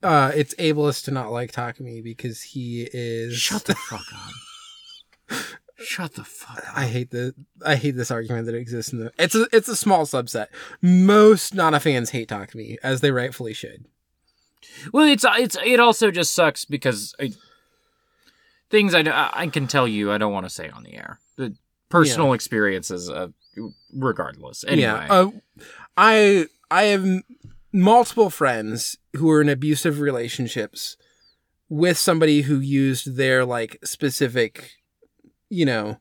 uh 0.03 0.31
it's 0.35 0.55
ableist 0.55 1.05
to 1.05 1.11
not 1.11 1.31
like 1.31 1.51
Takumi 1.51 2.03
because 2.03 2.41
he 2.41 2.87
is 2.91 3.35
shut 3.37 3.65
the 3.65 3.75
fuck 3.75 4.05
up 5.29 5.43
shut 5.81 6.15
the 6.15 6.23
fuck 6.23 6.57
up 6.57 6.77
I 6.77 6.87
hate 6.87 7.11
the 7.11 7.33
I 7.65 7.75
hate 7.75 7.95
this 7.95 8.11
argument 8.11 8.45
that 8.47 8.55
exists 8.55 8.91
in 8.91 8.99
the 8.99 9.11
it's 9.17 9.35
a 9.35 9.47
it's 9.53 9.67
a 9.69 9.75
small 9.75 10.05
subset. 10.05 10.47
Most 10.81 11.53
Nana 11.53 11.79
fans 11.79 12.09
hate 12.09 12.27
Takumi, 12.29 12.77
as 12.83 12.99
they 13.01 13.11
rightfully 13.11 13.53
should. 13.53 13.85
well 14.91 15.05
it's 15.05 15.25
it's 15.37 15.55
it 15.63 15.79
also 15.79 16.11
just 16.11 16.33
sucks 16.33 16.65
because 16.65 17.13
I, 17.19 17.31
things 18.69 18.93
I, 18.93 19.29
I 19.33 19.47
can 19.47 19.67
tell 19.67 19.87
you 19.87 20.11
i 20.11 20.17
don't 20.17 20.33
want 20.33 20.45
to 20.45 20.49
say 20.49 20.69
on 20.69 20.83
the 20.83 20.95
air 20.95 21.19
personal 21.89 22.33
experiences 22.33 23.09
uh, 23.09 23.27
regardless 23.93 24.63
anyway 24.67 24.81
Yeah. 24.81 25.07
Uh, 25.09 25.31
I 25.97 26.45
I 26.71 26.83
have 26.83 27.03
m- 27.03 27.23
multiple 27.73 28.29
friends 28.29 28.97
who 29.17 29.29
are 29.31 29.41
in 29.41 29.49
abusive 29.49 29.99
relationships 29.99 30.95
with 31.67 31.97
somebody 31.97 32.41
who 32.43 32.59
used 32.59 33.15
their 33.17 33.45
like 33.45 33.77
specific, 33.83 34.71
you 35.49 35.65
know, 35.65 35.97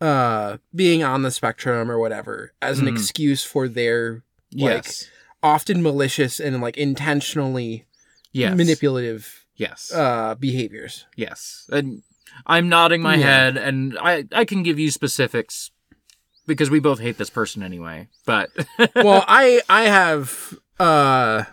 uh 0.00 0.58
being 0.74 1.02
on 1.02 1.22
the 1.22 1.30
spectrum 1.30 1.90
or 1.90 1.98
whatever 1.98 2.52
as 2.60 2.78
an 2.80 2.86
Mhm. 2.86 2.92
excuse 2.92 3.42
for 3.44 3.66
their 3.68 4.24
like 4.52 4.84
yes 4.86 5.08
often 5.42 5.82
malicious 5.82 6.38
and 6.40 6.60
like 6.60 6.76
intentionally 6.76 7.86
yes 8.32 8.54
manipulative 8.56 9.46
yes 9.56 9.92
uh 9.94 10.34
behaviors. 10.34 11.06
Yes. 11.16 11.66
And 11.70 12.02
I'm 12.46 12.68
nodding 12.68 13.02
my 13.02 13.14
Yeah. 13.16 13.26
head 13.26 13.56
and 13.56 13.96
I 14.00 14.24
I 14.32 14.44
can 14.44 14.62
give 14.62 14.78
you 14.78 14.90
specifics 14.90 15.70
because 16.46 16.70
we 16.70 16.78
both 16.80 17.00
hate 17.00 17.18
this 17.18 17.30
person 17.30 17.62
anyway. 17.62 18.08
But 18.24 18.50
well, 18.94 19.24
I 19.26 19.62
I 19.68 19.82
have 19.84 20.58
uh 20.78 21.44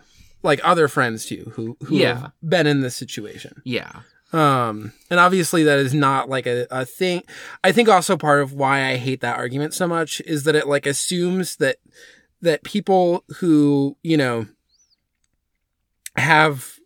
like 0.43 0.59
other 0.63 0.87
friends 0.87 1.25
too 1.25 1.51
who 1.55 1.77
who 1.85 1.95
Yeah. 1.97 2.19
have 2.19 2.31
been 2.43 2.67
in 2.67 2.81
this 2.81 2.95
situation. 2.95 3.61
yeah. 3.63 4.01
Um 4.33 4.93
and 5.11 5.19
obviously 5.19 5.63
that 5.63 5.77
is 5.79 5.93
not 5.93 6.27
like 6.27 6.47
a, 6.47 6.65
a 6.71 6.85
thing. 6.85 7.21
I 7.63 7.71
think 7.71 7.87
also 7.87 8.17
part 8.17 8.41
of 8.41 8.51
why 8.53 8.83
I 8.89 8.97
hate 8.97 9.21
that 9.21 9.37
argument 9.37 9.73
so 9.75 9.87
much 9.87 10.21
is 10.25 10.43
that 10.45 10.55
it 10.55 10.67
like 10.67 10.85
assumes 10.87 11.55
that 11.57 11.77
that 12.41 12.63
people 12.63 13.23
who, 13.39 13.95
you 14.03 14.17
know, 14.17 14.47
have 16.17 16.77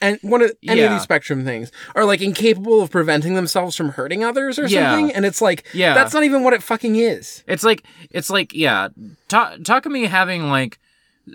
and 0.00 0.18
one 0.22 0.42
of 0.42 0.52
any 0.66 0.80
of 0.82 0.90
these 0.92 1.02
spectrum 1.02 1.44
things 1.44 1.70
are 1.94 2.04
like 2.04 2.20
incapable 2.22 2.80
of 2.82 2.90
preventing 2.90 3.34
themselves 3.34 3.76
from 3.76 3.90
hurting 3.90 4.22
others 4.24 4.58
or 4.58 4.66
Yeah. 4.66 4.92
something 4.92 5.14
and 5.14 5.24
it's 5.26 5.42
like 5.42 5.64
Yeah. 5.74 5.92
that's 5.94 6.14
not 6.14 6.24
even 6.24 6.42
what 6.42 6.52
it 6.54 6.62
fucking 6.62 6.96
is. 6.96 7.42
It's 7.46 7.64
like 7.64 7.82
it's 8.10 8.30
like 8.30 8.52
yeah, 8.54 8.88
talk 9.28 9.56
Ta- 9.64 9.80
Takumi 9.80 10.06
having 10.08 10.48
like 10.48 10.78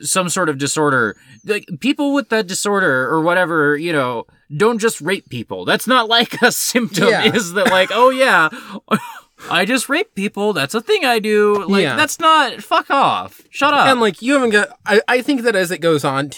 some 0.01 0.29
sort 0.29 0.47
of 0.49 0.57
disorder. 0.57 1.17
Like 1.45 1.65
people 1.81 2.13
with 2.13 2.29
that 2.29 2.47
disorder 2.47 3.09
or 3.09 3.21
whatever, 3.21 3.75
you 3.77 3.91
know, 3.91 4.25
don't 4.55 4.79
just 4.79 5.01
rape 5.01 5.27
people. 5.29 5.65
That's 5.65 5.85
not 5.87 6.07
like 6.07 6.41
a 6.41 6.51
symptom 6.51 7.09
Yeah. 7.09 7.33
is 7.33 7.53
that 7.53 7.67
like, 7.69 7.89
oh 7.91 8.09
yeah, 8.09 8.49
I 9.49 9.65
just 9.65 9.89
rape 9.89 10.13
people. 10.15 10.53
That's 10.53 10.73
a 10.75 10.81
thing 10.81 11.03
I 11.03 11.19
do. 11.19 11.65
Like 11.67 11.83
Yeah. 11.83 11.95
that's 11.95 12.19
not. 12.19 12.63
Fuck 12.63 12.89
off. 12.89 13.41
Shut 13.49 13.73
up. 13.73 13.87
and 13.87 13.99
like 13.99 14.21
you 14.21 14.33
haven't 14.33 14.51
got 14.51 14.69
I, 14.85 15.01
I 15.07 15.21
think 15.21 15.41
that 15.43 15.55
as 15.55 15.71
it 15.71 15.79
goes 15.79 16.05
on 16.05 16.29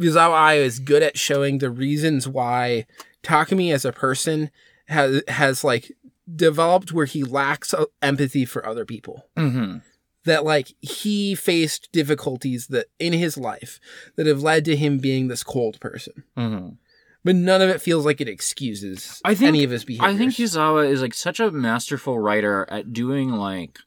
too 0.00 0.04
Mizawa 0.06 0.56
is 0.56 0.78
good 0.78 1.02
at 1.02 1.18
showing 1.18 1.58
the 1.58 1.70
reasons 1.70 2.26
why 2.28 2.86
Takumi 3.22 3.72
as 3.72 3.84
a 3.84 3.92
person 3.92 4.50
has 4.88 5.22
has 5.28 5.64
like 5.64 5.92
developed 6.34 6.92
where 6.92 7.06
he 7.06 7.22
lacks 7.24 7.72
uh, 7.74 7.84
empathy 8.00 8.44
for 8.44 8.66
other 8.66 8.84
people. 8.84 9.26
Hmm 9.36 9.78
that 10.24 10.44
like 10.44 10.72
he 10.80 11.34
faced 11.34 11.90
difficulties 11.90 12.68
that 12.68 12.86
in 13.00 13.12
his 13.12 13.36
life 13.36 13.80
that 14.14 14.24
have 14.24 14.40
led 14.40 14.64
to 14.64 14.76
him 14.76 14.98
being 14.98 15.26
this 15.26 15.42
cold 15.42 15.80
person. 15.80 16.22
Hmm 16.36 16.68
but 17.24 17.36
none 17.36 17.62
of 17.62 17.68
it 17.68 17.80
feels 17.80 18.04
like 18.04 18.20
it 18.20 18.28
excuses 18.28 19.20
I 19.24 19.34
think- 19.34 19.48
any 19.48 19.64
of 19.64 19.70
his 19.70 19.84
behaviors 19.84 20.14
I 20.14 20.18
think 20.18 20.32
Yazawa 20.34 20.88
is 20.90 21.02
like 21.02 21.14
such 21.14 21.38
a 21.40 21.50
masterful 21.50 22.18
writer 22.18 22.66
at 22.70 22.92
doing 22.92 23.30
like 23.30 23.78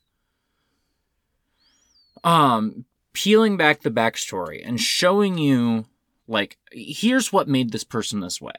um 2.23 2.85
peeling 3.13 3.55
back 3.57 3.81
the 3.81 3.91
backstory 3.91 4.61
and 4.65 4.79
showing 4.79 5.37
you 5.37 5.85
like 6.27 6.57
here's 6.71 7.31
what 7.31 7.47
made 7.47 7.71
this 7.71 7.83
person 7.83 8.19
this 8.19 8.41
way. 8.41 8.53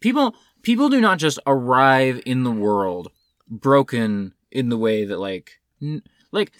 People 0.00 0.34
people 0.62 0.88
do 0.88 1.00
not 1.00 1.18
just 1.18 1.38
arrive 1.46 2.22
in 2.26 2.44
the 2.44 2.50
world 2.50 3.10
broken 3.48 4.34
in 4.50 4.68
the 4.68 4.78
way 4.78 5.04
that 5.04 5.18
like 5.18 5.60
n- 5.80 6.02
like 6.30 6.52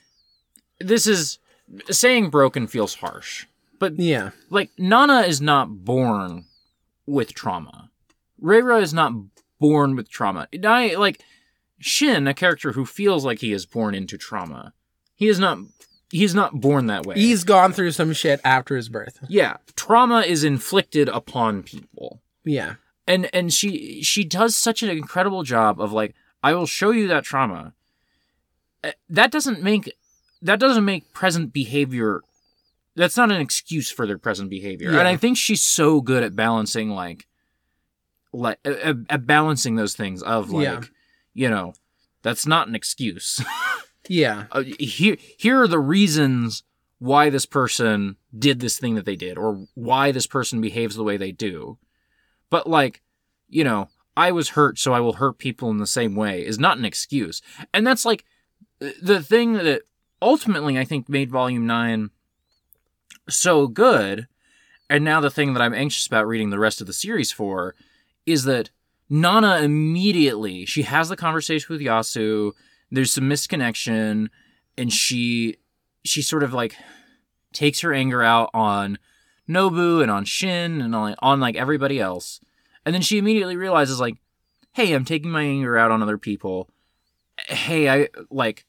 this 0.79 1.07
is 1.07 1.39
saying 1.91 2.31
broken 2.31 2.67
feels 2.67 2.97
harsh. 2.97 3.47
But 3.79 3.99
yeah 3.99 4.31
like 4.51 4.71
Nana 4.79 5.21
is 5.23 5.41
not 5.41 5.85
born 5.85 6.47
with 7.07 7.35
trauma. 7.35 7.91
Reira 8.43 8.81
is 8.83 8.93
not 8.93 9.13
born 9.61 9.97
with 9.97 10.11
trauma. 10.11 10.49
I 10.65 10.95
like 10.95 11.23
Shin, 11.83 12.29
a 12.29 12.35
character 12.35 12.73
who 12.73 12.87
feels 12.87 13.25
like 13.25 13.41
he 13.41 13.53
is 13.53 13.67
born 13.67 13.95
into 13.95 14.17
trauma. 14.17 14.73
He 15.17 15.27
is 15.27 15.41
not. 15.41 15.59
He 16.13 16.23
is 16.25 16.35
not 16.35 16.61
born 16.61 16.87
that 16.87 17.05
way. 17.07 17.17
he's 17.17 17.43
gone 17.43 17.73
through 17.73 17.91
some 17.93 18.13
shit 18.13 18.41
after 18.45 18.77
his 18.77 18.89
birth 18.89 19.19
yeah. 19.29 19.57
Trauma 19.75 20.21
is 20.21 20.45
inflicted 20.45 21.09
upon 21.09 21.63
people, 21.65 22.21
yeah 22.45 22.75
and 23.09 23.29
and 23.35 23.53
she 23.53 24.03
she 24.03 24.23
does 24.23 24.55
such 24.55 24.83
an 24.85 24.91
incredible 24.91 25.43
job 25.43 25.81
of 25.81 25.91
like 25.93 26.15
I 26.43 26.55
will 26.55 26.67
show 26.67 26.91
you 26.91 27.09
that 27.09 27.25
trauma. 27.25 27.73
Uh, 28.85 28.93
That 29.09 29.31
doesn't 29.33 29.63
make 29.63 29.93
that 30.43 30.59
doesn't 30.61 30.85
make 30.85 31.13
present 31.13 31.53
behavior. 31.53 32.21
That's 32.95 33.17
not 33.17 33.31
an 33.33 33.41
excuse 33.41 33.91
for 33.91 34.07
their 34.07 34.19
present 34.19 34.51
behavior, 34.51 34.91
and 34.91 35.09
I 35.09 35.17
think 35.17 35.37
she's 35.39 35.63
so 35.63 36.01
good 36.03 36.23
at 36.23 36.37
balancing 36.37 36.91
like, 36.91 37.27
like 38.33 38.59
at, 38.65 38.97
at 39.09 39.27
balancing 39.27 39.77
those 39.77 39.95
things 39.95 40.23
of 40.23 40.51
like, 40.51 40.65
Yeah. 40.65 40.81
you 41.33 41.49
know, 41.49 41.73
that's 42.23 42.47
not 42.47 42.69
an 42.69 42.75
excuse. 42.75 43.43
yeah. 44.09 44.45
Uh, 44.53 44.65
here 44.79 45.17
here 45.39 45.63
are 45.63 45.69
the 45.69 45.81
reasons 45.81 46.63
why 46.99 47.31
this 47.31 47.47
person 47.47 48.17
did 48.37 48.61
this 48.61 48.79
thing 48.79 48.95
that 48.95 49.05
they 49.05 49.17
did 49.17 49.37
or 49.37 49.67
why 49.75 50.13
this 50.13 50.27
person 50.27 50.61
behaves 50.61 50.95
the 50.95 51.05
way 51.05 51.17
they 51.17 51.33
do. 51.33 51.79
But 52.51 52.67
like 52.69 53.03
you 53.53 53.63
know 53.63 53.89
i 54.17 54.33
was 54.33 54.51
hurt 54.51 54.79
so 54.79 54.93
i 54.93 54.99
will 55.01 55.13
hurt 55.15 55.39
people 55.39 55.71
in 55.71 55.77
the 55.77 55.87
same 55.87 56.17
way 56.17 56.45
is 56.45 56.59
not 56.59 56.79
an 56.79 56.85
excuse. 56.85 57.41
And 57.73 57.87
that's 57.87 58.05
like 58.05 58.25
the 58.81 59.23
thing 59.23 59.53
that 59.53 59.83
ultimately 60.21 60.79
i 60.79 60.85
think 60.85 61.09
made 61.09 61.31
volume 61.31 61.67
9 61.67 62.11
so 63.29 63.69
good 63.69 64.27
and 64.91 65.05
now 65.05 65.21
the 65.21 65.31
thing 65.31 65.53
that 65.53 65.63
i'm 65.63 65.75
anxious 65.75 66.07
about 66.07 66.27
reading 66.27 66.51
the 66.51 66.59
rest 66.59 66.81
of 66.81 66.87
the 66.87 66.93
series 66.93 67.31
for 67.31 67.75
is 68.27 68.45
that 68.45 68.71
nana 69.09 69.59
immediately 69.59 70.65
she 70.65 70.83
has 70.83 71.09
the 71.09 71.17
conversation 71.17 71.67
with 71.73 71.81
yasu 71.81 72.53
there's 72.93 73.11
some 73.11 73.29
misconnection 73.29 74.29
and 74.77 74.93
she 74.93 75.57
she 76.05 76.23
sort 76.23 76.43
of 76.43 76.53
like 76.53 76.77
takes 77.53 77.81
her 77.81 77.93
anger 77.93 78.23
out 78.23 78.51
on 78.55 78.99
Nobu 79.49 80.03
and 80.03 80.11
on 80.11 80.25
Shin 80.25 80.81
and 80.81 80.95
on, 80.95 81.15
on 81.21 81.41
like 81.41 81.57
everybody 81.57 81.99
else. 81.99 82.41
And 82.85 82.95
then 82.95 83.03
she 83.03 83.19
immediately 83.19 83.57
realizes 83.57 84.01
like, 84.01 84.17
hey, 84.73 84.93
I'm 84.93 85.05
taking 85.05 85.31
my 85.31 85.43
anger 85.43 85.77
out 85.77 85.91
on 85.91 86.03
other 86.03 86.19
people. 86.19 86.69
Hey, 87.47 87.89
I 87.89 88.09
like 88.31 88.67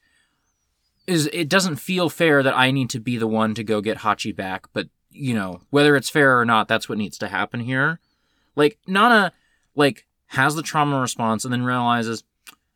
is 1.06 1.30
it 1.34 1.50
doesn't 1.50 1.76
feel 1.76 2.10
fair 2.10 2.42
that 2.44 2.58
I 2.58 2.72
need 2.72 2.90
to 2.92 3.00
be 3.00 3.18
the 3.18 3.28
one 3.28 3.54
to 3.56 3.64
go 3.64 3.82
get 3.82 4.00
Hachi 4.00 4.34
back, 4.34 4.68
but 4.72 4.88
you 5.12 5.34
know, 5.34 5.62
whether 5.70 5.96
it's 5.96 6.10
fair 6.10 6.40
or 6.40 6.46
not, 6.46 6.68
that's 6.68 6.88
what 6.88 6.98
needs 6.98 7.18
to 7.20 7.28
happen 7.28 7.60
here. 7.60 8.00
Like 8.56 8.80
Nana 8.88 9.34
like 9.76 10.06
has 10.28 10.56
the 10.56 10.64
trauma 10.64 11.00
response 11.00 11.44
and 11.44 11.52
then 11.52 11.64
realizes 11.64 12.24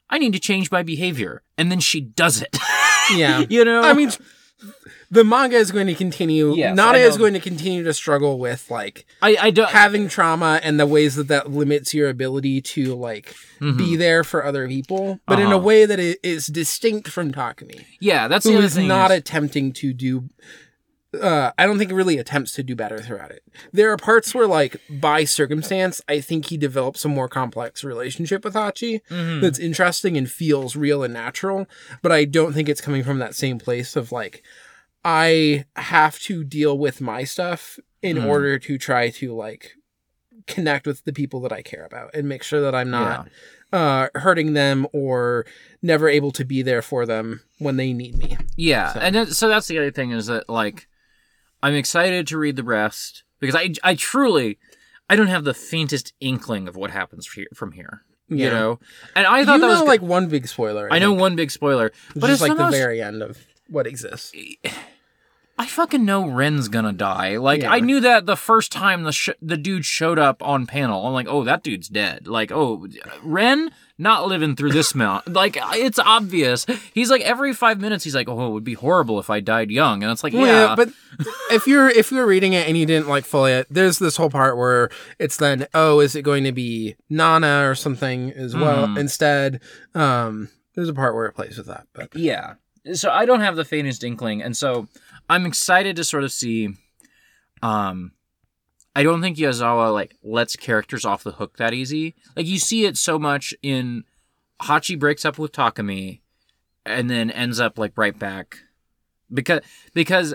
I 0.10 0.18
need 0.18 0.34
to 0.34 0.40
change 0.40 0.72
my 0.72 0.84
behavior. 0.84 1.42
And 1.58 1.72
then 1.72 1.80
she 1.80 2.02
does 2.02 2.42
it. 2.42 2.56
yeah 3.14 3.46
you 3.50 3.64
know? 3.66 3.82
I 3.82 3.94
mean, 3.94 4.12
the 5.10 5.24
manga 5.24 5.56
is 5.56 5.72
going 5.72 5.88
to 5.88 5.96
continue. 5.96 6.54
Yes, 6.56 6.76
Nana 6.76 6.98
I 6.98 7.02
is 7.02 7.16
going 7.18 7.34
to 7.34 7.40
continue 7.40 7.84
to 7.84 7.94
struggle 7.94 8.40
with 8.40 8.70
like 8.70 9.06
I, 9.22 9.38
I 9.40 9.50
don't. 9.52 9.70
having 9.70 10.10
trauma 10.10 10.60
and 10.64 10.80
the 10.80 10.86
ways 10.88 11.16
that 11.16 11.28
that 11.30 11.50
limits 11.52 11.94
your 11.94 12.10
ability 12.10 12.62
to 12.62 12.94
like 12.96 13.34
be 13.60 13.96
there 13.96 14.24
for 14.24 14.44
other 14.46 14.68
people, 14.68 15.20
but 15.26 15.40
in 15.40 15.46
a 15.46 15.50
Mm-hmm. 15.50 15.54
Uh-huh. 15.56 15.66
way 15.66 15.86
that 15.86 16.00
it 16.00 16.20
is 16.24 16.48
distinct 16.48 17.08
from 17.10 17.32
Takumi, 17.32 17.86
yeah, 18.02 18.28
that's 18.28 18.46
other 18.46 18.58
is 18.58 18.78
not 18.78 19.12
is- 19.12 19.18
attempting 19.20 19.72
to 19.74 19.94
do. 19.94 20.28
Uh, 21.14 21.52
I 21.58 21.66
don't 21.66 21.78
think 21.78 21.90
it 21.92 21.96
really 21.96 22.18
attempts 22.18 22.52
to 22.54 22.64
do 22.64 22.76
better 22.76 23.00
throughout 23.00 23.32
it. 23.32 23.42
There 23.72 23.92
are 23.92 23.98
parts 23.98 24.36
where, 24.36 24.46
like, 24.48 24.82
by 24.90 25.24
circumstance, 25.24 26.02
I 26.10 26.20
think 26.20 26.48
he 26.48 26.58
develops 26.58 27.06
a 27.06 27.08
more 27.10 27.30
complex 27.30 27.84
relationship 27.84 28.44
with 28.44 28.54
Hachi 28.56 29.00
Mhm. 29.10 29.42
that's 29.42 29.58
interesting 29.58 30.18
and 30.18 30.30
feels 30.30 30.76
real 30.76 31.04
and 31.04 31.14
natural. 31.14 31.66
But 32.02 32.12
I 32.12 32.26
don't 32.26 32.52
think 32.54 32.68
it's 32.68 32.82
coming 32.82 33.04
from 33.04 33.20
that 33.20 33.36
same 33.36 33.58
place 33.58 33.96
of 33.96 34.12
like, 34.12 34.44
I 35.06 35.66
have 35.78 36.20
to 36.24 36.44
deal 36.44 36.78
with 36.78 37.00
my 37.00 37.24
stuff 37.24 37.80
in 38.02 38.18
Mhm. 38.18 38.26
order 38.26 38.60
to 38.60 38.78
try 38.78 39.10
to 39.10 39.34
like 39.34 39.76
connect 40.46 40.86
with 40.86 41.04
the 41.06 41.14
people 41.14 41.40
that 41.42 41.52
I 41.54 41.62
care 41.62 41.86
about 41.86 42.12
and 42.14 42.28
make 42.28 42.44
sure 42.44 42.62
that 42.62 42.76
I'm 42.76 42.90
not 42.90 43.30
uh, 43.74 44.08
hurting 44.16 44.54
them 44.54 44.88
or 44.94 45.46
never 45.82 46.08
able 46.08 46.32
to 46.32 46.46
be 46.46 46.62
there 46.62 46.82
for 46.82 47.06
them 47.06 47.42
when 47.60 47.76
they 47.76 47.92
need 47.92 48.18
me. 48.18 48.38
Yeah, 48.56 48.94
So- 48.94 49.00
and 49.02 49.14
then, 49.16 49.28
so 49.28 49.50
that's 49.50 49.68
the 49.68 49.78
other 49.78 49.92
thing 49.92 50.12
is 50.12 50.28
that 50.28 50.48
like 50.50 50.88
I'm 51.62 51.76
excited 51.76 52.28
to 52.28 52.38
read 52.38 52.56
the 52.56 52.64
rest 52.64 53.24
because 53.40 53.56
I 53.56 53.74
I 53.84 53.96
truly 53.96 54.58
I 55.10 55.16
don't 55.16 55.28
have 55.28 55.44
the 55.44 55.54
faintest 55.54 56.14
inkling 56.20 56.68
of 56.68 56.76
what 56.76 56.92
happens 56.92 57.28
from 57.54 57.72
here. 57.72 58.04
You 58.30 58.50
know, 58.50 58.80
and 59.16 59.26
I 59.26 59.40
You 59.40 59.46
thought 59.46 59.62
that 59.62 59.68
know, 59.68 59.80
was 59.80 59.88
like 59.88 60.02
one 60.02 60.28
big 60.28 60.50
spoiler. 60.50 60.92
I 60.92 61.00
know 61.00 61.14
one 61.14 61.38
big 61.38 61.50
spoiler, 61.50 61.94
but 62.14 62.30
is 62.30 62.42
it's 62.42 62.50
like 62.50 62.58
the, 62.58 62.68
very 62.68 63.02
end 63.02 63.24
of 63.24 63.38
what 63.70 63.88
exists. 63.88 64.34
I 65.60 65.66
fucking 65.66 66.06
know 66.06 66.28
Ren's 66.30 66.68
gonna 66.68 66.94
die. 66.94 67.38
Like 67.38 67.62
Yeah. 67.62 67.72
I 67.72 67.80
knew 67.80 68.00
that 68.02 68.26
the 68.28 68.36
first 68.36 68.72
time 68.72 69.04
the 69.04 69.12
sh- 69.12 69.30
the 69.42 69.58
dude 69.58 69.86
showed 69.86 70.20
up 70.20 70.44
on 70.44 70.68
panel. 70.68 71.06
I'm 71.08 71.14
like, 71.14 71.28
oh, 71.28 71.44
that 71.46 71.64
dude's 71.64 71.88
dead. 71.88 72.28
Like, 72.28 72.52
oh, 72.52 72.88
Ren 73.24 73.72
not 73.98 74.28
living 74.28 74.56
through 74.56 74.72
this 74.72 74.94
mount. 75.04 75.28
Like 75.34 75.58
it's 75.74 75.98
obvious. 75.98 76.68
He's 76.94 77.10
like 77.10 77.24
every 77.24 77.54
five 77.54 77.82
minutes. 77.82 78.04
He's 78.04 78.14
like, 78.14 78.30
oh, 78.30 78.48
it 78.48 78.52
would 78.52 78.64
be 78.64 78.76
horrible 78.76 79.18
if 79.20 79.32
I 79.32 79.40
died 79.40 79.72
young. 79.72 80.04
And 80.04 80.12
it's 80.12 80.24
like, 80.24 80.34
yeah, 80.34 80.40
Well, 80.42 80.76
but 80.76 80.90
if 81.52 81.66
you're 81.66 81.90
if 81.90 82.12
you're 82.12 82.28
reading 82.28 82.54
it 82.54 82.68
and 82.68 82.78
you 82.78 82.86
didn't 82.86 83.08
like 83.08 83.26
fully 83.26 83.54
it, 83.54 83.66
there's 83.72 83.98
this 83.98 84.16
whole 84.18 84.30
part 84.30 84.58
where 84.58 84.90
it's 85.18 85.38
then 85.38 85.66
oh 85.74 86.00
is 86.02 86.16
it 86.16 86.22
going 86.22 86.44
to 86.44 86.52
be 86.52 86.96
Nana 87.10 87.68
or 87.68 87.74
something 87.74 88.32
as 88.34 88.56
well 88.56 88.88
Mhm. 88.90 89.00
instead. 89.00 89.62
Um, 89.96 90.50
there's 90.76 90.90
a 90.90 90.94
part 90.94 91.16
where 91.16 91.26
it 91.26 91.34
plays 91.34 91.58
with 91.58 91.66
that, 91.66 91.88
but 91.94 92.16
Yeah. 92.16 92.54
So 92.94 93.10
I 93.10 93.26
don't 93.26 93.42
have 93.42 93.58
the 93.58 93.66
faintest 93.66 94.02
inkling, 94.06 94.42
and 94.42 94.56
so 94.56 94.88
I'm 95.30 95.46
excited 95.46 95.96
to 95.96 96.04
sort 96.04 96.24
of 96.24 96.32
see. 96.32 96.70
Um, 97.62 98.12
I 98.96 99.04
don't 99.04 99.22
think 99.22 99.38
Yazawa 99.38 99.94
like 99.94 100.16
lets 100.24 100.56
characters 100.56 101.06
off 101.06 101.24
the 101.24 101.34
hook 101.34 101.58
that 101.58 101.74
easy. 101.74 102.16
Like 102.36 102.46
you 102.46 102.60
see 102.60 102.86
it 102.86 102.98
so 102.98 103.20
much 103.20 103.54
in 103.62 104.04
Hachi 104.62 104.98
breaks 104.98 105.26
up 105.26 105.38
with 105.38 105.52
Takumi, 105.52 106.22
and 106.88 107.10
then 107.10 107.30
ends 107.30 107.60
up 107.60 107.78
like 107.78 107.94
right 107.96 108.18
back 108.18 108.60
because 109.32 109.62
because 109.94 110.34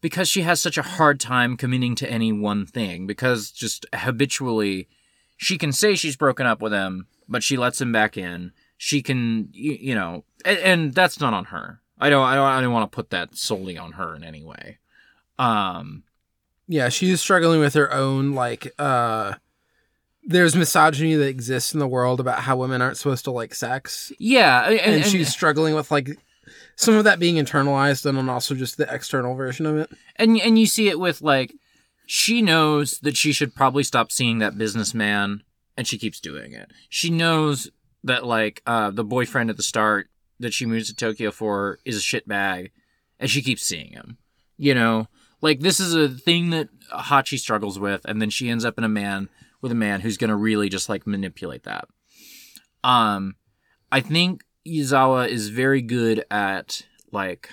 because 0.00 0.28
she 0.28 0.42
has 0.42 0.60
such 0.60 0.78
a 0.78 0.82
hard 0.82 1.20
time 1.20 1.56
committing 1.56 1.94
to 1.96 2.10
any 2.10 2.32
one 2.32 2.64
thing 2.64 3.06
because 3.06 3.50
just 3.50 3.86
habitually 3.94 4.88
she 5.36 5.58
can 5.58 5.72
say 5.72 5.94
she's 5.94 6.16
broken 6.16 6.46
up 6.46 6.62
with 6.62 6.72
him 6.72 7.06
but 7.28 7.42
she 7.42 7.56
lets 7.56 7.80
him 7.80 7.92
back 7.92 8.16
in 8.16 8.52
she 8.76 9.02
can 9.02 9.48
you, 9.52 9.72
you 9.72 9.94
know 9.94 10.24
and, 10.44 10.58
and 10.58 10.94
that's 10.94 11.20
not 11.20 11.34
on 11.34 11.46
her 11.46 11.80
i 12.00 12.08
don't 12.10 12.24
i 12.26 12.34
don't, 12.34 12.46
I 12.46 12.60
don't 12.60 12.72
want 12.72 12.90
to 12.90 12.94
put 12.94 13.10
that 13.10 13.36
solely 13.36 13.76
on 13.78 13.92
her 13.92 14.14
in 14.16 14.24
any 14.24 14.42
way 14.44 14.78
um 15.38 16.02
yeah, 16.70 16.90
she's 16.90 17.22
struggling 17.22 17.60
with 17.60 17.72
her 17.74 17.90
own 17.92 18.32
like 18.34 18.72
uh. 18.78 19.34
There's 20.24 20.54
misogyny 20.54 21.14
that 21.14 21.26
exists 21.28 21.72
in 21.72 21.80
the 21.80 21.88
world 21.88 22.20
about 22.20 22.40
how 22.40 22.58
women 22.58 22.82
aren't 22.82 22.98
supposed 22.98 23.24
to 23.24 23.30
like 23.30 23.54
sex, 23.54 24.12
yeah 24.18 24.66
and, 24.68 24.78
and, 24.80 24.94
and- 24.96 25.04
she's 25.06 25.30
struggling 25.30 25.74
with 25.74 25.90
like 25.90 26.10
some 26.76 26.94
of 26.94 27.04
that 27.04 27.18
being 27.18 27.36
internalized, 27.36 28.04
and 28.04 28.18
then 28.18 28.28
also 28.28 28.54
just 28.54 28.76
the 28.76 28.92
external 28.94 29.34
version 29.34 29.64
of 29.64 29.78
it. 29.78 29.90
and 30.16 30.38
and 30.38 30.58
you 30.58 30.66
see 30.66 30.88
it 30.90 31.00
with 31.00 31.22
like 31.22 31.54
she 32.04 32.42
knows 32.42 32.98
that 32.98 33.16
she 33.16 33.32
should 33.32 33.54
probably 33.54 33.82
stop 33.82 34.12
seeing 34.12 34.38
that 34.40 34.58
businessman 34.58 35.42
and 35.78 35.86
she 35.86 35.96
keeps 35.96 36.20
doing 36.20 36.52
it 36.52 36.70
she 36.90 37.08
knows 37.08 37.70
that 38.04 38.26
like 38.26 38.60
uh 38.66 38.90
the 38.90 39.04
boyfriend 39.04 39.48
at 39.48 39.56
the 39.56 39.62
start 39.62 40.08
that 40.40 40.54
she 40.54 40.66
moves 40.66 40.88
to 40.88 40.94
Tokyo 40.94 41.30
for 41.30 41.78
is 41.84 41.96
a 41.96 42.00
shitbag, 42.00 42.70
and 43.18 43.30
she 43.30 43.42
keeps 43.42 43.62
seeing 43.62 43.92
him. 43.92 44.18
You 44.56 44.74
know, 44.74 45.08
like 45.40 45.60
this 45.60 45.80
is 45.80 45.94
a 45.94 46.08
thing 46.08 46.50
that 46.50 46.68
Hachi 46.92 47.38
struggles 47.38 47.78
with, 47.78 48.04
and 48.04 48.20
then 48.20 48.30
she 48.30 48.48
ends 48.48 48.64
up 48.64 48.78
in 48.78 48.84
a 48.84 48.88
man 48.88 49.28
with 49.60 49.72
a 49.72 49.76
man 49.76 50.00
who's 50.00 50.16
gonna 50.16 50.36
really 50.36 50.68
just 50.68 50.88
like 50.88 51.06
manipulate 51.06 51.64
that. 51.64 51.88
Um, 52.84 53.36
I 53.90 54.00
think 54.00 54.44
Yazawa 54.66 55.28
is 55.28 55.48
very 55.48 55.82
good 55.82 56.24
at 56.30 56.82
like 57.12 57.50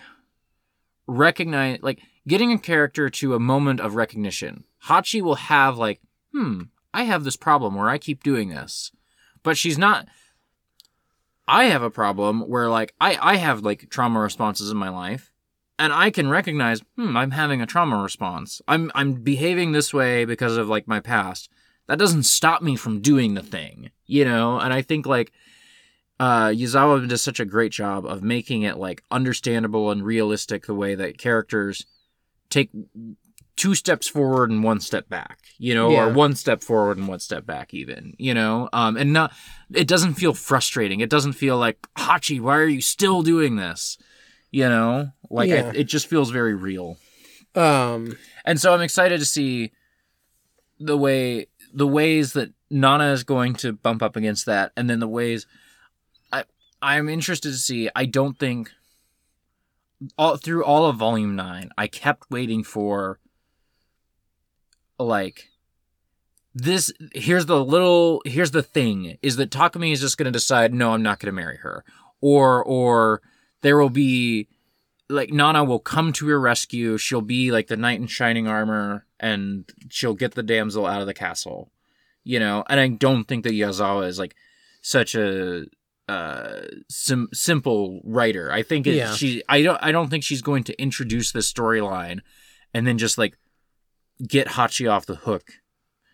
recognize 1.07 1.79
like 1.81 1.99
getting 2.27 2.51
a 2.51 2.59
character 2.59 3.09
to 3.09 3.35
a 3.35 3.39
moment 3.39 3.79
of 3.79 3.95
recognition. 3.95 4.63
Hachi 4.85 5.21
will 5.21 5.35
have 5.35 5.77
like, 5.77 6.01
hmm, 6.31 6.63
I 6.93 7.03
have 7.03 7.23
this 7.23 7.35
problem 7.35 7.75
where 7.75 7.89
I 7.89 7.97
keep 7.97 8.23
doing 8.23 8.49
this. 8.49 8.91
But 9.43 9.57
she's 9.57 9.77
not 9.77 10.07
I 11.47 11.65
have 11.65 11.83
a 11.83 11.89
problem 11.89 12.41
where 12.41 12.69
like 12.69 12.93
I 12.99 13.17
I 13.21 13.35
have 13.37 13.61
like 13.61 13.89
trauma 13.89 14.19
responses 14.19 14.71
in 14.71 14.77
my 14.77 14.89
life 14.89 15.31
and 15.77 15.91
I 15.93 16.09
can 16.09 16.29
recognize, 16.29 16.81
hmm, 16.95 17.15
I'm 17.17 17.31
having 17.31 17.61
a 17.61 17.65
trauma 17.65 18.01
response. 18.01 18.61
I'm 18.67 18.91
I'm 18.95 19.13
behaving 19.15 19.71
this 19.71 19.93
way 19.93 20.25
because 20.25 20.57
of 20.57 20.69
like 20.69 20.87
my 20.87 20.99
past. 20.99 21.49
That 21.87 21.99
doesn't 21.99 22.23
stop 22.23 22.61
me 22.61 22.75
from 22.75 23.01
doing 23.01 23.35
the 23.35 23.43
thing, 23.43 23.91
you 24.07 24.25
know? 24.25 24.59
And 24.59 24.73
I 24.73 24.81
think 24.81 25.05
like 25.05 25.31
uh 26.19 26.47
Yazawa 26.47 27.07
does 27.07 27.21
such 27.21 27.39
a 27.39 27.45
great 27.45 27.71
job 27.71 28.05
of 28.05 28.23
making 28.23 28.63
it 28.63 28.77
like 28.77 29.03
understandable 29.11 29.91
and 29.91 30.03
realistic 30.03 30.65
the 30.65 30.73
way 30.73 30.95
that 30.95 31.17
characters 31.17 31.85
take 32.49 32.69
two 33.55 33.73
steps 33.75 34.07
forward 34.07 34.49
and 34.51 34.63
one 34.63 34.79
step 34.79 35.07
back, 35.09 35.39
you 35.57 35.73
know, 35.73 35.89
Yeah. 35.91 36.05
or 36.07 36.13
one 36.13 36.35
step 36.35 36.61
forward 36.61 36.97
and 36.97 37.07
one 37.07 37.19
step 37.19 37.45
back 37.45 37.73
even, 37.73 38.13
you 38.17 38.33
know? 38.33 38.69
Um 38.73 38.97
and 38.97 39.13
not 39.13 39.31
it 39.73 39.87
doesn't 39.87 40.15
feel 40.15 40.33
frustrating. 40.33 40.99
It 40.99 41.09
doesn't 41.09 41.33
feel 41.33 41.57
like, 41.57 41.79
Hachi, 41.97 42.39
why 42.41 42.57
are 42.57 42.67
you 42.67 42.81
still 42.81 43.21
doing 43.23 43.55
this? 43.55 43.97
You 44.51 44.67
know? 44.69 45.11
Like 45.29 45.49
Yeah. 45.49 45.71
I, 45.73 45.77
it 45.77 45.85
just 45.85 46.07
feels 46.07 46.31
very 46.31 46.53
real. 46.55 46.97
Um, 47.55 48.17
And 48.43 48.59
so 48.59 48.73
I'm 48.73 48.81
excited 48.81 49.19
to 49.19 49.25
see 49.25 49.71
the 50.79 50.97
way 50.97 51.47
the 51.73 51.87
ways 51.87 52.33
that 52.33 52.51
Nana 52.69 53.11
is 53.11 53.23
going 53.23 53.53
to 53.55 53.71
bump 53.73 54.01
up 54.03 54.15
against 54.15 54.45
that 54.47 54.71
and 54.75 54.89
then 54.89 54.99
the 54.99 55.07
ways 55.07 55.47
I 56.33 56.43
I'm 56.81 57.07
interested 57.07 57.51
to 57.51 57.57
see. 57.57 57.89
I 57.95 58.05
don't 58.05 58.37
think 58.37 58.71
all 60.17 60.35
through 60.37 60.63
all 60.65 60.85
of 60.87 60.97
volume 60.97 61.35
9 61.35 61.69
I 61.77 61.87
kept 61.87 62.29
waiting 62.29 62.63
for 62.63 63.19
like 64.99 65.49
this 66.53 66.91
here's 67.13 67.45
the 67.47 67.63
little 67.63 68.21
here's 68.25 68.51
the 68.51 68.63
thing 68.63 69.17
is 69.21 69.35
that 69.35 69.49
Takumi 69.51 69.91
is 69.91 69.99
just 70.01 70.17
going 70.17 70.25
to 70.25 70.31
decide 70.31 70.73
no 70.73 70.93
I'm 70.93 71.03
not 71.03 71.19
going 71.19 71.27
to 71.33 71.35
marry 71.35 71.57
her 71.57 71.83
or 72.21 72.63
or 72.63 73.21
there 73.61 73.77
will 73.77 73.89
be 73.89 74.47
like 75.09 75.31
Nana 75.31 75.63
will 75.63 75.79
come 75.79 76.13
to 76.13 76.25
your 76.27 76.39
rescue. 76.39 76.97
She'll 76.97 77.21
be 77.21 77.51
like 77.51 77.67
the 77.67 77.77
knight 77.77 77.99
in 77.99 78.07
shining 78.07 78.47
armor, 78.47 79.05
and 79.19 79.69
she'll 79.89 80.15
get 80.15 80.33
the 80.33 80.41
damsel 80.41 80.87
out 80.87 81.01
of 81.01 81.05
the 81.05 81.13
castle. 81.13 81.71
You 82.23 82.39
know, 82.39 82.63
and 82.67 82.79
I 82.79 82.87
don't 82.87 83.25
think 83.25 83.43
that 83.43 83.53
Yazawa 83.53 84.07
is 84.07 84.17
like 84.17 84.35
such 84.81 85.13
a 85.13 85.65
uh 86.09 86.61
sim- 86.89 87.29
simple 87.33 88.01
writer. 88.03 88.51
I 88.51 88.63
think 88.63 88.87
it, 88.87 88.95
Yeah. 88.95 89.13
she 89.13 89.43
I 89.49 89.61
don't 89.61 89.77
I 89.81 89.91
don't 89.91 90.09
think 90.09 90.23
she's 90.23 90.41
going 90.41 90.63
to 90.65 90.81
introduce 90.81 91.31
this 91.31 91.51
storyline 91.51 92.21
and 92.73 92.87
then 92.87 92.97
just 92.97 93.17
like 93.19 93.37
get 94.27 94.49
Hachi 94.49 94.91
off 94.91 95.05
the 95.05 95.15
hook. 95.15 95.53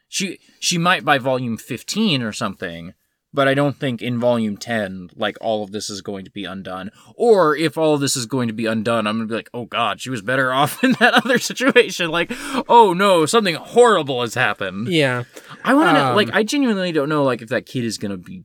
She 0.08 0.40
she 0.60 0.78
might 0.78 1.06
by 1.06 1.18
volume 1.18 1.58
15 1.58 2.22
or 2.22 2.34
something, 2.34 2.94
but 3.34 3.48
I 3.48 3.54
don't 3.54 3.78
think 3.78 4.02
in 4.02 4.20
volume 4.20 4.58
10 4.58 5.12
like 5.16 5.38
all 5.40 5.64
of 5.64 5.72
this 5.72 5.90
is 5.90 6.02
going 6.02 6.26
to 6.26 6.32
be 6.32 6.44
undone. 6.44 6.92
Or 7.16 7.56
if 7.56 7.78
all 7.78 7.94
of 7.94 8.02
this 8.02 8.18
is 8.18 8.26
going 8.26 8.48
to 8.50 8.54
be 8.54 8.66
undone, 8.66 9.08
I'm 9.08 9.18
going 9.18 9.28
to 9.28 9.32
be 9.32 9.38
like, 9.38 9.50
"Oh 9.54 9.66
god, 9.66 10.02
she 10.02 10.10
was 10.10 10.22
better 10.22 10.52
off 10.60 10.84
in 10.84 10.94
that 11.00 11.14
other 11.14 11.38
situation." 11.40 12.10
Like, 12.12 12.32
"Oh 12.68 12.94
no, 12.94 13.26
something 13.26 13.56
horrible 13.56 14.22
has 14.22 14.34
happened." 14.34 14.90
yeah. 14.90 15.24
I 15.64 15.74
want 15.76 15.90
to 15.90 15.94
know 15.94 16.10
Um, 16.10 16.16
like 16.16 16.30
I 16.34 16.44
genuinely 16.44 16.92
don't 16.92 17.08
know 17.10 17.24
like 17.24 17.42
if 17.42 17.50
that 17.50 17.66
kid 17.66 17.86
is 17.86 17.98
going 17.98 18.12
to 18.12 18.18
be 18.18 18.44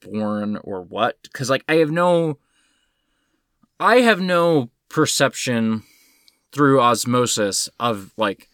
born 0.00 0.56
or 0.62 0.82
what 0.82 1.16
cuz 1.32 1.48
like 1.48 1.64
I 1.68 1.76
have 1.76 1.90
no 1.90 2.38
I 3.80 3.96
have 4.00 4.20
no 4.20 4.70
perception 4.88 5.82
through 6.52 6.80
osmosis 6.80 7.68
of 7.80 8.12
like 8.16 8.48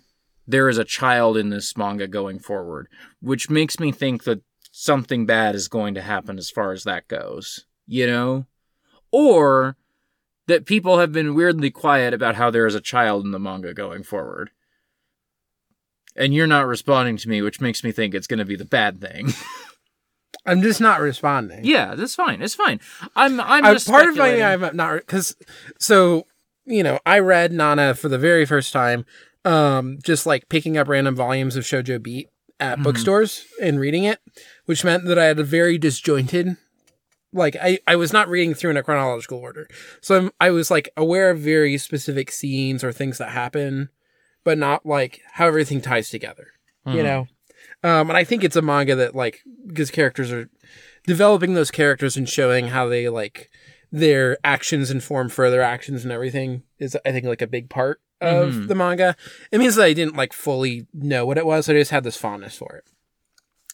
there 0.47 0.69
is 0.69 0.79
a 0.79 0.85
child 0.85 1.37
in 1.37 1.51
this 1.51 1.77
manga 1.77 2.07
going 2.07 2.39
forward, 2.39 2.89
which 3.21 3.51
makes 3.51 3.81
me 3.81 3.93
think 3.93 4.25
that 4.25 4.43
something 4.71 5.27
bad 5.27 5.55
is 5.55 5.69
going 5.69 5.95
to 5.95 6.03
happen 6.03 6.39
as 6.39 6.51
far 6.51 6.73
as 6.73 6.85
that 6.85 7.09
goes, 7.09 7.67
you 7.87 8.07
know? 8.07 8.47
Or 9.11 9.77
that 10.47 10.67
people 10.67 10.99
have 10.99 11.13
been 11.13 11.35
weirdly 11.35 11.71
quiet 11.71 12.13
about 12.13 12.35
how 12.35 12.51
there 12.51 12.67
is 12.67 12.75
a 12.75 12.81
child 12.81 13.25
in 13.25 13.31
the 13.31 13.39
manga 13.39 13.73
going 13.73 14.03
forward. 14.03 14.51
And 16.17 16.35
you're 16.35 16.47
not 16.47 16.67
responding 16.67 17.17
to 17.19 17.29
me, 17.29 17.43
which 17.43 17.61
makes 17.61 17.83
me 17.83 17.93
think 17.93 18.15
it's 18.15 18.27
going 18.27 18.39
to 18.39 18.45
be 18.45 18.57
the 18.57 18.65
bad 18.65 19.01
thing. 19.01 19.33
I'm 20.47 20.61
just 20.61 20.81
not 20.81 21.01
responding. 21.01 21.65
yeah, 21.65 21.95
that's 21.95 22.15
fine. 22.15 22.43
It's 22.43 22.55
fine. 22.55 22.81
I'm 23.17 23.41
I'm 23.41 23.65
I, 23.65 23.73
just 23.73 23.89
part 23.89 24.09
of 24.09 24.17
my. 24.17 24.43
I'm 24.43 24.77
not 24.77 24.97
because 24.97 25.37
so 25.79 26.27
you 26.67 26.83
know 26.83 26.99
I 27.07 27.19
read 27.21 27.53
Nana 27.53 27.95
for 27.95 28.09
the 28.09 28.19
very 28.19 28.45
first 28.45 28.73
time, 28.73 29.07
um, 29.45 29.99
just 30.03 30.27
like 30.27 30.49
picking 30.49 30.77
up 30.79 30.89
random 30.89 31.15
volumes 31.15 31.57
of 31.57 31.65
Shojo 31.65 32.03
Beat 32.03 32.29
at 32.61 32.79
Mhm. 32.79 32.85
bookstores 32.85 33.45
and 33.61 33.79
reading 33.81 34.05
it, 34.05 34.21
which 34.67 34.85
meant 34.85 35.05
that 35.07 35.19
I 35.19 35.25
had 35.27 35.39
a 35.39 35.45
very 35.45 35.79
disjointed. 35.79 36.57
Like 37.33 37.57
I, 37.61 37.81
I 37.87 37.97
was 37.97 38.13
not 38.13 38.29
reading 38.29 38.55
through 38.55 38.71
in 38.71 38.77
a 38.77 38.83
chronological 38.83 39.39
order, 39.39 39.67
so 40.01 40.17
I'm, 40.17 40.31
I 40.41 40.51
was 40.51 40.71
like 40.71 40.89
aware 40.97 41.31
of 41.31 41.41
very 41.41 41.77
specific 41.79 42.31
scenes 42.31 42.85
or 42.85 42.93
things 42.93 43.19
that 43.19 43.31
happen, 43.31 43.89
but 44.45 44.57
not 44.57 44.87
like 44.87 45.21
how 45.33 45.49
everything 45.49 45.81
ties 45.81 46.11
together. 46.11 46.47
You 46.87 47.01
Mhm. 47.01 47.05
know, 47.05 47.21
um, 47.83 48.09
and 48.11 48.17
I 48.17 48.23
think 48.23 48.45
it's 48.45 48.55
a 48.57 48.63
manga 48.63 48.95
that 48.95 49.17
like 49.17 49.41
because 49.67 49.91
characters 49.91 50.31
are 50.31 50.49
developing 51.09 51.55
those 51.55 51.73
characters 51.73 52.17
and 52.17 52.29
showing 52.29 52.69
how 52.69 52.87
they 52.89 53.09
like 53.09 53.51
their 53.91 54.39
actions 54.45 54.91
inform 54.93 55.29
further 55.29 55.61
actions 55.61 56.05
and 56.05 56.13
everything 56.13 56.63
is 56.79 56.97
I 57.05 57.11
think 57.11 57.27
like 57.27 57.43
a 57.43 57.47
big 57.49 57.69
part 57.69 58.01
of 58.21 58.55
Mhm. 58.55 58.69
the 58.69 58.75
manga. 58.75 59.17
It 59.53 59.59
means 59.59 59.75
that 59.77 59.85
I 59.85 59.93
didn't 59.93 60.17
like 60.17 60.33
fully 60.33 60.87
know 60.95 61.27
what 61.27 61.39
it 61.39 61.47
was, 61.47 61.69
I 61.69 61.75
just 61.75 61.91
had 61.91 62.05
this 62.05 62.17
fondness 62.17 62.57
for 62.57 62.77
it. 62.77 62.85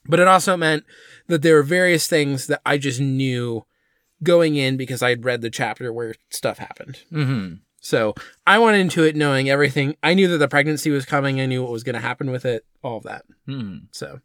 But 0.07 0.19
it 0.21 0.27
also 0.29 0.57
meant 0.57 0.85
that 1.29 1.43
there 1.43 1.55
were 1.57 1.63
various 1.63 2.09
things 2.09 2.47
that 2.47 2.61
I 2.65 2.79
just 2.79 3.01
knew 3.01 3.65
going 4.23 4.57
in 4.57 4.77
because 4.77 5.03
I 5.03 5.11
had 5.11 5.25
read 5.25 5.41
the 5.43 5.51
chapter 5.51 5.93
where 5.93 6.15
stuff 6.31 6.59
happened. 6.59 7.01
Mhm. 7.13 7.61
So 7.81 8.15
I 8.47 8.59
went 8.59 8.77
into 8.77 9.03
it 9.05 9.17
knowing 9.17 9.49
everything. 9.49 9.97
I 10.03 10.15
knew 10.15 10.29
that 10.29 10.39
the 10.39 10.49
pregnancy 10.49 10.91
was 10.91 11.05
coming. 11.07 11.41
I 11.41 11.47
knew 11.47 11.63
what 11.63 11.73
was 11.73 11.83
going 11.85 11.95
to 11.95 12.01
happen 12.01 12.31
with 12.31 12.45
it. 12.45 12.65
All 12.83 12.99
of 12.99 13.05
that. 13.05 13.25
Mhm. 13.49 13.85
So, 13.93 14.21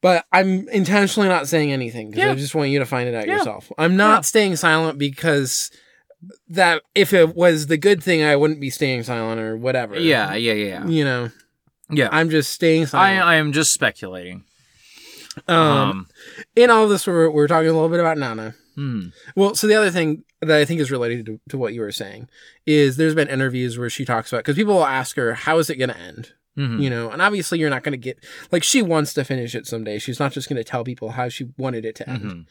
but 0.00 0.24
I'm 0.32 0.68
intentionally 0.68 1.28
not 1.28 1.48
saying 1.48 1.72
anything 1.72 2.10
because 2.10 2.24
Yeah. 2.24 2.32
I 2.32 2.36
just 2.36 2.54
want 2.54 2.70
you 2.70 2.78
to 2.78 2.86
find 2.86 3.08
it 3.08 3.14
out 3.14 3.26
Yeah. 3.26 3.38
yourself. 3.38 3.70
I'm 3.76 3.96
not 3.96 4.18
Yeah. 4.18 4.20
staying 4.22 4.56
silent 4.56 4.98
because 4.98 5.70
that 6.48 6.82
if 6.94 7.12
it 7.12 7.34
was 7.36 7.66
the 7.66 7.76
good 7.76 8.02
thing, 8.02 8.22
I 8.22 8.36
wouldn't 8.36 8.60
be 8.60 8.70
staying 8.70 9.02
silent 9.04 9.40
or 9.40 9.56
whatever. 9.56 9.98
Yeah, 9.98 10.34
yeah, 10.34 10.52
yeah. 10.54 10.86
You 10.86 11.04
know, 11.04 11.30
Yeah. 11.90 12.08
I'm 12.10 12.30
just 12.30 12.50
staying 12.52 12.86
silent. 12.86 13.24
I 13.24 13.34
am 13.36 13.52
just 13.52 13.72
speculating. 13.72 14.44
um, 15.48 15.56
Um, 15.56 16.08
in 16.54 16.70
all 16.70 16.88
this, 16.88 17.06
we're, 17.06 17.30
we're 17.30 17.46
talking 17.48 17.68
a 17.68 17.72
little 17.72 17.88
bit 17.88 18.00
about 18.00 18.18
Nana. 18.18 18.54
hmm. 18.74 19.08
Well, 19.34 19.54
so 19.54 19.66
the 19.66 19.74
other 19.74 19.90
thing 19.90 20.24
that 20.40 20.58
I 20.58 20.64
think 20.64 20.80
is 20.80 20.90
related 20.90 21.26
to, 21.26 21.40
to 21.50 21.58
what 21.58 21.74
you 21.74 21.80
were 21.80 21.92
saying 21.92 22.28
is 22.66 22.96
there's 22.96 23.14
been 23.14 23.28
interviews 23.28 23.78
where 23.78 23.90
she 23.90 24.04
talks 24.04 24.32
about 24.32 24.38
because 24.40 24.56
people 24.56 24.74
will 24.74 24.86
ask 24.86 25.16
her 25.16 25.34
how 25.34 25.58
is 25.58 25.70
it 25.70 25.76
going 25.76 25.90
to 25.90 25.98
end, 25.98 26.32
Mhm. 26.56 26.80
you 26.82 26.88
know, 26.90 27.10
and 27.10 27.20
obviously 27.22 27.58
you're 27.58 27.70
not 27.70 27.82
going 27.82 27.92
to 27.92 27.98
get 27.98 28.18
like 28.52 28.62
she 28.62 28.80
wants 28.82 29.12
to 29.14 29.24
finish 29.24 29.54
it 29.54 29.66
someday. 29.66 29.98
She's 29.98 30.18
not 30.20 30.32
just 30.32 30.48
going 30.48 30.56
to 30.56 30.64
tell 30.64 30.84
people 30.84 31.10
how 31.10 31.28
she 31.28 31.48
wanted 31.58 31.84
it 31.84 31.94
to 31.96 32.08
end. 32.08 32.22
Mhm. 32.22 32.46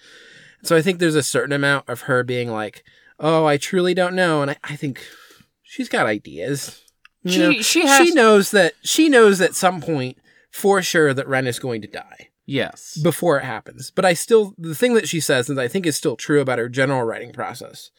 So 0.63 0.75
I 0.75 0.81
think 0.81 0.99
there's 0.99 1.15
a 1.15 1.23
certain 1.23 1.53
amount 1.53 1.87
of 1.89 2.01
her 2.01 2.23
being 2.23 2.49
like, 2.51 2.83
"Oh, 3.19 3.45
I 3.45 3.57
truly 3.57 3.93
don't 3.93 4.15
know," 4.15 4.41
and 4.41 4.51
I, 4.51 4.57
I 4.63 4.75
think 4.75 5.01
she's 5.63 5.89
got 5.89 6.05
ideas. 6.05 6.81
You 7.23 7.31
She- 7.31 7.39
know? 7.39 7.61
she 7.61 7.85
has- 7.87 8.07
she 8.07 8.13
knows 8.13 8.51
that 8.51 8.73
she 8.83 9.09
knows 9.09 9.41
at 9.41 9.55
some 9.55 9.81
point 9.81 10.17
for 10.51 10.81
sure 10.81 11.13
that 11.13 11.27
Ren 11.27 11.47
is 11.47 11.59
going 11.59 11.81
to 11.81 11.87
die 11.87 12.29
Yes. 12.45 12.97
before 13.01 13.37
it 13.39 13.43
happens. 13.43 13.91
But 13.91 14.05
I 14.05 14.13
still, 14.13 14.53
the 14.57 14.75
thing 14.75 14.93
that 14.93 15.07
she 15.09 15.19
says, 15.19 15.49
and 15.49 15.59
I 15.59 15.67
think 15.67 15.85
is 15.85 15.95
still 15.97 16.15
true 16.15 16.39
about 16.39 16.59
her 16.59 16.69
general 16.69 17.03
writing 17.03 17.33
process, 17.33 17.89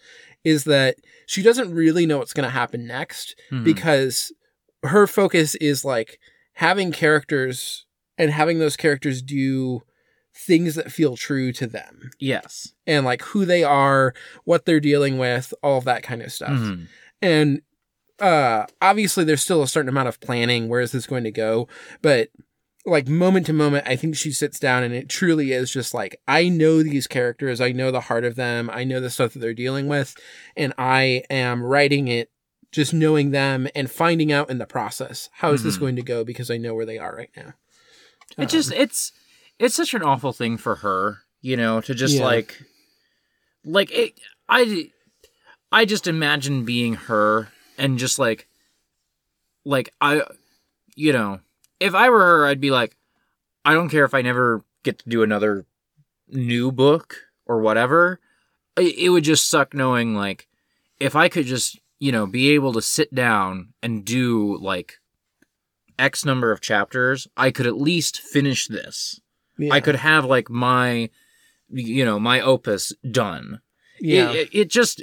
is 0.45 0.65
that 0.65 0.97
she 1.27 1.43
doesn't 1.43 1.75
really 1.75 2.07
know 2.07 2.19
what's 2.19 2.33
going 2.33 2.45
to 2.47 2.51
happen 2.51 2.87
next 2.87 3.35
Mhm. 3.51 3.65
because 3.65 4.33
her 4.85 5.07
focus 5.07 5.55
is 5.57 5.85
like 5.85 6.19
having 6.55 6.93
characters 6.93 7.85
and 8.17 8.31
having 8.31 8.59
those 8.59 8.77
characters 8.77 9.21
do 9.21 9.83
things 10.37 10.75
that 10.75 10.93
feel 10.93 11.17
true 11.17 11.51
to 11.53 11.67
them 11.67 12.11
yes. 12.19 12.73
and 12.87 13.05
like 13.07 13.23
who 13.23 13.45
they 13.45 13.65
are, 13.65 14.15
what 14.45 14.65
they're 14.67 14.81
dealing 14.81 15.19
with, 15.19 15.55
all 15.63 15.79
of 15.79 15.85
that 15.85 16.03
kind 16.03 16.23
of 16.23 16.33
stuff. 16.33 16.51
Mhm. 16.61 16.87
And 17.23 17.63
uh 18.21 18.67
obviously 18.81 19.25
there's 19.25 19.43
still 19.43 19.63
a 19.63 19.69
certain 19.69 19.89
amount 19.89 20.09
of 20.09 20.21
planning 20.21 20.69
where 20.69 20.81
is 20.81 20.93
this 20.93 21.07
going 21.07 21.25
to 21.25 21.31
go, 21.31 21.69
but 22.03 22.29
like 22.85 23.09
moment 23.09 23.47
to 23.47 23.53
moment, 23.53 23.87
I 23.89 23.97
think 23.97 24.15
she 24.17 24.31
sits 24.31 24.61
down 24.61 24.85
and 24.85 24.95
it 24.95 25.09
truly 25.09 25.51
is 25.53 25.73
just 25.73 25.93
like, 25.93 26.21
I 26.29 26.49
know 26.49 26.83
these 26.85 27.07
characters, 27.09 27.61
I 27.61 27.73
know 27.73 27.91
the 27.91 28.03
heart 28.03 28.25
of 28.25 28.37
them, 28.37 28.71
I 28.73 28.85
know 28.85 29.01
the 29.01 29.11
stuff 29.11 29.33
that 29.33 29.41
they're 29.41 29.55
dealing 29.55 29.89
with, 29.89 30.15
and 30.57 30.73
I 30.79 31.25
am 31.29 31.63
writing 31.65 32.07
it 32.09 32.31
just 32.73 32.95
knowing 32.95 33.31
them 33.33 33.69
and 33.75 33.91
finding 33.91 34.31
out 34.31 34.51
in 34.51 34.59
the 34.59 34.67
process 34.67 35.31
how 35.33 35.53
is 35.53 35.63
this 35.65 35.77
Mhm. 35.79 35.81
going 35.81 35.97
to 35.97 36.03
go 36.03 36.25
because 36.25 36.51
I 36.51 36.59
know 36.59 36.75
where 36.75 36.87
they 36.87 36.99
are 36.99 37.15
right 37.17 37.31
now. 37.37 37.55
It 38.39 38.49
just 38.49 38.71
it's 38.73 39.13
it's 39.59 39.75
such 39.75 39.95
an 39.95 40.03
awful 40.03 40.33
thing 40.33 40.57
for 40.59 40.77
her, 40.77 41.19
you 41.41 41.57
know, 41.57 41.81
to 41.81 41.95
just 41.95 42.17
Yeah. 42.17 42.25
like 42.25 42.63
like 43.65 43.91
it 43.91 44.19
I 44.49 44.91
I 45.73 45.85
just 45.85 46.07
imagine 46.07 46.65
being 46.65 46.95
her 46.95 47.49
and 47.79 47.99
just 47.99 48.19
like 48.19 48.49
like 49.65 49.93
I 50.01 50.23
you 50.95 51.13
know, 51.13 51.41
if 51.81 51.95
I 51.95 52.09
were 52.11 52.21
her 52.21 52.47
I'd 52.47 52.61
be 52.61 52.71
like 52.71 52.97
I 53.65 53.75
don't 53.75 53.89
care 53.89 54.05
if 54.05 54.15
I 54.15 54.23
never 54.23 54.65
get 54.85 54.99
to 55.01 55.09
do 55.09 55.23
another 55.23 55.67
new 56.29 56.71
book 56.73 57.17
or 57.47 57.61
whatever. 57.61 58.21
It, 58.77 58.97
it 58.99 59.09
would 59.09 59.25
just 59.25 59.49
suck 59.49 59.75
knowing 59.75 60.15
like 60.15 60.47
if 61.01 61.17
I 61.17 61.29
could 61.29 61.47
just, 61.47 61.79
you 61.99 62.13
know, 62.13 62.27
be 62.27 62.51
able 62.51 62.73
to 62.75 62.83
sit 62.83 63.15
down 63.15 63.73
and 63.83 64.05
do 64.05 64.57
like 64.59 64.99
X 65.99 66.25
number 66.25 66.53
of 66.53 66.61
chapters, 66.61 67.27
I 67.37 67.51
could 67.51 67.67
at 67.67 67.77
least 67.81 68.21
finish 68.21 68.67
this. 68.69 69.21
Yeah. 69.59 69.75
I 69.75 69.81
could 69.81 69.97
have 69.97 70.25
like 70.25 70.51
my, 70.51 71.11
you 71.69 72.05
know, 72.05 72.19
my 72.19 72.41
opus 72.41 72.93
done. 73.11 73.61
yeah. 74.01 74.31
It, 74.31 74.37
it, 74.37 74.49
it 74.53 74.71
just, 74.71 75.03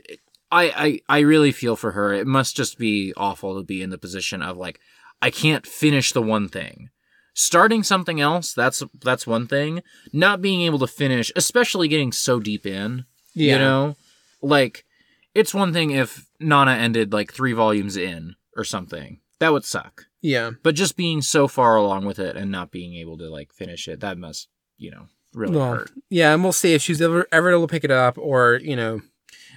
I, 0.51 0.99
I, 1.09 1.17
I 1.17 1.19
really 1.21 1.51
feel 1.51 1.75
for 1.75 1.91
her. 1.91 2.13
It 2.13 2.27
must 2.27 2.55
just 2.55 2.77
be 2.77 3.13
awful 3.17 3.57
to 3.57 3.63
be 3.63 3.81
in 3.81 3.89
the 3.89 3.97
position 3.97 4.41
of 4.41 4.57
like, 4.57 4.79
I 5.21 5.31
can't 5.31 5.65
finish 5.65 6.11
the 6.11 6.21
one 6.21 6.47
thing. 6.49 6.89
Starting 7.33 7.81
something 7.81 8.21
else, 8.21 8.53
that's 8.53 8.83
that's 9.01 9.25
one 9.25 9.47
thing. 9.47 9.81
Not 10.11 10.41
being 10.41 10.61
able 10.61 10.77
to 10.79 10.85
finish, 10.85 11.31
especially 11.35 11.87
getting 11.87 12.11
so 12.11 12.39
deep 12.39 12.63
in, 12.65 13.05
yeah. 13.33 13.53
you 13.53 13.59
know, 13.59 13.95
like 14.41 14.85
it's 15.33 15.53
one 15.53 15.73
thing 15.73 15.89
if 15.89 16.27
Nana 16.39 16.73
ended 16.73 17.11
like 17.11 17.33
three 17.33 17.53
volumes 17.53 17.97
in 17.97 18.35
or 18.55 18.63
something. 18.63 19.19
That 19.43 19.51
would 19.53 19.65
suck 19.65 20.05
Yeah. 20.21 20.51
but 20.63 20.73
just 20.75 20.95
being 20.95 21.21
so 21.21 21.47
far 21.49 21.75
along 21.75 22.05
with 22.05 22.17
it 22.17 22.35
and 22.37 22.49
not 22.49 22.71
being 22.71 22.95
able 22.95 23.17
to 23.17 23.29
like 23.29 23.51
finish 23.53 23.87
it 23.89 23.99
that 23.99 24.17
must 24.17 24.47
you 24.77 24.89
know 24.91 25.07
really 25.33 25.57
Well, 25.57 25.73
hurt 25.75 25.91
Yeah, 26.09 26.33
and 26.33 26.41
we'll 26.43 26.53
see 26.53 26.73
if 26.73 26.81
she's 26.81 27.01
ever 27.01 27.27
ever 27.31 27.51
able 27.51 27.67
to 27.67 27.71
pick 27.71 27.83
it 27.83 27.91
up 27.91 28.17
or, 28.17 28.59
you 28.63 28.75
know, 28.75 29.01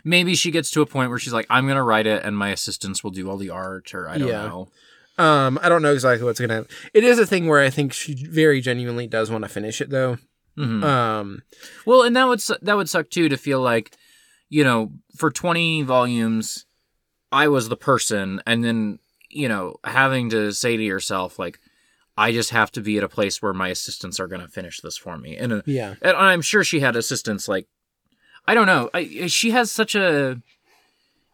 maybe 0.05 0.34
she 0.34 0.50
gets 0.50 0.70
to 0.73 0.81
a 0.82 0.86
point 0.86 1.10
where 1.10 1.18
she's 1.18 1.32
like 1.32 1.47
i'm 1.50 1.66
gonna 1.68 1.82
write 1.82 2.06
it 2.06 2.24
and 2.24 2.36
my 2.36 2.50
assistants 2.50 3.02
will 3.05 3.10
do 3.12 3.28
all 3.31 3.36
the 3.36 3.50
art 3.50 3.94
or 3.94 4.08
i 4.08 4.18
don't 4.18 4.28
Yeah. 4.28 4.48
know 4.48 4.68
um 5.18 5.58
I 5.62 5.68
don't 5.70 5.81
know 5.82 5.94
exactly 5.94 6.24
what's 6.26 6.39
going 6.40 6.50
to 6.50 6.56
happen. 6.56 6.70
It 6.92 7.02
is 7.02 7.18
a 7.18 7.24
thing 7.26 7.47
where 7.47 7.62
I 7.62 7.70
think 7.70 7.94
she 7.94 8.12
very 8.26 8.60
genuinely 8.60 9.06
does 9.06 9.31
want 9.31 9.44
to 9.44 9.48
finish 9.48 9.81
it 9.81 9.89
though. 9.89 10.18
Mhm. 10.58 10.84
Um 10.84 11.42
well 11.86 12.02
and 12.02 12.15
that 12.16 12.28
would 12.28 12.42
su- 12.42 12.60
that 12.60 12.76
would 12.76 12.90
suck 12.90 13.08
too 13.08 13.28
to 13.31 13.36
feel 13.39 13.60
like 13.62 13.97
you 14.50 14.62
know 14.62 14.92
for 15.16 15.31
20 15.31 15.82
volumes 15.84 16.66
i 17.32 17.48
was 17.48 17.68
the 17.70 17.76
person 17.90 18.42
and 18.47 18.62
then 18.62 18.98
you 19.30 19.48
know 19.48 19.76
having 19.84 20.30
to 20.30 20.52
say 20.52 20.76
to 20.76 20.82
yourself 20.82 21.38
like 21.38 21.58
i 22.16 22.32
just 22.32 22.50
have 22.50 22.70
to 22.70 22.80
be 22.80 22.96
at 22.98 23.05
a 23.05 23.08
place 23.08 23.42
where 23.42 23.52
my 23.52 23.68
assistants 23.68 24.18
are 24.20 24.26
gonna 24.26 24.48
finish 24.48 24.80
this 24.80 24.96
for 24.96 25.16
me 25.18 25.36
and 25.36 25.52
uh, 25.52 25.62
yeah. 25.66 25.94
and 26.02 26.16
I'm 26.16 26.42
sure 26.42 26.62
she 26.64 26.80
had 26.80 26.96
assistants 26.96 27.48
like 27.48 27.66
I 28.48 28.55
don't 28.55 28.66
know. 28.68 28.90
I, 28.94 29.26
she 29.26 29.50
has 29.50 29.72
such 29.72 29.96
a 29.96 30.40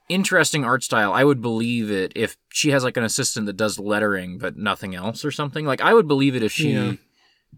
interesting 0.09 0.65
art 0.65 0.83
style. 0.83 1.13
I 1.13 1.25
would 1.25 1.43
believe 1.43 1.91
it 1.91 2.13
if 2.17 2.39
she 2.49 2.71
has 2.71 2.85
like 2.85 2.97
an 2.97 3.05
assistant 3.05 3.45
that 3.47 3.59
does 3.59 3.79
lettering 3.79 4.39
but 4.39 4.57
nothing 4.57 4.95
else 4.95 5.23
or 5.23 5.31
something. 5.31 5.67
Like 5.67 5.83
I 5.83 5.93
would 5.93 6.09
believe 6.09 6.35
it 6.35 6.43
if 6.43 6.53
she 6.53 6.73
Yeah. 6.73 6.93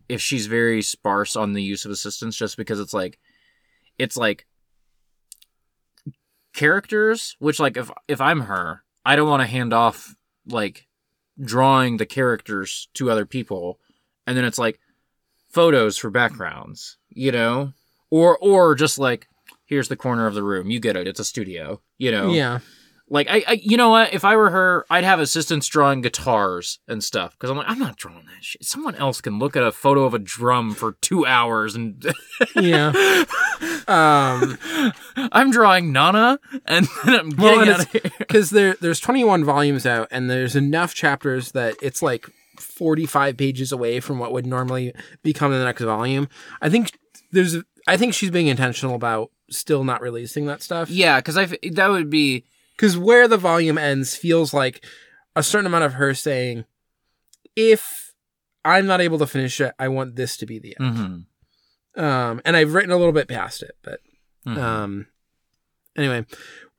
if 0.08 0.20
she's 0.20 0.46
very 0.46 0.82
sparse 0.82 1.36
on 1.36 1.52
the 1.52 1.62
use 1.62 1.84
of 1.84 1.92
assistants 1.92 2.36
just 2.36 2.56
because 2.56 2.80
it's 2.80 2.92
like 2.92 3.20
it's 3.96 4.16
like 4.16 4.44
characters 6.52 7.36
which 7.38 7.58
like 7.60 7.76
if 7.76 7.90
if 8.08 8.20
I'm 8.20 8.40
her, 8.40 8.82
I 9.04 9.16
don't 9.16 9.28
want 9.28 9.42
to 9.42 9.46
hand 9.46 9.72
off 9.72 10.14
like 10.46 10.86
drawing 11.40 11.96
the 11.96 12.06
characters 12.06 12.88
to 12.94 13.10
other 13.10 13.26
people 13.26 13.78
and 14.26 14.36
then 14.36 14.44
it's 14.44 14.58
like 14.58 14.78
photos 15.50 15.96
for 15.96 16.10
backgrounds, 16.10 16.98
you 17.10 17.32
know? 17.32 17.72
Or 18.10 18.38
or 18.38 18.74
just 18.74 18.98
like 18.98 19.28
here's 19.66 19.88
the 19.88 19.96
corner 19.96 20.26
of 20.26 20.34
the 20.34 20.42
room. 20.42 20.70
You 20.70 20.80
get 20.80 20.96
it. 20.96 21.08
It's 21.08 21.20
a 21.20 21.24
studio, 21.24 21.80
you 21.98 22.10
know. 22.10 22.30
Yeah. 22.32 22.60
Like 23.08 23.28
I, 23.28 23.44
I 23.46 23.52
you 23.62 23.76
know 23.76 23.90
what? 23.90 24.14
If 24.14 24.24
I 24.24 24.36
were 24.36 24.50
her, 24.50 24.86
I'd 24.88 25.04
have 25.04 25.20
assistants 25.20 25.66
drawing 25.66 26.00
guitars 26.00 26.78
and 26.88 27.02
stuff 27.02 27.32
because 27.32 27.50
I'm 27.50 27.56
like 27.56 27.68
I'm 27.68 27.78
not 27.78 27.96
drawing 27.96 28.26
that 28.26 28.42
shit. 28.42 28.64
Someone 28.64 28.94
else 28.94 29.20
can 29.20 29.38
look 29.38 29.56
at 29.56 29.62
a 29.62 29.72
photo 29.72 30.04
of 30.04 30.14
a 30.14 30.18
drum 30.18 30.72
for 30.74 30.92
2 30.92 31.26
hours 31.26 31.74
and 31.74 32.04
Yeah. 32.54 32.92
um 33.88 34.58
I'm 35.16 35.50
drawing 35.50 35.92
Nana 35.92 36.38
and 36.66 36.86
then 37.04 37.14
I'm 37.14 37.30
getting 37.30 37.60
and 37.62 37.70
out 37.70 37.80
of 37.80 37.90
here. 37.92 38.02
because 38.18 38.50
there 38.50 38.76
there's 38.80 39.00
21 39.00 39.44
volumes 39.44 39.86
out 39.86 40.08
and 40.10 40.30
there's 40.30 40.56
enough 40.56 40.94
chapters 40.94 41.52
that 41.52 41.74
it's 41.82 42.02
like 42.02 42.26
45 42.58 43.36
pages 43.36 43.72
away 43.72 44.00
from 44.00 44.18
what 44.18 44.32
would 44.32 44.46
normally 44.46 44.92
become 45.22 45.50
the 45.52 45.64
next 45.64 45.82
volume 45.82 46.28
i 46.62 46.68
think 46.70 46.92
there's 47.32 47.56
i 47.88 47.96
think 47.96 48.14
she's 48.14 48.30
being 48.30 48.46
intentional 48.46 48.94
about 48.94 49.30
still 49.50 49.82
not 49.84 50.00
releasing 50.00 50.46
that 50.46 50.62
stuff 50.62 50.88
Yeah, 50.88 51.20
cuz 51.20 51.36
I 51.36 51.46
that 51.46 51.88
would 51.90 52.08
be 52.10 52.44
because 52.76 52.96
where 52.96 53.26
the 53.28 53.36
volume 53.36 53.76
ends 53.78 54.14
feels 54.16 54.54
like 54.54 54.84
a 55.36 55.42
certain 55.42 55.66
amount 55.66 55.84
of 55.84 55.94
her 55.94 56.14
saying 56.14 56.64
if 57.56 58.12
i'm 58.64 58.86
not 58.86 59.00
able 59.00 59.18
to 59.18 59.26
finish 59.26 59.60
it 59.60 59.74
i 59.78 59.88
want 59.88 60.16
this 60.16 60.36
to 60.38 60.46
be 60.46 60.58
the 60.58 60.76
end 60.80 60.96
mhm. 60.96 61.24
Um 61.96 62.40
and 62.44 62.56
i've 62.56 62.74
written 62.74 62.90
a 62.90 62.96
little 62.96 63.12
bit 63.12 63.28
past 63.28 63.62
it 63.62 63.76
but 63.82 64.00
Mhm. 64.46 64.58
um 64.58 65.06
anyway 65.96 66.26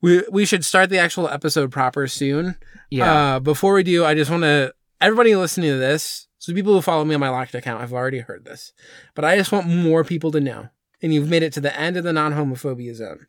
we 0.02 0.24
we 0.32 0.46
should 0.46 0.64
start 0.66 0.90
the 0.90 1.00
actual 1.00 1.28
episode 1.30 1.72
proper 1.72 2.06
soon 2.08 2.58
yeah. 2.92 3.36
uh, 3.36 3.40
before 3.40 3.74
we 3.74 3.82
do, 3.84 4.06
I 4.06 4.14
just 4.14 4.30
want 4.30 4.44
to 4.44 4.74
everybody 5.02 5.36
listening 5.36 5.72
to 5.72 5.78
this. 5.78 6.28
So 6.38 6.54
people 6.54 6.74
who 6.74 6.82
follow 6.82 7.04
me 7.04 7.16
on 7.16 7.20
my 7.20 7.30
locked 7.30 7.56
account 7.56 7.82
have 7.82 7.92
already 7.94 8.20
heard 8.20 8.46
this, 8.46 8.72
but 9.16 9.26
I 9.26 9.36
just 9.36 9.52
want 9.52 9.68
more 9.68 10.04
people 10.04 10.32
to 10.32 10.40
know. 10.40 10.70
And 11.02 11.12
you've 11.14 11.28
made 11.30 11.42
it 11.42 11.52
to 11.54 11.62
the 11.62 11.76
end 11.78 11.98
of 11.98 12.04
the 12.04 12.14
non-homophobia 12.14 12.94
zone. 12.94 13.26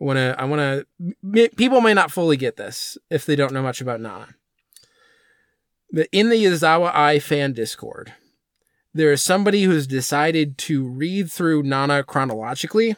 I 0.00 0.04
want 0.04 0.16
to. 0.16 0.34
I 0.38 0.44
want 0.44 0.86
to. 1.32 1.48
People 1.56 1.82
may 1.82 1.92
not 1.92 2.10
fully 2.10 2.36
get 2.38 2.56
this 2.56 2.96
if 3.10 3.26
they 3.26 3.36
don't 3.36 3.52
know 3.52 3.62
much 3.62 3.82
about 3.82 4.00
Nana. 4.00 4.28
But 5.92 6.08
in 6.12 6.30
the 6.30 6.42
Yazawa 6.42 6.90
Ai 6.94 7.18
fan 7.18 7.52
Discord, 7.52 8.12
there 8.96 9.12
is 9.12 9.22
somebody 9.22 9.64
who's 9.64 9.86
decided 9.86 10.58
to 10.58 10.86
read 10.86 11.30
through 11.30 11.62
Nana 11.62 12.02
chronologically, 12.02 12.96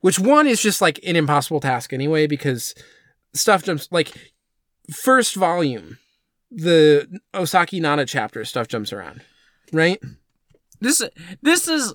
which 0.00 0.18
one 0.18 0.46
is 0.46 0.60
just 0.60 0.80
like 0.80 1.00
an 1.04 1.16
impossible 1.16 1.60
task 1.60 1.92
anyway 1.92 2.26
because 2.26 2.74
stuff 3.32 3.64
jumps 3.64 3.88
like 3.90 4.12
first 4.90 5.34
volume, 5.34 5.98
the 6.50 7.20
Osaki 7.34 7.80
Nana 7.80 8.06
chapter 8.06 8.44
stuff 8.44 8.68
jumps 8.68 8.92
around, 8.92 9.22
right? 9.72 10.00
This 10.80 11.02
this 11.42 11.66
is 11.66 11.94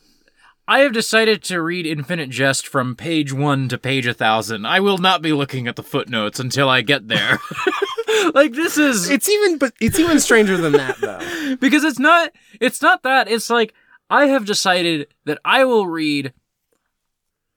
I 0.68 0.80
have 0.80 0.94
decided 0.94 1.44
to 1.44 1.62
read 1.62 1.86
Infinite 1.86 2.30
Jest 2.30 2.68
from 2.68 2.96
page 2.96 3.34
1 3.34 3.68
to 3.70 3.78
page 3.78 4.06
a 4.06 4.12
1000. 4.12 4.66
I 4.66 4.80
will 4.80 4.98
not 4.98 5.22
be 5.22 5.34
looking 5.34 5.68
at 5.68 5.76
the 5.76 5.84
footnotes 5.84 6.40
until 6.40 6.70
I 6.70 6.82
get 6.82 7.08
there. 7.10 7.40
like 8.33 8.53
this 8.53 8.77
is 8.77 9.09
It's 9.09 9.30
even 9.30 9.58
but 9.58 9.74
it's 9.80 10.00
even 10.00 10.19
stranger 10.19 10.58
than 10.58 10.74
that 10.74 10.98
though. 11.00 11.56
because 11.59 11.83
it's 11.83 12.00
not 12.00 12.32
it's 12.59 12.82
not 12.82 13.03
that 13.03 13.30
it's 13.30 13.50
like 13.50 13.74
I 14.09 14.27
have 14.27 14.45
decided 14.45 15.08
that 15.25 15.40
I 15.45 15.66
will 15.66 15.88
read 15.88 16.33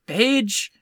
page 0.07 0.73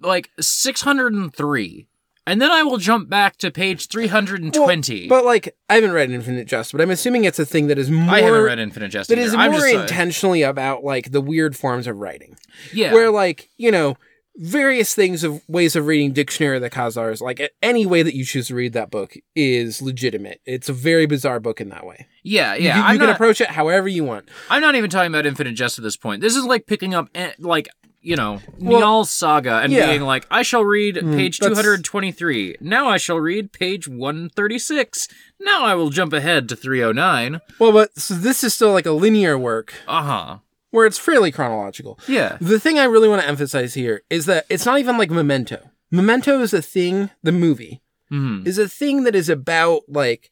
like 0.00 0.30
603 0.40 1.88
and 2.28 2.42
then 2.42 2.50
I 2.50 2.64
will 2.64 2.78
jump 2.78 3.08
back 3.08 3.36
to 3.38 3.50
page 3.50 3.86
320. 3.88 5.08
But 5.08 5.24
like 5.24 5.56
I 5.70 5.74
haven't 5.76 5.92
read 5.92 6.10
Infinite 6.10 6.48
Jest, 6.48 6.72
but 6.72 6.80
I'm 6.80 6.90
assuming 6.90 7.24
it's 7.24 7.38
a 7.38 7.46
thing 7.46 7.68
that 7.68 7.78
is 7.78 7.90
more 7.90 8.14
I 8.14 8.20
haven't 8.20 8.42
read 8.42 8.58
Infinite 8.58 8.88
Jest 8.88 9.08
that 9.10 9.18
either. 9.18 9.28
is 9.28 9.34
I'm 9.34 9.52
more 9.52 9.60
uh, 9.66 9.82
intentionally 9.82 10.42
about 10.42 10.82
like 10.82 11.12
the 11.12 11.20
weird 11.20 11.56
forms 11.56 11.86
of 11.86 11.96
writing. 11.96 12.36
yeah. 12.72 12.92
Where 12.92 13.10
like, 13.10 13.48
you 13.56 13.70
know, 13.70 13.96
various 14.38 14.94
things 14.94 15.24
of 15.24 15.42
ways 15.48 15.74
of 15.76 15.86
reading 15.86 16.12
Dictionary 16.12 16.56
of 16.56 16.62
the 16.62 16.70
Khazars, 16.70 17.20
like 17.20 17.40
any 17.62 17.86
way 17.86 18.02
that 18.02 18.14
you 18.14 18.24
choose 18.24 18.48
to 18.48 18.54
read 18.54 18.72
that 18.74 18.90
book 18.90 19.14
is 19.34 19.80
legitimate. 19.82 20.40
It's 20.44 20.68
a 20.68 20.72
very 20.72 21.06
bizarre 21.06 21.40
book 21.40 21.60
in 21.60 21.68
that 21.70 21.86
way. 21.86 22.06
yeah, 22.22 22.54
yeah. 22.54 22.76
you, 22.76 22.82
I'm 22.82 22.98
can 22.98 23.06
not, 23.06 23.14
approach 23.16 23.40
it 23.40 23.48
however 23.48 23.88
you 23.88 24.04
want. 24.04 24.28
I'm 24.50 24.60
not 24.60 24.74
even 24.74 24.90
talking 24.90 25.10
about 25.12 25.26
Infinite 25.26 25.54
Jest 25.54 25.78
at 25.78 25.82
this 25.82 25.96
point. 25.96 26.20
This 26.20 26.36
is 26.36 26.44
like 26.44 26.66
picking 26.66 26.94
up, 26.94 27.08
eh, 27.14 27.32
like, 27.38 27.68
you 28.02 28.14
know, 28.14 28.40
Well, 28.60 29.04
saga 29.04 29.58
and 29.64 29.72
yeah. 29.72 29.86
being 29.86 30.02
like, 30.02 30.26
I 30.30 30.42
shall 30.42 30.64
read 30.64 30.94
Mm, 30.96 31.16
page 31.16 31.38
that's- 31.38 31.56
223. 31.60 32.56
Now 32.60 32.88
I 32.88 32.98
shall 32.98 33.18
read 33.18 33.52
page 33.52 33.88
136. 33.88 35.08
Now 35.40 35.64
I 35.64 35.74
will 35.74 35.90
jump 35.90 36.12
ahead 36.12 36.48
to 36.50 36.56
309. 36.56 37.40
Well, 37.58 37.72
but 37.72 37.98
so 37.98 38.14
this 38.14 38.44
is 38.44 38.54
still 38.54 38.72
like 38.72 38.86
a 38.86 38.92
linear 38.92 39.36
work 39.38 39.74
Uh 39.88 40.02
huh. 40.02 40.38
Where 40.70 40.86
it's 40.86 40.98
fairly 40.98 41.30
chronological. 41.30 41.98
Yeah. 42.08 42.38
The 42.40 42.60
thing 42.60 42.78
I 42.78 42.84
really 42.84 43.08
want 43.08 43.22
to 43.22 43.28
emphasize 43.28 43.74
here 43.74 44.02
is 44.10 44.26
that 44.26 44.46
it's 44.48 44.66
not 44.66 44.78
even 44.78 44.98
like 44.98 45.10
Memento. 45.10 45.70
Memento 45.90 46.40
is 46.40 46.52
a 46.52 46.62
thing, 46.62 47.10
the 47.22 47.32
movie 47.32 47.82
hmm 48.08 48.46
is 48.46 48.56
a 48.58 48.68
thing 48.68 49.02
that 49.02 49.16
is 49.16 49.28
about 49.28 49.82
like 49.88 50.30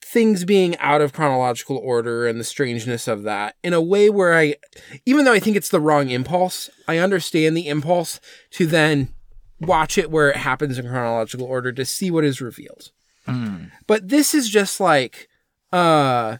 things 0.00 0.44
being 0.44 0.76
out 0.78 1.00
of 1.00 1.12
chronological 1.12 1.76
order 1.76 2.24
and 2.26 2.38
the 2.38 2.44
strangeness 2.44 3.08
of 3.08 3.24
that 3.24 3.56
in 3.64 3.72
a 3.72 3.80
way 3.80 4.08
where 4.10 4.34
I, 4.34 4.54
even 5.04 5.24
though 5.24 5.32
I 5.32 5.40
think 5.40 5.56
it's 5.56 5.70
the 5.70 5.80
wrong 5.80 6.10
impulse, 6.10 6.70
I 6.86 6.98
understand 6.98 7.56
the 7.56 7.66
impulse 7.68 8.20
to 8.52 8.66
then 8.66 9.08
watch 9.60 9.98
it 9.98 10.10
where 10.10 10.30
it 10.30 10.36
happens 10.36 10.78
in 10.78 10.86
chronological 10.86 11.46
order 11.46 11.72
to 11.72 11.84
see 11.84 12.10
what 12.12 12.22
is 12.22 12.40
revealed. 12.40 12.92
But 13.88 14.08
this 14.08 14.34
is 14.34 14.48
just 14.50 14.78
like, 14.78 15.28
uh, 15.72 16.36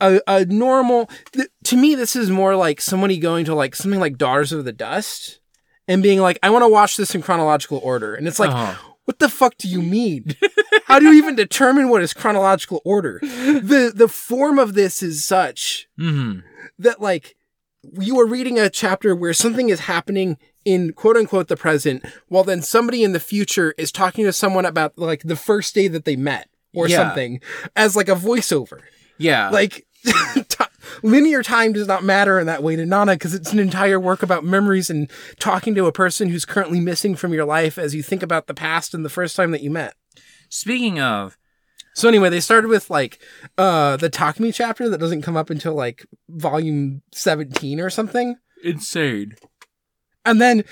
a, 0.00 0.20
a 0.26 0.44
normal, 0.46 1.08
th- 1.32 1.48
to 1.64 1.76
me, 1.76 1.94
this 1.94 2.16
is 2.16 2.30
more 2.30 2.56
like 2.56 2.80
somebody 2.80 3.18
going 3.18 3.44
to 3.46 3.54
like 3.54 3.74
something 3.74 4.00
like 4.00 4.18
Daughters 4.18 4.52
of 4.52 4.64
the 4.64 4.72
Dust 4.72 5.40
and 5.88 6.02
being 6.02 6.20
like, 6.20 6.38
I 6.42 6.50
want 6.50 6.62
to 6.64 6.68
watch 6.68 6.96
this 6.96 7.14
in 7.14 7.22
chronological 7.22 7.78
order. 7.82 8.14
And 8.14 8.26
it's 8.28 8.38
like, 8.38 8.50
Uh-huh. 8.50 8.74
what 9.04 9.18
the 9.18 9.28
fuck 9.28 9.56
do 9.56 9.68
you 9.68 9.80
mean? 9.82 10.34
How 10.84 10.98
do 10.98 11.06
you 11.06 11.14
even 11.14 11.34
determine 11.36 11.88
what 11.88 12.02
is 12.02 12.12
chronological 12.14 12.80
order? 12.84 13.18
The 13.22 13.92
the 13.94 14.08
form 14.08 14.58
of 14.58 14.74
this 14.74 15.02
is 15.02 15.24
such 15.24 15.88
hmm 15.98 16.40
that 16.78 17.00
like 17.00 17.36
you 18.00 18.18
are 18.20 18.26
reading 18.26 18.58
a 18.58 18.68
chapter 18.68 19.14
where 19.14 19.32
something 19.32 19.68
is 19.68 19.80
happening 19.80 20.36
in 20.64 20.92
quote 20.92 21.16
unquote 21.16 21.46
the 21.48 21.56
present, 21.56 22.04
while 22.28 22.42
then 22.44 22.60
somebody 22.62 23.02
in 23.04 23.12
the 23.12 23.20
future 23.20 23.74
is 23.78 23.90
talking 23.92 24.24
to 24.24 24.32
someone 24.32 24.66
about 24.66 24.98
like 24.98 25.22
the 25.22 25.36
first 25.36 25.74
day 25.74 25.86
that 25.88 26.04
they 26.04 26.16
met 26.16 26.48
or 26.74 26.88
Yeah. 26.88 26.96
something 26.98 27.40
as 27.76 27.94
like 27.96 28.08
a 28.08 28.14
voiceover. 28.16 28.80
Yeah. 29.18 29.50
Like 29.50 29.85
ti 30.48 30.64
linear 31.02 31.42
time 31.42 31.72
does 31.72 31.86
not 31.86 32.04
matter 32.04 32.38
in 32.38 32.46
that 32.46 32.62
way 32.62 32.76
to 32.76 32.86
Nana 32.86 33.12
because 33.12 33.34
it's 33.34 33.52
an 33.52 33.58
entire 33.58 34.00
work 34.00 34.22
about 34.22 34.44
memories 34.44 34.88
and 34.90 35.10
talking 35.38 35.74
to 35.74 35.86
a 35.86 35.92
person 35.92 36.28
who's 36.28 36.44
currently 36.44 36.80
missing 36.80 37.16
from 37.16 37.32
your 37.34 37.44
life 37.44 37.76
as 37.78 37.94
you 37.94 38.02
think 38.02 38.22
about 38.22 38.46
the 38.46 38.54
past 38.54 38.94
and 38.94 39.04
the 39.04 39.10
first 39.10 39.36
time 39.36 39.50
that 39.50 39.62
you 39.62 39.70
met. 39.70 39.94
Speaking 40.48 41.00
of, 41.00 41.36
So 41.94 42.08
anyway, 42.08 42.28
they 42.30 42.40
started 42.40 42.68
with 42.68 42.88
like 42.90 43.18
uh 43.58 43.96
the 43.96 44.08
Talk 44.10 44.38
Me 44.40 44.52
chapter 44.52 44.88
that 44.88 44.98
doesn't 44.98 45.22
come 45.22 45.36
up 45.36 45.50
until 45.50 45.74
like 45.74 46.06
volume 46.28 47.02
17 47.12 47.80
or 47.80 47.90
something. 47.90 48.36
insane. 48.62 49.34
And 50.24 50.40
then 50.40 50.64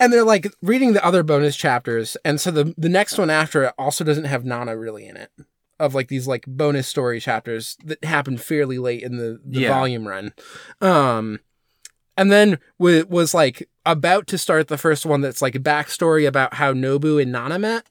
and 0.00 0.12
they're 0.12 0.24
like 0.24 0.52
reading 0.62 0.92
the 0.94 1.04
other 1.04 1.22
bonus 1.22 1.56
chapters 1.56 2.16
and 2.24 2.40
so 2.40 2.50
the 2.50 2.74
the 2.78 2.88
next 2.88 3.18
one 3.18 3.30
after 3.30 3.64
it 3.64 3.74
also 3.78 4.02
doesn't 4.04 4.24
have 4.24 4.44
Nana 4.44 4.76
really 4.76 5.06
in 5.06 5.16
it. 5.16 5.30
Of 5.84 5.94
like 5.94 6.08
these 6.08 6.26
like 6.26 6.44
bonus 6.46 6.88
story 6.88 7.20
chapters 7.20 7.76
that 7.84 8.02
happened 8.04 8.40
fairly 8.40 8.78
late 8.78 9.02
in 9.02 9.16
the, 9.18 9.38
the 9.44 9.60
Yeah. 9.60 9.68
volume 9.68 10.08
run. 10.08 10.32
Um 10.80 11.40
and 12.16 12.30
then 12.32 12.58
w- 12.78 13.06
was 13.08 13.34
like 13.34 13.68
about 13.84 14.26
to 14.28 14.38
start 14.38 14.68
the 14.68 14.78
first 14.78 15.04
one 15.04 15.20
that's 15.20 15.42
like 15.42 15.54
a 15.54 15.60
backstory 15.60 16.26
about 16.26 16.54
how 16.54 16.72
Nobu 16.72 17.20
and 17.20 17.30
Nana 17.32 17.58
met. 17.58 17.86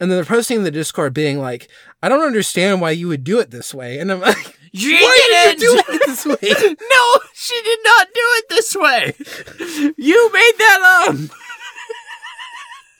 And 0.00 0.08
then 0.10 0.16
they're 0.18 0.24
posting 0.24 0.58
in 0.58 0.62
the 0.64 0.70
Discord 0.70 1.12
being 1.12 1.40
like, 1.40 1.68
I 2.02 2.08
don't 2.08 2.24
understand 2.24 2.80
why 2.80 2.90
you 2.92 3.08
would 3.08 3.24
do 3.24 3.40
it 3.40 3.50
this 3.50 3.74
way. 3.74 3.98
And 3.98 4.12
I'm 4.12 4.20
like, 4.30 4.56
She 4.72 4.92
why 4.94 5.28
didn't 5.28 5.58
did 5.58 5.62
you 5.62 5.82
do 5.82 5.92
it 5.94 6.02
this 6.06 6.24
way? 6.26 6.36
no, 6.90 7.20
she 7.34 7.62
did 7.64 7.78
not 7.84 8.06
do 8.14 8.20
it 8.22 8.44
this 8.48 8.76
way. 8.76 9.92
You 9.96 10.32
made 10.32 10.52
that 10.58 11.06
up. 11.08 11.16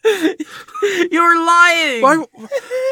You're 1.10 1.46
lying. 1.46 2.02
Why? 2.02 2.24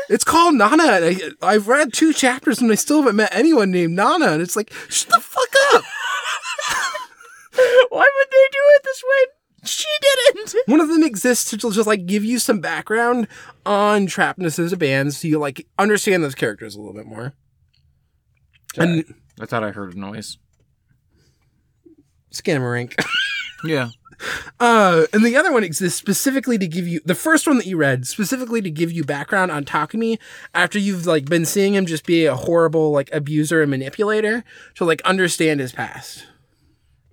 It's 0.09 0.25
called 0.25 0.55
Nana. 0.55 0.85
and 0.85 1.05
I, 1.43 1.55
I've 1.55 1.69
read 1.69 1.93
two 1.93 2.13
chapters 2.13 2.61
and 2.61 2.71
I 2.71 2.75
still 2.75 2.99
haven't 3.03 3.17
met 3.17 3.35
anyone 3.35 3.71
named 3.71 3.95
Nana. 3.95 4.27
And 4.33 4.43
it's 4.43 4.57
like, 4.57 4.73
shut 4.89 5.11
the 5.11 5.21
fuck 5.21 5.49
up. 5.75 5.85
Why 7.91 8.11
would 8.19 8.31
they 8.31 8.49
do 8.53 8.59
it 8.77 8.83
this 8.85 9.03
way? 9.03 9.33
She 9.65 9.89
didn't. 10.01 10.55
One 10.67 10.81
of 10.81 10.89
them 10.89 11.03
exists 11.03 11.51
to 11.51 11.57
just 11.57 11.87
like 11.87 12.07
give 12.07 12.25
you 12.25 12.39
some 12.39 12.61
background 12.61 13.29
on 13.65 14.07
Trap 14.07 14.39
Nest 14.39 14.59
as 14.59 14.73
a 14.73 14.77
band 14.77 15.15
so 15.15 15.27
you 15.29 15.39
like 15.39 15.67
understand 15.79 16.23
those 16.23 16.35
characters 16.35 16.75
a 16.75 16.79
little 16.79 16.95
bit 16.95 17.07
more. 17.07 17.33
And 18.77 19.05
I 19.41 19.47
thought 19.47 19.65
I 19.65 19.71
heard 19.71 19.95
a 19.95 19.99
noise. 19.99 20.39
Scammerink. 22.33 23.03
Yeah. 23.65 23.89
Uh, 24.59 25.05
and 25.13 25.25
the 25.25 25.37
other 25.37 25.53
one 25.53 25.63
exists 25.63 25.99
specifically 25.99 26.57
to 26.59 26.67
give 26.67 26.89
you 26.89 27.01
the 27.05 27.15
first 27.15 27.47
one 27.47 27.59
that 27.59 27.67
you 27.67 27.77
read 27.77 28.07
specifically 28.07 28.63
to 28.63 28.71
give 28.71 28.91
you 28.91 29.05
background 29.05 29.51
on 29.51 29.65
Takumi 29.65 30.19
after 30.55 30.79
you've 30.79 31.07
like 31.07 31.27
been 31.27 31.45
seeing 31.45 31.75
him 31.75 31.85
just 31.85 32.07
be 32.07 32.25
a 32.25 32.35
horrible 32.35 32.91
like 32.93 33.11
abuser 33.13 33.61
and 33.61 33.71
manipulator 33.71 34.43
to 34.77 34.85
like 34.85 35.03
understand 35.03 35.61
his 35.61 35.73
past 35.73 36.25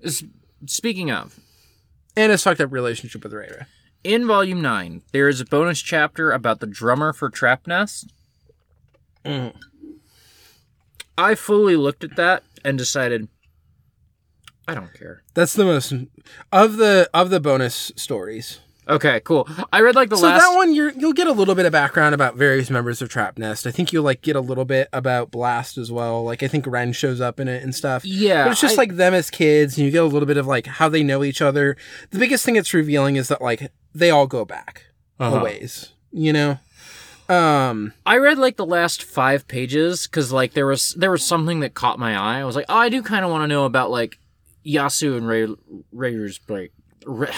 S- 0.04 0.24
Speaking 0.66 1.12
of, 1.12 1.40
and 2.16 2.32
his 2.32 2.42
fucked 2.42 2.62
up 2.62 2.72
relationship 2.72 3.22
with 3.24 3.34
Reira. 3.34 3.66
in 4.06 4.26
volume 4.26 4.62
9, 4.62 5.02
there 5.12 5.28
is 5.28 5.42
a 5.42 5.46
bonus 5.46 5.82
chapter 5.82 6.32
about 6.32 6.62
the 6.62 6.68
drummer 6.68 7.12
for 7.12 7.30
Trap 7.30 7.68
Nest. 7.68 8.14
Mm. 9.26 9.54
I 11.18 11.36
fully 11.36 11.76
looked 11.76 12.04
at 12.06 12.16
that 12.16 12.44
and 12.64 12.78
decided 12.78 13.28
I 14.68 14.76
don't 14.76 14.94
care. 14.94 15.24
That's 15.34 15.54
the 15.54 15.66
most 15.66 15.94
of 16.52 16.78
the 16.78 17.10
of 17.14 17.30
the 17.30 17.40
bonus 17.40 17.92
stories. 17.96 18.60
Okay, 18.86 19.22
cool. 19.22 19.48
I 19.72 19.80
read 19.80 19.96
like 19.96 20.10
the 20.10 20.18
so 20.18 20.24
last 20.28 20.42
that 20.42 20.56
one 20.58 20.74
you're 20.76 20.92
you'll 20.92 21.14
get 21.14 21.28
a 21.28 21.32
little 21.32 21.56
bit 21.56 21.66
of 21.66 21.72
background 21.72 22.14
about 22.14 22.36
various 22.36 22.70
members 22.70 23.02
of 23.02 23.08
Trap 23.08 23.38
Nest. 23.38 23.66
I 23.66 23.72
think 23.72 23.94
you'll 23.94 24.04
like 24.04 24.22
get 24.22 24.36
a 24.36 24.42
little 24.42 24.66
bit 24.66 24.90
about 24.92 25.32
Blast 25.32 25.78
as 25.78 25.90
well. 25.90 26.24
Like 26.26 26.44
I 26.44 26.50
think 26.50 26.68
Ren 26.68 26.92
shows 26.92 27.22
up 27.22 27.40
in 27.40 27.48
it 27.48 27.64
and 27.64 27.74
stuff. 27.74 28.04
Yeah, 28.04 28.44
But 28.44 28.52
it's 28.52 28.62
just 28.62 28.74
I- 28.78 28.82
like 28.82 28.96
them 28.98 29.14
as 29.14 29.30
kids, 29.30 29.78
and 29.78 29.86
you 29.86 29.92
get 29.92 30.04
a 30.04 30.08
little 30.08 30.26
bit 30.26 30.36
of 30.38 30.48
like 30.48 30.66
how 30.68 30.90
they 30.90 31.02
know 31.02 31.24
each 31.24 31.42
other. 31.42 31.78
The 32.10 32.20
biggest 32.20 32.44
thing 32.46 32.58
it's 32.58 32.74
revealing 32.74 33.16
is 33.16 33.30
that 33.30 33.42
like 33.42 33.72
they 33.96 34.10
all 34.10 34.28
go 34.28 34.44
back 34.44 34.84
Uh-huh. 35.18 35.38
a 35.38 35.44
ways. 35.44 35.92
You 36.12 36.34
know? 36.34 36.60
Um 37.30 37.94
I 38.06 38.18
read 38.18 38.38
like 38.38 38.58
the 38.58 38.66
last 38.66 39.02
five 39.02 39.48
pages 39.48 40.08
because 40.08 40.34
like 40.34 40.54
there 40.54 40.66
was 40.68 40.94
there 40.96 41.12
was 41.12 41.24
something 41.24 41.62
that 41.62 41.74
caught 41.74 42.00
my 42.00 42.18
eye. 42.18 42.42
I 42.42 42.44
was 42.44 42.56
like, 42.58 42.66
oh, 42.68 42.76
I 42.76 42.90
do 42.90 43.02
kind 43.02 43.24
of 43.24 43.32
want 43.32 43.44
to 43.44 43.48
know 43.48 43.64
about 43.64 43.92
like 43.92 44.20
Yasu 44.66 45.18
and 45.18 45.28
Ray 45.28 45.48
Ray's 45.92 46.38
break. 46.38 46.72
Ray, 47.06 47.30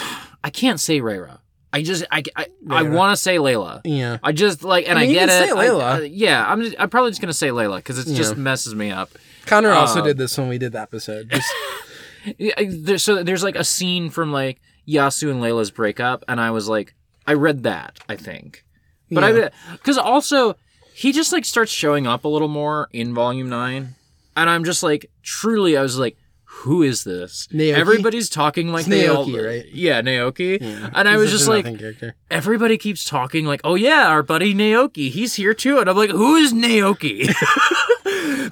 I 0.44 0.50
can't 0.50 0.78
say 0.80 1.00
Rayra. 1.00 1.40
I 1.72 1.82
just 1.82 2.04
I 2.10 2.22
I, 2.36 2.46
I 2.70 2.82
want 2.84 3.16
to 3.16 3.20
say 3.22 3.36
Layla. 3.36 3.80
yeah. 3.84 4.18
I 4.22 4.32
just 4.32 4.62
like 4.64 4.88
and 4.88 4.98
I 4.98 5.02
I, 5.02 5.04
mean, 5.04 5.10
you 5.14 5.20
get 5.20 5.28
can 5.28 5.42
it. 5.42 5.48
say 5.48 5.52
I- 5.52 5.66
Layla. 5.66 5.82
I- 5.82 6.00
yeah, 6.04 6.46
I'm 6.50 6.62
just, 6.62 6.76
I'm 6.78 6.88
probably 6.88 7.10
just 7.10 7.20
gonna 7.20 7.32
say 7.34 7.48
Layla 7.48 7.76
because 7.76 7.98
it 7.98 8.14
just 8.14 8.36
messes 8.36 8.74
me 8.74 8.90
up. 8.90 9.10
Connor 9.46 9.70
also 9.72 10.00
Uh, 10.00 10.04
did 10.04 10.18
this 10.18 10.38
when 10.38 10.48
we 10.48 10.58
did 10.58 10.72
the 10.72 10.80
episode. 10.80 11.30
Just 11.30 11.52
Yeah, 12.38 12.96
so 12.96 13.22
there's 13.22 13.44
like 13.44 13.54
a 13.56 13.62
scene 13.64 14.10
from 14.10 14.32
like 14.32 14.60
Yasu 14.88 15.30
and 15.30 15.40
Layla's 15.42 15.70
breakup, 15.70 16.24
and 16.28 16.40
I 16.40 16.50
was 16.50 16.68
like, 16.68 16.94
I 17.26 17.34
read 17.34 17.62
that, 17.64 17.98
I 18.08 18.16
think, 18.16 18.64
but 19.10 19.22
Yeah. 19.34 19.48
I 19.68 19.72
because 19.72 19.98
also 19.98 20.56
he 20.94 21.12
just 21.12 21.32
like 21.32 21.44
starts 21.44 21.70
showing 21.70 22.06
up 22.06 22.24
a 22.24 22.28
little 22.28 22.48
more 22.48 22.88
in 22.92 23.14
Volume 23.14 23.48
Nine, 23.48 23.94
and 24.36 24.48
I'm 24.50 24.64
just 24.64 24.82
like, 24.82 25.10
truly, 25.22 25.76
I 25.76 25.82
was 25.82 25.98
like. 25.98 26.16
Who 26.60 26.82
is 26.82 27.04
this? 27.04 27.46
Naoki? 27.52 27.74
Everybody's 27.74 28.28
talking 28.28 28.72
like 28.72 28.80
It's 28.80 28.88
they 28.88 29.06
all, 29.06 29.26
Naoki, 29.26 29.46
right? 29.46 29.66
Yeah, 29.72 30.00
Naoki. 30.02 30.60
Yeah. 30.60 30.90
And 30.94 31.08
I 31.08 31.12
He's 31.12 31.20
was 31.20 31.30
just 31.30 31.48
like, 31.48 31.64
character. 31.78 32.14
everybody 32.30 32.76
keeps 32.78 33.04
talking 33.04 33.44
like, 33.46 33.60
oh 33.62 33.74
yeah, 33.76 34.08
our 34.08 34.22
buddy 34.22 34.54
Naoki, 34.54 35.10
he's 35.10 35.34
here 35.34 35.54
too. 35.54 35.78
And 35.78 35.88
I'm 35.88 35.96
like, 35.96 36.10
who 36.10 36.34
is 36.36 36.52
Naoki? 36.52 37.26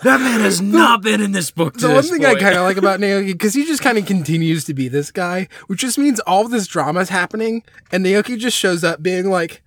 that 0.03 0.21
man 0.21 0.41
has 0.41 0.61
not 0.61 1.03
been 1.03 1.21
in 1.21 1.33
this 1.33 1.51
book. 1.51 1.75
The 1.75 1.91
one 1.91 2.03
thing 2.05 2.25
I 2.25 2.35
kind 2.35 2.55
of 2.57 2.63
like 2.63 2.77
about 2.77 3.01
Naoki, 3.05 3.33
because 3.33 3.55
he 3.55 3.65
just 3.65 3.83
kind 3.83 3.99
of 3.99 4.07
continues 4.07 4.65
to 4.67 4.75
be 4.75 4.89
this 4.89 5.11
guy, 5.11 5.49
which 5.67 5.81
just 5.81 5.99
means 5.99 6.21
all 6.21 6.47
this 6.47 6.67
drama 6.67 7.01
is 7.01 7.09
happening, 7.09 7.63
and 7.91 8.05
Naoki 8.05 8.39
just 8.39 8.57
shows 8.57 8.85
up 8.85 9.03
being 9.03 9.29
like, 9.31 9.63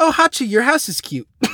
"Oh, 0.00 0.12
Hachi, 0.16 0.48
your 0.48 0.62
house 0.62 0.88
is 0.88 1.00
cute." 1.00 1.28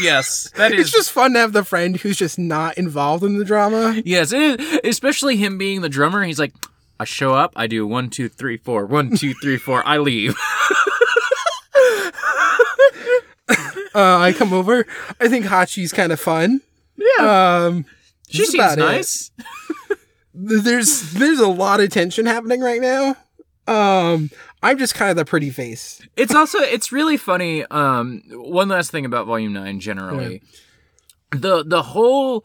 yes, 0.00 0.50
that 0.56 0.72
is 0.72 0.80
it's 0.80 0.90
just 0.90 1.10
fun 1.12 1.32
to 1.34 1.38
have 1.40 1.52
the 1.52 1.64
friend 1.64 1.96
who's 1.96 2.16
just 2.16 2.38
not 2.38 2.78
involved 2.78 3.24
in 3.24 3.38
the 3.38 3.44
drama. 3.44 4.00
Yes, 4.04 4.32
is. 4.32 4.80
especially 4.84 5.36
him 5.36 5.58
being 5.58 5.80
the 5.80 5.88
drummer. 5.88 6.22
He's 6.24 6.38
like, 6.38 6.54
I 7.00 7.04
show 7.04 7.34
up, 7.34 7.52
I 7.56 7.66
do 7.66 7.86
one, 7.86 8.10
two, 8.10 8.28
three, 8.28 8.56
four, 8.56 8.86
one, 8.86 9.16
two, 9.16 9.34
three, 9.42 9.56
four, 9.58 9.86
I 9.86 9.98
leave. 9.98 10.36
Uh, 13.94 14.18
I 14.18 14.32
come 14.32 14.52
over. 14.52 14.86
I 15.18 15.28
think 15.28 15.46
Hachi's 15.46 15.92
kind 15.92 16.12
of 16.12 16.20
fun. 16.20 16.60
Yeah, 16.96 17.64
Um, 17.66 17.84
she 18.28 18.44
seems 18.44 18.76
nice. 18.76 19.30
There's 20.34 21.12
there's 21.14 21.40
a 21.40 21.48
lot 21.48 21.80
of 21.80 21.90
tension 21.90 22.26
happening 22.26 22.60
right 22.60 22.80
now. 22.80 23.16
Um, 23.66 24.30
I'm 24.62 24.78
just 24.78 24.94
kind 24.94 25.10
of 25.10 25.16
the 25.16 25.24
pretty 25.24 25.50
face. 25.50 26.00
It's 26.16 26.34
also 26.34 26.58
it's 26.58 26.90
really 26.92 27.16
funny. 27.16 27.64
Um, 27.66 28.22
one 28.30 28.68
last 28.68 28.90
thing 28.90 29.04
about 29.04 29.26
Volume 29.26 29.52
Nine 29.52 29.80
generally, 29.80 30.42
the 31.30 31.64
the 31.64 31.82
whole 31.82 32.44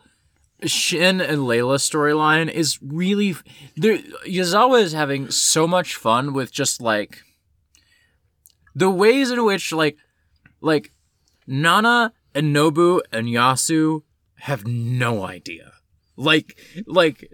Shin 0.63 1.19
and 1.21 1.39
Layla 1.39 1.77
storyline 1.77 2.49
is 2.49 2.79
really 2.81 3.35
there. 3.75 3.97
Yazawa 4.27 4.81
is 4.81 4.93
having 4.93 5.31
so 5.31 5.67
much 5.67 5.95
fun 5.95 6.33
with 6.33 6.51
just 6.51 6.81
like 6.81 7.23
the 8.75 8.89
ways 8.89 9.31
in 9.31 9.43
which 9.43 9.71
like 9.71 9.97
like 10.61 10.91
Nana 11.47 12.13
and 12.35 12.55
Nobu 12.55 13.01
and 13.11 13.27
Yasu 13.27 14.03
have 14.35 14.65
no 14.67 15.25
idea. 15.25 15.72
Like, 16.15 16.59
like 16.85 17.31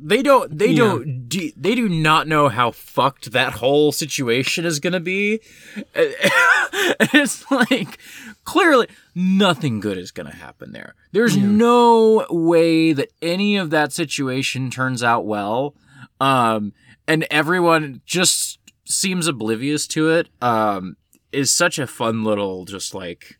they 0.00 0.22
don't, 0.22 0.56
they 0.56 0.68
Yeah. 0.68 0.76
don't, 0.78 1.28
do, 1.28 1.50
they 1.56 1.74
do 1.74 1.88
not 1.88 2.26
know 2.26 2.48
how 2.48 2.70
fucked 2.70 3.32
that 3.32 3.54
whole 3.54 3.92
situation 3.92 4.64
is 4.64 4.80
gonna 4.80 5.00
be. 5.00 5.40
it's 5.94 7.50
like 7.50 7.98
clearly 8.44 8.88
nothing 9.14 9.80
good 9.80 9.98
is 9.98 10.10
gonna 10.10 10.34
happen 10.34 10.72
there. 10.72 10.94
There's 11.12 11.36
no 11.36 12.26
way 12.30 12.92
that 12.94 13.10
any 13.20 13.56
of 13.56 13.70
that 13.70 13.92
situation 13.92 14.70
turns 14.70 15.02
out 15.02 15.26
well. 15.26 15.74
Um, 16.20 16.72
and 17.06 17.26
everyone 17.30 18.00
just 18.06 18.58
seems 18.86 19.26
oblivious 19.26 19.86
to 19.88 20.08
it. 20.10 20.28
Um, 20.40 20.96
is 21.32 21.50
such 21.50 21.78
a 21.78 21.86
fun 21.86 22.24
little, 22.24 22.64
just 22.64 22.94
like, 22.94 23.36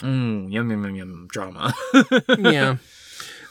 mm, 0.00 0.50
yum 0.52 0.70
yum 0.70 0.84
yum 0.84 0.96
yum 0.96 1.28
drama. 1.30 1.72
yeah. 2.38 2.76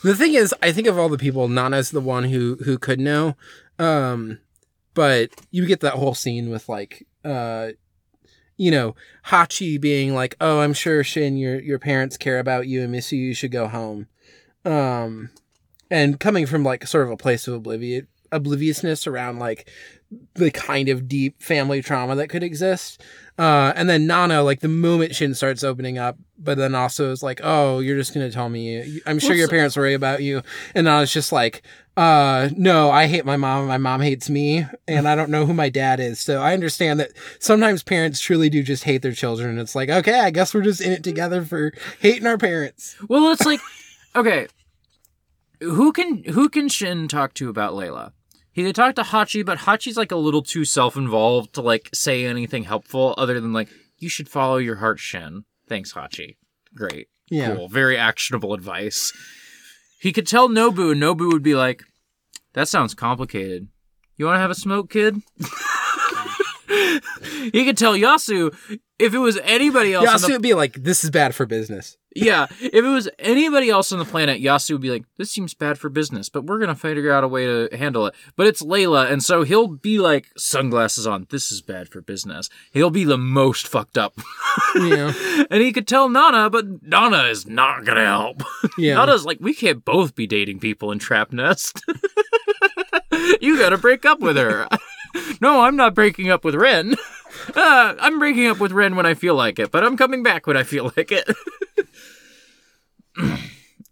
The 0.08 0.16
thing 0.16 0.36
is, 0.36 0.56
I 0.62 0.72
think 0.72 0.88
of 0.88 0.98
all 0.98 1.10
the 1.10 1.18
people, 1.18 1.50
Nana's 1.50 1.92
the 1.92 2.00
one 2.00 2.24
who 2.24 2.56
who 2.64 2.78
could 2.78 2.98
know. 2.98 3.36
Um, 3.78 4.40
but 4.94 5.32
you 5.52 5.66
get 5.66 5.82
that 5.82 5.96
whole 5.96 6.14
scene 6.14 6.50
with 6.50 6.70
like, 6.70 7.06
uh, 7.26 7.72
you 8.56 8.72
know, 8.72 8.96
Hachi 9.26 9.80
being 9.80 10.14
like, 10.14 10.38
"Oh, 10.40 10.62
I'm 10.62 10.72
sure 10.72 11.04
Shin, 11.04 11.36
your 11.36 11.60
your 11.60 11.78
parents 11.78 12.16
care 12.16 12.40
about 12.40 12.68
you 12.68 12.84
and 12.84 12.92
miss 12.94 13.12
you. 13.12 13.20
You 13.20 13.34
should 13.34 13.52
go 13.52 13.68
home." 13.68 14.08
Um, 14.64 15.30
and 15.92 16.22
coming 16.22 16.46
from 16.46 16.64
like 16.64 16.88
sort 16.88 17.06
of 17.06 17.12
a 17.12 17.18
place 17.18 17.46
of 17.46 17.56
oblivion 17.56 18.08
obliviousness 18.32 19.08
around 19.08 19.40
like 19.40 19.70
the 20.36 20.52
kind 20.52 20.88
of 20.88 21.10
deep 21.10 21.42
family 21.42 21.82
trauma 21.82 22.16
that 22.16 22.30
could 22.30 22.44
exist. 22.44 23.04
Uh, 23.38 23.72
and 23.76 23.88
then 23.88 24.08
Nana, 24.08 24.42
like 24.42 24.62
the 24.62 24.68
moment 24.68 25.14
Shin 25.14 25.36
starts 25.36 25.64
opening 25.64 25.98
up, 26.00 26.18
but 26.40 26.58
then 26.58 26.74
also 26.74 27.12
is 27.12 27.22
like, 27.22 27.40
"Oh, 27.44 27.80
you're 27.80 27.98
just 27.98 28.14
gonna 28.14 28.32
tell 28.32 28.50
me? 28.50 29.00
I'm 29.06 29.20
sure 29.20 29.32
Well, 29.32 29.38
your 29.38 29.48
parents 29.48 29.78
worry 29.78 29.94
about 29.94 30.24
you." 30.24 30.42
And 30.74 30.86
Nana's 30.86 31.14
just 31.14 31.32
like, 31.32 31.62
"Uh, 31.96 32.50
no, 32.58 32.90
I 32.90 33.06
hate 33.06 33.26
my 33.26 33.38
mom. 33.38 33.68
My 33.68 33.78
mom 33.78 34.02
hates 34.02 34.28
me, 34.28 34.66
and 34.88 35.08
I 35.08 35.16
don't 35.16 35.30
know 35.30 35.46
who 35.46 35.54
my 35.54 35.70
dad 35.70 36.00
is." 36.00 36.20
So 36.20 36.42
I 36.42 36.54
understand 36.54 37.00
that 37.00 37.12
sometimes 37.40 37.84
parents 37.84 38.20
truly 38.20 38.50
do 38.50 38.64
just 38.64 38.86
hate 38.86 39.04
their 39.04 39.12
children. 39.12 39.60
It's 39.60 39.76
like, 39.76 39.90
okay, 39.90 40.20
I 40.22 40.32
guess 40.32 40.54
we're 40.54 40.62
just 40.62 40.82
in 40.82 40.92
it 40.92 41.04
together 41.04 41.44
for 41.46 41.74
hating 42.00 42.26
our 42.26 42.40
parents. 42.40 42.96
well, 43.08 43.32
it's 43.32 43.46
like, 43.46 43.60
okay, 44.16 44.48
who 45.60 45.92
can 45.92 46.24
who 46.24 46.50
can 46.50 46.70
Shin 46.70 47.08
talk 47.08 47.36
to 47.36 47.50
about 47.50 47.74
Layla? 47.74 48.14
He 48.58 48.64
could 48.64 48.76
talk 48.76 48.96
to 48.96 49.04
Hachi, 49.04 49.46
but 49.46 49.60
Hachi's 49.60 49.98
like 49.98 50.12
a 50.12 50.16
little 50.16 50.42
too 50.42 50.66
self-involved 50.66 51.54
to 51.54 51.62
like 51.62 51.92
say 51.94 52.26
anything 52.26 52.64
helpful 52.64 53.14
other 53.16 53.40
than 53.40 53.54
like, 53.54 53.70
you 54.00 54.10
should 54.10 54.28
follow 54.28 54.58
your 54.58 54.78
heart, 54.78 54.98
Shin. 54.98 55.44
Thanks, 55.70 55.94
Hachi. 55.94 56.38
Great. 56.74 57.08
Yeah. 57.30 57.54
Cool. 57.54 57.68
Very 57.68 57.98
actionable 57.98 58.56
advice. 58.56 59.14
He 60.00 60.12
could 60.12 60.26
tell 60.26 60.50
Nobu, 60.50 60.92
and 60.92 61.00
Nobu 61.00 61.32
would 61.32 61.44
be 61.44 61.54
like, 61.54 61.84
That 62.54 62.68
sounds 62.68 62.96
complicated. 62.96 63.68
You 64.16 64.26
want 64.26 64.38
to 64.38 64.42
have 64.42 64.50
a 64.50 64.56
smoke, 64.56 64.90
kid? 64.90 65.22
he 66.68 67.64
could 67.64 67.78
tell 67.78 67.94
Yasu 67.94 68.58
if 69.00 69.14
it 69.14 69.20
was 69.20 69.38
anybody 69.44 69.94
else. 69.94 70.08
Yasu 70.08 70.28
the, 70.28 70.34
would 70.34 70.42
be 70.42 70.54
like, 70.54 70.74
"This 70.84 71.04
is 71.04 71.10
bad 71.12 71.36
for 71.36 71.46
business." 71.46 71.98
yeah, 72.16 72.48
if 72.60 72.74
it 72.74 72.82
was 72.82 73.08
anybody 73.20 73.70
else 73.70 73.92
on 73.92 74.00
the 74.00 74.06
planet, 74.06 74.42
Yasu 74.42 74.74
would 74.74 74.82
be 74.82 74.90
like, 74.90 75.04
"This 75.18 75.32
seems 75.32 75.54
bad 75.54 75.78
for 75.78 75.90
business, 75.90 76.30
but 76.30 76.46
we're 76.46 76.60
gonna 76.60 76.76
figure 76.76 77.12
out 77.12 77.24
a 77.24 77.28
way 77.28 77.46
to 77.46 77.78
handle 77.78 78.08
it." 78.08 78.16
But 78.36 78.48
it's 78.48 78.62
Layla, 78.62 79.12
and 79.12 79.24
so 79.24 79.44
he'll 79.44 79.68
be 79.68 80.00
like, 80.00 80.28
"Sunglasses 80.38 81.06
on. 81.06 81.28
This 81.30 81.52
is 81.52 81.62
bad 81.62 81.90
for 81.90 82.02
business." 82.02 82.50
He'll 82.72 82.90
be 82.90 83.04
the 83.04 83.18
most 83.18 83.68
fucked 83.68 83.98
up, 83.98 84.20
Yeah, 84.76 85.14
and 85.52 85.62
he 85.62 85.72
could 85.72 85.88
tell 85.88 86.10
Nana, 86.10 86.50
but 86.50 86.84
Nana 86.84 87.24
is 87.26 87.46
not 87.46 87.86
gonna 87.86 88.06
help. 88.06 88.44
yeah. 88.78 88.96
Nana's 88.96 89.26
like, 89.26 89.38
"We 89.40 89.54
can't 89.54 89.86
both 89.86 90.16
be 90.16 90.28
dating 90.28 90.60
people 90.60 90.92
in 90.92 91.00
Trap 91.00 91.32
Nest. 91.32 91.84
you 93.42 93.58
gotta 93.58 93.78
break 93.78 94.06
up 94.06 94.20
with 94.20 94.38
her." 94.38 94.68
no, 95.42 95.62
I'm 95.62 95.76
not 95.76 95.94
breaking 95.94 96.30
up 96.30 96.44
with 96.44 96.56
Ren. 96.56 96.96
Uh, 97.56 97.96
I'm 98.00 98.20
breaking 98.20 98.48
up 98.48 98.60
with 98.60 98.72
Ren 98.72 98.96
when 98.96 99.06
I 99.06 99.14
feel 99.14 99.36
like 99.36 99.60
it, 99.60 99.72
but 99.72 99.84
I'm 99.84 99.98
coming 99.98 100.24
back 100.24 100.48
when 100.48 100.58
I 100.58 100.64
feel 100.64 100.86
like 100.98 101.12
it. 101.12 101.30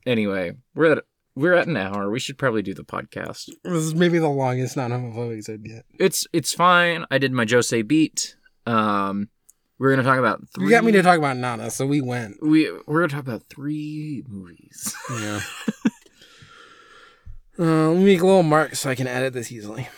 anyway, 0.05 0.53
we're 0.73 0.93
at 0.93 1.03
we're 1.35 1.53
at 1.53 1.67
an 1.67 1.77
hour. 1.77 2.09
We 2.09 2.19
should 2.19 2.37
probably 2.37 2.61
do 2.61 2.73
the 2.73 2.83
podcast. 2.83 3.49
This 3.63 3.83
is 3.83 3.93
maybe 3.95 4.19
the 4.19 4.29
longest 4.29 4.77
non-homophobic 4.77 5.33
episode 5.33 5.65
yet. 5.65 5.85
It's 5.99 6.27
it's 6.31 6.53
fine. 6.53 7.05
I 7.11 7.17
did 7.17 7.31
my 7.31 7.45
Josei 7.45 7.85
beat. 7.85 8.35
Um, 8.65 9.29
we're 9.77 9.89
gonna 9.95 10.07
talk 10.07 10.19
about 10.19 10.41
three. 10.53 10.65
You 10.65 10.71
got 10.71 10.83
me 10.85 10.91
to 10.93 11.01
talk 11.01 11.17
about 11.17 11.37
Nana, 11.37 11.69
so 11.69 11.85
we 11.85 12.01
went. 12.01 12.37
We 12.41 12.71
we're 12.87 13.01
gonna 13.01 13.21
talk 13.21 13.27
about 13.27 13.43
three 13.49 14.23
movies. 14.27 14.95
Yeah. 15.11 15.41
uh, 17.59 17.89
let 17.89 17.97
me 17.97 18.05
make 18.05 18.21
a 18.21 18.25
little 18.25 18.43
mark 18.43 18.75
so 18.75 18.89
I 18.89 18.95
can 18.95 19.07
edit 19.07 19.33
this 19.33 19.51
easily. 19.51 19.89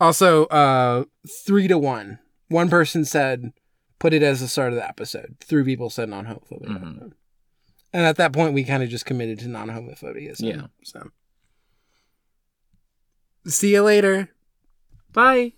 Also, 0.00 0.46
uh, 0.46 1.04
three 1.44 1.68
to 1.68 1.78
one. 1.78 2.18
One 2.48 2.68
person 2.68 3.04
said, 3.04 3.52
put 3.98 4.12
it 4.14 4.22
as 4.22 4.40
the 4.40 4.48
start 4.48 4.70
of 4.72 4.76
the 4.76 4.86
episode. 4.86 5.36
Three 5.40 5.64
people 5.64 5.90
said 5.90 6.08
non 6.08 6.26
homophobia. 6.26 6.66
Mhm. 6.68 6.76
episode. 6.92 7.12
And 7.92 8.04
at 8.04 8.16
that 8.16 8.32
point, 8.32 8.52
we 8.52 8.62
kind 8.64 8.82
of 8.82 8.88
just 8.90 9.06
committed 9.06 9.38
to 9.40 9.48
non 9.48 9.68
homophobia. 9.68 10.36
So, 10.36 10.46
Yeah. 10.46 10.66
So. 10.84 11.10
See 13.46 13.72
you 13.72 13.82
later. 13.82 14.28
Bye. 15.12 15.52